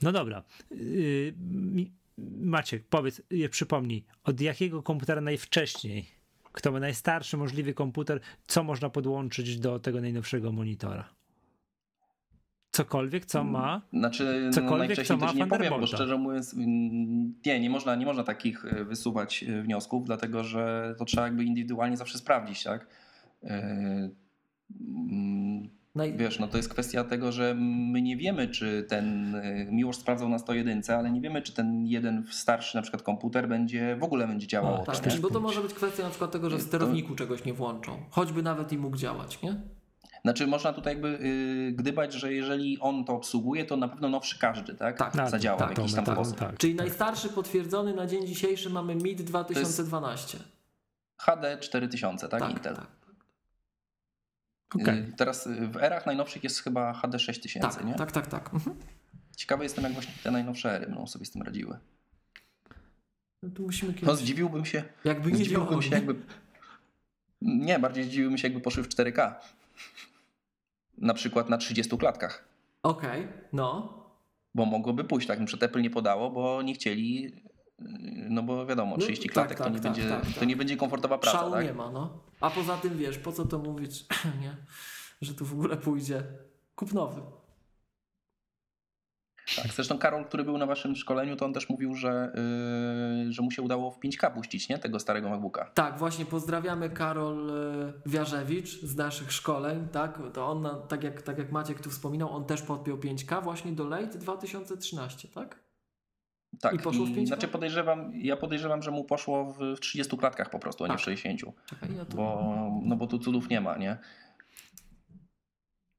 No 0.03 0.13
dobra. 0.13 0.43
Yy, 0.71 1.35
Maciek, 2.41 2.87
powiedz, 2.89 3.23
yy, 3.31 3.49
przypomnij, 3.49 4.05
od 4.25 4.41
jakiego 4.41 4.83
komputera 4.83 5.21
najwcześniej, 5.21 6.07
kto 6.53 6.73
ma 6.73 6.81
najstarszy 6.81 7.37
możliwy 7.37 7.75
komputer, 7.75 8.21
co 8.47 8.65
można 8.65 8.91
podłączyć 8.91 9.59
do 9.59 9.79
tego 9.79 10.01
najnowszego 10.01 10.53
monitora? 10.53 11.20
Cokolwiek, 12.73 13.27
co 13.27 13.45
ma. 13.45 13.83
Znaczy, 13.93 14.43
no, 14.47 14.53
Cokolwiek, 14.53 14.79
najwcześniej 14.79 15.19
co 15.19 15.27
też 15.27 15.35
ma 15.35 15.45
nie 15.45 15.51
powiem, 15.51 15.73
bo 15.81 15.87
szczerze 15.87 16.19
mówiąc, 16.19 16.55
mm, 16.55 17.35
nie, 17.47 17.61
nie 17.61 17.71
można, 17.71 17.97
nie 17.97 18.07
można 18.07 18.25
takich 18.25 18.65
e, 18.65 18.85
wysuwać 18.85 19.43
e, 19.43 19.63
wniosków, 19.63 20.05
dlatego 20.05 20.45
że 20.45 20.95
to 20.99 21.05
trzeba 21.05 21.27
jakby 21.27 21.45
indywidualnie 21.45 21.97
zawsze 21.97 22.19
sprawdzić, 22.19 22.65
tak? 22.65 22.87
E, 23.45 24.11
mm. 24.81 25.71
Wiesz, 26.17 26.39
no 26.39 26.49
to 26.49 26.57
jest 26.57 26.69
kwestia 26.69 27.05
tego, 27.05 27.33
że 27.33 27.55
my 27.59 28.03
nie 28.03 28.17
wiemy, 28.17 28.49
czy 28.49 28.87
ten 28.89 29.37
Miłosz 29.71 29.97
sprawdzał 29.97 30.29
na 30.29 30.39
101, 30.39 30.83
ale 30.89 31.11
nie 31.11 31.21
wiemy, 31.21 31.43
czy 31.43 31.53
ten 31.53 31.87
jeden 31.87 32.25
starszy 32.31 32.77
na 32.77 32.83
przykład 32.83 33.03
komputer 33.03 33.49
będzie 33.49 33.97
w 33.97 34.03
ogóle 34.03 34.27
będzie 34.27 34.47
działał. 34.47 34.75
O, 34.75 34.79
tak, 34.79 34.95
Tak, 34.95 35.05
też 35.05 35.21
bo 35.21 35.31
to 35.31 35.41
może 35.41 35.61
być 35.61 35.75
kwestia 35.75 36.03
na 36.03 36.11
przykład 36.11 36.31
tego, 36.31 36.51
że 36.51 36.57
w 36.57 36.61
To- 36.61 36.67
sterowniku 36.67 37.15
czegoś 37.15 37.45
nie 37.45 37.55
włączą. 37.55 37.97
Choćby 38.11 38.43
nawet 38.43 38.73
i 38.73 38.79
mógł 38.79 38.97
działać, 38.97 39.43
nie? 39.43 39.61
Znaczy 40.23 40.47
można 40.47 40.73
tutaj 40.73 40.93
jakby 40.95 41.09
y, 41.09 41.73
gdybać, 41.73 42.13
że 42.13 42.33
jeżeli 42.33 42.79
on 42.81 43.05
to 43.05 43.13
obsługuje, 43.15 43.65
to 43.65 43.77
na 43.77 43.89
pewno 43.89 44.09
nowszy 44.09 44.39
każdy, 44.39 44.75
tak? 44.75 44.99
Tak, 44.99 45.13
Tak, 45.13 45.31
Zadziała 45.31 45.59
tak, 45.59 45.75
w 45.75 45.79
jakiś 45.79 45.95
tam 45.95 46.05
tak, 46.05 46.15
sposób. 46.15 46.39
tak. 46.39 46.59
Czyli 46.59 46.75
najstarszy 46.75 47.29
potwierdzony 47.29 47.95
na 47.95 48.07
dzień 48.07 48.27
dzisiejszy 48.27 48.71
mamy 48.71 48.95
MID 48.95 49.23
2012. 49.23 50.39
HD 51.17 51.59
4000, 51.59 52.29
tak? 52.29 52.41
tak, 52.41 52.51
Intel. 52.51 52.77
tak. 52.77 52.87
Okej. 54.83 54.99
Y, 54.99 55.13
Teraz 55.17 55.47
y, 55.47 55.69
w 55.69 55.77
erach 55.77 56.07
najnowszych 56.07 56.45
jest 56.45 56.63
chyba 56.63 56.93
HD 56.93 57.19
6000, 57.19 57.77
Tak, 57.79 57.87
nie? 57.87 57.95
tak, 57.95 58.13
tak, 58.13 58.27
tak. 58.27 58.55
Mhm. 58.55 58.77
Ciekawy 59.37 59.63
jestem, 59.65 59.85
jak 59.85 59.93
właśnie 59.93 60.13
te 60.25 60.31
najnowsze 60.31 60.73
ery 60.77 60.87
będą 60.87 61.07
sobie 61.07 61.25
z 61.25 61.31
tym 61.31 61.43
radziły. 61.43 61.79
No 63.43 63.51
tu 63.51 63.63
musimy 63.63 63.93
No 63.93 63.99
kiedyś... 63.99 64.17
zdziwiłbym 64.17 64.65
się, 64.65 64.83
Jakby 65.05 65.31
nie 65.33 65.37
zdziwiłbym 65.37 65.67
działało. 65.67 65.83
się 65.83 65.91
jakby... 65.95 66.15
Nie, 67.43 67.79
bardziej 67.79 68.05
zdziwiłbym 68.05 68.39
się, 68.39 68.49
jakby 68.49 68.61
poszły 68.63 68.83
w 68.83 68.89
4K. 68.89 69.35
Na 71.01 71.15
przykład 71.15 71.49
na 71.49 71.59
30 71.59 71.99
klatkach. 71.99 72.45
Okej, 72.83 73.29
no. 73.53 73.95
Bo 74.55 74.65
mogłoby 74.67 75.05
pójść, 75.05 75.27
tak? 75.27 75.45
Przed 75.45 75.63
Apple 75.63 75.81
nie 75.81 75.91
podało, 75.91 76.31
bo 76.31 76.63
nie 76.63 76.75
chcieli, 76.75 77.27
y, 77.27 77.85
no 78.29 78.43
bo 78.43 78.67
wiadomo, 78.67 78.97
No, 78.97 79.03
30 79.03 79.25
tak, 79.29 79.33
klatek 79.35 79.59
tak, 79.59 79.67
to, 79.67 79.73
nie 79.73 79.81
tak, 79.81 79.93
będzie, 79.93 80.09
tak, 80.09 80.27
to 80.27 80.41
tak. 80.41 80.49
nie 80.49 80.57
będzie 80.57 80.77
komfortowa 80.77 81.19
praca, 81.19 81.39
Szału 81.39 81.53
tak? 81.53 81.65
nie 81.65 81.75
ma, 81.75 81.91
no. 81.91 82.19
A 82.41 82.51
poza 82.51 82.77
tym, 82.77 82.99
wiesz, 82.99 83.19
po 83.19 83.33
co 83.33 83.45
to 83.45 83.59
mówić, 83.59 84.05
nie? 84.43 84.57
Że 85.23 85.35
tu 85.35 85.45
w 85.45 85.53
ogóle 85.53 85.77
pójdzie 85.77 86.23
kup 86.77 86.93
nowy. 86.93 87.21
Tak, 89.57 89.67
zresztą 89.73 89.99
Karol, 89.99 90.25
który 90.25 90.45
był 90.45 90.59
na 90.59 90.67
waszym 90.67 90.97
szkoleniu, 90.97 91.37
to 91.37 91.45
on 91.45 91.53
też 91.53 91.69
mówił, 91.69 91.95
że, 91.95 92.33
yy, 93.27 93.33
że 93.33 93.43
mu 93.43 93.51
się 93.51 93.63
udało 93.63 93.91
w 93.91 94.01
5K 94.01 94.35
puścić, 94.35 94.69
nie? 94.69 94.79
Tego 94.79 95.01
starego 95.01 95.31
MacBooka. 95.31 95.71
Tak, 95.75 95.99
właśnie 95.99 96.25
pozdrawiamy 96.25 96.91
Karol 96.91 97.51
e, 97.51 97.93
Wiarzewicz 98.07 98.81
z 98.81 98.97
naszych 98.97 99.33
szkoleń, 99.33 99.89
tak? 99.93 100.19
To 100.35 100.47
on, 100.47 100.69
tak, 100.89 101.05
jak, 101.05 101.23
tak 101.23 101.39
jak 101.39 101.53
Maciek 101.53 101.81
tu 101.81 101.91
wspominał, 101.91 102.31
on 102.31 102.45
też 102.45 102.63
podpiął 102.63 102.97
5K 102.97 103.43
właśnie 103.43 103.73
do 103.73 103.85
late 103.89 104.19
2013, 104.19 105.29
tak? 105.29 105.61
Tak, 106.61 106.75
I 106.75 106.79
poszło 106.79 107.07
w 107.07 107.11
5K? 107.11 107.27
znaczy 107.27 107.49
podejrzewam, 107.49 108.13
ja 108.15 108.37
podejrzewam, 108.37 108.83
że 108.83 108.91
mu 108.91 109.05
poszło 109.05 109.53
w 109.53 109.81
30 109.81 110.17
klatkach 110.17 110.51
po 110.51 110.59
prostu, 110.59 110.85
a 110.85 110.87
nie 110.87 110.93
Tak. 110.95 111.01
w 111.01 111.05
60, 111.05 111.41
Czekaj, 111.67 111.89
ja 111.97 112.05
bo, 112.05 112.71
no 112.83 112.97
bo 112.97 113.07
tu 113.07 113.19
cudów 113.19 113.49
nie 113.49 113.61
ma, 113.61 113.77
nie? 113.77 113.99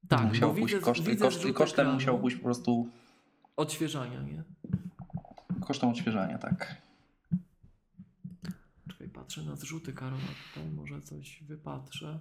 tak, 0.08 0.24
musiał 0.28 0.52
bo 0.52 0.60
pójść 0.60 0.74
widzę, 0.74 0.92
widzę 0.92 1.52
kosztem 1.52 1.80
ekranu 1.80 1.94
musiał 1.94 2.18
pójść 2.18 2.36
po 2.36 2.42
prostu 2.42 2.88
Odświeżania, 3.56 4.22
nie? 4.22 4.42
kosztem 5.62 5.88
odświeżania, 5.88 6.38
tak. 6.38 6.76
Czekaj, 8.88 9.08
patrzę 9.08 9.42
na 9.42 9.56
zrzuty 9.56 9.92
Karola 9.92 10.22
tutaj, 10.48 10.70
może 10.70 11.02
coś 11.02 11.42
wypatrzę. 11.42 12.20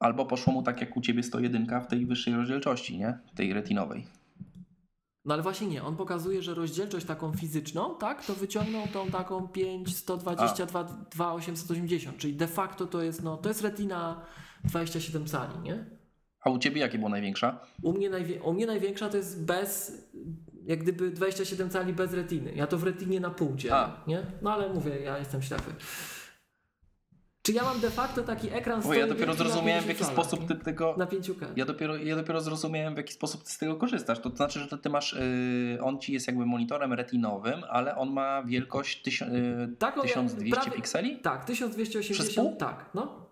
Albo 0.00 0.26
poszło 0.26 0.52
mu 0.52 0.62
tak 0.62 0.80
jak 0.80 0.96
u 0.96 1.00
ciebie 1.00 1.22
101 1.22 1.80
w 1.80 1.86
tej 1.86 2.06
wyższej 2.06 2.34
rozdzielczości, 2.34 2.98
nie? 2.98 3.18
Tej 3.34 3.52
retinowej. 3.52 4.06
No 5.24 5.34
ale 5.34 5.42
właśnie 5.42 5.66
nie, 5.66 5.84
on 5.84 5.96
pokazuje, 5.96 6.42
że 6.42 6.54
rozdzielczość 6.54 7.06
taką 7.06 7.32
fizyczną, 7.32 7.98
tak, 7.98 8.24
to 8.24 8.34
wyciągnął 8.34 8.86
tą 8.88 9.10
taką 9.10 9.48
5, 9.48 9.96
122, 9.96 10.84
2, 10.84 11.32
880, 11.32 12.16
czyli 12.16 12.36
de 12.36 12.46
facto 12.46 12.86
to 12.86 13.02
jest, 13.02 13.22
no, 13.22 13.36
to 13.36 13.48
jest 13.48 13.62
retina 13.62 14.20
27 14.64 15.26
cali, 15.26 15.58
nie? 15.58 15.95
A 16.46 16.50
u 16.50 16.58
ciebie 16.58 16.80
jakie 16.80 16.98
było 16.98 17.10
największa? 17.10 17.60
U 17.82 17.92
mnie, 17.92 18.10
najwie, 18.10 18.42
u 18.42 18.52
mnie 18.52 18.66
największa 18.66 19.08
to 19.08 19.16
jest 19.16 19.44
bez, 19.44 19.92
jak 20.66 20.82
gdyby 20.82 21.10
27 21.10 21.70
cali 21.70 21.92
bez 21.92 22.12
retiny. 22.12 22.52
Ja 22.54 22.66
to 22.66 22.78
w 22.78 22.84
retinie 22.84 23.20
na 23.20 23.30
pół 23.30 23.56
dzielę, 23.56 23.74
A. 23.76 24.02
nie? 24.06 24.22
No 24.42 24.52
ale 24.52 24.68
mówię, 24.74 25.00
ja 25.00 25.18
jestem 25.18 25.42
ślepy. 25.42 25.70
Czy 27.42 27.52
ja 27.52 27.62
mam 27.62 27.80
de 27.80 27.90
facto 27.90 28.22
taki 28.22 28.50
ekran 28.52 28.82
Bo 28.82 28.94
ja 28.94 29.00
101 29.00 29.08
dopiero 29.08 29.34
zrozumiałem 29.34 29.84
w 29.84 29.86
50 29.86 29.88
jaki 30.18 30.28
sposób 30.28 30.48
ty 30.48 30.64
tego... 30.64 30.94
Na 30.98 31.06
5K. 31.06 31.46
Ja 31.56 31.64
dopiero, 31.64 31.96
ja 31.96 32.16
dopiero 32.16 32.40
zrozumiałem, 32.40 32.94
w 32.94 32.96
jaki 32.96 33.12
sposób 33.12 33.42
ty 33.44 33.50
z 33.50 33.58
tego 33.58 33.76
korzystasz. 33.76 34.20
To, 34.20 34.30
znaczy, 34.30 34.60
że 34.60 34.78
ty 34.78 34.90
masz, 34.90 35.16
yy, 35.72 35.82
on 35.82 35.98
ci 35.98 36.12
jest 36.12 36.26
jakby 36.26 36.46
monitorem 36.46 36.92
retinowym, 36.92 37.62
ale 37.70 37.96
on 37.96 38.12
ma 38.12 38.42
wielkość 38.42 39.02
tysią, 39.02 39.26
yy, 39.32 39.76
Tak, 39.78 39.98
o, 39.98 40.00
ja- 40.02 40.06
1200 40.08 40.50
prawie- 40.50 40.76
pikseli? 40.76 41.18
Tak, 41.18 41.44
Przez 41.44 41.58
1280, 41.58 42.48
pół? 42.48 42.56
tak, 42.56 42.90
no. 42.94 43.25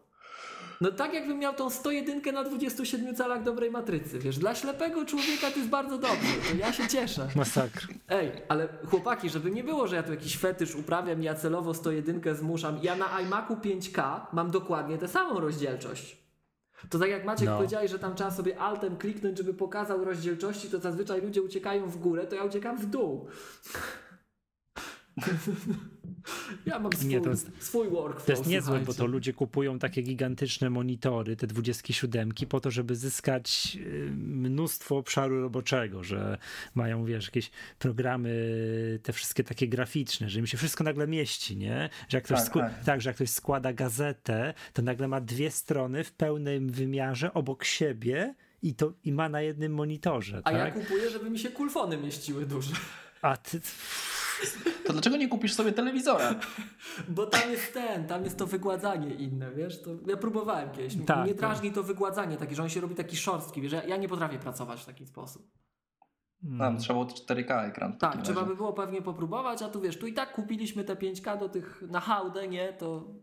No 0.81 0.93
tak 0.93 1.15
jakbym 1.15 1.39
miał 1.39 1.55
tą 1.55 1.71
101 1.71 2.35
na 2.35 2.45
27 2.45 3.15
calach 3.17 3.43
dobrej 3.43 3.71
matrycy, 3.71 4.19
wiesz, 4.19 4.39
dla 4.39 4.55
ślepego 4.55 5.05
człowieka 5.05 5.51
to 5.51 5.57
jest 5.59 5.69
bardzo 5.71 5.99
dobrze, 5.99 6.33
to 6.51 6.57
ja 6.57 6.73
się 6.73 6.89
cieszę. 6.89 7.29
Masakr. 7.37 7.89
Ej, 8.09 8.33
ale 8.49 8.69
chłopaki, 8.91 9.31
żeby 9.31 9.51
nie 9.51 9.65
było, 9.65 9.89
że 9.89 9.97
ja 9.97 10.03
tu 10.03 10.11
jakiś 10.11 10.39
fetysz 10.39 10.75
uprawiam 10.75 11.23
i 11.23 11.25
ja 11.25 11.35
celowo 11.35 11.75
101 11.75 12.21
zmuszam, 12.35 12.79
ja 12.83 12.97
na 12.97 13.21
iMacu 13.21 13.55
5K 13.55 14.21
mam 14.33 14.51
dokładnie 14.51 14.99
tę 14.99 15.09
samą 15.09 15.41
rozdzielczość. 15.41 16.25
To 16.91 16.99
tak 16.99 17.11
jak 17.11 17.25
Maciek 17.25 17.49
No. 17.49 17.57
powiedziałeś, 17.57 17.91
że 17.91 17.99
tam 17.99 18.15
trzeba 18.15 18.31
sobie 18.31 18.59
altem 18.59 18.97
kliknąć, 18.97 19.39
żeby 19.39 19.55
pokazał 19.55 20.05
rozdzielczości, 20.05 20.71
to 20.71 20.79
zazwyczaj 20.79 21.21
ludzie 21.21 21.43
uciekają 21.43 21.87
w 21.87 21.97
górę, 21.97 22.27
to 22.27 22.35
ja 22.35 22.45
uciekam 22.45 22.79
w 22.79 22.87
dół. 22.87 23.27
ja 26.67 26.79
mam 26.79 26.93
swój, 26.93 27.09
Nie, 27.09 27.21
to 27.21 27.31
jest- 27.31 27.51
swój 27.59 27.89
workflow, 27.89 28.27
To 28.27 28.33
jest 28.33 28.47
niezłe, 28.47 28.81
bo 28.81 28.95
to 28.95 29.07
ludzie 29.07 29.33
kupują 29.33 29.79
takie 29.79 30.03
gigantyczne 30.03 30.71
monitory, 30.71 31.37
te 31.37 31.47
27, 31.47 32.33
po 32.49 32.61
to, 32.61 32.71
żeby 32.71 32.97
zyskać 32.97 33.79
y, 33.81 34.11
mnóstwo 34.17 34.97
obszaru 34.97 35.41
roboczego, 35.43 36.05
że 36.05 36.39
mają, 36.75 37.05
wiesz, 37.05 37.25
jakieś 37.25 37.51
programy, 37.79 38.35
te 39.03 39.13
wszystkie 39.13 39.45
takie 39.45 39.69
graficzne, 39.69 40.29
że 40.31 40.39
im 40.39 40.47
się 40.47 40.57
wszystko 40.59 40.85
nagle 40.85 41.07
mieści, 41.07 41.57
nie? 41.57 41.91
Że 42.09 42.17
jak 42.17 42.25
ktoś, 42.25 42.39
Tak, 42.41 42.53
tak. 42.53 42.85
tak, 42.85 43.01
że 43.01 43.09
jak 43.11 43.17
ktoś 43.17 43.31
składa 43.31 43.73
gazetę, 43.73 44.55
to 44.73 44.83
nagle 44.83 45.09
ma 45.09 45.21
dwie 45.21 45.51
strony 45.51 46.05
w 46.05 46.13
pełnym 46.13 46.71
wymiarze 46.71 47.35
obok 47.35 47.65
siebie 47.65 48.35
i 48.63 48.75
to 48.75 48.93
i 49.05 49.13
ma 49.13 49.29
na 49.29 49.41
jednym 49.41 49.75
monitorze, 49.75 50.41
A 50.45 50.53
ja 50.53 50.59
tak? 50.65 50.75
kupuję, 50.75 51.11
żeby 51.11 51.31
mi 51.31 51.39
się 51.39 51.49
kulfony 51.51 51.97
mieściły 51.97 52.47
duże. 52.47 52.73
A 53.23 53.37
ty... 53.37 53.61
To 54.87 54.93
dlaczego 54.93 55.17
nie 55.17 55.29
kupisz 55.29 55.55
sobie 55.55 55.73
telewizora? 55.73 56.35
Bo 57.09 57.27
tam 57.27 57.51
jest 57.51 57.75
ten, 57.75 58.07
tam 58.07 58.25
jest 58.25 58.39
to 58.39 58.47
wygładzanie 58.47 59.15
inne, 59.15 59.53
wiesz? 59.53 59.83
To 59.83 59.91
ja 60.07 60.17
próbowałem 60.17 60.71
kiedyś. 60.71 60.97
Tak, 61.07 61.19
Mnie 61.19 61.35
tak. 61.35 61.37
drażni 61.37 61.73
to 61.73 61.83
wygładzanie 61.83 62.37
takie, 62.37 62.55
że 62.55 62.63
on 62.63 62.69
się 62.69 62.81
robi 62.81 62.95
taki 62.95 63.17
szorstki, 63.17 63.61
wiesz? 63.61 63.73
Ja, 63.73 63.97
nie 63.97 64.09
potrafię 64.09 64.39
pracować 64.39 64.81
w 64.83 64.87
taki 64.87 65.07
sposób. 65.07 65.51
Tam 66.59 66.79
trzeba 66.79 66.95
było 66.95 67.07
4K 67.07 67.69
ekran. 67.69 67.99
Tak, 67.99 68.23
trzeba 68.23 68.41
razie. 68.41 68.51
by 68.51 68.57
było 68.57 68.73
pewnie 68.73 69.03
popróbować, 69.03 69.63
a 69.63 69.69
tu 69.69 69.81
wiesz, 69.81 69.99
tu 69.99 70.07
i 70.07 70.13
tak 70.13 70.33
kupiliśmy 70.33 70.85
te 70.85 70.95
5K 70.95 71.39
do 71.39 71.49
tych 71.49 71.83
na 71.89 72.01
hałdę, 72.01 72.49
nie? 72.49 72.73
To 72.73 73.15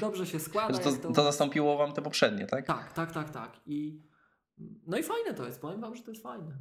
dobrze 0.00 0.26
się 0.26 0.40
składa. 0.40 0.74
Jak 0.74 0.82
to, 1.02 1.12
to 1.12 1.22
zastąpiło 1.24 1.76
wam 1.76 1.92
te 1.92 2.02
poprzednie, 2.02 2.46
tak? 2.46 2.66
Tak, 2.66 2.92
tak, 2.92 3.12
tak, 3.12 3.30
tak. 3.30 3.60
I 3.66 4.02
no 4.86 4.98
i 4.98 5.02
fajne 5.02 5.34
to 5.34 5.46
jest, 5.46 5.60
powiem 5.60 5.80
wam, 5.80 5.94
że 5.96 6.02
to 6.02 6.10
jest 6.10 6.22
fajne. 6.22 6.58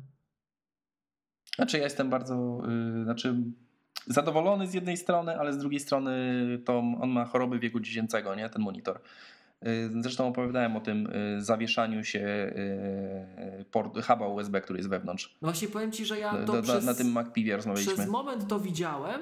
Znaczy 1.56 1.78
ja 1.78 1.84
jestem 1.84 2.10
bardzo, 2.10 2.62
y, 3.02 3.04
znaczy 3.04 3.44
zadowolony 4.08 4.68
z 4.68 4.74
jednej 4.74 4.98
strony, 4.98 5.40
ale 5.40 5.54
z 5.54 5.58
drugiej 5.58 5.80
strony 5.80 6.12
to 6.66 6.80
on 7.02 7.10
ma 7.10 7.26
choroby 7.26 7.60
wieku 7.60 7.80
dziecięcego, 7.80 8.36
nie? 8.36 8.50
Ten 8.50 8.62
monitor. 8.62 9.00
Y, 9.68 9.90
Zresztą 10.02 10.28
opowiadałem 10.28 10.76
o 10.76 10.80
tym 10.82 11.08
y, 11.38 11.42
zawieszaniu 11.42 12.04
się 12.04 12.20
y, 12.20 13.66
port, 13.72 14.06
huba 14.08 14.28
USB, 14.28 14.62
który 14.62 14.80
jest 14.80 14.90
wewnątrz. 14.90 15.38
No 15.42 15.48
właśnie 15.48 15.68
powiem 15.68 15.92
ci, 15.92 16.06
że 16.06 16.20
ja 16.20 16.32
to 16.46 16.54
do, 16.54 16.62
przez, 16.62 16.86
na 16.86 16.94
tym 16.94 17.12
MacPivie 17.12 17.56
rozmawialiśmy. 17.56 17.94
przez 17.94 18.08
moment 18.08 18.48
to 18.48 18.60
widziałem, 18.60 19.22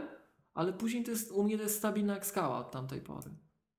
ale 0.53 0.73
później 0.73 1.03
to 1.03 1.11
jest, 1.11 1.31
u 1.31 1.43
mnie 1.43 1.57
to 1.57 1.63
jest 1.63 1.77
stabilna 1.77 2.13
jak 2.13 2.25
skała 2.25 2.57
od 2.57 2.71
tamtej 2.71 3.01
pory. 3.01 3.29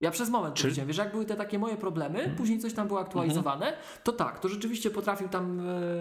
Ja 0.01 0.11
przez 0.11 0.31
moment 0.31 0.55
Czy- 0.55 0.63
to 0.63 0.69
widziałem. 0.69 0.89
Wiesz, 0.89 0.97
jak 0.97 1.11
były 1.11 1.25
te 1.25 1.37
takie 1.37 1.59
moje 1.59 1.77
problemy, 1.77 2.35
później 2.37 2.59
coś 2.59 2.73
tam 2.75 2.89
było 2.89 3.01
aktualizowane, 3.01 3.73
to 4.05 4.13
tak, 4.13 4.39
to 4.39 4.49
rzeczywiście 4.49 4.91
potrafił 4.91 5.29
tam 5.29 5.61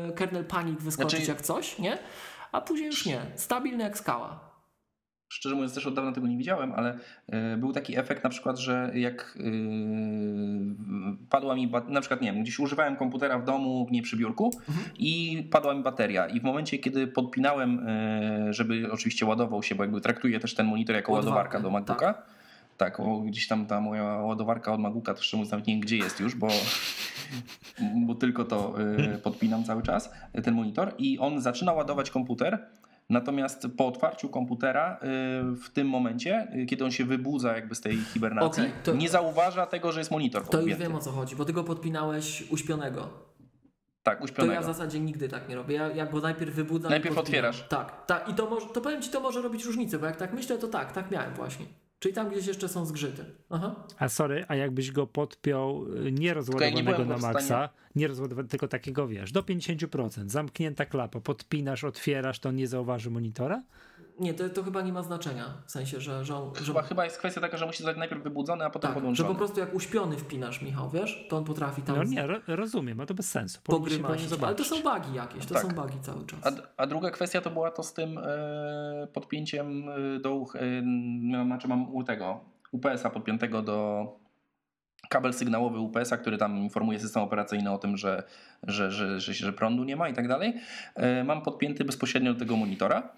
e, 0.09 0.11
kernel 0.11 0.45
panic 0.45 0.83
wyskoczyć 0.83 1.19
Znaczy- 1.19 1.31
jak 1.31 1.41
coś, 1.41 1.79
nie? 1.79 1.97
A 2.51 2.61
później 2.61 2.87
już 2.87 3.05
nie. 3.05 3.21
Stabilny 3.35 3.83
jak 3.83 3.97
skała. 3.97 4.50
Szczerze 5.31 5.55
mówiąc, 5.55 5.73
też 5.73 5.87
od 5.87 5.93
dawna 5.93 6.11
tego 6.11 6.27
nie 6.27 6.37
widziałem, 6.37 6.71
ale 6.71 6.97
y, 7.53 7.57
był 7.57 7.73
taki 7.73 7.97
efekt 7.97 8.23
na 8.23 8.29
przykład, 8.29 8.59
że 8.59 8.91
jak 8.95 9.37
y, 9.39 9.51
padła 11.29 11.55
mi, 11.55 11.71
na 11.87 12.01
przykład 12.01 12.21
nie 12.21 12.33
wiem, 12.33 12.43
gdzieś 12.43 12.59
używałem 12.59 12.95
komputera 12.95 13.39
w 13.39 13.45
domu, 13.45 13.87
nie 13.91 14.01
przy 14.01 14.17
biurku 14.17 14.51
i 14.99 15.43
padła 15.51 15.73
mi 15.73 15.83
bateria. 15.83 16.27
I 16.27 16.39
w 16.39 16.43
momencie, 16.43 16.77
kiedy 16.77 17.07
podpinałem, 17.07 17.87
y, 17.87 18.53
żeby 18.53 18.91
oczywiście 18.91 19.25
ładował 19.25 19.63
się, 19.63 19.75
bo 19.75 19.83
jakby 19.83 20.01
traktuję 20.01 20.39
też 20.39 20.55
ten 20.55 20.67
monitor 20.67 20.95
jako 20.95 21.11
ładowarka 21.11 21.59
do 21.59 21.69
MacBooka. 21.69 22.23
Tak, 22.77 22.99
o, 22.99 23.19
gdzieś 23.19 23.47
tam 23.47 23.65
ta 23.65 23.81
moja 23.81 24.03
ładowarka 24.03 24.73
od 24.73 24.79
MacBooka, 24.79 25.13
to 25.13 25.21
szczerze 25.21 25.37
mówiąc 25.37 25.51
nawet 25.51 25.67
nie 25.67 25.73
wiem 25.73 25.81
gdzie 25.81 25.97
jest 25.97 26.19
już, 26.19 26.35
bo, 26.35 26.47
bo 28.07 28.15
tylko 28.15 28.45
to 28.45 28.75
podpinam 29.23 29.63
cały 29.63 29.83
czas, 29.83 30.13
ten 30.43 30.53
monitor. 30.53 30.93
I 30.97 31.19
on 31.19 31.41
zaczyna 31.41 31.73
ładować 31.73 32.09
komputer, 32.09 32.67
natomiast 33.11 33.67
po 33.77 33.87
otwarciu 33.87 34.29
komputera 34.29 34.95
y, 34.95 35.55
w 35.55 35.69
tym 35.73 35.87
momencie, 35.89 36.47
y, 36.55 36.65
kiedy 36.65 36.85
on 36.85 36.91
się 36.91 37.05
wybudza 37.05 37.55
jakby 37.55 37.75
z 37.75 37.81
tej 37.81 37.97
hibernacji, 37.97 38.63
Okej, 38.63 38.73
to- 38.83 38.93
nie 38.95 39.09
zauważa 39.09 39.65
tego, 39.65 39.91
że 39.91 39.99
jest 39.99 40.11
monitor 40.11 40.41
To 40.41 40.47
już 40.47 40.51
podpięty. 40.61 40.83
wiem 40.83 40.95
o 40.95 40.99
co 40.99 41.11
chodzi, 41.11 41.35
bo 41.35 41.45
ty 41.45 41.53
go 41.53 41.63
podpinałeś 41.63 42.43
uśpionego. 42.51 43.09
Tak, 44.03 44.17
To 44.17 44.23
uśpionego. 44.23 44.53
ja 44.53 44.61
w 44.61 44.65
zasadzie 44.65 44.99
nigdy 44.99 45.29
tak 45.29 45.49
nie 45.49 45.55
robię. 45.55 45.75
Ja, 45.75 45.87
ja 45.87 46.05
go 46.05 46.19
najpierw 46.19 46.55
wybudzam. 46.55 46.91
Najpierw 46.91 47.17
otwierasz. 47.17 47.67
Tak, 47.69 48.05
tak. 48.05 48.29
I 48.29 48.33
to, 48.33 48.49
może, 48.49 48.65
to 48.67 48.81
powiem 48.81 49.01
ci, 49.01 49.09
to 49.09 49.19
może 49.19 49.41
robić 49.41 49.65
różnicę, 49.65 49.99
bo 49.99 50.05
jak 50.05 50.15
tak 50.15 50.33
myślę, 50.33 50.57
to 50.57 50.67
tak, 50.67 50.91
tak 50.91 51.11
miałem 51.11 51.33
właśnie. 51.33 51.65
Czyli 52.01 52.13
tam 52.13 52.29
gdzieś 52.29 52.47
jeszcze 52.47 52.69
są 52.69 52.85
zgrzyty. 52.85 53.25
Aha. 53.49 53.75
A 53.97 54.09
sorry, 54.09 54.45
a 54.47 54.55
jakbyś 54.55 54.91
go 54.91 55.07
podpiął 55.07 55.85
y, 56.07 56.11
nie 56.11 56.33
ja 56.65 56.69
nie 56.69 56.83
na 57.05 57.17
maksa, 57.17 57.69
nie 57.95 58.07
rozładowanego, 58.07 58.49
tylko 58.49 58.67
takiego 58.67 59.07
wiesz, 59.07 59.31
do 59.31 59.41
50%, 59.41 60.29
zamknięta 60.29 60.85
klapa, 60.85 61.19
podpinasz, 61.19 61.83
otwierasz, 61.83 62.39
to 62.39 62.49
on 62.49 62.55
nie 62.55 62.67
zauważy 62.67 63.09
monitora? 63.09 63.63
Nie, 64.21 64.33
to, 64.33 64.49
to 64.49 64.63
chyba 64.63 64.81
nie 64.81 64.93
ma 64.93 65.03
znaczenia. 65.03 65.45
W 65.65 65.71
sensie, 65.71 65.99
że, 65.99 66.25
że, 66.25 66.33
że, 66.55 66.65
Chyba, 66.65 66.81
chyba 66.81 67.05
jest 67.05 67.17
kwestia 67.17 67.41
taka, 67.41 67.57
że 67.57 67.65
musi 67.65 67.83
zostać 67.83 67.97
najpierw 67.97 68.23
wybudzony, 68.23 68.65
a 68.65 68.69
potem 68.69 68.87
tak, 68.87 68.89
że 68.89 68.95
podłączony. 68.95 69.29
po 69.29 69.35
prostu 69.35 69.59
jak 69.59 69.73
uśpiony 69.73 70.17
wpinasz, 70.17 70.61
Michał, 70.61 70.89
wiesz, 70.89 71.25
to 71.29 71.37
on 71.37 71.43
potrafi 71.43 71.81
tam 71.81 71.95
No 71.95 72.03
nie, 72.03 72.27
ro, 72.27 72.39
rozumiem, 72.47 72.99
a 72.99 73.05
to 73.05 73.13
bez 73.13 73.29
sensu. 73.31 73.59
Powinien 73.63 74.17
się 74.17 74.45
Ale 74.45 74.55
to 74.55 74.63
są 74.63 74.75
bugi 74.75 75.13
jakieś, 75.15 75.45
to 75.45 75.53
Tak. 75.53 75.63
są 75.63 75.69
bugi 75.69 75.99
cały 76.01 76.25
czas. 76.25 76.39
A, 76.43 76.51
a 76.77 76.87
druga 76.87 77.11
kwestia 77.11 77.41
to 77.41 77.49
była 77.49 77.71
to 77.71 77.83
z 77.83 77.93
tym 77.93 78.17
e, 78.17 79.07
podpięciem 79.13 79.89
e, 79.89 80.19
do, 80.19 80.45
e, 80.55 81.45
znaczy 81.45 81.67
mam 81.67 81.95
u 81.95 82.03
tego 82.03 82.39
UPS-a 82.71 83.09
podpiętego 83.09 83.61
do 83.61 84.07
kabel 85.09 85.33
sygnałowy 85.33 85.79
UPS-a, 85.79 86.17
który 86.17 86.37
tam 86.37 86.57
informuje 86.57 86.99
system 86.99 87.23
operacyjny 87.23 87.71
o 87.71 87.77
tym, 87.77 87.97
że, 87.97 88.23
że, 88.63 88.91
że, 88.91 89.19
że, 89.19 89.33
że 89.33 89.53
prądu 89.53 89.83
nie 89.83 89.95
ma 89.95 90.09
i 90.09 90.13
tak 90.13 90.27
dalej. 90.27 90.53
Mam 91.25 91.41
podpięty 91.41 91.85
bezpośrednio 91.85 92.33
do 92.33 92.39
tego 92.39 92.57
monitora. 92.57 93.09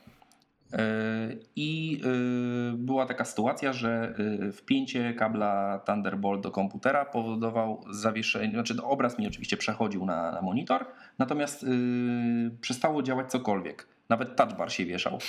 E, 0.73 1.35
I 1.55 2.01
e, 2.03 2.77
była 2.77 3.05
taka 3.05 3.25
sytuacja, 3.25 3.73
że 3.73 4.15
e, 4.47 4.51
wpięcie 4.51 5.13
kabla 5.13 5.79
Thunderbolt 5.85 6.41
do 6.41 6.51
komputera 6.51 7.05
powodował 7.05 7.83
zawieszenie, 7.91 8.53
znaczy 8.53 8.75
obraz 8.83 9.19
mi 9.19 9.27
oczywiście 9.27 9.57
przechodził 9.57 10.05
na, 10.05 10.31
na 10.31 10.41
monitor, 10.41 10.85
natomiast 11.19 11.65
przestało 12.61 13.03
działać 13.03 13.31
cokolwiek. 13.31 13.87
Nawet 14.09 14.35
touch 14.35 14.53
bar 14.57 14.71
się 14.71 14.85
wieszał. 14.85 15.19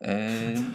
E, 0.00 0.28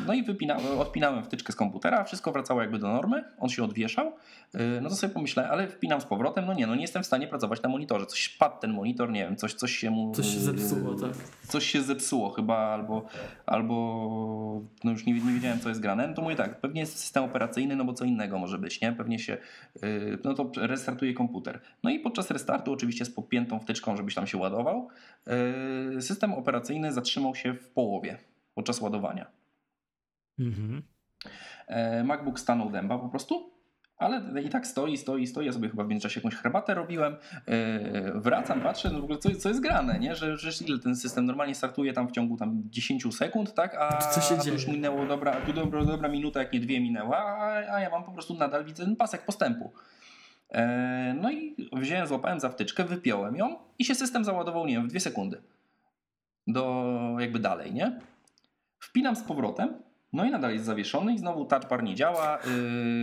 No 0.07 0.14
i 0.14 0.23
wypinałem, 0.23 0.80
odpinałem 0.80 1.23
wtyczkę 1.23 1.53
z 1.53 1.56
komputera, 1.56 2.03
wszystko 2.03 2.31
wracało 2.31 2.61
jakby 2.61 2.80
do 2.80 2.88
normy, 2.88 3.23
on 3.39 3.49
się 3.49 3.64
odwieszał. 3.64 4.11
E, 4.53 4.81
No 4.81 4.89
to 4.89 4.95
sobie 4.95 5.14
pomyślałem, 5.14 5.52
ale 5.52 5.68
wpinam 5.68 6.02
z 6.02 6.06
powrotem, 6.06 6.45
no 6.45 6.53
nie, 6.53 6.68
no 6.68 6.76
nie 6.76 6.81
jestem 6.81 7.03
w 7.03 7.06
stanie 7.06 7.27
pracować 7.27 7.61
na 7.61 7.69
monitorze. 7.69 8.06
Coś 8.06 8.30
padł 8.30 8.60
ten 8.60 8.73
monitor, 8.73 9.11
nie 9.11 9.26
wiem, 9.26 9.35
coś, 9.35 9.53
coś 9.53 9.72
się 9.72 9.89
mu... 9.91 10.11
Coś 10.15 10.26
się 10.26 10.38
e, 10.38 10.39
zepsuło, 10.39 10.95
tak. 10.95 11.11
Coś 11.48 11.65
się 11.65 11.81
zepsuło 11.81 12.30
chyba, 12.30 12.57
albo, 12.57 13.06
albo 13.45 14.61
no 14.84 14.91
już 14.91 15.06
nie, 15.06 15.14
nie 15.14 15.34
wiedziałem, 15.34 15.60
co 15.60 15.69
jest 15.69 15.81
grane. 15.81 16.07
No 16.07 16.14
to 16.14 16.22
mówię 16.22 16.35
tak, 16.35 16.61
pewnie 16.61 16.81
jest 16.81 16.99
system 16.99 17.23
operacyjny, 17.23 17.76
no 17.76 17.85
bo 17.85 17.93
co 17.93 18.06
innego 18.06 18.39
może 18.39 18.57
być, 18.57 18.81
nie? 18.81 18.91
Pewnie 18.91 19.19
się, 19.19 19.38
yy, 19.81 20.18
no 20.23 20.34
to 20.34 20.52
restartuje 20.57 21.14
komputer. 21.14 21.61
No 21.84 21.89
i 21.89 21.99
podczas 21.99 22.31
restartu, 22.31 22.73
oczywiście 22.73 23.06
z 23.06 23.10
podpiętą 23.10 23.60
wtyczką, 23.60 23.98
żebyś 23.98 24.15
tam 24.15 24.27
się 24.27 24.38
ładował, 24.38 24.88
system 25.99 26.34
operacyjny 26.34 26.91
zatrzymał 26.91 27.35
się 27.35 27.53
w 27.53 27.69
połowie 27.69 28.18
podczas 28.53 28.82
ładowania. 28.82 29.26
Mhm. 30.40 30.82
E, 31.68 32.03
MacBook 32.03 32.40
stanął 32.40 32.69
dęba 32.69 32.98
po 32.98 33.10
prostu, 33.10 33.52
ale 33.98 34.41
i 34.44 34.49
tak 34.49 34.68
stoi, 34.68 34.98
stoi, 34.98 35.28
stoi. 35.28 35.45
Ja 35.45 35.52
sobie 35.53 35.69
chyba 35.69 35.84
w 35.84 35.88
międzyczasie 35.88 36.19
jakąś 36.19 36.36
herbatę 36.36 36.73
robiłem. 36.73 37.15
E, 37.48 38.19
Wracam, 38.19 38.61
patrzę, 38.61 38.90
no 38.90 38.99
w 39.02 39.03
ogóle 39.03 39.18
co, 39.19 39.36
co 39.36 39.49
jest 39.49 39.61
grane, 39.61 39.99
nie? 39.99 40.15
Że, 40.15 40.38
że 40.38 40.65
ile 40.65 40.80
ten 40.80 40.95
system 40.95 41.26
normalnie 41.26 41.56
startuje 41.56 41.94
tam 41.94 42.07
w 42.07 42.11
ciągu 42.11 42.38
tam 42.38 42.64
10 42.65 43.15
sekund, 43.15 43.54
tak? 43.54 43.76
A 43.80 43.97
Co 43.97 44.21
się 44.21 44.38
tu 44.38 44.49
już 44.49 44.62
dzieje? 44.63 44.78
minęło 44.78 45.05
dobra, 45.05 45.41
tu 45.41 45.54
dobra, 45.54 45.86
dobra 45.86 46.10
minuta, 46.10 46.39
jak 46.39 46.54
nie 46.54 46.60
dwie 46.60 46.80
minęła, 46.81 47.18
a, 47.18 47.73
a 47.73 47.80
ja 47.80 47.89
mam 47.89 48.04
po 48.04 48.12
prostu 48.12 48.34
nadal 48.34 48.65
widzę 48.65 48.86
ten 48.86 48.96
pasek 48.96 49.26
postępu. 49.26 49.71
E, 50.49 51.15
No 51.21 51.31
i 51.31 51.55
wziąłem, 51.73 52.07
złapałem 52.07 52.39
za 52.39 52.49
wtyczkę, 52.49 52.84
wypiąłem 52.84 53.36
ją 53.36 53.55
i 53.80 53.86
się 53.86 53.96
system 53.96 54.26
załadował, 54.26 54.65
nie 54.68 54.73
wiem, 54.73 54.84
w 54.84 54.89
dwie 54.89 54.99
sekundy. 54.99 55.41
Do 56.47 56.86
jakby 57.20 57.39
dalej, 57.39 57.73
nie? 57.73 57.99
Wpinam 58.81 59.15
z 59.15 59.23
powrotem, 59.23 59.73
no 60.13 60.26
i 60.26 60.31
nadal 60.31 60.53
jest 60.53 60.65
zawieszony 60.65 61.13
i 61.13 61.18
znowu 61.18 61.45
touch 61.45 61.68
bar 61.69 61.84
nie 61.84 61.95
działa, 61.95 62.39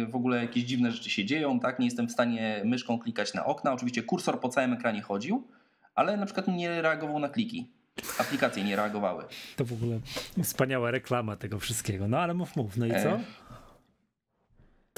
yy, 0.00 0.06
w 0.06 0.16
ogóle 0.16 0.42
jakieś 0.42 0.64
dziwne 0.64 0.92
rzeczy 0.92 1.10
się 1.10 1.24
dzieją, 1.24 1.60
tak? 1.60 1.78
Nie 1.78 1.84
jestem 1.84 2.08
w 2.08 2.12
stanie 2.12 2.62
myszką 2.64 2.98
klikać 2.98 3.34
na 3.34 3.44
okna. 3.44 3.72
Oczywiście 3.72 4.02
kursor 4.02 4.40
po 4.40 4.48
całym 4.48 4.72
ekranie 4.72 5.02
chodził, 5.02 5.46
ale 5.94 6.16
na 6.16 6.26
przykład 6.26 6.48
nie 6.48 6.82
reagował 6.82 7.18
na 7.18 7.28
kliki. 7.28 7.70
Aplikacje 8.18 8.64
nie 8.64 8.76
reagowały. 8.76 9.24
To 9.56 9.64
w 9.64 9.72
ogóle 9.72 10.00
wspaniała 10.42 10.90
reklama 10.90 11.36
tego 11.36 11.58
wszystkiego. 11.58 12.08
No 12.08 12.18
ale 12.18 12.34
mów, 12.34 12.56
mów. 12.56 12.76
No 12.76 12.86
i 12.86 12.90
co? 12.90 13.18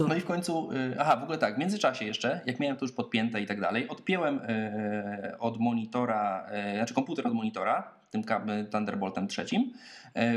E, 0.01 0.05
To... 0.05 0.09
No 0.09 0.15
i 0.15 0.21
w 0.21 0.25
końcu, 0.25 0.73
y, 0.73 0.97
aha, 0.99 1.17
w 1.17 1.23
ogóle 1.23 1.39
tak, 1.39 1.55
w 1.55 1.59
międzyczasie 1.59 2.05
jeszcze, 2.05 2.41
jak 2.47 2.61
miałem 2.61 2.77
to 2.77 2.85
już 2.85 2.93
podpięte 2.93 3.41
i 3.41 3.47
tak 3.47 3.61
dalej, 3.61 3.89
odpięłem 3.89 4.39
y, 4.39 5.39
od 5.39 5.61
monitora, 5.61 6.47
y, 6.73 6.77
znaczy 6.77 6.95
komputer 6.95 7.27
od 7.27 7.35
monitora, 7.35 7.95
tym 8.11 8.25
kabel 8.25 8.67
Thunderboltem 8.67 9.29
trzecim, 9.29 9.73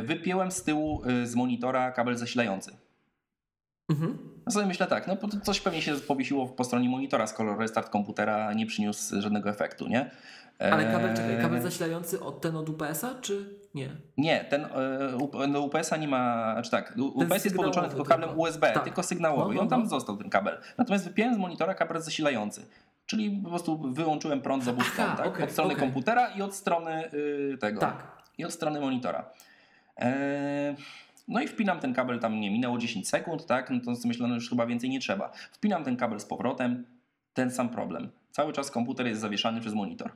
wypięłem 0.03 0.51
z 0.51 0.63
tyłu 0.63 1.01
z 1.23 1.35
monitora 1.35 1.91
kabel 1.91 2.17
zasilający. 2.17 2.71
Mhm. 3.89 4.17
No 4.45 4.51
sobie 4.51 4.65
myślę 4.65 4.87
tak, 4.87 5.07
no 5.07 5.17
coś 5.43 5.61
pewnie 5.61 5.81
się 5.81 5.95
powiesiło 5.95 6.47
po 6.47 6.63
stronie 6.63 6.89
monitora, 6.89 7.27
skoro 7.27 7.57
restart 7.57 7.89
komputera 7.89 8.53
nie 8.53 8.65
przyniósł 8.65 9.21
żadnego 9.21 9.49
efektu, 9.49 9.87
nie? 9.87 10.11
Ale 10.59 10.91
kabel, 10.91 11.15
czekaj, 11.15 11.41
kabel 11.41 11.61
zasilający 11.61 12.19
od 12.19 12.41
ten 12.41 12.55
od 12.55 12.69
UPS-a, 12.69 13.15
czy 13.21 13.59
nie? 13.73 13.89
Nie, 14.17 14.43
ten 14.43 14.67
no 15.47 15.61
UPS-a 15.61 15.97
nie 15.97 16.07
ma, 16.07 16.53
znaczy 16.53 16.71
tak, 16.71 16.93
UPS 16.97 17.43
jest 17.43 17.55
podłączony 17.55 17.89
tylko 17.89 18.03
kablem. 18.03 18.39
USB, 18.39 18.71
tak. 18.71 18.83
tylko 18.83 19.03
sygnałowy 19.03 19.41
no, 19.41 19.47
no, 19.47 19.53
i 19.53 19.59
on 19.59 19.69
tam 19.69 19.83
no. 19.83 19.89
został 19.89 20.17
ten 20.17 20.29
kabel. 20.29 20.57
Natomiast 20.77 21.05
wypiąłem 21.07 21.35
z 21.35 21.37
monitora 21.37 21.73
kabel 21.73 22.01
zasilający. 22.01 22.65
Czyli 23.05 23.41
po 23.43 23.49
prostu 23.49 23.93
wyłączyłem 23.93 24.41
prąd 24.41 24.63
z 24.63 24.67
obu 24.67 24.81
stron, 24.81 25.15
tak? 25.17 25.27
Okay, 25.27 25.43
od 25.43 25.51
strony 25.51 25.73
okay. 25.73 25.85
komputera 25.85 26.29
i 26.29 26.41
od 26.41 26.55
strony 26.55 27.11
y, 27.13 27.57
tego. 27.59 27.79
Tak. 27.79 28.23
I 28.37 28.45
od 28.45 28.53
strony 28.53 28.81
monitora. 28.81 29.29
E, 29.99 30.75
no 31.27 31.41
i 31.41 31.47
wpinam 31.47 31.79
ten 31.79 31.93
kabel, 31.93 32.19
tam 32.19 32.39
nie 32.39 32.51
minęło 32.51 32.77
10 32.77 33.09
sekund, 33.09 33.45
tak? 33.45 33.69
No 33.69 33.79
to 33.79 33.91
myślę, 34.05 34.27
że 34.27 34.33
już 34.33 34.49
chyba 34.49 34.65
więcej 34.65 34.89
nie 34.89 34.99
trzeba. 34.99 35.31
Wpinam 35.51 35.83
ten 35.83 35.97
kabel 35.97 36.19
z 36.19 36.25
powrotem, 36.25 36.85
ten 37.33 37.51
sam 37.51 37.69
problem. 37.69 38.09
Cały 38.31 38.53
czas 38.53 38.71
komputer 38.71 39.07
jest 39.07 39.21
zawieszany 39.21 39.61
przez 39.61 39.73
monitor 39.73 40.11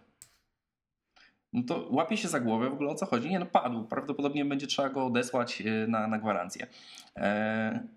no 1.54 1.64
to 1.64 1.88
łapie 1.90 2.18
się 2.18 2.28
za 2.28 2.40
głowę 2.40 2.70
w 2.70 2.74
ogóle 2.74 2.90
o 2.90 2.96
co 2.96 3.06
chodzi. 3.06 3.30
Nie, 3.30 3.40
no 3.40 3.46
padł. 3.46 3.84
Prawdopodobnie 3.84 4.46
będzie 4.46 4.68
trzeba 4.68 4.90
go 4.90 5.06
odesłać 5.06 5.62
y, 5.62 5.88
na, 5.88 6.08
na 6.08 6.20
gwarancję. 6.20 6.68
E, 7.16 7.88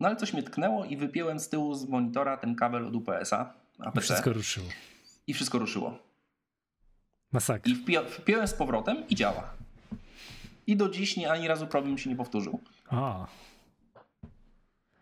no 0.00 0.08
ale 0.08 0.16
coś 0.16 0.32
mnie 0.32 0.42
tknęło 0.42 0.84
i 0.84 0.96
wypięłem 0.96 1.40
z 1.40 1.48
tyłu 1.48 1.74
z 1.74 1.88
monitora 1.88 2.36
ten 2.36 2.54
kabel 2.54 2.86
od 2.86 2.96
UPS-a. 2.96 3.54
APC, 3.78 3.98
I 3.98 4.00
wszystko 4.00 4.32
ruszyło. 4.32 4.68
I 5.26 5.34
wszystko 5.34 5.58
ruszyło. 5.58 5.98
Masakra. 7.32 7.72
I 7.72 7.76
wpiąłem 8.10 8.48
z 8.48 8.54
powrotem 8.54 9.08
i 9.08 9.14
działa. 9.14 9.54
I 10.66 10.76
do 10.76 10.88
dziś 10.88 11.16
nie, 11.16 11.32
ani 11.32 11.48
razu 11.48 11.66
problem 11.66 11.98
się 11.98 12.10
nie 12.10 12.16
powtórzył. 12.16 12.60
A. 12.90 13.26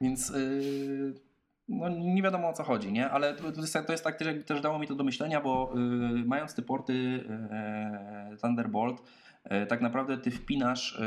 Więc... 0.00 0.28
Yy 0.28 1.31
no, 1.68 1.88
nie 1.88 2.22
wiadomo 2.22 2.48
o 2.48 2.52
co 2.52 2.62
chodzi, 2.62 2.92
nie? 2.92 3.10
Ale 3.10 3.34
to 3.34 3.60
jest, 3.60 3.72
to 3.86 3.92
jest 3.92 4.04
tak 4.04 4.16
też, 4.16 4.44
też 4.44 4.60
dało 4.60 4.78
mi 4.78 4.86
to 4.86 4.94
do 4.94 5.04
myślenia, 5.04 5.40
bo 5.40 5.72
yy, 5.74 6.24
mając 6.24 6.54
te 6.54 6.62
porty 6.62 6.92
yy, 6.92 8.36
Thunderbolt, 8.36 9.02
yy, 9.50 9.66
tak 9.66 9.80
naprawdę 9.80 10.18
ty 10.18 10.30
wpinasz 10.30 11.00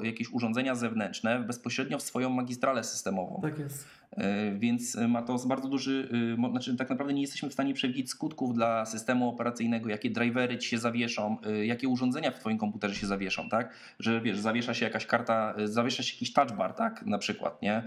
yy, 0.00 0.06
jakieś 0.06 0.32
urządzenia 0.32 0.74
zewnętrzne 0.74 1.40
bezpośrednio 1.40 1.98
w 1.98 2.02
swoją 2.02 2.30
magistralę 2.30 2.84
systemową. 2.84 3.40
Tak 3.42 3.58
jest. 3.58 3.86
E, 4.10 4.52
więc 4.54 4.96
ma 5.08 5.22
to 5.22 5.38
bardzo 5.46 5.68
duży, 5.68 6.08
e, 6.38 6.50
znaczy 6.50 6.76
tak 6.76 6.90
naprawdę 6.90 7.14
nie 7.14 7.20
jesteśmy 7.20 7.48
w 7.50 7.52
stanie 7.52 7.74
przewidzieć 7.74 8.10
skutków 8.10 8.54
dla 8.54 8.86
systemu 8.86 9.28
operacyjnego, 9.28 9.88
jakie 9.88 10.10
drivery 10.10 10.58
ci 10.58 10.68
się 10.68 10.78
zawieszą, 10.78 11.36
e, 11.46 11.66
jakie 11.66 11.88
urządzenia 11.88 12.30
w 12.30 12.38
twoim 12.38 12.58
komputerze 12.58 12.94
się 12.94 13.06
zawieszą, 13.06 13.48
tak? 13.48 13.74
Że 13.98 14.20
wiesz, 14.20 14.38
zawiesza 14.38 14.74
się 14.74 14.84
jakaś 14.84 15.06
karta, 15.06 15.54
zawiesza 15.64 16.02
się 16.02 16.14
jakiś 16.14 16.32
touchbar, 16.32 16.74
tak? 16.74 17.06
Na 17.06 17.18
przykład, 17.18 17.62
nie? 17.62 17.82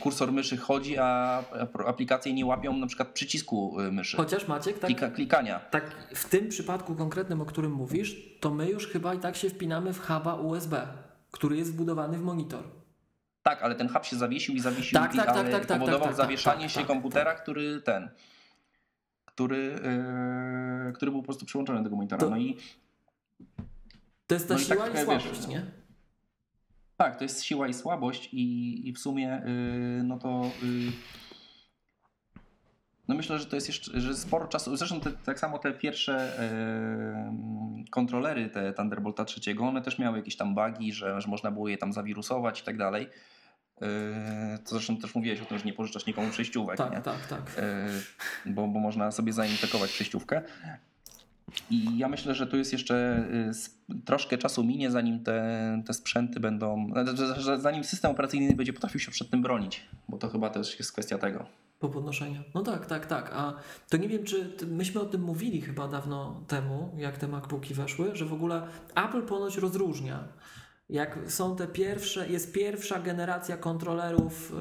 Kursor 0.00 0.32
myszy 0.32 0.56
chodzi, 0.56 0.98
a 0.98 1.42
aplikacje 1.86 2.32
nie 2.32 2.46
łapią 2.46 2.76
na 2.76 2.86
przykład 2.86 3.08
przycisku 3.08 3.76
myszy. 3.92 4.16
Chociaż 4.16 4.48
Maciek, 4.48 4.78
tak, 4.78 4.86
Klika, 4.86 5.10
klikania. 5.10 5.58
Tak, 5.58 5.96
w 6.14 6.28
tym 6.28 6.48
przypadku 6.48 6.94
konkretnym, 6.94 7.40
o 7.40 7.44
którym 7.44 7.72
mówisz, 7.72 8.16
to 8.40 8.54
my 8.54 8.70
już 8.70 8.86
chyba 8.86 9.14
i 9.14 9.18
tak 9.18 9.36
się 9.36 9.50
wpinamy 9.50 9.92
w 9.92 10.00
huba 10.00 10.34
USB, 10.34 10.86
który 11.30 11.56
jest 11.56 11.72
wbudowany 11.72 12.18
w 12.18 12.22
monitor. 12.22 12.85
Tak, 13.46 13.62
ale 13.62 13.74
ten 13.74 13.88
hub 13.88 14.04
się 14.04 14.16
zawiesił 14.16 14.54
i 14.54 14.60
zawiesił, 14.60 15.00
tak, 15.00 15.16
tak, 15.16 15.26
tak, 15.26 15.50
tak, 15.50 15.66
powodował 15.66 16.00
tak, 16.00 16.08
tak, 16.08 16.16
zawieszanie 16.16 16.62
tak, 16.62 16.70
się 16.70 16.80
tak, 16.80 16.86
komputera, 16.86 17.34
który 17.34 17.80
ten, 17.80 18.10
który, 19.24 19.80
yy, 20.86 20.92
który 20.92 21.10
był 21.10 21.20
po 21.20 21.24
prostu 21.24 21.46
przyłączony 21.46 21.78
do 21.78 21.84
tego 21.84 21.96
monitora. 21.96 22.20
To, 22.20 22.30
no 22.30 22.36
i, 22.36 22.56
to 24.26 24.34
jest 24.34 24.48
ta 24.48 24.54
no 24.54 24.60
siła 24.60 24.88
i, 24.88 24.92
tak, 24.92 25.02
i 25.02 25.04
słabość, 25.04 25.26
wiesz, 25.26 25.48
nie? 25.48 25.62
Tak, 26.96 27.16
to 27.16 27.24
jest 27.24 27.44
siła 27.44 27.68
i 27.68 27.74
słabość 27.74 28.28
i, 28.32 28.88
i 28.88 28.92
w 28.92 28.98
sumie 28.98 29.42
yy, 29.96 30.02
no 30.04 30.18
to 30.18 30.50
yy, 30.62 30.92
no 33.08 33.14
myślę, 33.14 33.38
że 33.38 33.46
to 33.46 33.56
jest 33.56 33.68
jeszcze 33.68 34.00
że 34.00 34.16
sporo 34.16 34.48
czasu. 34.48 34.76
Zresztą 34.76 35.00
te, 35.00 35.12
tak 35.12 35.38
samo 35.38 35.58
te 35.58 35.72
pierwsze 35.72 36.32
yy, 37.78 37.84
kontrolery, 37.90 38.48
te 38.48 38.72
Thunderbolta 38.72 39.24
trzeciego, 39.24 39.64
one 39.64 39.82
też 39.82 39.98
miały 39.98 40.16
jakieś 40.18 40.36
tam 40.36 40.54
bugi, 40.54 40.92
że, 40.92 41.20
że 41.20 41.28
można 41.28 41.50
było 41.50 41.68
je 41.68 41.78
tam 41.78 41.92
zawirusować 41.92 42.60
i 42.60 42.64
tak 42.64 42.76
dalej. 42.76 43.08
Yy, 43.80 43.88
to 44.58 44.70
zresztą 44.70 44.96
też 44.96 45.14
mówiłeś 45.14 45.40
o 45.40 45.44
tym, 45.44 45.58
że 45.58 45.64
nie 45.64 45.72
pożyczasz 45.72 46.06
nikomu 46.06 46.30
przejściówek. 46.30 46.76
Tak, 46.76 46.92
nie? 46.92 47.00
tak, 47.00 47.26
tak. 47.26 47.62
Yy, 48.44 48.52
bo, 48.52 48.68
bo 48.68 48.80
można 48.80 49.10
sobie 49.10 49.32
zainfekować 49.32 49.92
przejściówkę. 49.92 50.42
I 51.70 51.98
ja 51.98 52.08
myślę, 52.08 52.34
że 52.34 52.46
tu 52.46 52.56
jest 52.56 52.72
jeszcze 52.72 53.24
y, 53.90 54.00
troszkę 54.04 54.38
czasu 54.38 54.64
minie, 54.64 54.90
zanim 54.90 55.24
te, 55.24 55.82
te 55.86 55.94
sprzęty 55.94 56.40
będą, 56.40 56.92
zanim 57.58 57.84
system 57.84 58.10
operacyjny 58.10 58.54
będzie 58.54 58.72
potrafił 58.72 59.00
się 59.00 59.10
przed 59.10 59.30
tym 59.30 59.42
bronić, 59.42 59.86
bo 60.08 60.18
to 60.18 60.28
chyba 60.28 60.50
też 60.50 60.78
jest 60.78 60.92
kwestia 60.92 61.18
tego 61.18 61.46
po 61.78 61.88
podnoszeniu. 61.88 62.42
No 62.54 62.62
tak, 62.62 62.86
tak, 62.86 63.06
tak. 63.06 63.30
A 63.32 63.54
to 63.88 63.96
nie 63.96 64.08
wiem, 64.08 64.24
czy 64.24 64.56
myśmy 64.66 65.00
o 65.00 65.04
tym 65.04 65.22
mówili 65.22 65.60
chyba 65.60 65.88
dawno 65.88 66.40
temu, 66.48 66.94
jak 66.96 67.18
te 67.18 67.28
MacBooki 67.28 67.74
weszły, 67.74 68.16
że 68.16 68.24
w 68.24 68.32
ogóle 68.32 68.62
Apple 68.94 69.22
ponoć 69.22 69.56
rozróżnia 69.56 70.28
jak 70.90 71.18
są 71.26 71.56
te 71.56 71.66
pierwsze, 71.66 72.28
jest 72.28 72.52
pierwsza 72.52 72.98
generacja 72.98 73.56
kontrolerów 73.56 74.52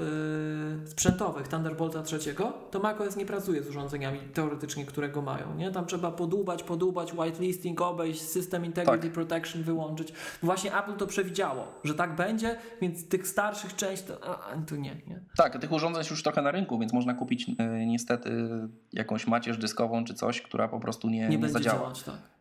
yy, 0.82 0.88
sprzętowych 0.88 1.48
Thunderbolta 1.48 2.04
trzeciego, 2.04 2.54
to 2.72 2.80
macOS 2.80 3.16
nie 3.16 3.26
pracuje 3.26 3.64
z 3.64 3.70
urządzeniami 3.70 4.20
teoretycznie, 4.34 4.86
które 4.86 5.10
go 5.10 5.22
mają. 5.22 5.56
Nie? 5.56 5.72
Tam 5.72 5.86
trzeba 5.86 6.12
podłubać, 6.12 6.64
podłubać, 6.64 7.14
whitelisting 7.14 7.82
obejść, 7.82 8.22
System 8.22 8.66
Integrity 8.66 9.08
tak. 9.08 9.12
Protection 9.12 9.64
wyłączyć. 9.64 10.14
Właśnie 10.44 10.78
Apple 10.78 10.94
to 10.94 11.08
przewidziało, 11.08 11.68
że 11.84 11.94
tak 11.94 12.16
będzie, 12.16 12.58
więc 12.82 13.08
tych 13.08 13.28
starszych 13.28 13.76
części 13.76 14.08
to, 14.08 14.24
a, 14.24 14.58
to 14.68 14.76
nie, 14.76 15.02
nie. 15.08 15.22
Tak, 15.38 15.60
tych 15.62 15.72
urządzeń 15.72 16.00
jest 16.00 16.12
już 16.12 16.24
trochę 16.24 16.42
na 16.42 16.52
rynku, 16.52 16.80
więc 16.80 16.94
można 16.94 17.14
kupić 17.14 17.48
yy, 17.48 17.86
niestety 17.86 18.48
jakąś 18.94 19.28
macierz 19.28 19.58
dyskową 19.58 20.04
czy 20.04 20.14
coś, 20.14 20.42
która 20.42 20.68
po 20.68 20.80
prostu 20.80 21.10
nie, 21.10 21.20
nie, 21.20 21.28
nie 21.28 21.38
będzie 21.38 21.54
zadziała. 21.54 21.80
Działać, 21.80 22.04
tak. 22.04 22.35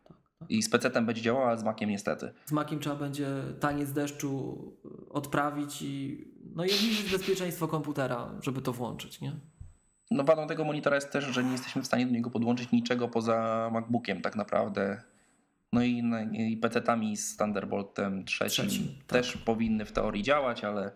I 0.48 0.62
z 0.62 0.70
PC-tem 0.70 1.06
będzie 1.06 1.22
działał, 1.22 1.48
ale 1.48 1.58
z 1.58 1.64
Maciem 1.64 1.90
niestety. 1.90 2.32
Z 2.44 2.52
Maciem 2.52 2.80
trzeba 2.80 2.96
będzie 2.96 3.28
taniec 3.60 3.92
deszczu 3.92 4.58
odprawić 5.10 5.82
i 5.82 6.24
no 6.54 6.64
i 6.64 6.68
obniżyć 6.74 7.12
bezpieczeństwo 7.12 7.68
komputera, 7.68 8.30
żeby 8.42 8.62
to 8.62 8.72
włączyć, 8.72 9.20
nie? 9.20 9.32
No 10.10 10.24
wadą 10.24 10.46
tego 10.46 10.64
monitora 10.64 10.96
jest 10.96 11.12
też, 11.12 11.24
że 11.24 11.44
nie 11.44 11.52
jesteśmy 11.52 11.82
w 11.82 11.86
stanie 11.86 12.06
do 12.06 12.12
niego 12.12 12.30
podłączyć 12.30 12.72
niczego 12.72 13.08
poza 13.08 13.70
MacBookiem 13.72 14.20
tak 14.20 14.36
naprawdę. 14.36 15.02
No 15.72 15.82
i, 15.82 16.02
no, 16.02 16.20
i 16.20 16.60
PC-tami 16.62 17.16
z 17.16 17.36
Thunderboltem 17.36 18.24
trzecim, 18.24 18.68
trzecim 18.68 18.88
też 19.06 19.32
tak. 19.32 19.42
powinny 19.42 19.84
w 19.84 19.92
teorii 19.92 20.22
działać, 20.22 20.64
ale, 20.64 20.92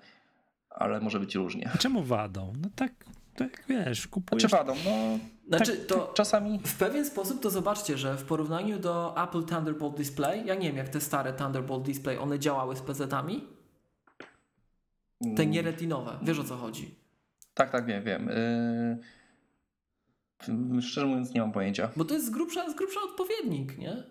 ale 0.71 1.01
może 1.01 1.21
być 1.21 1.35
różnie. 1.35 1.71
czemu 1.79 2.03
wadą? 2.03 2.53
No 2.63 2.69
tak 2.75 2.93
tak 3.39 3.65
wiesz, 3.69 4.09
kupujesz... 4.09 4.43
Znaczy 4.43 4.57
wadą, 4.57 4.75
no... 4.85 5.19
Znaczy 5.49 5.77
tak, 5.77 5.87
to 5.87 6.13
czasami... 6.15 6.59
W 6.59 6.79
pewien 6.79 7.05
sposób 7.05 7.43
to 7.43 7.51
zobaczcie, 7.51 7.99
że 7.99 8.17
w 8.17 8.25
porównaniu 8.25 8.79
do 8.79 9.23
Apple 9.23 9.45
Thunderbolt 9.45 9.97
Display, 9.97 10.47
ja 10.47 10.55
nie 10.55 10.69
wiem 10.69 10.77
jak 10.77 10.89
te 10.89 11.01
stare 11.01 11.33
Thunderbolt 11.33 11.83
Display, 11.83 12.19
one 12.19 12.39
działały 12.39 12.77
z 12.77 12.81
PC-tami? 12.81 13.45
Te 15.21 15.43
mm. 15.43 15.51
nieretinowe, 15.51 16.19
wiesz 16.23 16.39
o 16.39 16.45
co 16.45 16.57
chodzi? 16.57 16.95
Tak, 17.55 17.71
tak, 17.71 17.87
wiem, 17.87 18.05
wiem. 18.05 18.29
Yy... 18.29 18.99
Szczerze 20.83 21.07
mówiąc 21.07 21.35
nie 21.35 21.41
mam 21.41 21.53
pojęcia. 21.53 21.91
Bo 21.97 22.05
to 22.05 22.15
jest 22.15 22.27
z 22.27 22.31
grubsza, 22.31 22.71
z 22.71 22.75
grubsza 22.75 23.01
odpowiednik, 23.01 23.79
nie? 23.79 24.03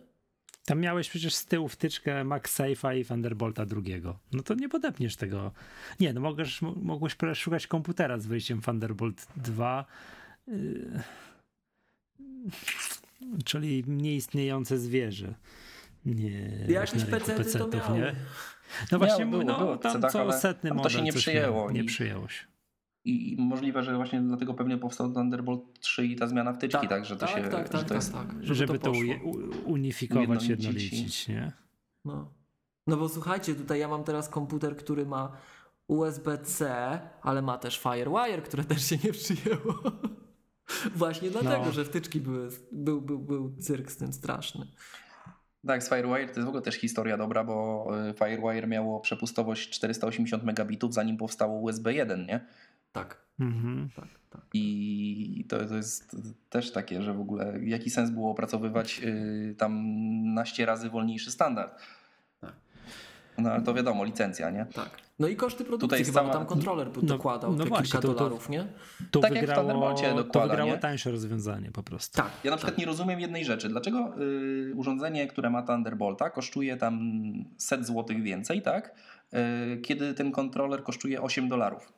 Tam 0.65 0.79
miałeś 0.79 1.09
przecież 1.09 1.35
z 1.35 1.45
tyłu 1.45 1.67
wtyczkę 1.67 2.23
MagSafe'a 2.23 2.97
i 2.97 3.05
Thunderbolta 3.05 3.65
drugiego. 3.65 4.19
No 4.33 4.43
to 4.43 4.53
nie 4.53 4.69
podepniesz 4.69 5.15
tego. 5.15 5.51
Nie, 5.99 6.13
no 6.13 6.21
mogłeś, 6.21 6.61
mogłeś 6.61 7.15
szukać 7.33 7.67
komputera 7.67 8.19
z 8.19 8.25
wyjściem 8.25 8.61
Thunderbolt 8.61 9.27
2. 9.37 9.85
Yy, 10.47 11.03
czyli 13.45 13.83
nieistniejące 13.87 14.77
zwierzę. 14.77 15.33
Nie, 16.05 16.65
Jakieś 16.67 17.05
PC 17.05 17.59
to 17.59 17.67
miały. 17.67 17.99
nie? 17.99 18.15
No 18.91 18.97
właśnie, 18.97 19.25
było, 19.25 19.43
no, 19.43 19.57
było 19.57 19.77
tam 19.77 20.01
co 20.01 20.31
setny 20.31 20.69
model 20.69 20.83
to 20.83 20.89
się 20.89 21.01
nie 21.01 21.13
przyjęło. 21.13 21.71
Nie 21.71 21.83
przyjęło 21.83 22.27
się. 22.27 22.45
I, 23.05 23.35
możliwe, 23.39 23.83
że 23.83 23.95
właśnie 23.95 24.21
dlatego 24.21 24.53
pewnie 24.53 24.77
powstał 24.77 25.13
Thunderbolt 25.13 25.79
3 25.79 26.05
i 26.05 26.15
ta 26.15 26.27
zmiana 26.27 26.53
wtyczki, 26.53 26.79
tak, 26.79 26.89
tak 26.89 27.05
że 27.05 27.15
to 27.17 27.25
tak, 27.25 27.35
się. 27.35 27.49
Tak, 27.49 27.69
tak, 27.69 27.81
że 27.81 27.85
to 27.85 27.93
jest, 27.93 28.13
tak, 28.13 28.31
żeby, 28.41 28.55
żeby 28.55 28.79
to, 28.79 28.91
to 28.91 28.97
unifikować, 29.65 30.47
jednolicić, 30.47 31.27
nie? 31.27 31.51
No. 32.05 32.31
no 32.87 32.97
bo 32.97 33.09
słuchajcie, 33.09 33.55
tutaj 33.55 33.79
ja 33.79 33.87
mam 33.87 34.03
teraz 34.03 34.29
komputer, 34.29 34.77
który 34.77 35.05
ma 35.05 35.31
USB-C, 35.87 36.99
ale 37.21 37.41
ma 37.41 37.57
też 37.57 37.79
FireWire, 37.79 38.43
które 38.43 38.63
też 38.63 38.85
się 38.89 38.97
nie 39.03 39.11
przyjęło. 39.11 39.81
Właśnie 40.95 41.29
dlatego, 41.31 41.65
no. 41.65 41.71
że 41.71 41.85
wtyczki 41.85 42.21
były, 42.21 42.49
był, 42.71 43.01
był, 43.01 43.19
był 43.19 43.55
cyrk 43.59 43.91
z 43.91 43.97
tym 43.97 44.13
straszny. 44.13 44.67
Tak, 45.67 45.83
z 45.83 45.89
FireWire 45.89 46.25
to 46.27 46.33
jest 46.33 46.45
w 46.45 46.47
ogóle 46.47 46.61
też 46.61 46.75
historia 46.75 47.17
dobra, 47.17 47.43
bo 47.43 47.87
y, 48.09 48.13
FireWire 48.13 48.67
miało 48.67 48.99
przepustowość 48.99 49.69
480 49.69 50.43
megabitów 50.43 50.93
zanim 50.93 51.17
powstało 51.17 51.59
USB 51.59 51.93
1, 51.93 52.25
nie? 52.25 52.45
Tak, 52.91 53.27
Mhm. 53.39 53.89
tak, 53.95 54.07
tak. 54.29 54.41
I 54.53 55.45
to, 55.49 55.65
to 55.65 55.75
jest 55.75 56.15
też 56.49 56.71
takie, 56.71 57.01
że 57.01 57.13
w 57.13 57.19
ogóle 57.19 57.59
jaki 57.63 57.89
sens 57.89 58.09
było 58.09 58.31
opracowywać 58.31 59.01
y, 59.03 59.55
tam 59.57 59.83
naście 60.33 60.65
razy 60.65 60.89
wolniejszy 60.89 61.31
standard. 61.31 61.79
Tak. 62.41 62.53
No 63.37 63.51
ale 63.51 63.61
to 63.61 63.73
wiadomo, 63.73 64.03
licencja, 64.03 64.49
nie? 64.49 64.65
tak. 64.73 64.89
No 65.19 65.27
i 65.27 65.35
koszty 65.35 65.65
produkcji 65.65 66.05
chyba, 66.05 66.19
cała- 66.19 66.33
tam 66.33 66.45
kontroler 66.45 66.89
No- 66.95 67.01
dokładał 67.01 67.51
no 67.51 67.63
te 67.63 67.69
właśnie, 67.69 67.83
kilka 67.85 68.01
to- 68.01 68.07
to- 68.07 68.13
dolarów, 68.13 68.49
nie? 68.49 68.67
Tu 69.11 69.19
Tak 69.21 69.31
jak 69.31 69.43
w 69.43 69.47
wygrało, 69.47 69.61
Thunderbolcie 69.69 70.09
to 70.09 70.15
dokłada, 70.15 70.47
wygrało 70.47 70.71
nie? 70.71 70.77
tańsze 70.77 71.11
rozwiązanie 71.11 71.71
po 71.71 71.83
prostu. 71.83 72.17
Tak. 72.17 72.31
Ja 72.43 72.51
na 72.51 72.57
przykład 72.57 72.75
tak. 72.75 72.79
nie 72.79 72.85
rozumiem 72.85 73.19
jednej 73.19 73.45
rzeczy. 73.45 73.69
Dlaczego 73.69 74.13
y, 74.21 74.73
urządzenie, 74.75 75.27
które 75.27 75.49
ma 75.49 75.61
Thunderbolta 75.61 76.29
kosztuje 76.29 76.77
tam 76.77 76.99
set 77.57 77.85
złotych 77.85 78.21
więcej, 78.21 78.61
tak? 78.61 78.95
Y, 79.73 79.81
kiedy 79.81 80.13
ten 80.13 80.31
kontroler 80.31 80.83
kosztuje 80.83 81.21
8 81.21 81.49
dolarów. 81.49 81.93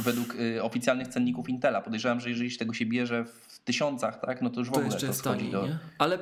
Według 0.00 0.34
y, 0.34 0.62
oficjalnych 0.62 1.08
cenników 1.08 1.48
Intela. 1.48 1.80
Podejrzewam, 1.80 2.20
że 2.20 2.28
jeżeli 2.28 2.50
się 2.50 2.58
tego 2.58 2.72
się 2.74 2.86
bierze 2.86 3.24
w 3.24 3.51
tysiącach, 3.64 4.20
tak, 4.20 4.42
no 4.42 4.50
to 4.50 4.60
już 4.60 4.68
w 4.68 4.72
To 4.72 4.78
ogóle 4.80 4.92
jeszcze 4.92 5.06
to 5.06 5.14
schodzi 5.14 5.38
taniej, 5.38 5.52
do... 5.52 5.66
nie? 5.66 5.78
Ale 5.98 6.18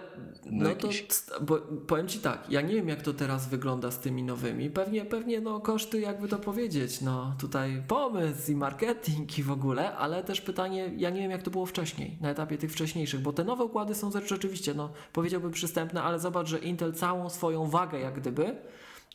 no 0.46 0.64
to, 0.64 0.68
jakiejś- 0.70 1.04
bo, 1.40 1.58
powiem 1.86 2.08
Ci 2.08 2.18
tak, 2.18 2.50
ja 2.50 2.60
nie 2.60 2.74
wiem 2.74 2.88
jak 2.88 3.02
to 3.02 3.14
teraz 3.14 3.48
wygląda 3.48 3.90
z 3.90 3.98
tymi 3.98 4.22
nowymi. 4.22 4.70
Pewnie, 4.70 5.04
pewnie 5.04 5.40
no 5.40 5.60
koszty, 5.60 6.00
jakby 6.00 6.28
to 6.28 6.38
powiedzieć, 6.38 7.00
no 7.00 7.34
tutaj 7.38 7.82
pomysł 7.88 8.52
i 8.52 8.56
marketing 8.56 9.38
i 9.38 9.42
w 9.42 9.50
ogóle, 9.50 9.96
ale 9.96 10.24
też 10.24 10.40
pytanie, 10.40 10.90
ja 10.96 11.10
nie 11.10 11.20
wiem 11.20 11.30
jak 11.30 11.42
to 11.42 11.50
było 11.50 11.66
wcześniej, 11.66 12.18
na 12.20 12.30
etapie 12.30 12.58
tych 12.58 12.72
wcześniejszych, 12.72 13.20
bo 13.20 13.32
te 13.32 13.44
nowe 13.44 13.64
układy 13.64 13.94
są 13.94 14.10
rzeczywiście, 14.26 14.74
no 14.74 14.90
powiedziałbym 15.12 15.50
przystępne, 15.50 16.02
ale 16.02 16.18
zobacz, 16.18 16.48
że 16.48 16.58
Intel 16.58 16.92
całą 16.92 17.28
swoją 17.30 17.66
wagę 17.70 17.98
jak 18.00 18.20
gdyby 18.20 18.56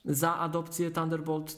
za 0.06 0.36
adopcję 0.40 0.92
Thunderbolt 0.92 1.58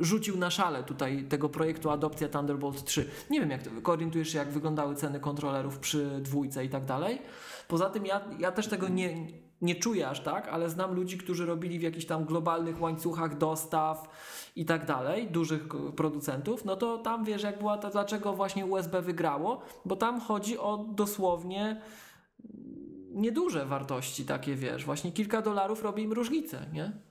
rzucił 0.00 0.36
na 0.36 0.50
szale 0.50 0.84
tutaj 0.84 1.24
tego 1.24 1.48
projektu 1.48 1.90
adopcja 1.90 2.28
Thunderbolt 2.28 2.84
3. 2.84 3.10
Nie 3.30 3.40
wiem, 3.40 3.50
jak 3.50 3.62
to, 3.62 3.92
orientujesz 3.92 4.28
się, 4.28 4.38
jak 4.38 4.50
wyglądały 4.50 4.94
ceny 4.94 5.20
kontrolerów 5.20 5.78
przy 5.78 6.20
dwójce 6.20 6.64
i 6.64 6.68
tak 6.68 6.84
dalej. 6.84 7.22
Poza 7.68 7.90
tym 7.90 8.06
ja, 8.06 8.20
ja 8.38 8.52
też 8.52 8.66
tego 8.66 8.88
nie, 8.88 9.26
nie 9.62 9.74
czuję 9.74 10.08
aż 10.08 10.20
tak, 10.20 10.48
ale 10.48 10.70
znam 10.70 10.94
ludzi, 10.94 11.18
którzy 11.18 11.46
robili 11.46 11.78
w 11.78 11.82
jakichś 11.82 12.06
tam 12.06 12.24
globalnych 12.24 12.80
łańcuchach 12.80 13.38
dostaw 13.38 14.08
i 14.56 14.64
tak 14.64 14.86
dalej, 14.86 15.30
dużych 15.30 15.68
producentów, 15.96 16.64
no 16.64 16.76
to 16.76 16.98
tam 16.98 17.24
wiesz, 17.24 17.42
jak 17.42 17.58
była 17.58 17.78
ta, 17.78 17.90
dlaczego 17.90 18.32
właśnie 18.32 18.66
USB 18.66 19.02
wygrało, 19.02 19.60
bo 19.84 19.96
tam 19.96 20.20
chodzi 20.20 20.58
o 20.58 20.76
dosłownie 20.76 21.80
nieduże 23.10 23.66
wartości 23.66 24.24
takie, 24.24 24.54
wiesz, 24.54 24.84
właśnie 24.84 25.12
kilka 25.12 25.42
dolarów 25.42 25.82
robi 25.82 26.02
im 26.02 26.12
różnicę, 26.12 26.66
nie? 26.72 27.07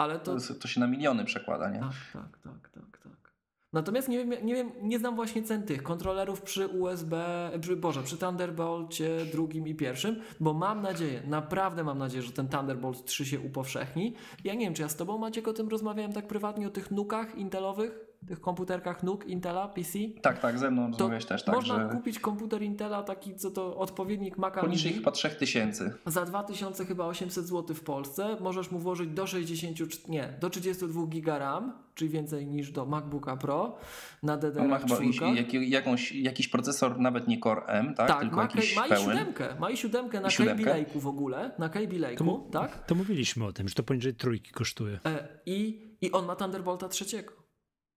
Ale 0.00 0.18
to... 0.18 0.36
To, 0.60 0.68
się 0.68 0.80
na 0.80 0.86
miliony 0.86 1.24
przekłada, 1.24 1.70
nie? 1.70 1.80
Tak, 1.80 1.90
tak, 2.12 2.38
tak, 2.38 2.68
tak, 2.68 2.98
tak. 3.02 3.34
Natomiast 3.72 4.08
nie 4.08 4.18
wiem, 4.18 4.46
nie 4.46 4.54
wiem, 4.54 4.72
nie 4.82 4.98
znam 4.98 5.16
właśnie 5.16 5.42
cen 5.42 5.62
tych 5.62 5.82
kontrolerów 5.82 6.42
przy 6.42 6.66
USB, 6.66 7.16
przy, 7.60 7.76
Boże, 7.76 8.02
przy 8.02 8.16
Thunderbolcie 8.16 9.24
drugim 9.32 9.68
i 9.68 9.74
pierwszym, 9.74 10.20
bo 10.40 10.54
mam 10.54 10.82
nadzieję, 10.82 11.22
naprawdę 11.26 11.84
mam 11.84 11.98
nadzieję, 11.98 12.22
że 12.22 12.32
ten 12.32 12.48
Thunderbolt 12.48 13.04
3 13.04 13.26
się 13.26 13.40
upowszechni. 13.40 14.14
Ja 14.44 14.54
nie 14.54 14.66
wiem, 14.66 14.74
czy 14.74 14.82
ja 14.82 14.88
z 14.88 14.96
tobą 14.96 15.18
Maciek 15.18 15.48
o 15.48 15.52
tym 15.52 15.68
rozmawiałem 15.68 16.12
tak 16.12 16.26
prywatnie, 16.26 16.66
o 16.66 16.70
tych 16.70 16.90
nukach 16.90 17.34
intelowych, 17.34 18.09
tych 18.26 18.40
komputerkach 18.40 19.02
nuk 19.02 19.26
Intela, 19.26 19.68
PC. 19.68 19.98
Tak, 20.22 20.38
tak, 20.40 20.58
ze 20.58 20.70
mną 20.70 20.82
To 20.86 20.90
rozmawiałeś 20.90 21.24
też, 21.24 21.44
tak, 21.44 21.54
można 21.54 21.88
że 21.88 21.96
kupić 21.96 22.18
komputer 22.18 22.62
Intela, 22.62 23.02
taki 23.02 23.34
co 23.36 23.50
to 23.50 23.76
odpowiednik 23.76 24.38
Maca 24.38 24.60
poniżej 24.60 24.90
Mini. 24.90 24.98
chyba 24.98 25.10
3000. 25.10 25.92
Za 26.06 26.24
2000 26.24 26.84
chyba 26.86 27.06
800 27.06 27.46
zł 27.46 27.76
w 27.76 27.80
Polsce 27.80 28.36
możesz 28.40 28.70
mu 28.70 28.78
włożyć 28.78 29.10
do 29.10 29.26
60, 29.26 29.76
czy- 29.76 30.10
nie, 30.10 30.34
do 30.40 30.50
32 30.50 31.06
giga 31.06 31.38
RAM, 31.38 31.72
czyli 31.94 32.10
więcej 32.10 32.46
niż 32.46 32.70
do 32.72 32.86
MacBooka 32.86 33.36
Pro 33.36 33.76
na 34.22 34.34
On 34.34 34.68
ma 34.68 34.78
DDR4. 34.78 35.12
chyba 35.12 35.26
jak, 35.34 35.52
jakąś, 35.54 36.12
jakiś 36.12 36.48
procesor, 36.48 36.98
nawet 36.98 37.28
nie 37.28 37.40
Core 37.40 37.62
M, 37.66 37.94
tak? 37.94 38.08
tak, 38.08 38.20
tylko 38.20 38.36
ma, 38.36 38.42
jakiś 38.42 38.76
ma 38.76 38.86
i 38.86 38.88
pełen. 38.88 39.04
siódemkę, 39.18 39.54
ma 39.60 39.70
i 39.70 39.76
siódemkę 39.76 40.20
na 40.20 40.30
siódemkę? 40.30 40.64
Kaby 40.64 40.84
Lake'u 40.84 40.98
w 41.00 41.06
ogóle, 41.06 41.50
na 41.58 41.68
Kaby 41.68 41.86
To, 41.86 41.94
Lake'u, 42.06 42.24
mu- 42.24 42.48
tak? 42.52 42.86
to 42.86 42.94
mówiliśmy 42.94 43.44
o 43.46 43.52
tym, 43.52 43.68
że 43.68 43.74
to 43.74 43.82
poniżej 43.82 44.14
trójki 44.14 44.52
kosztuje. 44.52 44.98
E, 45.06 45.28
i, 45.46 45.88
I 46.00 46.12
on 46.12 46.26
ma 46.26 46.36
Thunderbolta 46.36 46.88
trzeciego. 46.88 47.39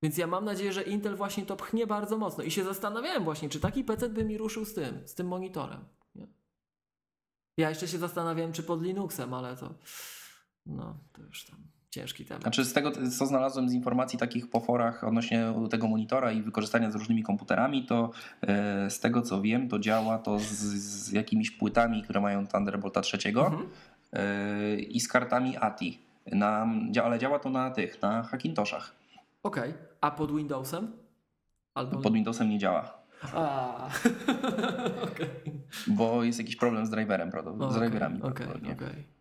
Więc 0.03 0.17
ja 0.17 0.27
mam 0.27 0.45
nadzieję, 0.45 0.73
że 0.73 0.83
Intel 0.83 1.15
właśnie 1.15 1.45
to 1.45 1.55
pchnie 1.55 1.87
bardzo 1.87 2.17
mocno. 2.17 2.43
I 2.43 2.51
się 2.51 2.63
zastanawiałem 2.63 3.23
właśnie, 3.23 3.49
czy 3.49 3.59
taki 3.59 3.83
PC 3.83 4.09
by 4.09 4.25
mi 4.25 4.37
ruszył 4.37 4.65
z 4.65 4.73
tym, 4.73 5.01
z 5.05 5.15
tym 5.15 5.27
monitorem. 5.27 5.79
Nie? 6.15 6.27
Ja 7.57 7.69
jeszcze 7.69 7.87
się 7.87 7.97
zastanawiałem, 7.97 8.53
czy 8.53 8.63
pod 8.63 8.83
Linuxem, 8.83 9.33
ale 9.33 9.57
to 9.57 9.73
no, 10.65 10.97
to 11.13 11.21
już 11.21 11.45
tam 11.45 11.57
ciężki 11.89 12.25
temat. 12.25 12.41
Znaczy 12.41 12.65
z 12.65 12.73
tego, 12.73 12.91
co 13.17 13.25
znalazłem 13.25 13.69
z 13.69 13.73
informacji 13.73 14.19
takich 14.19 14.49
po 14.49 14.59
forach 14.59 15.03
odnośnie 15.03 15.53
tego 15.69 15.87
monitora 15.87 16.31
i 16.31 16.41
wykorzystania 16.41 16.91
z 16.91 16.95
różnymi 16.95 17.23
komputerami, 17.23 17.85
to 17.85 18.11
e, 18.41 18.89
z 18.89 18.99
tego 18.99 19.21
co 19.21 19.41
wiem, 19.41 19.69
to 19.69 19.79
działa 19.79 20.17
to 20.17 20.39
z, 20.39 20.43
z 20.43 21.11
jakimiś 21.11 21.51
płytami, 21.51 22.03
które 22.03 22.21
mają 22.21 22.47
Thunderbolta 22.47 23.01
trzeciego 23.01 23.45
Mhm. 23.45 23.69
e, 24.13 24.75
i 24.79 24.99
z 24.99 25.07
kartami 25.07 25.57
ATI. 25.57 25.99
Na, 26.31 26.67
ale 27.03 27.19
działa 27.19 27.39
to 27.39 27.49
na 27.49 27.71
tych, 27.71 28.01
na 28.01 28.23
Hackintoshach. 28.23 29.02
Okej, 29.43 29.73
a 30.01 30.11
pod 30.11 30.35
Windowsem? 30.35 30.91
Albo... 31.73 31.97
Pod 31.97 32.13
Windowsem 32.13 32.49
nie 32.49 32.59
działa, 32.59 33.03
A, 33.33 33.89
okej. 35.11 35.29
bo 35.87 36.23
jest 36.23 36.39
jakiś 36.39 36.55
problem 36.55 36.85
z 36.85 36.89
driverem, 36.89 37.31
prawda? 37.31 37.71
z 37.71 37.75
driverami. 37.75 38.19
Prawdopodobnie. 38.19 38.73
okej. 38.73 39.13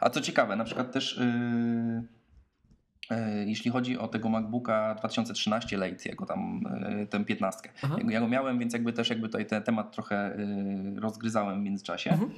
A 0.00 0.10
co 0.10 0.20
ciekawe, 0.20 0.56
na 0.56 0.64
przykład 0.64 0.92
też 0.92 1.18
yy, 1.18 3.16
yy, 3.16 3.44
jeśli 3.46 3.70
chodzi 3.70 3.98
o 3.98 4.08
tego 4.08 4.28
MacBooka 4.28 4.94
2013 4.94 5.76
Lite, 5.76 6.08
jako 6.08 6.26
tam 6.26 6.60
yy, 6.98 7.06
tę 7.06 7.24
15. 7.24 7.68
Aha. 7.82 7.96
Ja, 8.08 8.20
go 8.20 8.28
miałem, 8.28 8.58
więc 8.58 8.72
jakby 8.72 8.92
też 8.92 9.10
jakby 9.10 9.28
tutaj 9.28 9.46
ten 9.46 9.62
temat 9.62 9.92
trochę 9.92 10.36
yy, 10.94 11.00
rozgryzałem 11.00 11.60
w 11.60 11.64
międzyczasie. 11.64 12.10
Mhm. 12.10 12.30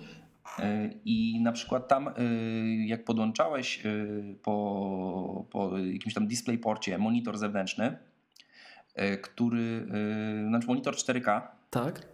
Yy, 0.59 1.01
I 1.05 1.41
na 1.41 1.53
przykład 1.53 1.89
tam, 1.89 2.11
yy, 2.19 2.87
jak 2.87 3.05
podłączałeś 3.05 3.85
yy, 3.85 4.37
po, 4.43 5.47
po 5.51 5.79
jakimś 5.79 6.15
tam 6.15 6.27
DisplayPorcie 6.27 6.99
monitor 6.99 7.39
zewnętrzny, 7.39 7.99
który, 9.23 9.87
znaczy 10.49 10.67
monitor 10.67 10.95
4K, 10.95 11.41
Tak? 11.71 12.07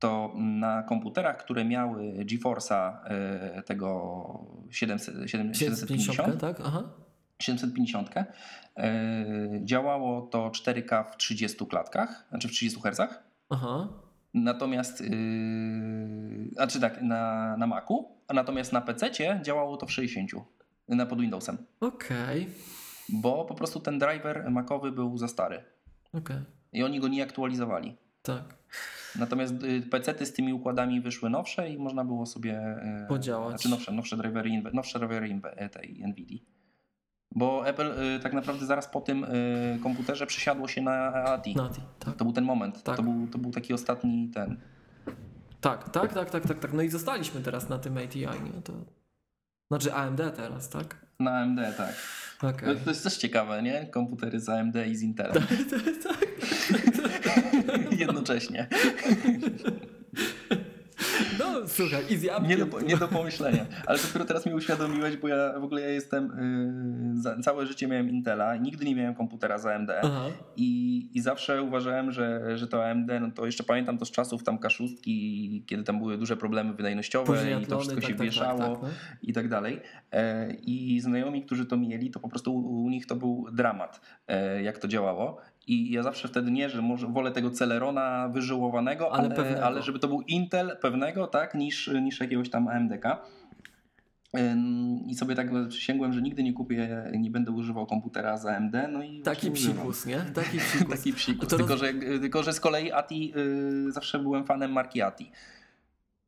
to 0.00 0.32
na 0.36 0.82
komputerach, 0.82 1.36
które 1.36 1.64
miały 1.64 2.12
GeForce'a 2.12 2.92
e, 3.04 3.62
tego 3.62 4.46
700, 4.70 5.14
750, 5.30 5.78
750, 5.78 6.40
tak? 6.40 6.60
Aha. 6.64 6.82
750 7.38 8.10
e, 8.16 8.94
działało 9.64 10.22
to 10.22 10.48
4K 10.48 11.12
w 11.12 11.16
30 11.16 11.66
klatkach, 11.66 12.26
znaczy 12.30 12.48
w 12.48 12.50
30 12.50 12.80
Hz. 12.80 13.00
Aha. 13.50 13.88
Natomiast, 14.34 15.00
yy, 15.00 16.50
znaczy 16.52 16.80
tak, 16.80 17.02
na, 17.02 17.56
na 17.56 17.66
Macu, 17.66 18.08
a 18.28 18.34
natomiast 18.34 18.72
na 18.72 18.80
PC 18.80 19.10
działało 19.42 19.76
to 19.76 19.86
w 19.86 19.92
60 19.92 20.30
na 20.88 21.06
pod 21.06 21.20
Windowsem, 21.20 21.56
Okej. 21.80 22.48
bo 23.08 23.44
po 23.44 23.54
prostu 23.54 23.80
ten 23.80 23.98
driver 23.98 24.50
Macowy 24.50 24.92
był 24.92 25.18
za 25.18 25.28
stary 25.28 25.64
Okej. 26.12 26.36
i 26.72 26.82
oni 26.82 27.00
go 27.00 27.08
nie 27.08 27.22
aktualizowali. 27.22 27.96
Tak. 28.22 28.54
Natomiast 29.18 29.54
PC 29.90 30.26
z 30.26 30.32
tymi 30.32 30.52
układami 30.52 31.00
wyszły 31.00 31.30
nowsze 31.30 31.70
i 31.70 31.78
można 31.78 32.04
było 32.04 32.26
sobie 32.26 32.52
e, 32.52 33.06
Podziałać. 33.08 33.50
Znaczy 33.50 33.68
nowsze, 33.68 33.92
nowsze 33.92 34.16
drivery, 34.16 34.62
nowsze 34.72 34.98
drivery 34.98 35.40
e, 35.44 35.68
tej 35.68 36.02
Nvidia. 36.06 36.38
Bo 37.34 37.66
Apple 37.66 38.16
e, 38.16 38.20
tak 38.20 38.32
naprawdę 38.32 38.66
zaraz 38.66 38.88
po 38.88 39.00
tym 39.00 39.24
e, 39.24 39.28
komputerze 39.82 40.26
przesiadło 40.26 40.68
się 40.68 40.82
na 40.82 41.12
ATI. 41.12 41.56
Nati, 41.56 41.80
tak. 41.98 42.16
To 42.16 42.24
był 42.24 42.32
ten 42.32 42.44
moment. 42.44 42.82
Tak. 42.82 42.96
To, 42.96 43.02
był, 43.02 43.26
to 43.32 43.38
był 43.38 43.50
taki 43.50 43.74
ostatni 43.74 44.30
ten. 44.34 44.56
Tak, 45.60 45.88
tak, 45.88 46.14
tak, 46.14 46.30
tak, 46.30 46.46
tak, 46.46 46.58
tak. 46.58 46.72
No 46.72 46.82
i 46.82 46.88
zostaliśmy 46.88 47.40
teraz 47.40 47.68
na 47.68 47.78
tym 47.78 47.98
ATI, 47.98 48.20
nie? 48.20 48.62
To... 48.64 48.72
Znaczy 49.70 49.94
AMD 49.94 50.20
teraz, 50.36 50.68
tak? 50.68 51.06
Na 51.20 51.30
AMD, 51.30 51.60
tak. 51.76 51.94
Okej. 52.42 52.76
To 52.84 52.90
jest 52.90 53.02
też 53.02 53.16
ciekawe, 53.16 53.62
nie? 53.62 53.86
Komputery 53.86 54.40
z 54.40 54.48
AMD 54.48 54.76
i 54.86 54.96
z 54.96 55.02
Intelem. 55.02 55.42
Jednocześnie. 57.98 58.68
No 61.40 61.68
słuchaj, 61.68 62.04
i 62.10 62.16
z. 62.16 62.48
Nie 62.48 62.56
do, 62.56 62.80
nie 62.80 62.96
do 62.96 63.08
pomyślenia. 63.08 63.66
Ale 63.86 63.98
dopiero 63.98 64.24
teraz 64.24 64.46
mi 64.46 64.54
uświadomiłeś, 64.54 65.16
bo 65.16 65.28
ja 65.28 65.60
w 65.60 65.64
ogóle 65.64 65.80
ja 65.80 65.88
jestem. 65.88 66.32
Yy, 67.36 67.42
całe 67.42 67.66
życie 67.66 67.88
miałem 67.88 68.10
Intela 68.10 68.56
nigdy 68.56 68.84
nie 68.84 68.94
miałem 68.94 69.14
komputera 69.14 69.58
z 69.58 69.66
AMD. 69.66 69.90
Aha. 70.02 70.26
I, 70.56 71.08
I 71.14 71.20
zawsze 71.20 71.62
uważałem, 71.62 72.12
że, 72.12 72.58
że 72.58 72.66
to 72.66 72.86
AMD, 72.86 73.10
no 73.20 73.30
to 73.30 73.46
jeszcze 73.46 73.64
pamiętam 73.64 73.98
to 73.98 74.04
z 74.04 74.10
czasów 74.10 74.44
tam 74.44 74.58
kaszustki, 74.58 75.64
kiedy 75.66 75.82
tam 75.82 75.98
były 75.98 76.18
duże 76.18 76.36
problemy 76.36 76.74
wydajnościowe 76.74 77.26
Później 77.26 77.62
i 77.62 77.66
to 77.66 77.78
wszystko 77.78 78.00
tak, 78.00 78.10
się 78.10 78.16
tak, 78.16 78.26
wieszało 78.26 78.58
tak, 78.58 78.72
tak, 78.72 78.82
no. 78.82 78.88
i 79.22 79.32
tak 79.32 79.48
dalej. 79.48 79.80
E, 80.12 80.54
I 80.54 81.00
znajomi, 81.00 81.42
którzy 81.42 81.66
to 81.66 81.76
mieli, 81.76 82.10
to 82.10 82.20
po 82.20 82.28
prostu 82.28 82.54
u, 82.54 82.82
u 82.82 82.90
nich 82.90 83.06
to 83.06 83.16
był 83.16 83.46
dramat, 83.52 84.00
e, 84.28 84.62
jak 84.62 84.78
to 84.78 84.88
działało. 84.88 85.40
I 85.66 85.90
ja 85.90 86.02
zawsze 86.02 86.28
wtedy 86.28 86.50
nie, 86.50 86.70
że 86.70 86.82
może 86.82 87.06
wolę 87.06 87.32
tego 87.32 87.50
Celerona 87.50 88.28
wyżyłowanego, 88.28 89.12
Ale 89.12 89.36
ale, 89.36 89.64
ale 89.64 89.82
żeby 89.82 89.98
to 89.98 90.08
był 90.08 90.20
Intel 90.20 90.76
pewnego, 90.80 91.26
tak, 91.26 91.54
niż, 91.54 91.90
niż 92.02 92.20
jakiegoś 92.20 92.50
tam 92.50 92.68
AMDK. 92.68 93.04
I 95.06 95.14
sobie 95.14 95.34
tak 95.34 95.48
przysięgłem, 95.68 96.12
że 96.12 96.22
nigdy 96.22 96.42
nie 96.42 96.52
kupię, 96.52 97.04
nie 97.18 97.30
będę 97.30 97.50
używał 97.50 97.86
komputera 97.86 98.36
z 98.36 98.46
AMD. 98.46 98.74
No 98.92 99.02
i 99.02 99.22
Taki 99.22 99.50
psikus, 99.50 100.06
nie? 100.06 100.18
Taki 100.34 100.58
psikus. 100.58 100.90
Taki 100.96 101.12
psikus. 101.12 101.48
Tylko, 101.48 101.66
roz... 101.66 101.80
że, 101.80 101.92
tylko, 101.94 102.42
że 102.42 102.52
z 102.52 102.60
kolei 102.60 102.92
ATI 102.92 103.32
y, 103.36 103.92
zawsze 103.92 104.18
byłem 104.18 104.44
fanem 104.44 104.72
marki 104.72 105.02
ATI. 105.02 105.30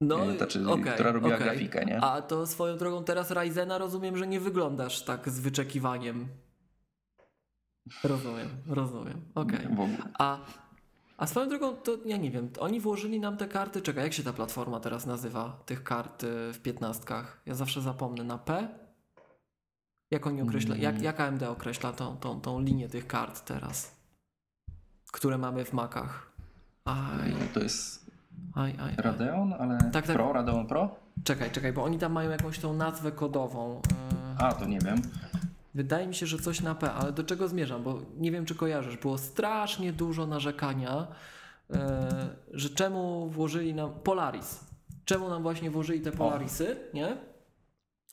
No, 0.01 0.33
y, 0.33 0.37
znaczy, 0.37 0.69
okay, 0.69 0.93
która 0.93 1.13
robiła 1.13 1.35
okay. 1.35 1.47
grafikę, 1.47 1.85
nie? 1.85 2.01
A 2.01 2.23
to 2.23 2.47
swoją 2.47 2.77
drogą 2.77 3.05
teraz 3.05 3.31
Ryzena 3.31 3.79
rozumiem, 3.79 4.17
że 4.17 4.27
nie 4.27 4.41
wyglądasz 4.41 5.03
tak 5.03 5.29
z 5.29 5.41
wyczekiwaniem. 5.41 6.29
Rozumiem, 8.05 8.49
rozumiem. 8.67 9.21
Okej. 9.35 9.67
Okay. 9.67 9.97
A 10.19 10.39
a 11.23 11.27
swoją 11.27 11.49
drogą, 11.49 11.77
to 11.77 11.97
ja 12.05 12.17
nie 12.17 12.31
wiem, 12.31 12.51
oni 12.61 12.81
włożyli 12.81 13.21
nam 13.21 13.37
te 13.37 13.49
karty, 13.49 13.83
czekaj, 13.83 14.05
jak 14.05 14.13
się 14.13 14.23
ta 14.23 14.33
platforma 14.33 14.81
teraz 14.81 15.07
nazywa, 15.07 15.63
tych 15.67 15.83
kart 15.83 16.23
w 16.53 16.59
piętnastkach? 16.63 17.41
Ja 17.47 17.55
zawsze 17.55 17.81
zapomnę, 17.81 18.25
na 18.25 18.39
P? 18.39 18.69
Jak 20.11 20.27
oni 20.27 20.43
określa, 20.43 20.77
jak, 20.77 20.95
mm. 20.95 21.05
jak 21.05 21.21
AMD 21.21 21.43
określa 21.43 21.93
tą, 21.93 22.17
tą, 22.17 22.41
tą 22.41 22.61
linię 22.61 22.89
tych 22.89 23.07
kart 23.07 23.45
teraz, 23.45 23.97
które 25.13 25.39
mamy 25.39 25.65
w 25.65 25.73
Macach? 25.73 26.33
Aj. 26.85 27.35
To 27.55 27.61
jest 27.61 28.07
aj, 28.55 28.75
aj, 28.79 28.95
Radeon, 28.97 29.53
ale 29.53 29.79
tak, 29.93 30.07
tak. 30.07 30.17
Pro, 30.17 30.33
Radeon 30.33 30.67
Pro? 30.67 30.97
Czekaj, 31.25 31.51
czekaj, 31.51 31.73
bo 31.73 31.85
oni 31.85 31.99
tam 31.99 32.13
mają 32.13 32.31
jakąś 32.31 32.59
tą 32.59 32.75
nazwę 32.75 33.13
kodową. 33.13 33.83
A, 34.39 34.53
to 34.53 34.65
nie 34.65 34.79
wiem. 34.79 35.03
Wydaje 35.75 36.07
mi 36.07 36.15
się, 36.15 36.27
że 36.27 36.39
coś 36.39 36.61
na 36.61 36.75
P, 36.75 36.93
ale 36.93 37.13
do 37.13 37.25
czego 37.25 37.49
zmierzam? 37.49 37.83
Bo 37.83 37.99
nie 38.17 38.31
wiem, 38.31 38.45
czy 38.45 38.55
kojarzysz. 38.55 38.97
Było 38.97 39.19
strasznie 39.19 39.93
dużo 39.93 40.27
narzekania, 40.27 41.07
e, 41.71 42.29
że 42.51 42.71
czemu 42.71 43.29
włożyli 43.29 43.75
nam 43.75 43.91
Polaris. 44.05 44.61
Czemu 45.05 45.29
nam 45.29 45.43
właśnie 45.43 45.71
włożyli 45.71 46.01
te 46.01 46.13
Polarisy, 46.13 46.77
o. 46.93 46.97
nie? 46.97 47.17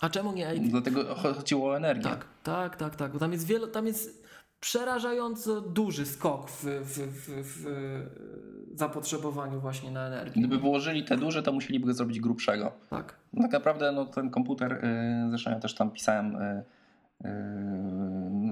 A 0.02 0.10
czemu 0.10 0.34
nie 0.34 0.54
Dlatego 0.60 1.16
chodziło 1.16 1.70
o 1.70 1.78
energię. 1.78 2.04
Tak, 2.04 2.26
tak, 2.44 2.76
tak, 2.76 2.96
tak. 2.96 3.12
Bo 3.12 3.20
tam 3.20 3.32
jest 3.32 3.46
wiele, 3.46 3.68
tam 3.68 3.88
jest 3.88 4.30
przerażająco 4.60 5.62
duży 5.62 6.06
skok 6.06 6.52
w, 6.52 6.64
w, 6.64 6.98
w, 6.98 7.44
w 7.44 8.78
zapotrzebowaniu 8.78 9.60
właśnie 9.60 9.92
na 9.92 10.08
energię. 10.08 10.42
Gdyby 10.42 10.58
włożyli 10.58 11.04
te 11.06 11.18
duże, 11.18 11.44
to 11.44 11.52
musieliby 11.52 11.94
zrobić 11.94 12.20
grubszego. 12.20 12.72
Tak. 12.90 13.16
No 13.34 13.42
tak 13.42 13.52
naprawdę 13.52 13.92
no, 13.92 14.06
ten 14.06 14.30
komputer, 14.30 14.74
y, 14.74 15.30
zresztą 15.30 15.52
ja 15.52 15.60
też 15.60 15.76
tam 15.76 15.92
pisałem 15.92 16.36
y, 16.36 16.64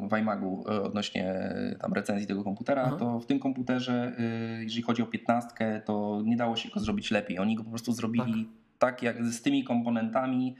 w 0.09 0.17
iMagu 0.17 0.63
e, 0.69 0.83
odnośnie 0.83 1.29
e, 1.29 1.75
tam 1.81 1.93
recenzji 1.93 2.27
tego 2.27 2.43
komputera, 2.43 2.83
Aha. 2.85 2.95
to 2.99 3.19
w 3.19 3.25
tym 3.25 3.39
komputerze, 3.39 4.13
e, 4.19 4.23
jeżeli 4.63 4.81
chodzi 4.81 5.01
o 5.01 5.05
15, 5.05 5.81
to 5.85 6.21
nie 6.25 6.37
dało 6.37 6.55
się 6.55 6.69
go 6.69 6.79
zrobić 6.79 7.11
lepiej. 7.11 7.39
Oni 7.39 7.55
go 7.55 7.63
po 7.63 7.69
prostu 7.69 7.91
zrobili 7.91 8.49
tak, 8.79 8.95
tak 8.95 9.03
jak 9.03 9.25
z 9.25 9.41
tymi 9.41 9.63
komponentami, 9.63 10.55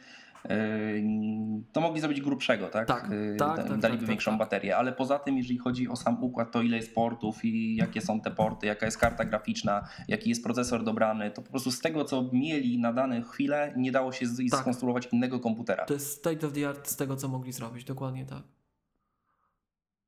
to 1.72 1.82
mogli 1.82 2.02
zrobić 2.02 2.22
grubszego, 2.22 2.68
tak? 2.68 2.88
tak, 2.88 3.10
tak, 3.38 3.68
tak 3.68 3.80
Daliby 3.80 4.00
tak, 4.00 4.10
większą 4.10 4.32
tak. 4.32 4.40
baterię, 4.40 4.78
ale 4.78 4.94
poza 4.94 5.20
tym, 5.20 5.38
jeżeli 5.38 5.58
chodzi 5.58 5.88
o 5.88 5.96
sam 5.96 6.24
układ, 6.24 6.52
to 6.52 6.62
ile 6.62 6.78
jest 6.78 6.96
portów 6.96 7.46
i 7.46 7.76
jakie 7.76 8.02
są 8.02 8.22
te 8.22 8.32
porty, 8.32 8.68
jaka 8.68 8.86
jest 8.86 8.98
karta 8.98 9.26
graficzna, 9.26 9.88
jaki 10.08 10.30
jest 10.30 10.44
procesor 10.44 10.84
dobrany, 10.84 11.32
to 11.32 11.42
po 11.42 11.50
prostu 11.50 11.72
z 11.72 11.80
tego, 11.80 12.06
co 12.06 12.30
mieli 12.34 12.80
na 12.80 12.94
dane 12.94 13.22
chwilę, 13.22 13.74
nie 13.78 13.92
dało 13.92 14.12
się 14.12 14.26
tak. 14.52 14.60
skonstruować 14.60 15.08
innego 15.12 15.40
komputera. 15.40 15.86
To 15.86 15.94
jest 15.94 16.12
state 16.12 16.48
of 16.48 16.54
the 16.54 16.70
art 16.70 16.88
z 16.88 16.96
tego, 16.96 17.16
co 17.16 17.28
mogli 17.28 17.52
zrobić, 17.52 17.84
dokładnie 17.84 18.26
tak. 18.26 18.44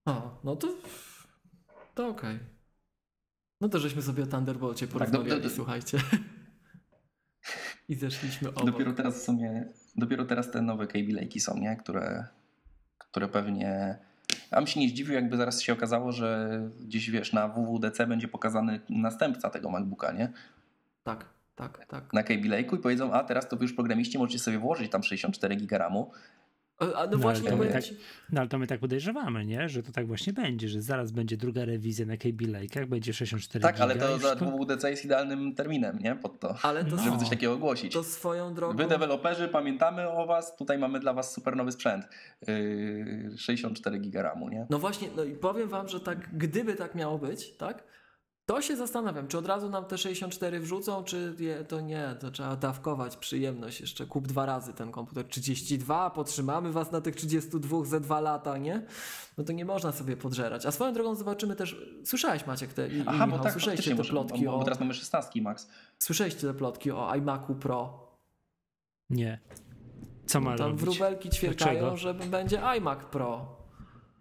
A, 0.05 0.21
no 0.43 0.55
to 0.55 0.67
to 1.95 2.07
okej. 2.07 2.35
Okay. 2.35 2.47
No 3.61 3.69
to 3.69 3.79
żeśmy 3.79 4.01
sobie 4.01 4.23
o 4.23 4.27
Thunderbolcie 4.27 4.87
porozmawiali, 4.87 5.29
tak, 5.29 5.39
do, 5.39 5.43
do, 5.43 5.49
do, 5.49 5.55
słuchajcie. 5.55 5.99
I 7.89 7.95
zeszliśmy 7.95 8.49
obok. 8.49 8.65
Dopiero 8.65 8.93
teraz 8.93 9.21
w 9.21 9.23
sumie, 9.23 9.73
dopiero 9.95 10.25
teraz 10.25 10.51
te 10.51 10.61
nowe 10.61 10.87
Kaby 10.87 11.13
Lake'i 11.13 11.39
są, 11.39 11.57
nie? 11.57 11.75
Które, 11.75 12.27
które 12.99 13.27
pewnie... 13.27 13.97
A 14.51 14.55
bym 14.55 14.67
się 14.67 14.79
nie 14.79 14.89
zdziwił, 14.89 15.13
jakby 15.13 15.37
zaraz 15.37 15.61
się 15.61 15.73
okazało, 15.73 16.11
że 16.11 16.61
gdzieś 16.81 17.09
wiesz, 17.09 17.33
na 17.33 17.47
WWDC 17.47 18.07
będzie 18.07 18.27
pokazany 18.27 18.79
następca 18.89 19.49
tego 19.49 19.69
MacBooka, 19.69 20.11
nie? 20.11 20.31
Tak, 21.03 21.25
tak, 21.55 21.85
tak. 21.85 22.13
Na 22.13 22.23
Kaby 22.23 22.49
Lake'u 22.49 22.75
i 22.75 22.79
powiedzą, 22.79 23.13
a 23.13 23.23
teraz 23.23 23.47
to 23.47 23.57
wy 23.57 23.63
już 23.65 23.73
programiści 23.73 24.17
możecie 24.17 24.39
sobie 24.39 24.59
włożyć 24.59 24.91
tam 24.91 25.03
64 25.03 25.55
GB 25.55 25.89
a, 26.79 27.05
no, 27.05 27.11
no 27.11 27.17
właśnie, 27.17 27.51
ale 27.51 27.67
tak, 27.67 27.83
no 28.31 28.41
ale 28.41 28.49
to 28.49 28.59
my 28.59 28.67
tak 28.67 28.79
podejrzewamy, 28.79 29.45
nie? 29.45 29.69
że 29.69 29.83
to 29.83 29.91
tak 29.91 30.07
właśnie 30.07 30.33
będzie, 30.33 30.67
że 30.67 30.81
zaraz 30.81 31.11
będzie 31.11 31.37
druga 31.37 31.65
rewizja 31.65 32.05
na 32.05 32.17
KB 32.17 32.41
Lake'ach, 32.41 32.85
będzie 32.85 33.13
64 33.13 33.63
Tak, 33.63 33.81
ale 33.81 33.95
to 33.95 34.17
za 34.17 34.35
WWDC 34.35 34.89
jest 34.89 35.05
idealnym 35.05 35.55
terminem, 35.55 35.99
nie? 35.99 36.15
Pod 36.15 36.39
to, 36.39 36.55
ale 36.61 36.85
to 36.85 36.97
żeby 36.97 37.17
coś 37.17 37.29
takiego 37.29 37.53
ogłosić. 37.53 37.93
To 37.93 38.03
swoją 38.03 38.53
drogą. 38.53 38.77
Wy 38.77 38.87
deweloperzy, 38.87 39.47
pamiętamy 39.47 40.09
o 40.09 40.25
was, 40.25 40.55
tutaj 40.55 40.77
mamy 40.77 40.99
dla 40.99 41.13
was 41.13 41.33
super 41.33 41.55
nowy 41.55 41.71
sprzęt. 41.71 42.05
Yy, 42.47 43.37
64 43.37 43.99
giga 43.99 44.21
RAMu, 44.21 44.49
nie? 44.49 44.67
No 44.69 44.79
właśnie, 44.79 45.07
no 45.15 45.23
i 45.23 45.35
powiem 45.35 45.69
wam, 45.69 45.87
że 45.87 45.99
tak, 45.99 46.37
gdyby 46.37 46.75
tak 46.75 46.95
miało 46.95 47.17
być, 47.17 47.51
tak? 47.51 47.83
To 48.49 48.61
się 48.61 48.75
zastanawiam, 48.75 49.27
czy 49.27 49.37
od 49.37 49.45
razu 49.45 49.69
nam 49.69 49.85
te 49.85 49.97
64 49.97 50.59
wrzucą, 50.59 51.03
czy 51.03 51.35
je, 51.39 51.63
to 51.63 51.81
nie, 51.81 52.15
to 52.19 52.31
trzeba 52.31 52.55
dawkować 52.55 53.17
przyjemność 53.17 53.81
jeszcze. 53.81 54.05
Kup 54.05 54.27
dwa 54.27 54.45
razy 54.45 54.73
ten 54.73 54.91
komputer. 54.91 55.25
32, 55.25 56.09
potrzymamy 56.09 56.71
was 56.71 56.91
na 56.91 57.01
tych 57.01 57.15
32 57.15 57.85
ze 57.85 57.99
dwa 57.99 58.21
lata, 58.21 58.57
nie? 58.57 58.85
No 59.37 59.43
to 59.43 59.53
nie 59.53 59.65
można 59.65 59.91
sobie 59.91 60.17
podżerać. 60.17 60.65
A 60.65 60.71
swoją 60.71 60.93
drogą 60.93 61.15
zobaczymy 61.15 61.55
też, 61.55 61.85
słyszałeś 62.03 62.45
Maciek 62.45 62.73
te 62.73 62.87
i, 62.87 63.03
Aha, 63.05 63.23
i 63.23 63.27
Michał, 63.27 63.43
tak, 63.43 63.51
słyszeliście 63.51 63.95
te 63.95 64.03
plotki 64.03 64.45
bo, 64.45 64.51
bo, 64.51 64.57
o... 64.57 64.63
teraz 64.63 64.79
mamy 64.79 64.93
16 64.93 65.41
Max. 65.41 65.69
Słyszeliście 65.99 66.47
te 66.47 66.53
plotki 66.53 66.91
o 66.91 67.15
iMacu 67.15 67.55
Pro? 67.55 68.07
Nie. 69.09 69.39
Co 70.25 70.41
ma 70.41 70.51
no, 70.51 70.57
Tam 70.57 70.77
wróbelki 70.77 71.29
ćwierkają, 71.29 71.97
że 71.97 72.13
będzie 72.13 72.61
iMac 72.77 72.99
Pro. 73.11 73.57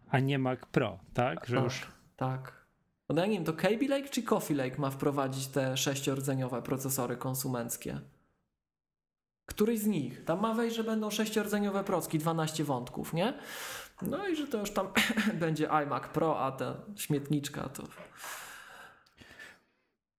A 0.09 0.19
nie 0.19 0.39
Mac 0.39 0.61
Pro, 0.73 0.99
tak? 1.15 1.47
Że 1.47 1.57
tak, 1.57 1.65
już... 1.65 1.87
tak. 2.17 2.58
No 3.09 3.21
ja 3.21 3.27
nie 3.27 3.35
wiem, 3.35 3.45
to 3.45 3.53
Kaby 3.53 3.89
Lake 3.89 4.09
czy 4.09 4.23
Coffee 4.23 4.55
Lake 4.55 4.79
ma 4.79 4.91
wprowadzić 4.91 5.47
te 5.47 5.77
sześciordzeniowe 5.77 6.63
procesory 6.63 7.17
konsumenckie? 7.17 8.01
Któryś 9.47 9.79
z 9.81 9.87
nich? 9.87 10.25
Tam 10.25 10.41
ma 10.41 10.55
wejść, 10.55 10.77
że 10.77 10.85
będą 10.85 11.11
sześciordzeniowe 11.11 11.85
procki, 11.85 12.19
12 12.19 12.65
wątków, 12.65 13.13
nie? 13.13 13.35
No 14.03 14.29
i 14.29 14.37
że 14.37 14.47
to 14.47 14.59
już 14.59 14.71
tam 14.71 14.89
będzie 15.41 15.69
iMac 15.71 16.03
Pro, 16.03 16.41
a 16.41 16.53
ta 16.53 16.77
śmietniczka 16.97 17.69
to... 17.69 17.83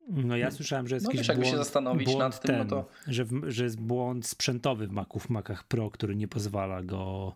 No 0.10 0.38
ja 0.38 0.52
słyszałem, 0.52 0.88
że 0.88 0.96
jest 0.96 1.06
no, 1.06 1.12
jakiś 1.12 1.28
wiesz, 1.28 1.38
błąd, 1.38 1.52
się 1.52 1.58
zastanowić 1.58 2.06
błąd 2.06 2.20
nad 2.20 2.42
tym, 2.42 2.56
ten, 2.56 2.58
no 2.58 2.66
to... 2.66 2.86
że, 3.08 3.26
w, 3.26 3.42
że 3.48 3.64
jest 3.64 3.80
błąd 3.82 4.28
sprzętowy 4.28 4.88
w 4.88 4.92
Maców, 4.92 5.26
w 5.26 5.30
Macach 5.30 5.64
Pro, 5.64 5.92
który 5.92 6.16
nie 6.16 6.28
pozwala 6.28 6.84
go 6.84 7.36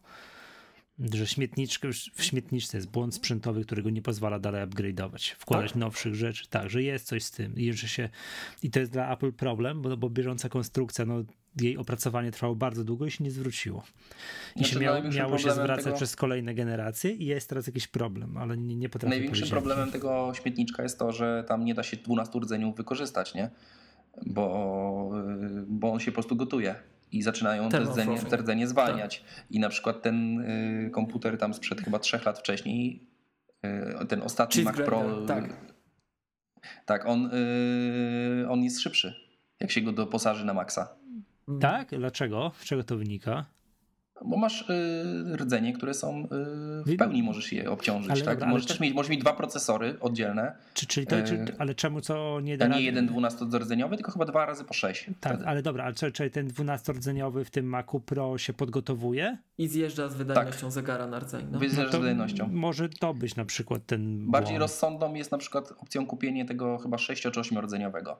że 0.99 1.27
śmietniczka, 1.27 1.87
w 2.13 2.23
śmietniczce 2.23 2.77
jest 2.77 2.91
błąd 2.91 3.15
sprzętowy, 3.15 3.65
którego 3.65 3.89
nie 3.89 4.01
pozwala 4.01 4.39
dalej 4.39 4.67
upgrade'ować, 4.67 5.35
wkładać 5.35 5.71
tak? 5.71 5.79
nowszych 5.79 6.15
rzeczy. 6.15 6.47
Tak, 6.49 6.69
że 6.69 6.83
jest 6.83 7.07
coś 7.07 7.23
z 7.23 7.31
tym 7.31 7.55
i 7.55 7.73
że 7.73 7.87
się 7.87 8.09
i 8.63 8.71
to 8.71 8.79
jest 8.79 8.91
dla 8.91 9.13
Apple 9.13 9.31
problem, 9.31 9.81
bo, 9.81 9.97
bo 9.97 10.09
bieżąca 10.09 10.49
konstrukcja, 10.49 11.05
no 11.05 11.23
jej 11.61 11.77
opracowanie 11.77 12.31
trwało 12.31 12.55
bardzo 12.55 12.83
długo 12.83 13.05
i 13.05 13.11
się 13.11 13.23
nie 13.23 13.31
zwróciło. 13.31 13.83
I 14.55 14.59
znaczy, 14.59 14.73
się 14.73 14.79
miało, 14.79 15.01
miało 15.01 15.37
się 15.37 15.51
zwracać 15.51 15.83
tego... 15.83 15.95
przez 15.95 16.15
kolejne 16.15 16.53
generacje 16.53 17.11
i 17.11 17.25
jest 17.25 17.49
teraz 17.49 17.67
jakiś 17.67 17.87
problem, 17.87 18.37
ale 18.37 18.57
nie, 18.57 18.75
nie 18.75 18.89
potrafię 18.89 19.15
Największym 19.15 19.49
problemem 19.49 19.91
tego 19.91 20.31
śmietniczka 20.35 20.83
jest 20.83 20.99
to, 20.99 21.11
że 21.11 21.43
tam 21.47 21.65
nie 21.65 21.73
da 21.73 21.83
się 21.83 21.97
12 21.97 22.39
rdzeniów 22.39 22.75
wykorzystać, 22.75 23.33
nie? 23.33 23.49
Bo, 24.25 25.11
bo 25.67 25.93
on 25.93 25.99
się 25.99 26.11
po 26.11 26.15
prostu 26.15 26.35
gotuje 26.35 26.75
i 27.13 27.21
zaczynają 27.21 27.69
te 27.69 27.79
rdzenie, 27.79 28.19
te 28.19 28.37
rdzenie 28.37 28.67
zwalniać. 28.67 29.19
Tak. 29.19 29.51
I 29.51 29.59
na 29.59 29.69
przykład 29.69 30.01
ten 30.01 30.39
y, 30.39 30.89
komputer 30.93 31.37
tam 31.37 31.53
sprzed 31.53 31.81
chyba 31.81 31.99
trzech 31.99 32.25
lat 32.25 32.39
wcześniej, 32.39 33.07
y, 33.65 34.07
ten 34.07 34.21
ostatni 34.21 34.63
Mac 34.63 34.75
Pro, 34.75 35.25
tak, 35.27 35.43
tak 36.85 37.05
on, 37.05 37.29
y, 38.41 38.49
on 38.49 38.63
jest 38.63 38.79
szybszy, 38.79 39.15
jak 39.59 39.71
się 39.71 39.81
go 39.81 39.91
doposaży 39.91 40.45
na 40.45 40.53
maksa. 40.53 40.95
Tak? 41.61 41.89
Dlaczego? 41.97 42.51
Z 42.57 42.65
czego 42.65 42.83
to 42.83 42.97
wynika? 42.97 43.45
Bo 44.25 44.37
masz 44.37 44.69
y, 44.69 45.37
rdzenie, 45.37 45.73
które 45.73 45.93
są 45.93 46.23
y, 46.23 46.27
w 46.85 46.97
pełni 46.97 47.23
możesz 47.23 47.51
je 47.51 47.71
obciążyć. 47.71 48.11
Ale, 48.11 48.37
tak? 48.37 48.49
możesz, 48.49 48.67
też 48.67 48.79
mieć, 48.79 48.93
możesz 48.93 49.09
mieć 49.09 49.21
dwa 49.21 49.33
procesory 49.33 49.99
oddzielne. 49.99 50.55
Czy, 50.73 50.87
czyli 50.87 51.07
to, 51.07 51.15
czy, 51.23 51.33
y, 51.33 51.55
ale 51.59 51.75
czemu 51.75 52.01
co 52.01 52.39
nie 52.39 52.57
da? 52.57 52.67
Nie 52.67 52.81
jeden 52.81 53.07
dwunastordzeniowy, 53.07 53.95
tylko 53.95 54.11
chyba 54.11 54.25
dwa 54.25 54.45
razy 54.45 54.63
po 54.63 54.73
sześć. 54.73 55.05
Tak, 55.19 55.33
wtedy. 55.33 55.49
ale 55.49 55.61
dobra, 55.61 55.83
ale 55.83 55.93
czy, 55.93 56.11
czy 56.11 56.29
ten 56.29 56.47
dwunastordzeniowy 56.47 57.45
w 57.45 57.51
tym 57.51 57.65
Macu 57.65 57.99
Pro 57.99 58.37
się 58.37 58.53
podgotowuje? 58.53 59.37
I 59.57 59.67
zjeżdża 59.67 60.09
z 60.09 60.15
wydajnością 60.15 60.67
tak. 60.67 60.71
zegara 60.71 61.07
na 61.07 61.19
rdzeń. 61.19 61.47
No. 61.51 61.59
Zjeżdża 61.59 61.83
no 61.83 61.89
z 61.89 61.95
wydajnością. 61.95 62.47
Może 62.51 62.89
to 62.89 63.13
być 63.13 63.35
na 63.35 63.45
przykład 63.45 63.85
ten. 63.85 64.31
Bardziej 64.31 64.53
błąd. 64.53 64.61
rozsądną 64.61 65.13
jest 65.13 65.31
na 65.31 65.37
przykład 65.37 65.73
opcją 65.77 66.05
kupienia 66.05 66.45
tego 66.45 66.77
chyba 66.77 66.97
sześcio 66.97 67.31
czy 67.31 67.39
ośmiordzeniowego. 67.39 68.17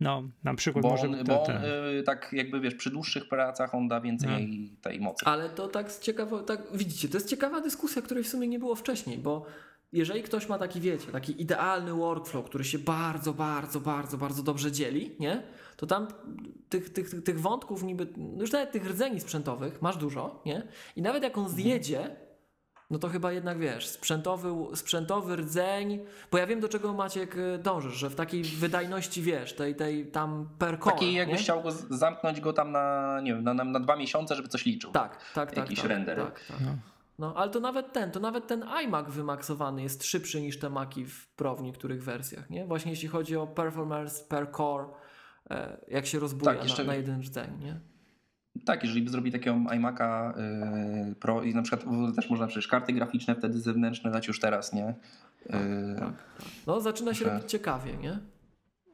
No, 0.00 0.22
na 0.44 0.54
przykład 0.54 0.82
bo 0.82 0.90
może... 0.90 1.08
On, 1.08 1.24
bo 1.24 1.42
on, 1.42 1.52
y, 1.98 2.02
tak 2.02 2.30
jakby 2.32 2.60
wiesz, 2.60 2.74
przy 2.74 2.90
dłuższych 2.90 3.28
pracach 3.28 3.74
on 3.74 3.88
da 3.88 4.00
więcej 4.00 4.28
no. 4.48 4.76
tej 4.82 5.00
mocy. 5.00 5.26
Ale 5.26 5.50
to 5.50 5.68
tak 5.68 5.98
ciekawe, 5.98 6.42
tak 6.42 6.62
widzicie, 6.74 7.08
to 7.08 7.16
jest 7.16 7.28
ciekawa 7.28 7.60
dyskusja, 7.60 8.02
której 8.02 8.24
w 8.24 8.28
sumie 8.28 8.48
nie 8.48 8.58
było 8.58 8.74
wcześniej, 8.74 9.18
bo 9.18 9.46
jeżeli 9.92 10.22
ktoś 10.22 10.48
ma 10.48 10.58
taki, 10.58 10.80
wiecie, 10.80 11.12
taki 11.12 11.42
idealny 11.42 11.92
workflow, 11.92 12.44
który 12.44 12.64
się 12.64 12.78
bardzo, 12.78 13.34
bardzo, 13.34 13.80
bardzo, 13.80 14.18
bardzo 14.18 14.42
dobrze 14.42 14.72
dzieli, 14.72 15.16
nie? 15.18 15.42
To 15.76 15.86
tam 15.86 16.06
tych, 16.68 16.92
tych, 16.92 17.10
tych, 17.10 17.24
tych 17.24 17.40
wątków 17.40 17.82
niby, 17.82 18.06
no 18.16 18.40
już 18.40 18.52
nawet 18.52 18.72
tych 18.72 18.86
rdzeni 18.90 19.20
sprzętowych 19.20 19.82
masz 19.82 19.96
dużo, 19.96 20.42
nie? 20.46 20.62
I 20.96 21.02
nawet 21.02 21.22
jak 21.22 21.38
on 21.38 21.48
zjedzie, 21.48 22.16
no 22.90 22.98
to 22.98 23.08
chyba 23.08 23.32
jednak 23.32 23.58
wiesz, 23.58 23.88
sprzętowy, 23.88 24.54
sprzętowy 24.76 25.36
rdzeń, 25.36 26.00
bo 26.30 26.38
ja 26.38 26.46
wiem 26.46 26.60
do 26.60 26.68
czego 26.68 26.92
Maciek 26.92 27.36
y, 27.36 27.58
dążysz, 27.58 27.94
że 27.94 28.10
w 28.10 28.14
takiej 28.14 28.42
wydajności 28.42 29.22
wiesz, 29.22 29.52
tej, 29.52 29.76
tej 29.76 30.06
tam 30.06 30.48
per 30.58 30.78
core, 30.80 30.94
Taki 30.94 31.14
jakbyś 31.14 31.38
nie? 31.38 31.42
chciał 31.42 31.62
go 31.62 31.70
zamknąć 31.90 32.40
go 32.40 32.52
tam 32.52 32.72
na, 32.72 33.20
nie 33.22 33.34
wiem, 33.34 33.44
na, 33.44 33.54
na, 33.54 33.64
na 33.64 33.80
dwa 33.80 33.96
miesiące, 33.96 34.34
żeby 34.34 34.48
coś 34.48 34.64
liczył. 34.66 34.90
Tak, 34.90 35.18
tak, 35.34 35.48
tak. 35.48 35.56
Jakiś 35.56 35.80
tak, 35.80 35.88
render. 35.88 36.18
Tak, 36.18 36.40
tak. 36.48 36.60
No. 36.60 36.76
No, 37.18 37.34
ale 37.36 37.50
to 37.50 37.60
nawet 37.60 37.92
ten, 37.92 38.10
to 38.10 38.20
nawet 38.20 38.46
ten 38.46 38.64
iMac 38.84 39.10
wymaksowany 39.10 39.82
jest 39.82 40.04
szybszy 40.04 40.40
niż 40.40 40.58
te 40.58 40.70
Maki 40.70 41.04
w 41.06 41.28
Pro 41.28 41.56
w 41.56 41.62
niektórych 41.62 42.04
wersjach, 42.04 42.50
nie? 42.50 42.66
Właśnie 42.66 42.90
jeśli 42.90 43.08
chodzi 43.08 43.36
o 43.36 43.46
performance 43.46 44.24
per 44.24 44.52
core, 44.52 44.84
e, 45.50 45.80
jak 45.88 46.06
się 46.06 46.18
rozbuja 46.18 46.54
Tak, 46.54 46.62
jeszcze- 46.62 46.84
na, 46.84 46.86
na 46.86 46.94
jeden 46.94 47.20
rdzeń, 47.20 47.50
nie? 47.60 47.80
Tak, 48.64 48.82
jeżeli 48.84 49.02
by 49.02 49.10
zrobić 49.10 49.32
takiego 49.32 49.56
iMac'a 49.56 50.32
y, 51.10 51.14
Pro 51.14 51.42
i 51.42 51.54
na 51.54 51.62
przykład 51.62 51.84
też 52.16 52.30
można 52.30 52.46
przecież 52.46 52.68
karty 52.68 52.92
graficzne 52.92 53.34
wtedy 53.34 53.60
zewnętrzne 53.60 54.10
dać 54.10 54.28
już 54.28 54.40
teraz, 54.40 54.72
nie? 54.72 54.88
Y, 54.88 55.46
Tak, 55.98 55.98
tak. 55.98 56.12
No, 56.66 56.80
zaczyna 56.80 57.14
się 57.14 57.24
Że- 57.24 57.30
robić 57.30 57.50
ciekawie, 57.50 57.96
nie? 57.96 58.18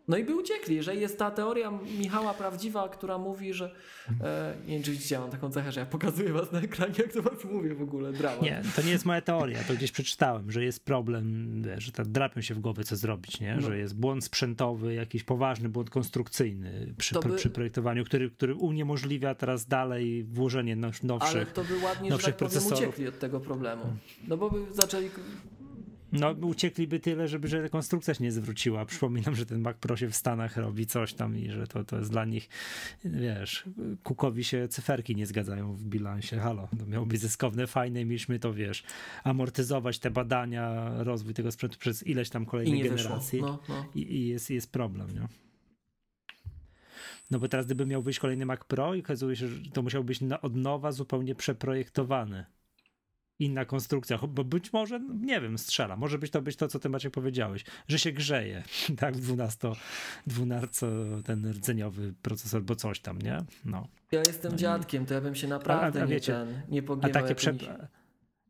No 0.08 0.16
i 0.16 0.24
by 0.24 0.34
uciekli, 0.36 0.76
jeżeli 0.76 1.00
jest 1.00 1.18
ta 1.18 1.30
teoria 1.30 1.70
Michała 1.98 2.34
prawdziwa, 2.34 2.88
która 2.88 3.18
mówi, 3.18 3.52
że 3.54 3.74
e, 4.20 4.54
nie 4.66 4.74
wiem, 4.74 4.82
czy 4.82 4.90
widzicie, 4.90 5.18
mam 5.18 5.30
taką 5.30 5.50
cechę, 5.50 5.72
że 5.72 5.80
ja 5.80 5.86
pokazuję 5.86 6.32
was 6.32 6.52
na 6.52 6.60
ekranie, 6.60 6.94
jak 6.98 7.12
to 7.12 7.22
was 7.22 7.44
mówię 7.44 7.74
w 7.74 7.82
ogóle, 7.82 8.12
dramat. 8.12 8.42
Nie, 8.42 8.62
to 8.76 8.82
nie 8.82 8.90
jest 8.90 9.04
moja 9.04 9.20
teoria, 9.20 9.58
to 9.68 9.74
gdzieś 9.74 9.92
przeczytałem, 9.92 10.50
że 10.50 10.64
jest 10.64 10.84
problem, 10.84 11.46
że 11.78 11.92
tak 11.92 12.06
drapią 12.08 12.40
się 12.40 12.54
w 12.54 12.58
głowę, 12.58 12.84
co 12.84 12.96
zrobić, 12.96 13.40
nie? 13.40 13.54
No. 13.54 13.60
Że 13.60 13.78
jest 13.78 13.96
błąd 13.96 14.24
sprzętowy, 14.24 14.94
jakiś 14.94 15.22
poważny 15.24 15.68
błąd 15.68 15.90
konstrukcyjny 15.90 16.94
przy, 16.98 17.14
by- 17.20 17.36
przy 17.36 17.50
projektowaniu, 17.50 18.04
który, 18.04 18.30
który 18.30 18.54
uniemożliwia 18.54 19.34
teraz 19.34 19.66
dalej 19.66 20.24
włożenie 20.24 20.72
Ale 20.82 20.92
nowszych. 21.02 21.52
to 21.52 21.64
by 21.64 21.78
ładnie, 21.78 22.08
że 22.08 22.10
nowszych 22.10 22.34
tak 22.34 22.36
powiem, 22.36 22.50
procesorów. 22.52 22.78
uciekli 22.84 23.08
od 23.08 23.18
tego 23.18 23.40
problemu. 23.40 23.82
No 24.28 24.36
bo 24.36 24.50
by 24.50 24.58
zaczęli 24.74 25.10
No, 26.12 26.30
uciekliby 26.30 27.00
tyle, 27.00 27.28
żeby 27.28 27.48
że 27.48 27.68
konstrukcja 27.68 28.14
się 28.14 28.24
nie 28.24 28.32
zwróciła. 28.32 28.84
Przypominam, 28.84 29.34
że 29.34 29.46
ten 29.46 29.60
Mac 29.60 29.76
Pro 29.76 29.96
się 29.96 30.08
w 30.08 30.16
Stanach 30.16 30.56
robi 30.56 30.86
coś 30.86 31.14
tam 31.14 31.38
i 31.38 31.50
że 31.50 31.66
to, 31.66 31.84
to 31.84 31.98
jest 31.98 32.10
dla 32.10 32.24
nich, 32.24 32.48
wiesz, 33.04 33.64
Kukowi 34.02 34.44
się 34.44 34.68
cyferki 34.68 35.16
nie 35.16 35.26
zgadzają 35.26 35.74
w 35.74 35.84
bilansie. 35.84 36.38
Halo, 36.38 36.68
to 36.78 36.86
miało 36.86 37.06
być 37.06 37.20
zyskowne, 37.20 37.66
fajne 37.66 38.04
mieliśmy 38.04 38.38
to, 38.38 38.54
wiesz, 38.54 38.84
amortyzować 39.24 39.98
te 39.98 40.10
badania, 40.10 40.92
rozwój 41.04 41.34
tego 41.34 41.52
sprzętu 41.52 41.78
przez 41.78 42.06
ileś 42.06 42.30
tam 42.30 42.46
kolejnych 42.46 42.82
generacji 42.82 43.40
No, 43.40 43.58
no. 43.68 43.86
i, 43.94 44.16
i 44.16 44.28
jest, 44.28 44.50
jest 44.50 44.72
problem, 44.72 45.14
nie? 45.14 45.28
No 47.30 47.38
bo 47.38 47.48
teraz 47.48 47.66
gdyby 47.66 47.86
miał 47.86 48.02
wyjść 48.02 48.18
kolejny 48.18 48.46
Mac 48.46 48.64
Pro 48.64 48.94
i 48.94 49.00
okazuje 49.00 49.36
się, 49.36 49.48
że 49.48 49.70
to 49.70 49.82
musiał 49.82 50.04
być 50.04 50.20
od 50.42 50.56
nowa 50.56 50.92
zupełnie 50.92 51.34
przeprojektowany. 51.34 52.44
Inna 53.38 53.64
konstrukcja, 53.64 54.18
bo 54.18 54.44
być 54.44 54.72
może, 54.72 54.98
no 54.98 55.14
nie 55.14 55.40
wiem, 55.40 55.58
strzela. 55.58 55.96
Może 55.96 56.18
być 56.18 56.30
to 56.30 56.42
być 56.42 56.56
to, 56.56 56.68
co 56.68 56.78
ty 56.78 56.88
Maciek 56.88 57.12
powiedziałeś, 57.12 57.64
że 57.88 57.98
się 57.98 58.12
grzeje, 58.12 58.62
tak, 58.98 59.16
w 59.16 59.20
12, 59.20 59.68
12 60.26 60.86
ten 61.24 61.50
rdzeniowy 61.50 62.14
procesor, 62.22 62.62
bo 62.62 62.76
coś 62.76 63.00
tam, 63.00 63.18
nie? 63.18 63.38
No. 63.64 63.88
Ja 64.12 64.22
jestem 64.26 64.58
dziadkiem, 64.58 65.06
to 65.06 65.14
ja 65.14 65.20
bym 65.20 65.34
się 65.34 65.48
naprawdę 65.48 66.00
A- 66.00 66.02
a 66.02 66.06
nie, 66.06 66.14
wiecie, 66.14 66.32
ten, 66.32 66.62
nie 66.68 66.82
A 67.02 67.08
takie, 67.08 67.34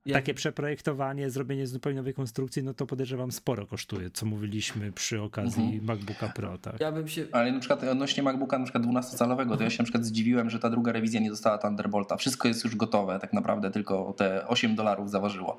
jak- 0.07 0.17
takie 0.19 0.35
przeprojektowanie, 0.35 1.31
zrobienie 1.31 1.67
zupełnie 1.67 1.97
nowej 1.97 2.15
konstrukcji, 2.15 2.63
no 2.63 2.75
to 2.75 2.87
podejrzewam 2.87 3.33
sporo 3.33 3.67
kosztuje, 3.67 4.11
co 4.11 4.27
mówiliśmy 4.27 4.93
przy 4.93 5.23
okazji 5.23 5.81
MacBooka 5.83 6.29
Pro, 6.29 6.59
tak. 6.59 6.81
Ja 6.81 6.93
bym 6.93 7.09
się... 7.09 7.27
Ale 7.33 7.53
na 7.53 7.59
przykład 7.61 7.85
odnośnie 7.85 8.23
MacBooka 8.23 8.59
na 8.59 8.65
przykład 8.65 8.85
12-calowego, 8.87 9.57
to 9.57 9.63
ja 9.65 9.71
się 9.71 9.79
na 9.79 9.85
przykład 9.85 10.05
zdziwiłem, 10.05 10.51
że 10.51 10.59
ta 10.59 10.71
druga 10.71 10.93
rewizja 10.93 11.21
nie 11.21 11.31
dostała 11.31 11.59
Thunderbolta. 11.59 12.17
Wszystko 12.17 12.49
jest 12.49 12.65
już 12.65 12.77
gotowe, 12.77 13.19
tak 13.19 13.33
naprawdę 13.33 13.71
tylko 13.71 14.13
te 14.17 14.49
8 14.49 14.75
dolarów 14.75 15.11
zaważyło. 15.11 15.57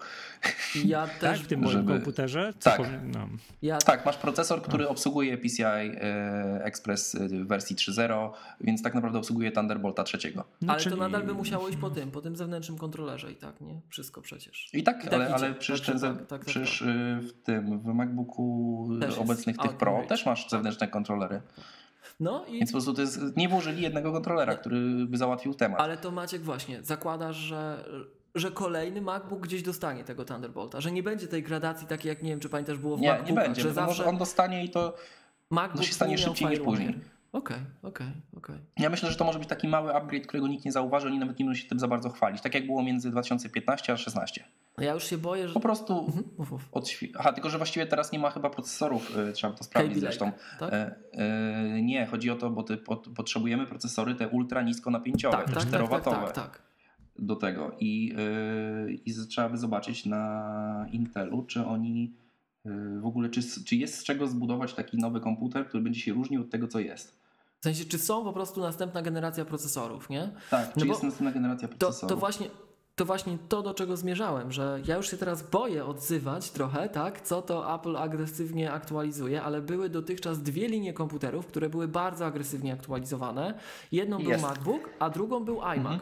Ja 0.86 1.08
Tak, 1.08 1.18
też... 1.20 1.40
w 1.42 1.48
tym 1.48 1.60
moim 1.60 1.72
żeby- 1.72 1.94
komputerze? 1.94 2.54
Co 2.60 2.70
Tak. 2.70 2.78
powie- 2.78 3.00
no. 3.14 3.28
Ja, 3.62 3.78
Tak, 3.78 4.06
masz 4.06 4.18
procesor, 4.18 4.62
który 4.62 4.88
obsługuje 4.88 5.38
PCI 5.38 5.64
e, 5.64 6.64
Express 6.64 7.16
e, 7.16 7.28
w 7.28 7.48
wersji 7.48 7.76
3.0, 7.76 8.30
więc 8.62 8.82
tak 8.84 8.94
naprawdę 8.94 9.20
obsługuje 9.20 9.52
Thunderbolta 9.52 10.04
trzeciego. 10.04 10.44
No, 10.62 10.74
ale 10.74 10.84
to 10.84 10.90
czyli- 10.90 11.02
nadal 11.02 11.24
by 11.24 11.34
musiało 11.34 11.70
iść 11.70 11.78
po 11.78 11.90
tym, 11.90 12.12
po 12.12 12.22
tym 12.22 12.36
zewnętrznym 12.36 12.78
kontrolerze 12.78 13.32
i 13.32 13.36
tak, 13.36 13.62
nie? 13.62 13.82
Wszystko 13.90 14.22
przecież. 14.22 14.37
I 14.74 14.84
tak, 14.84 15.06
I 15.06 15.08
tak 15.08 15.14
ale, 15.14 15.26
idzie. 15.26 15.36
ale 15.36 15.54
przecież, 15.54 15.88
Także 15.88 16.08
ten, 16.08 16.18
tak, 16.18 16.28
tak, 16.28 16.40
tak, 16.40 16.48
przecież 16.48 16.82
y, 16.82 17.20
w 17.22 17.34
tym, 17.44 17.80
w 17.80 17.86
MacBooku 17.86 18.88
Też 19.00 19.10
jest 19.10 19.22
obecnych 19.22 19.58
tych 19.58 19.78
Pro 19.78 20.04
też 20.08 20.26
masz 20.26 20.50
zewnętrzne 20.50 20.88
kontrolery. 20.88 21.42
No 22.20 22.46
i... 22.46 22.52
Więc 22.52 22.72
po 22.72 22.76
prostu 22.76 22.94
to 22.94 23.02
jest, 23.02 23.38
nie 23.38 23.50
włożyli 23.50 23.82
jednego 23.82 24.12
kontrolera, 24.12 24.56
który 24.56 25.06
by 25.06 25.18
załatwił 25.18 25.54
temat. 25.54 25.82
Ale 25.82 25.98
to 25.98 26.12
Maciek 26.12 26.42
właśnie, 26.42 26.84
zakładasz, 26.84 27.36
że, 27.36 27.86
że 28.36 28.52
kolejny 28.52 29.02
MacBook 29.02 29.42
gdzieś 29.42 29.64
dostanie 29.64 30.04
tego 30.04 30.26
Thunderbolta, 30.26 30.82
że 30.82 30.92
nie 30.92 31.04
będzie 31.04 31.28
tej 31.28 31.44
gradacji 31.44 31.88
takiej 31.88 32.10
jak 32.10 32.24
nie 32.24 32.30
wiem, 32.30 32.40
czy 32.40 32.50
pamiętasz 32.50 32.78
było 32.78 32.98
w 32.98 33.02
nie, 33.02 33.20
nie 33.28 33.34
będzie, 33.34 33.62
że 33.62 33.74
zawsze 33.74 34.06
on 34.06 34.18
dostanie 34.18 34.66
i 34.66 34.70
to 34.70 34.96
MacBook 35.50 35.82
to 35.82 35.88
się 35.88 35.94
stanie 35.94 36.18
szybciej 36.18 36.48
niż 36.48 36.60
później. 36.60 37.00
Okej, 37.32 37.58
okej, 37.84 38.08
okej. 38.38 38.56
Ja 38.78 38.90
myślę, 38.90 39.12
że 39.12 39.16
to 39.18 39.26
może 39.26 39.40
być 39.40 39.48
taki 39.48 39.68
mały 39.68 39.94
upgrade, 39.96 40.28
którego 40.28 40.48
nikt 40.48 40.66
nie 40.66 40.72
zauważy, 40.72 41.08
oni 41.08 41.20
nawet 41.20 41.40
nie 41.40 41.46
będą 41.46 41.60
się 41.60 41.68
tym 41.68 41.80
za 41.80 41.88
bardzo 41.88 42.10
chwalić. 42.10 42.42
Tak 42.42 42.54
jak 42.56 42.66
było 42.66 42.84
między 42.84 43.12
2015 43.12 43.84
a 43.94 43.96
2016. 43.96 44.44
No 44.78 44.84
Ja 44.84 44.94
już 44.94 45.04
się 45.04 45.18
boję, 45.18 45.48
że... 45.48 45.54
Po 45.54 45.60
prostu 45.60 46.00
Mhm, 46.06 46.24
mów, 46.38 46.52
mów. 46.52 46.72
odświ- 46.72 47.12
Aha, 47.20 47.34
tylko 47.34 47.50
że 47.50 47.58
właściwie 47.58 47.86
teraz 47.86 48.12
nie 48.12 48.20
ma 48.20 48.30
chyba 48.32 48.50
procesorów, 48.50 49.18
y, 49.18 49.34
trzeba 49.34 49.54
to 49.54 49.64
sprawdzić 49.64 49.92
Kaby 49.94 50.00
zresztą. 50.02 50.32
tak? 50.60 50.74
E, 50.74 50.96
e, 51.14 51.82
nie, 51.82 52.06
chodzi 52.06 52.32
o 52.32 52.36
to, 52.36 52.50
bo 52.50 52.64
ty, 52.64 52.78
pot, 52.78 53.08
potrzebujemy 53.16 53.66
procesory 53.68 54.16
te 54.16 54.28
ultra 54.28 54.62
nisko 54.62 54.92
napięciowe, 54.92 55.38
Tak, 55.38 55.46
te 55.48 55.54
tak, 55.54 55.64
tak, 55.64 55.72
tak, 55.72 55.82
4-watowe 55.82 56.26
tak, 56.26 56.32
tak. 56.36 56.62
do 57.20 57.36
tego. 57.36 57.72
I, 57.80 58.14
y, 58.88 58.94
i 59.06 59.14
trzeba 59.30 59.50
by 59.50 59.58
zobaczyć 59.58 60.06
na 60.06 60.86
Intelu, 60.92 61.44
czy 61.46 61.66
oni 61.66 62.14
w 63.02 63.06
ogóle, 63.06 63.30
czy, 63.30 63.64
czy 63.66 63.76
jest 63.76 63.98
z 64.00 64.04
czego 64.04 64.28
zbudować 64.28 64.74
taki 64.74 64.98
nowy 64.98 65.20
komputer, 65.20 65.68
który 65.68 65.84
będzie 65.84 66.00
się 66.00 66.14
różnił 66.14 66.42
od 66.42 66.50
tego, 66.50 66.68
co 66.68 66.80
jest. 66.80 67.18
W 67.60 67.64
sensie, 67.64 67.86
czy 67.86 68.00
są 68.00 68.24
po 68.24 68.34
prostu 68.34 68.62
następna 68.62 69.02
generacja 69.02 69.46
procesorów, 69.46 70.10
nie? 70.10 70.30
Tak, 70.50 70.74
czy 70.74 70.80
No 70.80 70.86
jest 70.86 71.04
następna 71.04 71.32
generacja 71.32 71.68
To, 71.68 71.76
procesorów. 71.76 72.10
to, 72.10 72.18
właśnie, 72.18 72.48
to 72.96 73.06
właśnie 73.06 73.38
to, 73.50 73.62
do 73.62 73.74
czego 73.74 73.98
zmierzałem, 73.98 74.52
że 74.52 74.80
ja 74.86 74.98
już 74.98 75.12
się 75.12 75.18
teraz 75.18 75.50
boję 75.50 75.86
odzywać 75.86 76.50
trochę, 76.52 76.90
tak, 76.90 77.22
co 77.22 77.42
to 77.42 77.76
Apple 77.76 77.98
agresywnie 77.98 78.72
aktualizuje, 78.72 79.42
ale 79.42 79.62
były 79.62 79.90
dotychczas 79.90 80.42
dwie 80.44 80.68
linie 80.68 80.94
komputerów, 80.94 81.48
które 81.48 81.70
były 81.70 81.88
bardzo 81.88 82.26
agresywnie 82.26 82.74
aktualizowane. 82.74 83.54
Jedną 83.92 84.18
był 84.18 84.30
Jest. 84.30 84.44
MacBook, 84.44 84.90
a 85.00 85.10
drugą 85.10 85.46
był 85.46 85.62
iMac. 85.62 85.78
Mhm. 85.94 86.00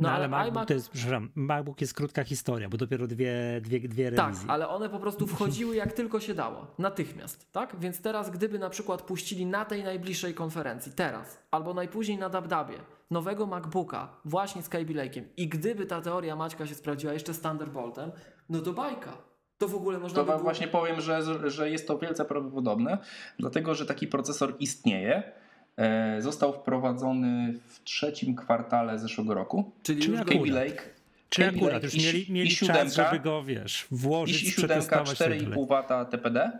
No, 0.00 0.08
No, 0.08 0.14
ale, 0.14 0.24
ale 0.24 0.28
MacBook 0.28 0.56
iMac 0.56 0.68
to 0.68 0.74
jest, 0.74 0.88
przepraszam, 0.90 1.30
MacBook 1.34 1.80
jest 1.80 1.94
krótka 1.94 2.24
historia, 2.24 2.68
bo 2.68 2.76
dopiero 2.76 3.06
dwie, 3.06 3.60
dwie, 3.62 3.80
dwie 3.88 4.12
Tak, 4.12 4.26
rewizje. 4.26 4.50
ale 4.50 4.68
one 4.68 4.88
po 4.88 4.98
prostu 4.98 5.26
wchodziły 5.26 5.76
jak 5.76 5.92
tylko 5.92 6.20
się 6.20 6.34
dało, 6.34 6.66
natychmiast, 6.78 7.52
tak? 7.52 7.76
Więc 7.80 8.00
teraz 8.02 8.30
gdyby 8.30 8.58
na 8.58 8.70
przykład 8.70 9.02
puścili 9.02 9.46
na 9.46 9.64
tej 9.64 9.84
najbliższej 9.84 10.34
konferencji, 10.34 10.92
teraz, 10.92 11.42
albo 11.50 11.74
najpóźniej 11.74 12.18
na 12.18 12.28
DabDabie, 12.28 12.74
nowego 13.10 13.46
MacBooka, 13.46 14.08
właśnie 14.24 14.62
z 14.62 14.68
Kaby 14.68 14.94
Lake'iem 14.94 15.22
i 15.36 15.48
gdyby 15.48 15.86
ta 15.86 16.00
teoria 16.00 16.36
Maćka 16.36 16.66
się 16.66 16.74
sprawdziła 16.74 17.12
jeszcze 17.12 17.34
z 17.34 17.40
Thunderboltem, 17.40 18.10
no 18.48 18.60
to 18.60 18.72
bajka. 18.72 19.12
To 19.58 19.68
w 19.68 19.74
ogóle 19.74 19.98
można 19.98 20.16
To 20.16 20.22
by 20.22 20.28
wam 20.28 20.36
było... 20.36 20.44
właśnie 20.44 20.68
powiem, 20.68 21.00
że, 21.00 21.50
że 21.50 21.70
jest 21.70 21.86
to 21.88 21.98
wielce 21.98 22.24
prawdopodobne, 22.24 22.98
dlatego 23.38 23.74
że 23.74 23.86
taki 23.86 24.06
procesor 24.06 24.54
istnieje. 24.58 25.32
E, 25.76 26.22
Został 26.22 26.52
wprowadzony 26.52 27.52
w 27.68 27.84
trzecim 27.84 28.34
kwartale 28.36 28.98
zeszłego 28.98 29.34
roku. 29.34 29.72
Czyli 29.82 30.02
Czyli. 30.02 30.16
Kaby 30.18 30.50
Lake. 30.50 30.82
Czy 31.28 31.42
Kaby 31.42 31.56
akurat 31.56 31.72
Lake 31.82 31.86
już 31.86 31.94
i, 31.94 32.06
mieli, 32.06 32.28
i 32.30 32.32
mieli 32.32 32.48
czas, 32.50 32.58
siódemka, 32.58 33.10
żeby 33.10 33.20
go, 33.22 33.42
wiesz, 33.44 33.82
i, 33.92 33.94
włożyć, 33.96 34.42
i 34.42 34.50
siódemka 34.50 35.02
przetestować 35.02 35.18
tyle. 35.18 35.56
4,5 35.56 36.06
W 36.06 36.10
TPD. 36.10 36.58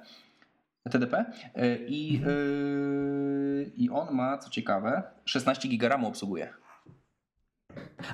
TDP 0.90 1.24
i, 1.88 2.16
Mhm. 2.16 2.36
e, 2.36 3.62
i 3.76 3.90
on 3.90 4.14
ma, 4.14 4.38
co 4.38 4.50
ciekawe, 4.50 5.02
16 5.24 5.68
GB 5.68 5.88
RAMu 5.88 6.08
obsługuje. 6.08 6.48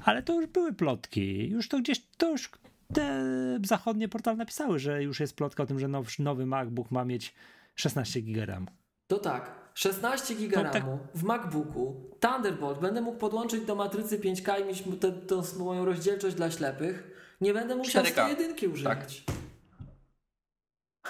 Ale 0.05 0.23
to 0.23 0.35
już 0.41 0.47
były 0.47 0.73
plotki. 0.73 1.49
Już 1.49 1.69
to 1.69 1.79
gdzieś, 1.79 2.03
to 2.17 2.31
już 2.31 2.51
te 2.95 3.25
zachodnie 3.65 4.09
portale 4.09 4.37
napisały, 4.37 4.79
że 4.79 5.03
już 5.03 5.21
jest 5.21 5.37
plotka 5.37 5.63
o 5.63 5.67
tym, 5.67 5.79
że 5.81 5.89
now, 5.89 6.19
nowy 6.19 6.47
MacBook 6.47 6.91
ma 6.91 7.05
mieć 7.05 7.35
16 7.75 8.23
GB 8.23 8.47
RAM. 8.47 8.67
To 9.07 9.19
tak, 9.19 9.51
16 9.77 10.35
giga 10.35 10.63
No 10.63 10.71
tak. 10.71 10.83
RAMu 10.83 10.99
w 11.15 11.23
MacBooku, 11.23 12.11
Thunderbolt, 12.21 12.79
będę 12.81 13.01
mógł 13.01 13.19
podłączyć 13.19 13.65
do 13.65 13.75
matrycy 13.75 14.19
5K 14.19 14.61
i 14.61 14.65
mieć 14.65 14.83
tę 15.01 15.13
tę 15.13 15.43
moją 15.59 15.85
rozdzielczość 15.85 16.37
dla 16.37 16.51
ślepych. 16.51 17.11
Nie 17.41 17.55
będę 17.55 17.77
musiał 17.77 18.05
4K. 18.05 18.11
101 18.33 18.73
używać. 18.73 19.25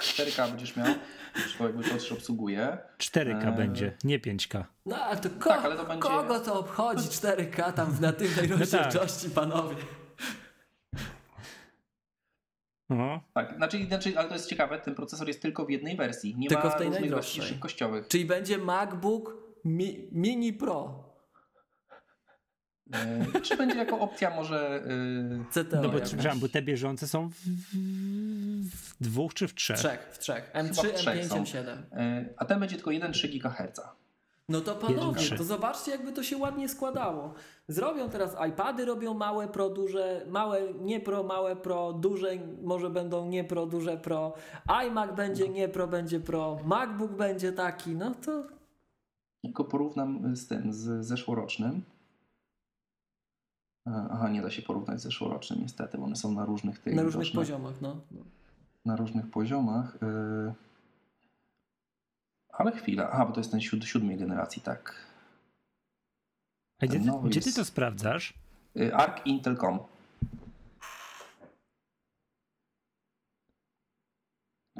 4K 0.00 0.48
będziesz 0.48 0.76
miał, 0.76 0.86
jakby 1.60 1.84
to 1.84 1.90
też 1.90 2.12
obsługuje. 2.12 2.78
4K 2.98 3.48
Eee. 3.48 3.56
będzie, 3.56 3.92
nie 4.04 4.18
5K. 4.20 4.64
No 4.86 4.96
ale 4.96 5.16
to 5.16 5.30
ko- 5.30 5.48
Tak, 5.50 5.64
ale 5.64 5.76
to 5.76 5.84
będzie- 5.84 6.02
kogo 6.02 6.40
to 6.40 6.58
obchodzi 6.60 7.08
4K 7.08 7.72
tam 7.72 7.92
w 7.92 8.00
natywnej 8.00 8.48
tak. 8.50 8.58
rozdzielczości, 8.58 9.30
panowie? 9.30 9.76
No. 12.90 13.20
Tak, 13.34 13.56
znaczy, 13.56 13.86
znaczy, 13.86 14.18
ale 14.18 14.28
to 14.28 14.34
jest 14.34 14.48
ciekawe, 14.48 14.78
ten 14.78 14.94
procesor 14.94 15.28
jest 15.28 15.42
tylko 15.42 15.66
w 15.66 15.70
jednej 15.70 15.96
wersji. 15.96 16.34
Nie 16.38 16.48
Tylko 16.48 16.64
ma 16.64 16.70
w 16.70 16.78
tej 16.78 16.90
najdroższej. 16.90 17.44
szybkościowych. 17.44 18.08
Czyli 18.08 18.24
będzie 18.24 18.58
MacBook 18.58 19.36
Mi, 19.64 20.08
Mini 20.12 20.52
Pro. 20.52 21.04
E, 22.94 23.40
Czy 23.42 23.56
będzie 23.56 23.76
jako 23.76 23.98
opcja 24.00 24.30
może... 24.36 24.84
e, 25.50 25.64
CTO. 25.64 25.82
No 25.82 25.88
bo, 25.88 26.00
przepraszam, 26.00 26.40
bo 26.40 26.48
te 26.48 26.62
bieżące 26.62 27.08
są 27.08 27.28
w, 27.28 27.34
w 28.70 29.02
dwóch 29.02 29.34
czy 29.34 29.48
w 29.48 29.50
W 29.50 29.54
trzech? 29.54 30.08
w 30.12 30.18
trzech. 30.18 30.50
M3, 30.54 30.88
w 30.88 30.94
trzech 30.94 31.16
M5, 31.24 31.28
są. 31.28 31.42
M7. 31.44 31.66
e, 31.92 32.24
A 32.36 32.44
ten 32.44 32.60
będzie 32.60 32.76
tylko 32.76 32.90
1,3 32.90 33.28
GHz. 33.38 33.80
No 34.48 34.60
to 34.60 34.74
panowie, 34.74 35.36
to 35.36 35.44
zobaczcie 35.44 35.90
jakby 35.90 36.12
to 36.12 36.22
się 36.22 36.36
ładnie 36.36 36.68
składało. 36.68 37.34
Zrobią 37.68 38.10
teraz 38.10 38.36
iPady, 38.48 38.84
robią 38.84 39.14
małe 39.14 39.48
pro, 39.48 39.70
duże, 39.70 40.26
małe 40.28 40.74
nie 40.74 41.00
pro, 41.00 41.22
małe 41.22 41.56
pro, 41.56 41.92
duże 41.92 42.30
może 42.62 42.90
będą 42.90 43.28
nie 43.28 43.44
pro, 43.44 43.66
duże 43.66 43.96
pro, 43.96 44.34
iMac 44.86 45.16
będzie 45.16 45.48
nie 45.48 45.68
pro, 45.68 45.86
będzie 45.86 46.20
pro, 46.20 46.58
MacBook 46.64 47.12
będzie 47.12 47.52
taki, 47.52 47.90
no 47.90 48.14
to 48.14 48.44
Tylko 49.42 49.64
porównam 49.64 50.36
z 50.36 50.46
tym, 50.46 50.72
z 50.72 51.06
zeszłorocznym. 51.06 51.82
E, 53.86 54.08
Aha, 54.10 54.28
nie 54.28 54.42
da 54.42 54.50
się 54.50 54.62
porównać 54.62 55.00
z 55.00 55.02
zeszłorocznym 55.02 55.60
niestety, 55.62 55.98
one 55.98 56.16
są 56.16 56.32
na 56.32 56.44
różnych 56.44 56.78
tych 56.78 56.94
na 56.94 57.02
różnych 57.02 57.32
poziomach, 57.32 57.74
no. 57.80 57.96
no. 58.10 58.20
na 58.84 58.96
różnych 58.96 59.30
poziomach. 59.30 59.96
y, 60.02 60.65
Ale 62.58 62.72
chwila. 62.72 63.10
Aha, 63.12 63.26
bo 63.26 63.32
to 63.32 63.40
jest 63.40 63.50
ten 63.50 63.60
siód, 63.60 63.84
siódmej 63.84 64.16
generacji, 64.16 64.62
tak. 64.62 64.94
A 66.82 66.86
gdzie, 66.86 66.98
ty, 66.98 67.04
Nowy 67.04 67.28
gdzie 67.28 67.40
ty 67.40 67.52
to 67.52 67.64
sprawdzasz? 67.64 68.34
Y, 68.76 68.94
Arc 68.94 69.26
Intel.com. 69.26 69.78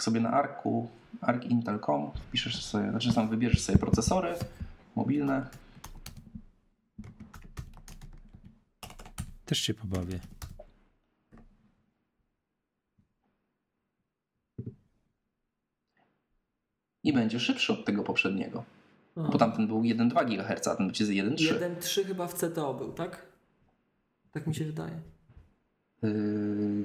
Sobie 0.00 0.20
na 0.20 0.30
Arku, 0.30 0.90
Arc 1.20 1.44
Intel.com 1.44 2.12
wpiszesz 2.12 2.64
sobie, 2.64 2.90
znaczy 2.90 3.14
tam 3.14 3.28
wybierzesz 3.28 3.62
sobie 3.62 3.78
procesory 3.78 4.34
mobilne. 4.96 5.48
Też 9.44 9.58
się 9.58 9.74
pobawię. 9.74 10.20
I 17.06 17.12
będzie 17.12 17.40
szybszy 17.40 17.72
od 17.72 17.84
tego 17.84 18.02
poprzedniego. 18.02 18.64
Aha. 19.16 19.28
Bo 19.32 19.38
tamten 19.38 19.66
był 19.66 19.80
1,2 19.82 20.26
GHz, 20.26 20.68
a 20.68 20.76
ten 20.76 20.86
będzie 20.86 21.06
z 21.06 21.08
1,3. 21.10 21.36
1.3 21.36 22.04
chyba 22.06 22.26
w 22.26 22.34
CTO 22.34 22.74
był, 22.74 22.92
tak? 22.92 23.22
Tak 24.32 24.46
mi 24.46 24.54
się 24.54 24.64
wydaje. 24.64 25.00
Yy, 26.02 26.10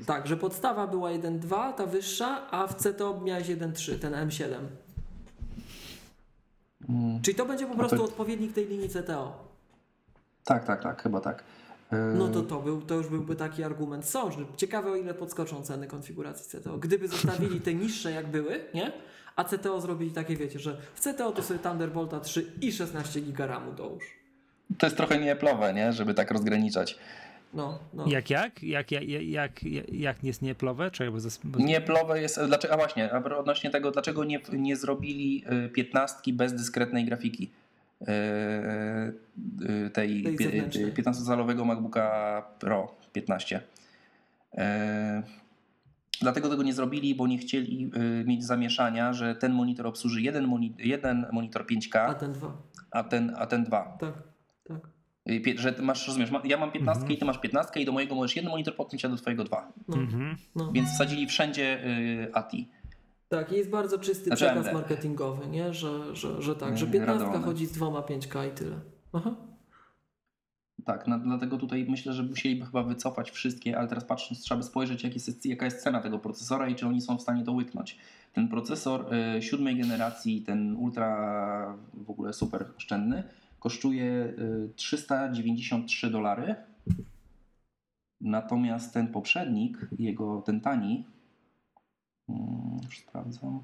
Tak, 0.05 0.27
że 0.27 0.37
podstawa 0.37 0.87
była 0.87 1.09
1.2, 1.09 1.73
ta 1.73 1.85
wyższa, 1.85 2.51
a 2.51 2.67
w 2.67 2.75
CTO 2.75 3.21
miałeś 3.23 3.47
1.3, 3.47 3.99
ten 3.99 4.13
M7. 4.13 4.55
mm, 6.89 7.21
Czyli 7.21 7.35
to 7.37 7.45
będzie 7.45 7.65
po 7.65 7.71
to- 7.73 7.77
prostu 7.79 8.03
odpowiednik 8.03 8.53
tej 8.53 8.67
linii 8.67 8.89
CTO. 8.89 9.47
tak, 10.45 10.65
tak, 10.65 10.83
tak, 10.83 11.01
chyba 11.03 11.21
tak. 11.21 11.43
Yy, 11.91 11.97
No 12.17 12.27
to 12.27 12.41
to, 12.41 12.59
był, 12.59 12.81
to 12.81 12.95
już 12.95 13.07
byłby 13.07 13.35
taki 13.35 13.63
argument. 13.63 14.05
Są, 14.05 14.31
że 14.31 14.37
ciekawe 14.57 14.91
o 14.91 14.95
ile 14.95 15.13
podskoczą 15.13 15.61
ceny 15.63 15.87
konfiguracji 15.87 16.59
CTO. 16.61 16.77
Gdyby 16.77 17.07
zostawili 17.07 17.61
te 17.61 17.73
niższe 17.73 18.11
jak 18.11 18.27
były, 18.27 18.59
nie? 18.73 18.91
A 19.35 19.43
CTO 19.43 19.81
zrobili 19.81 20.11
takie, 20.11 20.35
wiecie, 20.35 20.59
że 20.59 20.77
w 20.95 20.99
CTO 21.01 21.31
to 21.31 21.43
sobie 21.43 21.59
Thunderbolta 21.59 22.19
3 22.19 22.51
i 22.61 22.71
16 22.71 23.21
giga 23.21 23.45
RAMu 23.47 23.71
dołóż. 23.73 24.03
To 24.77 24.85
jest 24.85 24.97
trochę 24.97 25.17
nieeplowe, 25.19 25.73
nie? 25.73 25.93
Żeby 25.93 26.13
tak 26.13 26.31
rozgraniczać. 26.31 26.97
No, 27.53 27.79
no. 27.93 28.05
Jak, 28.07 28.29
jak? 28.29 28.63
Jak, 28.63 28.91
jak, 28.91 29.03
jak, 29.23 29.63
jak, 29.91 30.23
nie 30.23 30.29
jest 30.29 30.41
nieplowe? 30.41 30.91
Czekaj, 30.91 31.11
bo, 31.11 31.19
zas, 31.19 31.39
bo 31.43 31.59
Nieplowe 31.59 32.21
jest. 32.21 32.39
Dlaczego, 32.47 32.73
a 32.73 32.77
właśnie, 32.77 33.13
a 33.13 33.17
odnośnie 33.37 33.69
tego, 33.69 33.91
dlaczego 33.91 34.23
nie, 34.23 34.39
nie 34.53 34.75
zrobili 34.75 35.43
y, 35.65 35.69
piętnastki 35.69 36.33
bez 36.33 36.53
dyskretnej 36.53 37.05
grafiki? 37.05 37.49
y, 38.01 38.05
y, 39.85 39.89
tej 39.89 40.23
Tej 40.23 40.35
pie- 40.37 40.43
zewnętrznej. 40.43 40.85
y, 40.85 40.93
15-calowego 40.93 41.65
MacBooka 41.65 42.41
Pro 42.59 42.95
15. 43.13 43.61
Dlatego 46.21 46.49
tego 46.49 46.63
nie 46.63 46.73
zrobili, 46.73 47.15
bo 47.15 47.27
nie 47.27 47.37
chcieli 47.37 47.91
y, 48.21 48.25
mieć 48.27 48.43
zamieszania, 48.45 49.13
że 49.13 49.35
ten 49.35 49.53
monitor 49.53 49.87
obsłuży 49.87 50.21
jeden, 50.21 50.47
moni- 50.47 50.75
jeden 50.77 51.25
monitor 51.31 51.61
A 51.61 51.65
5K, 51.65 52.15
ten 52.15 52.33
dwa. 52.33 52.57
a 52.91 53.03
ten, 53.03 53.33
a 53.37 53.45
ten 53.47 53.63
dwa. 53.63 53.97
Tak, 53.99 54.13
tak. 54.67 54.77
Y, 55.29 55.43
Że 55.57 55.75
masz, 55.81 56.07
rozumiesz, 56.07 56.31
ma- 56.31 56.41
ja 56.45 56.57
mam 56.57 56.71
15 56.71 57.01
Mhm. 57.01 57.11
i 57.15 57.17
ty 57.17 57.25
masz 57.25 57.37
15 57.39 57.79
i 57.81 57.85
do 57.85 57.91
mojego 57.91 58.15
możesz 58.15 58.35
jeden 58.35 58.51
monitor 58.51 58.75
podpiąć, 58.75 59.05
a 59.05 59.09
do 59.09 59.15
twojego 59.15 59.43
dwa. 59.43 59.71
No, 59.87 59.97
Mhm. 59.97 60.35
no. 60.55 60.71
Więc 60.71 60.89
wsadzili 60.89 61.27
wszędzie 61.27 61.85
y, 61.85 62.29
ATI. 62.33 62.69
Tak, 63.29 63.51
i 63.51 63.55
jest 63.55 63.69
bardzo 63.69 63.97
czysty 63.99 64.25
Znaczy 64.25 64.45
przekaz 64.45 64.65
MD. 64.67 64.73
marketingowy, 64.73 65.47
nie? 65.47 65.73
Że, 65.73 66.15
że, 66.15 66.41
że 66.41 66.55
tak, 66.55 66.77
że 66.77 66.85
Mm, 66.85 66.93
15 66.93 67.23
Radeony. 67.25 67.45
chodzi 67.45 67.65
z 67.65 67.71
dwoma 67.71 67.99
5K 68.01 68.47
i 68.47 68.51
tyle. 68.51 68.75
Aha. 69.13 69.35
Tak, 70.85 71.07
na, 71.07 71.19
dlatego 71.19 71.57
tutaj 71.57 71.85
myślę, 71.89 72.13
że 72.13 72.23
musieliby 72.23 72.65
chyba 72.65 72.83
wycofać 72.83 73.31
wszystkie, 73.31 73.77
ale 73.77 73.87
teraz 73.87 74.05
patrząc, 74.05 74.41
trzeba 74.41 74.57
by 74.57 74.63
spojrzeć, 74.63 75.03
jak 75.03 75.13
jest, 75.13 75.45
jaka 75.45 75.65
jest 75.65 75.83
cena 75.83 76.01
tego 76.01 76.19
procesora 76.19 76.69
i 76.69 76.75
czy 76.75 76.87
oni 76.87 77.01
są 77.01 77.17
w 77.17 77.21
stanie 77.21 77.43
to 77.43 77.51
łyknąć. 77.51 77.97
Ten 78.33 78.47
procesor 78.47 79.13
y, 79.13 79.41
siódmej 79.41 79.77
generacji, 79.77 80.41
ten 80.41 80.75
ultra 80.75 81.77
w 81.93 82.09
ogóle 82.09 82.33
super 82.33 82.65
oszczędny, 82.77 83.23
kosztuje 83.59 84.05
y, 84.05 84.69
393 84.75 86.09
dolary. 86.09 86.55
Natomiast 88.21 88.93
ten 88.93 89.07
poprzednik, 89.07 89.87
jego 89.99 90.41
ten 90.41 90.61
tani, 90.61 91.05
mm, 92.29 92.79
już 92.85 92.99
sprawdzam. 92.99 93.63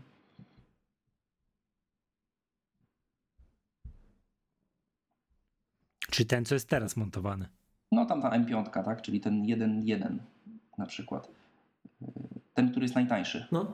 Czy 6.18 6.26
ten, 6.26 6.46
co 6.46 6.56
jest 6.56 6.70
teraz 6.70 6.98
montowany? 6.98 7.48
No 7.92 8.06
tam 8.06 8.22
ta 8.22 8.30
M5, 8.30 8.84
tak? 8.84 9.02
Czyli 9.02 9.22
ten 9.22 9.44
1.1 9.44 10.18
na 10.78 10.86
przykład. 10.86 11.32
Y, 12.02 12.06
Ten, 12.54 12.72
który 12.72 12.84
jest 12.84 12.96
najtańszy. 12.96 13.48
No. 13.52 13.74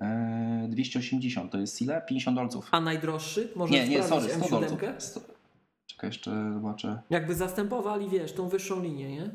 E, 0.00 0.66
280 0.70 1.52
to 1.52 1.58
jest 1.58 1.82
ile? 1.82 2.02
50 2.02 2.36
dolców. 2.36 2.68
A 2.72 2.80
najdroższy? 2.80 3.52
Można 3.56 3.76
Nie, 3.76 3.88
nie, 3.88 4.02
sorry, 4.02 4.24
sprawdzić 4.24 4.46
100 4.46 4.60
dolców. 4.60 4.80
M7? 4.80 5.00
100. 5.00 5.20
Czekaj, 5.86 6.08
jeszcze 6.10 6.52
zobaczę. 6.54 7.02
Jakby 7.10 7.34
zastępowali, 7.34 8.08
wiesz, 8.08 8.32
tą 8.32 8.48
wyższą 8.48 8.82
linię, 8.82 9.12
nie? 9.12 9.30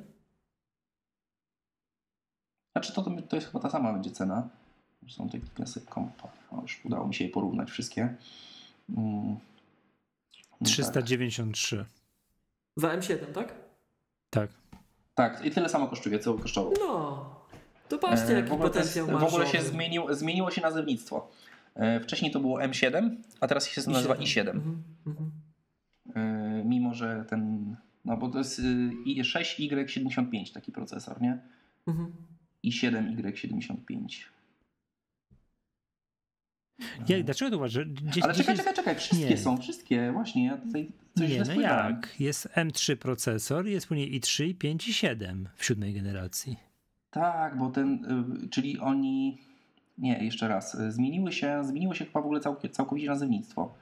Znaczy 2.72 2.94
to, 2.94 3.02
to, 3.02 3.12
to 3.22 3.36
jest 3.36 3.48
chyba 3.48 3.60
ta 3.60 3.70
sama 3.70 3.94
będzie 3.94 4.12
cena. 4.12 4.50
Zresztą 5.02 5.30
tej 5.30 5.42
Classic 5.56 5.86
Comp. 5.86 6.24
O, 6.52 6.62
już 6.62 6.86
udało 6.86 7.08
mi 7.08 7.14
się 7.14 7.26
je 7.26 7.32
porównać 7.32 7.72
wszystkie. 7.72 8.16
Mm. 8.98 9.38
No 10.64 10.70
393. 10.70 11.86
Za 12.76 12.88
M7, 12.98 13.18
tak? 13.34 13.48
Tak. 14.30 14.50
Tak. 14.50 14.50
tak, 15.16 15.46
i 15.46 15.52
tyle 15.52 15.70
samo 15.70 15.88
kosztuje, 15.88 16.20
co 16.20 16.34
kosztował. 16.34 16.74
No. 16.80 17.26
To 17.90 17.98
patrzcie, 17.98 18.28
E, 18.34 18.40
jaki 18.40 18.50
potencjał 18.58 19.08
w 19.08 19.24
ogóle 19.24 19.48
się 19.48 19.62
zmienił, 19.62 20.14
zmieniło 20.14 20.52
się 20.52 20.62
nazewnictwo. 20.62 21.32
E, 21.76 22.00
Wcześniej 22.00 22.32
to 22.32 22.40
było 22.40 22.60
M7, 22.60 23.16
a 23.42 23.48
teraz 23.48 23.68
się 23.68 23.82
nazywa 23.92 24.16
i7. 24.16 24.40
Mhm, 24.50 24.84
mhm. 25.08 25.32
E, 26.16 26.64
Mimo, 26.66 26.94
że 26.94 27.26
ten. 27.30 27.76
No 28.06 28.18
bo 28.18 28.30
to 28.30 28.38
jest 28.38 28.60
y, 28.60 28.64
i- 29.06 29.22
6Y75 29.24 30.54
taki 30.54 30.72
procesor, 30.72 31.22
nie? 31.22 31.38
Mhm. 31.88 32.12
I 32.64 32.72
7Y75. 32.72 34.08
Ja, 37.08 37.24
dlaczego 37.24 37.52
to 37.52 37.58
uważasz? 37.58 37.86
Gdzieś, 37.86 38.24
Ale 38.24 38.34
czekaj, 38.34 38.56
jest... 38.56 38.66
czekaj, 38.68 38.76
czekaj, 38.76 38.96
wszystkie 38.96 39.30
Nie. 39.30 39.38
są, 39.38 39.58
wszystkie, 39.58 40.12
właśnie, 40.12 40.46
ja 40.46 40.58
tutaj 40.58 40.92
coś 41.18 41.30
Nie, 41.30 41.46
źle 41.46 41.56
no 41.56 41.62
jak? 41.62 42.16
Jest 42.20 42.48
M3 42.48 42.96
procesor, 42.96 43.68
jest 43.68 43.88
później 43.88 44.22
i3, 44.22 44.46
i 44.46 44.56
5 44.56 44.88
i 44.88 44.94
7 44.94 45.50
w 45.56 45.66
siódmej 45.66 45.94
generacji. 45.94 46.58
Tak, 47.12 47.58
bo 47.58 47.70
ten, 47.70 48.06
y, 48.46 48.50
czyli 48.50 48.80
oni, 48.80 49.38
nie, 49.98 50.24
jeszcze 50.26 50.48
raz, 50.48 50.76
y, 50.76 50.92
zmieniły 50.92 51.32
się, 51.32 51.64
zmieniło 51.64 51.94
się 51.94 52.06
chyba 52.06 52.22
w 52.22 52.26
ogóle 52.26 52.40
całk- 52.40 52.70
całkowicie 52.70 53.08
nazewnictwo. 53.08 53.74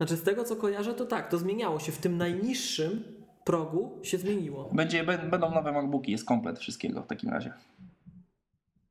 Znaczy 0.00 0.16
z 0.16 0.22
tego 0.22 0.44
co 0.44 0.56
kojarzę, 0.56 0.94
to 0.94 1.04
tak, 1.04 1.30
to 1.30 1.38
zmieniało 1.38 1.80
się. 1.80 1.92
W 1.92 1.98
tym 1.98 2.16
najniższym 2.16 3.02
progu 3.44 3.98
się 4.02 4.18
zmieniło. 4.18 4.70
Będzie, 4.72 5.04
bę- 5.04 5.30
będą 5.30 5.50
nowe 5.54 5.72
MacBooki, 5.72 6.12
jest 6.12 6.24
komplet 6.24 6.58
wszystkiego 6.58 7.02
w 7.02 7.06
takim 7.06 7.30
razie. 7.30 7.52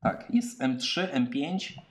Tak, 0.02 0.28
jest 0.34 0.62
M3, 0.62 1.08
M5, 1.14 1.72
y, 1.72 1.82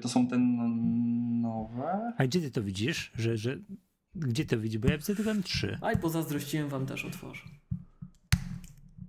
to 0.00 0.08
są 0.08 0.28
te 0.28 0.34
n- 0.36 1.40
nowe. 1.40 2.12
A 2.18 2.24
gdzie 2.24 2.40
ty 2.40 2.50
to 2.50 2.62
widzisz? 2.62 3.12
Że, 3.14 3.36
że... 3.36 3.58
Gdzie 4.14 4.44
to 4.44 4.58
widzisz? 4.60 4.78
Bo 4.78 4.88
ja 4.88 4.96
widzę 4.96 5.16
tylko 5.16 5.30
M3. 5.30 5.76
Aj, 5.82 5.96
pozazdrościłem 5.98 6.68
wam 6.68 6.86
też 6.86 7.04
otworzę. 7.04 7.42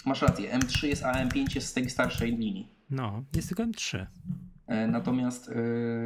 Masz 0.05 0.21
rację, 0.21 0.59
M3 0.59 0.87
jest, 0.87 1.03
a 1.03 1.13
M5 1.25 1.55
jest 1.55 1.67
z 1.67 1.73
tej 1.73 1.89
starszej 1.89 2.37
linii. 2.37 2.71
No, 2.89 3.23
jest 3.35 3.47
tylko 3.47 3.63
M3. 3.63 4.05
E, 4.67 4.87
natomiast, 4.87 5.49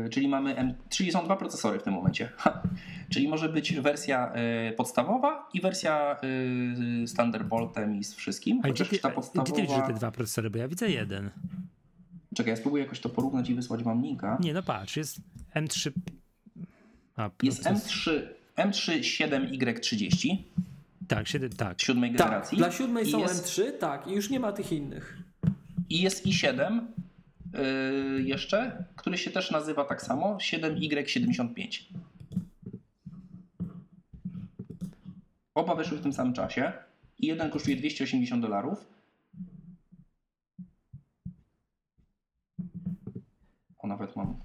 e, 0.06 0.10
czyli 0.10 0.28
mamy, 0.28 0.56
M, 0.56 0.74
czyli 0.90 1.12
są 1.12 1.26
dwa 1.26 1.36
procesory 1.38 1.80
w 1.80 1.84
tym 1.84 1.94
momencie. 1.94 2.30
Ha. 2.38 2.64
Czyli 3.10 3.28
może 3.28 3.50
być 3.50 3.74
wersja 3.74 4.32
e, 4.34 4.72
podstawowa 4.74 5.50
i 5.54 5.62
wersja 5.62 6.18
z 7.04 7.14
Thunderboltem 7.14 7.96
i 7.96 8.04
z 8.04 8.14
wszystkim. 8.14 8.62
A 8.64 8.70
gdzie 8.70 8.86
ty, 8.86 9.00
ta 9.00 9.10
gdzie 9.10 9.10
ty 9.10 9.16
podstawowa... 9.16 9.62
widzisz 9.62 9.88
te 9.88 9.94
dwa 9.94 10.12
procesory? 10.12 10.50
Bo 10.50 10.58
ja 10.60 10.68
widzę 10.68 10.90
jeden. 10.90 11.30
Czekaj, 12.36 12.52
ja 12.52 12.58
spróbuję 12.58 12.84
jakoś 12.84 13.00
to 13.00 13.10
porównać 13.10 13.50
i 13.50 13.56
wysłać 13.56 13.84
wam 13.84 14.02
linka. 14.04 14.38
Nie, 14.42 14.54
no 14.54 14.64
patrz, 14.64 14.98
jest 14.98 15.18
M3. 15.56 15.92
A, 17.16 17.30
Jest 17.44 17.64
proces- 17.64 17.74
M3, 17.74 18.22
M3 18.58 19.00
7Y30 19.00 20.38
Tak, 21.08 21.28
7, 21.28 21.50
tak. 21.50 21.82
siódmej 21.82 22.10
Tak, 22.16 22.18
generacji. 22.28 22.58
dla 22.58 22.72
siódmej 22.72 23.08
I 23.08 23.12
są 23.12 23.20
jest, 23.20 23.46
M3, 23.46 23.72
tak, 23.80 24.08
i 24.08 24.12
już 24.14 24.30
nie 24.30 24.40
ma 24.40 24.52
tych 24.52 24.72
innych. 24.72 25.18
I 25.90 26.02
jest 26.02 26.26
i7 26.26 26.82
yy, 27.54 28.22
jeszcze, 28.24 28.84
który 28.96 29.18
się 29.18 29.32
też 29.32 29.52
nazywa 29.52 29.86
tak 29.86 30.02
samo, 30.02 30.38
7Y75. 30.38 31.84
Oba 35.56 35.76
wyszły 35.76 35.98
w 35.98 36.02
tym 36.02 36.14
samym 36.14 36.34
czasie 36.34 36.72
i 37.20 37.28
jeden 37.28 37.50
kosztuje 37.50 37.76
280 37.78 38.42
dolarów. 38.42 38.86
O, 43.82 43.88
nawet 43.88 44.16
mam. 44.16 44.36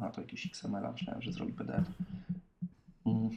A 0.00 0.10
to 0.10 0.20
jakiś 0.20 0.46
XML, 0.46 0.92
myślałem, 0.92 1.22
że 1.22 1.32
zrobi 1.32 1.52
PDF. 1.52 1.90
Mm. 3.06 3.30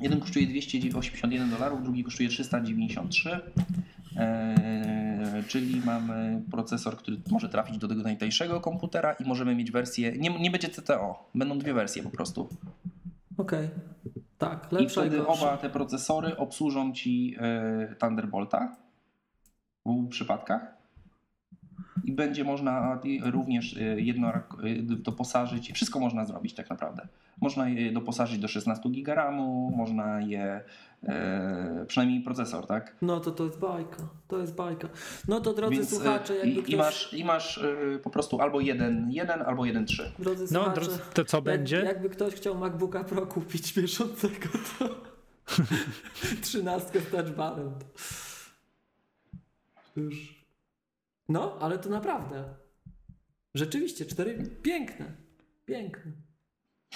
Jeden 0.00 0.20
kosztuje 0.20 0.46
281 0.46 1.50
dolarów, 1.50 1.82
drugi 1.82 2.04
kosztuje 2.04 2.28
393. 2.28 3.40
Eee, 4.16 5.44
czyli 5.48 5.80
mamy 5.80 6.42
procesor, 6.50 6.96
który 6.96 7.16
może 7.30 7.48
trafić 7.48 7.78
do 7.78 7.88
tego 7.88 8.02
najtańszego 8.02 8.60
komputera 8.60 9.12
i 9.12 9.24
możemy 9.24 9.54
mieć 9.54 9.70
wersję. 9.70 10.12
Nie, 10.12 10.40
nie 10.40 10.50
będzie 10.50 10.68
CTO, 10.68 11.30
będą 11.34 11.58
dwie 11.58 11.74
wersje 11.74 12.02
po 12.02 12.10
prostu. 12.10 12.48
Okej. 13.36 13.68
Tak, 14.38 14.68
I 14.72 14.74
lepsza 14.74 15.04
i, 15.04 15.08
wtedy 15.08 15.24
gorsza. 15.24 15.42
oba 15.42 15.56
te 15.56 15.70
procesory 15.70 16.36
obsłużą 16.36 16.92
ci 16.92 17.36
e, 17.38 17.94
Thunderbolta 18.00 18.76
w 19.84 19.88
obu 19.88 20.08
przypadkach. 20.08 20.73
I 22.04 22.12
będzie 22.12 22.44
można 22.44 23.00
również 23.24 23.76
e, 23.76 24.00
jedno 24.00 24.28
e, 24.28 24.42
doposażyć. 24.82 25.72
Wszystko 25.72 26.00
można 26.00 26.24
zrobić 26.24 26.54
tak 26.54 26.70
naprawdę. 26.70 27.08
Można 27.40 27.68
je 27.68 27.92
doposażyć 27.92 28.38
do 28.38 28.48
16 28.48 28.88
GB 28.88 29.14
RAMu, 29.14 29.72
można 29.76 30.20
je 30.20 30.64
e, 31.02 31.84
przynajmniej 31.88 32.20
procesor, 32.20 32.66
tak? 32.66 32.96
No 33.02 33.20
to 33.20 33.30
to 33.30 33.44
jest 33.44 33.58
bajka, 33.58 33.96
to 34.28 34.38
jest 34.38 34.54
bajka. 34.54 34.88
No 35.28 35.40
to 35.40 35.52
drodzy 35.54 35.74
Więc, 35.74 35.92
e, 35.92 35.96
słuchacze, 35.96 36.36
jakby 36.36 36.60
i, 36.60 36.62
ktoś... 36.62 36.74
i 36.74 36.76
masz, 36.76 37.14
i 37.14 37.24
masz 37.24 37.58
e, 37.58 37.98
po 37.98 38.10
prostu 38.10 38.40
albo 38.40 38.58
1.1 38.58 39.42
albo 39.46 39.62
1.3. 39.62 40.02
Drodzy 40.18 40.54
No, 40.54 40.60
słuchacze, 40.60 40.80
drodzy, 40.80 40.98
to 41.14 41.24
co 41.24 41.36
jak, 41.36 41.44
będzie? 41.44 41.76
Jakby 41.76 42.10
ktoś 42.10 42.34
chciał 42.34 42.58
MacBooka 42.58 43.04
Pro 43.04 43.26
kupić 43.26 43.74
bieżącego, 43.74 44.48
to 44.78 44.88
13 46.42 47.00
z 47.00 47.10
touch 47.10 47.30
barem. 47.30 47.70
Już. 49.96 50.33
No, 51.28 51.58
ale 51.60 51.78
to 51.78 51.88
naprawdę. 51.90 52.44
Rzeczywiście, 53.54 54.06
cztery 54.06 54.46
piękne. 54.62 55.06
Piękne. 55.66 56.12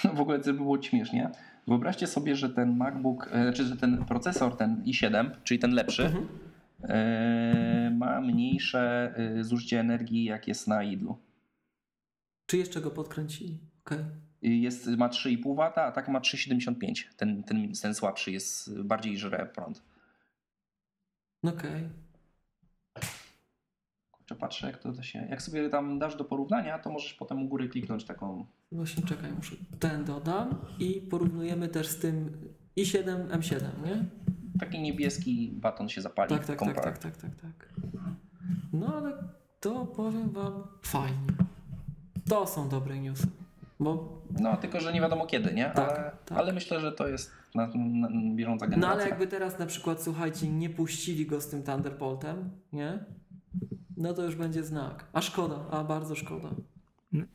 W 0.15 0.19
ogóle 0.21 0.39
to 0.39 0.45
by 0.45 0.53
było 0.53 0.81
śmiesznie. 0.81 1.31
Wyobraźcie 1.67 2.07
sobie, 2.07 2.35
że 2.35 2.49
ten 2.49 2.77
MacBook, 2.77 3.29
znaczy, 3.31 3.63
że 3.65 3.77
ten 3.77 4.05
procesor, 4.05 4.57
ten 4.57 4.83
i7, 4.83 5.31
czyli 5.43 5.59
ten 5.59 5.71
lepszy, 5.71 6.05
Mhm. 6.05 6.27
e, 6.83 7.91
ma 7.97 8.21
mniejsze 8.21 9.13
e, 9.17 9.43
zużycie 9.43 9.79
energii, 9.79 10.23
jak 10.23 10.47
jest 10.47 10.67
na 10.67 10.83
idlu. 10.83 11.17
Czy 12.45 12.57
jeszcze 12.57 12.81
go 12.81 12.91
podkręcili? 12.91 13.59
Okej. 13.85 13.99
Jest, 14.41 14.87
ma 14.87 15.09
3,5 15.09 15.55
W, 15.55 15.61
a 15.79 15.91
tak 15.91 16.07
ma 16.07 16.19
3,75. 16.19 17.03
Ten, 17.17 17.43
ten, 17.43 17.73
ten 17.81 17.95
słabszy 17.95 18.31
jest 18.31 18.81
bardziej 18.83 19.17
żre 19.17 19.45
prąd. 19.45 19.83
Okej. 21.43 21.89
Kurczę, 24.29 24.41
patrzę, 24.41 24.67
jak 24.67 24.77
to 24.77 25.03
się. 25.03 25.27
Jak 25.29 25.41
sobie 25.41 25.69
tam 25.69 25.99
dasz 25.99 26.15
do 26.15 26.25
porównania, 26.25 26.79
to 26.79 26.91
możesz 26.91 27.13
potem 27.13 27.43
u 27.43 27.47
góry 27.47 27.69
kliknąć 27.69 28.05
taką. 28.05 28.45
Właśnie 28.71 29.03
czekaj, 29.03 29.31
muszę 29.31 29.55
ten 29.79 30.05
dodam 30.05 30.55
i 30.79 31.01
porównujemy 31.01 31.67
też 31.67 31.87
z 31.87 31.99
tym 31.99 32.37
i7 32.77 33.27
M7, 33.27 33.61
nie? 33.85 34.05
Taki 34.59 34.79
niebieski 34.79 35.51
baton 35.53 35.89
się 35.89 36.01
zapali. 36.01 36.29
Tak, 36.29 36.45
tak, 36.45 36.59
tak, 36.59 36.81
tak, 36.81 36.97
tak, 36.97 37.17
tak, 37.17 37.35
tak. 37.35 37.73
No 38.73 38.95
ale 38.95 39.13
to 39.59 39.85
powiem 39.85 40.29
wam 40.29 40.63
fajnie. 40.81 41.27
To 42.29 42.47
są 42.47 42.69
dobre 42.69 42.99
newsy. 42.99 43.27
Bo, 43.79 44.21
No, 44.39 44.57
tylko 44.57 44.79
że 44.79 44.93
nie 44.93 45.01
wiadomo 45.01 45.25
kiedy, 45.25 45.53
nie? 45.53 45.69
Tak, 45.69 45.89
ale, 45.89 46.11
tak. 46.25 46.37
ale 46.37 46.53
myślę, 46.53 46.79
że 46.79 46.91
to 46.91 47.07
jest 47.07 47.31
na, 47.55 47.67
na, 47.75 48.09
bieżąca 48.35 48.65
no 48.65 48.71
generacja. 48.71 49.01
ale 49.01 49.09
jakby 49.09 49.27
teraz 49.27 49.59
na 49.59 49.65
przykład, 49.65 50.03
słuchajcie, 50.03 50.47
nie 50.49 50.69
puścili 50.69 51.25
go 51.25 51.41
z 51.41 51.47
tym 51.47 51.63
Thunderboltem, 51.63 52.49
nie? 52.73 53.05
No 53.99 54.13
to 54.13 54.23
już 54.23 54.35
będzie 54.35 54.63
znak. 54.63 55.05
A 55.13 55.21
szkoda, 55.21 55.65
a 55.71 55.83
bardzo 55.83 56.15
szkoda. 56.15 56.49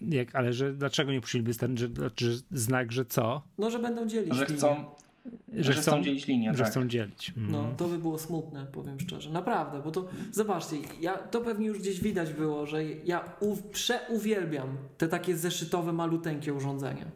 Jak, 0.01 0.35
ale 0.35 0.53
że 0.53 0.73
dlaczego 0.73 1.13
nie 1.13 1.21
puściliby 1.21 1.55
ten, 1.55 1.77
że, 1.77 1.89
że 2.17 2.31
znak, 2.51 2.93
że 2.93 3.05
co? 3.05 3.43
No, 3.59 3.71
że 3.71 3.79
będą 3.79 4.07
dzielić 4.07 4.35
Że 4.35 4.45
linię. 4.45 4.57
chcą, 4.57 4.85
że 5.53 5.73
chcą 5.73 6.03
dzielić 6.03 6.27
linię, 6.27 6.55
że 6.55 6.63
tak. 6.63 6.73
chcą 6.73 6.89
dzielić. 6.89 7.29
Mhm. 7.29 7.53
No, 7.53 7.75
to 7.77 7.89
by 7.89 7.99
było 7.99 8.19
smutne, 8.19 8.67
powiem 8.73 9.01
szczerze. 9.01 9.31
Naprawdę, 9.31 9.83
bo 9.83 9.91
to 9.91 10.07
zobaczcie, 10.33 10.77
ja, 11.01 11.19
to 11.19 11.41
pewnie 11.41 11.67
już 11.67 11.79
gdzieś 11.79 12.01
widać 12.01 12.33
było, 12.33 12.67
że 12.67 12.85
ja 12.85 13.25
u, 13.41 13.57
przeuwielbiam 13.57 14.69
te 14.99 15.09
takie 15.09 15.37
zeszytowe, 15.37 15.93
maluteńkie 15.93 16.55
urządzenia. 16.55 17.07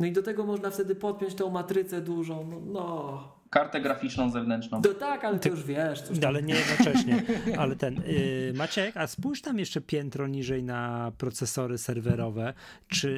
No 0.00 0.06
i 0.06 0.12
do 0.12 0.22
tego 0.22 0.46
można 0.46 0.70
wtedy 0.70 0.94
podpiąć 0.94 1.34
tą 1.34 1.50
matrycę 1.50 2.00
dużą. 2.00 2.46
No, 2.50 2.60
no. 2.72 3.33
Kartę 3.54 3.80
graficzną 3.80 4.30
zewnętrzną. 4.30 4.82
To 4.82 4.94
tak, 4.94 5.24
ale 5.24 5.38
to 5.38 5.48
już 5.48 5.64
wiesz. 5.64 6.02
Coś 6.02 6.18
tam. 6.18 6.28
Ale 6.28 6.42
nie 6.42 6.54
jednocześnie. 6.54 7.22
Ale 7.58 7.76
ten. 7.76 7.94
Yy, 7.94 8.52
Maciek, 8.54 8.96
a 8.96 9.06
spójrz 9.06 9.42
tam 9.42 9.58
jeszcze 9.58 9.80
piętro 9.80 10.26
niżej 10.26 10.62
na 10.62 11.12
procesory 11.18 11.78
serwerowe. 11.78 12.54
Czy. 12.88 13.10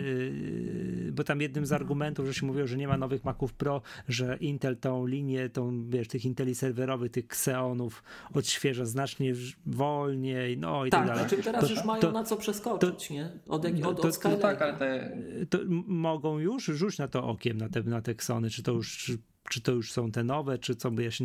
Yy, 1.04 1.12
bo 1.12 1.24
tam 1.24 1.40
jednym 1.40 1.66
z 1.66 1.72
argumentów, 1.72 2.26
że 2.26 2.34
się 2.34 2.46
mówiło, 2.46 2.66
że 2.66 2.76
nie 2.76 2.88
ma 2.88 2.96
nowych 2.96 3.24
Maców 3.24 3.52
Pro, 3.54 3.82
że 4.08 4.36
Intel 4.40 4.76
tą 4.76 5.06
linię, 5.06 5.48
tą, 5.48 5.90
wiesz, 5.90 6.08
tych 6.08 6.24
Inteli 6.24 6.54
serwerowych, 6.54 7.10
tych 7.12 7.24
Xeonów 7.24 8.02
odświeża 8.34 8.84
znacznie 8.84 9.32
wolniej, 9.66 10.58
no 10.58 10.86
i 10.86 10.90
tak, 10.90 11.06
Tak, 11.06 11.16
dalej. 11.16 11.30
czym 11.30 11.42
teraz 11.42 11.64
To- 11.64 11.70
już 11.70 11.84
mają 11.84 12.00
to- 12.00 12.12
na 12.12 12.24
co 12.24 12.36
przeskoczyć, 12.36 13.10
nie? 13.10 13.30
Od, 13.48 13.64
jak, 13.64 13.80
to- 13.80 13.88
od, 13.88 14.02
to- 14.02 14.08
od 14.08 14.18
to 14.18 14.28
No 14.28 14.36
tak, 14.36 14.62
ale 14.62 14.74
te, 14.74 15.16
To 15.50 15.58
mogą 15.86 16.38
już 16.38 16.64
rzuć 16.64 16.98
na 16.98 17.08
to 17.08 17.24
okiem, 17.24 17.58
na 17.58 17.68
te, 17.68 17.82
na 17.82 18.02
te 18.02 18.12
Xony, 18.12 18.50
czy 18.50 18.62
to 18.62 18.72
już. 18.72 19.12
Czy, 19.50 19.60
to 19.60 19.72
już 19.72 19.92
są 19.92 20.10
te 20.10 20.24
nowe, 20.24 20.58
czy 20.58 20.76
co 20.76 20.90
by 20.90 21.04
ja 21.04 21.10
się. 21.10 21.24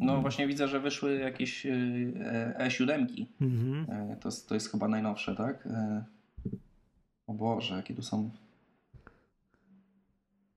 no 0.00 0.20
właśnie 0.20 0.46
widzę, 0.46 0.68
że 0.68 0.80
wyszły 0.80 1.14
jakieś 1.18 1.66
y, 1.66 2.12
e, 2.58 2.68
E7. 2.68 3.26
Mhm. 3.40 3.86
E, 4.10 4.16
To, 4.16 4.28
jest- 4.28 4.48
to 4.48 4.54
jest 4.54 4.70
chyba 4.70 4.88
najnowsze, 4.88 5.34
tak? 5.36 5.66
E, 5.66 6.04
O 7.26 7.34
Boże, 7.34 7.74
jakie 7.74 7.94
tu 7.94 8.02
są. 8.02 8.30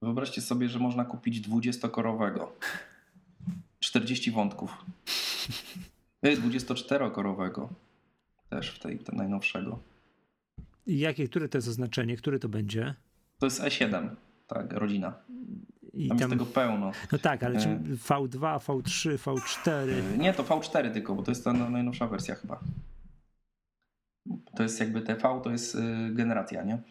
Wyobraźcie 0.02 0.42
sobie, 0.42 0.70
że 0.70 0.80
można 0.80 1.06
kupić 1.06 1.42
20-korowego. 1.50 2.48
40 3.80 4.32
wątków. 4.32 4.86
E, 6.22 6.36
24-korowego. 6.38 7.68
Też 8.50 8.70
w 8.72 8.80
tej, 8.80 9.00
tej 9.00 9.18
najnowszego. 9.18 9.80
I 10.88 11.00
jakie, 11.00 11.28
które 11.28 11.50
to 11.50 11.58
jest 11.58 11.68
oznaczenie? 11.68 12.18
Który 12.18 12.40
to 12.40 12.50
będzie? 12.50 12.96
To 13.40 13.46
jest 13.46 13.62
E7, 13.62 14.10
tak, 14.48 14.74
rodzina. 14.74 15.14
I 15.94 16.08
Tam, 16.08 16.18
tam, 16.18 16.30
jest 16.32 16.40
tego 16.40 16.46
pełno. 16.46 16.92
no 17.12 17.18
tak, 17.18 17.44
ale 17.44 17.60
czy 17.60 17.70
e- 17.70 17.80
V2, 17.80 18.60
V3, 18.60 19.18
V4. 19.18 19.70
E, 20.14 20.18
Nie, 20.18 20.34
to 20.34 20.44
V4 20.44 20.94
tylko, 20.94 21.16
bo 21.16 21.24
to 21.24 21.32
jest 21.32 21.44
ta 21.44 21.54
na- 21.54 21.70
najnowsza 21.70 22.08
wersja 22.08 22.36
chyba. 22.36 22.60
To 24.56 24.64
jest 24.64 24.80
jakby 24.80 25.02
TV, 25.02 25.42
to 25.44 25.52
jest 25.52 25.76
y, 25.76 25.80
generacja, 26.14 26.64
nie? 26.64 26.82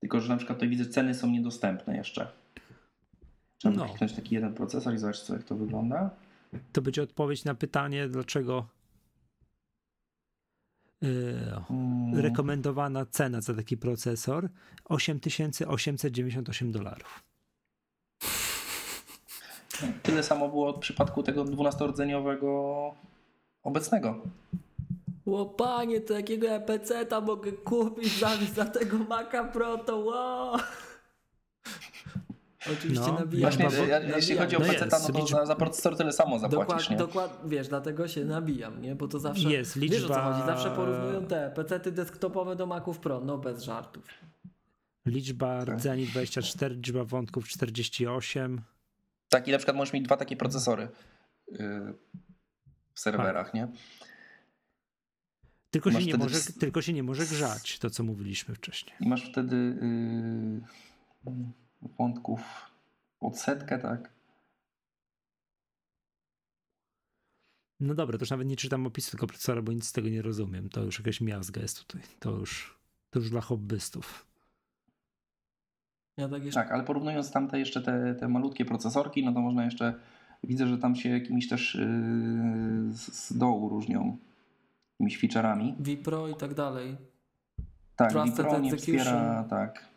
Tylko, 0.00 0.20
że 0.20 0.28
na 0.28 0.36
przykład 0.36 0.58
tutaj 0.58 0.68
widzę, 0.68 0.86
ceny 0.86 1.14
są 1.14 1.30
niedostępne 1.30 1.96
jeszcze. 1.96 2.32
Trzeba 3.58 3.76
No. 3.76 3.84
kliknąć 3.88 4.12
taki 4.12 4.34
jeden 4.34 4.54
procesor 4.54 4.94
i 4.94 4.98
zobaczyć, 4.98 5.22
co, 5.22 5.34
jak 5.34 5.44
to 5.44 5.56
wygląda. 5.56 6.10
To 6.72 6.82
będzie 6.82 7.02
odpowiedź 7.02 7.44
na 7.44 7.54
pytanie, 7.54 8.08
dlaczego 8.08 8.66
yy, 11.02 12.22
rekomendowana 12.22 13.06
cena 13.06 13.40
za 13.40 13.54
taki 13.54 13.76
procesor 13.76 14.48
8898 14.84 16.72
dolarów. 16.72 17.22
Tyle 20.02 20.22
samo 20.22 20.48
było 20.48 20.72
w 20.72 20.78
przypadku 20.78 21.22
tego 21.22 21.44
12-rdzeniowego 21.44 22.90
obecnego. 23.62 24.22
Łopanie, 25.26 26.00
to 26.00 26.14
jakiego 26.14 26.48
EPC-ta 26.48 27.20
mogę 27.20 27.52
kupić 27.52 28.18
zamiast 28.20 28.54
za 28.54 28.64
tego 28.64 28.98
Maca 28.98 29.44
Pro, 29.44 29.78
to 29.78 29.98
wow. 29.98 30.56
Oczywiście 32.72 33.06
No, 33.06 33.18
nabijam. 33.18 33.52
Właśnie, 33.52 33.78
bo- 33.78 33.86
ja, 33.86 34.00
jeśli 34.16 34.36
chodzi 34.36 34.56
o 34.56 34.58
No 34.60 34.66
PC, 34.66 34.84
no 34.86 34.90
to 34.90 35.12
liczb- 35.12 35.30
za, 35.30 35.46
za 35.46 35.54
procesor 35.56 35.96
tyle 35.96 36.12
samo 36.12 36.38
zapłacisz, 36.38 36.68
Dokład, 36.68 36.90
nie? 36.90 36.96
dokład, 36.96 37.40
wiesz, 37.46 37.68
dlatego 37.68 38.08
się 38.08 38.24
nabijam, 38.24 38.82
nie? 38.82 38.94
Bo 38.94 39.08
to 39.08 39.18
zawsze. 39.18 39.48
Jest 39.52 39.78
Wiesz 39.78 40.04
o 40.04 40.08
co 40.08 40.14
liczba- 40.14 40.32
chodzi? 40.32 40.46
Zawsze 40.46 40.70
porównują 40.70 41.26
te 41.26 41.50
PC-ty 41.54 41.92
desktopowe 41.92 42.56
do 42.56 42.66
Maców 42.66 42.98
Pro, 42.98 43.20
no 43.20 43.38
bez 43.38 43.62
żartów. 43.62 44.04
Liczba 45.06 45.64
rdzeni 45.64 46.06
24, 46.06 46.74
liczba 46.74 47.04
wątków 47.04 47.48
48. 47.48 48.60
Tak, 49.28 49.48
i 49.48 49.52
na 49.52 49.58
przykład 49.58 49.76
możesz 49.76 49.92
mieć 49.92 50.04
dwa 50.04 50.16
takie 50.16 50.36
procesory 50.36 50.88
yy, 51.48 51.94
w 52.94 53.00
serwerach, 53.00 53.54
nie? 53.54 53.68
Tylko 55.70 55.92
się, 55.92 55.98
nie 55.98 56.04
wtedy 56.04 56.18
może, 56.18 56.40
tylko 56.60 56.82
się 56.82 56.92
nie 56.92 57.02
może 57.02 57.26
grzać, 57.26 57.78
to 57.78 57.90
co 57.90 58.02
mówiliśmy 58.02 58.54
wcześniej. 58.54 58.96
I 59.00 59.08
masz 59.08 59.30
wtedy 59.30 59.56
yy, 61.24 61.92
wątków 61.98 62.40
odsetkę, 63.20 63.78
tak? 63.78 64.18
No 67.80 67.94
dobra, 67.94 68.18
to 68.18 68.22
już 68.22 68.30
nawet 68.30 68.48
nie 68.48 68.56
czytam 68.56 68.86
opisu 68.86 69.10
tego 69.10 69.26
procesora, 69.26 69.62
bo 69.62 69.72
nic 69.72 69.86
z 69.86 69.92
tego 69.92 70.08
nie 70.08 70.22
rozumiem. 70.22 70.68
To 70.68 70.84
już 70.84 70.98
jakaś 70.98 71.20
miazga 71.20 71.62
jest 71.62 71.86
tutaj. 71.86 72.02
To 72.18 72.30
już, 72.30 72.78
to 73.10 73.18
już 73.18 73.30
dla 73.30 73.40
hobbystów. 73.40 74.27
Ja 76.18 76.28
tak 76.28 76.44
jeszcze. 76.44 76.60
Tak, 76.60 76.72
ale 76.72 76.84
porównując 76.84 77.32
tamte 77.32 77.58
jeszcze 77.58 77.82
te, 77.82 78.14
te 78.14 78.28
malutkie 78.28 78.64
procesorki, 78.64 79.24
no 79.24 79.32
to 79.32 79.40
można 79.40 79.64
jeszcze, 79.64 79.94
widzę, 80.44 80.66
że 80.66 80.78
tam 80.78 80.96
się 80.96 81.08
jakimiś 81.08 81.48
też 81.48 81.74
yy, 81.74 82.92
z, 82.92 83.12
z 83.12 83.38
dołu 83.38 83.68
różnią 83.68 84.18
jakimiś 84.92 85.22
feature'ami. 85.22 85.74
vPro 85.78 86.28
i 86.28 86.34
tak 86.34 86.54
dalej. 86.54 86.96
Tak, 87.96 88.12
Trusted 88.12 88.46
Vipro 88.46 88.58
nie 88.58 88.76
wspiera, 88.76 89.44
tak. 89.50 89.88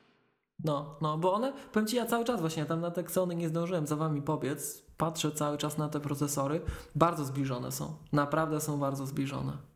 No, 0.63 0.95
no, 1.01 1.17
bo 1.17 1.33
one, 1.33 1.53
powiem 1.71 1.87
Ci, 1.87 1.95
ja 1.95 2.05
cały 2.05 2.25
czas 2.25 2.41
właśnie 2.41 2.65
tam 2.65 2.81
na 2.81 2.91
Texony 2.91 3.35
nie 3.35 3.49
zdążyłem 3.49 3.87
za 3.87 3.95
Wami 3.95 4.21
pobiec. 4.21 4.85
Patrzę 4.97 5.31
cały 5.31 5.57
czas 5.57 5.77
na 5.77 5.89
te 5.89 5.99
procesory. 5.99 6.61
Bardzo 6.95 7.25
zbliżone 7.25 7.71
są. 7.71 7.95
Naprawdę 8.11 8.61
są 8.61 8.79
bardzo 8.79 9.05
zbliżone. 9.05 9.70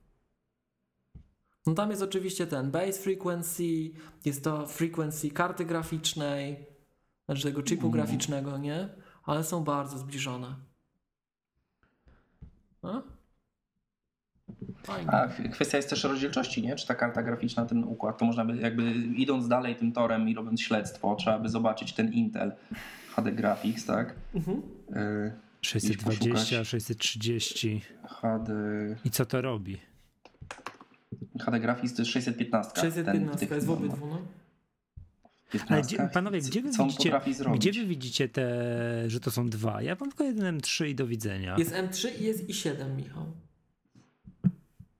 No 1.66 1.74
tam 1.74 1.90
jest 1.90 2.02
oczywiście 2.02 2.48
ten 2.48 2.72
base 2.72 2.94
frequency, 2.94 3.64
jest 4.26 4.44
to 4.44 4.68
frequency 4.68 5.30
karty 5.30 5.66
graficznej, 5.66 6.66
znaczy 7.26 7.44
tego 7.44 7.64
chipu 7.64 7.88
Mhm. 7.88 7.92
graficznego, 8.06 8.58
nie? 8.58 8.90
Ale 9.24 9.44
są 9.44 9.64
bardzo 9.64 9.98
zbliżone. 9.98 10.56
No? 12.84 13.03
Fajnie. 14.84 15.11
A 15.11 15.27
kwestia 15.52 15.77
jest 15.77 15.90
też 15.90 16.03
rozdzielczości, 16.03 16.61
nie? 16.61 16.76
Czy 16.76 16.88
ta 16.88 16.95
karta 16.95 17.24
graficzna, 17.24 17.66
ten 17.66 17.84
układ, 17.84 18.18
to 18.18 18.26
można 18.26 18.45
by 18.45 18.58
jakby 18.58 18.92
idąc 18.95 19.48
dalej 19.48 19.76
tym 19.76 19.92
torem 19.92 20.30
i 20.30 20.34
robiąc 20.35 20.61
śledztwo, 20.61 21.16
trzeba 21.16 21.40
by 21.40 21.50
zobaczyć 21.50 21.94
ten 21.94 22.14
Intel 22.14 22.52
HD 23.16 23.32
Graphics, 23.32 23.85
tak? 23.85 24.16
Mhm. 24.35 24.61
Yy, 24.90 25.32
620, 25.61 26.10
poszukać. 26.10 26.68
630. 26.68 27.82
HD, 28.08 28.53
I 29.06 29.10
co 29.10 29.26
to 29.26 29.42
robi? 29.42 29.77
HD 31.40 31.60
Graphics 31.60 31.94
to 31.95 32.02
jest 32.02 32.11
615. 32.11 32.82
615 32.82 33.56
jest 33.56 33.68
w 33.68 33.69
obydwu, 33.69 34.08
no. 34.08 34.22
Ale 35.68 35.82
gdzie, 35.82 36.10
panowie, 36.14 36.40
gdzie 36.42 36.61
wy, 36.61 36.69
widzicie, 36.72 37.22
gdzie 37.56 37.72
wy 37.72 37.85
widzicie 37.85 38.30
te, 38.30 38.45
że 39.08 39.19
to 39.19 39.32
są 39.32 39.50
dwa? 39.50 39.82
Ja 39.82 39.98
mam 40.00 40.10
tylko 40.10 40.24
jeden 40.24 40.60
M3 40.60 40.88
i 40.88 40.95
do 40.95 41.08
widzenia. 41.08 41.56
Jest 41.58 41.74
M3 41.74 42.22
i 42.22 42.24
jest 42.24 42.48
i7, 42.48 42.95
Michał. 42.95 43.26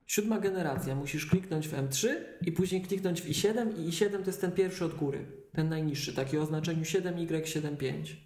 Siódma 0.06 0.40
generacja. 0.40 0.94
Musisz 0.94 1.26
kliknąć 1.26 1.68
w 1.68 1.72
M3 1.72 2.08
i 2.42 2.52
później 2.52 2.82
kliknąć 2.82 3.22
w 3.22 3.28
i7 3.28 3.78
i 3.78 3.90
i7 3.90 4.10
to 4.10 4.26
jest 4.26 4.40
ten 4.40 4.52
pierwszy 4.52 4.84
od 4.84 4.94
góry. 4.94 5.26
Ten 5.52 5.68
najniższy, 5.68 6.14
taki 6.14 6.38
o 6.38 6.42
oznaczeniu 6.42 6.82
Y, 6.82 6.84
7Y75. 6.84 8.16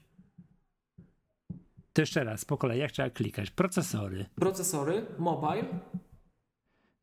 To 1.92 2.02
jeszcze 2.02 2.24
raz, 2.24 2.44
po 2.44 2.56
kolei, 2.56 2.78
jak 2.78 2.92
trzeba 2.92 3.10
klikać? 3.10 3.50
Procesory. 3.50 4.26
Procesory, 4.34 5.06
mobile 5.18 5.64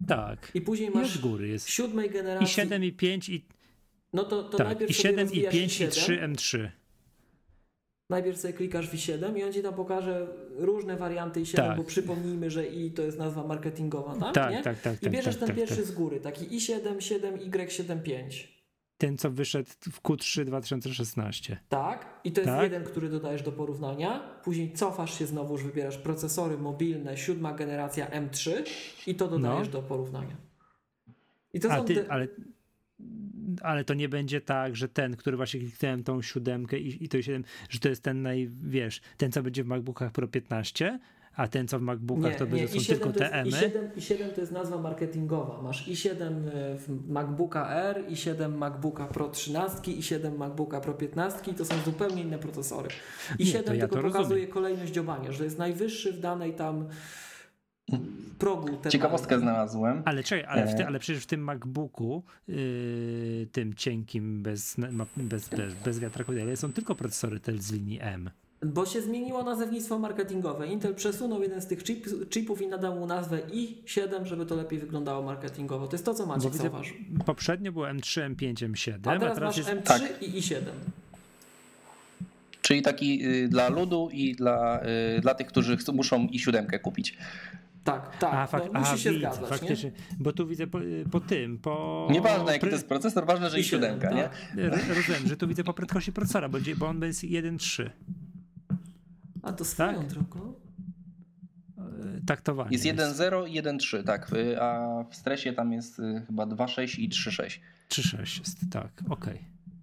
Tak. 0.07 0.51
i 0.53 0.61
później 0.61 0.89
I 0.89 0.93
masz 0.93 1.15
od 1.15 1.21
góry 1.21 1.47
w 1.47 1.49
jest. 1.49 1.69
siódmej 1.69 2.07
I 2.07 2.09
generacji. 2.09 2.47
7, 2.55 2.83
i 2.83 2.91
5, 2.91 3.29
i 3.29 3.45
No 4.13 4.23
to, 4.23 4.43
to 4.43 4.57
tak. 4.57 4.67
najpierw 4.67 4.91
I 4.91 4.93
sobie 4.93 5.09
7, 5.09 5.19
i 5.19 5.23
rozwijasz 5.23 5.53
5, 5.53 5.81
i 5.81 5.85
i7. 5.85 5.89
3, 5.89 6.17
M3. 6.17 6.69
Najpierw 8.09 8.37
sobie 8.37 8.53
klikasz 8.53 8.89
w 8.89 8.93
i7 8.93 9.37
i 9.37 9.43
on 9.43 9.53
ci 9.53 9.61
tam 9.61 9.73
pokaże 9.73 10.27
różne 10.57 10.97
warianty 10.97 11.41
i7, 11.41 11.55
Tak. 11.55 11.77
bo 11.77 11.83
przypomnijmy, 11.83 12.51
że 12.51 12.67
i 12.67 12.91
to 12.91 13.01
jest 13.01 13.17
nazwa 13.19 13.43
marketingowa, 13.47 14.15
tak? 14.15 14.33
Tak, 14.33 14.51
nie? 14.51 14.63
tak, 14.63 14.81
tak. 14.81 14.95
I 14.95 14.99
tak, 14.99 15.13
bierzesz 15.13 15.35
tak, 15.35 15.39
ten 15.39 15.47
tak, 15.47 15.55
pierwszy 15.55 15.75
tak. 15.75 15.85
z 15.85 15.91
góry, 15.91 16.19
taki 16.19 16.45
i7, 16.45 16.97
7Y75. 16.97 18.47
Ten, 18.97 19.17
co 19.17 19.31
wyszedł 19.31 19.69
w 19.81 20.01
Q3 20.01 20.45
2016. 20.45 21.57
Tak, 21.69 22.19
i 22.23 22.31
to 22.31 22.41
jest 22.41 22.51
Tak. 22.53 22.63
jeden, 22.63 22.83
który 22.83 23.09
dodajesz 23.09 23.41
do 23.41 23.51
porównania. 23.51 24.19
Później 24.43 24.73
cofasz 24.73 25.19
się 25.19 25.25
znowu, 25.25 25.53
już 25.53 25.63
wybierasz 25.63 25.97
procesory 25.97 26.57
mobilne, 26.57 27.17
siódma 27.17 27.53
generacja 27.53 28.07
M3 28.09 28.51
i 29.07 29.15
to 29.15 29.27
dodajesz 29.27 29.67
No. 29.67 29.71
do 29.73 29.81
porównania. 29.81 30.35
I 31.53 31.59
to 31.59 31.71
A 31.71 31.77
są 31.77 31.85
ty, 31.85 31.95
te... 31.95 32.11
ale, 32.11 32.27
ale 33.61 33.83
to 33.83 33.93
nie 33.93 34.09
będzie 34.09 34.41
tak, 34.41 34.75
że 34.75 34.89
ten, 34.89 35.15
który 35.15 35.37
właśnie 35.37 35.59
kliknąłem 35.59 36.03
tą 36.03 36.21
siódemkę 36.21 36.79
i, 36.79 37.03
i 37.03 37.09
to 37.09 37.21
7, 37.21 37.43
że 37.69 37.79
to 37.79 37.89
jest 37.89 38.03
ten 38.03 38.21
naj, 38.21 38.49
wiesz, 38.63 39.01
ten, 39.17 39.31
co 39.31 39.43
będzie 39.43 39.63
w 39.63 39.67
MacBookach 39.67 40.11
Pro 40.11 40.27
15, 40.27 40.99
a 41.37 41.47
ten, 41.47 41.67
co 41.67 41.79
w 41.79 41.81
MacBookach 41.81 42.35
to 42.35 42.47
będzie, 42.47 42.67
są 42.67 42.77
i7 42.77 42.87
tylko 42.87 43.11
te 43.11 43.31
M. 43.31 43.47
i7, 43.47 43.69
I7 43.97 44.29
to 44.35 44.41
jest 44.41 44.53
nazwa 44.53 44.77
marketingowa. 44.77 45.61
Masz 45.61 45.87
i7 45.87 46.15
w 46.77 47.03
MacBooka 47.09 47.69
R, 47.69 48.03
i7 48.09 48.57
MacBooka 48.57 49.05
Pro 49.07 49.29
13, 49.29 49.91
i7 49.91 50.37
MacBooka 50.37 50.81
Pro 50.81 50.93
15 50.93 51.51
i 51.51 51.53
to 51.53 51.65
są 51.65 51.75
zupełnie 51.85 52.21
inne 52.21 52.39
procesory. 52.39 52.89
Nie, 53.39 53.45
i7 53.45 53.63
to 53.63 53.73
ja 53.73 53.79
tylko 53.87 53.95
to 53.95 54.01
pokazuje 54.01 54.21
rozumiem. 54.29 54.47
kolejność 54.51 54.93
działania, 54.93 55.31
że 55.31 55.43
jest 55.43 55.57
najwyższy 55.57 56.13
w 56.13 56.19
danej 56.19 56.53
tam 56.53 56.87
progu. 58.39 58.67
Ciekawostkę 58.89 59.39
znalazłem. 59.39 60.01
Ale 60.05 60.23
czekaj, 60.23 60.45
ale, 60.45 60.67
w 60.67 60.75
ty, 60.75 60.83
E. 60.83 60.87
ale 60.87 60.99
przecież 60.99 61.23
w 61.23 61.27
tym 61.27 61.41
MacBooku, 61.43 62.23
yy, 62.47 63.47
tym 63.51 63.73
cienkim, 63.73 64.43
bez, 64.43 64.77
ma- 64.77 65.05
bez, 65.17 65.49
bez, 65.49 65.73
bez 65.73 65.99
wiatraku, 65.99 66.31
są 66.55 66.73
tylko 66.73 66.95
procesory 66.95 67.39
tel 67.39 67.59
z 67.59 67.71
linii 67.71 67.99
M. 68.01 68.29
Bo 68.65 68.85
się 68.85 69.01
zmieniło 69.01 69.43
nazewnictwo 69.43 69.99
marketingowe. 69.99 70.67
Intel 70.67 70.95
przesunął 70.95 71.41
jeden 71.41 71.61
z 71.61 71.67
tych 71.67 71.83
chip, 71.83 72.05
chipów 72.29 72.61
i 72.61 72.67
nadał 72.67 72.95
mu 72.95 73.05
nazwę 73.07 73.39
i7, 73.39 74.25
żeby 74.25 74.45
to 74.45 74.55
lepiej 74.55 74.79
wyglądało 74.79 75.23
marketingowo. 75.25 75.87
To 75.87 75.93
jest 75.95 76.05
to, 76.05 76.13
co 76.13 76.25
Maciek 76.25 76.51
widzę, 76.51 76.63
zauważył. 76.63 76.95
poprzednio 77.25 77.71
było 77.71 77.85
M3, 77.85 78.35
M5, 78.35 78.53
M7, 78.53 78.91
A 79.05 79.11
a 79.11 79.19
teraz 79.19 79.35
teraz 79.35 79.39
masz 79.39 79.57
jest... 79.57 79.69
M3 79.69 79.83
tak. 79.83 80.23
i 80.23 80.31
i7. 80.41 80.55
Czyli 82.61 82.81
taki 82.81 83.25
y, 83.27 83.47
dla 83.47 83.69
ludu 83.69 84.09
i 84.11 84.35
dla, 84.35 84.81
y, 85.17 85.21
dla 85.21 85.33
tych, 85.35 85.47
którzy 85.47 85.77
chcą, 85.77 85.93
muszą 85.93 86.27
i 86.27 86.39
siódemkę 86.39 86.79
kupić. 86.79 87.17
Tak, 87.83 88.17
tak. 88.17 88.33
A, 88.33 88.47
fak, 88.47 88.63
no, 88.73 88.79
musi 88.79 88.91
a 88.93 88.97
się 88.97 89.11
widzę, 89.11 89.33
zgadzać, 89.33 89.49
faktycznie, 89.49 89.91
bo 90.19 90.33
tu 90.33 90.47
widzę 90.47 90.67
po, 90.67 90.79
po 91.11 91.19
tym, 91.19 91.57
po... 91.57 92.07
Nieważne 92.11 92.51
jaki 92.53 92.65
to 92.67 92.71
jest 92.71 92.87
procesor, 92.87 93.25
ważne, 93.25 93.49
że 93.49 93.57
i 93.57 93.61
I 93.61 93.63
siódem, 93.63 93.93
siódemka, 93.95 94.15
nie? 94.15 94.23
tak. 94.23 94.57
R- 94.57 94.95
Rozumiem, 94.95 95.27
że 95.27 95.37
tu 95.37 95.47
widzę 95.47 95.63
po 95.63 95.73
prędkości 95.73 96.13
procesora, 96.13 96.49
bo, 96.49 96.57
bo 96.77 96.87
on 96.87 97.01
jest 97.01 97.23
1.3. 97.23 97.89
A 99.47 99.53
to 99.53 99.65
swoją 99.65 99.93
Tak? 99.99 100.07
drogą. 100.07 100.53
e, 101.77 102.25
Taktowanie. 102.27 102.69
Jest 102.71 102.85
1.0 102.85 103.47
i 103.49 103.61
1.3, 103.61 104.03
tak. 104.03 104.33
y, 104.33 104.61
A 104.61 105.03
w 105.09 105.15
stresie 105.15 105.53
tam 105.53 105.73
jest 105.73 105.99
y, 105.99 106.23
chyba 106.27 106.43
2.6 106.43 106.99
i 106.99 107.09
3.6. 107.09 107.59
3.6 107.89 108.39
jest, 108.39 108.57
tak, 108.71 108.91
okej. 109.09 109.39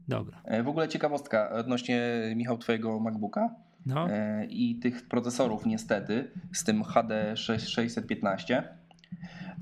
Dobra. 0.09 0.41
E, 0.45 0.63
W 0.63 0.69
ogóle 0.69 0.89
ciekawostka 0.89 1.51
odnośnie, 1.51 2.03
Michał, 2.37 2.59
twojego 2.59 3.01
MacBooka 3.01 3.55
No, 3.87 4.11
e, 4.11 4.45
i 4.47 4.77
tych 4.79 5.09
procesorów 5.09 5.67
niestety 5.67 6.31
z 6.53 6.65
tym 6.65 6.85
HD 6.85 7.37
615. 7.37 8.69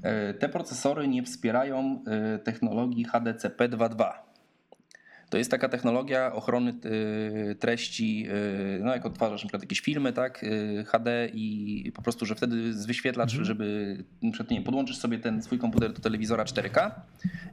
e, 0.03 0.35
Te 0.35 0.49
procesory 0.49 1.09
nie 1.09 1.23
wspierają 1.23 2.05
technologii 2.45 3.05
HDCP 3.05 3.69
2.2. 3.69 4.13
To 5.33 5.39
jest 5.39 5.51
taka 5.51 5.69
technologia 5.69 6.33
ochrony 6.33 6.75
e, 7.51 7.55
treści, 7.55 8.27
e, 8.29 8.79
no 8.85 8.93
jak 8.93 9.07
odtwarzasz 9.07 9.43
na 9.43 9.49
przykład 9.49 9.63
jakieś 9.63 9.81
filmy, 9.81 10.13
tak, 10.13 10.45
e, 10.45 10.85
HD 10.85 11.29
i 11.35 11.93
po 11.95 12.03
prostu, 12.03 12.27
że 12.27 12.35
wtedy 12.35 12.75
z 12.75 12.87
wyświetlacz, 12.87 13.31
Mhm. 13.31 13.45
żeby, 13.45 13.97
przykład, 14.33 14.51
nie 14.51 14.63
podłączysz 14.63 14.97
sobie 14.97 15.19
ten 15.19 15.43
swój 15.43 15.59
komputer 15.59 15.93
do 15.93 16.01
telewizora 16.01 16.45
4K 16.45 16.91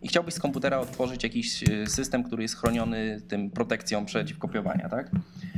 i 0.01 0.07
chciałbyś 0.07 0.33
z 0.33 0.39
komputera 0.39 0.79
odtworzyć 0.79 1.23
jakiś 1.23 1.63
system, 1.85 2.23
który 2.23 2.43
jest 2.43 2.55
chroniony 2.57 3.21
tym 3.27 3.51
protekcją 3.51 4.05
przeciwkopiowania, 4.05 4.89
tak? 4.89 5.11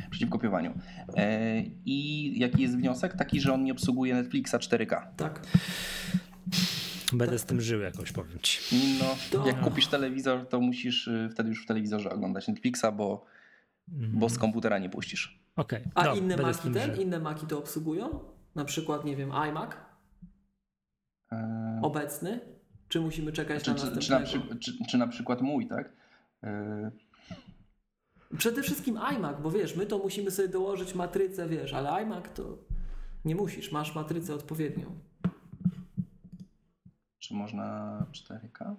Przeciwkopiowaniu. 0.09 0.73
E, 1.17 1.61
I 1.85 2.39
jaki 2.39 2.61
jest 2.61 2.77
wniosek? 2.77 3.13
Taki, 3.13 3.41
że 3.41 3.53
on 3.53 3.63
nie 3.63 3.71
obsługuje 3.71 4.13
Netflixa 4.13 4.55
4K. 4.55 5.01
Tak. 5.17 5.41
Będę 7.13 7.39
z 7.39 7.45
tym 7.45 7.61
żył 7.61 7.81
jakoś, 7.81 8.11
powiem 8.11 8.39
ci. 8.41 8.59
No, 8.99 9.15
To- 9.31 9.47
jak 9.47 9.61
kupisz 9.61 9.87
telewizor, 9.87 10.47
to 10.47 10.59
musisz 10.59 11.07
y, 11.07 11.29
wtedy 11.31 11.49
już 11.49 11.63
w 11.63 11.67
telewizorze 11.67 12.09
oglądać 12.09 12.47
Netflixa, 12.47 12.85
bo, 12.93 13.25
Mhm. 13.93 14.19
bo 14.19 14.29
z 14.29 14.37
komputera 14.37 14.79
nie 14.79 14.89
puścisz. 14.89 15.41
Okej, 15.55 15.83
A 15.95 16.03
dobra, 16.03 16.19
inne 16.21 16.37
Maki 16.37 16.71
ten? 16.71 16.95
żył. 16.95 17.03
Inne 17.03 17.19
Maki 17.19 17.45
to 17.47 17.59
obsługują? 17.59 18.19
Na 18.55 18.65
przykład, 18.65 19.05
nie 19.05 19.15
wiem, 19.15 19.31
iMac 19.31 19.71
E, 21.31 21.79
obecny? 21.83 22.39
Czy 22.87 23.01
musimy 23.01 23.31
czekać 23.31 23.63
Czy, 23.63 23.69
na 23.71 23.75
czy, 23.75 23.85
następnego? 23.85 24.25
czy, 24.27 24.37
na 24.37 24.43
przy, 24.55 24.59
czy, 24.59 24.85
czy 24.89 24.97
na 24.97 25.07
przykład 25.07 25.41
mój, 25.41 25.67
tak? 25.67 25.93
E, 26.43 26.91
Przede 28.37 28.63
wszystkim 28.63 28.97
iMac, 28.97 29.41
bo 29.41 29.51
wiesz, 29.51 29.75
my 29.75 29.85
to 29.85 29.97
musimy 29.97 30.31
sobie 30.31 30.47
dołożyć 30.49 30.95
matrycę, 30.95 31.49
wiesz, 31.49 31.73
ale 31.73 31.89
iMac 31.89 32.23
to 32.35 32.57
nie 33.25 33.35
musisz, 33.35 33.71
masz 33.71 33.95
matrycę 33.95 34.35
odpowiednią. 34.35 34.99
Czy 37.21 37.33
można 37.33 37.97
4K? 38.11 38.75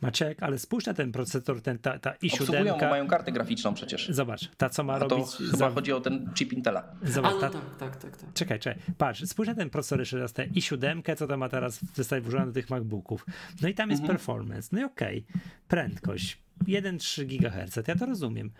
Maciek, 0.00 0.42
ale 0.42 0.58
spójrz 0.58 0.86
na 0.86 0.94
ten 0.94 1.12
procesor, 1.12 1.60
ten, 1.62 1.78
ta, 1.78 1.98
ta 1.98 2.14
Obsługują, 2.24 2.64
bo 2.64 2.70
i7. 2.80 2.90
mają 2.90 3.06
kartę 3.08 3.32
graficzną 3.32 3.74
przecież. 3.74 4.08
Zobacz, 4.08 4.48
ta 4.56 4.68
co 4.68 4.84
ma 4.84 4.92
A 4.94 4.98
to 5.00 5.08
robić. 5.08 5.26
chyba 5.36 5.56
za- 5.58 5.70
chodzi 5.70 5.92
o 5.92 6.00
ten 6.00 6.30
chip 6.34 6.52
Intela. 6.52 6.94
Zobacz, 7.02 7.30
A 7.32 7.34
no 7.34 7.40
ta, 7.40 7.50
tak, 7.50 7.62
tak, 7.78 7.96
tak, 7.96 8.16
tak. 8.16 8.32
Czekaj, 8.34 8.58
czekaj, 8.60 8.82
patrz, 8.98 9.24
spójrz 9.24 9.48
na 9.48 9.54
ten 9.54 9.70
procesor 9.70 9.98
jeszcze 9.98 10.18
raz, 10.18 10.32
te 10.32 10.46
i7, 10.46 11.16
co 11.16 11.26
tam 11.26 11.40
ma 11.40 11.48
teraz 11.48 11.80
zostać 11.94 12.22
włożone 12.22 12.46
do 12.46 12.52
tych 12.52 12.70
MacBooków. 12.70 13.26
No 13.62 13.68
i 13.68 13.74
tam 13.74 13.90
jest 13.90 14.02
Mhm. 14.02 14.16
performance, 14.18 14.68
no 14.72 14.80
i 14.80 14.84
okej, 14.84 15.26
prędkość, 15.68 16.38
1,3 16.66 17.24
GHz, 17.26 17.88
ja 17.88 17.94
to 17.96 18.06
rozumiem. 18.06 18.50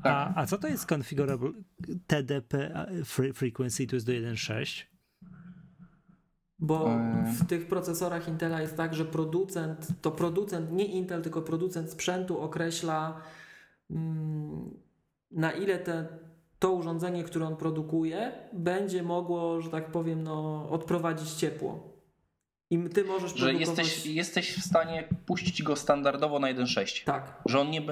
A, 0.00 0.02
Tak. 0.02 0.32
a 0.36 0.46
co 0.46 0.58
to 0.58 0.68
jest 0.68 0.86
configurable 0.92 1.50
TDP 2.06 2.70
frequency, 3.34 3.86
to 3.86 3.96
jest 3.96 4.06
do 4.06 4.12
1.6? 4.12 4.89
Bo 6.60 6.88
Eee. 6.88 7.32
w 7.32 7.46
tych 7.46 7.68
procesorach 7.68 8.28
Intela 8.28 8.60
jest 8.60 8.76
tak, 8.76 8.94
że 8.94 9.04
producent, 9.04 9.88
to 10.02 10.10
producent, 10.10 10.72
nie 10.72 10.84
Intel, 10.84 11.22
tylko 11.22 11.42
producent 11.42 11.90
sprzętu 11.90 12.40
określa 12.40 13.20
mm, 13.90 14.70
na 15.30 15.52
ile 15.52 15.78
te, 15.78 16.06
to 16.58 16.72
urządzenie, 16.72 17.24
które 17.24 17.46
on 17.46 17.56
produkuje, 17.56 18.32
będzie 18.52 19.02
mogło, 19.02 19.60
że 19.60 19.70
tak 19.70 19.92
powiem, 19.92 20.22
no, 20.22 20.68
odprowadzić 20.70 21.30
ciepło. 21.30 21.89
I 22.72 22.78
ty 22.78 23.04
możesz 23.04 23.34
Że 23.34 23.46
produkować... 23.46 23.78
jesteś, 23.78 24.06
jesteś 24.06 24.52
w 24.52 24.62
stanie 24.62 25.08
puścić 25.26 25.62
go 25.62 25.76
standardowo 25.76 26.38
na 26.38 26.54
1.6. 26.54 27.04
Tak, 27.04 27.42
Że 27.46 27.60
on 27.60 27.70
nie. 27.70 27.82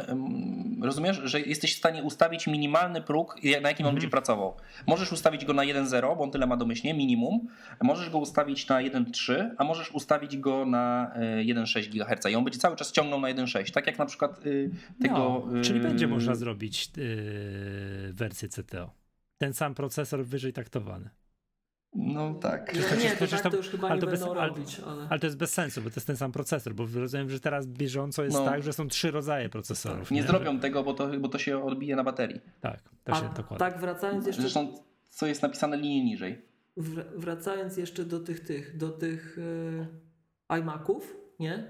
Rozumiesz, 0.82 1.20
że 1.24 1.40
jesteś 1.40 1.74
w 1.74 1.78
stanie 1.78 2.02
ustawić 2.02 2.47
minimalny 2.47 3.02
próg, 3.02 3.36
na 3.62 3.68
jakim 3.68 3.86
on 3.86 3.94
będzie 3.94 4.08
pracował. 4.08 4.57
Możesz 4.86 5.12
ustawić 5.12 5.44
go 5.44 5.52
na 5.52 5.62
1.0, 5.62 6.16
bo 6.16 6.24
on 6.24 6.31
tyle 6.31 6.47
ma 6.47 6.57
domyślnie, 6.57 6.94
minimum. 6.94 7.48
Możesz 7.82 8.10
go 8.10 8.18
ustawić 8.18 8.68
na 8.68 8.76
1.3, 8.78 9.50
a 9.58 9.65
możesz 9.65 9.90
ustawić 9.90 10.36
go 10.36 10.66
na 10.66 11.12
e, 11.15 11.44
1.6 11.44 11.89
GHz 11.89 12.31
i 12.31 12.34
on 12.34 12.44
będzie 12.44 12.58
cały 12.58 12.76
czas 12.76 12.92
ciągnął 12.92 13.20
na 13.20 13.28
1.6. 13.28 13.70
Tak 13.70 13.86
jak 13.86 13.98
na 13.98 14.07
przykład 14.07 14.47
y, 14.47 14.70
tego. 15.02 15.47
no, 15.47 15.62
czyli 15.62 15.81
y, 15.81 15.82
będzie 15.82 16.07
można 16.07 16.34
zrobić 16.34 16.90
yy, 16.97 18.12
wersję 18.12 18.48
CTO. 18.48 18.90
Ten 19.39 19.55
sam 19.55 19.74
procesor 19.74 20.24
wyżej 20.24 20.52
taktowany. 20.52 21.10
No 21.94 22.34
tak. 22.34 22.75
nie, 22.75 22.81
nie 22.81 23.10
to 23.10 23.17
przecież 23.17 23.31
tak 23.31 23.42
to- 23.42 23.50
to 23.50 23.57
już 23.57 23.68
chyba 23.68 23.89
ale 23.89 24.00
nie 24.00 24.07
bez- 24.07 24.20
będą 24.20 24.34
ale- 24.34 24.49
robić, 24.49 24.81
ale... 24.86 25.07
Ale 25.10 25.20
to 25.20 25.26
jest 25.26 25.36
bez 25.39 25.52
sensu, 25.52 25.83
bo 25.83 25.91
to 25.91 25.94
jest 25.97 26.07
ten 26.07 26.17
sam 26.17 26.33
procesor, 26.33 26.75
bo 26.75 26.86
rozumiem, 26.94 27.31
że 27.31 27.41
teraz 27.41 27.67
bieżąco 27.67 28.25
jest 28.25 28.36
No. 28.36 28.44
tak, 28.44 28.62
że 28.62 28.73
są 28.73 28.89
trzy 28.89 29.10
rodzaje 29.10 29.49
procesorów. 29.49 30.10
Nie 30.10 30.23
Że- 30.23 30.28
zrobią 30.28 30.60
tego, 30.60 30.83
bo 30.84 30.94
to, 30.94 31.08
bo 31.20 31.28
to 31.28 31.39
się 31.39 31.65
odbije 31.65 31.97
na 31.97 32.05
baterii. 32.05 32.41
Tak, 32.60 32.83
to 33.05 33.12
A 33.12 33.17
się 33.17 33.23
dokładnie. 33.36 33.58
tak 33.58 33.81
wracając 33.81 34.26
jeszcze 34.26 34.42
Zresztą, 34.42 34.75
co 35.10 35.26
jest 35.26 35.42
napisane 35.42 35.76
linię 35.76 36.05
niżej. 36.05 36.42
Wr- 36.76 37.05
wracając 37.17 37.76
jeszcze 37.76 38.05
do 38.05 38.20
tych 38.20 38.41
tych, 38.41 38.76
do 38.76 38.89
tych 38.91 39.39
yy, 40.50 40.58
iMaców, 40.58 41.17
nie? 41.41 41.65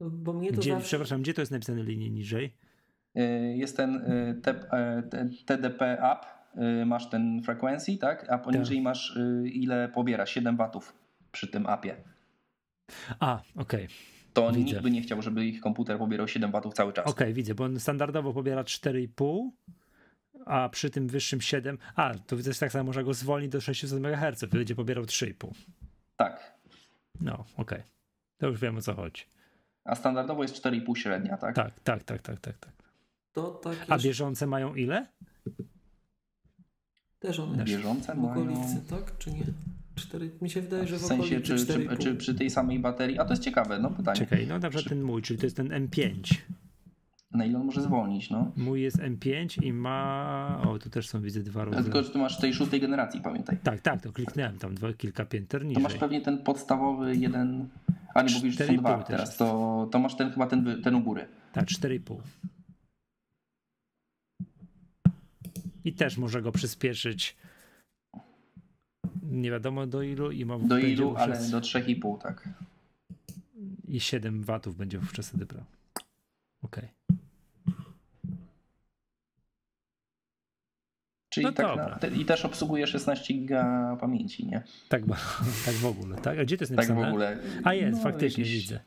Bo 0.00 0.32
mnie 0.32 0.52
to 0.52 0.60
Gdzie, 0.60 0.70
zawsze... 0.70 0.86
Przepraszam, 0.86 1.22
gdzie 1.22 1.34
to 1.34 1.42
jest 1.42 1.52
napisane 1.52 1.82
linię 1.82 2.10
niżej? 2.10 2.54
Y, 3.18 3.20
Jest 3.56 3.76
ten 3.76 3.96
y, 3.96 4.40
te- 4.42 4.70
e, 4.72 5.02
TDP 5.46 5.94
up, 5.94 6.26
y, 6.26 6.37
masz 6.86 7.10
ten 7.10 7.42
frequency, 7.42 7.96
tak? 7.98 8.30
A 8.30 8.38
poniżej 8.38 8.80
masz 8.80 9.16
y, 9.16 9.48
ile 9.48 9.88
pobiera, 9.88 10.26
7 10.26 10.56
watów 10.56 10.92
przy 11.32 11.48
tym 11.48 11.66
apie. 11.66 11.96
A, 13.20 13.42
okej. 13.56 13.88
To 14.32 14.48
Widzę. 14.48 14.60
nikt 14.60 14.82
by 14.82 14.90
nie 14.90 15.02
chciał, 15.02 15.22
żeby 15.22 15.46
ich 15.46 15.60
komputer 15.60 15.98
pobierał 15.98 16.28
7 16.28 16.50
watów 16.50 16.74
cały 16.74 16.92
czas. 16.92 17.06
Okej, 17.06 17.34
widzę, 17.34 17.54
bo 17.54 17.64
on 17.64 17.80
standardowo 17.80 18.32
pobiera 18.32 18.62
4,5, 18.62 19.50
a 20.46 20.68
przy 20.68 20.90
tym 20.90 21.08
wyższym 21.08 21.40
7. 21.40 21.78
A, 21.94 22.14
to 22.26 22.36
widzę, 22.36 22.52
że 22.52 22.60
tak 22.60 22.72
samo 22.72 22.84
można 22.84 23.02
go 23.02 23.14
zwolnić 23.14 23.52
do 23.52 23.60
600 23.60 23.92
MHz, 23.92 24.44
będzie 24.44 24.74
pobierał 24.74 25.04
3,5. 25.04 25.50
Tak. 26.16 26.58
No, 27.20 27.44
okej. 27.56 27.82
To 28.38 28.46
już 28.46 28.60
wiem 28.60 28.76
o 28.76 28.80
co 28.80 28.94
chodzi. 28.94 29.22
A 29.84 29.94
standardowo 29.94 30.42
jest 30.42 30.62
4,5 30.64 30.96
średnia, 30.96 31.36
tak? 31.36 31.54
Tak, 31.54 31.80
tak, 31.80 32.04
tak, 32.04 32.22
tak, 32.22 32.40
tak. 32.40 32.58
tak. 32.58 32.72
To 33.32 33.50
tak 33.50 33.72
A 33.88 33.94
jeszcze, 33.94 34.08
bieżące 34.08 34.46
mają 34.46 34.74
ile? 34.74 35.06
Też 37.18 37.40
one 37.40 37.64
Bieżące 37.64 38.14
w 38.14 38.18
mają... 38.18 38.30
okolicy, 38.30 38.82
tak? 38.90 39.18
Czy 39.18 39.30
nie? 39.32 39.44
Cztery, 39.94 40.30
mi 40.42 40.50
się 40.50 40.60
wydaje, 40.62 40.86
że 40.86 40.96
W 40.96 41.00
w 41.00 41.04
sensie, 41.04 41.40
czy, 41.40 41.56
czy, 41.56 41.64
4,5. 41.66 41.98
czy 41.98 42.14
przy 42.14 42.34
tej 42.34 42.50
samej 42.50 42.78
baterii? 42.78 43.18
A 43.18 43.24
to 43.24 43.30
jest 43.32 43.42
ciekawe, 43.42 43.78
no 43.78 43.90
pytanie. 43.90 44.18
Czekaj, 44.18 44.46
no 44.46 44.58
na 44.58 44.70
przykład 44.70 44.88
ten 44.88 45.02
mój, 45.02 45.22
czyli 45.22 45.38
to 45.40 45.46
jest 45.46 45.56
ten 45.56 45.68
M5. 45.68 46.34
Na 47.32 47.44
ile 47.44 47.58
on 47.58 47.66
może 47.66 47.82
zwolnić, 47.82 48.30
no? 48.30 48.52
Mój 48.56 48.82
jest 48.82 48.98
M5 48.98 49.64
i 49.64 49.72
ma. 49.72 50.62
O, 50.68 50.78
tu 50.78 50.90
też 50.90 51.08
są 51.08 51.22
widzę 51.22 51.40
dwa 51.42 51.64
rodzaje. 51.64 51.84
Tylko, 51.84 52.02
że 52.02 52.10
ty 52.10 52.18
masz 52.18 52.38
tej 52.40 52.54
szóstej 52.54 52.80
generacji, 52.80 53.20
pamiętaj. 53.20 53.56
Tak, 53.62 53.80
tak, 53.80 54.02
to 54.02 54.12
kliknąłem 54.12 54.58
tam 54.58 54.74
dwa, 54.74 54.92
kilka 54.92 55.24
pięter 55.24 55.60
To 55.60 55.66
niżej. 55.66 55.82
masz 55.82 55.94
pewnie 55.94 56.20
ten 56.20 56.38
podstawowy 56.38 57.16
jeden... 57.16 57.68
A 58.14 58.22
nie 58.22 58.34
mówisz, 58.34 58.54
że 58.58 58.66
są 58.66 58.72
4,5 58.72 58.78
dwa 58.78 59.02
teraz. 59.02 59.36
To, 59.36 59.88
to 59.92 59.98
masz 59.98 60.16
ten 60.16 60.30
chyba 60.30 60.46
ten, 60.46 60.82
ten 60.82 60.94
u 60.94 61.00
góry. 61.00 61.26
Tak, 61.52 61.64
4,5. 61.66 62.16
I 65.88 65.92
też 65.92 66.16
może 66.18 66.42
go 66.42 66.52
przyspieszyć. 66.52 67.36
Nie 69.22 69.50
wiadomo 69.50 69.86
do 69.86 70.02
ilu 70.02 70.30
i 70.30 70.44
ma 70.44 70.58
Do 70.58 70.78
ilu, 70.78 71.16
ale 71.16 71.48
do 71.50 71.60
3,5, 71.60 72.18
tak. 72.22 72.48
I 73.88 74.00
7 74.00 74.42
watów 74.42 74.76
będzie 74.76 74.98
wówczas 74.98 75.28
wtedy 75.28 75.46
brał. 75.46 75.64
Okej. 76.62 76.88
Czyli 81.28 81.46
No 81.46 81.52
tak 81.52 81.76
na, 81.76 81.96
te, 81.98 82.08
I 82.08 82.24
też 82.24 82.44
obsługuje 82.44 82.86
16 82.86 83.34
giga 83.34 83.96
pamięci, 84.00 84.46
nie? 84.46 84.62
Tak, 84.88 85.06
bo- 85.06 85.14
tak 85.66 85.74
w 85.74 85.86
ogóle, 85.86 86.16
tak? 86.16 86.38
A 86.38 86.44
gdzie 86.44 86.56
to 86.56 86.62
jest 86.62 86.76
Tak 86.76 86.84
w 86.86 86.88
napisane? 86.88 87.08
ogóle. 87.08 87.38
A 87.64 87.74
jest, 87.74 87.96
No, 87.98 88.02
faktycznie 88.04 88.44
widzę. 88.44 88.80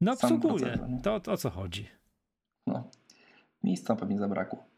No 0.00 0.12
obsługuje. 0.12 0.66
procesor? 0.66 0.88
To, 1.02 1.20
to 1.20 1.32
o 1.32 1.36
co 1.36 1.50
chodzi? 1.50 1.86
No. 2.66 2.90
Miejsca 3.62 3.96
pewnie 3.96 4.18
zabrakło. 4.18 4.69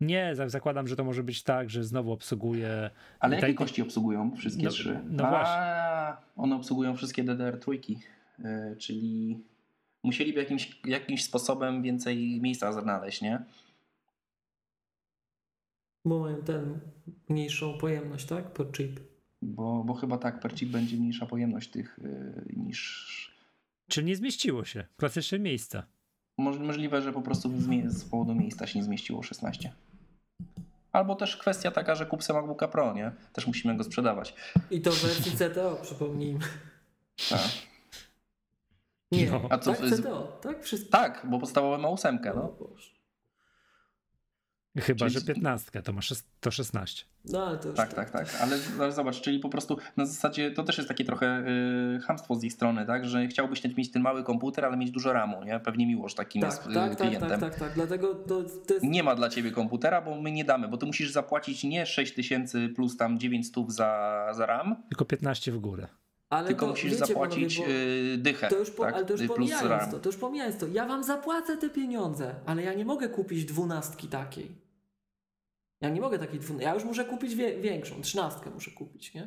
Nie, 0.00 0.34
za- 0.34 0.48
zakładam, 0.48 0.88
że 0.88 0.96
to 0.96 1.04
może 1.04 1.22
być 1.22 1.42
tak, 1.42 1.70
że 1.70 1.84
znowu 1.84 2.12
obsługuje. 2.12 2.90
Ale 3.20 3.36
Tak- 3.36 3.42
jakiej 3.42 3.54
kości 3.54 3.82
obsługują 3.82 4.36
wszystkie 4.36 4.62
No- 4.64 4.70
trzy? 4.70 5.00
no 5.10 5.24
A, 5.26 5.30
właśnie. 5.30 6.26
One 6.36 6.56
obsługują 6.56 6.96
wszystkie 6.96 7.24
DDR3, 7.24 7.72
yy, 8.38 8.76
czyli 8.78 9.40
musieliby 10.04 10.40
jakimś, 10.40 10.80
jakimś 10.84 11.24
sposobem 11.24 11.82
więcej 11.82 12.40
miejsca 12.40 12.72
znaleźć, 12.72 13.22
nie? 13.22 13.42
Bo 16.04 16.18
mają 16.20 16.42
ten 16.42 16.80
mniejszą 17.28 17.78
pojemność, 17.78 18.26
tak? 18.26 18.52
Per 18.52 18.72
chip. 18.72 19.00
Bo, 19.42 19.84
bo 19.84 19.94
chyba 19.94 20.18
tak, 20.18 20.40
per 20.40 20.54
chip 20.54 20.68
będzie 20.70 20.96
mniejsza 20.96 21.26
pojemność 21.26 21.70
tych 21.70 21.98
yy, 22.02 22.44
niż... 22.56 23.08
Czy 23.88 24.04
nie 24.04 24.16
zmieściło 24.16 24.64
się? 24.64 24.84
Klasyczne 24.96 25.38
miejsca. 25.38 25.86
Moż- 26.38 26.58
Możliwe, 26.58 27.02
że 27.02 27.12
po 27.12 27.22
prostu 27.22 27.50
z 27.86 28.04
powodu 28.04 28.34
miejsca 28.34 28.66
się 28.66 28.78
nie 28.78 28.84
zmieściło 28.84 29.22
16. 29.22 29.72
Albo 30.92 31.14
też 31.14 31.36
kwestia 31.36 31.70
taka, 31.70 31.94
że 31.94 32.06
kup 32.06 32.22
sobie 32.22 32.38
MacBooka 32.40 32.68
Pro, 32.68 32.92
nie? 32.92 33.12
Też 33.32 33.46
musimy 33.46 33.76
go 33.76 33.84
sprzedawać. 33.84 34.34
I 34.70 34.80
to 34.80 34.90
w 34.90 35.02
wersji 35.02 35.32
CTO, 35.32 35.78
przypomnijmy. 35.82 36.40
Tak, 37.30 37.40
Nie, 39.12 39.30
No. 39.30 39.40
A 39.50 39.58
co 39.58 39.74
tak? 39.74 39.80
CTO, 39.90 40.38
tak? 40.42 40.64
Wszystko. 40.64 40.90
tak 40.90 41.26
bo 41.30 41.38
podstawowe 41.38 41.78
ma 41.78 41.88
ósemkę, 41.88 42.32
O 42.32 42.36
no. 42.36 42.56
Chyba, 44.80 44.98
Czyli- 44.98 45.10
że 45.10 45.20
15 45.26 45.82
to 45.82 45.92
ma 45.92 46.00
szes- 46.00 46.24
to 46.40 46.50
16. 46.50 47.04
No 47.24 47.46
ale 47.46 47.58
to 47.58 47.68
już 47.68 47.76
Tak, 47.76 47.92
tak, 47.94 48.10
tak. 48.10 48.28
Ale, 48.40 48.56
ale 48.80 48.92
zobacz, 48.92 49.20
czyli 49.20 49.38
po 49.38 49.48
prostu 49.48 49.76
na 49.96 50.06
zasadzie 50.06 50.50
to 50.50 50.62
też 50.62 50.76
jest 50.78 50.88
takie 50.88 51.04
trochę 51.04 51.44
y, 51.96 52.00
chamstwo 52.00 52.34
z 52.34 52.44
ich 52.44 52.52
strony, 52.52 52.86
tak? 52.86 53.06
Że 53.08 53.26
chciałbyś 53.26 53.76
mieć 53.76 53.90
ten 53.90 54.02
mały 54.02 54.24
komputer, 54.24 54.64
ale 54.64 54.76
mieć 54.76 54.90
dużo 54.90 55.12
RAMu, 55.12 55.44
nie? 55.44 55.60
Pewnie 55.60 55.86
miłość 55.86 56.14
takim 56.14 56.42
Tak, 56.42 56.50
jest 56.50 56.62
tak, 56.62 56.70
y, 56.72 56.74
tak, 56.74 56.96
tak, 56.98 57.08
klientem. 57.08 57.40
tak, 57.40 57.58
tak. 57.58 57.72
Dlatego 57.74 58.14
to, 58.14 58.42
to 58.66 58.74
jest. 58.74 58.86
Nie 58.86 59.02
ma 59.02 59.14
dla 59.14 59.28
ciebie 59.28 59.50
komputera, 59.50 60.02
bo 60.02 60.20
my 60.20 60.32
nie 60.32 60.44
damy, 60.44 60.68
bo 60.68 60.76
ty 60.76 60.86
musisz 60.86 61.10
zapłacić 61.10 61.64
nie 61.64 61.86
6 61.86 62.14
tysięcy 62.14 62.68
plus 62.68 62.96
tam 62.96 63.18
900 63.18 63.72
za, 63.72 64.26
za 64.36 64.46
RAM, 64.46 64.76
Tylko 64.88 65.04
15 65.04 65.52
w 65.52 65.58
górę. 65.58 65.88
Ale 66.30 66.48
tylko 66.48 66.66
to, 66.66 66.70
musisz 66.72 66.92
wiecie, 66.92 67.06
zapłacić 67.06 67.56
panowie, 67.56 67.74
y, 68.14 68.18
dychę. 68.18 68.48
To 68.48 68.58
już 68.58 68.70
po, 68.70 68.82
tak? 68.84 68.94
ale 68.94 69.04
to 69.04 69.12
już 69.12 69.20
Y, 69.22 69.26
plus 69.26 69.36
pomijając 69.36 69.68
RAM. 69.70 69.90
to, 69.90 69.98
to 69.98 70.08
już 70.08 70.16
pomijając 70.16 70.58
to. 70.58 70.66
Ja 70.66 70.86
wam 70.86 71.04
zapłacę 71.04 71.56
te 71.56 71.70
pieniądze, 71.70 72.34
ale 72.46 72.62
ja 72.62 72.74
nie 72.74 72.84
mogę 72.84 73.08
kupić 73.08 73.44
dwunastki 73.44 74.08
takiej. 74.08 74.67
Ja 75.80 75.88
nie 75.88 76.00
mogę 76.00 76.18
takiej 76.18 76.40
dwunastki. 76.40 76.64
Ja 76.64 76.74
już 76.74 76.84
muszę 76.84 77.04
kupić 77.04 77.34
wie, 77.34 77.60
większą, 77.60 78.00
trzynastkę 78.02 78.50
muszę 78.50 78.70
kupić, 78.70 79.14
nie? 79.14 79.26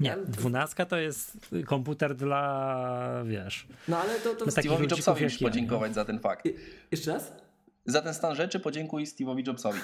Nie, 0.00 0.16
12 0.28 0.86
to 0.86 0.96
jest 0.96 1.38
komputer 1.66 2.14
dla, 2.14 3.22
wiesz, 3.26 3.66
No 3.88 3.98
ale 3.98 4.20
to, 4.20 4.34
to 4.34 4.44
Steve'owi 4.44 4.90
Jobsowi 4.90 5.24
musisz 5.24 5.40
ja, 5.40 5.46
nie? 5.46 5.50
podziękować 5.52 5.94
za 5.94 6.04
ten 6.04 6.18
fakt. 6.20 6.48
Jeszcze 6.90 7.12
raz? 7.12 7.32
Za 7.84 8.02
ten 8.02 8.14
stan 8.14 8.34
rzeczy 8.34 8.60
podziękuj 8.60 9.04
Steve'owi 9.04 9.46
Jobsowi. 9.46 9.78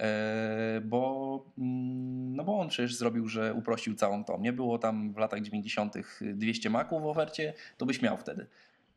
E, 0.00 0.80
bo, 0.84 1.44
mm, 1.58 2.36
no 2.36 2.44
bo 2.44 2.60
on 2.60 2.68
przecież 2.68 2.94
zrobił, 2.94 3.28
że 3.28 3.54
uprościł 3.54 3.94
całą 3.94 4.24
tą. 4.24 4.40
Nie 4.40 4.52
było 4.52 4.78
tam 4.78 5.12
w 5.12 5.16
latach 5.16 5.40
90. 5.40 5.94
200 6.34 6.70
maków 6.70 7.02
w 7.02 7.06
ofercie, 7.06 7.54
to 7.76 7.86
byś 7.86 8.02
miał 8.02 8.16
wtedy. 8.16 8.46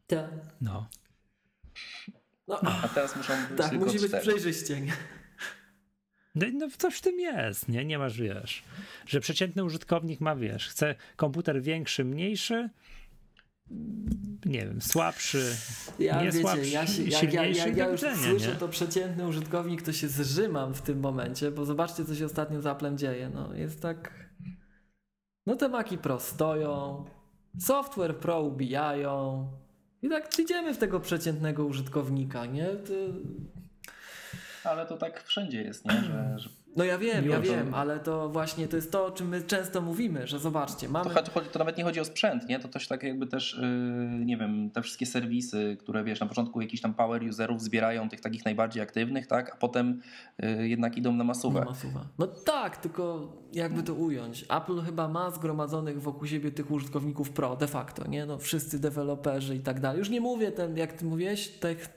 Tak. 0.07 0.29
no. 0.61 0.87
No, 2.47 2.59
A 2.83 2.87
teraz 2.87 3.15
muszą 3.15 3.33
być 3.49 3.57
tak, 3.57 3.69
tylko 3.69 3.85
musi 3.85 3.99
być 3.99 4.07
cztery. 4.07 4.21
przejrzyście. 4.27 4.81
Nie? 4.81 4.93
No, 6.35 6.45
no 6.53 6.67
coś 6.77 6.97
w 6.97 7.01
tym 7.01 7.19
jest, 7.19 7.69
nie? 7.69 7.85
Nie 7.85 7.99
masz, 7.99 8.17
wiesz, 8.17 8.63
że 9.05 9.19
przeciętny 9.19 9.63
użytkownik 9.63 10.21
ma, 10.21 10.35
wiesz, 10.35 10.67
chce 10.67 10.95
komputer 11.15 11.61
większy, 11.61 12.05
mniejszy, 12.05 12.69
nie 14.45 14.59
wiem, 14.59 14.81
słabszy, 14.81 15.55
Ja, 15.99 16.19
nie 16.19 16.25
wiecie, 16.25 16.39
słabszy, 16.39 16.69
ja, 16.69 16.87
się, 16.87 17.03
jak, 17.03 17.77
ja, 17.77 17.87
już 17.87 18.01
słyszę 18.01 18.47
nie? 18.47 18.55
to 18.55 18.67
przeciętny 18.67 19.27
użytkownik, 19.27 19.81
to 19.81 19.93
się 19.93 20.07
zrzymam 20.07 20.73
w 20.73 20.81
tym 20.81 20.99
momencie, 20.99 21.51
bo 21.51 21.65
zobaczcie, 21.65 22.05
co 22.05 22.15
się 22.15 22.25
ostatnio 22.25 22.61
z 22.61 22.65
Applem 22.65 22.97
dzieje. 22.97 23.29
No, 23.33 23.53
jest 23.53 23.81
tak... 23.81 24.29
No 25.45 25.55
te 25.55 25.69
Maki 25.69 25.97
Pro 25.97 26.19
stoją, 26.19 27.05
software 27.59 28.17
Pro 28.17 28.41
ubijają 28.41 29.47
i 30.01 30.09
tak 30.09 30.39
idziemy 30.39 30.73
w 30.73 30.77
tego 30.77 30.99
przeciętnego 30.99 31.65
użytkownika, 31.65 32.45
nie? 32.45 32.65
To... 32.65 32.93
Ale 34.63 34.85
to 34.85 34.97
tak 34.97 35.23
wszędzie 35.23 35.61
jest, 35.61 35.85
nie? 35.85 35.91
Że, 35.91 36.39
że 36.39 36.49
No 36.75 36.83
ja 36.83 36.97
wiem, 36.97 37.29
ja 37.29 37.39
wiem, 37.39 37.73
ale 37.73 37.99
to 37.99 38.29
właśnie 38.29 38.67
to 38.67 38.75
jest 38.75 38.91
to, 38.91 39.05
o 39.05 39.11
czym 39.11 39.27
my 39.27 39.41
często 39.41 39.81
mówimy, 39.81 40.27
że 40.27 40.39
zobaczcie, 40.39 40.87
to, 40.87 40.93
mamy... 40.93 41.09
chodzi- 41.09 41.49
to 41.51 41.59
nawet 41.59 41.77
nie 41.77 41.83
chodzi 41.83 41.99
o 41.99 42.05
sprzęt, 42.05 42.49
nie? 42.49 42.59
To 42.59 42.67
też 42.67 42.87
tak 42.87 43.03
jakby 43.03 43.27
też, 43.27 43.59
yy, 43.61 44.25
nie 44.25 44.37
wiem, 44.37 44.69
te 44.73 44.81
wszystkie 44.81 45.05
serwisy, 45.05 45.77
które 45.79 46.03
wiesz, 46.03 46.19
na 46.19 46.25
początku 46.25 46.61
jakiś 46.61 46.81
tam 46.81 46.93
power 46.93 47.23
userów 47.23 47.61
zbierają 47.61 48.09
tych 48.09 48.21
takich 48.21 48.45
najbardziej 48.45 48.83
aktywnych, 48.83 49.27
tak? 49.27 49.53
A 49.53 49.55
potem 49.55 50.01
yy, 50.39 50.67
jednak 50.67 50.97
idą 50.97 51.13
na 51.13 51.23
masówę. 51.23 51.59
No, 51.59 51.65
masuwa. 51.65 52.05
no 52.19 52.27
tak, 52.27 52.77
tylko 52.77 53.33
jakby 53.53 53.83
to 53.83 53.93
ująć. 53.93 54.45
Apple 54.49 54.81
chyba 54.81 55.07
ma 55.07 55.31
zgromadzonych 55.31 56.01
wokół 56.01 56.27
siebie 56.27 56.51
tych 56.51 56.71
użytkowników 56.71 57.29
pro 57.29 57.55
de 57.55 57.67
facto, 57.67 58.07
nie? 58.07 58.25
No 58.25 58.37
wszyscy 58.37 58.79
deweloperzy 58.79 59.55
i 59.55 59.59
tak 59.59 59.79
dalej. 59.79 59.99
Już 59.99 60.09
nie 60.09 60.21
mówię 60.21 60.51
ten, 60.51 60.77
jak 60.77 60.93
ty 60.93 61.05
mówiłeś, 61.05 61.47
tech... 61.47 61.89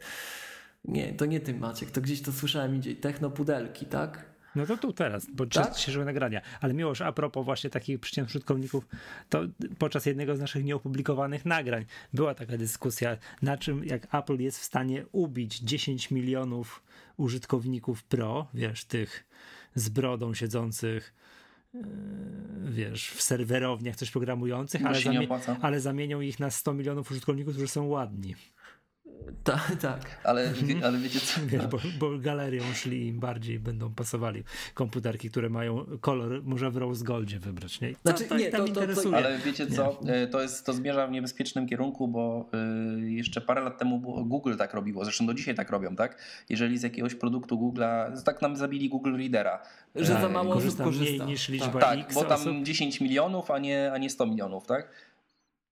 Nie, 0.85 1.13
to 1.13 1.27
nie 1.27 1.41
ty 1.41 1.55
Maciek, 1.55 1.91
to 1.91 2.01
gdzieś 2.01 2.23
to 2.23 2.33
słyszałem 2.33 2.77
idzie, 2.77 2.97
technopudelki, 2.97 3.87
tak? 3.87 4.35
No 4.57 4.67
to 4.67 4.77
tu 4.77 4.93
teraz, 4.93 5.27
bo 5.33 5.47
Tak? 5.47 5.53
często 5.53 5.79
się 5.79 5.93
żyły 5.93 6.05
nagrania. 6.05 6.41
Ale 6.61 6.75
Miłosz, 6.75 7.01
a 7.01 7.13
propos 7.13 7.45
właśnie 7.45 7.71
takich 7.71 8.01
przeciętnych 8.01 8.31
użytkowników, 8.31 8.87
to 9.29 9.43
podczas 9.79 10.07
jednego 10.07 10.37
z 10.37 10.41
naszych 10.41 10.65
nieopublikowanych 10.65 11.45
nagrań 11.45 11.85
była 12.13 12.35
taka 12.35 12.57
dyskusja, 12.57 13.17
na 13.43 13.57
czym 13.59 13.85
jak 13.85 14.15
Apple 14.15 14.39
jest 14.39 14.59
w 14.61 14.65
stanie 14.65 15.05
ubić 15.13 15.59
10 15.61 16.11
milionów 16.11 16.83
użytkowników 17.17 18.05
Pro, 18.05 18.47
wiesz, 18.55 18.85
tych 18.85 19.27
z 19.75 19.89
brodą 19.89 20.35
siedzących 20.35 21.15
yy, 21.75 21.81
wiesz, 22.71 23.11
w 23.11 23.23
serwerowniach 23.23 23.97
coś 23.97 24.11
programujących, 24.11 24.87
ale, 24.87 24.99
zamie- 25.01 25.29
ale 25.63 25.81
zamienią 25.81 26.21
ich 26.21 26.41
na 26.41 26.51
100 26.51 26.75
milionów 26.75 27.11
użytkowników, 27.11 27.53
którzy 27.55 27.69
są 27.69 27.85
ładni. 27.87 28.35
Tak, 29.45 29.77
tak. 29.81 30.21
Ale, 30.25 30.53
wie, 30.53 30.87
ale 30.87 30.99
wiecie 30.99 31.21
co? 31.21 31.41
Wiesz, 31.47 31.67
bo, 31.67 31.79
bo 31.99 32.19
galerią 32.19 32.63
szli 32.75 33.07
im 33.07 33.21
bardziej 33.21 33.59
będą 33.59 33.95
pasowali 33.95 34.45
komputerki, 34.75 35.31
które 35.31 35.49
mają 35.51 35.87
kolor, 36.01 36.43
może 36.45 36.71
w 36.71 36.77
rose 36.77 37.05
goldzie 37.05 37.39
wybrać, 37.39 37.81
nie? 37.81 37.93
Znaczy, 38.03 38.25
to, 38.25 38.37
nie, 38.37 38.51
tam 38.51 38.61
to- 38.61 38.67
to- 38.67 38.75
to- 38.75 38.81
interesuje. 38.81 39.17
Ale 39.17 39.39
wiecie 39.39 39.67
co, 39.67 40.01
E, 40.07 40.27
to, 40.27 40.43
jest, 40.43 40.67
to 40.67 40.73
zmierza 40.73 41.07
w 41.07 41.11
niebezpiecznym 41.11 41.67
kierunku, 41.67 42.09
bo 42.09 42.49
y, 43.05 43.11
jeszcze 43.11 43.41
parę 43.41 43.61
lat 43.61 43.79
temu 43.79 44.25
Google 44.27 44.57
tak 44.57 44.75
robiło, 44.75 45.05
zresztą 45.05 45.27
do 45.27 45.35
dzisiaj 45.35 45.55
tak 45.55 45.71
robią, 45.71 45.97
tak? 45.97 46.19
Jeżeli 46.49 46.79
z 46.79 46.83
jakiegoś 46.83 47.15
produktu 47.15 47.57
Google'a, 47.57 48.23
tak 48.23 48.43
nam 48.43 48.57
zabili 48.57 48.89
Google 48.89 49.17
Readera. 49.17 49.63
Że 49.95 50.05
za 50.05 50.19
E, 50.19 50.29
mało 50.29 50.55
osób 50.55 50.83
korzysta 50.83 51.15
mniej 51.25 51.33
niż 51.33 51.49
liczba 51.49 51.67
Tak. 51.73 51.81
Tak, 51.83 51.99
X 51.99 52.15
bo 52.15 52.25
tam 52.25 52.41
osób. 52.41 52.63
10 52.63 53.01
milionów, 53.01 53.51
a 53.51 53.59
nie, 53.59 53.93
a 53.93 53.99
nie 53.99 54.11
100 54.11 54.27
milionów, 54.27 54.67
tak? 54.67 54.91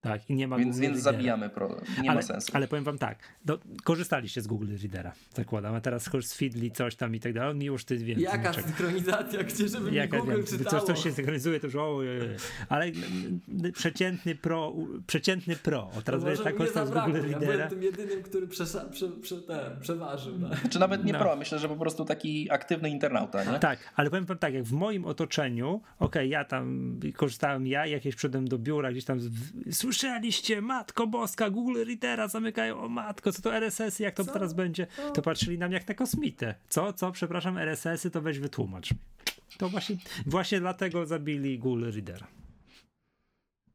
Tak, 0.03 0.29
i 0.29 0.33
nie 0.35 0.47
ma 0.47 0.57
Więc, 0.57 0.69
Google 0.75 0.81
więc 0.81 0.95
Readera. 0.95 1.13
zabijamy, 1.17 1.49
pro, 1.49 1.67
nie 2.01 2.09
ale, 2.09 2.15
ma 2.15 2.21
sensu. 2.21 2.51
Ale 2.53 2.67
powiem 2.67 2.83
wam 2.83 2.97
tak, 2.97 3.19
no, 3.45 3.57
korzystaliście 3.83 4.41
z 4.41 4.47
Google 4.47 4.67
Readera, 4.81 5.11
zakładam, 5.35 5.75
a 5.75 5.81
teraz 5.81 6.03
z 6.21 6.33
Feedly 6.33 6.71
coś 6.71 6.95
tam 6.95 7.15
i 7.15 7.19
tak 7.19 7.33
dalej, 7.33 7.55
mi 7.55 7.65
już 7.65 7.85
ty 7.85 7.97
wiem. 7.97 8.19
Jaka 8.19 8.53
synchronizacja, 8.53 9.43
gdzie 9.43 9.67
żeby 9.67 9.91
mi 9.91 9.97
Jaka, 9.97 10.17
Google 10.17 10.31
wiem, 10.31 10.43
czytało. 10.45 10.69
coś, 10.69 10.83
coś 10.95 11.03
się 11.03 11.11
synchronizuje, 11.11 11.59
to 11.59 11.67
już 11.67 11.75
ojej, 11.75 12.19
ale 12.69 12.85
mm, 12.85 13.71
przeciętny 13.73 14.35
pro, 14.35 14.73
przeciętny 15.07 15.55
pro, 15.55 15.89
o 15.97 16.01
teraz 16.01 16.23
wiesz, 16.23 16.29
może 16.31 16.43
tak 16.43 16.53
mnie 16.53 16.57
korzystam 16.57 16.87
z. 16.87 16.89
Google 16.91 17.13
Ja 17.15 17.21
byłem 17.23 17.41
Readera. 17.41 17.67
tym 17.69 17.83
jedynym, 17.83 18.23
który 18.23 18.47
przesza, 18.47 18.85
prze, 18.85 19.07
prze, 19.09 19.41
ten, 19.41 19.59
przeważył. 19.81 20.33
Tak? 20.49 20.69
Czy 20.69 20.79
nawet 20.79 21.05
nie 21.05 21.13
No. 21.13 21.19
pro, 21.19 21.35
myślę, 21.35 21.59
że 21.59 21.69
po 21.69 21.75
prostu 21.75 22.05
taki 22.05 22.51
aktywny 22.51 22.89
internauta, 22.89 23.43
nie? 23.43 23.59
Tak, 23.59 23.79
ale 23.95 24.09
powiem 24.09 24.25
wam 24.25 24.37
tak, 24.37 24.53
jak 24.53 24.63
w 24.63 24.71
moim 24.71 25.05
otoczeniu, 25.05 25.81
okej, 25.99 26.29
ja 26.29 26.45
tam 26.45 26.95
korzystałem, 27.15 27.67
ja 27.67 27.85
jakieś 27.85 28.15
przyszedłem 28.15 28.47
do 28.47 28.57
biura, 28.59 28.91
gdzieś 28.91 29.05
tam, 29.05 29.19
w- 29.19 29.73
słyszeliście, 29.93 30.61
matko 30.61 31.07
boska, 31.07 31.49
Google 31.49 31.85
Readera 31.85 32.27
zamykają, 32.27 32.79
o 32.79 32.89
matko, 32.89 33.31
co 33.31 33.41
to 33.41 33.55
RSS, 33.55 33.99
jak 33.99 34.15
to 34.15 34.25
Co? 34.25 34.33
teraz 34.33 34.53
będzie, 34.53 34.87
to 35.13 35.21
patrzyli 35.21 35.57
na 35.57 35.67
mnie 35.67 35.77
jak 35.77 35.87
na 35.87 35.93
kosmitę. 35.93 36.55
Co, 36.69 36.93
co, 36.93 37.11
przepraszam, 37.11 37.57
RSS-y, 37.57 38.11
to 38.11 38.21
weź 38.21 38.39
wytłumacz. 38.39 38.89
To 39.57 39.69
właśnie, 39.69 39.95
właśnie 40.25 40.59
dlatego 40.59 41.05
zabili 41.05 41.59
Google 41.59 41.91
Readera. 41.91 42.27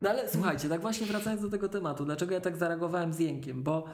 No 0.01 0.11
ale 0.11 0.29
słuchajcie, 0.29 0.69
tak 0.69 0.81
właśnie 0.81 1.07
wracając 1.07 1.43
do 1.43 1.51
tego 1.51 1.69
tematu, 1.69 2.05
dlaczego 2.05 2.35
ja 2.35 2.41
tak 2.41 2.57
zareagowałem 2.57 3.13
z 3.13 3.19
jękiem, 3.19 3.63
bo 3.63 3.85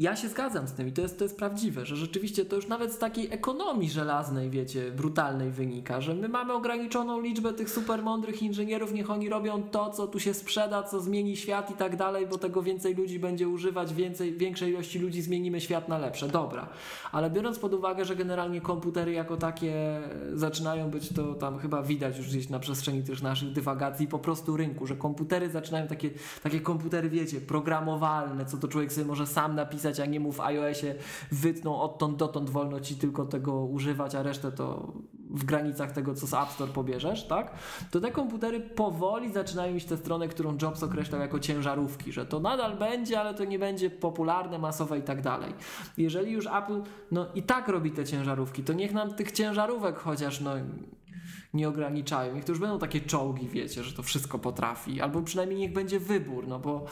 ja 0.00 0.16
się 0.16 0.28
zgadzam 0.28 0.68
z 0.68 0.72
tym 0.72 0.88
i 0.88 0.92
to 0.92 1.02
jest, 1.02 1.18
to 1.18 1.24
jest 1.24 1.36
prawdziwe, 1.36 1.86
że 1.86 1.96
rzeczywiście 1.96 2.44
to 2.44 2.56
już 2.56 2.68
nawet 2.68 2.92
z 2.92 2.98
takiej 2.98 3.28
ekonomii 3.30 3.90
żelaznej, 3.90 4.50
wiecie, 4.50 4.90
brutalnej 4.90 5.50
wynika, 5.50 6.00
że 6.00 6.14
my 6.14 6.28
mamy 6.28 6.52
ograniczoną 6.52 7.20
liczbę 7.20 7.52
tych 7.52 7.70
super 7.70 8.02
mądrych 8.02 8.42
inżynierów, 8.42 8.92
niech 8.92 9.10
oni 9.10 9.28
robią 9.28 9.62
to, 9.62 9.90
co 9.90 10.06
tu 10.06 10.20
się 10.20 10.34
sprzeda, 10.34 10.82
co 10.82 11.00
zmieni 11.00 11.36
świat 11.36 11.70
i 11.70 11.74
tak 11.74 11.96
dalej, 11.96 12.26
bo 12.26 12.38
tego 12.38 12.62
więcej 12.62 12.94
ludzi 12.94 13.18
będzie 13.18 13.48
używać, 13.48 13.94
więcej, 13.94 14.36
większej 14.36 14.70
ilości 14.70 14.98
ludzi 14.98 15.22
zmienimy 15.22 15.60
świat 15.60 15.88
na 15.88 15.98
lepsze. 15.98 16.28
Dobra, 16.28 16.68
ale 17.12 17.30
biorąc 17.30 17.58
pod 17.58 17.74
uwagę, 17.74 18.04
że 18.04 18.16
generalnie 18.16 18.60
komputery 18.60 19.12
jako 19.12 19.36
takie 19.36 20.00
zaczynają 20.34 20.90
być, 20.90 21.08
to 21.08 21.34
tam 21.34 21.58
chyba 21.58 21.82
widać 21.82 22.18
już 22.18 22.28
gdzieś 22.28 22.48
na 22.48 22.58
przestrzeni 22.58 23.02
też 23.02 23.22
naszych 23.22 23.52
dywagacji, 23.52 24.06
po 24.06 24.18
prostu 24.18 24.56
rynku, 24.56 24.86
że 24.86 24.96
komputery 24.96 25.50
zaczynają 25.50 25.86
takie, 25.86 26.10
takie 26.42 26.60
komputery, 26.60 27.10
wiecie, 27.10 27.40
programowalne, 27.40 28.46
co 28.46 28.56
to 28.56 28.68
człowiek 28.68 28.92
sobie 28.92 29.06
może 29.06 29.26
sam 29.26 29.54
napisać, 29.54 29.89
a 29.98 30.06
nie 30.06 30.20
mu 30.20 30.32
w 30.32 30.40
iOSie 30.40 30.94
wytną 31.32 31.80
odtąd 31.80 32.16
dotąd 32.16 32.50
wolno 32.50 32.80
ci 32.80 32.96
tylko 32.96 33.26
tego 33.26 33.64
używać, 33.64 34.14
a 34.14 34.22
resztę 34.22 34.52
to 34.52 34.92
w 35.30 35.44
granicach 35.44 35.92
tego, 35.92 36.14
co 36.14 36.26
z 36.26 36.34
App 36.34 36.50
Store 36.50 36.72
pobierzesz, 36.72 37.26
tak? 37.26 37.52
To 37.90 38.00
te 38.00 38.10
komputery 38.10 38.60
powoli 38.60 39.32
zaczynają 39.32 39.74
iść 39.74 39.86
tę 39.86 39.96
stronę, 39.96 40.28
którą 40.28 40.56
Jobs 40.62 40.82
określał 40.82 41.20
jako 41.20 41.38
ciężarówki, 41.38 42.12
że 42.12 42.26
to 42.26 42.40
nadal 42.40 42.76
będzie, 42.76 43.20
ale 43.20 43.34
to 43.34 43.44
nie 43.44 43.58
będzie 43.58 43.90
popularne, 43.90 44.58
masowe 44.58 44.98
i 44.98 45.02
tak 45.02 45.22
dalej. 45.22 45.54
Jeżeli 45.98 46.32
już 46.32 46.46
Apple 46.46 46.82
no 47.10 47.26
i 47.34 47.42
tak 47.42 47.68
robi 47.68 47.90
te 47.90 48.04
ciężarówki, 48.04 48.64
to 48.64 48.72
niech 48.72 48.92
nam 48.92 49.14
tych 49.14 49.32
ciężarówek 49.32 49.96
chociaż 49.96 50.40
no 50.40 50.52
nie 51.54 51.68
ograniczają. 51.68 52.34
Niech 52.34 52.44
to 52.44 52.52
już 52.52 52.60
będą 52.60 52.78
takie 52.78 53.00
czołgi, 53.00 53.48
wiecie, 53.48 53.84
że 53.84 53.92
to 53.92 54.02
wszystko 54.02 54.38
potrafi. 54.38 55.00
Albo 55.00 55.22
przynajmniej 55.22 55.58
niech 55.58 55.72
będzie 55.72 56.00
wybór, 56.00 56.48
no 56.48 56.58
bo 56.58 56.84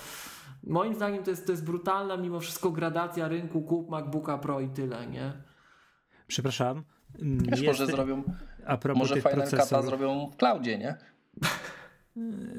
moim 0.63 0.95
zdaniem 0.95 1.25
to 1.25 1.31
jest, 1.31 1.47
to 1.47 1.53
jest 1.53 1.65
brutalna 1.65 2.17
mimo 2.17 2.41
wszystko 2.41 2.71
gradacja 2.71 3.29
rynku, 3.29 3.63
kup 3.63 3.91
MacBooka 3.91 4.39
Pro 4.39 4.61
i 4.61 4.69
tyle, 4.69 5.07
nie? 5.07 5.33
Przepraszam. 6.27 6.85
Wiesz, 7.19 7.61
jest- 7.61 7.81
może 7.81 7.87
zrobią, 7.87 8.23
a 8.67 8.77
propos 8.77 8.99
może 8.99 9.15
Final 9.15 9.33
Cut'a 9.33 9.49
procesorów. 9.51 9.87
zrobią 9.87 10.31
w 10.33 10.37
cloudzie, 10.37 10.79
nie? 10.79 10.97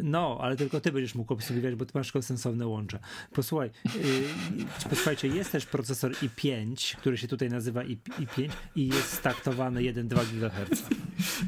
No, 0.04 0.38
ale 0.42 0.56
tylko 0.56 0.82
ty 0.82 0.92
będziesz 0.92 1.16
mógł 1.16 1.34
obsługiwać, 1.34 1.76
bo 1.76 1.86
ty 1.86 1.92
masz 1.96 2.08
tylko 2.08 2.22
sensowne 2.22 2.68
łącza. 2.68 3.00
Posłuchaj, 3.32 3.70
yy, 3.86 4.90
posłuchajcie, 4.90 5.28
jest 5.28 5.52
też 5.52 5.66
procesor 5.66 6.12
i5, 6.12 6.96
który 6.96 7.18
się 7.18 7.28
tutaj 7.28 7.50
nazywa 7.50 7.84
I, 7.84 7.98
i5 7.98 8.50
i 8.76 8.88
jest 8.88 9.14
staktowany 9.14 9.82
1,2 9.82 10.26
GHz. 10.26 10.84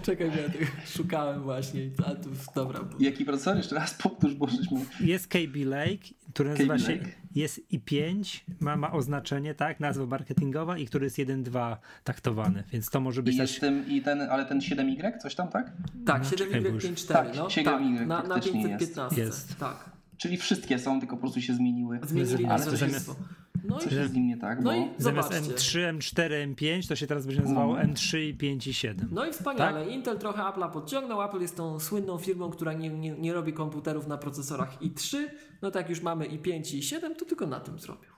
Czekaj, 0.06 0.32
bo 0.32 0.38
ja 0.38 0.50
tego 0.50 0.66
szukałem 0.86 1.44
właśnie. 1.44 1.90
A 2.06 2.16
tu, 2.16 2.30
dobra. 2.56 2.80
Bo... 2.84 2.98
Jaki 3.00 3.26
procesor? 3.26 3.58
Jeszcze 3.58 3.76
raz 3.76 3.94
powtórz, 3.94 4.34
bo 4.34 4.48
żeśmy... 4.48 4.86
Jest 5.00 5.28
KB 5.28 5.56
Lake, 5.66 5.98
który 6.34 6.50
nazywa 6.50 6.76
KB 6.76 6.82
się, 6.82 6.96
Lake. 6.96 7.21
Jest 7.36 7.62
i5, 7.74 8.40
ma, 8.60 8.76
ma 8.76 8.92
oznaczenie, 8.92 9.56
tak, 9.56 9.80
nazwa 9.80 10.06
marketingowa 10.06 10.78
i 10.78 10.86
który 10.86 11.06
jest 11.06 11.18
1,2 11.18 11.78
taktowany, 12.04 12.64
więc 12.72 12.90
to 12.90 13.00
może 13.00 13.22
I 13.22 13.24
być 13.24 13.36
jest 13.36 13.52
też... 13.54 13.60
tym, 13.60 13.88
i 13.88 14.02
ten, 14.02 14.22
ale 14.22 14.46
ten 14.46 14.60
7Y, 14.60 15.18
coś 15.18 15.36
tam, 15.36 15.48
tak? 15.48 15.72
Tak, 16.06 16.24
No, 16.32 16.38
czekaj, 16.38 16.62
bo 16.62 16.68
już- 16.68 16.84
7Y54, 16.84 17.08
Tak, 17.08 17.36
no. 17.36 17.48
7Y 17.48 17.64
tak, 17.98 18.08
na, 18.08 18.24
na 18.24 18.36
faktycznie 18.36 18.64
515. 18.64 19.22
jest. 19.22 19.58
Tak. 19.58 19.90
Czyli 20.18 20.38
wszystkie 20.38 20.80
są, 20.80 21.00
tylko 21.00 21.16
po 21.16 21.22
prostu 21.22 21.42
się 21.42 21.54
zmieniły. 21.54 22.00
Zmienili 22.04 22.46
Ale 22.46 22.64
zamiast- 22.64 23.16
No 23.64 23.78
i 23.80 23.82
Coś 23.84 23.94
jest 23.94 24.12
z 24.12 24.14
nim 24.14 24.28
nie 24.28 24.38
tak, 24.38 24.62
No 24.62 24.72
bo... 24.72 24.78
i 24.78 24.90
Zamiast 24.98 25.34
zobaczcie. 25.34 25.54
M3, 25.54 25.98
M4, 25.98 26.56
M5 26.56 26.88
to 26.88 26.96
się 26.96 27.08
teraz 27.08 27.26
będzie 27.26 27.42
nazywało 27.42 27.76
No. 27.76 27.82
M3 27.84 28.20
i 28.20 28.34
5 28.34 28.68
i 28.68 28.74
7. 28.74 29.08
No 29.12 29.26
i 29.26 29.32
wspaniale. 29.32 29.90
Intel 29.90 30.18
trochę 30.20 30.42
Apple'a 30.42 30.72
podciągnął. 30.72 31.24
Apple 31.24 31.42
jest 31.42 31.58
tą 31.58 31.80
słynną 31.80 32.18
firmą, 32.18 32.50
która 32.50 32.74
nie, 32.74 32.90
nie, 32.90 33.12
nie 33.12 33.34
robi 33.34 33.54
komputerów 33.54 34.08
na 34.08 34.18
procesorach 34.18 34.82
i3. 34.82 35.18
No 35.62 35.72
tak 35.72 35.90
już 35.90 36.02
mamy 36.02 36.26
i5 36.26 36.76
i 36.76 36.80
i7, 36.82 37.16
to 37.16 37.26
tylko 37.26 37.48
na 37.48 37.60
tym 37.60 37.80
zrobił. 37.80 38.12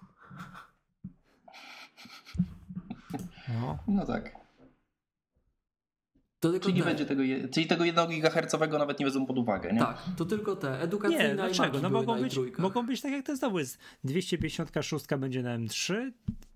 No. 3.61 3.77
No 3.87 4.05
tak. 4.05 4.42
To 6.43 6.51
tylko 6.51 6.65
Czyli, 6.65 6.77
nie 6.77 6.83
będzie 6.83 7.05
tego, 7.05 7.23
czyli 7.51 7.67
tego 7.67 7.85
1 7.85 8.09
GHz 8.09 8.53
nawet 8.71 8.99
nie 8.99 9.05
wezmą 9.05 9.25
pod 9.25 9.37
uwagę, 9.37 9.73
nie? 9.73 9.79
Tak, 9.79 9.97
to 10.17 10.25
tylko 10.25 10.55
te. 10.55 10.81
Edukacyjne 10.81 11.27
Nie, 11.27 11.33
i 11.33 11.35
dlaczego? 11.35 11.81
No 11.81 11.89
mogą 11.89 12.21
być, 12.21 12.35
i3. 12.35 12.61
mogą 12.61 12.85
być 12.85 13.01
tak 13.01 13.11
jak 13.11 13.25
to 13.25 13.35
znowu 13.35 13.59
jest. 13.59 13.77
256 14.03 15.05
będzie 15.17 15.43
na 15.43 15.57
M3, 15.59 16.11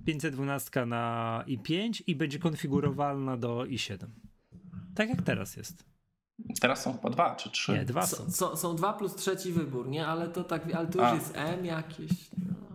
512 0.06 0.86
na 0.86 1.44
i5 1.48 2.04
i 2.08 2.16
będzie 2.16 2.40
konfigurowalna 2.40 3.38
do 3.38 3.60
i7. 3.60 3.98
Tak 4.96 5.10
jak 5.10 5.22
teraz 5.22 5.56
jest. 5.58 5.84
Teraz 6.62 6.82
są 6.82 6.94
chyba 6.94 7.10
dwa 7.10 7.36
czy 7.36 7.52
trzy. 7.52 7.72
Nie, 7.72 7.86
dwa 7.86 8.06
są. 8.06 8.18
są. 8.18 8.32
Są, 8.32 8.56
są 8.56 8.76
dwa 8.76 8.94
plus 8.94 9.16
trzeci 9.16 9.52
wybór, 9.52 9.88
nie? 9.88 10.08
Ale 10.08 10.28
to 10.28 10.44
tak, 10.44 10.74
ale 10.76 10.88
to 10.88 11.00
już 11.00 11.08
A. 11.08 11.16
jest 11.16 11.34
M 11.36 11.66
jakieś. 11.66 12.12
No, 12.38 12.67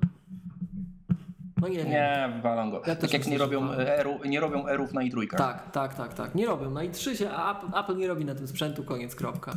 no 1.63 1.69
nie 1.69 1.77
wiem. 1.77 1.89
Nie, 1.89 2.41
walam 2.43 2.71
go. 2.71 2.83
Ja 2.87 2.97
tak 2.97 3.13
jak 3.13 3.27
nie 3.27 3.39
robią, 3.39 3.71
eru, 3.73 4.19
nie 4.25 4.41
robią 4.41 4.67
erów 4.69 4.93
na 4.93 5.03
i 5.03 5.11
trójkach. 5.11 5.39
Tak, 5.39 5.71
tak, 5.71 5.95
tak, 5.95 6.15
tak. 6.15 6.35
Nie 6.35 6.47
robią. 6.47 6.71
Na 6.71 6.81
i3 6.81 7.15
się, 7.17 7.31
a 7.31 7.81
Apple, 7.83 7.97
nie 7.97 8.09
robi 8.09 8.25
na 8.25 8.35
tym 8.35 8.49
sprzętu, 8.49 8.85
koniec, 8.85 9.15
kropka. 9.15 9.57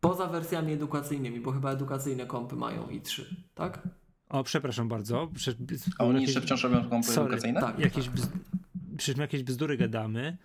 Poza 0.00 0.26
wersjami 0.26 0.72
edukacyjnymi, 0.72 1.40
bo 1.40 1.52
chyba 1.52 1.70
edukacyjne 1.72 2.26
kompy 2.26 2.56
mają 2.56 2.86
i3, 2.86 3.22
tak? 3.54 3.78
O, 4.28 4.44
przepraszam 4.44 4.88
bardzo. 4.88 5.28
Prze- 5.34 5.54
A 5.98 6.04
oni 6.04 6.22
jeszcze 6.22 6.40
wciąż 6.40 6.62
robią 6.64 6.88
kompy 6.88 7.08
Sorry, 7.08 7.26
edukacyjne? 7.26 7.60
tak. 7.60 7.78
jakieś. 7.78 8.10
Przecież 8.96 9.16
my 9.16 9.22
jakieś 9.22 9.42
bzdury 9.42 9.76
gadamy, 9.76 10.36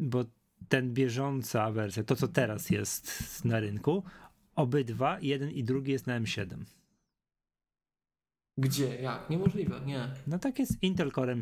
bo 0.00 0.24
ten 0.68 0.94
bieżąca 0.94 1.70
wersja, 1.72 2.04
to 2.04 2.16
co 2.16 2.28
teraz 2.28 2.70
jest 2.70 3.44
na 3.44 3.60
rynku, 3.60 4.02
obydwa, 4.56 5.18
jeden 5.22 5.50
i 5.50 5.64
drugi 5.64 5.92
jest 5.92 6.06
na 6.06 6.20
M7. 6.20 6.46
Gdzie? 8.58 8.96
Jak? 9.02 9.30
Niemożliwe, 9.30 9.80
nie. 9.86 10.08
No 10.26 10.38
tak 10.38 10.58
jest 10.58 10.82
Intel 10.82 11.12
Core, 11.12 11.36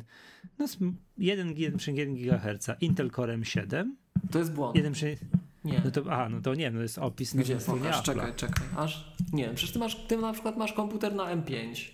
no 0.59 0.69
z 0.69 0.79
1,1 1.19 2.15
GHz, 2.15 2.71
Intel 2.81 3.11
Core 3.11 3.39
M7, 3.39 3.91
To 4.31 4.39
jest 4.39 4.53
błąd. 4.53 4.77
1, 4.77 4.93
przy- 4.93 5.17
Nie. 5.65 5.83
no 5.85 5.91
to, 5.91 6.03
aha, 6.11 6.29
no 6.29 6.41
to 6.41 6.55
nie, 6.55 6.71
no 6.71 6.81
jest 6.81 6.99
opis 6.99 7.35
na 7.35 7.43
Gdzie? 7.43 7.57
Pokaż, 7.57 8.03
czekaj, 8.03 8.35
czekaj. 8.35 8.67
Aż. 8.77 9.13
Nie 9.33 9.45
wiem, 9.45 9.55
przecież 9.55 9.73
ty 9.73 9.79
masz, 9.79 10.07
ty 10.07 10.17
na 10.17 10.33
przykład 10.33 10.57
masz 10.57 10.73
komputer 10.73 11.15
na 11.15 11.37
M5. 11.37 11.91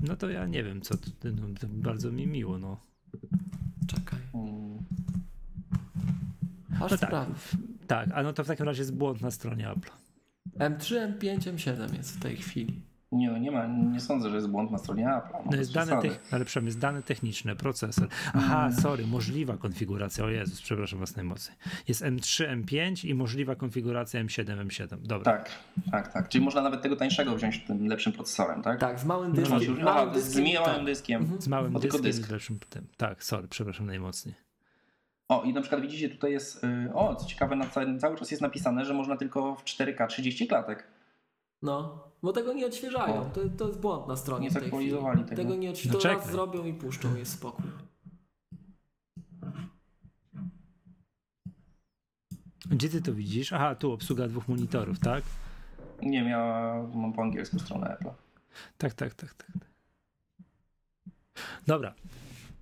No 0.00 0.16
to 0.16 0.30
ja 0.30 0.46
nie 0.46 0.64
wiem, 0.64 0.80
co, 0.80 0.96
to, 0.96 1.06
no, 1.24 1.46
to 1.60 1.66
bardzo 1.70 2.12
mi 2.12 2.26
miło, 2.26 2.58
no. 2.58 2.80
Czekaj. 3.86 4.18
Mm. 4.34 4.78
Aż 6.80 6.90
No 6.90 6.98
tak. 6.98 7.28
Tak, 7.86 8.08
a 8.14 8.22
no 8.22 8.32
to 8.32 8.44
w 8.44 8.46
takim 8.46 8.66
razie 8.66 8.80
jest 8.82 8.94
błąd 8.96 9.20
na 9.20 9.30
stronie 9.30 9.70
Apple. 9.70 9.90
M3, 10.58 11.18
M5, 11.18 11.38
M7 11.38 11.94
jest 11.96 12.16
w 12.16 12.20
tej 12.22 12.36
chwili. 12.36 12.80
Nie, 13.12 13.30
no 13.30 13.38
nie 13.38 13.50
ma, 13.50 13.66
nie 13.66 14.00
sądzę, 14.00 14.30
że 14.30 14.36
jest 14.36 14.48
błąd 14.48 14.70
na 14.70 14.78
stronie 14.78 15.08
Apple. 15.16 15.32
No, 15.32 15.50
No 15.50 15.56
jest 15.56 15.72
dane, 15.72 16.00
ale 16.30 16.44
przynajmniej 16.44 16.68
jest 16.68 16.78
dane 16.78 17.02
techniczne, 17.02 17.56
procesor. 17.56 18.08
Aha, 18.34 18.70
sorry, 18.72 19.06
możliwa 19.06 19.56
konfiguracja. 19.56 20.24
O 20.24 20.28
Jezus, 20.28 20.62
przepraszam 20.62 20.98
was 20.98 21.16
najmocniej. 21.16 21.56
Jest 21.88 22.02
M3, 22.02 22.62
M5 22.64 23.08
i 23.08 23.14
możliwa 23.14 23.54
konfiguracja 23.54 24.24
M7, 24.24 24.66
M7. 24.66 24.98
Dobra. 25.02 25.32
Tak, 25.32 25.50
tak, 25.90 26.12
tak. 26.12 26.28
Czyli 26.28 26.44
można 26.44 26.62
nawet 26.62 26.82
tego 26.82 26.96
tańszego 26.96 27.36
wziąć 27.36 27.58
tym 27.64 27.86
lepszym 27.86 28.12
procesorem, 28.12 28.62
tak? 28.62 28.80
Tak, 28.80 29.00
z 29.00 29.04
małym 29.04 29.28
No, 29.30 29.34
dyskiem. 29.36 29.52
Może 29.54 29.66
już, 29.70 29.80
małym 29.80 30.08
aha, 30.10 30.20
z 30.20 30.24
dyskiem, 30.24 30.44
małym 30.62 30.76
tak. 30.76 30.84
dyskiem. 30.84 31.22
Mhm. 31.22 31.40
Z 31.42 31.48
małym 31.48 31.72
No, 31.72 31.78
dyskiem 31.78 32.02
dysk. 32.02 32.30
lepszym 32.30 32.58
tym. 32.70 32.86
Tak, 32.96 33.24
sorry, 33.24 33.48
przepraszam 33.48 33.86
najmocniej. 33.86 34.34
O, 35.28 35.42
i 35.42 35.52
na 35.52 35.60
przykład 35.60 35.82
widzicie, 35.82 36.08
tutaj 36.08 36.32
jest, 36.32 36.64
y, 36.64 36.90
o, 36.94 37.14
co 37.16 37.26
ciekawe, 37.26 37.56
na 37.56 37.66
cały, 37.66 37.98
cały 37.98 38.16
czas 38.16 38.30
jest 38.30 38.42
napisane, 38.42 38.84
że 38.84 38.94
można 38.94 39.16
tylko 39.16 39.54
w 39.54 39.64
4K 39.64 40.06
30 40.06 40.46
klatek. 40.48 40.86
No, 41.62 42.07
bo 42.22 42.32
tego 42.32 42.52
nie 42.52 42.66
odświeżają. 42.66 43.30
To, 43.30 43.40
to 43.58 43.66
jest 43.68 43.80
błąd 43.80 44.08
na 44.08 44.16
stronie 44.16 44.44
Nie 44.44 44.50
zaktualizowali 44.50 45.24
tego. 45.24 45.36
Tego 45.42 45.54
nie 45.54 45.66
No 45.68 45.72
odświeżają. 45.72 46.00
to 46.02 46.08
raz 46.08 46.30
zrobią 46.30 46.64
i 46.64 46.72
puszczą, 46.74 47.14
jest 47.16 47.32
spokój. 47.32 47.64
Gdzie 52.70 52.88
ty 52.88 53.02
to 53.02 53.14
widzisz? 53.14 53.52
Aha, 53.52 53.74
tu 53.74 53.92
obsługa 53.92 54.28
dwóch 54.28 54.48
monitorów, 54.48 54.98
tak? 54.98 55.24
Nie, 56.02 56.24
ja 56.30 56.74
mam 56.94 57.12
po 57.12 57.22
angielsku 57.22 57.58
stronę 57.58 57.86
Apple. 58.00 58.10
Tak, 58.78 58.94
tak, 58.94 59.14
tak, 59.14 59.34
tak. 59.34 59.50
Dobra. 61.66 61.94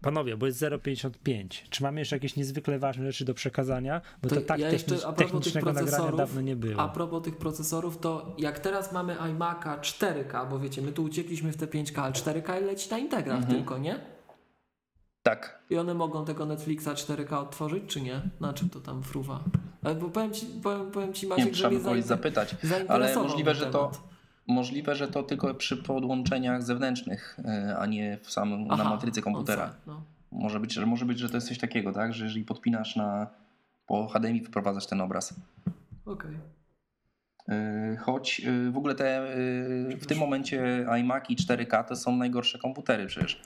Panowie, 0.01 0.37
bo 0.37 0.47
jest 0.47 0.61
0,55. 0.63 1.47
Czy 1.71 1.83
mamy 1.83 2.01
jeszcze 2.01 2.17
jakieś 2.17 2.37
niezwykle 2.37 2.79
ważne 2.79 3.05
rzeczy 3.13 3.25
do 3.25 3.35
przekazania? 3.35 4.01
Bo 4.23 4.29
to, 4.29 4.35
To 4.35 4.41
tak 4.41 4.61
ja 4.61 4.71
jeszcze 4.71 4.89
technicz, 4.89 5.05
a 5.07 5.13
propos 5.13 5.19
tych 5.19 5.31
technicznego 5.53 5.73
nagrania 5.73 6.13
dawno 6.13 6.41
nie 6.41 6.57
było. 6.57 6.81
A 6.83 6.89
propos 6.89 7.23
tych 7.23 7.37
procesorów, 7.37 7.99
to 7.99 8.35
jak 8.39 8.59
teraz 8.59 8.93
mamy 8.93 9.15
iMac'a 9.17 9.81
4K, 9.81 10.49
bo 10.51 10.59
wiecie, 10.59 10.83
my 10.83 10.93
tu 10.93 11.05
uciekliśmy 11.05 11.53
w 11.53 11.57
te 11.57 11.67
5K, 11.67 12.01
ale 12.03 12.13
4K 12.13 12.61
leci 12.63 12.91
na 12.91 12.99
integrach 12.99 13.37
Mhm. 13.39 13.55
tylko, 13.57 13.79
nie? 13.79 14.01
Tak. 15.23 15.63
I 15.71 15.77
one 15.79 15.95
mogą 15.95 16.25
tego 16.25 16.47
Netflixa 16.47 16.89
4K 16.95 17.39
odtworzyć, 17.41 17.85
czy 17.87 18.01
nie? 18.01 18.21
Na 18.41 18.53
czym 18.53 18.71
to 18.71 18.81
tam 18.81 19.03
fruwa? 19.03 19.45
Ale 19.83 19.95
bo 19.95 20.09
powiem 20.09 20.33
ci, 20.33 20.47
powiem, 20.63 20.91
powiem 20.91 21.13
ci 21.13 21.27
Nie 21.27 21.31
Maciek, 21.31 21.45
wiem, 21.45 21.55
że 21.55 21.59
trzeba 21.59 21.71
mnie 21.71 21.79
by 21.79 21.85
kogoś 21.85 22.01
zainter- 22.03 22.07
zapytać. 22.09 22.57
Ale 22.89 23.15
możliwe, 23.15 23.55
że 23.55 23.67
to, 23.67 23.79
temat. 23.93 24.16
Możliwe, 24.49 24.95
że 24.95 25.09
to 25.09 25.23
tylko 25.23 25.55
przy 25.55 25.77
podłączeniach 25.77 26.63
zewnętrznych, 26.63 27.39
y, 27.69 27.77
a 27.77 27.87
nie 27.87 28.19
w 28.23 28.31
samym, 28.31 28.67
na 28.67 28.75
Aha, 28.75 28.91
matrycy 28.91 29.23
komputera. 29.23 29.75
no. 29.87 30.03
Może 30.33 30.61
być, 30.61 30.73
że 30.73 30.87
może 30.87 31.05
być, 31.05 31.19
że 31.19 31.29
to 31.29 31.37
jest 31.37 31.49
coś 31.49 31.59
takiego, 31.59 31.93
tak? 31.93 32.15
Że 32.15 32.25
jeżeli 32.25 32.45
podpinasz 32.45 32.97
na 32.97 33.27
po 33.87 34.09
HDMI 34.09 34.41
wyprowadzasz 34.41 34.87
ten 34.87 35.01
obraz. 35.01 35.35
Okej. 36.05 36.39
Yy, 37.49 37.97
Choć 37.97 38.41
yy, 38.41 38.71
w 38.71 38.77
ogóle 38.77 38.95
te 38.95 39.27
w 40.01 40.07
tym 40.07 40.19
momencie 40.19 40.87
iMaki 41.01 41.37
4K 41.37 41.85
to 41.85 41.97
są 41.97 42.17
najgorsze 42.17 42.59
komputery 42.59 43.07
przecież, 43.07 43.43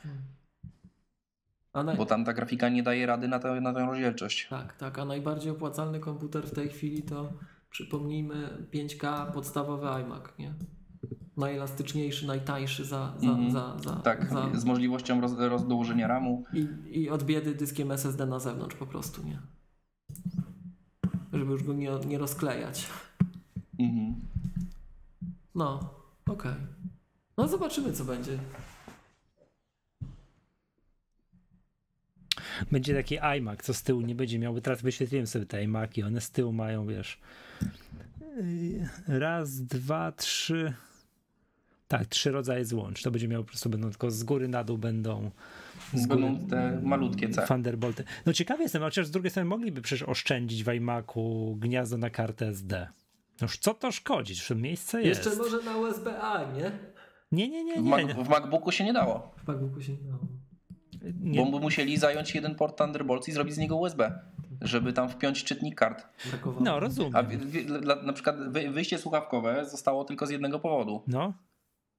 A 1.73 1.83
naj... 1.83 1.97
bo 1.97 2.07
tam 2.07 2.25
ta 2.25 2.33
grafika 2.33 2.69
nie 2.69 2.83
daje 2.83 3.07
rady 3.07 3.29
na, 3.29 3.39
to, 3.39 3.61
na 3.61 3.73
tę 3.73 3.87
rozdzielczość. 3.87 4.49
Tak, 4.49 4.77
tak, 4.77 4.99
a 4.99 5.05
najbardziej 5.05 5.53
opłacalny 5.53 6.01
komputer 6.01 6.47
w 6.47 6.55
tej 6.55 6.69
chwili 6.69 7.03
to 7.03 7.33
przypomnijmy 7.71 8.67
5K 8.75 9.33
podstawowy 9.33 9.89
iMac, 9.89 10.23
nie? 10.39 10.55
Najelastyczniejszy, 11.37 12.27
najtańszy 12.27 12.85
za, 12.85 13.15
za, 13.19 13.27
Mhm. 13.31 13.51
za, 13.53 13.77
za, 13.79 13.97
Tak, 13.97 14.29
za 14.31 14.51
z 14.61 14.65
możliwością 14.65 15.21
roz, 15.21 15.33
rozdołożenia 15.39 16.07
RAMu. 16.07 16.45
i, 16.53 16.69
i 17.01 17.11
od 17.11 17.23
biedy 17.23 17.55
dyskiem 17.55 17.91
SSD 17.93 18.27
na 18.27 18.39
zewnątrz 18.39 18.77
po 18.77 18.87
prostu, 18.87 19.23
nie? 19.23 19.39
Żeby 21.33 21.53
już 21.53 21.63
go 21.63 21.73
nie, 21.73 21.91
nie 22.07 22.19
rozklejać. 22.19 22.87
Mhm. 23.79 24.15
No, 25.55 25.95
okej. 26.27 26.55
No 27.37 27.49
zobaczymy 27.49 27.93
co 27.93 28.05
będzie. 28.05 28.39
Będzie 32.73 32.95
taki 32.95 33.19
iMac, 33.19 33.63
co 33.63 33.75
z 33.75 33.83
tyłu 33.83 34.01
nie 34.01 34.15
będzie 34.15 34.39
miał, 34.39 34.55
bo 34.55 34.61
teraz 34.61 34.83
wyświetliłem 34.83 35.27
sobie 35.27 35.47
te 35.47 35.65
iMaki, 35.65 36.03
one 36.03 36.21
z 36.21 36.31
tyłu 36.31 36.53
mają, 36.53 36.87
wiesz, 36.87 37.19
yy, 39.09 39.19
raz, 39.19 39.61
dwa, 39.61 40.13
trzy, 40.13 40.75
tak, 41.91 42.07
trzy 42.07 42.31
rodzaje 42.31 42.65
złącz. 42.65 43.03
To 43.03 43.11
będzie 43.11 43.29
miał 43.29 43.43
po 43.45 43.49
prostu, 43.49 43.69
będą 43.71 43.91
tylko 43.91 44.11
z 44.11 44.25
góry 44.25 44.49
na 44.49 44.65
dół 44.65 44.79
będą 44.79 45.31
z 45.95 46.07
góry, 46.07 46.21
Będą 46.23 46.47
te 46.49 46.81
malutkie 46.83 47.29
C. 47.29 47.47
Thunderbolty. 47.47 48.05
No 48.27 48.33
ciekawy 48.33 48.63
jestem, 48.63 48.83
chociaż 48.83 49.07
z 49.07 49.11
drugiej 49.11 49.31
strony 49.31 49.49
mogliby 49.49 49.83
przecież 49.83 50.09
oszczędzić 50.09 50.65
w 50.65 50.69
iMacu 50.75 51.57
gniazdo 51.61 51.99
na 51.99 52.11
kartę 52.11 52.47
SD. 52.49 52.89
Noż 53.41 53.59
co 53.59 53.75
to 53.75 53.93
szkodzi? 53.93 54.35
Że 54.35 54.55
miejsce 54.55 55.03
jest. 55.03 55.25
Jeszcze 55.27 55.39
może 55.43 55.63
na 55.63 55.77
USB-A, 55.77 56.45
nie? 56.57 56.71
Nie, 57.33 57.49
nie, 57.49 57.65
nie, 57.65 57.75
W, 57.75 57.83
nie. 57.85 57.91
Mac, 57.91 58.07
nie. 58.07 58.25
w 58.25 58.29
MacBooku 58.29 58.73
się 58.73 58.85
nie 58.85 58.93
dało, 58.93 59.35
W 59.45 59.49
MacBooku 59.49 59.81
się 59.83 59.93
nie 59.93 59.99
dało. 59.99 60.19
nie. 61.21 61.45
bo 61.45 61.51
by 61.59 61.61
musieli 61.65 61.97
zająć 61.97 62.35
jeden 62.35 62.55
port 62.55 62.79
Thunderbolt 62.79 63.29
i 63.29 63.33
zrobić 63.33 63.55
z 63.55 63.59
niego 63.59 63.77
USB, 63.77 64.19
żeby 64.61 64.93
tam 64.93 65.09
wpiąć 65.09 65.45
czytnik 65.45 65.75
kart. 65.75 66.07
Brakowało. 66.31 66.65
No, 66.65 66.81
rozumiem. 66.81 67.17
A 67.17 67.23
wi- 67.23 67.65
dla- 67.67 68.03
na 68.03 68.13
przykład 68.13 68.53
wy- 68.53 68.71
wyjście 68.71 68.99
słuchawkowe 68.99 69.65
zostało 69.71 70.05
tylko 70.05 70.27
z 70.27 70.31
jednego 70.31 70.59
powodu, 70.59 71.03
No, 71.07 71.35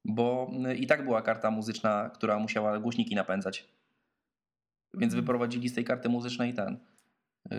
bo 0.05 0.51
y, 0.71 0.75
i 0.75 0.87
tak 0.87 1.03
była 1.03 1.21
karta 1.21 1.51
muzyczna, 1.51 2.09
która 2.09 2.39
musiała 2.39 2.79
głośniki 2.79 3.15
napędzać. 3.15 3.69
Więc 4.93 5.13
wyprowadzili 5.15 5.69
z 5.69 5.73
tej 5.73 5.83
karty 5.83 6.09
muzycznej 6.09 6.53
ten. 6.53 6.79
Yy, 7.51 7.57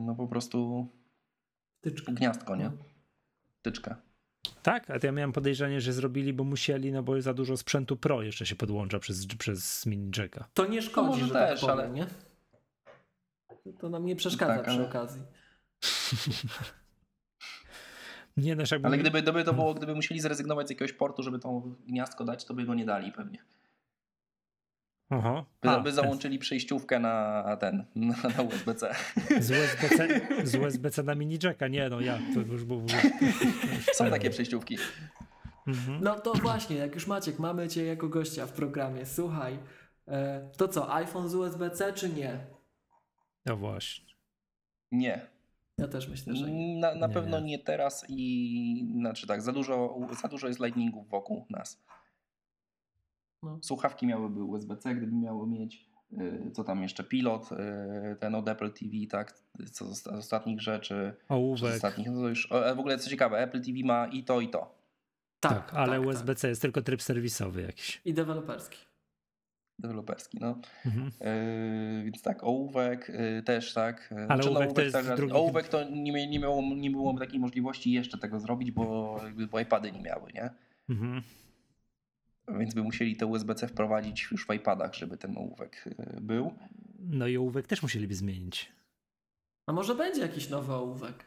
no 0.00 0.14
po 0.14 0.26
prostu 0.28 0.88
Tyczka. 1.80 2.12
gniazdko, 2.12 2.56
nie? 2.56 2.70
Tyczka. 3.62 3.96
tak, 4.62 4.90
a 4.90 4.98
to 4.98 5.06
ja 5.06 5.12
miałem 5.12 5.32
podejrzenie, 5.32 5.80
że 5.80 5.92
zrobili, 5.92 6.32
bo 6.32 6.44
musieli, 6.44 6.92
no 6.92 7.02
bo 7.02 7.20
za 7.20 7.34
dużo 7.34 7.56
sprzętu 7.56 7.96
Pro 7.96 8.22
jeszcze 8.22 8.46
się 8.46 8.56
podłącza 8.56 8.98
przez, 8.98 9.26
przez 9.26 9.86
mini 9.86 10.10
jacka. 10.18 10.48
To 10.54 10.66
nie 10.66 10.82
szkodzi, 10.82 11.08
może 11.08 11.26
że 11.26 11.32
też, 11.32 11.60
tak 11.60 11.70
powiem, 11.70 11.78
ale- 11.78 11.90
nie? 11.90 12.06
To 13.78 13.88
nam 13.88 14.06
nie 14.06 14.16
przeszkadza 14.16 14.54
Tak, 14.56 14.62
przy 14.66 14.74
ale- 14.76 14.88
okazji. 14.88 15.22
Nie, 18.36 18.56
no 18.56 18.62
jakby 18.70 18.88
Ale 18.88 18.98
gdyby, 18.98 19.22
gdyby 19.22 19.44
to 19.44 19.54
było, 19.54 19.74
gdyby 19.74 19.94
musieli 19.94 20.20
zrezygnować 20.20 20.66
z 20.66 20.70
jakiegoś 20.70 20.92
portu, 20.92 21.22
żeby 21.22 21.38
to 21.38 21.62
gniazdko 21.86 22.24
dać, 22.24 22.44
to 22.44 22.54
by 22.54 22.64
go 22.64 22.74
nie 22.74 22.84
dali 22.84 23.12
pewnie. 23.12 23.38
Aha. 25.10 25.44
By, 25.62 25.68
A, 25.68 25.80
by 25.80 25.92
załączyli 25.92 26.38
przejściówkę 26.38 27.00
na 27.00 27.56
ten, 27.60 27.84
na, 27.94 28.16
na 28.36 28.42
USB-C. 28.42 28.94
Z 29.40 29.50
USB-C, 29.50 30.20
z 30.44 30.54
USB-C 30.54 31.02
na 31.02 31.14
mini 31.14 31.38
jacka. 31.42 31.68
Nie, 31.68 31.88
no 31.88 32.00
ja, 32.00 32.18
to 32.34 32.40
już 32.40 32.64
było... 32.64 32.82
Są 33.94 34.10
takie 34.10 34.30
przejściówki. 34.30 34.78
Mhm. 35.66 35.98
No 36.02 36.20
to 36.20 36.32
właśnie, 36.32 36.76
jak 36.76 36.94
już 36.94 37.06
Maciek, 37.06 37.38
mamy 37.38 37.68
Cię 37.68 37.84
jako 37.84 38.08
gościa 38.08 38.46
w 38.46 38.52
programie. 38.52 39.06
Słuchaj, 39.06 39.58
e, 40.08 40.50
to 40.56 40.68
co, 40.68 40.94
iPhone 40.94 41.28
z 41.28 41.34
USB-C 41.34 41.92
czy 41.92 42.08
nie? 42.08 42.38
No 43.46 43.56
właśnie. 43.56 44.14
Nie. 44.92 45.33
Ja 45.78 45.88
też 45.88 46.08
myślę, 46.08 46.36
że 46.36 46.50
nie. 46.50 46.76
Na, 46.78 46.94
na 46.94 47.06
Nie, 47.06 47.14
pewno 47.14 47.40
nie. 47.40 47.46
nie 47.46 47.58
teraz 47.58 48.04
i 48.08 48.88
znaczy 49.00 49.26
tak, 49.26 49.42
za 49.42 49.52
dużo, 49.52 49.98
za 50.22 50.28
dużo 50.28 50.48
jest 50.48 50.60
lightningów 50.60 51.08
wokół 51.08 51.46
nas. 51.50 51.82
No. 53.42 53.58
Słuchawki 53.62 54.06
miałyby 54.06 54.42
USB-C, 54.44 54.94
gdyby 54.94 55.12
miały 55.16 55.46
mieć. 55.46 55.90
y, 56.12 56.50
Co 56.52 56.64
tam 56.64 56.82
jeszcze? 56.82 57.04
Pilot, 57.04 57.52
y, 57.52 58.16
ten 58.20 58.34
od 58.34 58.48
Apple 58.48 58.72
TV, 58.72 58.92
tak? 59.10 59.38
Co 59.72 59.94
z 59.94 60.02
z 60.02 60.06
ostatnich 60.06 60.60
rzeczy. 60.60 61.14
Z 61.28 61.30
Ołówek. 61.30 61.74
ostatnich, 61.74 62.06
no 62.10 62.20
to 62.20 62.28
już. 62.28 62.52
o, 62.52 62.66
a 62.66 62.74
W 62.74 62.78
ogóle 62.80 62.98
co 62.98 63.10
ciekawe, 63.10 63.38
Apple 63.38 63.60
TV 63.60 63.78
ma 63.84 64.06
i 64.06 64.24
to, 64.24 64.40
i 64.40 64.48
to. 64.48 64.74
Tak, 65.40 65.74
ale 65.74 65.98
tak, 65.98 66.06
USB-C 66.08 66.48
jest 66.48 66.62
tylko 66.62 66.82
tryb 66.82 67.02
serwisowy 67.02 67.62
jakiś. 67.62 68.00
I 68.04 68.14
deweloperski. 68.14 68.78
Deweloperski, 69.78 70.38
no. 70.40 70.58
Mhm. 70.86 71.10
Yy, 71.20 72.04
więc 72.04 72.22
tak, 72.22 72.44
ołówek 72.44 73.08
yy, 73.08 73.42
też 73.42 73.72
tak. 73.72 74.14
Yy, 74.16 74.26
Ale 74.28 74.44
ołówek 74.44 74.72
to 74.72 74.82
jest 74.82 74.92
tak, 74.92 75.06
drugi- 75.16 75.32
Ołówek 75.32 75.68
to 75.68 75.84
nie, 75.90 76.28
nie, 76.28 76.38
miało, 76.38 76.62
nie 76.76 76.90
było 76.90 77.18
takiej 77.18 77.40
możliwości 77.40 77.92
jeszcze 77.92 78.18
tego 78.18 78.40
zrobić, 78.40 78.70
bo, 78.70 79.20
jakby, 79.24 79.46
bo 79.46 79.60
iPady 79.60 79.92
nie 79.92 80.02
miały, 80.02 80.32
nie? 80.32 80.50
Mhm. 80.88 81.22
Więc 82.58 82.74
by 82.74 82.82
musieli 82.82 83.16
te 83.16 83.26
USB-C 83.26 83.68
wprowadzić 83.68 84.28
już 84.30 84.46
w 84.46 84.54
iPadach, 84.54 84.94
żeby 84.94 85.16
ten 85.16 85.38
ołówek 85.38 85.84
był. 86.20 86.52
No 86.98 87.26
i 87.26 87.36
ołówek 87.36 87.66
też 87.66 87.82
musieliby 87.82 88.14
zmienić. 88.14 88.72
A 89.66 89.72
może 89.72 89.94
będzie 89.94 90.20
jakiś 90.20 90.48
nowy 90.50 90.72
ołówek? 90.72 91.24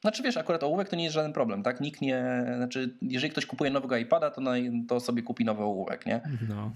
Znaczy 0.00 0.22
wiesz, 0.22 0.36
akurat 0.36 0.62
ołówek 0.62 0.88
to 0.88 0.96
nie 0.96 1.04
jest 1.04 1.14
żaden 1.14 1.32
problem, 1.32 1.62
tak? 1.62 1.80
Nikt 1.80 2.00
nie, 2.00 2.44
znaczy 2.56 2.98
jeżeli 3.02 3.30
ktoś 3.30 3.46
kupuje 3.46 3.70
nowego 3.70 3.96
iPada, 3.96 4.30
to, 4.30 4.40
na, 4.40 4.52
to 4.88 5.00
sobie 5.00 5.22
kupi 5.22 5.44
nowy 5.44 5.62
ołówek, 5.62 6.06
nie? 6.06 6.20
No. 6.48 6.72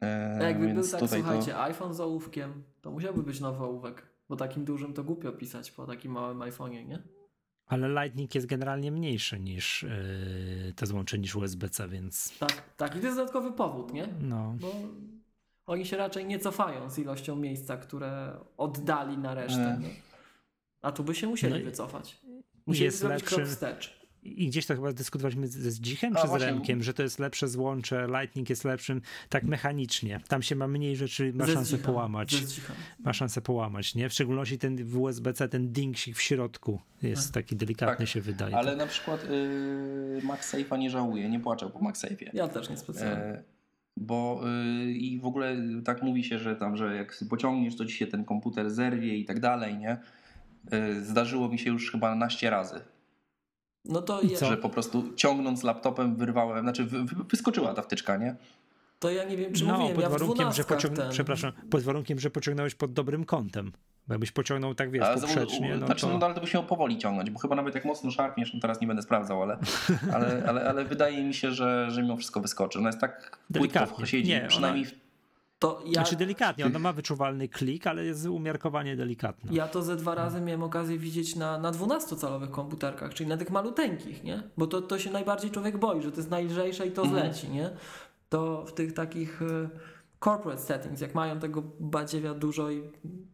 A 0.00 0.42
jakby 0.44 0.66
był 0.66 0.74
więc 0.74 0.90
tak, 0.92 1.00
słuchajcie, 1.10 1.52
to... 1.52 1.62
iPhone 1.62 1.94
z 1.94 2.00
ołówkiem, 2.00 2.62
to 2.80 2.90
musiałby 2.90 3.22
być 3.22 3.40
nowy 3.40 3.64
ołówek. 3.64 4.06
Bo 4.28 4.36
takim 4.36 4.64
dużym 4.64 4.92
to 4.94 5.04
głupio 5.04 5.32
pisać 5.32 5.70
po 5.70 5.86
takim 5.86 6.12
małym 6.12 6.38
iPhone'ie, 6.38 6.86
nie? 6.86 7.02
Ale 7.66 7.88
Lightning 8.02 8.34
jest 8.34 8.46
generalnie 8.46 8.92
mniejszy 8.92 9.40
niż 9.40 9.82
yy, 9.82 10.72
te 10.76 10.86
złącze 10.86 11.18
niż 11.18 11.36
USB-C, 11.36 11.88
więc 11.88 12.38
Tak, 12.38 12.62
tak. 12.76 12.96
I 12.96 13.00
to 13.00 13.04
jest 13.06 13.18
dodatkowy 13.18 13.52
powód, 13.52 13.92
nie? 13.92 14.08
no. 14.20 14.54
Bo 14.60 14.72
oni 15.66 15.86
się 15.86 15.96
raczej 15.96 16.26
nie 16.26 16.38
cofają 16.38 16.90
z 16.90 16.98
ilością 16.98 17.36
miejsca, 17.36 17.76
które 17.76 18.32
oddali 18.56 19.18
na 19.18 19.34
resztę. 19.34 19.76
Nie. 19.80 19.88
Nie? 19.88 19.94
A 20.82 20.92
tu 20.92 21.04
by 21.04 21.14
się 21.14 21.26
musieli 21.26 21.52
No 21.54 21.60
i- 21.60 21.64
wycofać. 21.64 22.20
Musieli 22.66 22.84
jest 22.84 22.98
zrobić 22.98 23.24
krok 23.24 23.40
lepszy- 23.40 23.52
wstecz. 23.52 23.99
I 24.22 24.48
gdzieś 24.48 24.66
to 24.66 24.74
chyba 24.74 24.92
dyskutowaliśmy 24.92 25.48
z, 25.48 25.52
z 25.52 25.80
Dzichem 25.80 26.16
A, 26.16 26.20
czy 26.20 26.26
z 26.26 26.30
właśnie. 26.30 26.46
Remkiem, 26.46 26.82
że 26.82 26.94
to 26.94 27.02
jest 27.02 27.18
lepsze 27.18 27.48
złącze, 27.48 28.06
Lightning 28.20 28.50
jest 28.50 28.64
lepszym 28.64 29.02
tak 29.28 29.44
mechanicznie. 29.44 30.20
Tam 30.28 30.42
się 30.42 30.56
ma 30.56 30.68
mniej 30.68 30.96
rzeczy, 30.96 31.32
ma 31.34 31.46
Ze 31.46 31.52
szansę 31.52 31.78
połamać. 31.78 32.42
Ma 32.98 33.12
szansę 33.12 33.40
połamać, 33.40 33.94
nie? 33.94 34.08
W 34.08 34.12
szczególności 34.12 34.58
ten 34.58 34.84
w 34.84 35.00
USB-C, 35.00 35.48
ten 35.48 35.72
dingsik 35.72 36.16
w 36.16 36.22
środku 36.22 36.80
jest 37.02 37.32
taki 37.32 37.56
delikatny 37.56 37.96
Tak, 37.96 38.08
się 38.08 38.20
wydaje. 38.20 38.56
Ale 38.56 38.76
na 38.76 38.86
przykład 38.86 39.24
yy, 39.24 40.20
MagSafe'a 40.22 40.78
nie 40.78 40.90
żałuję, 40.90 41.28
nie 41.28 41.40
płaczę 41.40 41.70
po 41.70 41.78
MagSafe'ie. 41.78 42.30
Ja 42.32 42.48
też 42.48 42.70
nie 42.70 42.76
specjalnie. 42.76 43.22
E, 43.24 43.42
Bo 43.96 44.42
y, 44.86 44.92
i 44.92 45.18
w 45.20 45.26
ogóle 45.26 45.56
tak 45.84 46.02
mówi 46.02 46.24
się, 46.24 46.38
że 46.38 46.56
tam, 46.56 46.76
że 46.76 46.96
jak 46.96 47.18
pociągniesz, 47.30 47.76
to 47.76 47.84
ci 47.84 47.92
się 47.96 48.06
ten 48.06 48.24
komputer 48.24 48.70
zerwie 48.70 49.16
i 49.16 49.24
tak 49.24 49.40
dalej, 49.40 49.78
nie? 49.78 49.98
Y, 50.74 51.04
Zdarzyło 51.04 51.48
mi 51.48 51.58
się 51.58 51.70
już 51.70 51.92
chyba 51.92 52.14
naście 52.14 52.50
razy, 52.50 52.80
No 53.84 54.02
to 54.02 54.20
I 54.20 54.30
ja, 54.30 54.38
że 54.38 54.56
po 54.56 54.68
prostu 54.68 55.12
ciągnąc 55.16 55.62
laptopem 55.62 56.16
wyrwałem, 56.16 56.62
znaczy 56.62 56.84
wy, 56.84 57.04
wy, 57.04 57.16
wyskoczyła 57.30 57.74
ta 57.74 57.82
wtyczka, 57.82 58.16
nie? 58.16 58.36
to 59.00 59.10
ja 59.10 59.24
nie 59.24 59.36
wiem, 59.36 59.52
czy 59.52 59.64
no, 59.64 59.72
mówiłem, 59.72 59.94
pod 59.94 60.02
ja 60.02 60.08
w 60.08 60.12
warunkiem, 60.12 60.52
że 60.52 60.64
pociąg... 60.64 60.96
ten... 60.96 61.10
przepraszam, 61.10 61.52
pod 61.70 61.82
warunkiem, 61.82 62.18
że 62.18 62.30
pociągnąłeś 62.30 62.74
pod 62.74 62.92
dobrym 62.92 63.24
kątem. 63.24 63.72
Bo 64.08 64.14
jakbyś 64.14 64.32
pociągnął 64.32 64.74
tak, 64.74 64.90
wiesz, 64.90 65.02
Ale, 65.02 65.20
poprzecznie, 65.20 65.76
no 65.76 65.86
znaczy, 65.86 66.06
to... 66.06 66.18
no, 66.18 66.26
ale 66.26 66.34
to 66.34 66.40
byś 66.40 66.54
miał 66.54 66.64
powoli 66.64 66.98
ciągnąć, 66.98 67.30
bo 67.30 67.38
chyba 67.38 67.56
nawet 67.56 67.74
jak 67.74 67.84
mocno 67.84 68.10
szarpniesz, 68.10 68.54
no 68.54 68.60
teraz 68.60 68.80
nie 68.80 68.86
będę 68.86 69.02
sprawdzał, 69.02 69.42
ale, 69.42 69.58
ale, 70.14 70.44
ale, 70.48 70.68
ale 70.68 70.84
wydaje 70.84 71.24
mi 71.24 71.34
się, 71.34 71.52
że, 71.52 71.90
że 71.90 72.02
mimo 72.02 72.16
wszystko 72.16 72.40
wyskoczy. 72.40 72.78
Ona 72.78 72.88
jest 72.88 73.00
tak 73.00 73.38
płytko 73.54 74.06
siedzi, 74.06 74.28
Nie, 74.28 74.38
ona- 74.38 74.48
przynajmniej 74.48 74.84
w 74.84 74.94
To 75.60 75.80
ja, 75.86 75.92
Znaczy 75.92 76.16
delikatnie, 76.16 76.66
ona 76.66 76.78
ma 76.78 76.92
wyczuwalny 76.92 77.48
klik, 77.48 77.86
ale 77.86 78.04
jest 78.04 78.26
umiarkowanie 78.26 78.96
delikatna. 78.96 79.52
ja 79.54 79.68
to 79.68 79.82
ze 79.82 79.96
dwa 79.96 80.14
razy 80.14 80.40
miałem 80.40 80.62
okazję 80.62 80.98
widzieć 80.98 81.36
na, 81.36 81.58
na 81.58 81.72
12-calowych 81.72 82.50
komputerkach, 82.50 83.14
czyli 83.14 83.28
na 83.28 83.36
tych 83.36 83.50
maluteńkich, 83.50 84.24
nie? 84.24 84.42
Bo 84.56 84.66
to, 84.66 84.82
to 84.82 84.98
się 84.98 85.10
najbardziej 85.10 85.50
człowiek 85.50 85.78
boi, 85.78 86.02
że 86.02 86.10
to 86.10 86.16
jest 86.16 86.30
najlżejsze 86.30 86.86
i 86.86 86.90
to 86.92 87.02
Mhm. 87.02 87.20
zleci, 87.32 87.48
nie? 87.50 87.70
To 88.28 88.64
w 88.66 88.72
tych 88.72 88.92
takich 88.92 89.42
e, 89.42 89.68
corporate 90.24 90.62
settings, 90.62 91.00
jak 91.00 91.14
mają 91.14 91.38
tego 91.38 91.62
badziewia 91.80 92.34
dużo 92.34 92.70
i 92.70 92.82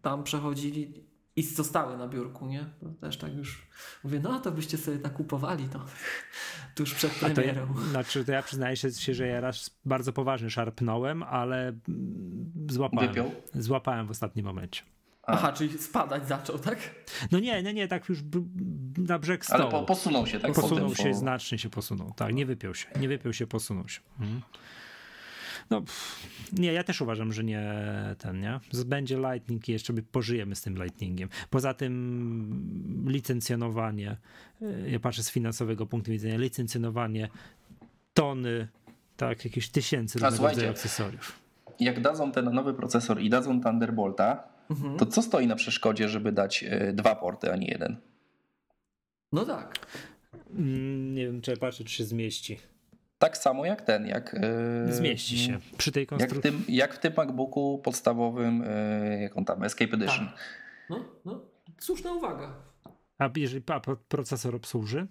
tam 0.03 0.23
przechodzili 0.25 0.93
i 1.37 1.43
zostały 1.43 1.97
na 1.97 2.09
biurku, 2.09 2.47
nie? 2.47 2.67
To 2.81 2.89
też 3.01 3.17
tak 3.19 3.35
już 3.35 3.67
mówię, 4.05 4.21
no 4.23 4.41
to 4.41 4.53
byście 4.53 4.79
sobie 4.79 4.99
tak 4.99 5.13
kupowali 5.13 5.69
to 5.69 5.85
tuż 6.77 6.95
przed 6.95 7.13
A 7.17 7.21
to 7.21 7.27
ja, 7.27 7.35
premierą. 7.35 7.75
znaczy, 7.91 8.25
to 8.25 8.33
ja 8.33 8.43
przyznaję 8.43 8.77
się, 8.77 9.15
że 9.15 9.27
ja 9.27 9.41
raz 9.41 9.71
bardzo 9.85 10.13
poważnie 10.13 10.51
szarpnąłem, 10.51 11.23
ale 11.23 11.69
mm, 11.69 12.53
złapałem. 12.71 13.09
Wypiął? 13.09 13.33
Złapałem 13.55 14.07
w 14.07 14.11
ostatnim 14.11 14.47
momencie. 14.47 14.83
Aha, 15.23 15.53
czyli 15.53 15.79
spadać 15.79 16.29
zaczął, 16.29 16.59
tak? 16.59 16.79
No 17.33 17.39
nie, 17.39 17.63
nie, 17.63 17.75
nie, 17.75 17.89
tak 17.89 18.09
już 18.09 18.19
na 18.99 19.19
brzeg 19.19 19.45
stołu. 19.45 19.63
Ale 19.63 19.71
po, 19.71 19.83
posunął 19.83 20.27
się, 20.27 20.41
tak? 20.41 20.53
posunął 20.53 20.89
potem, 20.89 21.05
się, 21.05 21.11
po- 21.11 21.17
znacznie 21.19 21.59
się 21.59 21.71
posunął. 21.71 22.13
Tak, 22.17 22.35
nie 22.35 22.47
wypiął 22.47 22.75
się. 22.75 22.87
Nie 23.01 23.09
wypiął 23.09 23.33
się, 23.33 23.47
posunął 23.47 23.89
się. 23.89 24.01
Mhm. 24.21 24.41
No, 25.71 25.81
pff, 25.81 26.27
nie, 26.53 26.73
ja 26.73 26.85
też 26.85 27.01
uważam, 27.01 27.33
że 27.33 27.45
nie 27.45 27.73
ten, 28.19 28.41
nie? 28.41 28.61
Będzie 28.87 29.17
Lightning 29.17 29.69
i 29.69 29.73
jeszcze 29.73 29.93
by 29.93 30.03
pożyjemy 30.03 30.55
z 30.57 30.63
tym 30.63 30.75
Lightningiem. 30.83 31.29
Poza 31.51 31.75
tym 31.75 33.05
licencjonowanie, 33.07 34.17
y, 34.63 34.91
ja 34.91 35.01
patrzę 35.01 35.23
z 35.23 35.31
finansowego 35.31 35.87
punktu 35.87 36.11
widzenia, 36.11 36.37
licencjonowanie 36.37 37.29
tony, 38.15 38.69
tak, 39.17 39.45
jakieś 39.45 39.69
tysięcy 39.69 40.19
rodzaju 40.19 40.71
akcesoriów. 40.71 41.39
Jak 41.81 42.01
dadzą 42.01 42.33
ten 42.33 42.45
nowy 42.45 42.75
procesor 42.75 43.21
i 43.21 43.31
dadzą 43.31 43.61
Thunderbolta, 43.63 44.57
Mhm. 44.71 44.97
to 44.99 45.07
co 45.07 45.23
stoi 45.23 45.47
na 45.47 45.57
przeszkodzie, 45.57 46.09
żeby 46.09 46.33
dać 46.33 46.65
e, 46.69 46.93
dwa 46.93 47.17
porty, 47.17 47.53
a 47.53 47.57
nie 47.57 47.67
jeden? 47.69 47.97
No 49.33 49.45
tak. 49.45 49.87
Mm, 50.51 51.15
Nie 51.15 51.27
wiem, 51.27 51.41
czy 51.41 51.57
patrzę, 51.57 51.85
czy 51.85 51.95
się 51.95 52.05
zmieści. 52.05 52.59
Tak 53.19 53.37
samo 53.37 53.65
jak 53.65 53.83
ten, 53.83 54.07
jak... 54.07 54.35
e, 54.35 54.93
Zmieści 54.93 55.39
się. 55.39 55.59
Przy 55.79 55.93
tej 55.93 56.01
Jak 56.01 56.09
w, 56.09 56.11
konstrukcji. 56.11 56.53
tym, 56.53 56.65
jak 56.69 56.95
w 56.95 56.99
tym 56.99 57.13
MacBooku 57.17 57.79
podstawowym, 57.85 58.65
e, 58.67 59.23
jak 59.23 59.37
on 59.37 59.45
tam, 59.45 59.63
Escape 59.63 59.95
Edition. 59.95 60.27
Tak. 60.27 60.37
No, 60.91 61.05
no, 61.25 61.41
słuszna 61.79 62.13
uwaga. 62.13 62.55
A 63.19 63.31
jeżeli 63.37 63.63
a 63.67 63.81
pro- 63.81 63.97
procesor 63.97 64.55
obsłuży? 64.55 65.07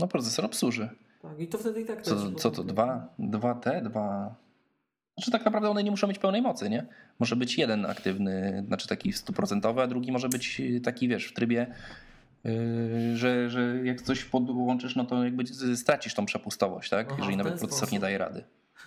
No 0.00 0.08
procesor 0.08 0.44
obsłuży. 0.44 0.88
Tak, 1.22 1.40
i 1.40 1.48
to 1.48 1.58
wtedy 1.58 1.80
i 1.80 1.84
tak 1.84 2.02
Co, 2.02 2.32
co 2.32 2.50
to, 2.50 2.64
dwa, 2.64 3.14
dwa 3.18 3.54
te, 3.54 3.82
dwa... 3.82 4.34
Znaczy 5.18 5.30
tak 5.30 5.44
naprawdę 5.44 5.70
one 5.70 5.84
nie 5.84 5.90
muszą 5.90 6.06
mieć 6.06 6.18
pełnej 6.18 6.42
mocy, 6.42 6.70
nie? 6.70 6.86
Może 7.18 7.36
być 7.36 7.58
jeden 7.58 7.86
aktywny, 7.86 8.64
znaczy 8.66 8.88
taki 8.88 9.12
stuprocentowy, 9.12 9.82
a 9.82 9.86
drugi 9.86 10.12
może 10.12 10.28
być 10.28 10.62
taki, 10.84 11.08
wiesz, 11.08 11.26
w 11.26 11.32
trybie, 11.32 11.74
że, 13.14 13.50
że 13.50 13.80
jak 13.84 14.02
coś 14.02 14.24
podłączysz, 14.24 14.96
no 14.96 15.04
to 15.04 15.24
jakby 15.24 15.44
stracisz 15.76 16.14
tą 16.14 16.26
przepustowość, 16.26 16.90
tak? 16.90 17.06
Aha, 17.08 17.16
Jeżeli 17.18 17.36
nawet 17.36 17.52
procesor 17.52 17.76
sposób. 17.78 17.92
nie 17.92 18.00
daje 18.00 18.18
rady. 18.18 18.44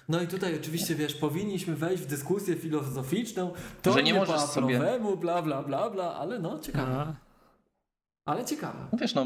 No 0.09 0.21
i 0.21 0.27
tutaj 0.27 0.55
oczywiście, 0.59 0.95
wiesz, 0.95 1.13
powinniśmy 1.15 1.75
wejść 1.75 2.03
w 2.03 2.07
dyskusję 2.07 2.55
filozoficzną, 2.55 3.51
to 3.81 3.91
Że 3.93 4.03
nie 4.03 4.11
nie, 4.13 4.19
możesz 4.19 4.35
po 4.35 4.47
sobie- 4.47 4.79
Apple'owemu, 4.79 5.17
bla, 5.19 5.41
bla, 5.41 5.63
bla, 5.63 5.89
bla, 5.89 6.15
ale 6.15 6.39
no, 6.39 6.59
ciekawe. 6.59 6.91
A, 6.95 7.15
Ale 8.31 8.45
ciekawe. 8.45 8.79
No 8.91 8.97
wiesz, 8.97 9.15
no, 9.15 9.25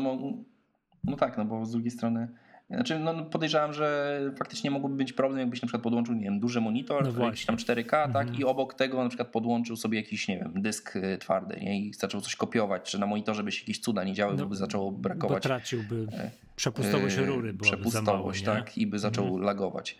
no 1.03 1.15
tak, 1.17 1.38
no 1.38 1.45
bo 1.45 1.65
z 1.65 1.72
drugiej 1.72 1.91
strony, 1.91 2.27
znaczy 2.69 3.00
no 3.00 3.26
podejrzewam, 3.26 3.74
że 3.74 4.19
faktycznie 4.38 4.72
mógłby 4.72 4.95
być 4.95 5.14
problem, 5.14 5.40
jakbyś 5.40 5.61
na 5.61 5.66
przykład 5.66 5.84
podłączył, 5.84 6.16
nie 6.16 6.24
wiem, 6.24 6.40
duży 6.40 6.61
monitor, 6.61 7.14
No 7.18 7.26
jakiś 7.26 7.45
tam 7.45 7.56
4K, 7.58 7.90
tak, 7.90 8.08
Mhm. 8.16 8.35
i 8.40 8.44
obok 8.44 8.74
tego 8.74 9.03
na 9.03 9.10
przykład 9.10 9.27
podłączył 9.27 9.76
sobie 9.76 10.00
jakiś, 10.00 10.27
nie 10.27 10.38
wiem, 10.40 10.52
dysk 10.56 10.95
y, 10.95 11.18
twardy, 11.18 11.58
nie, 11.61 11.80
i 11.80 11.94
zaczął 11.94 12.22
coś 12.22 12.35
kopiować, 12.35 12.92
czy 12.92 13.00
na 13.00 13.06
monitorze 13.06 13.44
by 13.44 13.52
się 13.52 13.61
jakieś 13.61 13.80
cuda 13.80 14.03
nie 14.03 14.14
działy, 14.14 14.35
No, 14.38 14.44
bo 14.44 14.50
by 14.50 14.56
zaczęło 14.56 14.92
bo 14.92 14.98
brakować 14.98 15.44
traciłby 15.44 16.08
e, 16.14 16.32
przepustowość 16.56 17.18
y, 17.18 17.26
rury, 17.26 17.53
byłaby 17.53 17.77
mało, 17.77 17.90
przepustowość, 17.92 18.42
nie? 18.42 18.45
tak, 18.48 18.77
i 18.77 18.88
by 18.88 19.00
zaczął 19.00 19.26
Mhm. 19.26 19.44
lagować. 19.44 19.98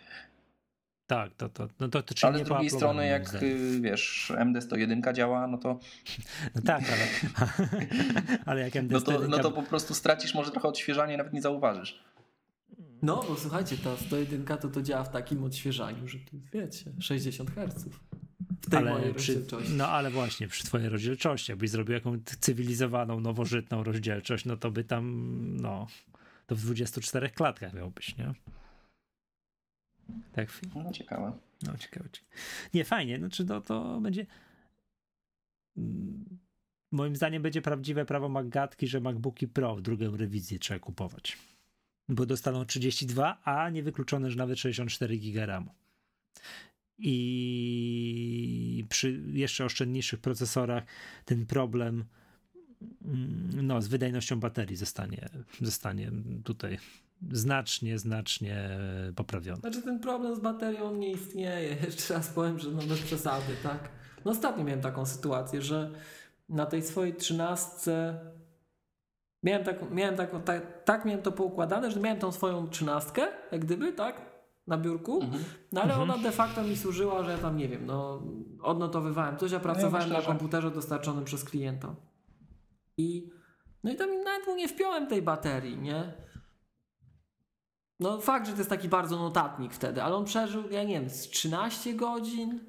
Tak, 1.06 1.34
to, 1.34 1.48
to, 1.48 1.68
no 1.80 1.88
to, 1.88 2.02
to 2.02 2.14
Ale 2.28 2.38
z 2.38 2.42
drugiej 2.42 2.70
strony, 2.70 3.06
jak 3.06 3.28
zdaniem. 3.28 3.48
y, 3.76 3.80
wiesz, 3.80 4.32
MD101 4.36 5.12
działa, 5.14 5.46
no 5.46 5.58
to, 5.58 5.78
No 6.54 6.62
tak, 6.62 6.82
ale, 6.92 7.36
ale 8.46 8.60
jak 8.60 8.76
MD 8.76 8.92
no, 8.94 9.00
to, 9.00 9.20
no 9.28 9.38
to 9.38 9.50
po 9.50 9.62
prostu 9.62 9.94
stracisz 9.94 10.34
może 10.34 10.50
trochę 10.50 10.68
odświeżanie 10.68 11.16
nawet 11.16 11.32
nie 11.32 11.42
zauważysz. 11.42 12.04
No, 13.06 13.24
bo 13.28 13.36
słuchajcie, 13.36 13.76
ta 13.78 13.96
101 13.96 14.44
to 14.44 14.68
to 14.68 14.82
działa 14.82 15.04
w 15.04 15.10
takim 15.10 15.44
odświeżaniu, 15.44 16.08
że 16.08 16.18
tu 16.18 16.36
wiecie, 16.52 16.92
60 17.00 17.50
Hz. 17.50 17.84
W 18.62 18.70
tej 18.70 18.84
mojej 18.84 19.04
ale 19.04 19.14
przy, 19.14 19.34
rozdzielczości. 19.34 19.72
no 19.74 19.88
ale 19.88 20.10
właśnie 20.10 20.48
przy 20.48 20.64
twojej 20.64 20.88
rozdzielczości, 20.88 21.52
jakbyś 21.52 21.70
zrobił 21.70 21.94
jakąś 21.94 22.20
cywilizowaną, 22.40 23.20
nowożytną 23.20 23.82
rozdzielczość, 23.82 24.44
no 24.44 24.56
to 24.56 24.70
by 24.70 24.84
tam, 24.84 25.26
no, 25.56 25.86
to 26.46 26.56
w 26.56 26.60
24 26.60 27.30
klatkach 27.30 27.74
miał 27.74 27.90
być, 27.90 28.16
nie? 28.16 28.34
Tak, 30.32 30.60
No 30.74 30.92
ciekawe. 30.92 31.32
no 31.62 31.78
ciekawe. 31.78 32.08
ciekawe. 32.10 32.34
Nie, 32.74 32.84
fajnie, 32.84 33.18
znaczy 33.18 33.44
no 33.44 33.60
to 33.60 34.00
będzie 34.00 34.26
moim 36.92 37.16
zdaniem 37.16 37.42
będzie 37.42 37.62
prawdziwe 37.62 38.04
prawo 38.06 38.28
MacGatki, 38.28 38.86
że 38.86 39.00
MacBooki 39.00 39.48
Pro 39.48 39.76
w 39.76 39.82
drugą 39.82 40.16
rewizję 40.16 40.58
trzeba 40.58 40.80
kupować. 40.80 41.38
Bo 42.08 42.26
dostaną 42.26 42.64
32, 42.64 43.38
a 43.44 43.70
niewykluczone, 43.70 44.30
że 44.30 44.36
nawet 44.36 44.58
64 44.58 45.18
GB 45.18 45.46
RAMu. 45.46 45.70
I 46.98 48.84
przy 48.88 49.22
jeszcze 49.32 49.64
oszczędniejszych 49.64 50.20
procesorach 50.20 50.84
ten 51.24 51.46
problem 51.46 52.04
mm, 53.04 53.66
no, 53.66 53.82
z 53.82 53.88
wydajnością 53.88 54.40
baterii 54.40 54.76
zostanie, 54.76 55.28
zostanie 55.60 56.10
tutaj 56.44 56.78
znacznie, 57.32 57.98
znacznie 57.98 58.78
poprawiony. 59.16 59.60
Znaczy 59.60 59.82
ten 59.82 60.00
problem 60.00 60.36
z 60.36 60.40
baterią 60.40 60.94
nie 60.94 61.12
istnieje. 61.12 61.76
Jeszcze 61.86 62.14
raz 62.14 62.28
powiem, 62.28 62.58
że 62.58 62.70
no 62.70 62.82
bez 62.82 63.00
przesady, 63.00 63.52
tak? 63.62 63.88
No 64.24 64.30
ostatnio 64.30 64.64
miałem 64.64 64.80
taką 64.80 65.06
sytuację, 65.06 65.62
że 65.62 65.90
na 66.48 66.66
tej 66.66 66.82
swojej 66.82 67.14
trzynastce 67.14 68.20
miałem 69.42 69.64
tak, 69.64 69.90
miałem 69.90 70.16
tak, 70.16 70.44
tak, 70.44 70.84
tak 70.84 71.04
miałem 71.04 71.22
to 71.22 71.32
poukładane, 71.32 71.90
że 71.90 72.00
miałem 72.00 72.18
tą 72.18 72.32
swoją 72.32 72.68
trzynastkę, 72.68 73.26
jak 73.52 73.60
gdyby, 73.64 73.92
tak? 73.92 74.36
Na 74.66 74.78
biurku, 74.78 75.20
Mhm. 75.22 75.44
no 75.72 75.82
ale 75.82 75.94
Mhm. 75.94 76.10
ona 76.10 76.22
de 76.22 76.32
facto 76.32 76.62
mi 76.62 76.76
służyła, 76.76 77.22
że 77.24 77.30
ja 77.32 77.38
tam 77.38 77.56
nie 77.56 77.68
wiem, 77.68 77.86
no 77.86 78.22
odnotowywałem 78.62 79.36
coś, 79.36 79.52
a 79.52 79.60
pracowałem 79.60 80.06
myślę, 80.06 80.12
na 80.18 80.20
że- 80.20 80.26
komputerze 80.26 80.70
dostarczonym 80.70 81.24
przez 81.24 81.44
klienta. 81.44 81.96
I 82.96 83.30
no 83.84 83.92
i 83.92 83.96
tam 83.96 84.08
nawet 84.24 84.56
nie 84.56 84.68
wpiąłem 84.68 85.06
tej 85.06 85.22
baterii, 85.22 85.78
nie? 85.78 86.12
No 88.00 88.20
fakt, 88.20 88.46
że 88.46 88.52
to 88.52 88.58
jest 88.58 88.70
taki 88.70 88.88
bardzo 88.88 89.16
notatnik 89.18 89.72
wtedy, 89.74 90.02
ale 90.02 90.14
on 90.16 90.24
przeżył, 90.24 90.70
ja 90.70 90.84
nie 90.84 91.00
wiem, 91.00 91.10
z 91.10 91.28
13 91.30 91.94
godzin 91.94 92.60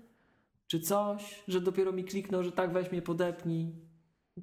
czy 0.67 0.79
coś, 0.79 1.43
że 1.47 1.61
dopiero 1.61 1.91
mi 1.91 2.03
kliknął, 2.03 2.43
że 2.43 2.51
tak 2.51 2.73
weź 2.73 2.91
mnie 2.91 3.01
podepnij. 3.01 3.86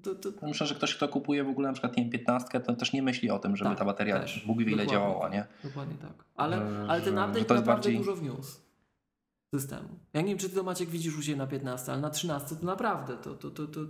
To, 0.02 0.14
to, 0.14 0.46
Myślę, 0.46 0.66
że 0.66 0.74
ktoś, 0.74 0.94
kto 0.96 1.08
kupuje 1.08 1.44
w 1.44 1.48
ogóle 1.48 1.68
na 1.68 1.72
przykład 1.72 1.96
nie 1.96 2.02
wiem, 2.02 2.12
15, 2.12 2.60
to 2.60 2.74
też 2.76 2.92
nie 2.92 3.02
myśli 3.02 3.30
o 3.30 3.38
tym, 3.38 3.56
żeby 3.56 3.70
Tak, 3.70 3.78
ta 3.78 3.84
bateria 3.84 4.20
też. 4.20 4.44
Bóg 4.46 4.58
wie 4.58 4.72
ile 4.72 4.86
działała, 4.86 5.28
nie? 5.28 5.46
dokładnie 5.64 5.94
tak. 5.96 6.24
Ale, 6.34 6.56
Że- 6.56 6.86
ale 6.88 7.00
ten 7.00 7.14
update 7.14 7.40
naprawdę 7.40 7.66
bardziej- 7.66 7.96
dużo 7.96 8.16
wniósł 8.16 8.60
systemu. 9.54 9.88
Ja 10.12 10.20
nie 10.20 10.28
wiem, 10.28 10.38
czy 10.38 10.48
ty 10.50 10.56
to 10.56 10.62
Maciek 10.62 10.88
widzisz 10.90 11.18
u 11.18 11.22
siebie 11.22 11.38
na 11.38 11.46
15, 11.46 11.92
ale 11.92 12.00
na 12.00 12.10
13 12.10 12.56
to 12.56 12.66
naprawdę 12.66 13.16
to, 13.16 13.34
to, 13.34 13.50
to, 13.50 13.66
to 13.66 13.80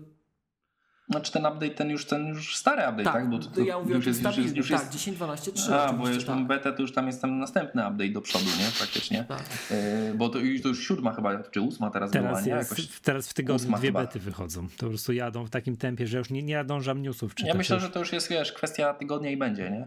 Znaczy 1.11 1.33
ten 1.33 1.47
update, 1.47 1.71
ten 1.71 1.91
już, 1.91 2.05
ten 2.07 2.27
już 2.27 2.57
stary 2.57 2.83
update, 2.83 3.05
tak? 3.05 3.13
tak, 3.13 3.31
Bo 3.31 3.39
to, 3.39 3.51
to 3.51 3.61
ja 3.61 3.79
mówię 3.79 3.95
już 3.95 4.07
jest, 4.07 4.23
już 4.23 4.37
już 4.57 4.69
tak, 4.71 4.81
jest 4.81 4.93
10, 4.93 5.17
12, 5.17 5.53
3 5.53 5.75
A, 5.75 5.93
bo 5.93 6.09
już 6.09 6.25
tak. 6.25 6.35
mam 6.35 6.47
betę, 6.47 6.73
to 6.73 6.83
już 6.83 6.93
tam 6.93 7.07
jest 7.07 7.21
ten 7.21 7.39
następny 7.39 7.89
update 7.89 8.11
do 8.11 8.21
przodu, 8.21 8.45
nie? 8.45 8.67
Praktycznie. 8.79 9.25
tak. 9.29 9.43
Yy, 9.71 10.15
bo 10.15 10.29
to 10.29 10.39
już, 10.39 10.63
to 10.63 10.69
już 10.69 10.87
siódma 10.87 11.13
chyba, 11.13 11.43
czy 11.43 11.61
ósma 11.61 11.91
teraz, 11.91 12.13
była, 12.13 12.25
Teraz, 12.25 12.47
nie? 12.47 12.53
jest, 12.53 12.71
Jakoś... 12.71 12.87
teraz 13.01 13.29
w 13.29 13.35
tygodniu 13.35 13.77
dwie 13.77 13.89
chyba. 13.89 14.01
bety 14.01 14.21
wychodzą. 14.21 14.69
To 14.69 14.77
po 14.77 14.87
prostu 14.89 15.13
jadą 15.13 15.45
w 15.45 15.51
takim 15.51 15.77
tempie, 15.77 16.07
że 16.07 16.19
już 16.19 16.31
nie, 16.31 16.43
nie 16.43 16.57
nadążam 16.57 17.03
newsów 17.03 17.35
czytać. 17.35 17.49
Ja 17.49 17.55
myślę, 17.59 17.77
Już- 17.77 17.83
że 17.85 17.91
to 17.91 17.99
już 17.99 18.13
jest, 18.13 18.29
wiesz, 18.31 18.53
kwestia 18.53 18.95
tygodnia 18.95 19.31
i 19.31 19.37
będzie, 19.37 19.71
nie? 19.71 19.87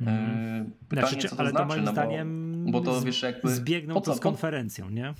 Mhm. 0.00 0.64
Yy, 0.64 0.70
pytanie, 0.88 1.08
Znaczy, 1.08 1.22
czy, 1.22 1.28
to 1.36 1.40
ale 1.40 1.50
znaczy, 1.50 1.62
to 1.68 1.68
moim 1.68 1.84
no 1.84 1.90
bo, 1.92 1.92
zdaniem 1.92 2.64
bo 2.70 2.80
to 2.80 3.00
z- 3.00 3.04
wiesz, 3.04 3.22
jakby... 3.22 3.54
zbiegną 3.54 3.94
po 3.94 4.00
to 4.00 4.10
co- 4.10 4.14
z 4.16 4.18
po- 4.18 4.22
konferencją, 4.22 4.90
nie? 4.90 5.14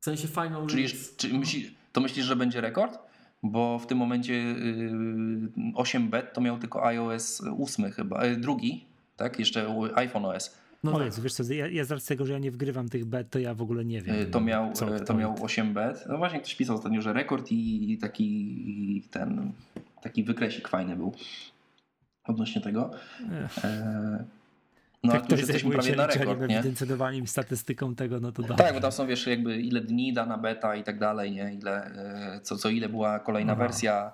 W 0.00 0.04
sensie 0.04 0.28
final 0.28 0.66
Czyli, 0.66 0.86
czy 1.16 1.28
myśli, 1.34 1.74
to 1.92 2.00
myślisz, 2.00 2.26
że 2.26 2.36
będzie 2.36 2.60
rekord? 2.60 2.98
Bo 3.42 3.78
w 3.78 3.86
tym 3.86 3.98
momencie 3.98 4.34
yy, 4.34 5.50
8 5.74 6.08
bet 6.10 6.32
to 6.32 6.40
miał 6.40 6.58
tylko 6.58 6.86
iOS 6.86 7.42
8 7.60 7.90
chyba, 7.90 8.24
yy, 8.26 8.36
drugi, 8.36 8.84
tak? 9.16 9.38
Jeszcze 9.38 9.74
iPhone 9.94 10.24
OS. 10.24 10.58
No 10.84 10.92
tak. 10.92 11.04
Jezu, 11.04 11.22
wiesz 11.22 11.34
co, 11.34 11.42
ja, 11.52 11.66
ja 11.68 11.84
z 11.84 11.90
racji 11.90 12.08
tego, 12.08 12.26
że 12.26 12.32
ja 12.32 12.38
nie 12.38 12.50
wgrywam 12.50 12.88
tych 12.88 13.04
bet, 13.04 13.30
to 13.30 13.38
ja 13.38 13.54
w 13.54 13.62
ogóle 13.62 13.84
nie 13.84 14.02
wiem. 14.02 14.16
Yy, 14.16 14.26
To 14.26 14.40
miał, 14.40 14.72
co, 14.72 15.00
to 15.00 15.14
miał 15.14 15.34
i- 15.36 15.40
8 15.40 15.74
bet. 15.74 16.04
No 16.08 16.18
właśnie 16.18 16.38
ktoś 16.40 16.54
pisał 16.54 16.76
ostatnio, 16.76 17.02
że 17.02 17.12
rekord 17.12 17.52
i, 17.52 17.92
i 17.92 17.98
taki 17.98 19.04
ten 19.10 19.52
taki 20.02 20.24
wykresik 20.24 20.68
fajny 20.68 20.96
był 20.96 21.12
odnośnie 22.24 22.60
tego. 22.60 22.90
Ech. 23.44 23.56
No 25.04 25.14
Jak 25.14 25.22
a 25.22 25.26
tu 25.26 25.32
już 25.34 25.40
ktoś 25.42 25.54
jesteśmy 25.54 25.70
prawie 25.70 25.96
na 25.96 26.06
rekord, 26.06 26.48
nie? 26.48 26.58
ewidencjonowaniem 26.58 27.24
i 27.24 27.26
statystyką 27.26 27.94
tego, 27.94 28.20
no 28.20 28.32
to 28.32 28.42
dobrze. 28.42 28.56
Tak, 28.64 28.74
bo 28.74 28.80
tam 28.80 28.92
są 28.92 29.06
wiesz 29.06 29.26
jakby 29.26 29.56
ile 29.60 29.80
dni 29.80 30.12
dana 30.12 30.38
beta 30.38 30.76
i 30.76 30.84
tak 30.84 30.98
dalej, 30.98 31.32
nie? 31.32 31.54
Ile, 31.54 31.90
yy, 32.34 32.40
co, 32.40 32.56
co 32.56 32.68
ile 32.70 32.88
była 32.88 33.18
kolejna 33.18 33.52
Aha. 33.52 33.62
wersja. 33.62 34.12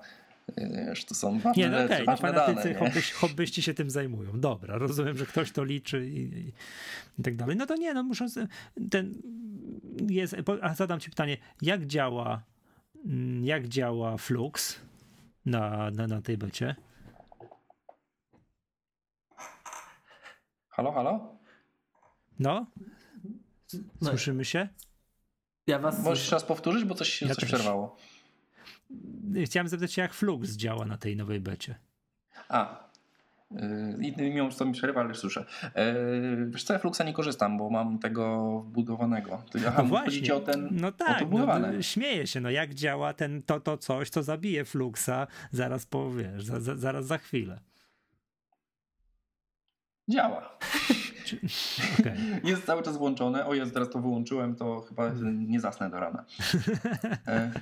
Wiesz, 0.89 1.05
to 1.05 1.15
są 1.15 1.39
ważne 1.41 1.63
Nie, 1.63 1.71
no 1.71 1.79
no 1.83 2.05
ważne 2.05 2.17
fanatycy, 2.17 2.69
dane, 2.69 2.75
hobbyś, 2.75 3.13
hobbyści 3.13 3.63
się 3.63 3.75
tym 3.75 3.91
zajmują. 3.91 4.41
Dobra, 4.41 4.79
rozumiem, 4.79 5.17
że 5.19 5.27
ktoś 5.27 5.53
to 5.53 5.65
liczy 5.65 6.07
i, 6.09 6.19
i, 6.19 6.53
i 7.19 7.23
tak 7.23 7.37
dalej. 7.37 7.57
No 7.57 7.67
to 7.67 7.77
nie, 7.77 7.95
no 7.95 8.03
muszę, 8.03 8.29
z- 8.29 8.49
ten 8.91 9.15
jest, 10.09 10.37
a 10.63 10.75
zadam 10.75 11.01
ci 11.01 11.11
pytanie, 11.11 11.37
jak 11.63 11.87
działa, 11.87 12.43
mm, 13.07 13.45
jak 13.45 13.69
działa 13.69 14.17
Flux 14.17 14.81
na, 15.47 15.91
na, 15.91 16.07
na 16.07 16.23
tej 16.23 16.39
becie? 16.39 16.75
Halo, 20.77 20.93
halo? 20.93 21.37
No, 22.39 22.67
No, 24.01 24.09
słyszymy 24.09 24.45
się? 24.45 24.69
ja 25.67 25.79
was 25.79 25.95
Możesz 25.95 26.05
słyszę. 26.05 26.21
jeszcze 26.21 26.37
raz 26.37 26.45
powtórzyć, 26.45 26.85
bo 26.85 26.95
coś 26.95 27.09
się 27.09 27.27
Ja 27.27 27.35
coś 27.35 27.45
przerwało. 27.45 27.97
Chciałem 29.45 29.69
zapytać 29.69 29.93
się, 29.93 30.03
jak 30.03 30.15
Flux 30.15 30.51
działa 30.51 30.85
na 30.85 30.97
tej 30.99 31.17
nowej 31.17 31.41
becie. 31.41 31.75
A. 32.49 32.85
Yy, 33.51 34.07
I 34.07 34.17
mimo, 34.33 34.51
że 34.51 34.57
to 34.57 34.65
mi 34.65 34.73
przerywa, 34.73 35.01
ale 35.01 35.09
już 35.09 35.19
słyszę. 35.19 35.45
Yy, 35.63 36.47
wiesz 36.51 36.65
co, 36.65 36.73
ja 36.73 36.79
Fluxa 36.79 37.01
nie 37.07 37.13
korzystam, 37.13 37.59
bo 37.59 37.71
mam 37.71 37.99
tego 37.99 38.61
wbudowanego. 38.61 39.43
To, 39.51 39.59
aha, 39.69 39.83
No 39.91 40.11
ci 40.11 40.33
o 40.33 40.41
ten... 40.41 40.69
no 40.73 40.89
o 40.89 40.93
tak, 40.93 41.19
to 41.19 41.21
no, 41.21 41.27
wbudowane. 41.27 41.73
no, 41.73 41.83
śmieję 41.83 42.27
się, 42.27 42.41
no 42.41 42.51
jak 42.51 42.75
działa 42.75 43.13
ten, 43.13 43.43
to, 43.43 43.61
to 43.61 43.77
coś, 43.79 44.11
co 44.11 44.23
zabije 44.23 44.65
Fluxa 44.65 45.27
zaraz 45.53 45.87
po, 45.87 46.11
wiesz, 46.11 46.45
za, 46.45 46.61
za, 46.61 46.77
zaraz 46.77 47.07
za 47.07 47.19
chwilę. 47.19 47.61
Działa. 50.09 50.59
Okej. 52.01 52.19
Jest 52.51 52.67
cały 52.67 52.83
czas 52.83 52.97
włączone. 52.97 53.47
O 53.47 53.55
jest, 53.55 53.73
teraz 53.75 53.91
to 53.91 54.01
wyłączyłem, 54.01 54.57
to 54.57 54.81
chyba 54.81 55.13
nie 55.33 55.61
zasnę 55.61 55.91
do 55.91 56.01
rana. 56.01 56.25
E, 57.27 57.53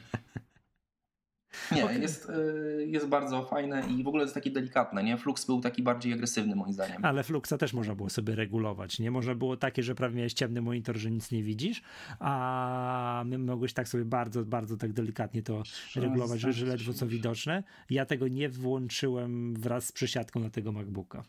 Nie, 1.72 1.84
Okej. 1.84 2.02
jest, 2.02 2.30
y, 2.30 2.86
jest 2.86 3.08
bardzo 3.08 3.44
fajne 3.44 3.82
i 3.88 4.02
w 4.04 4.08
ogóle 4.08 4.22
jest 4.22 4.34
takie 4.34 4.50
delikatne, 4.50 5.04
nie? 5.04 5.16
Flux 5.16 5.46
był 5.46 5.60
taki 5.60 5.82
bardziej 5.82 6.12
agresywny 6.12 6.56
moim 6.56 6.72
zdaniem. 6.72 7.04
Ale 7.04 7.22
Fluxa 7.22 7.52
też 7.58 7.72
można 7.72 7.94
było 7.94 8.10
sobie 8.10 8.34
regulować, 8.34 8.98
nie? 8.98 9.10
Można 9.10 9.34
było 9.34 9.56
takie, 9.56 9.82
że 9.82 9.94
prawie 9.94 10.16
miałeś 10.16 10.32
ciemny 10.32 10.62
monitor, 10.62 10.96
że 10.96 11.10
nic 11.10 11.30
nie 11.30 11.42
widzisz, 11.42 11.82
a 12.18 13.22
my 13.26 13.38
mogłeś 13.38 13.72
tak 13.72 13.88
sobie 13.88 14.04
bardzo, 14.04 14.44
bardzo 14.44 14.76
tak 14.76 14.92
delikatnie 14.92 15.42
to 15.42 15.62
regulować, 15.96 16.40
że, 16.40 16.52
że 16.52 16.66
ledwo 16.66 16.92
co 16.92 17.06
widoczne. 17.06 17.62
Ja 17.90 18.06
tego 18.06 18.28
nie 18.28 18.48
włączyłem 18.48 19.54
wraz 19.54 19.84
z 19.84 19.92
przesiadką 19.92 20.40
na 20.40 20.50
tego 20.50 20.72
MacBooka. 20.72 21.22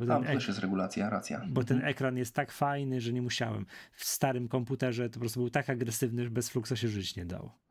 Bo 0.00 0.06
Tam 0.06 0.24
też 0.24 0.48
jest 0.48 0.60
regulacja, 0.60 1.10
racja. 1.10 1.42
bo 1.48 1.64
ten 1.64 1.84
ekran 1.84 2.16
jest 2.16 2.34
tak 2.34 2.52
fajny, 2.52 3.00
że 3.00 3.12
nie 3.12 3.22
musiałem. 3.22 3.66
W 3.92 4.04
starym 4.04 4.48
komputerze 4.48 5.08
to 5.08 5.14
po 5.14 5.20
prostu 5.20 5.40
był 5.40 5.50
tak 5.50 5.70
agresywny, 5.70 6.24
że 6.24 6.30
bez 6.30 6.48
Fluxa 6.48 6.76
się 6.76 6.88
żyć 6.88 7.16
nie 7.16 7.24
dało. 7.24 7.62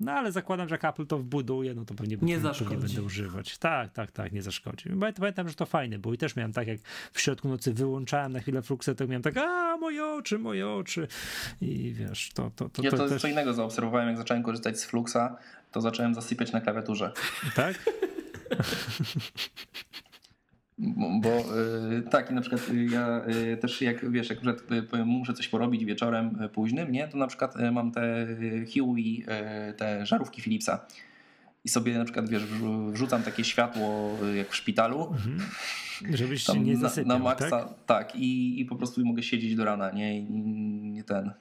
No 0.00 0.12
ale 0.12 0.32
zakładam, 0.32 0.68
że 0.68 0.74
jak 0.74 0.84
Apple 0.84 1.06
to 1.06 1.18
wbuduje, 1.18 1.74
no 1.74 1.84
to 1.84 1.94
pewnie, 1.94 2.16
Nie 2.22 2.38
pewnie 2.38 2.76
będę 2.76 3.02
używać. 3.02 3.58
Tak, 3.58 3.92
tak, 3.92 4.12
tak, 4.12 4.32
nie 4.32 4.42
zaszkodzi. 4.42 4.88
Bo 4.90 5.06
ja 5.06 5.12
Pamiętam, 5.12 5.48
że 5.48 5.54
to 5.54 5.66
fajne 5.66 5.98
było 5.98 6.14
i 6.14 6.18
też 6.18 6.36
miałem 6.36 6.52
tak, 6.52 6.66
jak 6.66 6.78
w 7.12 7.20
środku 7.20 7.48
nocy 7.48 7.74
wyłączałem 7.74 8.32
na 8.32 8.40
chwilę 8.40 8.62
Fluxa, 8.62 8.88
to 8.96 9.06
miałem 9.06 9.22
tak, 9.22 9.36
a 9.36 9.76
moje 9.76 10.06
oczy, 10.06 10.38
moje 10.38 10.68
oczy. 10.68 11.08
I 11.60 11.92
wiesz, 11.92 12.30
to, 12.34 12.50
to, 12.56 12.68
to, 12.68 12.82
Ja 12.82 12.90
to, 12.90 12.96
to 12.96 13.08
też... 13.08 13.22
co 13.22 13.28
innego 13.28 13.54
zaobserwowałem, 13.54 14.08
jak 14.08 14.16
zacząłem 14.16 14.42
korzystać 14.42 14.80
z 14.80 14.84
Fluxa, 14.84 15.36
to 15.72 15.80
zacząłem 15.80 16.14
zasypiać 16.14 16.52
na 16.52 16.60
klawiaturze. 16.60 17.12
Tak? 17.54 17.76
Bo, 21.22 21.28
y, 21.98 22.02
tak, 22.10 22.30
i 22.30 22.34
na 22.34 22.40
przykład 22.40 22.68
y, 22.70 22.84
ja 22.84 23.20
y, 23.52 23.56
też 23.56 23.82
jak 23.82 24.10
wiesz, 24.10 24.30
jak 24.30 24.42
na 24.42 24.52
przykład, 24.54 25.06
muszę 25.06 25.34
coś 25.34 25.48
porobić 25.48 25.84
wieczorem 25.84 26.38
późnym, 26.52 26.92
nie, 26.92 27.08
to 27.08 27.18
na 27.18 27.26
przykład 27.26 27.54
mam 27.72 27.92
te 27.92 28.26
Hue 28.74 28.96
i 28.98 29.22
y, 29.70 29.74
te 29.74 30.06
żarówki 30.06 30.42
Philipsa. 30.42 30.86
I 31.64 31.68
sobie 31.68 31.98
na 31.98 32.04
przykład 32.04 32.28
wiesz, 32.28 32.42
wrzu- 32.44 32.92
wrzucam 32.92 33.22
takie 33.22 33.44
światło 33.44 34.16
jak 34.36 34.48
w 34.50 34.56
szpitalu. 34.56 35.06
Mhm. 35.06 35.40
Żebyś 36.16 36.42
się 36.42 36.52
Tam 36.52 36.64
nie 36.64 36.74
na, 36.74 36.80
zasypiał, 36.80 37.08
na 37.08 37.24
maksa, 37.24 37.50
tak? 37.50 37.68
tak, 37.86 38.16
i, 38.16 38.60
i 38.60 38.64
po 38.64 38.76
prostu 38.76 39.04
mogę 39.04 39.22
siedzieć 39.22 39.54
do 39.54 39.64
rana, 39.64 39.90
nie, 39.90 40.18
I 40.18 40.22
nie 40.92 41.04
ten, 41.04 41.32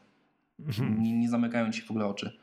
Mhm. 0.59 1.03
nie, 1.03 1.13
nie 1.17 1.29
zamykają 1.29 1.71
ci 1.71 1.81
w 1.81 1.91
ogóle 1.91 2.05
oczy. 2.05 2.37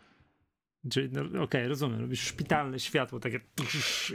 Czyli, 0.91 1.09
no, 1.13 1.43
okej, 1.43 1.69
rozumiem, 1.69 2.01
robisz 2.01 2.21
szpitalne 2.21 2.81
światło, 2.81 3.21
takie... 3.21 3.41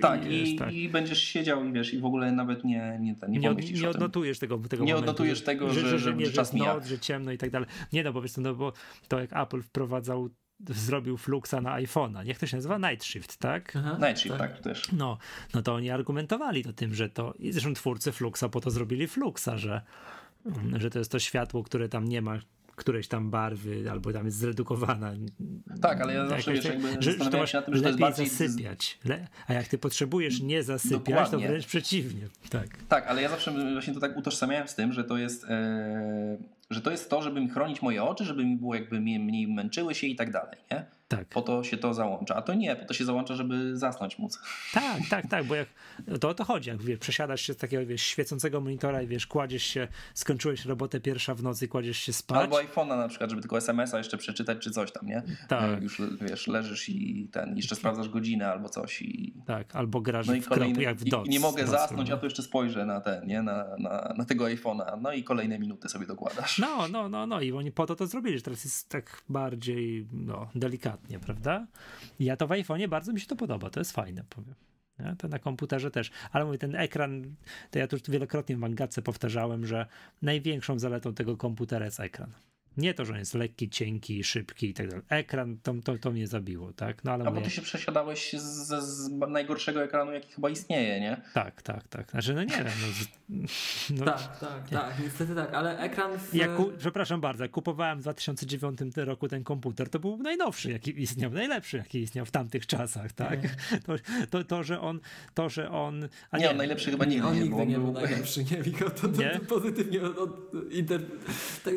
Tak, 0.02 0.26
i, 0.26 0.30
wiesz, 0.30 0.56
tak. 0.60 0.74
i 0.74 0.90
będziesz 0.90 1.24
siedział 1.24 1.66
i 1.66 1.74
wiesz, 1.74 1.94
i 1.94 2.00
w 2.00 2.06
ogóle 2.06 2.32
nawet 2.32 2.64
nie, 2.64 2.98
nie, 3.02 3.16
nie, 3.30 3.40
nie, 3.40 3.52
od, 3.52 3.72
nie 3.72 3.90
odnotujesz 3.90 4.40
tego, 4.40 4.58
tego 4.58 4.84
Nie 4.84 4.94
momentu, 4.94 5.10
odnotujesz 5.12 5.38
że, 5.40 5.44
tego, 5.46 5.74
że, 5.74 5.80
że- 5.80 5.90
że, 5.90 6.00
że 6.00 6.14
nie, 6.16 6.26
że 6.26 6.32
czas 6.32 6.54
jest 6.54 6.66
noc, 6.66 6.86
że 6.86 7.00
ciemno 7.00 7.32
i 7.32 7.38
tak 7.38 7.50
dalej. 7.50 7.68
Nie 7.94 8.04
no, 8.04 8.14
po 8.14 8.20
prostu, 8.20 8.42
no 8.42 8.56
bo 8.56 8.74
to 9.08 9.20
jak 9.20 9.34
Apple 9.34 9.62
wprowadzał, 9.62 10.30
zrobił 10.70 11.18
Fluxa 11.18 11.54
na 11.62 11.82
iPhone'a, 11.82 12.26
jak 12.26 12.40
to 12.40 12.48
się 12.48 12.58
nazywa? 12.58 12.78
Night 12.78 13.06
Shift, 13.06 13.38
tak? 13.38 13.76
Aha, 13.76 13.98
Night 14.08 14.20
Shift, 14.20 14.38
tak, 14.38 14.60
też. 14.60 14.92
No, 14.92 15.18
no 15.54 15.62
to 15.62 15.74
oni 15.74 15.90
argumentowali 15.90 16.64
to 16.64 16.74
tym, 16.74 16.94
że 16.96 17.10
to, 17.10 17.34
i 17.40 17.52
zresztą 17.52 17.74
twórcy 17.74 18.12
Fluxa 18.12 18.44
po 18.52 18.62
to 18.62 18.72
zrobili 18.72 19.08
Fluxa, 19.08 19.58
że, 19.58 19.82
że 20.78 20.90
to 20.90 21.00
jest 21.00 21.12
to 21.12 21.20
światło, 21.20 21.64
które 21.64 21.90
tam 21.90 22.06
nie 22.06 22.22
ma 22.22 22.40
któreś 22.80 23.08
tam 23.08 23.30
barwy, 23.30 23.92
albo 23.92 24.14
tam 24.14 24.26
jest 24.26 24.38
zredukowana. 24.38 25.12
Tak, 25.82 26.02
ale 26.02 26.14
ja 26.14 26.28
zawsze 26.28 26.54
wiesz, 26.54 26.66
jakby 26.66 26.88
że, 27.00 27.12
że 27.12 27.30
to 27.30 27.38
masz 27.38 27.52
się 27.52 27.62
tym, 27.62 27.76
że 27.76 27.82
to 27.82 27.88
jest 27.88 28.00
bardziej... 28.00 28.30
zasypiać. 28.30 29.00
A 29.48 29.54
jak 29.54 29.68
ty 29.68 29.78
potrzebujesz 29.78 30.42
nie 30.42 30.64
zasypiać, 30.64 31.00
Dokładnie. 31.00 31.40
to 31.40 31.48
wręcz 31.48 31.66
przeciwnie. 31.66 32.28
Tak. 32.50 32.68
tak, 32.90 33.08
ale 33.08 33.22
ja 33.22 33.30
zawsze 33.30 33.52
właśnie 33.74 33.94
to 33.94 34.00
tak 34.00 34.18
utożsamiałem 34.18 34.68
z 34.68 34.76
tym, 34.76 34.94
że 34.94 35.04
to 35.04 35.18
jest... 35.18 35.46
E, 35.50 36.38
że 36.70 36.82
to 36.82 36.92
jest 36.92 37.10
to, 37.10 37.22
żeby 37.22 37.42
mi 37.42 37.50
chronić 37.50 37.82
moje 37.82 38.04
oczy, 38.04 38.26
żeby 38.26 38.46
mi 38.46 38.56
było 38.56 38.76
jakby 38.76 39.00
mniej 39.00 39.48
męczyły 39.48 39.96
się 39.96 40.08
i 40.08 40.16
tak 40.16 40.32
dalej, 40.32 40.58
nie? 40.72 40.86
Tak. 41.10 41.28
Po 41.28 41.42
to 41.42 41.64
się 41.64 41.78
to 41.78 41.94
załącza. 41.94 42.36
A 42.36 42.42
to 42.42 42.54
nie, 42.54 42.76
po 42.76 42.86
to 42.86 42.94
się 42.94 43.06
załącza, 43.06 43.36
żeby 43.36 43.78
zasnąć 43.78 44.20
móc. 44.20 44.40
Tak, 44.74 45.02
tak, 45.10 45.28
tak, 45.28 45.46
bo 45.46 45.56
jak 45.56 45.68
to 46.20 46.30
o 46.30 46.34
to 46.34 46.44
chodzi, 46.44 46.70
jak 46.70 46.82
wiesz, 46.82 47.00
przesiadasz 47.00 47.42
się 47.42 47.54
z 47.54 47.58
takiego 47.58 47.86
wiesz, 47.86 48.02
świecącego 48.02 48.62
monitora 48.62 49.02
i 49.02 49.08
wiesz, 49.08 49.28
kładziesz 49.28 49.64
się, 49.64 49.88
skończyłeś 50.14 50.66
robotę 50.66 51.00
pierwsza 51.00 51.36
w 51.36 51.44
nocy, 51.44 51.68
kładziesz 51.68 51.98
się 51.98 52.14
spać. 52.14 52.42
Albo 52.42 52.58
iPhone'a 52.58 52.98
na 52.98 53.08
przykład, 53.08 53.30
żeby 53.30 53.42
tylko 53.42 53.58
SMS-a 53.58 53.98
jeszcze 53.98 54.18
przeczytać 54.18 54.58
czy 54.60 54.72
coś 54.72 54.92
tam, 54.92 55.08
nie? 55.08 55.24
Tak. 55.48 55.82
Już 55.82 56.02
wiesz, 56.22 56.48
leżysz 56.48 56.90
i 56.90 57.28
ten, 57.32 57.58
jeszcze 57.58 57.76
sprawdzasz 57.76 58.10
godzinę 58.10 58.52
albo 58.52 58.70
coś 58.70 59.02
i... 59.02 59.34
Tak, 59.46 59.76
albo 59.76 60.02
grasz 60.02 60.28
no 60.28 60.34
i 60.34 60.42
w 60.42 60.50
kolejny, 60.50 60.84
jak 60.84 60.98
w 60.98 61.10
doc, 61.10 61.28
i, 61.28 61.30
nie 61.30 61.40
mogę 61.40 61.68
zasnąć, 61.68 62.10
a 62.10 62.18
tu 62.18 62.26
jeszcze 62.26 62.44
spojrzę 62.44 62.86
na 62.86 63.02
ten, 63.02 63.28
nie? 63.28 63.42
Na, 63.42 63.66
na, 63.78 64.14
na 64.18 64.26
tego 64.26 64.46
iPhone'a, 64.46 65.02
no 65.02 65.14
i 65.14 65.24
kolejne 65.24 65.60
minuty 65.60 65.90
sobie 65.90 66.06
dokładasz. 66.06 66.60
No, 66.60 66.88
no, 66.88 67.10
no, 67.10 67.28
no 67.28 67.42
i 67.42 67.52
oni 67.52 67.72
po 67.72 67.86
to 67.86 67.96
to 67.96 68.08
zrobili, 68.08 68.38
że 68.38 68.44
teraz 68.44 68.64
jest 68.64 68.90
tak 68.90 69.22
bardziej, 69.30 70.08
no, 70.12 70.50
delikatnie, 70.56 70.99
prawda? 71.20 71.68
Ja 72.20 72.38
to 72.38 72.48
w 72.48 72.50
iPhone'ie 72.50 72.88
bardzo 72.88 73.14
mi 73.14 73.20
się 73.20 73.28
to 73.28 73.36
podoba, 73.36 73.70
to 73.70 73.80
jest 73.80 73.92
fajne, 73.92 74.24
powiem. 74.30 74.56
Nie? 75.00 75.16
To 75.16 75.28
na 75.28 75.40
komputerze 75.40 75.92
też. 75.92 76.12
Ale 76.32 76.46
mówię, 76.46 76.58
ten 76.58 76.76
ekran, 76.76 77.36
to 77.72 77.80
ja 77.80 77.88
tu 77.88 77.98
wielokrotnie 78.08 78.56
w 78.56 78.60
Mangatce 78.60 79.02
powtarzałem, 79.02 79.66
że 79.66 79.86
największą 80.22 80.80
zaletą 80.80 81.14
tego 81.14 81.38
komputera 81.38 81.86
jest 81.86 82.00
ekran. 82.00 82.32
Nie 82.78 82.94
to, 82.94 83.06
że 83.06 83.14
on 83.14 83.20
jest 83.20 83.34
lekki, 83.34 83.70
cienki, 83.70 84.24
szybki 84.24 84.70
i 84.70 84.74
tak 84.74 84.88
dalej. 84.88 85.04
Ekran 85.10 85.58
to, 85.64 85.74
to, 85.84 85.98
to 85.98 86.12
mnie 86.12 86.28
zabiło, 86.28 86.74
tak? 86.74 87.04
No, 87.04 87.12
ale 87.12 87.26
A 87.26 87.30
mówię... 87.30 87.42
bo 87.42 87.46
ty 87.46 87.52
się 87.52 87.62
przesiadałeś 87.62 88.34
z, 88.34 88.68
z, 88.84 89.10
najgorszego 89.30 89.84
ekranu, 89.84 90.12
jaki 90.12 90.34
chyba 90.34 90.50
istnieje, 90.50 91.00
nie? 91.00 91.22
Tak, 91.34 91.62
tak, 91.62 91.88
tak. 91.88 92.12
Znaczy, 92.12 92.34
no 92.34 92.44
nie 92.44 92.58
wiem. 92.58 92.68
No, 93.30 93.46
no, 93.90 94.06
tak, 94.06 94.40
tak, 94.40 94.72
nie. 94.72 94.78
tak, 94.78 95.00
niestety 95.04 95.36
tak, 95.36 95.54
ale 95.54 95.80
ekran... 95.80 96.20
W... 96.20 96.34
Ja 96.34 96.48
ku, 96.48 96.72
przepraszam 96.78 97.22
bardzo, 97.22 97.44
jak 97.44 97.52
kupowałem 97.52 98.00
w 98.00 98.02
2009 98.02 98.80
roku 98.96 99.28
ten 99.28 99.44
komputer, 99.44 99.90
to 99.90 100.00
był 100.00 100.18
najnowszy, 100.18 100.72
jaki 100.72 101.02
istniał, 101.02 101.32
najlepszy, 101.32 101.78
jaki 101.78 102.00
istniał 102.00 102.26
w 102.26 102.32
tamtych 102.32 102.68
czasach, 102.68 103.12
tak? 103.12 103.40
To, 103.86 103.94
to, 104.30 104.44
to, 104.44 104.64
że 104.64 104.82
on... 104.82 105.00
To, 105.34 105.50
że 105.50 105.72
on 105.72 106.08
a 106.32 106.38
nie, 106.38 106.44
nie 106.44 106.52
on 106.52 106.58
najlepszy 106.58 106.92
chyba 106.92 107.06
nie, 107.06 107.26
on 107.26 107.36
nie, 107.36 107.42
nigdy 107.42 107.66
nie 107.66 107.78
był 107.78 107.92
najlepszy, 107.92 108.44
nie, 108.44 108.58
Miko, 108.58 108.90
to, 108.90 109.08
to, 109.08 109.08
to, 109.08 109.46
pozytywnie 109.48 110.02
od, 110.02 110.18
od, 110.18 110.54
inter... 110.72 111.02
tak, 111.64 111.74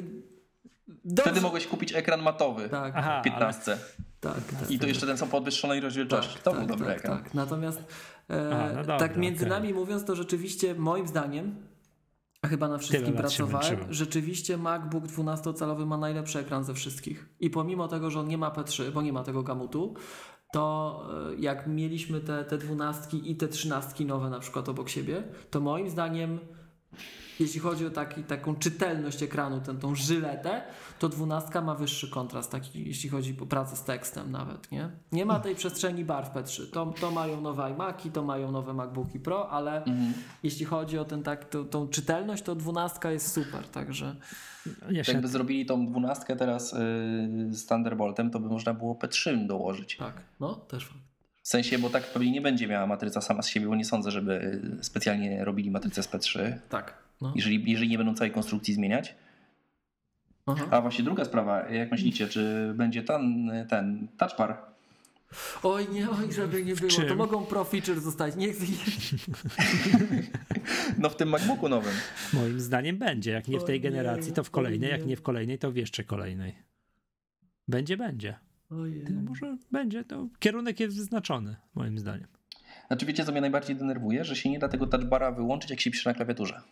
Dobrze. 1.04 1.22
Wtedy 1.22 1.40
mogłeś 1.40 1.66
kupić 1.66 1.92
ekran 1.92 2.22
matowy 2.22 2.68
tak. 2.68 2.92
Aha, 2.96 3.20
w 3.20 3.24
15. 3.24 3.72
Ale... 3.72 3.80
Tak, 4.20 4.34
tak, 4.34 4.70
I 4.70 4.78
to 4.78 4.86
jeszcze 4.86 5.06
ten 5.06 5.18
są 5.18 5.28
podwyższonej 5.28 5.80
rozdzielczości. 5.80 6.34
Tak, 6.34 6.42
to 6.42 6.50
tak, 6.50 6.60
był 6.60 6.68
dobry 6.68 6.86
tak, 6.86 6.96
ekran. 6.96 7.22
Tak. 7.22 7.34
Natomiast 7.34 7.84
e, 8.28 8.68
no 8.74 8.74
dobra, 8.74 8.98
tak 8.98 9.16
między 9.16 9.46
okay. 9.46 9.58
nami 9.58 9.74
mówiąc, 9.74 10.04
to 10.04 10.16
rzeczywiście 10.16 10.74
moim 10.74 11.08
zdaniem, 11.08 11.56
a 12.42 12.48
chyba 12.48 12.68
na 12.68 12.78
wszystkim 12.78 13.14
pracowałem, 13.14 13.78
rzeczywiście 13.90 14.56
MacBook 14.56 15.04
12-calowy 15.04 15.86
ma 15.86 15.96
najlepszy 15.96 16.38
ekran 16.38 16.64
ze 16.64 16.74
wszystkich. 16.74 17.28
I 17.40 17.50
pomimo 17.50 17.88
tego, 17.88 18.10
że 18.10 18.20
on 18.20 18.28
nie 18.28 18.38
ma 18.38 18.50
P3, 18.50 18.90
bo 18.90 19.02
nie 19.02 19.12
ma 19.12 19.22
tego 19.22 19.42
gamutu, 19.42 19.94
to 20.52 21.06
e, 21.32 21.34
jak 21.40 21.66
mieliśmy 21.66 22.20
te, 22.20 22.44
te 22.44 22.58
12 22.58 23.16
i 23.16 23.36
te 23.36 23.48
13 23.48 24.04
nowe 24.04 24.30
na 24.30 24.40
przykład 24.40 24.68
obok 24.68 24.88
siebie, 24.88 25.22
to 25.50 25.60
moim 25.60 25.90
zdaniem 25.90 26.38
jeśli 27.40 27.60
chodzi 27.60 27.86
o 27.86 27.90
taki, 27.90 28.22
taką 28.22 28.56
czytelność 28.56 29.22
ekranu, 29.22 29.60
tę 29.60 29.74
tą 29.74 29.94
żyletę, 29.94 30.62
to 30.98 31.08
dwunastka 31.08 31.60
ma 31.60 31.74
wyższy 31.74 32.10
kontrast, 32.10 32.50
taki, 32.50 32.88
jeśli 32.88 33.08
chodzi 33.08 33.36
o 33.42 33.46
pracę 33.46 33.76
z 33.76 33.82
tekstem 33.84 34.30
nawet, 34.30 34.72
nie? 34.72 34.90
Nie 35.12 35.26
ma 35.26 35.40
tej 35.40 35.54
przestrzeni 35.54 36.04
barw 36.04 36.34
P3. 36.34 36.70
To, 36.70 36.94
to 37.00 37.10
mają 37.10 37.40
nowe 37.40 37.70
iMaki, 37.70 38.10
to 38.10 38.22
mają 38.22 38.50
nowe 38.52 38.74
MacBooki 38.74 39.20
Pro, 39.20 39.50
ale 39.50 39.84
mhm. 39.84 40.12
jeśli 40.42 40.66
chodzi 40.66 40.98
o 40.98 41.04
ten, 41.04 41.22
tak, 41.22 41.44
to, 41.44 41.64
tą 41.64 41.88
czytelność, 41.88 42.42
to 42.42 42.54
dwunastka 42.54 43.10
jest 43.10 43.32
super, 43.32 43.68
także... 43.68 44.16
Jeszcze... 44.88 45.12
Jakby 45.12 45.28
zrobili 45.28 45.66
tą 45.66 45.86
dwunastkę 45.86 46.36
teraz 46.36 46.72
yy, 46.72 46.78
z 47.54 47.66
Thunderboltem, 47.66 48.30
to 48.30 48.40
by 48.40 48.48
można 48.48 48.74
było 48.74 48.94
P3 48.94 49.46
dołożyć. 49.46 49.96
Tak, 49.96 50.14
no 50.40 50.54
też 50.54 50.86
fakt. 50.86 51.12
W 51.42 51.48
sensie, 51.48 51.78
bo 51.78 51.90
tak 51.90 52.12
pewnie 52.12 52.30
nie 52.30 52.40
będzie 52.40 52.68
miała 52.68 52.86
matryca 52.86 53.20
sama 53.20 53.42
z 53.42 53.48
siebie, 53.48 53.66
bo 53.66 53.76
nie 53.76 53.84
sądzę, 53.84 54.10
żeby 54.10 54.62
specjalnie 54.82 55.44
robili 55.44 55.70
matrycę 55.70 56.02
z 56.02 56.08
P3. 56.08 56.52
Tak. 56.68 57.01
No. 57.22 57.32
Jeżeli, 57.36 57.70
jeżeli 57.70 57.88
nie 57.88 57.98
będą 57.98 58.14
całej 58.14 58.32
konstrukcji 58.32 58.74
zmieniać. 58.74 59.14
Aha. 60.46 60.66
A 60.70 60.80
właśnie 60.80 61.04
druga 61.04 61.24
sprawa, 61.24 61.68
jak 61.68 61.90
myślicie, 61.90 62.28
czy 62.28 62.72
będzie 62.76 63.02
ten, 63.02 63.50
ten 63.68 64.08
touchbar? 64.18 64.72
Oj 65.62 65.88
nie, 65.88 66.10
oj, 66.10 66.32
żeby 66.32 66.64
nie 66.64 66.74
było. 66.74 66.90
To 67.08 67.16
mogą 67.16 67.46
pro 67.46 67.64
feature 67.64 68.00
zostać. 68.00 68.36
Nie 68.36 68.52
chcę. 68.52 68.64
No 70.98 71.10
w 71.10 71.16
tym 71.16 71.28
MacBooku 71.28 71.68
nowym. 71.68 71.92
Moim 72.32 72.60
zdaniem 72.60 72.98
będzie. 72.98 73.30
Jak 73.30 73.48
nie 73.48 73.60
w 73.60 73.64
tej 73.64 73.80
generacji, 73.80 74.32
to 74.32 74.44
w 74.44 74.50
kolejnej. 74.50 74.90
Jak 74.90 75.06
nie 75.06 75.16
w 75.16 75.22
kolejnej, 75.22 75.58
to 75.58 75.72
w 75.72 75.76
jeszcze 75.76 76.04
kolejnej. 76.04 76.54
Będzie, 77.68 77.96
będzie. 77.96 78.38
Ojej. 78.70 79.04
może 79.28 79.56
będzie. 79.70 80.04
To 80.04 80.28
kierunek 80.38 80.80
jest 80.80 80.96
wyznaczony, 80.96 81.56
moim 81.74 81.98
zdaniem. 81.98 82.26
Znaczy 82.86 83.06
wiecie, 83.06 83.24
co 83.24 83.32
mnie 83.32 83.40
najbardziej 83.40 83.76
denerwuje? 83.76 84.24
Że 84.24 84.36
się 84.36 84.50
nie 84.50 84.58
da 84.58 84.68
tego 84.68 84.86
touchbara 84.86 85.32
wyłączyć, 85.32 85.70
jak 85.70 85.80
się 85.80 85.90
pisze 85.90 86.10
na 86.10 86.14
klawiaturze. 86.14 86.62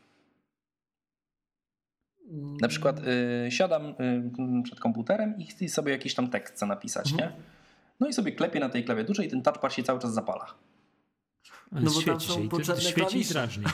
Na 2.61 2.69
przykład 2.69 3.01
y, 3.47 3.51
siadam 3.51 3.87
y, 3.87 4.63
przed 4.63 4.81
komputerem 4.81 5.39
i 5.39 5.47
chcę 5.47 5.69
sobie 5.69 5.93
jakiś 5.93 6.15
tam 6.15 6.31
tekst 6.31 6.55
chcę 6.55 6.67
napisać, 6.67 7.13
mhm. 7.13 7.31
nie? 7.31 7.37
No 8.01 8.09
i 8.09 8.13
sobie 8.13 8.33
klepię 8.33 8.61
na 8.61 8.69
tej 8.69 8.85
klawiaturze 8.85 9.25
i 9.25 9.29
ten 9.29 9.43
touchpad 9.43 9.73
się 9.73 9.83
cały 9.83 10.01
czas 10.01 10.15
zapala. 10.15 10.47
Ale 11.73 11.83
no 11.83 11.91
bo 11.91 12.03
tam 12.03 12.21
są 12.21 12.49
potrzebne 12.49 12.83
świeci 12.83 13.25
drażni. 13.25 13.65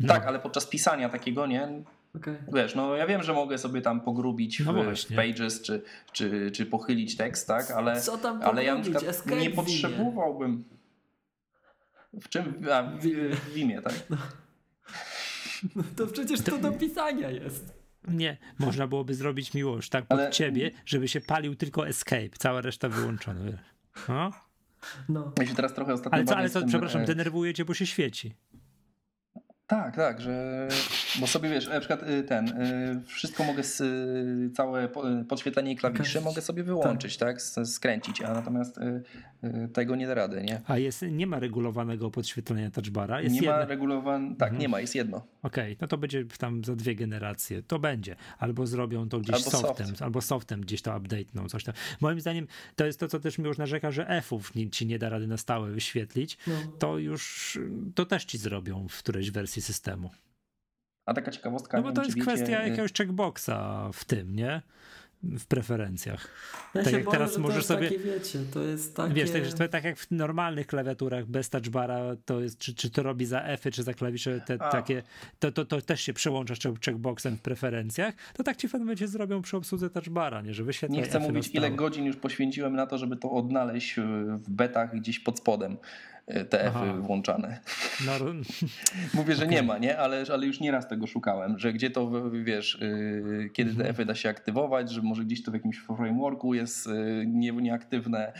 No. 0.00 0.08
Tak, 0.08 0.26
ale 0.26 0.38
podczas 0.38 0.66
pisania 0.66 1.08
takiego, 1.08 1.46
nie? 1.46 1.82
Okay. 2.16 2.44
Wiesz, 2.52 2.74
no 2.74 2.96
ja 2.96 3.06
wiem, 3.06 3.22
że 3.22 3.32
mogę 3.32 3.58
sobie 3.58 3.82
tam 3.82 4.00
pogrubić 4.00 4.60
no 4.60 4.72
w, 4.72 4.96
w, 4.96 5.14
Pages 5.16 5.62
czy, 5.62 5.82
czy, 6.12 6.50
czy 6.50 6.66
pochylić 6.66 7.16
tekst, 7.16 7.48
tak? 7.48 7.70
Ale, 7.70 8.00
Co 8.00 8.18
tam 8.18 8.42
ale 8.42 8.64
ja 8.64 8.74
na 8.74 8.80
przykład 8.80 9.26
nie 9.40 9.50
potrzebowałbym. 9.50 10.64
W 12.20 12.28
czym? 12.28 12.66
A, 12.72 12.82
w, 12.82 13.02
w 13.52 13.56
imię, 13.56 13.82
tak? 13.82 13.94
No. 14.10 14.16
No 15.76 15.82
to 15.96 16.06
przecież 16.06 16.40
to 16.40 16.58
do 16.58 16.72
pisania 16.72 17.30
jest. 17.30 17.78
Nie, 18.08 18.36
można 18.58 18.86
byłoby 18.86 19.14
zrobić 19.14 19.54
miłość 19.54 19.90
tak 19.90 20.06
pod 20.06 20.18
Ale... 20.18 20.30
ciebie, 20.30 20.70
żeby 20.86 21.08
się 21.08 21.20
palił 21.20 21.54
tylko 21.54 21.88
escape, 21.88 22.30
cała 22.38 22.60
reszta 22.60 22.88
wyłączona. 22.88 23.40
No? 24.08 24.32
No. 25.08 25.32
Ja 25.38 25.46
się 25.46 25.54
teraz 25.54 25.74
trochę 25.74 25.92
ostatnio 25.92 26.16
Ale 26.16 26.24
co, 26.24 26.36
ale 26.36 26.50
co, 26.50 26.66
przepraszam, 26.66 27.02
e, 27.02 27.04
denerwuje 27.04 27.54
cię, 27.54 27.64
bo 27.64 27.74
się 27.74 27.86
świeci. 27.86 28.34
Tak, 29.68 29.96
tak, 29.96 30.20
że 30.20 30.68
bo 31.20 31.26
sobie 31.26 31.50
wiesz, 31.50 31.68
na 31.68 31.80
przykład 31.80 32.02
y, 32.02 32.22
ten, 32.22 32.48
y, 32.48 33.02
wszystko 33.06 33.44
mogę, 33.44 33.62
z, 33.62 33.80
y, 33.80 34.50
całe 34.56 34.88
podświetlenie 35.28 35.76
klawiszy 35.76 36.20
mogę 36.20 36.42
sobie 36.42 36.62
wyłączyć, 36.62 37.16
tak, 37.16 37.42
tak 37.54 37.66
skręcić, 37.66 38.22
a 38.22 38.34
natomiast 38.34 38.80
tego 39.72 39.96
nie 39.96 40.06
da 40.06 40.14
rady, 40.14 40.42
nie? 40.42 40.60
A 40.66 40.78
jest, 40.78 41.04
nie 41.10 41.26
ma 41.26 41.38
regulowanego 41.38 42.10
podświetlenia 42.10 42.70
touchbara? 42.70 43.20
Jest 43.20 43.34
nie 43.34 43.40
jedno. 43.40 43.56
ma 43.56 43.64
regulowane, 43.64 44.28
tak, 44.36 44.48
mhm. 44.48 44.60
nie 44.60 44.68
ma, 44.68 44.80
jest 44.80 44.94
jedno. 44.94 45.16
Okej, 45.42 45.72
okay, 45.72 45.76
no 45.80 45.88
to 45.88 45.98
będzie 45.98 46.24
tam 46.38 46.64
za 46.64 46.76
dwie 46.76 46.94
generacje, 46.94 47.62
to 47.62 47.78
będzie, 47.78 48.16
albo 48.38 48.66
zrobią 48.66 49.08
to 49.08 49.20
gdzieś 49.20 49.36
albo 49.36 49.50
softem, 49.50 49.86
soft. 49.86 50.02
albo 50.02 50.20
softem 50.20 50.60
gdzieś 50.60 50.82
to 50.82 50.90
update'ną, 50.90 51.48
coś 51.48 51.64
tam. 51.64 51.74
Moim 52.00 52.20
zdaniem 52.20 52.46
to 52.76 52.86
jest 52.86 53.00
to, 53.00 53.08
co 53.08 53.20
też 53.20 53.38
mi 53.38 53.44
już 53.44 53.58
narzeka, 53.58 53.90
że 53.90 54.08
F-ów 54.08 54.52
ci 54.70 54.86
nie 54.86 54.98
da 54.98 55.08
rady 55.08 55.26
na 55.26 55.36
stałe 55.36 55.70
wyświetlić, 55.70 56.38
no. 56.46 56.54
to 56.78 56.98
już, 56.98 57.58
to 57.94 58.06
też 58.06 58.24
ci 58.24 58.38
zrobią 58.38 58.86
w 58.88 58.98
którejś 58.98 59.30
wersji 59.30 59.57
systemu. 59.62 60.10
A 61.06 61.14
taka 61.14 61.30
ciekawostka. 61.30 61.76
No 61.76 61.82
bo 61.82 61.92
to 61.92 62.02
jest 62.02 62.16
wiecie, 62.16 62.30
kwestia 62.30 62.64
y, 62.64 62.68
jakiegoś 62.68 62.92
checkboxa 62.92 63.90
w 63.92 64.04
tym, 64.04 64.36
nie? 64.36 64.62
w 65.22 65.46
preferencjach. 65.46 66.28
Ja 66.74 66.84
tak 66.84 66.92
jak 66.92 67.04
boję, 67.04 67.18
teraz 67.18 67.38
możesz 67.38 67.64
sobie. 67.64 67.88
Takie, 67.88 67.98
wiecie, 67.98 68.38
to 68.52 68.62
jest 68.62 68.96
takie... 68.96 69.14
Wiesz, 69.14 69.30
tak, 69.58 69.70
tak 69.70 69.84
jak 69.84 69.98
w 69.98 70.10
normalnych 70.10 70.66
klawiaturach 70.66 71.26
bez 71.26 71.50
touchbara, 71.50 72.00
to 72.24 72.40
jest, 72.40 72.58
czy, 72.58 72.74
czy 72.74 72.90
to 72.90 73.02
robi 73.02 73.26
za 73.26 73.42
F, 73.42 73.64
czy 73.72 73.82
za 73.82 73.94
klawisze 73.94 74.40
te, 74.40 74.58
takie, 74.58 75.02
to, 75.38 75.52
to, 75.52 75.64
to 75.64 75.80
też 75.80 76.00
się 76.00 76.12
przełącza 76.12 76.54
checkboxem 76.84 77.36
w 77.36 77.40
preferencjach, 77.40 78.14
to 78.34 78.42
tak 78.42 78.56
ci 78.56 78.68
w 78.68 78.72
pewnym 78.72 78.86
momencie 78.86 79.08
zrobią 79.08 79.42
przy 79.42 79.56
obsłudze 79.56 79.90
touchbara, 79.90 80.42
nie, 80.42 80.54
że 80.54 80.64
Nie 80.88 81.02
chcę 81.02 81.20
mówić, 81.20 81.50
ile 81.54 81.70
godzin 81.70 82.04
już 82.04 82.16
poświęciłem 82.16 82.76
na 82.76 82.86
to, 82.86 82.98
żeby 82.98 83.16
to 83.16 83.30
odnaleźć 83.30 83.94
w 84.36 84.50
betach 84.50 84.96
gdzieś 84.96 85.18
pod 85.20 85.38
spodem. 85.38 85.76
E, 86.28 86.44
TF-y 86.44 86.92
włączane. 87.02 87.60
No, 88.06 88.12
Mówię, 89.14 89.34
że 89.34 89.44
okay. 89.44 89.54
nie 89.54 89.62
ma, 89.62 89.78
nie? 89.78 89.98
Ale, 89.98 90.24
ale 90.32 90.46
już 90.46 90.60
nieraz 90.60 90.88
tego 90.88 91.06
szukałem, 91.06 91.58
że 91.58 91.72
gdzie 91.72 91.90
to, 91.90 92.30
wiesz, 92.30 92.74
y, 92.74 93.50
kiedy 93.52 93.70
mhm. 93.70 93.86
TF-y 93.86 94.04
da 94.04 94.14
się 94.14 94.28
aktywować, 94.28 94.90
że 94.90 95.02
może 95.02 95.24
gdzieś 95.24 95.42
to 95.42 95.50
w 95.50 95.54
jakimś 95.54 95.78
frameworku 95.78 96.54
jest 96.54 96.86
y, 96.86 97.24
nie, 97.26 97.52
nieaktywne. 97.52 98.32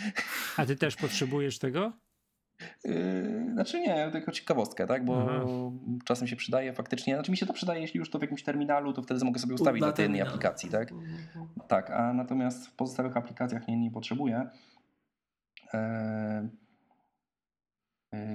A 0.56 0.66
ty 0.66 0.76
też 0.76 0.96
potrzebujesz 0.96 1.58
tego? 1.58 1.92
Yy, 2.84 3.50
znaczy 3.52 3.80
nie, 3.80 4.08
tylko 4.12 4.32
ciekawostkę, 4.32 4.86
tak? 4.86 5.04
Bo 5.04 5.22
Aha. 5.22 5.46
czasem 6.04 6.28
się 6.28 6.36
przydaje 6.36 6.72
faktycznie. 6.72 7.14
Znaczy 7.14 7.30
mi 7.30 7.36
się 7.36 7.46
to 7.46 7.52
przydaje, 7.52 7.80
jeśli 7.80 7.98
już 7.98 8.10
to 8.10 8.18
w 8.18 8.22
jakimś 8.22 8.42
terminalu, 8.42 8.92
to 8.92 9.02
wtedy 9.02 9.24
mogę 9.24 9.38
sobie 9.38 9.54
ustawić 9.54 9.82
Na 9.82 9.92
tej 9.92 10.02
jednej 10.02 10.20
aplikacji, 10.20 10.70
tak? 10.70 10.90
Tak, 11.68 11.90
a 11.90 12.12
natomiast 12.12 12.66
w 12.66 12.72
pozostałych 12.72 13.16
aplikacjach 13.16 13.68
nie, 13.68 13.76
nie 13.76 13.90
potrzebuję. 13.90 14.48
Eee, 15.72 16.48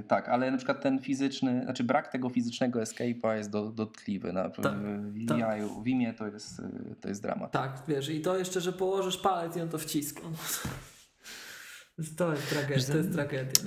tak, 0.08 0.30
ale 0.30 0.52
na 0.52 0.58
przykład 0.58 0.82
ten 0.82 1.00
fizyczny, 1.00 1.61
znaczy 1.64 1.84
brak 1.84 2.08
tego 2.08 2.30
fizycznego 2.30 2.80
escape'a 2.80 3.35
jest 3.35 3.50
do, 3.50 3.72
dotkliwy. 3.72 4.34
Na, 4.34 4.50
Tak, 4.50 4.74
w, 4.77 5.27
tak. 5.27 5.38
jaju, 5.38 5.82
w 5.82 5.88
imię 5.88 6.14
to 6.14 6.27
jest, 6.27 6.60
e, 6.60 6.95
to 7.02 7.10
jest 7.10 7.22
dramat. 7.22 7.52
Tak, 7.52 7.84
wiesz, 7.88 8.10
i 8.10 8.22
to 8.22 8.38
jeszcze, 8.38 8.61
że 8.61 8.74
położysz 8.74 9.18
palec 9.18 9.58
i 9.58 9.61
on 9.61 9.69
to 9.69 9.77
wciska. 9.77 10.22
To 12.18 12.32
jest 12.32 12.50
tragedia, 12.50 12.88
to 12.88 12.98
jest 12.98 13.14
tragedia. 13.14 13.64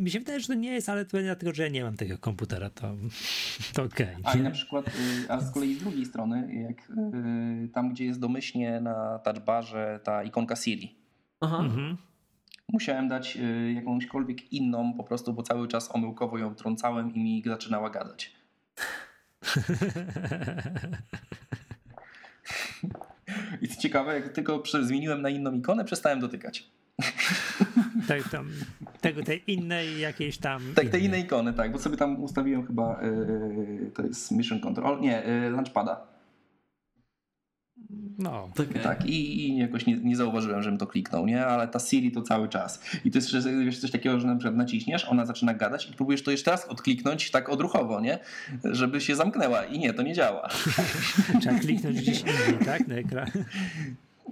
Mi 0.00 0.10
się 0.10 0.18
wydaje, 0.18 0.40
że 0.40 0.46
to 0.46 0.54
nie 0.54 0.72
jest, 0.72 0.88
ale 0.88 1.04
to 1.04 1.16
nie 1.16 1.22
dlatego, 1.22 1.54
że 1.54 1.62
ja 1.62 1.68
nie 1.68 1.84
mam 1.84 1.96
tego 1.96 2.18
komputera, 2.18 2.70
to, 2.70 2.94
to 3.74 3.82
okej. 3.82 4.16
A 4.24 4.34
i 4.34 4.40
na 4.40 4.50
przykład, 4.50 4.88
y, 4.88 4.90
a 5.28 5.40
z 5.40 5.54
kolei 5.54 5.74
z 5.74 5.78
drugiej 5.78 6.06
strony, 6.06 6.54
jak 6.54 6.92
tam, 7.72 7.90
gdzie 7.90 8.04
jest 8.04 8.20
domyślnie 8.20 8.80
na 8.80 9.18
touchbarze 9.18 10.00
ta 10.04 10.22
ikonka 10.22 10.56
Siri, 10.56 10.96
Aha. 11.40 11.58
Mhm. 11.58 11.96
Musiałem 12.72 13.08
dać 13.08 13.36
y, 13.36 13.72
jakąśkolwiek 13.72 14.52
inną 14.52 14.94
po 14.96 15.04
prostu, 15.04 15.32
bo 15.32 15.42
cały 15.42 15.68
czas 15.68 15.94
omyłkowo 15.94 16.38
ją 16.38 16.54
trącałem 16.54 17.14
i 17.14 17.20
mi 17.20 17.42
zaczynała 17.46 17.90
gadać. 17.90 18.32
I 23.62 23.68
co 23.68 23.80
ciekawe, 23.80 24.14
jak 24.14 24.28
tylko 24.28 24.62
zmieniłem 24.82 25.22
na 25.22 25.28
inną 25.28 25.52
ikonę, 25.52 25.84
przestałem 25.84 26.20
dotykać. 26.20 26.70
Tak, 28.08 28.28
tam, 28.28 28.50
tego, 29.00 29.22
tej 29.22 29.52
innej 29.52 30.00
jakiejś 30.00 30.38
tam. 30.38 30.62
Tak, 30.74 30.88
te 30.88 30.98
inne 30.98 31.20
ikony, 31.20 31.52
tak, 31.52 31.72
bo 31.72 31.78
sobie 31.78 31.96
tam 31.96 32.22
ustawiłem 32.22 32.66
chyba, 32.66 33.02
y, 33.02 33.90
to 33.94 34.02
jest 34.02 34.30
Mission 34.30 34.60
Control, 34.60 35.00
nie, 35.00 35.28
y, 35.28 35.50
Launchpada. 35.50 36.06
No. 38.18 38.44
Okej. 38.44 38.82
Tak, 38.82 39.06
i, 39.06 39.48
i 39.48 39.58
jakoś 39.58 39.86
nie, 39.86 39.96
nie 39.96 40.16
zauważyłem, 40.16 40.62
żebym 40.62 40.78
to 40.78 40.86
kliknął, 40.86 41.26
nie? 41.26 41.46
Ale 41.46 41.68
ta 41.68 41.78
Siri 41.78 42.12
to 42.12 42.22
cały 42.22 42.48
czas. 42.48 42.80
I 43.04 43.10
to 43.10 43.18
jest 43.18 43.48
wiesz, 43.64 43.78
coś 43.78 43.90
takiego, 43.90 44.20
że 44.20 44.26
na 44.26 44.36
przykład 44.36 44.56
naciśniesz, 44.56 45.04
ona 45.04 45.26
zaczyna 45.26 45.54
gadać 45.54 45.90
i 45.90 45.92
próbujesz 45.92 46.22
to 46.22 46.30
jeszcze 46.30 46.50
raz 46.50 46.66
odkliknąć 46.66 47.30
tak 47.30 47.48
odruchowo, 47.48 48.00
nie? 48.00 48.18
Żeby 48.64 49.00
się 49.00 49.16
zamknęła. 49.16 49.64
I 49.64 49.78
nie, 49.78 49.94
to 49.94 50.02
nie 50.02 50.14
działa. 50.14 50.48
Trzeba 51.40 51.58
kliknąć 51.58 52.00
gdzieś 52.00 52.20
indziej, 52.20 52.66
tak? 52.66 52.88
Na 52.88 52.94
ekran. 52.94 53.30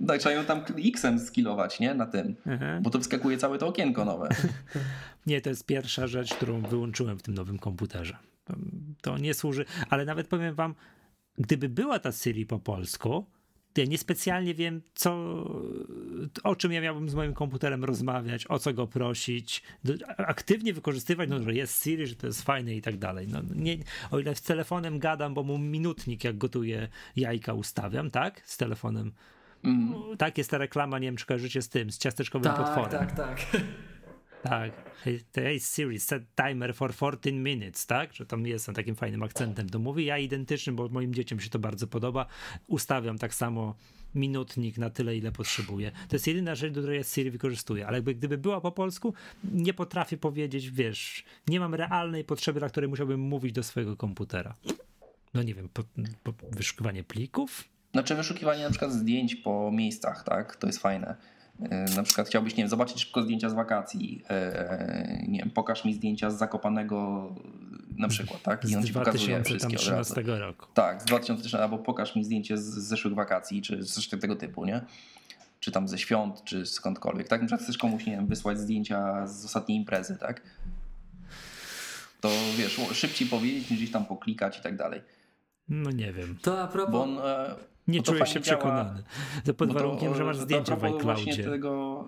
Tak, 0.06 0.20
trzeba 0.20 0.34
ją 0.34 0.44
tam 0.44 0.60
X-em 0.84 1.20
skillować, 1.20 1.80
nie? 1.80 1.94
Na 1.94 2.06
tym. 2.06 2.34
Aha. 2.46 2.78
Bo 2.82 2.90
to 2.90 3.00
wskakuje 3.00 3.38
całe 3.38 3.58
to 3.58 3.66
okienko 3.66 4.04
nowe. 4.04 4.28
Nie, 5.26 5.40
to 5.40 5.50
jest 5.50 5.66
pierwsza 5.66 6.06
rzecz, 6.06 6.34
którą 6.34 6.62
wyłączyłem 6.62 7.18
w 7.18 7.22
tym 7.22 7.34
nowym 7.34 7.58
komputerze. 7.58 8.16
To, 9.00 9.18
nie 9.18 9.34
służy, 9.34 9.64
ale 9.90 10.04
nawet 10.04 10.28
powiem 10.28 10.54
wam, 10.54 10.74
gdyby 11.38 11.68
była 11.68 11.98
ta 11.98 12.12
Siri 12.12 12.46
po 12.46 12.58
polsku, 12.58 13.26
ja 13.80 13.84
niespecjalnie 13.84 14.54
wiem, 14.54 14.82
co, 14.94 15.12
o 16.44 16.56
czym 16.56 16.72
ja 16.72 16.80
miałbym 16.80 17.08
z 17.08 17.14
moim 17.14 17.34
komputerem 17.34 17.84
rozmawiać, 17.84 18.46
o 18.48 18.58
co 18.58 18.74
go 18.74 18.86
prosić, 18.86 19.62
aktywnie 20.18 20.72
wykorzystywać, 20.72 21.28
no, 21.30 21.42
że 21.42 21.54
jest 21.54 21.84
Siri, 21.84 22.06
że 22.06 22.14
to 22.14 22.26
jest 22.26 22.42
fajne 22.42 22.74
i 22.74 22.82
tak 22.82 22.98
dalej. 22.98 23.28
No, 23.28 23.40
nie, 23.54 23.76
o 24.10 24.18
ile 24.18 24.34
z 24.34 24.42
telefonem 24.42 24.98
gadam, 24.98 25.34
bo 25.34 25.42
mu 25.42 25.58
minutnik, 25.58 26.24
jak 26.24 26.38
gotuję 26.38 26.88
jajka, 27.16 27.54
ustawiam, 27.54 28.10
tak? 28.10 28.42
Z 28.44 28.56
telefonem. 28.56 29.12
Mm. 29.64 29.94
Tak, 30.18 30.38
jest 30.38 30.50
ta 30.50 30.58
reklama, 30.58 30.98
nie 30.98 31.08
wiem, 31.08 31.16
czy 31.16 31.26
kojarzycie 31.26 31.62
z 31.62 31.68
tym, 31.68 31.90
z 31.90 31.98
ciasteczkowym 31.98 32.52
Tak, 32.52 32.56
potworem. 32.56 32.90
tak, 32.90 33.12
tak. 33.16 33.44
Tak. 33.52 33.60
Hey, 34.44 34.72
hey 35.34 35.60
Siri, 35.60 36.00
set 36.00 36.22
timer 36.36 36.74
for 36.74 36.94
14 36.94 37.32
minutes, 37.32 37.86
tak? 37.86 38.12
Że 38.14 38.26
tam 38.26 38.46
jest 38.46 38.70
takim 38.74 38.94
fajnym 38.94 39.22
akcentem 39.22 39.68
to 39.68 39.78
mówi. 39.78 40.04
Ja 40.04 40.18
identycznym, 40.18 40.76
bo 40.76 40.88
moim 40.88 41.14
dzieciom 41.14 41.40
się 41.40 41.50
to 41.50 41.58
bardzo 41.58 41.86
podoba. 41.86 42.26
Ustawiam 42.66 43.18
tak 43.18 43.34
samo 43.34 43.74
minutnik 44.14 44.78
na 44.78 44.90
tyle, 44.90 45.16
ile 45.16 45.32
potrzebuję. 45.32 45.90
To 46.08 46.16
jest 46.16 46.26
jedyna 46.26 46.54
rzecz, 46.54 46.72
do 46.72 46.80
której 46.80 46.98
ja 46.98 47.04
Siri 47.04 47.30
wykorzystuję. 47.30 47.86
Ale 47.86 47.96
jakby, 47.96 48.14
gdyby 48.14 48.38
była 48.38 48.60
po 48.60 48.72
polsku, 48.72 49.14
nie 49.44 49.74
potrafię 49.74 50.16
powiedzieć, 50.16 50.70
wiesz, 50.70 51.24
nie 51.48 51.60
mam 51.60 51.74
realnej 51.74 52.24
potrzeby, 52.24 52.60
dla 52.60 52.68
której 52.68 52.90
musiałbym 52.90 53.20
mówić 53.20 53.52
do 53.52 53.62
swojego 53.62 53.96
komputera. 53.96 54.54
No 55.34 55.42
nie 55.42 55.54
wiem, 55.54 55.68
po, 55.68 55.82
po 56.22 56.32
wyszukiwanie 56.50 57.04
plików? 57.04 57.64
Znaczy 57.92 58.14
wyszukiwanie 58.14 58.64
na 58.64 58.70
przykład 58.70 58.92
zdjęć 58.92 59.36
po 59.36 59.70
miejscach, 59.72 60.24
tak? 60.24 60.56
To 60.56 60.66
jest 60.66 60.78
fajne. 60.78 61.16
E, 61.62 61.84
Na 61.96 62.02
przykład 62.02 62.26
chciałbyś, 62.28 62.52
nie 62.56 62.62
wiem, 62.62 62.68
zobaczyć 62.68 63.00
szybko 63.00 63.22
zdjęcia 63.22 63.50
z 63.50 63.54
wakacji. 63.54 64.22
E, 64.30 65.24
Nie 65.28 65.38
wiem, 65.38 65.50
pokaż 65.50 65.84
mi 65.84 65.94
zdjęcia 65.94 66.30
z 66.30 66.38
Zakopanego 66.38 67.28
na 67.96 68.08
przykład, 68.08 68.42
tak? 68.42 68.64
I 68.70 68.76
on 68.76 68.82
Z 68.82 68.86
ci 68.86 68.92
pokazuje 68.92 69.42
wszystkie 69.44 69.66
od 69.76 69.86
razu. 69.88 70.14
2013 70.14 70.38
roku. 70.38 70.66
Tak, 70.74 71.02
z 71.02 71.04
2013, 71.04 71.58
albo 71.62 71.78
pokaż 71.78 72.16
mi 72.16 72.24
zdjęcie 72.24 72.58
z 72.58 72.64
z 72.64 72.78
zeszłych 72.88 73.14
wakacji, 73.14 73.62
czy 73.62 73.84
coś 73.84 74.08
tego 74.08 74.36
typu, 74.36 74.64
nie? 74.64 74.80
Czy 75.60 75.72
tam 75.72 75.88
ze 75.88 75.98
świąt, 75.98 76.44
czy 76.44 76.66
skądkolwiek, 76.66 77.28
tak? 77.28 77.40
Na 77.40 77.46
przykład 77.46 77.64
chcesz 77.64 77.78
komuś, 77.78 78.06
nie 78.06 78.12
wiem, 78.12 78.26
wysłać 78.26 78.58
zdjęcia 78.58 79.26
z 79.26 79.44
ostatniej 79.44 79.78
imprezy, 79.78 80.16
tak? 80.20 80.42
To 82.20 82.28
wiesz, 82.56 82.80
szybciej 82.92 83.28
powiedzieć, 83.28 83.70
niż 83.70 83.78
gdzieś 83.78 83.92
tam 83.92 84.04
poklikać 84.06 84.58
i 84.58 84.62
tak 84.62 84.76
dalej. 84.76 85.00
No 85.68 85.90
nie 85.90 86.12
wiem. 86.12 86.38
To 86.42 86.62
a 86.62 86.66
propos, 86.66 86.92
Bo 86.92 87.02
on, 87.02 87.18
e, 87.18 87.54
Nie 87.88 87.98
no 87.98 88.04
to 88.04 88.12
czuję 88.12 88.26
się 88.26 88.40
działa- 88.40 88.42
przekonany. 88.42 89.02
To 89.44 89.54
pod 89.54 89.68
no 89.68 89.74
to, 89.74 89.80
warunkiem, 89.80 90.14
że 90.14 90.24
masz 90.24 90.36
to 90.36 90.42
zdjęcia 90.42 90.76
w 90.76 90.78
propos 90.78 91.02
właśnie 91.02 91.32
iCloudzie. 91.32 91.50
tego 91.50 92.04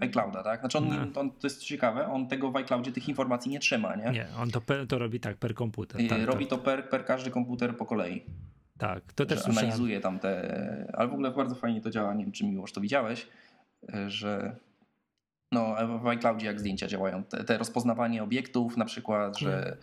y, 0.00 0.04
iClouda, 0.04 0.42
tak? 0.42 0.60
Znaczy 0.60 0.78
on, 0.78 0.88
No. 0.88 1.20
on, 1.20 1.30
to 1.30 1.36
jest 1.46 1.62
ciekawe, 1.62 2.06
on 2.08 2.28
tego 2.28 2.50
w 2.50 2.56
iCloudzie 2.56 2.92
tych 2.92 3.08
informacji 3.08 3.50
nie 3.50 3.58
trzyma, 3.60 3.96
nie? 3.96 4.10
Nie, 4.10 4.26
on 4.38 4.50
to, 4.50 4.60
to 4.88 4.98
robi 4.98 5.20
tak 5.20 5.36
per 5.36 5.54
komputer. 5.54 6.00
Y, 6.00 6.08
Tak, 6.08 6.24
Robi 6.24 6.46
tak, 6.46 6.50
to 6.58 6.64
per, 6.64 6.88
per 6.88 7.04
każdy 7.04 7.30
komputer 7.30 7.76
po 7.76 7.86
kolei. 7.86 8.22
tak. 8.78 9.12
To 9.12 9.26
też 9.26 9.38
że 9.38 9.44
słyszałem. 9.44 9.68
analizuje 9.68 10.00
tam 10.00 10.18
te. 10.18 10.90
Ale 10.92 11.08
w 11.08 11.12
ogóle 11.12 11.30
bardzo 11.30 11.54
fajnie 11.54 11.80
to 11.80 11.90
działa. 11.90 12.14
Nie 12.14 12.24
wiem, 12.24 12.32
czy 12.32 12.46
miłość 12.46 12.74
to 12.74 12.80
widziałeś, 12.80 13.28
e, 13.94 14.10
że. 14.10 14.56
No, 15.52 15.74
w 16.02 16.06
iCloudzie 16.06 16.46
jak 16.46 16.60
zdjęcia 16.60 16.86
działają. 16.86 17.24
Te, 17.24 17.44
te 17.44 17.58
rozpoznawanie 17.58 18.22
obiektów, 18.22 18.76
na 18.76 18.84
przykład, 18.84 19.38
że. 19.38 19.76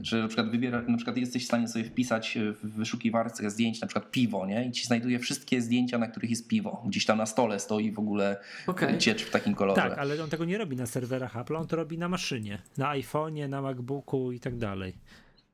Że 0.00 0.22
na 0.22 0.28
przykład 0.28 0.50
wybiera, 0.50 0.82
na 0.82 0.96
przykład 0.96 1.16
jesteś 1.16 1.42
w 1.44 1.46
stanie 1.46 1.68
sobie 1.68 1.84
wpisać 1.84 2.38
w 2.62 2.66
wyszukiwarce 2.76 3.50
zdjęć, 3.50 3.80
na 3.80 3.86
przykład 3.86 4.10
piwo, 4.10 4.46
nie? 4.46 4.66
I 4.66 4.72
ci 4.72 4.86
znajduje 4.86 5.18
wszystkie 5.18 5.62
zdjęcia, 5.62 5.98
na 5.98 6.06
których 6.06 6.30
jest 6.30 6.48
piwo. 6.48 6.82
Gdzieś 6.86 7.04
tam 7.06 7.18
na 7.18 7.26
stole 7.26 7.60
stoi 7.60 7.92
w 7.92 7.98
ogóle 7.98 8.36
Okej. 8.66 8.98
ciecz 8.98 9.22
w 9.22 9.30
takim 9.30 9.54
kolorze. 9.54 9.80
Tak, 9.82 9.98
ale 9.98 10.22
on 10.24 10.30
tego 10.30 10.44
nie 10.44 10.58
robi 10.58 10.76
na 10.76 10.86
serwerach 10.86 11.36
Apple, 11.36 11.56
on 11.56 11.66
to 11.66 11.76
robi 11.76 11.98
na 11.98 12.08
maszynie, 12.08 12.58
na 12.78 12.86
iPhone'ie, 12.96 13.48
na 13.48 13.62
MacBooku 13.62 14.32
i 14.32 14.40
tak 14.40 14.56
dalej. 14.58 14.94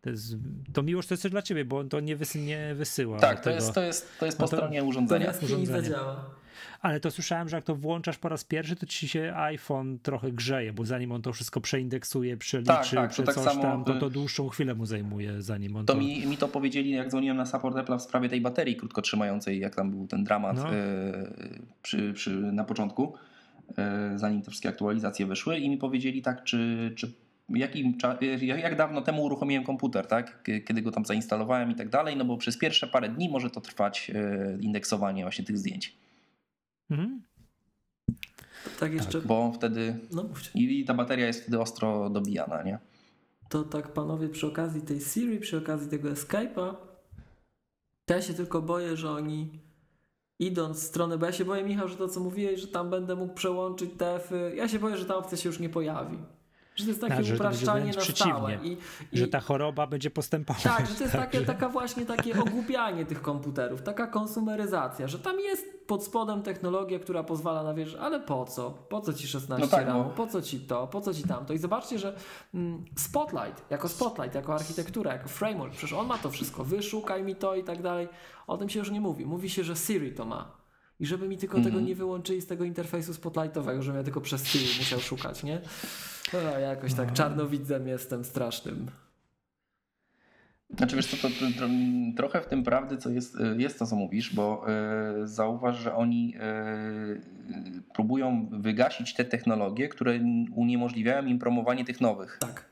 To, 0.03 0.11
jest, 0.11 0.35
to 0.73 0.83
miłość 0.83 1.09
to 1.09 1.15
jest 1.15 1.23
coś 1.23 1.31
dla 1.31 1.43
ciebie, 1.43 1.65
bo 1.65 1.79
on 1.79 1.89
to 1.89 2.01
nie, 2.01 2.17
wysy, 2.17 2.41
nie 2.41 2.75
wysyła. 2.75 3.19
Tak, 3.19 3.41
to 3.45 3.51
jest, 3.51 3.73
to 3.75 3.83
jest, 3.83 4.19
to 4.19 4.27
jest 4.27 4.39
po 4.39 4.45
No 4.45 4.49
to- 4.49 4.57
stronie 4.57 4.81
to 4.81 4.87
urządzenia. 4.87 5.33
nie 5.59 5.67
zadziała. 5.67 6.31
Ale 6.81 7.01
to 7.01 7.11
słyszałem, 7.11 7.49
że 7.49 7.57
jak 7.57 7.65
to 7.65 7.75
włączasz 7.77 8.19
po 8.19 8.29
raz 8.29 8.45
pierwszy, 8.45 8.77
to 8.77 8.87
ci 8.87 9.09
się 9.09 9.33
iPhone 9.37 9.99
trochę 9.99 10.33
grzeje, 10.33 10.73
bo 10.73 10.85
zanim 10.85 11.13
on 11.13 11.23
to 11.23 11.33
wszystko 11.33 11.61
przeindeksuje, 11.61 12.37
przeliczy, 12.37 12.67
Tak, 12.67 12.89
tak, 12.91 13.11
prze 13.11 13.23
tak 13.23 13.35
coś 13.35 13.45
samo, 13.45 13.63
tam, 13.63 13.85
to 13.85 13.97
y- 13.97 14.01
to 14.01 14.11
dłuższą 14.11 14.49
chwilę 14.49 14.75
mu 14.75 14.87
zajmuje, 14.87 15.43
zanim 15.43 15.77
on 15.77 15.87
To 15.87 15.93
to... 15.95 16.01
mi, 16.01 16.27
mi 16.27 16.37
to 16.37 16.49
powiedzieli, 16.49 16.91
jak 16.91 17.09
dzwoniłem 17.09 17.37
na 17.37 17.47
support 17.47 17.77
Apple'a 17.77 17.99
w 17.99 18.03
sprawie 18.03 18.29
tej 18.29 18.41
baterii 18.41 18.77
krótkotrzymającej, 18.77 19.61
jak 19.61 19.75
tam 19.75 19.91
był 19.91 20.07
ten 20.07 20.25
dramat 20.25 20.57
No. 20.57 20.75
e, 20.75 21.31
przy, 21.83 22.13
przy, 22.13 22.31
na 22.31 22.65
początku, 22.65 23.15
e, 23.79 24.13
zanim 24.17 24.43
te 24.43 24.51
wszystkie 24.51 24.69
aktualizacje 24.69 25.27
wyszły 25.27 25.59
i 25.59 25.71
mi 25.71 25.77
powiedzieli 25.79 26.23
tak, 26.23 26.45
czy, 26.45 26.93
czy 26.97 27.13
jakim, 27.49 27.99
jak, 28.43 28.77
dawno 28.77 29.01
temu 29.03 29.25
uruchomiłem 29.25 29.65
komputer, 29.65 30.07
tak? 30.07 30.43
Kiedy 30.67 30.83
go 30.83 30.91
tam 30.91 31.05
zainstalowałem 31.05 31.71
i 31.71 31.75
tak 31.75 31.89
dalej, 31.89 32.17
no 32.17 32.25
bo 32.25 32.37
przez 32.37 32.59
pierwsze 32.59 32.87
parę 32.87 33.09
dni 33.09 33.29
może 33.29 33.51
to 33.51 33.61
trwać 33.61 34.11
indeksowanie 34.61 35.23
właśnie 35.23 35.45
tych 35.45 35.59
zdjęć, 35.59 35.97
Mhm. 36.91 37.23
Tak 38.81 38.93
jeszcze, 38.93 39.21
bo 39.21 39.53
wtedy 39.53 39.99
no 40.13 40.23
mówcie. 40.23 40.51
i 40.55 40.85
ta 40.85 40.95
bateria 40.95 41.27
jest 41.27 41.43
wtedy 41.43 41.61
ostro 41.61 42.11
dobijana, 42.11 42.63
nie? 42.63 42.79
To 43.49 43.65
tak 43.65 43.93
panowie 43.93 44.29
przy 44.29 44.47
okazji 44.47 44.83
tej 44.83 45.01
Siri, 45.01 45.41
przy 45.41 45.59
okazji 45.59 45.89
tego 45.89 46.09
Skype'a, 46.09 46.75
to 48.05 48.15
ja 48.15 48.23
się 48.23 48.35
tylko 48.35 48.63
boję, 48.63 48.97
że 48.97 49.11
oni 49.11 49.51
idąc 50.39 50.79
w 50.79 50.83
stronę, 50.83 51.19
bo 51.19 51.27
ja 51.27 51.33
się 51.33 51.45
boję 51.45 51.65
Michał, 51.65 51.89
że 51.89 51.97
to 51.97 52.09
co 52.09 52.21
mówiłeś, 52.21 52.61
że 52.61 52.69
tam 52.69 52.91
będę 52.91 53.17
mógł 53.17 53.35
przełączyć 53.35 53.91
TF-y, 53.99 54.57
ja 54.57 54.69
się 54.69 54.79
boję, 54.79 54.97
że 54.97 55.05
ta 55.05 55.17
opcja 55.17 55.39
się 55.39 55.49
już 55.49 55.59
nie 55.59 55.69
pojawi. 55.69 56.19
Że 56.77 56.85
to 56.85 56.91
jest 56.91 57.01
takie 57.01 57.25
Tak, 57.25 57.35
upraszczanie 57.35 57.87
na 57.87 57.93
stałe. 57.93 58.05
przeciwnie. 58.07 58.59
I, 58.63 58.77
i, 59.13 59.19
Że 59.19 59.29
ta 59.29 59.41
choroba 59.41 59.87
będzie 59.87 60.11
postępować. 60.11 60.63
Tak, 60.63 60.87
że 60.87 60.95
to 60.95 61.03
jest 61.05 61.17
takie, 61.17 61.41
że- 61.41 61.47
taka 61.47 61.69
właśnie 61.69 62.07
takie 62.07 62.41
ogłupianie 62.43 63.07
tych 63.07 63.23
komputerów, 63.23 63.83
taka 63.83 64.07
konsumeryzacja, 64.07 65.09
że 65.09 65.19
tam 65.19 65.41
jest 65.41 65.65
pod 65.87 66.05
spodem 66.05 66.43
technologia, 66.43 66.99
która 66.99 67.23
pozwala 67.23 67.63
na 67.63 67.75
wiesz, 67.75 67.95
ale 67.95 68.21
po 68.21 68.45
co? 68.45 68.71
Po 68.71 69.01
co 69.01 69.13
ci 69.13 69.29
16 69.29 69.65
No 69.65 69.71
tak, 69.71 69.87
ramu? 69.87 70.03
no. 70.05 70.11
Po 70.11 70.27
co 70.27 70.43
ci 70.43 70.61
to? 70.61 70.87
Po 70.87 71.01
co 71.01 71.15
ci 71.15 71.23
tamto? 71.23 71.53
I 71.55 71.59
zobaczcie, 71.59 71.99
że 71.99 72.17
mm, 72.55 72.85
Spotlight, 72.97 73.71
jako 73.71 73.89
Spotlight, 73.89 74.35
jako 74.35 74.55
architektura, 74.55 75.13
jako 75.13 75.29
framework, 75.29 75.73
przecież 75.73 75.93
on 75.93 76.07
ma 76.07 76.19
to 76.19 76.31
wszystko, 76.31 76.65
wyszukaj 76.65 77.23
mi 77.23 77.37
to 77.37 77.55
i 77.55 77.65
tak 77.65 77.83
dalej. 77.83 78.09
O 78.47 78.57
tym 78.59 78.69
się 78.69 78.79
już 78.79 78.91
nie 78.91 79.01
mówi. 79.01 79.27
Mówi 79.27 79.51
się, 79.51 79.65
że 79.65 79.77
Siri 79.77 80.13
to 80.13 80.25
ma. 80.25 80.60
I 81.01 81.07
żeby 81.07 81.29
mi 81.29 81.39
tylko 81.39 81.61
tego 81.61 81.81
nie 81.81 81.95
wyłączyli 81.95 82.41
z 82.41 82.47
tego 82.47 82.65
interfejsu 82.65 83.15
spotlightowego, 83.15 83.83
żebym 83.83 83.99
ja 83.99 84.05
tylko 84.05 84.21
przez 84.21 84.43
tył 84.43 84.61
musiał 84.79 85.01
szukać, 85.01 85.43
nie? 85.43 85.61
No, 86.33 86.39
ja 86.41 86.59
jakoś 86.59 86.95
tak 86.95 87.13
czarnowidzem 87.13 87.89
jestem 87.89 88.25
strasznym. 88.25 88.87
Znaczy 90.77 90.97
wiesz 90.97 91.07
co, 91.07 91.17
to, 91.17 91.29
to, 91.29 91.59
to, 91.59 91.67
trochę 92.17 92.41
w 92.41 92.47
tym 92.47 92.65
prawdy 92.65 92.97
co 92.97 93.11
jest, 93.11 93.37
jest 93.57 93.79
to, 93.79 93.87
co 93.87 93.97
mówisz, 93.97 94.35
bo 94.35 94.67
y, 95.23 95.29
zauważ, 95.29 95.79
że 95.79 95.95
oni 95.95 96.35
y, 96.37 97.83
próbują 97.95 98.49
wygasić 98.53 99.15
te 99.15 99.25
technologie, 99.25 99.89
które 99.89 100.21
uniemożliwiają 100.55 101.27
im 101.27 101.39
promowanie 101.39 101.85
tych 101.85 102.01
nowych. 102.01 102.39
Tak, 102.41 102.65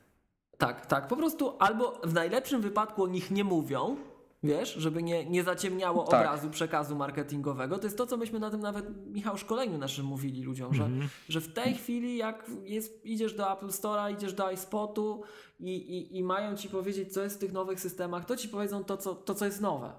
tak, 0.57 0.85
tak. 0.85 1.07
Po 1.07 1.15
prostu 1.15 1.53
albo 1.59 2.01
w 2.03 2.13
najlepszym 2.13 2.61
wypadku 2.61 3.03
o 3.03 3.07
nich 3.07 3.31
nie 3.31 3.43
mówią, 3.43 3.97
wiesz, 4.43 4.73
żeby 4.73 5.03
nie, 5.03 5.25
nie 5.25 5.43
zaciemniało 5.43 6.03
tak. 6.03 6.19
obrazu 6.19 6.49
przekazu 6.49 6.95
marketingowego. 6.95 7.77
To 7.77 7.83
jest 7.83 7.97
to, 7.97 8.05
co 8.05 8.17
myśmy 8.17 8.39
na 8.39 8.51
tym 8.51 8.59
nawet, 8.59 9.07
Michał, 9.07 9.37
szkoleniu 9.37 9.77
naszym 9.77 10.05
mówili 10.05 10.43
ludziom, 10.43 10.73
że, 10.73 10.85
mm 10.85 10.99
-hmm. 10.99 11.07
że 11.29 11.41
w 11.41 11.53
tej 11.53 11.73
chwili 11.73 12.17
jak 12.17 12.51
jest, 12.63 13.05
idziesz 13.05 13.33
do 13.33 13.53
Apple 13.53 13.67
Store'a, 13.67 14.13
idziesz 14.13 14.33
do 14.33 14.51
iSpotu 14.51 15.23
i, 15.59 15.75
i, 15.75 16.17
i 16.17 16.23
mają 16.23 16.55
ci 16.55 16.69
powiedzieć, 16.69 17.13
co 17.13 17.23
jest 17.23 17.35
w 17.35 17.39
tych 17.39 17.51
nowych 17.51 17.79
systemach, 17.79 18.25
to 18.25 18.37
ci 18.37 18.49
powiedzą 18.49 18.83
to, 18.83 18.97
co, 18.97 19.15
to, 19.15 19.35
co 19.35 19.45
jest 19.45 19.61
nowe. 19.61 19.93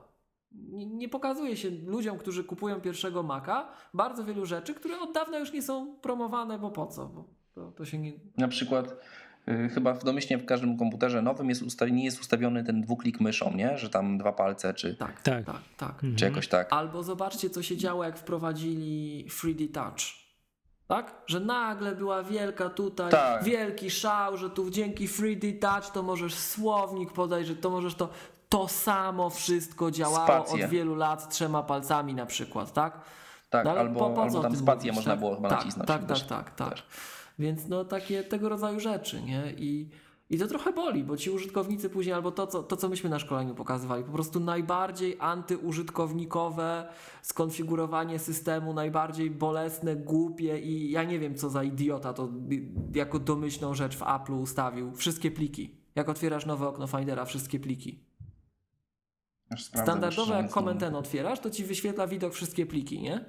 Nie, 0.53 0.87
nie 0.87 1.09
pokazuje 1.09 1.57
się 1.57 1.71
ludziom, 1.71 2.19
którzy 2.19 2.45
kupują 2.45 2.81
pierwszego 2.81 3.23
Maca, 3.23 3.69
bardzo 3.95 4.25
wielu 4.25 4.47
rzeczy, 4.47 4.75
które 4.75 5.01
od 5.01 5.13
dawna 5.13 5.39
już 5.39 5.53
nie 5.53 5.63
są 5.63 5.97
promowane, 6.01 6.59
bo 6.59 6.71
po 6.71 6.87
co? 6.87 7.07
Bo 7.07 7.41
to, 7.55 7.73
to 7.73 7.85
się 7.85 7.99
nie... 7.99 8.13
Na 8.37 8.49
przykład 8.49 8.97
chyba 9.75 9.95
w 9.95 10.05
domyślnie 10.05 10.43
w 10.43 10.47
każdym 10.47 10.79
komputerze 10.79 11.23
nowym 11.23 11.49
jest 11.49 11.81
nie 11.91 12.05
jest 12.05 12.21
ustawiony 12.21 12.65
ten 12.65 12.81
dwuklik 12.81 13.21
myszą, 13.21 13.55
nie? 13.57 13.79
Że 13.79 13.91
tam 13.91 14.19
dwa 14.19 14.33
palce, 14.33 14.75
czy, 14.75 14.95
tak, 14.95 15.23
tak, 15.23 15.45
tak, 15.45 15.57
tak. 15.77 16.01
czy 16.01 16.07
mhm. 16.07 16.33
jakoś 16.33 16.49
tak. 16.49 16.73
Albo 16.73 17.03
zobaczcie, 17.03 17.51
co 17.51 17.63
się 17.63 17.77
działo, 17.77 18.05
jak 18.05 18.19
wprowadzili 18.19 19.27
3D 19.29 19.73
Touch. 19.73 20.21
Tak? 20.87 21.15
Że 21.27 21.41
nagle 21.41 21.97
była 21.97 22.23
wielka 22.23 22.69
tutaj, 22.69 23.11
tak. 23.11 23.45
wielki 23.45 23.91
szał, 23.91 24.37
że 24.37 24.51
tu 24.51 24.71
dzięki 24.71 25.09
3D 25.09 25.59
Touch 25.59 25.91
to 25.93 26.03
możesz 26.03 26.35
słownik 26.35 27.13
podać, 27.13 27.47
że 27.47 27.57
to 27.57 27.71
możesz 27.71 27.95
to. 27.95 28.09
To 28.49 28.69
samo 28.69 29.31
wszystko 29.31 29.91
działało 29.91 30.45
Spację. 30.45 30.65
od 30.65 30.71
wielu 30.71 30.95
lat 30.95 31.29
trzema 31.29 31.63
palcami 31.63 32.15
na 32.15 32.27
przykład, 32.27 32.73
tak? 32.73 33.01
Tak, 33.51 33.65
no, 33.65 33.71
albo, 33.71 34.01
po, 34.01 34.11
po 34.11 34.23
albo 34.23 34.43
tam 34.43 34.57
spację 34.57 34.93
mówisz, 34.93 34.97
można 34.97 35.13
tak? 35.13 35.21
było 35.21 35.35
chyba 35.35 35.49
tak, 35.49 35.59
nacisnąć. 35.59 35.89
Tak, 35.89 36.07
tak, 36.07 36.21
tak, 36.21 36.55
tak. 36.55 36.79
Więc 37.41 37.69
no 37.69 37.85
takie 37.85 38.25
tego 38.25 38.49
rodzaju 38.49 38.81
rzeczy, 38.81 39.23
nie? 39.23 39.53
I, 39.59 39.89
i 40.31 40.39
to 40.39 40.47
trochę 40.47 40.73
boli, 40.73 41.05
bo 41.05 41.17
ci 41.17 41.31
użytkownicy 41.31 41.91
później, 41.91 42.15
albo 42.15 42.31
to 42.31 42.47
co, 42.47 42.63
to, 42.63 42.77
co 42.77 42.89
myśmy 42.89 43.11
na 43.11 43.19
szkoleniu 43.19 43.55
pokazywali, 43.55 44.05
po 44.05 44.13
prostu 44.13 44.41
najbardziej 44.41 45.17
antyużytkownikowe 45.21 46.89
skonfigurowanie 47.23 48.19
systemu, 48.19 48.75
najbardziej 48.75 49.31
bolesne, 49.31 49.97
głupie 49.97 50.59
i 50.59 50.91
ja 50.91 51.05
nie 51.05 51.19
wiem, 51.19 51.35
co 51.35 51.51
za 51.51 51.65
idiota 51.65 52.13
to 52.13 52.29
jako 52.95 53.19
domyślną 53.19 53.75
rzecz 53.75 53.97
w 53.97 54.03
Apple 54.03 54.33
ustawił. 54.33 54.95
Wszystkie 54.95 55.31
pliki. 55.31 55.75
Jak 55.95 56.09
otwierasz 56.09 56.47
nowe 56.47 56.69
okno 56.69 56.87
Findera, 56.87 57.25
wszystkie 57.25 57.61
pliki. 57.61 58.05
Standardowo 59.57 60.35
jak 60.35 60.51
comment 60.51 60.81
ten 60.81 60.95
otwierasz, 60.95 61.41
to 61.41 61.51
ci 61.51 61.65
wyświetla 61.65 62.07
widok 62.07 62.35
wszystkie 62.35 62.67
pliki, 62.67 63.03
nie? 63.03 63.25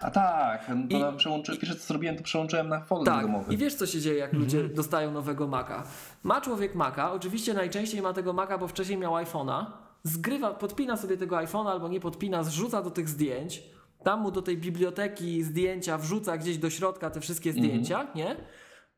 A 0.00 0.10
tak, 0.10 0.68
no 0.68 1.00
to 1.00 1.12
I, 1.12 1.16
przełączy, 1.16 1.58
pierwsze 1.58 1.76
co 1.76 1.86
zrobiłem, 1.86 2.16
to 2.16 2.22
przełączyłem 2.22 2.68
na 2.68 2.80
folder 2.80 3.14
tak, 3.14 3.22
domowy. 3.22 3.54
I 3.54 3.56
wiesz 3.56 3.74
co 3.74 3.86
się 3.86 4.00
dzieje, 4.00 4.18
jak 4.18 4.32
ludzie 4.32 4.58
mhm. 4.58 4.76
dostają 4.76 5.12
nowego 5.12 5.46
Maca. 5.46 5.82
Ma 6.22 6.40
człowiek 6.40 6.74
Maca, 6.74 7.12
oczywiście 7.12 7.54
najczęściej 7.54 8.02
ma 8.02 8.12
tego 8.12 8.32
Maca, 8.32 8.58
bo 8.58 8.68
wcześniej 8.68 8.98
miał 8.98 9.12
iPhone'a, 9.12 9.64
zgrywa, 10.02 10.54
podpina 10.54 10.96
sobie 10.96 11.16
tego 11.16 11.36
iPhone'a 11.36 11.70
albo 11.70 11.88
nie 11.88 12.00
podpina, 12.00 12.42
zrzuca 12.42 12.82
do 12.82 12.90
tych 12.90 13.08
zdjęć, 13.08 13.62
tam 14.02 14.20
mu 14.20 14.30
do 14.30 14.42
tej 14.42 14.58
biblioteki 14.58 15.42
zdjęcia 15.42 15.98
wrzuca 15.98 16.38
gdzieś 16.38 16.58
do 16.58 16.70
środka 16.70 17.10
te 17.10 17.20
wszystkie 17.20 17.50
mhm. 17.50 17.66
zdjęcia, 17.66 18.06
nie? 18.14 18.36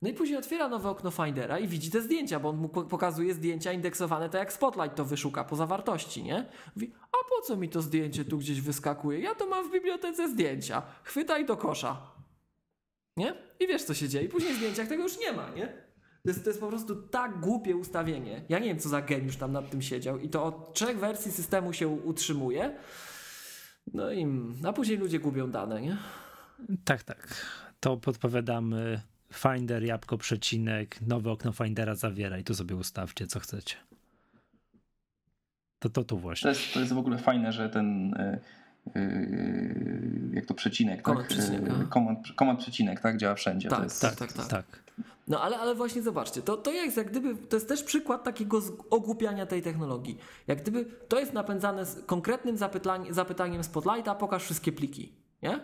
No 0.03 0.09
i 0.09 0.15
później 0.15 0.39
otwiera 0.39 0.69
nowe 0.69 0.89
okno 0.89 1.11
Findera 1.11 1.59
i 1.59 1.69
widzi 1.69 1.91
te 1.91 2.03
zdjęcia, 2.03 2.41
bo 2.41 2.49
on 2.49 2.57
mu 2.57 2.69
pokazuje 2.69 3.35
zdjęcia 3.35 3.73
indeksowane 3.73 4.31
tak 4.31 4.39
jak 4.39 4.53
Spotlight 4.53 4.97
to 4.97 5.05
wyszuka 5.05 5.45
po 5.45 5.57
zawartości, 5.57 6.23
nie? 6.23 6.47
Mówi, 6.77 6.93
a 7.03 7.17
po 7.31 7.47
co 7.47 7.57
mi 7.57 7.69
to 7.69 7.83
zdjęcie 7.83 8.25
tu 8.25 8.39
gdzieś 8.39 8.61
wyskakuje? 8.61 9.21
Ja 9.21 9.35
to 9.35 9.47
mam 9.47 9.69
w 9.69 9.73
bibliotece 9.73 10.29
zdjęcia. 10.29 10.83
Chwytaj 11.03 11.47
do 11.47 11.57
kosza. 11.57 12.13
Nie? 13.17 13.35
I 13.61 13.67
wiesz 13.67 13.85
co 13.85 13.95
się 13.95 14.09
dzieje. 14.09 14.25
I 14.25 14.29
później 14.29 14.53
w 14.53 14.57
zdjęciach 14.57 14.89
tego 14.89 15.03
już 15.03 15.19
nie 15.19 15.33
ma, 15.33 15.51
nie? 15.51 15.67
To 16.23 16.31
jest, 16.31 16.45
to 16.45 16.51
jest 16.51 16.61
po 16.61 16.69
prostu 16.69 16.97
tak 16.97 17.41
głupie 17.41 17.77
ustawienie. 17.77 18.45
Ja 18.49 18.59
nie 18.59 18.67
wiem, 18.67 18.79
co 18.79 18.89
za 18.89 19.03
geniusz 19.03 19.37
tam 19.37 19.53
nad 19.53 19.71
tym 19.71 19.83
siedział. 19.83 20.19
I 20.19 20.29
to 20.29 20.45
od 20.45 20.75
trzech 20.75 20.99
wersji 20.99 21.33
systemu 21.33 21.73
się 21.73 21.89
utrzymuje. 21.89 22.77
No 23.95 24.13
i 24.13 24.27
a 24.65 24.73
później 24.73 24.99
ludzie 24.99 25.19
gubią 25.19 25.51
dane, 25.51 25.83
nie? 25.83 25.97
Tak, 26.85 27.03
tak. 27.03 27.35
To 27.81 27.97
podpowiadamy 27.97 29.01
Finder, 29.33 29.85
jabłko, 29.85 30.19
przecinek, 30.19 31.01
nowe 31.03 31.31
okno 31.31 31.53
Findera 31.53 31.95
zawiera 31.95 32.39
i 32.39 32.45
tu 32.45 32.55
sobie 32.55 32.77
ustawcie, 32.77 33.27
co 33.27 33.41
chcecie. 33.41 33.77
To 35.79 35.89
to 35.89 36.05
tu 36.05 36.19
właśnie. 36.19 36.43
To 36.43 36.49
jest, 36.49 36.75
to 36.75 36.81
jest 36.81 36.93
w 36.93 36.99
ogóle 36.99 37.19
fajne, 37.19 37.53
że 37.53 37.71
ten 37.71 38.15
yy, 38.95 40.31
jak 40.33 40.47
to 40.47 40.55
przecinek, 40.55 41.03
komand 41.03 41.29
tak? 41.29 41.39
Przecinek, 41.39 41.79
yy, 41.79 41.87
komand, 41.87 42.33
komand, 42.37 42.61
przecinek, 42.61 43.01
tak? 43.01 43.17
Działa 43.17 43.35
wszędzie. 43.35 43.69
Tak, 43.69 43.85
jest... 43.85 44.03
tak, 44.03 44.17
tak, 44.17 44.33
tak, 44.33 44.47
tak. 44.47 44.87
No 45.29 45.43
ale, 45.43 45.59
ale 45.59 45.75
właśnie 45.75 46.03
zobaczcie, 46.03 46.43
to, 46.43 46.57
to 46.57 46.73
jest 46.73 46.97
jak 46.97 47.11
gdyby, 47.11 47.37
to 47.37 47.57
jest 47.57 47.69
też 47.69 47.83
przykład 47.83 48.25
takiego 48.25 48.61
ogłupiania 48.91 49.47
tej 49.47 49.63
technologii. 49.63 50.19
Jak 50.47 50.63
gdyby 50.63 50.85
to 51.09 51.19
jest 51.19 51.33
napędzane 51.33 51.87
z 51.87 52.05
konkretnym 52.07 52.57
zapytaniem, 52.57 53.15
zapytaniem 53.15 53.65
Spotlighta, 53.65 54.15
pokaż 54.15 54.43
wszystkie 54.43 54.73
pliki, 54.73 55.13
nie? 55.43 55.61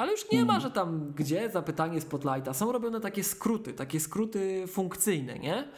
Ale 0.00 0.12
już 0.12 0.30
nie 0.32 0.44
ma, 0.44 0.60
że 0.60 0.70
tam 0.70 1.12
gdzie 1.12 1.50
zapytanie 1.50 2.00
Spotlighta. 2.00 2.54
Są 2.54 2.72
robione 2.72 3.00
takie 3.00 3.24
skróty, 3.24 3.72
takie 3.72 4.00
skróty 4.00 4.66
funkcyjne, 4.66 5.38
nie? 5.38 5.68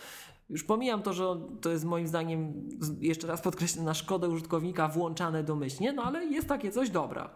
Już 0.50 0.64
pomijam 0.64 1.02
to, 1.02 1.12
że 1.12 1.24
to 1.60 1.70
jest 1.70 1.84
moim 1.84 2.08
zdaniem, 2.08 2.68
jeszcze 3.00 3.26
raz 3.26 3.40
podkreślę, 3.40 3.82
na 3.82 3.94
szkodę 3.94 4.28
użytkownika 4.28 4.88
włączane 4.88 5.44
domyślnie, 5.44 5.92
no 5.92 6.02
ale 6.02 6.24
jest 6.26 6.48
takie 6.48 6.70
coś 6.70 6.90
dobra. 6.90 7.30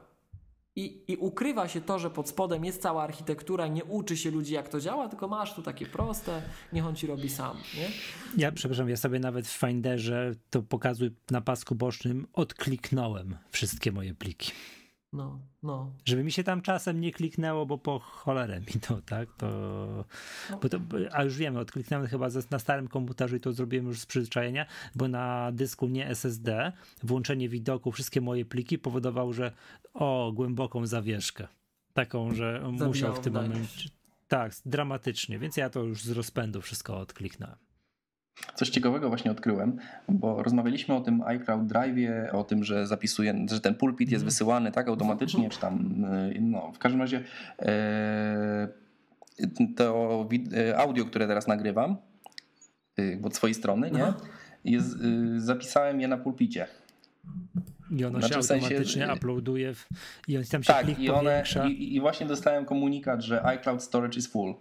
I, 0.77 1.13
I 1.13 1.17
ukrywa 1.17 1.69
się 1.69 1.81
to, 1.81 1.99
że 1.99 2.11
pod 2.11 2.29
spodem 2.29 2.65
jest 2.65 2.83
cała 2.83 3.03
architektura, 3.03 3.67
nie 3.67 3.85
uczy 3.85 4.17
się 4.17 4.31
ludzi, 4.31 4.55
jak 4.55 4.69
to 4.69 4.81
działa, 4.81 5.09
tylko 5.09 5.29
masz 5.29 5.55
tu 5.55 5.63
takie 5.63 5.87
proste, 5.87 6.43
niech 6.73 6.87
on 6.87 6.97
ci 6.97 7.07
robi 7.07 7.29
sam. 7.29 7.57
Nie? 7.57 7.89
Ja, 8.37 8.53
przepraszam, 8.53 8.89
ja 8.89 8.97
sobie 8.97 9.19
nawet 9.19 9.47
w 9.47 9.59
Finderze 9.59 10.33
to 10.51 10.63
pokazuj 10.63 11.11
na 11.31 11.41
pasku 11.41 11.75
bocznym, 11.75 12.27
odkliknąłem 12.33 13.37
wszystkie 13.51 13.93
moje 13.93 14.15
pliki. 14.15 14.53
No, 15.13 15.41
no. 15.63 15.93
Żeby 16.05 16.25
mi 16.25 16.33
się 16.33 16.45
tam 16.45 16.63
czasem 16.63 17.01
nie 17.01 17.13
kliknęło, 17.13 17.67
bo 17.67 17.79
po 17.79 17.99
cholerę 17.99 18.61
mi 18.61 18.81
to, 18.81 19.03
tak? 19.03 19.29
To, 19.37 19.47
no. 20.51 20.59
bo 20.59 20.69
to, 20.69 20.79
a 21.13 21.25
już 21.25 21.37
wiemy, 21.37 21.59
odkliknąłem 21.59 22.07
chyba 22.07 22.29
na 22.51 22.59
starym 22.59 22.89
komputerze 22.89 23.37
i 23.37 23.41
to 23.41 23.53
zrobiłem 23.53 23.87
już 23.87 24.01
z 24.01 24.07
przyzwyczajenia, 24.07 24.67
bo 24.95 25.09
na 25.09 25.53
dysku 25.53 25.89
nie 25.89 26.09
SSD 26.09 26.73
włączenie 27.03 27.49
widoku, 27.49 27.93
wszystkie 27.93 28.21
moje 28.21 28.45
pliki 28.45 28.79
powodowało, 28.79 29.33
że 29.33 29.53
o, 29.95 30.33
głęboką 30.35 30.87
zawieszkę. 30.87 31.49
Taką, 31.93 32.35
że 32.35 32.73
musiał 32.87 33.15
w 33.15 33.21
tym 33.21 33.35
momencie. 33.35 33.89
Tak, 34.29 34.53
dramatycznie, 34.67 35.39
więc 35.39 35.57
ja 35.57 35.71
to 35.71 35.83
już 35.83 36.03
z 36.03 36.11
rozpędu 36.11 36.61
wszystko 36.61 36.99
odkliknąłem. 36.99 37.66
Coś 38.55 38.71
ciekawego 38.71 39.09
właśnie 39.09 39.31
odkryłem, 39.31 39.79
bo 40.09 40.43
rozmawialiśmy 40.43 40.95
o 40.95 41.01
tym 41.01 41.23
iCloud 41.23 41.67
Drive, 41.67 42.11
o 42.33 42.45
tym, 42.45 42.65
że 42.65 42.87
zapisuje, 42.87 43.47
że 43.51 43.61
ten 43.61 43.75
pulpit 43.75 44.11
jest 44.11 44.23
mhm. 44.23 44.31
wysyłany 44.31 44.73
tak 44.73 44.89
automatycznie, 44.89 45.51
czy 45.51 45.61
tam, 45.61 46.05
y, 46.05 46.41
no 46.41 46.73
w 46.73 46.79
każdym 46.79 47.01
razie 47.01 47.25
e, 47.59 48.69
to 49.77 50.29
e, 50.57 50.79
audio, 50.79 51.05
które 51.05 51.27
teraz 51.27 51.47
nagrywam 51.47 51.97
y, 52.99 53.21
od 53.23 53.37
swojej 53.37 53.55
strony, 53.55 53.91
nie, 53.91 54.13
jest, 54.65 54.95
y, 54.95 55.41
zapisałem 55.41 56.01
je 56.01 56.09
na 56.09 56.17
pulpicie. 56.17 56.67
I 57.91 58.05
ono 58.05 58.19
znaczy, 58.19 58.35
się 58.35 58.55
automatycznie 58.55 59.07
sensie, 59.07 59.15
uploaduje 59.15 59.75
w, 59.75 59.89
i 60.29 60.39
on 60.39 60.45
tam 60.45 60.63
się 60.63 60.73
tak, 60.73 60.99
i, 60.99 61.11
one, 61.11 61.45
i, 61.69 61.97
i, 61.97 62.01
właśnie 62.01 62.27
dostałem 62.27 62.65
komunikat, 62.65 63.23
że 63.23 63.45
iCloud 63.47 63.83
storage 63.83 64.19
is 64.19 64.27
full. 64.27 64.55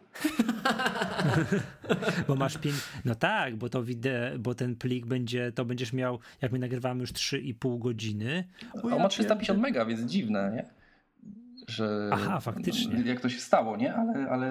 bo 2.28 2.36
masz 2.36 2.58
pięć, 2.58 2.76
no 3.06 3.16
tak, 3.16 3.56
bo 3.56 3.70
to 3.70 3.84
wideo, 3.84 4.40
bo 4.40 4.56
ten 4.56 4.76
plik 4.76 5.06
będzie, 5.06 5.52
to 5.52 5.66
będziesz 5.66 5.94
miał, 5.94 6.20
jak 6.42 6.52
my 6.52 6.60
nagrywamy 6.60 7.02
już 7.02 7.14
3,5 7.14 7.80
godziny. 7.80 8.44
On 8.84 9.02
ma 9.02 9.10
350 9.10 9.60
mega, 9.60 9.86
więc 9.86 10.02
dziwne, 10.02 10.52
nie? 10.56 10.85
Że 11.68 12.10
Aha, 12.14 12.40
faktycznie. 12.40 13.02
jak 13.02 13.22
to 13.22 13.30
się 13.30 13.40
stało, 13.40 13.78
nie? 13.78 13.96
Ale, 13.96 14.30
ale 14.30 14.48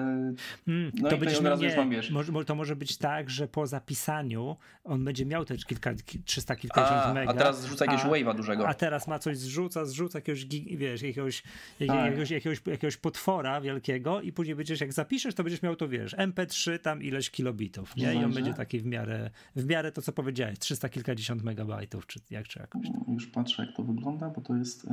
mm, 0.67 0.91
no 0.93 1.09
to 1.09 1.17
będzie 1.17 1.41
miał, 1.41 1.57
nie, 1.57 1.75
mam, 1.75 1.89
wiesz. 1.89 2.11
Może, 2.11 2.45
to 2.45 2.55
może 2.55 2.75
być 2.75 2.97
tak, 2.97 3.29
że 3.29 3.47
po 3.47 3.67
zapisaniu 3.67 4.55
on 4.83 5.05
będzie 5.05 5.25
miał 5.25 5.45
te 5.45 5.57
kilka, 5.57 5.91
300 6.25 6.55
kilkadziesiąt 6.55 7.13
mega. 7.13 7.31
A 7.31 7.33
teraz 7.33 7.61
zrzuca 7.61 7.85
jakiegoś 7.85 8.05
wave'a 8.05 8.35
dużego. 8.35 8.67
A 8.67 8.73
teraz 8.73 9.07
ma 9.07 9.19
coś 9.19 9.37
zrzuca, 9.37 9.85
zrzuca 9.85 10.17
jakiegoś, 10.17 10.45
wiesz, 10.77 11.01
jakiegoś, 11.01 11.41
tak. 11.41 11.87
jakiegoś, 11.87 12.31
jakiegoś, 12.31 12.61
jakiegoś 12.65 12.97
potwora 12.97 13.61
wielkiego 13.61 14.21
i 14.21 14.31
później 14.31 14.55
będziesz, 14.55 14.81
jak 14.81 14.93
zapiszesz, 14.93 15.35
to 15.35 15.43
będziesz 15.43 15.61
miał 15.61 15.75
to, 15.75 15.87
wiesz, 15.87 16.15
MP3 16.15 16.79
tam 16.79 17.03
ileś 17.03 17.29
kilobitów, 17.29 17.95
nie? 17.95 18.13
I 18.13 18.23
on 18.23 18.33
będzie 18.33 18.53
taki 18.53 18.79
w 18.79 18.85
miarę, 18.85 19.29
w 19.55 19.65
miarę 19.65 19.91
to, 19.91 20.01
co 20.01 20.13
powiedziałeś, 20.13 20.59
300 20.59 20.89
kilkadziesiąt 20.89 21.43
megabajtów, 21.43 22.07
czy 22.07 22.19
jak, 22.29 22.47
czy 22.47 22.59
jakoś. 22.59 22.87
Już 23.07 23.27
patrzę, 23.27 23.65
jak 23.65 23.75
to 23.75 23.83
wygląda, 23.83 24.29
bo 24.29 24.41
to 24.41 24.55
jest... 24.55 24.85
Y, 24.85 24.89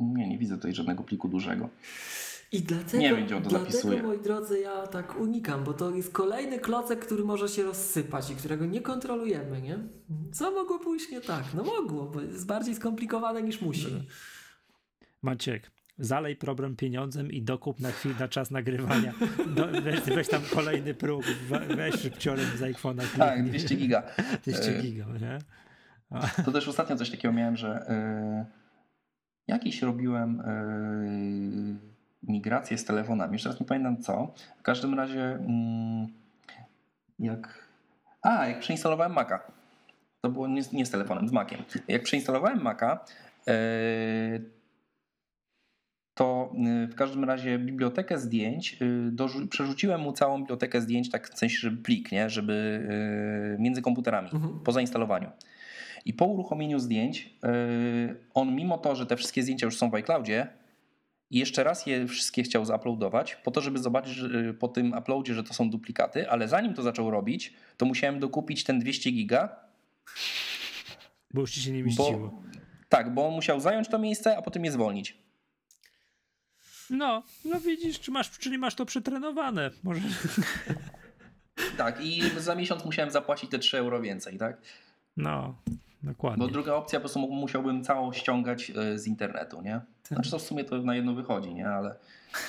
Nie, 0.00 0.28
nie 0.28 0.38
widzę 0.38 0.54
tutaj 0.56 0.74
żadnego 0.74 1.02
pliku 1.02 1.28
dużego. 1.28 1.68
I 2.52 2.60
dlatego, 2.62 2.98
Nie 2.98 3.14
wiem, 3.16 3.26
gdzie 3.26 3.36
on 3.36 3.42
to 3.42 3.48
dlatego 3.50 3.70
zapisuje. 3.70 4.02
moi 4.02 4.18
drodzy, 4.22 4.60
ja 4.60 4.86
tak 4.86 5.20
unikam, 5.20 5.64
bo 5.64 5.72
to 5.74 5.90
jest 5.94 6.12
kolejny 6.12 6.58
klocek, 6.58 6.98
który 7.06 7.24
może 7.24 7.48
się 7.48 7.62
rozsypać 7.62 8.30
i 8.30 8.34
którego 8.36 8.66
nie 8.66 8.80
kontrolujemy, 8.80 9.62
nie? 9.62 9.78
Co 10.32 10.50
mogło 10.50 10.78
pójść 10.78 11.10
nie 11.10 11.20
tak? 11.20 11.44
No 11.54 11.64
mogło, 11.64 12.04
bo 12.04 12.20
jest 12.20 12.46
bardziej 12.46 12.74
skomplikowane 12.74 13.42
niż 13.42 13.60
musi. 13.60 14.06
Maciek, 15.22 15.70
zalej 15.98 16.36
problem 16.36 16.76
pieniądzem 16.76 17.32
i 17.32 17.42
dokup 17.42 17.80
na 17.80 17.90
chwilę, 17.92 18.14
na 18.20 18.28
czas 18.28 18.50
nagrywania. 18.50 19.12
Do, 19.46 19.66
weź, 19.82 20.00
weź 20.00 20.28
tam 20.28 20.42
kolejny 20.54 20.94
próg, 20.94 21.24
we- 21.48 21.76
weź 21.76 21.94
szybciorem 22.00 22.46
z 22.56 22.60
iPhone'a. 22.60 23.02
Tak, 23.18 23.32
kliknij. 23.34 23.50
200 23.50 23.74
giga. 23.76 24.02
200 24.44 24.78
E, 24.78 24.82
giga, 24.82 25.06
nie? 25.20 25.38
A, 26.10 26.42
To 26.42 26.52
też 26.52 26.68
ostatnio 26.68 26.96
coś 26.96 27.10
takiego 27.10 27.34
miałem, 27.34 27.56
że 27.56 27.86
y, 28.48 28.61
jakiś 29.48 29.82
robiłem 29.82 30.40
y, 30.40 31.92
migrację 32.22 32.78
z 32.78 32.84
telefonami. 32.84 33.32
Już 33.32 33.42
teraz 33.42 33.60
nie 33.60 33.66
pamiętam 33.66 34.02
co. 34.02 34.34
W 34.58 34.62
każdym 34.62 34.94
razie 34.94 35.22
mm, 35.34 36.06
jak... 37.18 37.68
A, 38.22 38.46
jak 38.46 38.60
przeinstalowałem 38.60 39.12
Maca. 39.12 39.40
To 40.20 40.30
było 40.30 40.48
nie, 40.48 40.62
z- 40.62 40.72
nie 40.72 40.86
z 40.86 40.90
telefonem, 40.90 41.28
z 41.28 41.32
Maciem. 41.32 41.60
Jak 41.88 42.02
przeinstalowałem 42.02 42.62
Maca, 42.62 42.98
y, 43.48 44.50
to 46.14 46.52
y, 46.84 46.86
w 46.86 46.94
każdym 46.94 47.24
razie 47.24 47.58
bibliotekę 47.58 48.18
zdjęć, 48.18 48.78
przerzuciłem 49.50 50.00
mu 50.00 50.12
całą 50.12 50.38
bibliotekę 50.38 50.80
zdjęć, 50.80 51.10
tak 51.10 51.28
w 51.30 51.38
sensie, 51.38 51.58
żeby 51.58 51.82
plik, 51.82 52.12
nie? 52.12 52.30
żeby 52.30 52.86
między 53.58 53.82
komputerami, 53.82 54.28
Mhm. 54.34 54.60
po 54.64 54.72
zainstalowaniu. 54.72 55.30
I 56.04 56.14
po 56.14 56.26
uruchomieniu 56.26 56.78
zdjęć, 56.78 57.30
y, 57.44 58.16
on 58.34 58.54
mimo 58.54 58.78
to, 58.78 58.96
że 58.96 59.06
te 59.06 59.16
wszystkie 59.16 59.42
zdjęcia 59.42 59.66
już 59.66 59.76
są 59.76 59.90
w 59.90 59.94
iCloudzie, 59.94 60.48
jeszcze 61.30 61.64
raz 61.64 61.86
je 61.86 62.06
wszystkie 62.06 62.42
chciał 62.42 62.64
zauploadować, 62.64 63.36
po 63.36 63.50
to, 63.50 63.60
żeby 63.60 63.78
zobaczyć 63.78 64.14
że, 64.14 64.38
y, 64.38 64.54
po 64.54 64.68
tym 64.68 64.94
uploadzie, 64.98 65.34
że 65.34 65.44
to 65.44 65.54
są 65.54 65.70
duplikaty, 65.70 66.30
ale 66.30 66.48
zanim 66.48 66.74
to 66.74 66.82
zaczął 66.82 67.10
robić, 67.10 67.54
to 67.76 67.86
musiałem 67.86 68.20
dokupić 68.20 68.64
ten 68.64 68.78
200 68.78 69.10
giga, 69.10 69.56
bo 71.34 71.40
już 71.40 71.50
ci 71.50 71.60
się 71.60 71.72
nie 71.72 71.80
bo, 71.80 71.86
mieściło. 71.86 72.42
tak, 72.88 73.14
bo 73.14 73.26
on 73.26 73.34
musiał 73.34 73.60
zająć 73.60 73.88
to 73.88 73.98
miejsce, 73.98 74.36
a 74.36 74.42
potem 74.42 74.64
je 74.64 74.72
zwolnić. 74.72 75.22
No, 76.90 77.22
no 77.44 77.60
widzisz, 77.60 78.00
czy 78.00 78.10
masz, 78.10 78.30
czyli 78.30 78.58
masz 78.58 78.74
to 78.74 78.86
przetrenowane. 78.86 79.70
Może... 79.82 80.00
Tak, 81.76 82.04
i 82.04 82.22
za 82.38 82.54
miesiąc 82.54 82.84
musiałem 82.84 83.10
zapłacić 83.10 83.50
te 83.50 83.58
3 83.58 83.78
euro 83.78 84.00
więcej, 84.00 84.38
tak? 84.38 84.62
No, 85.16 85.54
dokładnie. 86.02 86.46
Bo 86.46 86.52
druga 86.52 86.74
opcja 86.74 86.98
po 86.98 87.00
prostu 87.00 87.18
mu- 87.20 87.34
musiałbym 87.34 87.84
całą 87.84 88.12
ściągać 88.12 88.70
e, 88.76 88.98
z 88.98 89.06
internetu, 89.06 89.62
nie? 89.62 89.80
Znaczy 90.08 90.30
to 90.30 90.38
w 90.38 90.42
sumie 90.42 90.64
to 90.64 90.82
na 90.82 90.94
jedno 90.94 91.14
wychodzi, 91.14 91.54
nie? 91.54 91.68
Ale 91.68 91.96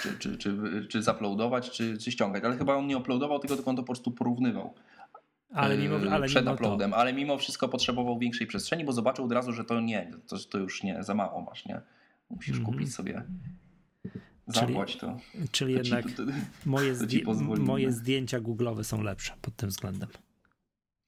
czy, 0.02 0.18
czy, 0.18 0.38
czy, 0.38 0.58
czy 0.90 1.04
zaploadować, 1.04 1.72
czy, 1.72 1.98
czy 1.98 2.12
ściągać. 2.12 2.44
Ale 2.44 2.58
chyba 2.58 2.76
on 2.76 2.88
nie 2.88 2.98
uploadował, 2.98 3.40
tylko, 3.40 3.56
tylko 3.56 3.70
on 3.70 3.76
to 3.76 3.82
po 3.84 3.86
prostu 3.88 4.12
porównywał 4.12 4.74
ale 5.54 5.78
mimo, 5.78 5.96
e, 5.98 6.12
ale 6.12 6.28
przed 6.28 6.44
mimo 6.46 6.56
to, 6.56 6.64
uploadem. 6.64 6.94
Ale 6.94 7.14
mimo 7.14 7.38
wszystko 7.38 7.70
potrzebował 7.70 8.20
większej 8.20 8.48
przestrzeni, 8.48 8.86
bo 8.86 8.92
zobaczył 8.92 9.26
od 9.26 9.32
razu, 9.32 9.52
że 9.52 9.64
to 9.66 9.82
nie, 9.82 10.12
to, 10.28 10.38
to 10.50 10.58
już 10.58 10.84
nie, 10.84 11.04
za 11.04 11.14
mało 11.14 11.42
masz, 11.42 11.66
nie? 11.66 11.82
Musisz 12.30 12.58
Mhm. 12.58 12.74
kupić 12.74 12.94
sobie, 12.96 13.24
zapłać 14.48 14.96
to. 14.98 15.18
czyli 15.52 15.76
to 15.76 15.84
ci- 15.84 15.92
jednak 15.92 16.12
to- 16.16 16.26
to- 16.26 16.32
moje, 16.66 16.94
to 16.96 17.08
ci 17.08 17.24
zdję- 17.26 17.60
moje 17.60 17.92
zdjęcia 17.92 18.40
google'owe 18.42 18.84
są 18.84 19.02
lepsze 19.02 19.34
pod 19.42 19.56
tym 19.56 19.70
względem. 19.70 20.10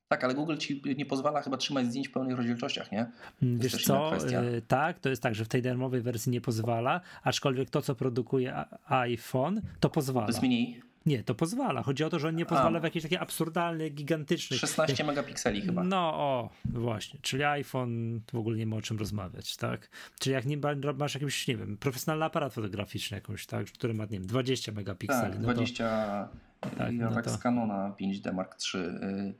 Tak, 0.08 0.24
ale 0.24 0.34
Google 0.34 0.58
ci 0.58 0.82
nie 0.98 1.06
pozwala 1.06 1.42
chyba 1.42 1.58
trzymać 1.58 1.86
zdjęć 1.86 2.08
w 2.08 2.12
pełnych 2.12 2.38
rozdzielczościach, 2.38 2.92
nie? 2.92 3.06
Mm, 3.44 3.60
Wiesz 3.60 3.84
co, 3.84 4.16
y, 4.18 4.62
tak, 4.68 5.00
to 5.00 5.10
jest 5.10 5.22
tak, 5.22 5.36
że 5.36 5.46
w 5.46 5.48
tej 5.48 5.62
darmowej 5.62 6.02
wersji 6.02 6.32
nie 6.32 6.42
pozwala, 6.42 7.02
aczkolwiek 7.24 7.70
to, 7.70 7.82
co 7.82 7.96
produkuje 7.96 8.56
a- 8.56 9.00
iPhone, 9.00 9.62
to 9.80 9.90
pozwala. 9.90 10.26
To 10.28 10.32
jest 10.32 10.42
mniej, 10.44 10.82
Nie, 11.06 11.24
to 11.24 11.36
pozwala. 11.36 11.84
Chodzi 11.84 12.04
o 12.04 12.10
to, 12.10 12.20
że 12.20 12.28
on 12.28 12.36
nie 12.36 12.46
pozwala 12.46 12.80
w 12.80 12.84
jakichś 12.84 13.04
takich 13.04 13.22
absurdalnych, 13.22 13.94
gigantycznych... 13.94 14.60
16 14.60 15.04
megapikseli 15.04 15.62
chyba. 15.62 15.84
No 15.84 15.98
o, 16.14 16.50
właśnie. 16.66 17.20
Czyli 17.22 17.44
iPhone 17.44 18.22
w 18.34 18.36
ogóle 18.36 18.58
nie 18.58 18.66
ma 18.66 18.76
o 18.76 18.82
czym 18.82 18.98
rozmawiać, 18.98 19.58
tak? 19.58 19.90
Czyli 20.20 20.34
jak 20.34 20.46
nie 20.46 20.58
ma- 20.58 20.94
masz 20.98 21.14
jakiś, 21.16 21.48
nie 21.48 21.58
wiem, 21.58 21.78
profesjonalny 21.78 22.26
aparat 22.26 22.54
fotograficzny 22.54 23.18
jakąś, 23.18 23.46
tak, 23.46 23.66
który 23.68 23.94
ma, 23.94 24.04
nie 24.04 24.10
wiem, 24.10 24.28
20 24.28 24.72
megapikseli, 24.72 25.32
Tak, 25.34 25.40
no 25.42 25.48
to 25.48 25.54
20. 25.54 26.30
Tak, 26.78 26.94
ja 26.94 27.10
no 27.10 27.16
tak 27.16 27.26
to- 27.26 27.32
z 27.32 27.38
Canona 27.38 27.96
5D 28.02 28.34
Mark 28.34 28.56
III. 28.76 29.34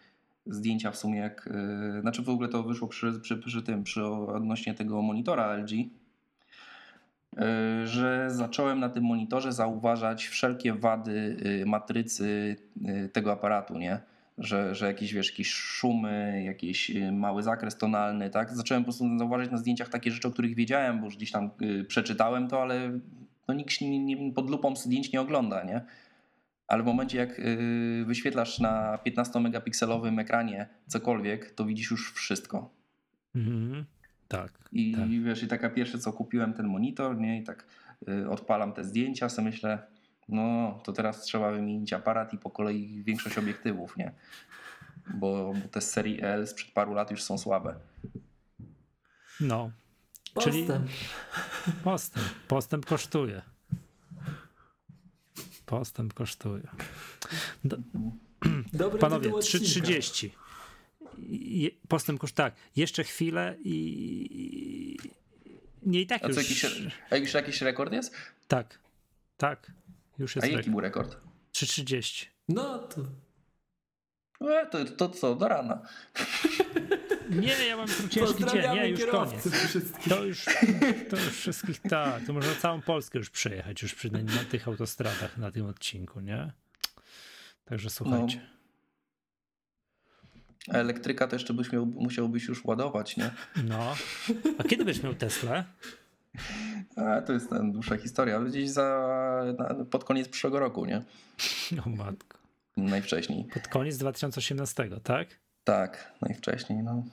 Zdjęcia 0.46 0.92
w 0.92 0.98
sumie 0.98 1.20
jak. 1.20 1.48
y, 1.98 2.02
Znaczy 2.02 2.22
w 2.22 2.30
ogóle 2.30 2.50
to 2.50 2.64
wyszło 2.64 2.88
przy, 2.88 3.20
przy, 3.22 3.38
przy 3.38 3.62
tym, 3.64 3.84
przy 3.84 4.06
odnośnie 4.06 4.74
tego 4.74 5.02
monitora 5.02 5.54
LG. 5.58 5.72
y, 5.72 5.88
Że 7.88 8.26
zacząłem 8.30 8.80
na 8.80 8.90
tym 8.90 9.04
monitorze 9.04 9.54
zauważać 9.54 10.26
wszelkie 10.28 10.74
wady 10.74 11.38
y, 11.62 11.66
matrycy 11.66 12.56
y, 13.06 13.10
tego 13.14 13.32
aparatu, 13.32 13.78
nie? 13.78 14.00
Że, 14.38 14.76
że 14.76 14.86
jakieś, 14.88 15.14
wiesz, 15.14 15.32
jakieś 15.32 15.50
szumy, 15.54 16.44
jakiś 16.46 16.90
y, 16.90 17.12
mały 17.12 17.44
zakres 17.44 17.78
tonalny, 17.78 18.30
tak? 18.30 18.56
Zacząłem 18.56 18.84
po 18.84 18.86
prostu 18.86 19.18
zauważać 19.18 19.52
na 19.52 19.58
zdjęciach 19.58 19.90
takie 19.90 20.12
rzeczy, 20.12 20.28
o 20.28 20.32
których 20.32 20.56
wiedziałem, 20.56 21.00
bo 21.00 21.06
już 21.06 21.16
gdzieś 21.18 21.32
tam 21.32 21.50
y, 21.62 21.84
przeczytałem 21.84 22.48
to, 22.48 22.62
ale 22.62 23.00
no 23.48 23.54
nikt 23.54 23.82
nie, 23.82 24.00
nie, 24.00 24.34
pod 24.34 24.50
lupą 24.50 24.76
zdjęć 24.76 25.12
nie 25.14 25.22
ogląda, 25.22 25.64
nie? 25.64 25.82
Ale 26.68 26.84
w 26.84 26.86
momencie 26.86 27.18
jak 27.18 27.40
y, 27.40 28.04
wyświetlasz 28.08 28.60
na 28.60 28.98
15-megapikselowym 29.06 30.20
ekranie 30.20 30.70
cokolwiek, 30.88 31.52
to 31.52 31.66
widzisz 31.66 31.92
już 31.92 32.14
wszystko. 32.14 32.70
Mhm. 33.36 33.86
tak. 34.28 34.52
I 34.72 34.92
tak. 34.96 35.10
wiesz, 35.10 35.44
i 35.44 35.48
taka 35.48 35.70
pierwsze 35.70 36.00
co 36.00 36.14
kupiłem 36.14 36.54
ten 36.54 36.68
monitor, 36.68 37.18
nie? 37.18 37.40
I 37.40 37.44
tak 37.44 37.66
y, 38.10 38.30
odpalam 38.30 38.74
te 38.74 38.84
zdjęcia, 38.84 39.30
sobie 39.30 39.46
myślę, 39.46 39.88
no 40.30 40.80
to 40.84 40.94
teraz 40.94 41.22
trzeba 41.22 41.52
wymienić 41.52 41.94
aparat 41.94 42.34
i 42.34 42.38
po 42.38 42.50
kolei 42.50 43.04
większość 43.04 43.38
obiektywów, 43.38 43.98
nie? 43.98 44.12
Bo, 45.14 45.54
bo 45.54 45.70
te 45.72 45.82
z 45.82 45.92
serii 45.92 46.22
L 46.22 46.48
sprzed 46.48 46.72
paru 46.72 46.94
lat 46.94 47.12
już 47.12 47.24
są 47.24 47.38
słabe. 47.38 47.76
No, 49.40 49.72
Czyli- 50.40 50.64
Postęp. 50.64 50.88
postęp. 51.84 52.26
Postęp 52.48 52.86
kosztuje. 52.86 53.42
Postęp 55.66 56.14
kosztuje. 56.14 56.68
Do, 57.64 57.78
Dobry 58.74 59.00
panowie, 59.00 59.24
tytuł 59.24 59.40
odcinka. 59.40 59.66
3.30. 59.66 60.30
Je- 61.30 61.70
Postęp 61.88 62.20
kosztuje, 62.20 62.36
tak, 62.36 62.56
jeszcze 62.76 63.04
chwilę 63.04 63.58
i... 63.64 64.98
Nie 65.84 66.02
i 66.02 66.08
tak 66.08 66.24
A 66.26 66.28
już... 66.28 66.38
jakiś, 66.38 66.66
a 67.10 67.16
już 67.18 67.34
jakiś 67.34 67.62
rekord 67.62 67.94
jest? 67.94 68.14
Tak, 68.48 68.80
tak, 69.38 69.72
już 70.20 70.38
A 70.38 70.40
jest 70.40 70.46
jaki 70.46 70.56
rekord. 70.56 70.70
był 70.72 70.80
rekord? 70.80 71.18
3.30. 71.54 72.26
No 72.50 72.80
to 72.80 73.02
E, 74.46 74.66
to, 74.66 74.86
to 74.86 75.10
co, 75.10 75.36
do 75.36 75.48
rana. 75.48 75.82
Nie, 77.30 77.66
ja 77.68 77.78
mam 77.78 77.88
tu 77.88 78.08
ciężki 78.08 78.46
dzień, 78.46 78.76
nie, 78.76 78.90
już 78.90 79.06
koniec. 79.06 79.52
wszystkich. 79.68 80.10
To 80.10 80.24
już, 80.26 80.46
to 81.10 81.16
już 81.16 81.38
wszystkich, 81.38 81.82
tak, 81.82 82.26
to 82.28 82.34
można 82.34 82.56
całą 82.56 82.82
Polskę 82.82 83.20
już 83.20 83.30
przejechać, 83.30 83.82
już 83.82 83.96
przy, 83.96 84.12
na, 84.12 84.20
na 84.20 84.44
tych 84.52 84.68
autostradach, 84.68 85.38
na 85.38 85.52
tym 85.52 85.66
odcinku, 85.66 86.20
nie? 86.20 86.52
Także 87.66 87.90
słuchajcie. 87.90 88.42
A 90.74 90.78
elektryka 90.78 91.28
to 91.28 91.36
jeszcze 91.36 91.54
byś 91.54 91.72
miał, 91.72 91.86
musiałbyś 91.86 92.48
już 92.48 92.66
ładować, 92.66 93.18
nie? 93.18 93.32
No. 93.64 93.96
A 94.58 94.64
kiedy 94.64 94.86
będziesz 94.86 95.04
miał 95.04 95.16
Teslę? 95.16 95.64
A, 96.96 97.22
to 97.22 97.34
jest 97.34 97.50
ten, 97.50 97.72
dłuższa 97.72 97.98
historia. 97.98 98.40
Gdzieś 98.40 98.70
za, 98.70 99.56
na, 99.58 99.86
pod 99.86 100.04
koniec 100.04 100.28
przyszłego 100.30 100.60
roku, 100.60 100.86
nie? 100.86 101.02
No 101.72 101.84
matko. 101.86 102.45
Najwcześniej. 102.78 103.46
Pod 103.54 103.68
koniec 103.68 103.98
2018, 103.98 104.90
tak? 105.04 105.28
Tak, 105.64 106.14
najwcześniej, 106.22 106.84
no. 106.84 107.04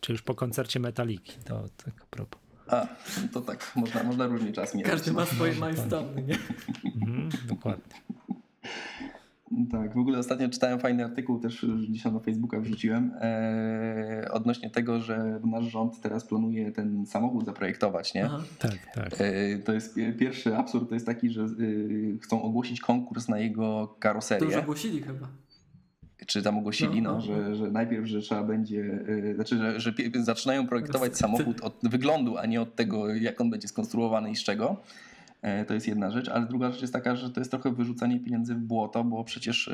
Czy 0.00 0.12
już 0.12 0.22
po 0.22 0.34
koncercie 0.34 0.80
Metaliki? 0.80 1.38
To 1.44 1.64
tak 1.84 2.02
a 2.02 2.06
propos. 2.10 2.40
A, 2.66 2.86
to 3.32 3.40
tak, 3.40 3.72
można, 3.76 4.02
można 4.02 4.26
różnie 4.26 4.52
czas 4.52 4.74
mierzyć. 4.74 4.92
Każdy 4.92 5.12
ma 5.12 5.26
swoje 5.26 5.52
milestone, 5.54 6.22
nie? 6.22 6.38
Mhm, 6.84 7.30
dokładnie. 7.46 7.94
Tak, 9.70 9.94
w 9.94 9.98
ogóle 9.98 10.18
ostatnio 10.18 10.48
czytałem 10.48 10.78
fajny 10.78 11.04
artykuł, 11.04 11.40
też 11.40 11.66
tam 12.02 12.14
na 12.14 12.20
Facebooka 12.20 12.60
wrzuciłem, 12.60 13.10
e, 13.20 14.28
odnośnie 14.30 14.70
tego, 14.70 15.00
że 15.00 15.40
nasz 15.44 15.64
rząd 15.64 16.00
teraz 16.00 16.24
planuje 16.24 16.72
ten 16.72 17.06
samochód 17.06 17.44
zaprojektować, 17.44 18.14
nie? 18.14 18.24
Aha. 18.24 18.42
Tak, 18.58 18.78
tak. 18.94 19.14
E, 19.20 19.58
to 19.58 19.72
jest 19.72 19.96
pie- 19.96 20.12
pierwszy 20.16 20.56
absurd, 20.56 20.88
to 20.88 20.94
jest 20.94 21.06
taki, 21.06 21.30
że 21.30 21.42
e, 21.42 21.46
chcą 22.22 22.42
ogłosić 22.42 22.80
konkurs 22.80 23.28
na 23.28 23.38
jego 23.38 23.62
To 23.86 23.90
już 23.92 23.98
karoserię. 23.98 24.58
ogłosili 24.58 25.02
chyba. 25.02 25.28
czy 26.26 26.42
tam 26.42 26.58
ogłosili, 26.58 27.02
No, 27.02 27.10
no, 27.10 27.14
no, 27.16 27.20
że, 27.20 27.56
że 27.56 27.70
najpierw, 27.70 28.06
że 28.06 28.20
trzeba 28.20 28.42
będzie, 28.42 28.76
yy, 28.76 29.34
znaczy, 29.34 29.56
że, 29.58 29.80
że 29.80 29.92
zaczynają 30.14 30.66
projektować 30.66 31.16
samochód 31.16 31.60
od 31.60 31.80
wyglądu, 31.82 32.38
a 32.38 32.46
nie 32.46 32.60
od 32.60 32.76
tego, 32.76 33.14
jak 33.14 33.40
on 33.40 33.50
będzie 33.50 33.68
skonstruowany 33.68 34.30
i 34.30 34.36
z 34.36 34.42
czego. 34.42 34.76
E, 35.42 35.64
To 35.64 35.74
jest 35.74 35.88
jedna 35.88 36.10
rzecz, 36.10 36.28
ale 36.28 36.46
druga 36.46 36.70
rzecz 36.70 36.80
jest 36.80 36.92
taka, 36.92 37.16
że 37.16 37.30
to 37.30 37.40
jest 37.40 37.50
trochę 37.50 37.72
wyrzucanie 37.72 38.20
pieniędzy 38.20 38.54
w 38.54 38.58
błoto, 38.58 39.04
bo 39.04 39.24
przecież 39.24 39.70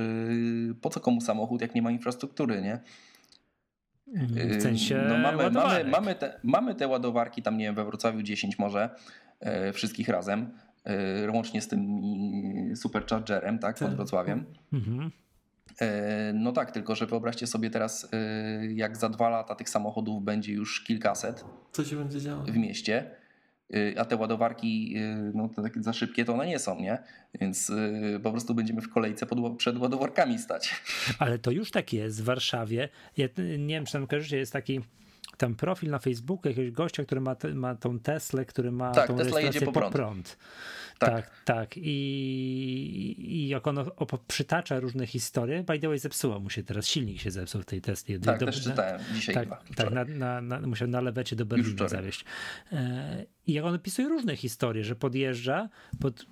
yy, 0.68 0.74
po 0.74 0.90
co 0.90 1.00
komu 1.00 1.20
samochód, 1.20 1.60
jak 1.60 1.74
nie 1.74 1.82
ma 1.82 1.90
infrastruktury, 1.90 2.62
nie? 2.62 2.80
W 4.58 4.62
sensie 4.62 4.96
no 5.08 5.14
mamy, 5.18 5.22
mamy, 5.22 5.42
ładowarek. 5.44 5.88
mamy, 5.88 6.14
te, 6.14 6.40
mamy 6.42 6.74
te 6.74 6.88
ładowarki, 6.88 7.42
tam 7.42 7.58
nie 7.58 7.64
wiem, 7.64 7.74
we 7.74 7.84
Wrocławiu 7.84 8.22
10 8.22 8.58
może, 8.58 8.90
e, 9.40 9.72
wszystkich 9.72 10.08
razem, 10.08 10.50
e, 10.84 11.30
łącznie 11.30 11.62
z 11.62 11.68
tym 11.68 12.00
Superchargerem, 12.76 13.58
tak, 13.58 13.78
pod 13.78 13.88
Tak. 13.88 13.96
Wrocławiem. 13.96 14.44
Mhm. 14.72 15.10
E, 15.80 16.32
No 16.34 16.52
tak, 16.52 16.70
tylko 16.70 16.94
że 16.94 17.06
wyobraźcie 17.06 17.46
sobie 17.46 17.70
teraz, 17.70 18.08
e, 18.12 18.66
jak 18.66 18.96
za 18.96 19.08
dwa 19.08 19.28
lata 19.28 19.54
tych 19.54 19.68
samochodów 19.68 20.24
będzie 20.24 20.52
już 20.52 20.84
kilkaset 20.84 21.44
Co 21.72 21.84
się 21.84 21.96
będzie 21.96 22.20
działo? 22.20 22.42
w 22.42 22.56
mieście, 22.56 23.10
a 23.96 24.04
te 24.04 24.16
ładowarki 24.16 24.94
y, 24.96 25.32
no, 25.34 25.48
takie 25.62 25.82
za 25.82 25.92
szybkie 25.92 26.24
to 26.24 26.34
one 26.34 26.46
nie 26.46 26.58
są, 26.58 26.80
nie? 26.80 26.98
Więc 27.40 27.70
y, 27.70 28.20
po 28.22 28.30
prostu 28.30 28.54
będziemy 28.54 28.80
w 28.80 28.88
kolejce 28.88 29.26
pod, 29.26 29.56
przed 29.56 29.78
ładowarkami 29.78 30.38
stać. 30.38 30.82
Ale 31.18 31.38
to 31.38 31.50
już 31.50 31.70
tak 31.70 31.92
jest 31.92 32.22
w 32.22 32.24
Warszawie. 32.24 32.88
Ja 33.16 33.28
nie 33.58 33.74
wiem, 33.74 33.86
czy 33.86 33.92
tam 33.92 34.06
kojarzycie, 34.06 34.36
jest 34.36 34.52
taki 34.52 34.80
tam 35.36 35.54
profil 35.54 35.90
na 35.90 35.98
Facebooku 35.98 36.48
jakiegoś 36.48 36.70
gościa, 36.70 37.04
który 37.04 37.20
ma, 37.20 37.36
ma 37.54 37.74
tą 37.74 37.98
Teslę, 37.98 38.44
który 38.44 38.72
ma 38.72 38.92
Tak, 38.92 39.06
tą 39.06 39.16
Tesla 39.16 39.40
jedzie 39.40 39.60
rejestrację 39.60 39.82
po 39.82 39.90
prąd. 39.90 40.38
Tak, 40.98 41.10
Tak. 41.10 41.30
tak. 41.44 41.76
I, 41.76 41.86
I 43.18 43.48
jak 43.48 43.66
ono 43.66 43.82
op- 43.82 44.18
przytacza 44.28 44.80
różne 44.80 45.06
historie, 45.06 45.62
by 45.62 45.78
the 45.78 45.88
way 45.88 45.98
zepsuło 45.98 46.40
mu 46.40 46.50
się 46.50 46.62
teraz, 46.62 46.86
silnik 46.86 47.20
się 47.20 47.30
zepsuł 47.30 47.62
w 47.62 47.64
tej 47.64 47.80
Tesli. 47.80 48.20
Tak, 48.20 48.40
Do- 48.40 48.46
też 48.46 48.62
czytałem 48.62 49.00
dzisiaj 49.14 49.34
tak, 49.34 49.44
chyba. 49.44 49.62
tak 49.76 49.90
na, 49.90 50.04
na, 50.04 50.40
na, 50.40 50.66
musiał 50.66 50.88
na 50.88 51.00
lewecie 51.00 51.36
do 51.36 51.46
Berlina 51.46 51.88
zawieźć. 51.88 52.24
E, 52.72 53.26
I 53.46 53.52
jak 53.52 53.64
on 53.64 53.74
opisuje 53.74 54.08
różne 54.08 54.36
historie, 54.36 54.84
że 54.84 54.96
podjeżdża 54.96 55.68
pod 56.00 56.26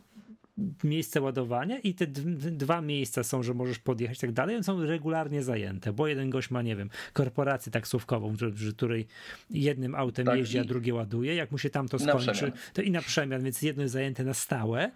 miejsce 0.84 1.20
ładowania 1.20 1.78
i 1.78 1.94
te 1.94 2.06
dwa 2.06 2.80
miejsca 2.80 3.24
są, 3.24 3.42
że 3.42 3.54
możesz 3.54 3.78
podjechać 3.78 4.18
i 4.18 4.20
tak 4.20 4.32
dalej, 4.32 4.56
one 4.56 4.64
są 4.64 4.86
regularnie 4.86 5.42
zajęte, 5.42 5.92
bo 5.92 6.06
jeden 6.06 6.30
gość 6.30 6.50
ma, 6.50 6.62
nie 6.62 6.76
wiem, 6.76 6.90
korporację 7.12 7.72
taksówkową, 7.72 8.36
że 8.36 8.72
której 8.76 9.06
jednym 9.50 9.94
autem 9.94 10.26
Tak, 10.26 10.38
jeździ, 10.38 10.58
a 10.58 10.64
drugie 10.64 10.94
ładuje, 10.94 11.34
jak 11.34 11.52
mu 11.52 11.58
się 11.58 11.70
tam 11.70 11.88
to 11.88 11.98
skończy, 11.98 12.52
to 12.72 12.82
i 12.82 12.90
na 12.90 13.02
przemian, 13.02 13.42
więc 13.42 13.62
jedno 13.62 13.82
jest 13.82 13.92
zajęte 13.92 14.24
na 14.24 14.34
stałe, 14.34 14.90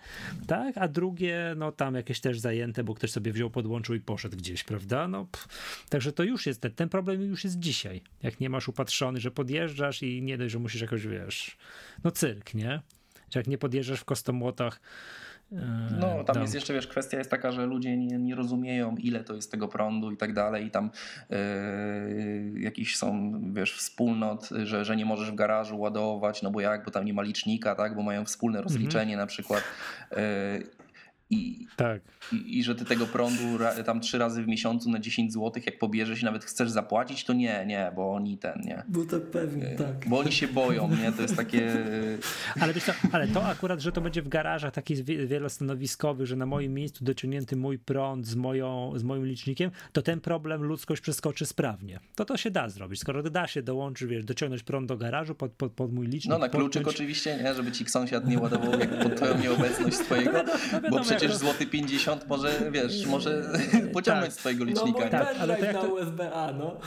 tak, 0.46 0.78
a 0.78 0.88
drugie, 0.88 1.54
no 1.56 1.72
tam 1.72 1.94
jakieś 1.94 2.20
też 2.20 2.38
zajęte, 2.38 2.84
bo 2.84 2.94
ktoś 2.94 3.10
sobie 3.10 3.32
wziął, 3.32 3.50
podłączył 3.50 3.94
i 3.94 4.00
poszedł 4.00 4.36
gdzieś, 4.36 4.64
prawda, 4.64 5.08
no 5.08 5.26
pff. 5.32 5.48
także 5.88 6.12
to 6.12 6.22
już 6.22 6.46
jest, 6.46 6.60
ten, 6.60 6.72
ten 6.72 6.88
problem 6.88 7.22
już 7.22 7.44
jest 7.44 7.58
dzisiaj, 7.58 8.02
jak 8.22 8.40
nie 8.40 8.50
masz 8.50 8.68
upatrzony, 8.68 9.20
że 9.20 9.30
podjeżdżasz 9.30 10.02
i 10.02 10.22
nie 10.22 10.38
dość, 10.38 10.52
że 10.52 10.58
musisz 10.58 10.80
jakoś, 10.80 11.06
wiesz, 11.06 11.56
no 12.04 12.10
cyrk, 12.10 12.54
nie, 12.54 12.80
że 13.30 13.40
jak 13.40 13.46
nie 13.46 13.58
podjeżdżasz 13.58 14.00
w 14.00 14.04
kostomłotach 14.04 14.80
No, 16.00 16.24
tam 16.24 16.24
tam- 16.24 16.42
jest 16.42 16.54
jeszcze, 16.54 16.74
wiesz, 16.74 16.86
kwestia 16.86 17.18
jest 17.18 17.30
taka, 17.30 17.52
że 17.52 17.66
ludzie 17.66 17.96
nie, 17.96 18.18
nie 18.18 18.34
rozumieją, 18.34 18.96
ile 18.96 19.24
to 19.24 19.34
jest 19.34 19.50
tego 19.50 19.68
prądu 19.68 20.10
i 20.10 20.16
tak 20.16 20.32
dalej. 20.32 20.66
I 20.66 20.70
tam 20.70 20.90
yy, 21.30 22.60
jakieś 22.60 22.96
są, 22.96 23.32
wiesz, 23.52 23.76
wspólnot, 23.76 24.48
że, 24.64 24.84
że 24.84 24.96
nie 24.96 25.04
możesz 25.04 25.30
w 25.30 25.34
garażu 25.34 25.78
ładować, 25.78 26.42
no 26.42 26.50
bo 26.50 26.60
jak, 26.60 26.84
bo 26.84 26.90
tam 26.90 27.04
nie 27.04 27.14
ma 27.14 27.22
licznika, 27.22 27.74
tak, 27.74 27.96
bo 27.96 28.02
mają 28.02 28.24
wspólne 28.24 28.62
rozliczenie 28.62 29.16
na 29.16 29.26
przykład. 29.26 29.64
Yy, 30.10 30.77
i, 31.30 31.66
Tak. 31.76 32.02
i, 32.32 32.58
I 32.58 32.64
że 32.64 32.74
ty 32.74 32.84
tego 32.84 33.06
prądu 33.06 33.42
tam 33.86 34.00
trzy 34.00 34.18
razy 34.18 34.42
w 34.42 34.46
miesiącu 34.48 34.90
na 34.90 34.98
10 34.98 35.32
zł, 35.32 35.62
jak 35.66 35.78
pobierzesz 35.78 36.22
i 36.22 36.24
nawet 36.24 36.44
chcesz 36.44 36.70
zapłacić, 36.70 37.24
to 37.24 37.32
nie, 37.32 37.64
nie, 37.66 37.92
bo 37.96 38.12
oni 38.12 38.38
ten, 38.38 38.60
nie. 38.64 38.82
Bo 38.88 39.04
to 39.04 39.20
pewnie, 39.20 39.66
tak. 39.66 40.08
Bo 40.08 40.18
oni 40.18 40.32
się 40.32 40.48
boją, 40.48 40.88
nie? 40.88 41.12
To 41.12 41.22
jest 41.22 41.36
takie. 41.36 41.76
Ale 42.60 42.72
wiesz 42.74 42.84
co, 42.84 42.92
ale 43.12 43.28
to 43.28 43.46
akurat, 43.46 43.80
że 43.80 43.92
to 43.92 44.00
będzie 44.00 44.22
w 44.22 44.28
garażach 44.28 44.72
takich 44.72 45.04
wie- 45.04 45.26
wielostanowiskowych, 45.26 46.26
że 46.26 46.36
na 46.36 46.46
moim 46.46 46.74
miejscu 46.74 47.04
dociągnięty 47.04 47.56
mój 47.56 47.78
prąd 47.78 48.26
z, 48.26 48.34
moją, 48.34 48.92
z 48.96 49.02
moim 49.02 49.26
licznikiem, 49.26 49.70
to 49.92 50.02
ten 50.02 50.20
problem 50.20 50.62
ludzkość 50.62 51.02
przeskoczy 51.02 51.46
sprawnie. 51.46 52.00
To 52.14 52.24
to 52.24 52.36
się 52.36 52.50
da 52.50 52.68
zrobić. 52.68 53.00
Skoro 53.00 53.22
da 53.22 53.46
się 53.46 53.62
dołączyć, 53.62 54.08
wiesz, 54.08 54.24
dociągnąć 54.24 54.62
prąd 54.62 54.88
do 54.88 54.96
garażu 54.96 55.34
pod, 55.34 55.52
pod, 55.52 55.72
pod 55.72 55.92
mój 55.92 56.06
licznik. 56.06 56.30
No 56.30 56.38
na 56.38 56.48
kluczyk 56.48 56.82
podpiąć- 56.82 56.94
oczywiście, 56.94 57.38
nie? 57.44 57.54
Żeby 57.54 57.72
ci 57.72 57.84
sąsiad 57.88 58.26
nie 58.28 58.38
ładował 58.38 58.80
jak 58.80 58.98
pod 59.02 59.16
twoją 59.16 59.38
nieobecność 59.42 59.96
swojego, 59.96 60.32
wiadomo, 60.32 60.58
bo 60.90 61.00
przecież 61.00 61.17
to- 61.26 61.38
złoty 61.38 61.66
50 61.66 62.28
może, 62.28 62.70
wiesz, 62.70 63.06
może 63.06 63.42
pociągnąć 63.92 64.32
z 64.32 64.36
twojego 64.36 64.64
No 64.64 64.70
licznika. 64.70 64.98
bo 64.98 65.04
nie? 65.04 65.10
Tak, 65.10 65.36
ale 65.40 65.56
to 65.56 65.64
jak 65.64 65.76
to- 65.80 65.88
USB-A, 65.94 66.52
no. 66.52 66.80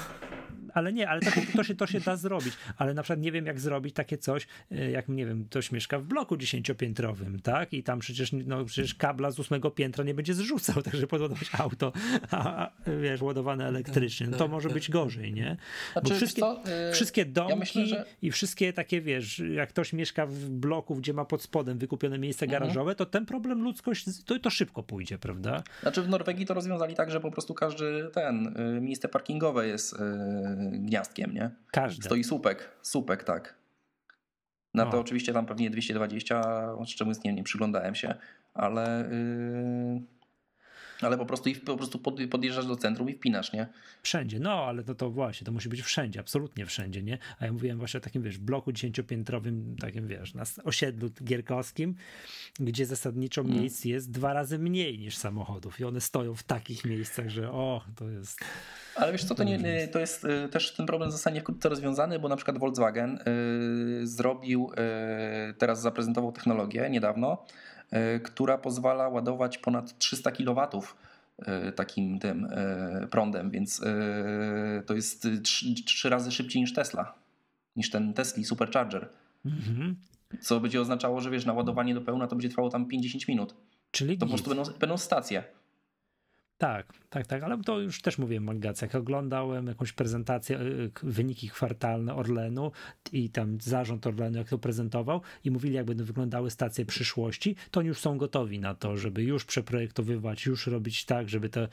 Ale 0.74 0.94
nie, 0.94 1.10
ale 1.10 1.22
to, 1.22 1.32
to, 1.56 1.64
się, 1.64 1.76
to 1.76 1.88
się 1.88 2.00
da 2.00 2.16
zrobić. 2.16 2.54
Ale 2.78 2.94
na 2.94 3.04
przykład 3.04 3.20
nie 3.20 3.32
wiem, 3.32 3.46
jak 3.46 3.60
zrobić 3.60 3.96
takie 3.96 4.18
coś, 4.18 4.48
e, 4.72 4.92
jak 4.92 5.08
nie 5.10 5.26
wiem, 5.26 5.46
ktoś 5.46 5.72
mieszka 5.72 6.00
w 6.00 6.04
bloku 6.04 6.38
dziesięciopiętrowym, 6.38 7.40
tak? 7.40 7.74
I 7.74 7.84
tam 7.84 8.00
przecież, 8.00 8.32
no, 8.32 8.66
przecież 8.66 8.96
kabla 8.96 9.32
z 9.32 9.40
ósmego 9.40 9.72
piętra 9.72 10.04
nie 10.04 10.14
będzie 10.14 10.34
zrzucał, 10.34 10.82
także 10.92 11.08
podładować 11.08 11.50
auto, 11.60 11.94
a, 12.32 12.66
a, 12.66 12.72
wiesz, 13.02 13.22
ładowane 13.22 13.68
elektrycznie. 13.68 14.28
No, 14.28 14.38
to 14.38 14.48
może 14.48 14.70
być 14.70 14.90
gorzej, 14.90 15.34
nie? 15.34 15.58
Bo 15.96 16.02
Znaczy, 16.02 16.16
wszystkie, 16.16 16.42
co, 16.42 16.62
yy, 16.88 16.94
wszystkie 16.94 17.26
domki 17.26 17.56
myślę, 17.60 17.86
że- 17.86 18.06
i 18.22 18.32
wszystkie 18.32 18.74
takie, 18.74 19.02
wiesz, 19.02 19.40
jak 19.40 19.70
ktoś 19.70 19.94
mieszka 19.94 20.26
w 20.26 20.50
bloku, 20.50 20.96
gdzie 20.96 21.14
ma 21.14 21.26
pod 21.26 21.42
spodem 21.42 21.78
wykupione 21.78 22.20
miejsce 22.20 22.46
Mhm. 22.46 22.62
garażowe, 22.62 22.96
to 22.96 23.06
ten 23.06 23.26
problem 23.26 23.62
ludzkość, 23.64 24.06
to, 24.26 24.40
to 24.40 24.50
szybko 24.50 24.84
pójdzie, 24.84 25.18
prawda? 25.18 25.64
Znaczy 25.82 26.02
w 26.02 26.10
Norwegii 26.10 26.46
to 26.46 26.54
rozwiązali 26.54 26.96
tak, 26.96 27.12
że 27.12 27.20
po 27.20 27.32
prostu 27.32 27.54
każdy 27.54 28.10
ten, 28.14 28.48
y, 28.78 28.82
miejsce 28.82 29.08
parkingowe 29.08 29.68
jest 29.68 29.94
y, 29.94 29.98
gniazdkiem, 30.70 31.34
nie? 31.34 31.50
Każdy. 31.72 32.04
Stoi 32.04 32.24
słupek, 32.24 32.72
słupek, 32.82 33.24
tak. 33.24 33.56
Na 34.74 34.86
to 34.86 34.98
O. 34.98 35.02
oczywiście 35.02 35.34
tam 35.34 35.46
pewnie 35.46 35.70
220, 35.70 36.42
z 36.86 36.96
czemu 36.96 37.12
nie, 37.26 37.34
nie 37.34 37.44
przyglądałem 37.44 37.96
się, 37.96 38.16
ale, 38.54 39.10
yy, 39.12 40.02
ale 41.02 41.18
po 41.18 41.26
prostu, 41.26 41.50
i 41.50 41.56
po 41.56 41.78
prostu 41.78 42.00
pod, 42.00 42.16
podjeżdżasz 42.32 42.66
do 42.66 42.76
centrum 42.76 43.10
i 43.10 43.14
wpinasz, 43.14 43.54
nie? 43.54 43.68
Wszędzie, 44.04 44.40
no 44.40 44.52
ale 44.52 44.84
to, 44.84 44.96
to 44.96 45.10
właśnie, 45.10 45.46
to 45.46 45.52
musi 45.52 45.70
być 45.70 45.82
wszędzie, 45.82 46.20
absolutnie 46.20 46.66
wszędzie, 46.66 47.04
nie? 47.04 47.18
A 47.40 47.46
ja 47.46 47.54
mówiłem 47.54 47.78
właśnie 47.78 47.98
o 47.98 48.02
takim, 48.02 48.24
wiesz, 48.24 48.38
bloku 48.38 48.72
dziesięciopiętrowym, 48.72 49.76
takim, 49.80 50.08
wiesz, 50.08 50.34
na 50.34 50.44
osiedlu 50.64 51.10
gierkowskim, 51.24 51.96
gdzie 52.60 52.86
zasadniczo 52.86 53.42
Mm. 53.42 53.62
miejsc 53.62 53.86
jest 53.86 54.12
dwa 54.12 54.34
razy 54.34 54.60
mniej 54.60 55.00
niż 55.00 55.18
samochodów 55.18 55.80
i 55.80 55.84
one 55.84 56.02
stoją 56.02 56.36
w 56.36 56.44
takich 56.44 56.86
miejscach, 56.86 57.30
że 57.30 57.52
o, 57.52 57.82
to 57.96 58.10
jest... 58.10 58.40
Ale 58.96 59.12
wiesz 59.12 59.24
co, 59.24 59.36
to, 59.36 59.44
nie, 59.44 59.88
to 59.88 60.00
jest 60.00 60.26
y, 60.26 60.50
też 60.50 60.76
ten 60.76 60.86
problem 60.86 61.12
zostanie 61.12 61.42
wkrótce 61.42 61.70
rozwiązany, 61.70 62.20
bo 62.20 62.30
na 62.30 62.36
przykład 62.36 62.58
Volkswagen 62.58 63.20
y, 64.02 64.08
zrobił, 64.08 64.72
y, 65.50 65.54
teraz 65.54 65.82
zaprezentował 65.82 66.32
technologię 66.32 66.90
niedawno, 66.90 67.46
która 68.24 68.58
pozwala 68.58 69.10
ładować 69.10 69.58
ponad 69.58 69.98
300 69.98 70.32
kW 70.32 70.68
y, 71.40 71.72
takim 71.72 72.20
tym 72.20 72.46
y, 72.46 73.08
prądem, 73.12 73.50
więc 73.52 73.82
to 74.86 74.94
jest 74.94 75.28
trzy, 75.86 76.10
razy 76.10 76.32
szybciej 76.32 76.62
niż 76.62 76.74
Tesla, 76.74 77.14
niż 77.76 77.90
ten 77.90 78.14
Tesla 78.14 78.44
Supercharger. 78.44 79.10
Mhm. 79.46 79.96
Co 80.42 80.60
będzie 80.60 80.82
oznaczało, 80.82 81.22
że 81.22 81.30
wiesz, 81.30 81.46
naładowanie 81.46 81.94
do 81.94 82.02
pełna 82.02 82.28
to 82.28 82.36
będzie 82.36 82.50
trwało 82.50 82.70
tam 82.70 82.86
50 82.86 83.28
minut. 83.28 83.56
Czyli 83.92 84.18
To 84.18 84.20
po 84.20 84.26
git. 84.26 84.44
prostu 84.44 84.56
będą, 84.56 84.80
będą 84.80 84.98
stacje. 84.98 85.44
Tak, 86.62 86.94
tak, 87.10 87.28
tak, 87.28 87.44
ale 87.44 87.58
to 87.64 87.80
już 87.80 88.02
też 88.02 88.18
mówiłem 88.18 88.44
Magdac, 88.44 88.82
jak 88.82 88.96
oglądałem 88.96 89.68
jakąś 89.68 89.92
prezentację, 89.94 90.60
y, 90.62 90.92
k- 90.94 91.02
wyniki 91.04 91.50
kwartalne 91.50 92.16
Orlenu 92.16 92.72
i 93.12 93.30
tam 93.30 93.58
zarząd 93.62 94.08
Orlenu 94.08 94.38
jak 94.38 94.50
to 94.50 94.58
prezentował 94.58 95.22
i 95.44 95.52
mówili 95.52 95.76
jak 95.76 95.86
będą 95.86 96.04
wyglądały 96.06 96.52
stacje 96.52 96.86
przyszłości, 96.86 97.56
to 97.72 97.80
oni 97.80 97.90
już 97.90 98.00
są 98.00 98.18
gotowi 98.18 98.60
na 98.60 98.76
to, 98.76 98.98
żeby 98.98 99.24
już 99.24 99.46
przeprojektowywać, 99.46 100.46
już 100.46 100.68
robić 100.68 101.06
tak, 101.06 101.30
żeby 101.30 101.50
to, 101.50 101.68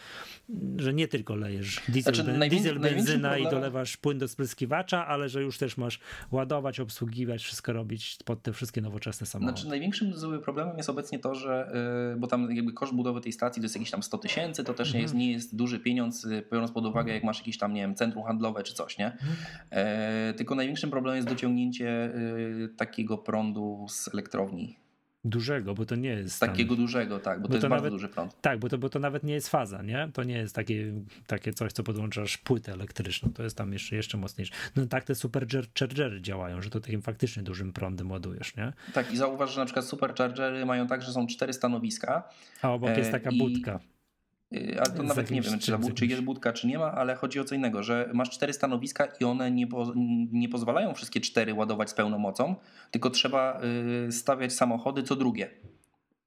że 0.77 0.95
nie 0.95 1.09
tylko 1.09 1.35
lejesz 1.35 1.81
diesel, 1.89 2.15
Znaczy, 2.15 2.39
ben, 2.39 2.51
diesel 2.51 2.79
benzyna 2.79 3.37
i 3.39 3.43
problemem- 3.43 3.51
dolewasz 3.51 3.97
płyn 3.97 4.19
do 4.19 4.29
spryskiwacza, 4.29 5.07
ale 5.07 5.29
że 5.29 5.43
już 5.43 5.59
też 5.59 5.77
masz 5.77 6.01
ładować, 6.31 6.81
obsługiwać, 6.81 7.43
wszystko 7.43 7.73
robić 7.73 8.19
pod 8.25 8.43
te 8.43 8.53
wszystkie 8.53 8.81
nowoczesne 8.81 9.27
samochody. 9.27 9.57
Znaczy 9.57 9.69
największym 9.71 10.13
problemem 10.43 10.77
jest 10.77 10.91
obecnie 10.91 11.19
to, 11.19 11.35
że 11.35 11.73
yy, 12.15 12.21
bo 12.21 12.27
tam 12.27 12.51
jakby 12.57 12.73
koszt 12.73 12.95
budowy 12.95 13.21
tej 13.21 13.33
stacji 13.33 13.63
to 13.63 13.65
jest 13.65 13.75
jakieś 13.75 13.91
tam 13.91 14.03
100 14.03 14.19
tysięcy, 14.19 14.65
to 14.65 14.78
też 14.79 14.95
nie, 14.95 15.01
jest, 15.01 15.15
nie 15.15 15.33
jest 15.33 15.57
duży 15.57 15.79
pieniądz, 15.81 16.25
yy, 16.25 16.43
biorąc 16.53 16.73
pod 16.73 16.87
uwagę 16.87 17.15
jak 17.15 17.25
masz 17.25 17.39
jakieś 17.39 17.59
tam, 17.59 17.73
nie 17.75 17.81
wiem, 17.81 17.95
centrum 17.95 18.25
handlowe 18.25 18.63
czy 18.63 18.75
coś, 18.75 18.99
nie? 18.99 19.17
E, 19.71 20.35
tylko 20.37 20.55
największym 20.55 20.91
problemem 20.91 21.17
jest 21.17 21.29
dociągnięcie 21.29 21.85
yy, 22.59 22.69
takiego 22.77 23.19
prądu 23.19 23.87
z 23.89 24.09
elektrowni. 24.15 24.77
Dużego, 25.25 25.75
bo 25.75 25.87
to 25.87 25.95
nie 25.97 26.09
jest 26.09 26.35
Z 26.35 26.39
tam- 26.39 26.49
takiego 26.51 26.77
dużego, 26.77 27.19
tak, 27.19 27.39
bo 27.39 27.43
to 27.43 27.49
Bo 27.49 27.55
jest 27.55 27.63
to 27.63 27.69
bardzo 27.69 27.83
nawet- 27.85 27.93
duży 27.95 28.09
prąd. 28.09 28.41
Tak, 28.41 28.59
bo 28.59 28.69
to, 28.69 28.79
bo 28.79 28.89
to 28.89 28.99
nawet 28.99 29.23
nie 29.25 29.35
jest 29.35 29.49
faza, 29.49 29.83
nie? 29.83 30.11
To 30.13 30.23
nie 30.25 30.35
jest 30.37 30.55
takie, 30.55 30.93
takie 31.27 31.53
coś, 31.53 31.73
co 31.73 31.83
podłączasz 31.83 32.37
płytę 32.39 32.73
elektryczną. 32.73 33.33
To 33.33 33.43
jest 33.43 33.57
tam 33.57 33.73
jeszcze, 33.73 33.97
jeszcze 33.97 34.19
mocniejsze. 34.19 34.55
No 34.77 34.87
tak 34.87 35.05
te 35.05 35.15
superchargery 35.15 36.21
działają, 36.23 36.63
że 36.63 36.71
to 36.71 36.81
takim 36.81 37.03
faktycznie 37.03 37.43
dużym 37.43 37.73
prądem 37.73 38.11
ładujesz, 38.11 38.57
nie? 38.57 38.73
Tak, 38.93 39.13
i 39.13 39.17
zauważ, 39.17 39.55
że 39.55 39.61
na 39.61 39.65
przykład 39.65 39.85
superchargery 39.85 40.67
mają 40.67 40.87
tak, 40.87 41.03
że 41.03 41.13
są 41.13 41.27
cztery 41.27 41.53
stanowiska, 41.53 42.29
A 42.63 42.73
obok 42.73 42.97
jest 42.97 43.09
E, 43.09 43.13
taka 43.13 43.31
i- 43.31 43.39
budka. 43.39 43.73
Yy, 43.73 43.79
Ale 44.53 44.97
to 44.97 45.03
Z 45.03 45.07
nawet 45.09 45.31
nie 45.31 45.43
wiem, 45.43 45.59
czy, 45.59 45.95
czy 45.95 46.07
jest 46.07 46.23
budka, 46.23 46.53
czy 46.53 46.67
nie 46.67 46.79
ma, 46.79 46.93
ale 46.93 47.15
chodzi 47.15 47.41
o 47.41 47.45
co 47.45 47.55
innego, 47.55 47.83
że 47.83 48.11
masz 48.15 48.31
cztery 48.31 48.53
stanowiska 48.53 49.09
i 49.21 49.25
one 49.25 49.51
nie, 49.51 49.67
po, 49.67 49.93
nie 50.33 50.49
pozwalają 50.49 50.95
wszystkie 50.95 51.21
cztery 51.21 51.55
ładować 51.55 51.91
z 51.91 51.95
pełną 51.95 52.19
mocą, 52.19 52.57
tylko 52.91 53.11
trzeba 53.11 53.61
yy, 54.05 54.13
stawiać 54.13 54.53
samochody 54.53 55.03
co 55.03 55.17
drugie. 55.17 55.51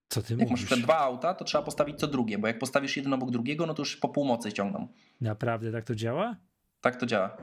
Co 0.09 0.21
ty 0.21 0.33
Jak 0.33 0.39
masz 0.39 0.49
mówisz? 0.49 0.65
przykład 0.65 0.85
dwa 0.85 0.97
auta, 0.97 1.33
to 1.33 1.45
trzeba 1.45 1.63
postawić 1.63 1.99
co 1.99 2.07
drugie, 2.07 2.37
bo 2.37 2.47
jak 2.47 2.59
postawisz 2.59 2.97
jeden 2.97 3.13
obok 3.13 3.31
drugiego, 3.31 3.65
no 3.65 3.73
to 3.73 3.81
już 3.81 3.97
po 3.97 4.09
półmocy 4.09 4.53
ciągną. 4.53 4.87
Naprawdę 5.21 5.71
tak 5.71 5.85
to 5.85 5.95
działa? 5.95 6.35
Tak 6.81 6.95
to 6.95 7.05
działa. 7.05 7.37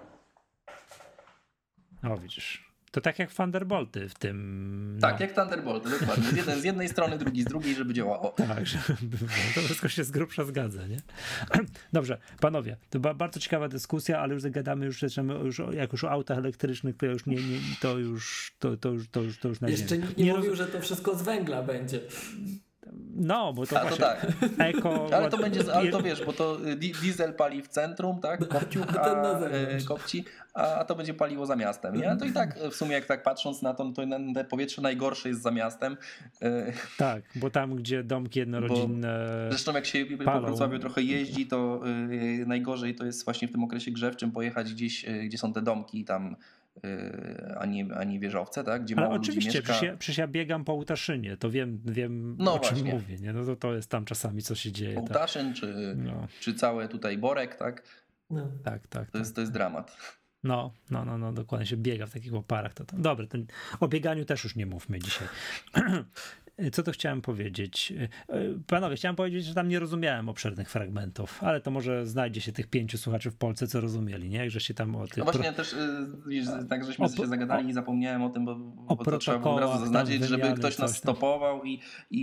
O, 2.03 2.17
widzisz. 2.17 2.68
To 2.91 3.01
tak 3.01 3.19
jak 3.19 3.33
Thunderbolty 3.35 4.09
w 4.09 4.15
tym. 4.15 4.99
Tak, 5.01 5.21
no. 5.21 5.27
jak 5.27 5.35
Thunderbolt, 5.35 6.01
dokładnie. 6.01 6.25
Z, 6.25 6.37
jeden, 6.37 6.61
z 6.61 6.65
jednej 6.65 6.89
strony, 6.89 7.19
drugi 7.19 7.43
z 7.43 7.45
drugiej, 7.45 7.75
żeby 7.75 7.95
działało. 7.95 8.29
Tak, 8.29 8.67
żeby 8.67 8.95
było. 9.03 9.31
To 9.55 9.61
wszystko 9.61 9.89
się 9.89 10.05
z 10.05 10.11
grubsza 10.11 10.45
zgadza, 10.45 10.87
nie? 10.87 10.97
Dobrze, 11.93 12.19
panowie, 12.41 12.77
to 12.91 13.01
była 13.01 13.15
bardzo 13.15 13.41
ciekawa 13.41 13.69
dyskusja, 13.69 14.21
ale 14.21 14.35
już 14.35 14.43
zagadamy, 14.43 14.87
już, 14.87 15.01
zaczynamy, 15.01 15.45
już 15.45 15.61
o- 15.61 15.73
jak 15.73 15.93
już 15.93 16.05
o 16.05 16.11
autach 16.11 16.39
elektrycznych, 16.39 16.97
to 16.97 17.07
już 17.07 17.27
nie, 17.27 17.37
nie 17.37 17.59
to 17.81 17.99
już, 17.99 18.53
to, 18.59 18.77
to 18.77 18.89
już, 18.89 19.09
to 19.09 19.21
już, 19.23 19.39
to 19.39 19.49
już 19.49 19.61
na 19.61 19.69
Jeszcze 19.69 19.99
nikt 19.99 20.17
nie, 20.17 20.29
roz- 20.33 20.37
mówił, 20.39 20.57
że 20.57 20.67
to 20.67 20.81
wszystko 20.81 21.15
z 21.17 21.23
węgla 21.23 21.63
będzie. 21.63 22.01
No, 23.15 23.53
bo 23.53 23.67
to 23.67 23.81
A 23.81 23.87
to 23.87 23.97
tak. 23.97 24.27
eko... 24.59 25.07
Ale 25.17 25.31
to 25.31 25.39
będzie, 25.39 25.75
ale 25.75 25.91
to 25.91 26.03
wiesz, 26.03 26.25
bo 26.25 26.33
to 26.33 26.67
y, 26.67 26.77
di- 26.77 26.93
diesel 27.03 27.35
pali 27.35 27.63
w 27.63 27.69
centrum, 27.69 28.21
tak? 28.21 28.49
Kopciu, 28.49 28.83
A 28.83 28.93
ten 28.93 29.23
na 29.23 29.29
a, 29.29 29.49
y, 29.77 29.85
kopci, 29.89 30.25
a 30.55 30.85
to 30.85 30.95
będzie 30.95 31.15
paliło 31.15 31.47
za 31.47 31.57
miastem, 31.57 31.97
nie? 31.97 32.17
To 32.17 32.25
i 32.25 32.33
tak 32.33 32.59
w 32.71 32.75
sumie 32.75 32.93
jak 32.93 33.07
tak 33.07 33.23
patrząc 33.23 33.63
na 33.63 33.75
to, 33.75 33.93
to 33.93 34.03
powietrze 34.51 34.83
najgorsze 34.83 35.29
jest 35.29 35.43
za 35.43 35.51
miastem. 35.51 35.97
Y, 36.43 36.73
Tak, 36.99 37.23
bo 37.35 37.51
tam, 37.51 37.77
gdzie 37.77 38.03
domki 38.05 38.39
jednorodzinne... 38.39 39.47
Zresztą 39.51 39.75
jak 39.75 39.87
się 39.87 40.07
po 40.07 40.25
palą. 40.25 40.47
Wrocławiu 40.47 40.79
trochę 40.79 41.03
jeździ, 41.03 41.47
to 41.47 41.81
y, 42.11 42.47
najgorzej 42.47 42.95
to 42.95 43.05
jest 43.05 43.25
właśnie 43.25 43.49
w 43.49 43.53
tym 43.53 43.65
okresie 43.65 43.91
grzewczym 43.91 44.33
pojechać 44.33 44.73
gdzieś, 44.73 45.05
y, 45.05 45.25
gdzie 45.25 45.39
są 45.39 45.53
te 45.53 45.63
domki 45.63 46.05
tam, 46.05 46.33
y, 46.33 46.37
a, 47.59 47.67
nie, 47.67 47.95
a 47.97 48.05
nie 48.05 48.21
wieżowce, 48.21 48.65
tak? 48.65 48.83
Gdzie 48.83 48.97
Ale 48.99 49.09
oczywiście, 49.09 49.49
mieszka. 49.59 49.63
przecież 49.73 49.83
ja, 49.83 49.97
przecież 49.97 50.19
ja 50.19 50.29
biegam 50.29 50.65
po 50.65 50.75
Utaszynie, 50.75 51.37
to 51.37 51.51
wiem, 51.51 51.83
wiem 51.85 52.37
No 52.39 52.55
o 52.55 52.59
czym 52.59 52.75
właśnie. 52.79 52.93
mówię, 52.95 53.17
nie? 53.17 53.33
No 53.33 53.45
to, 53.45 53.57
to 53.57 53.75
jest 53.75 53.91
tam 53.91 54.05
czasami, 54.05 54.43
co 54.43 54.55
się 54.55 54.73
dzieje. 54.73 54.95
Tak, 54.95 55.03
Ołtaszyn, 55.05 55.55
czy, 55.55 55.95
no, 55.97 56.27
czy 56.41 56.55
całe 56.55 56.89
tutaj 56.89 57.19
Borek, 57.19 57.55
tak? 57.57 57.83
No. 58.31 58.49
tak, 58.65 58.87
tak. 58.87 59.07
To 59.07 59.13
tak. 59.13 59.19
jest, 59.21 59.35
to 59.35 59.41
jest 59.41 59.53
dramat. 59.53 59.97
No, 60.45 60.73
no, 60.91 61.05
no, 61.05 61.19
no, 61.19 61.33
dokładnie 61.33 61.67
się 61.67 61.77
biega 61.77 62.07
w 62.07 62.13
takich 62.13 62.35
oparach. 62.35 62.75
To, 62.75 62.85
to. 62.85 62.97
Dobra, 62.97 63.27
ten, 63.27 63.47
o 63.81 63.89
bieganiu 63.89 64.25
też 64.25 64.45
już 64.45 64.57
nie 64.57 64.67
mówmy 64.67 64.99
dzisiaj. 64.99 65.29
Co 66.73 66.83
to 66.83 66.93
chciałem 66.93 67.23
powiedzieć? 67.23 67.93
Panowie, 68.67 68.97
chciałem 68.97 69.17
powiedzieć, 69.17 69.45
że 69.45 69.55
tam 69.55 69.69
nie 69.69 69.79
rozumiałem 69.79 70.29
obszernych 70.29 70.71
fragmentów, 70.71 71.45
ale 71.45 71.61
to 71.61 71.71
może 71.71 72.07
znajdzie 72.07 72.41
się 72.41 72.53
tych 72.53 72.67
pięciu 72.67 72.99
słuchaczy 72.99 73.31
w 73.31 73.37
Polsce, 73.37 73.67
co 73.67 73.81
rozumieli, 73.81 74.29
nie? 74.29 74.51
Że 74.51 74.61
się 74.61 74.75
tam 74.75 74.97
o 74.97 75.07
tych... 75.07 75.17
No 75.17 75.25
właśnie 75.25 75.53
też, 75.53 75.77
wiesz, 76.27 76.47
tak 76.69 76.85
żeśmy 76.85 77.05
o 77.05 77.09
się 77.09 77.27
zagadali 77.27 77.69
i 77.69 77.73
zapomniałem 77.73 78.23
o 78.23 78.31
tym, 78.31 78.45
bo, 78.45 78.53
o 78.87 78.97
bo 78.97 79.05
to 79.05 79.19
trzeba 79.19 79.39
było 79.39 79.55
od 79.55 79.61
razu 79.61 79.79
zaznaczyć, 79.79 80.25
żeby 80.25 80.53
ktoś 80.53 80.79
nas 80.79 80.97
stopował 80.97 81.65
i, 81.65 81.81
i, 82.11 82.23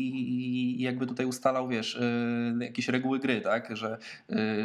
i 0.79 0.81
jakby 0.81 1.07
tutaj 1.07 1.25
ustalał, 1.25 1.67
wiesz, 1.67 1.99
jakieś 2.59 2.87
reguły 2.87 3.19
gry, 3.19 3.41
tak? 3.41 3.77
Że, 3.77 3.97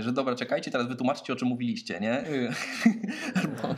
że 0.01 0.13
dobra, 0.13 0.35
czekajcie, 0.35 0.71
teraz 0.71 0.89
wytłumaczcie, 0.89 1.33
o 1.33 1.37
czym 1.37 1.49
mówiliście, 1.49 2.01
nie? 2.01 2.25
Albo, 3.43 3.75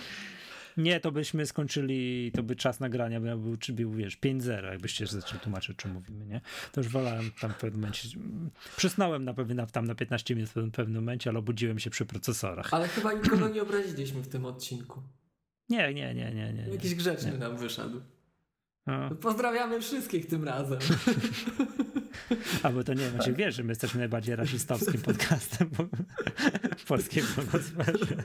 Nie, 0.77 1.01
to 1.01 1.13
byśmy 1.13 1.47
skończyli, 1.47 2.33
to 2.35 2.43
by 2.43 2.57
czas 2.57 2.81
nagrania 2.81 3.21
był, 3.21 3.57
czy 3.57 3.73
był, 3.73 3.93
wiesz, 3.93 4.19
5-0, 4.19 4.65
jakbyście 4.65 5.07
zaczęli 5.07 5.41
tłumaczyć, 5.41 5.71
o 5.71 5.75
czym 5.83 5.91
mówimy, 5.93 6.27
nie? 6.27 6.41
To 6.73 6.81
już 6.81 6.89
wolałem 6.91 7.31
tam 7.41 7.51
w 7.53 7.57
pewnym 7.57 7.81
momencie, 7.81 8.09
przysnąłem 8.77 9.25
na 9.25 9.35
pewno 9.35 9.67
tam 9.67 9.85
na 9.87 9.95
15 9.95 10.35
minut 10.35 10.51
w 10.51 10.71
pewnym- 10.71 10.95
momencie, 10.95 11.31
ale 11.31 11.39
obudziłem 11.39 11.79
się 11.79 11.91
przy 11.91 12.07
procesorach. 12.07 12.75
Ale 12.75 12.89
chyba 12.89 13.13
nikogo 13.13 13.49
nie 13.49 13.63
obraziliśmy 13.63 14.23
w 14.23 14.29
tym 14.29 14.45
odcinku. 14.45 15.03
Nie, 15.69 15.95
nie, 15.95 16.15
nie, 16.15 16.35
nie, 16.35 16.53
nie. 16.53 16.63
Jakiś 16.73 16.95
grzeczny 16.95 17.39
nam 17.39 17.57
wyszedł. 17.57 18.01
No. 18.87 19.11
Pozdrawiamy 19.11 19.81
wszystkich 19.81 20.27
tym 20.27 20.45
razem. 20.45 20.79
Albo 22.63 22.85
to 22.85 22.95
nie 22.95 23.11
wiem, 23.11 23.19
czy 23.25 23.33
wiesz, 23.33 23.55
że 23.57 23.63
my 23.65 23.69
jesteśmy 23.69 23.99
najbardziej 23.99 24.37
rasistowskim 24.37 25.03
podcastem 25.13 25.71
w 26.79 26.85
polskiej 26.85 27.23
blogosferze. 27.37 28.17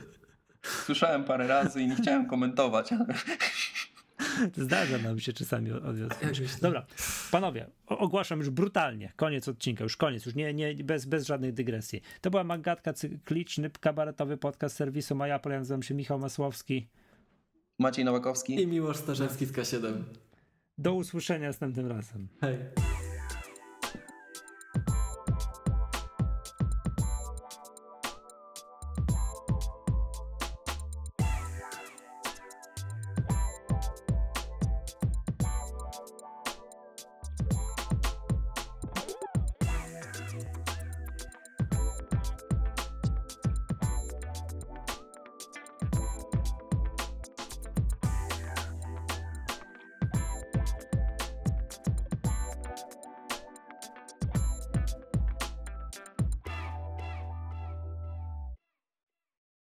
Słyszałem 0.62 1.24
parę 1.24 1.46
razy 1.46 1.82
i 1.82 1.86
nie 1.86 1.96
chciałem 1.96 2.26
komentować, 2.26 2.92
ale 2.92 3.06
Zdarza 4.56 4.98
nam 4.98 5.20
się 5.20 5.32
czasami 5.32 5.72
odwiedzać. 5.72 6.40
Dobra, 6.62 6.86
panowie, 7.30 7.66
ogłaszam 7.86 8.38
już 8.38 8.50
brutalnie, 8.50 9.12
koniec 9.16 9.48
odcinka, 9.48 9.84
już 9.84 9.96
koniec, 9.96 10.26
już 10.26 10.34
nie, 10.34 10.54
nie, 10.54 10.74
bez, 10.74 11.04
bez 11.04 11.26
żadnych 11.26 11.54
dygresji. 11.54 12.02
To 12.20 12.30
była 12.30 12.44
Magatka 12.44 12.92
Cykliczny, 12.92 13.70
kabaretowy 13.80 14.36
podcast 14.36 14.76
serwisu 14.76 15.14
MyApple, 15.14 15.52
ja 15.52 15.58
nazywam 15.58 15.82
się 15.82 15.94
Michał 15.94 16.18
Masłowski. 16.18 16.88
Maciej 17.78 18.04
Nowakowski. 18.04 18.62
I 18.62 18.66
Miłosz 18.66 18.96
Starzewski 18.96 19.46
z 19.46 19.52
K7. 19.52 19.92
Do 20.78 20.94
usłyszenia 20.94 21.46
następnym 21.46 21.86
razem. 21.86 22.28
Hej. 22.40 22.87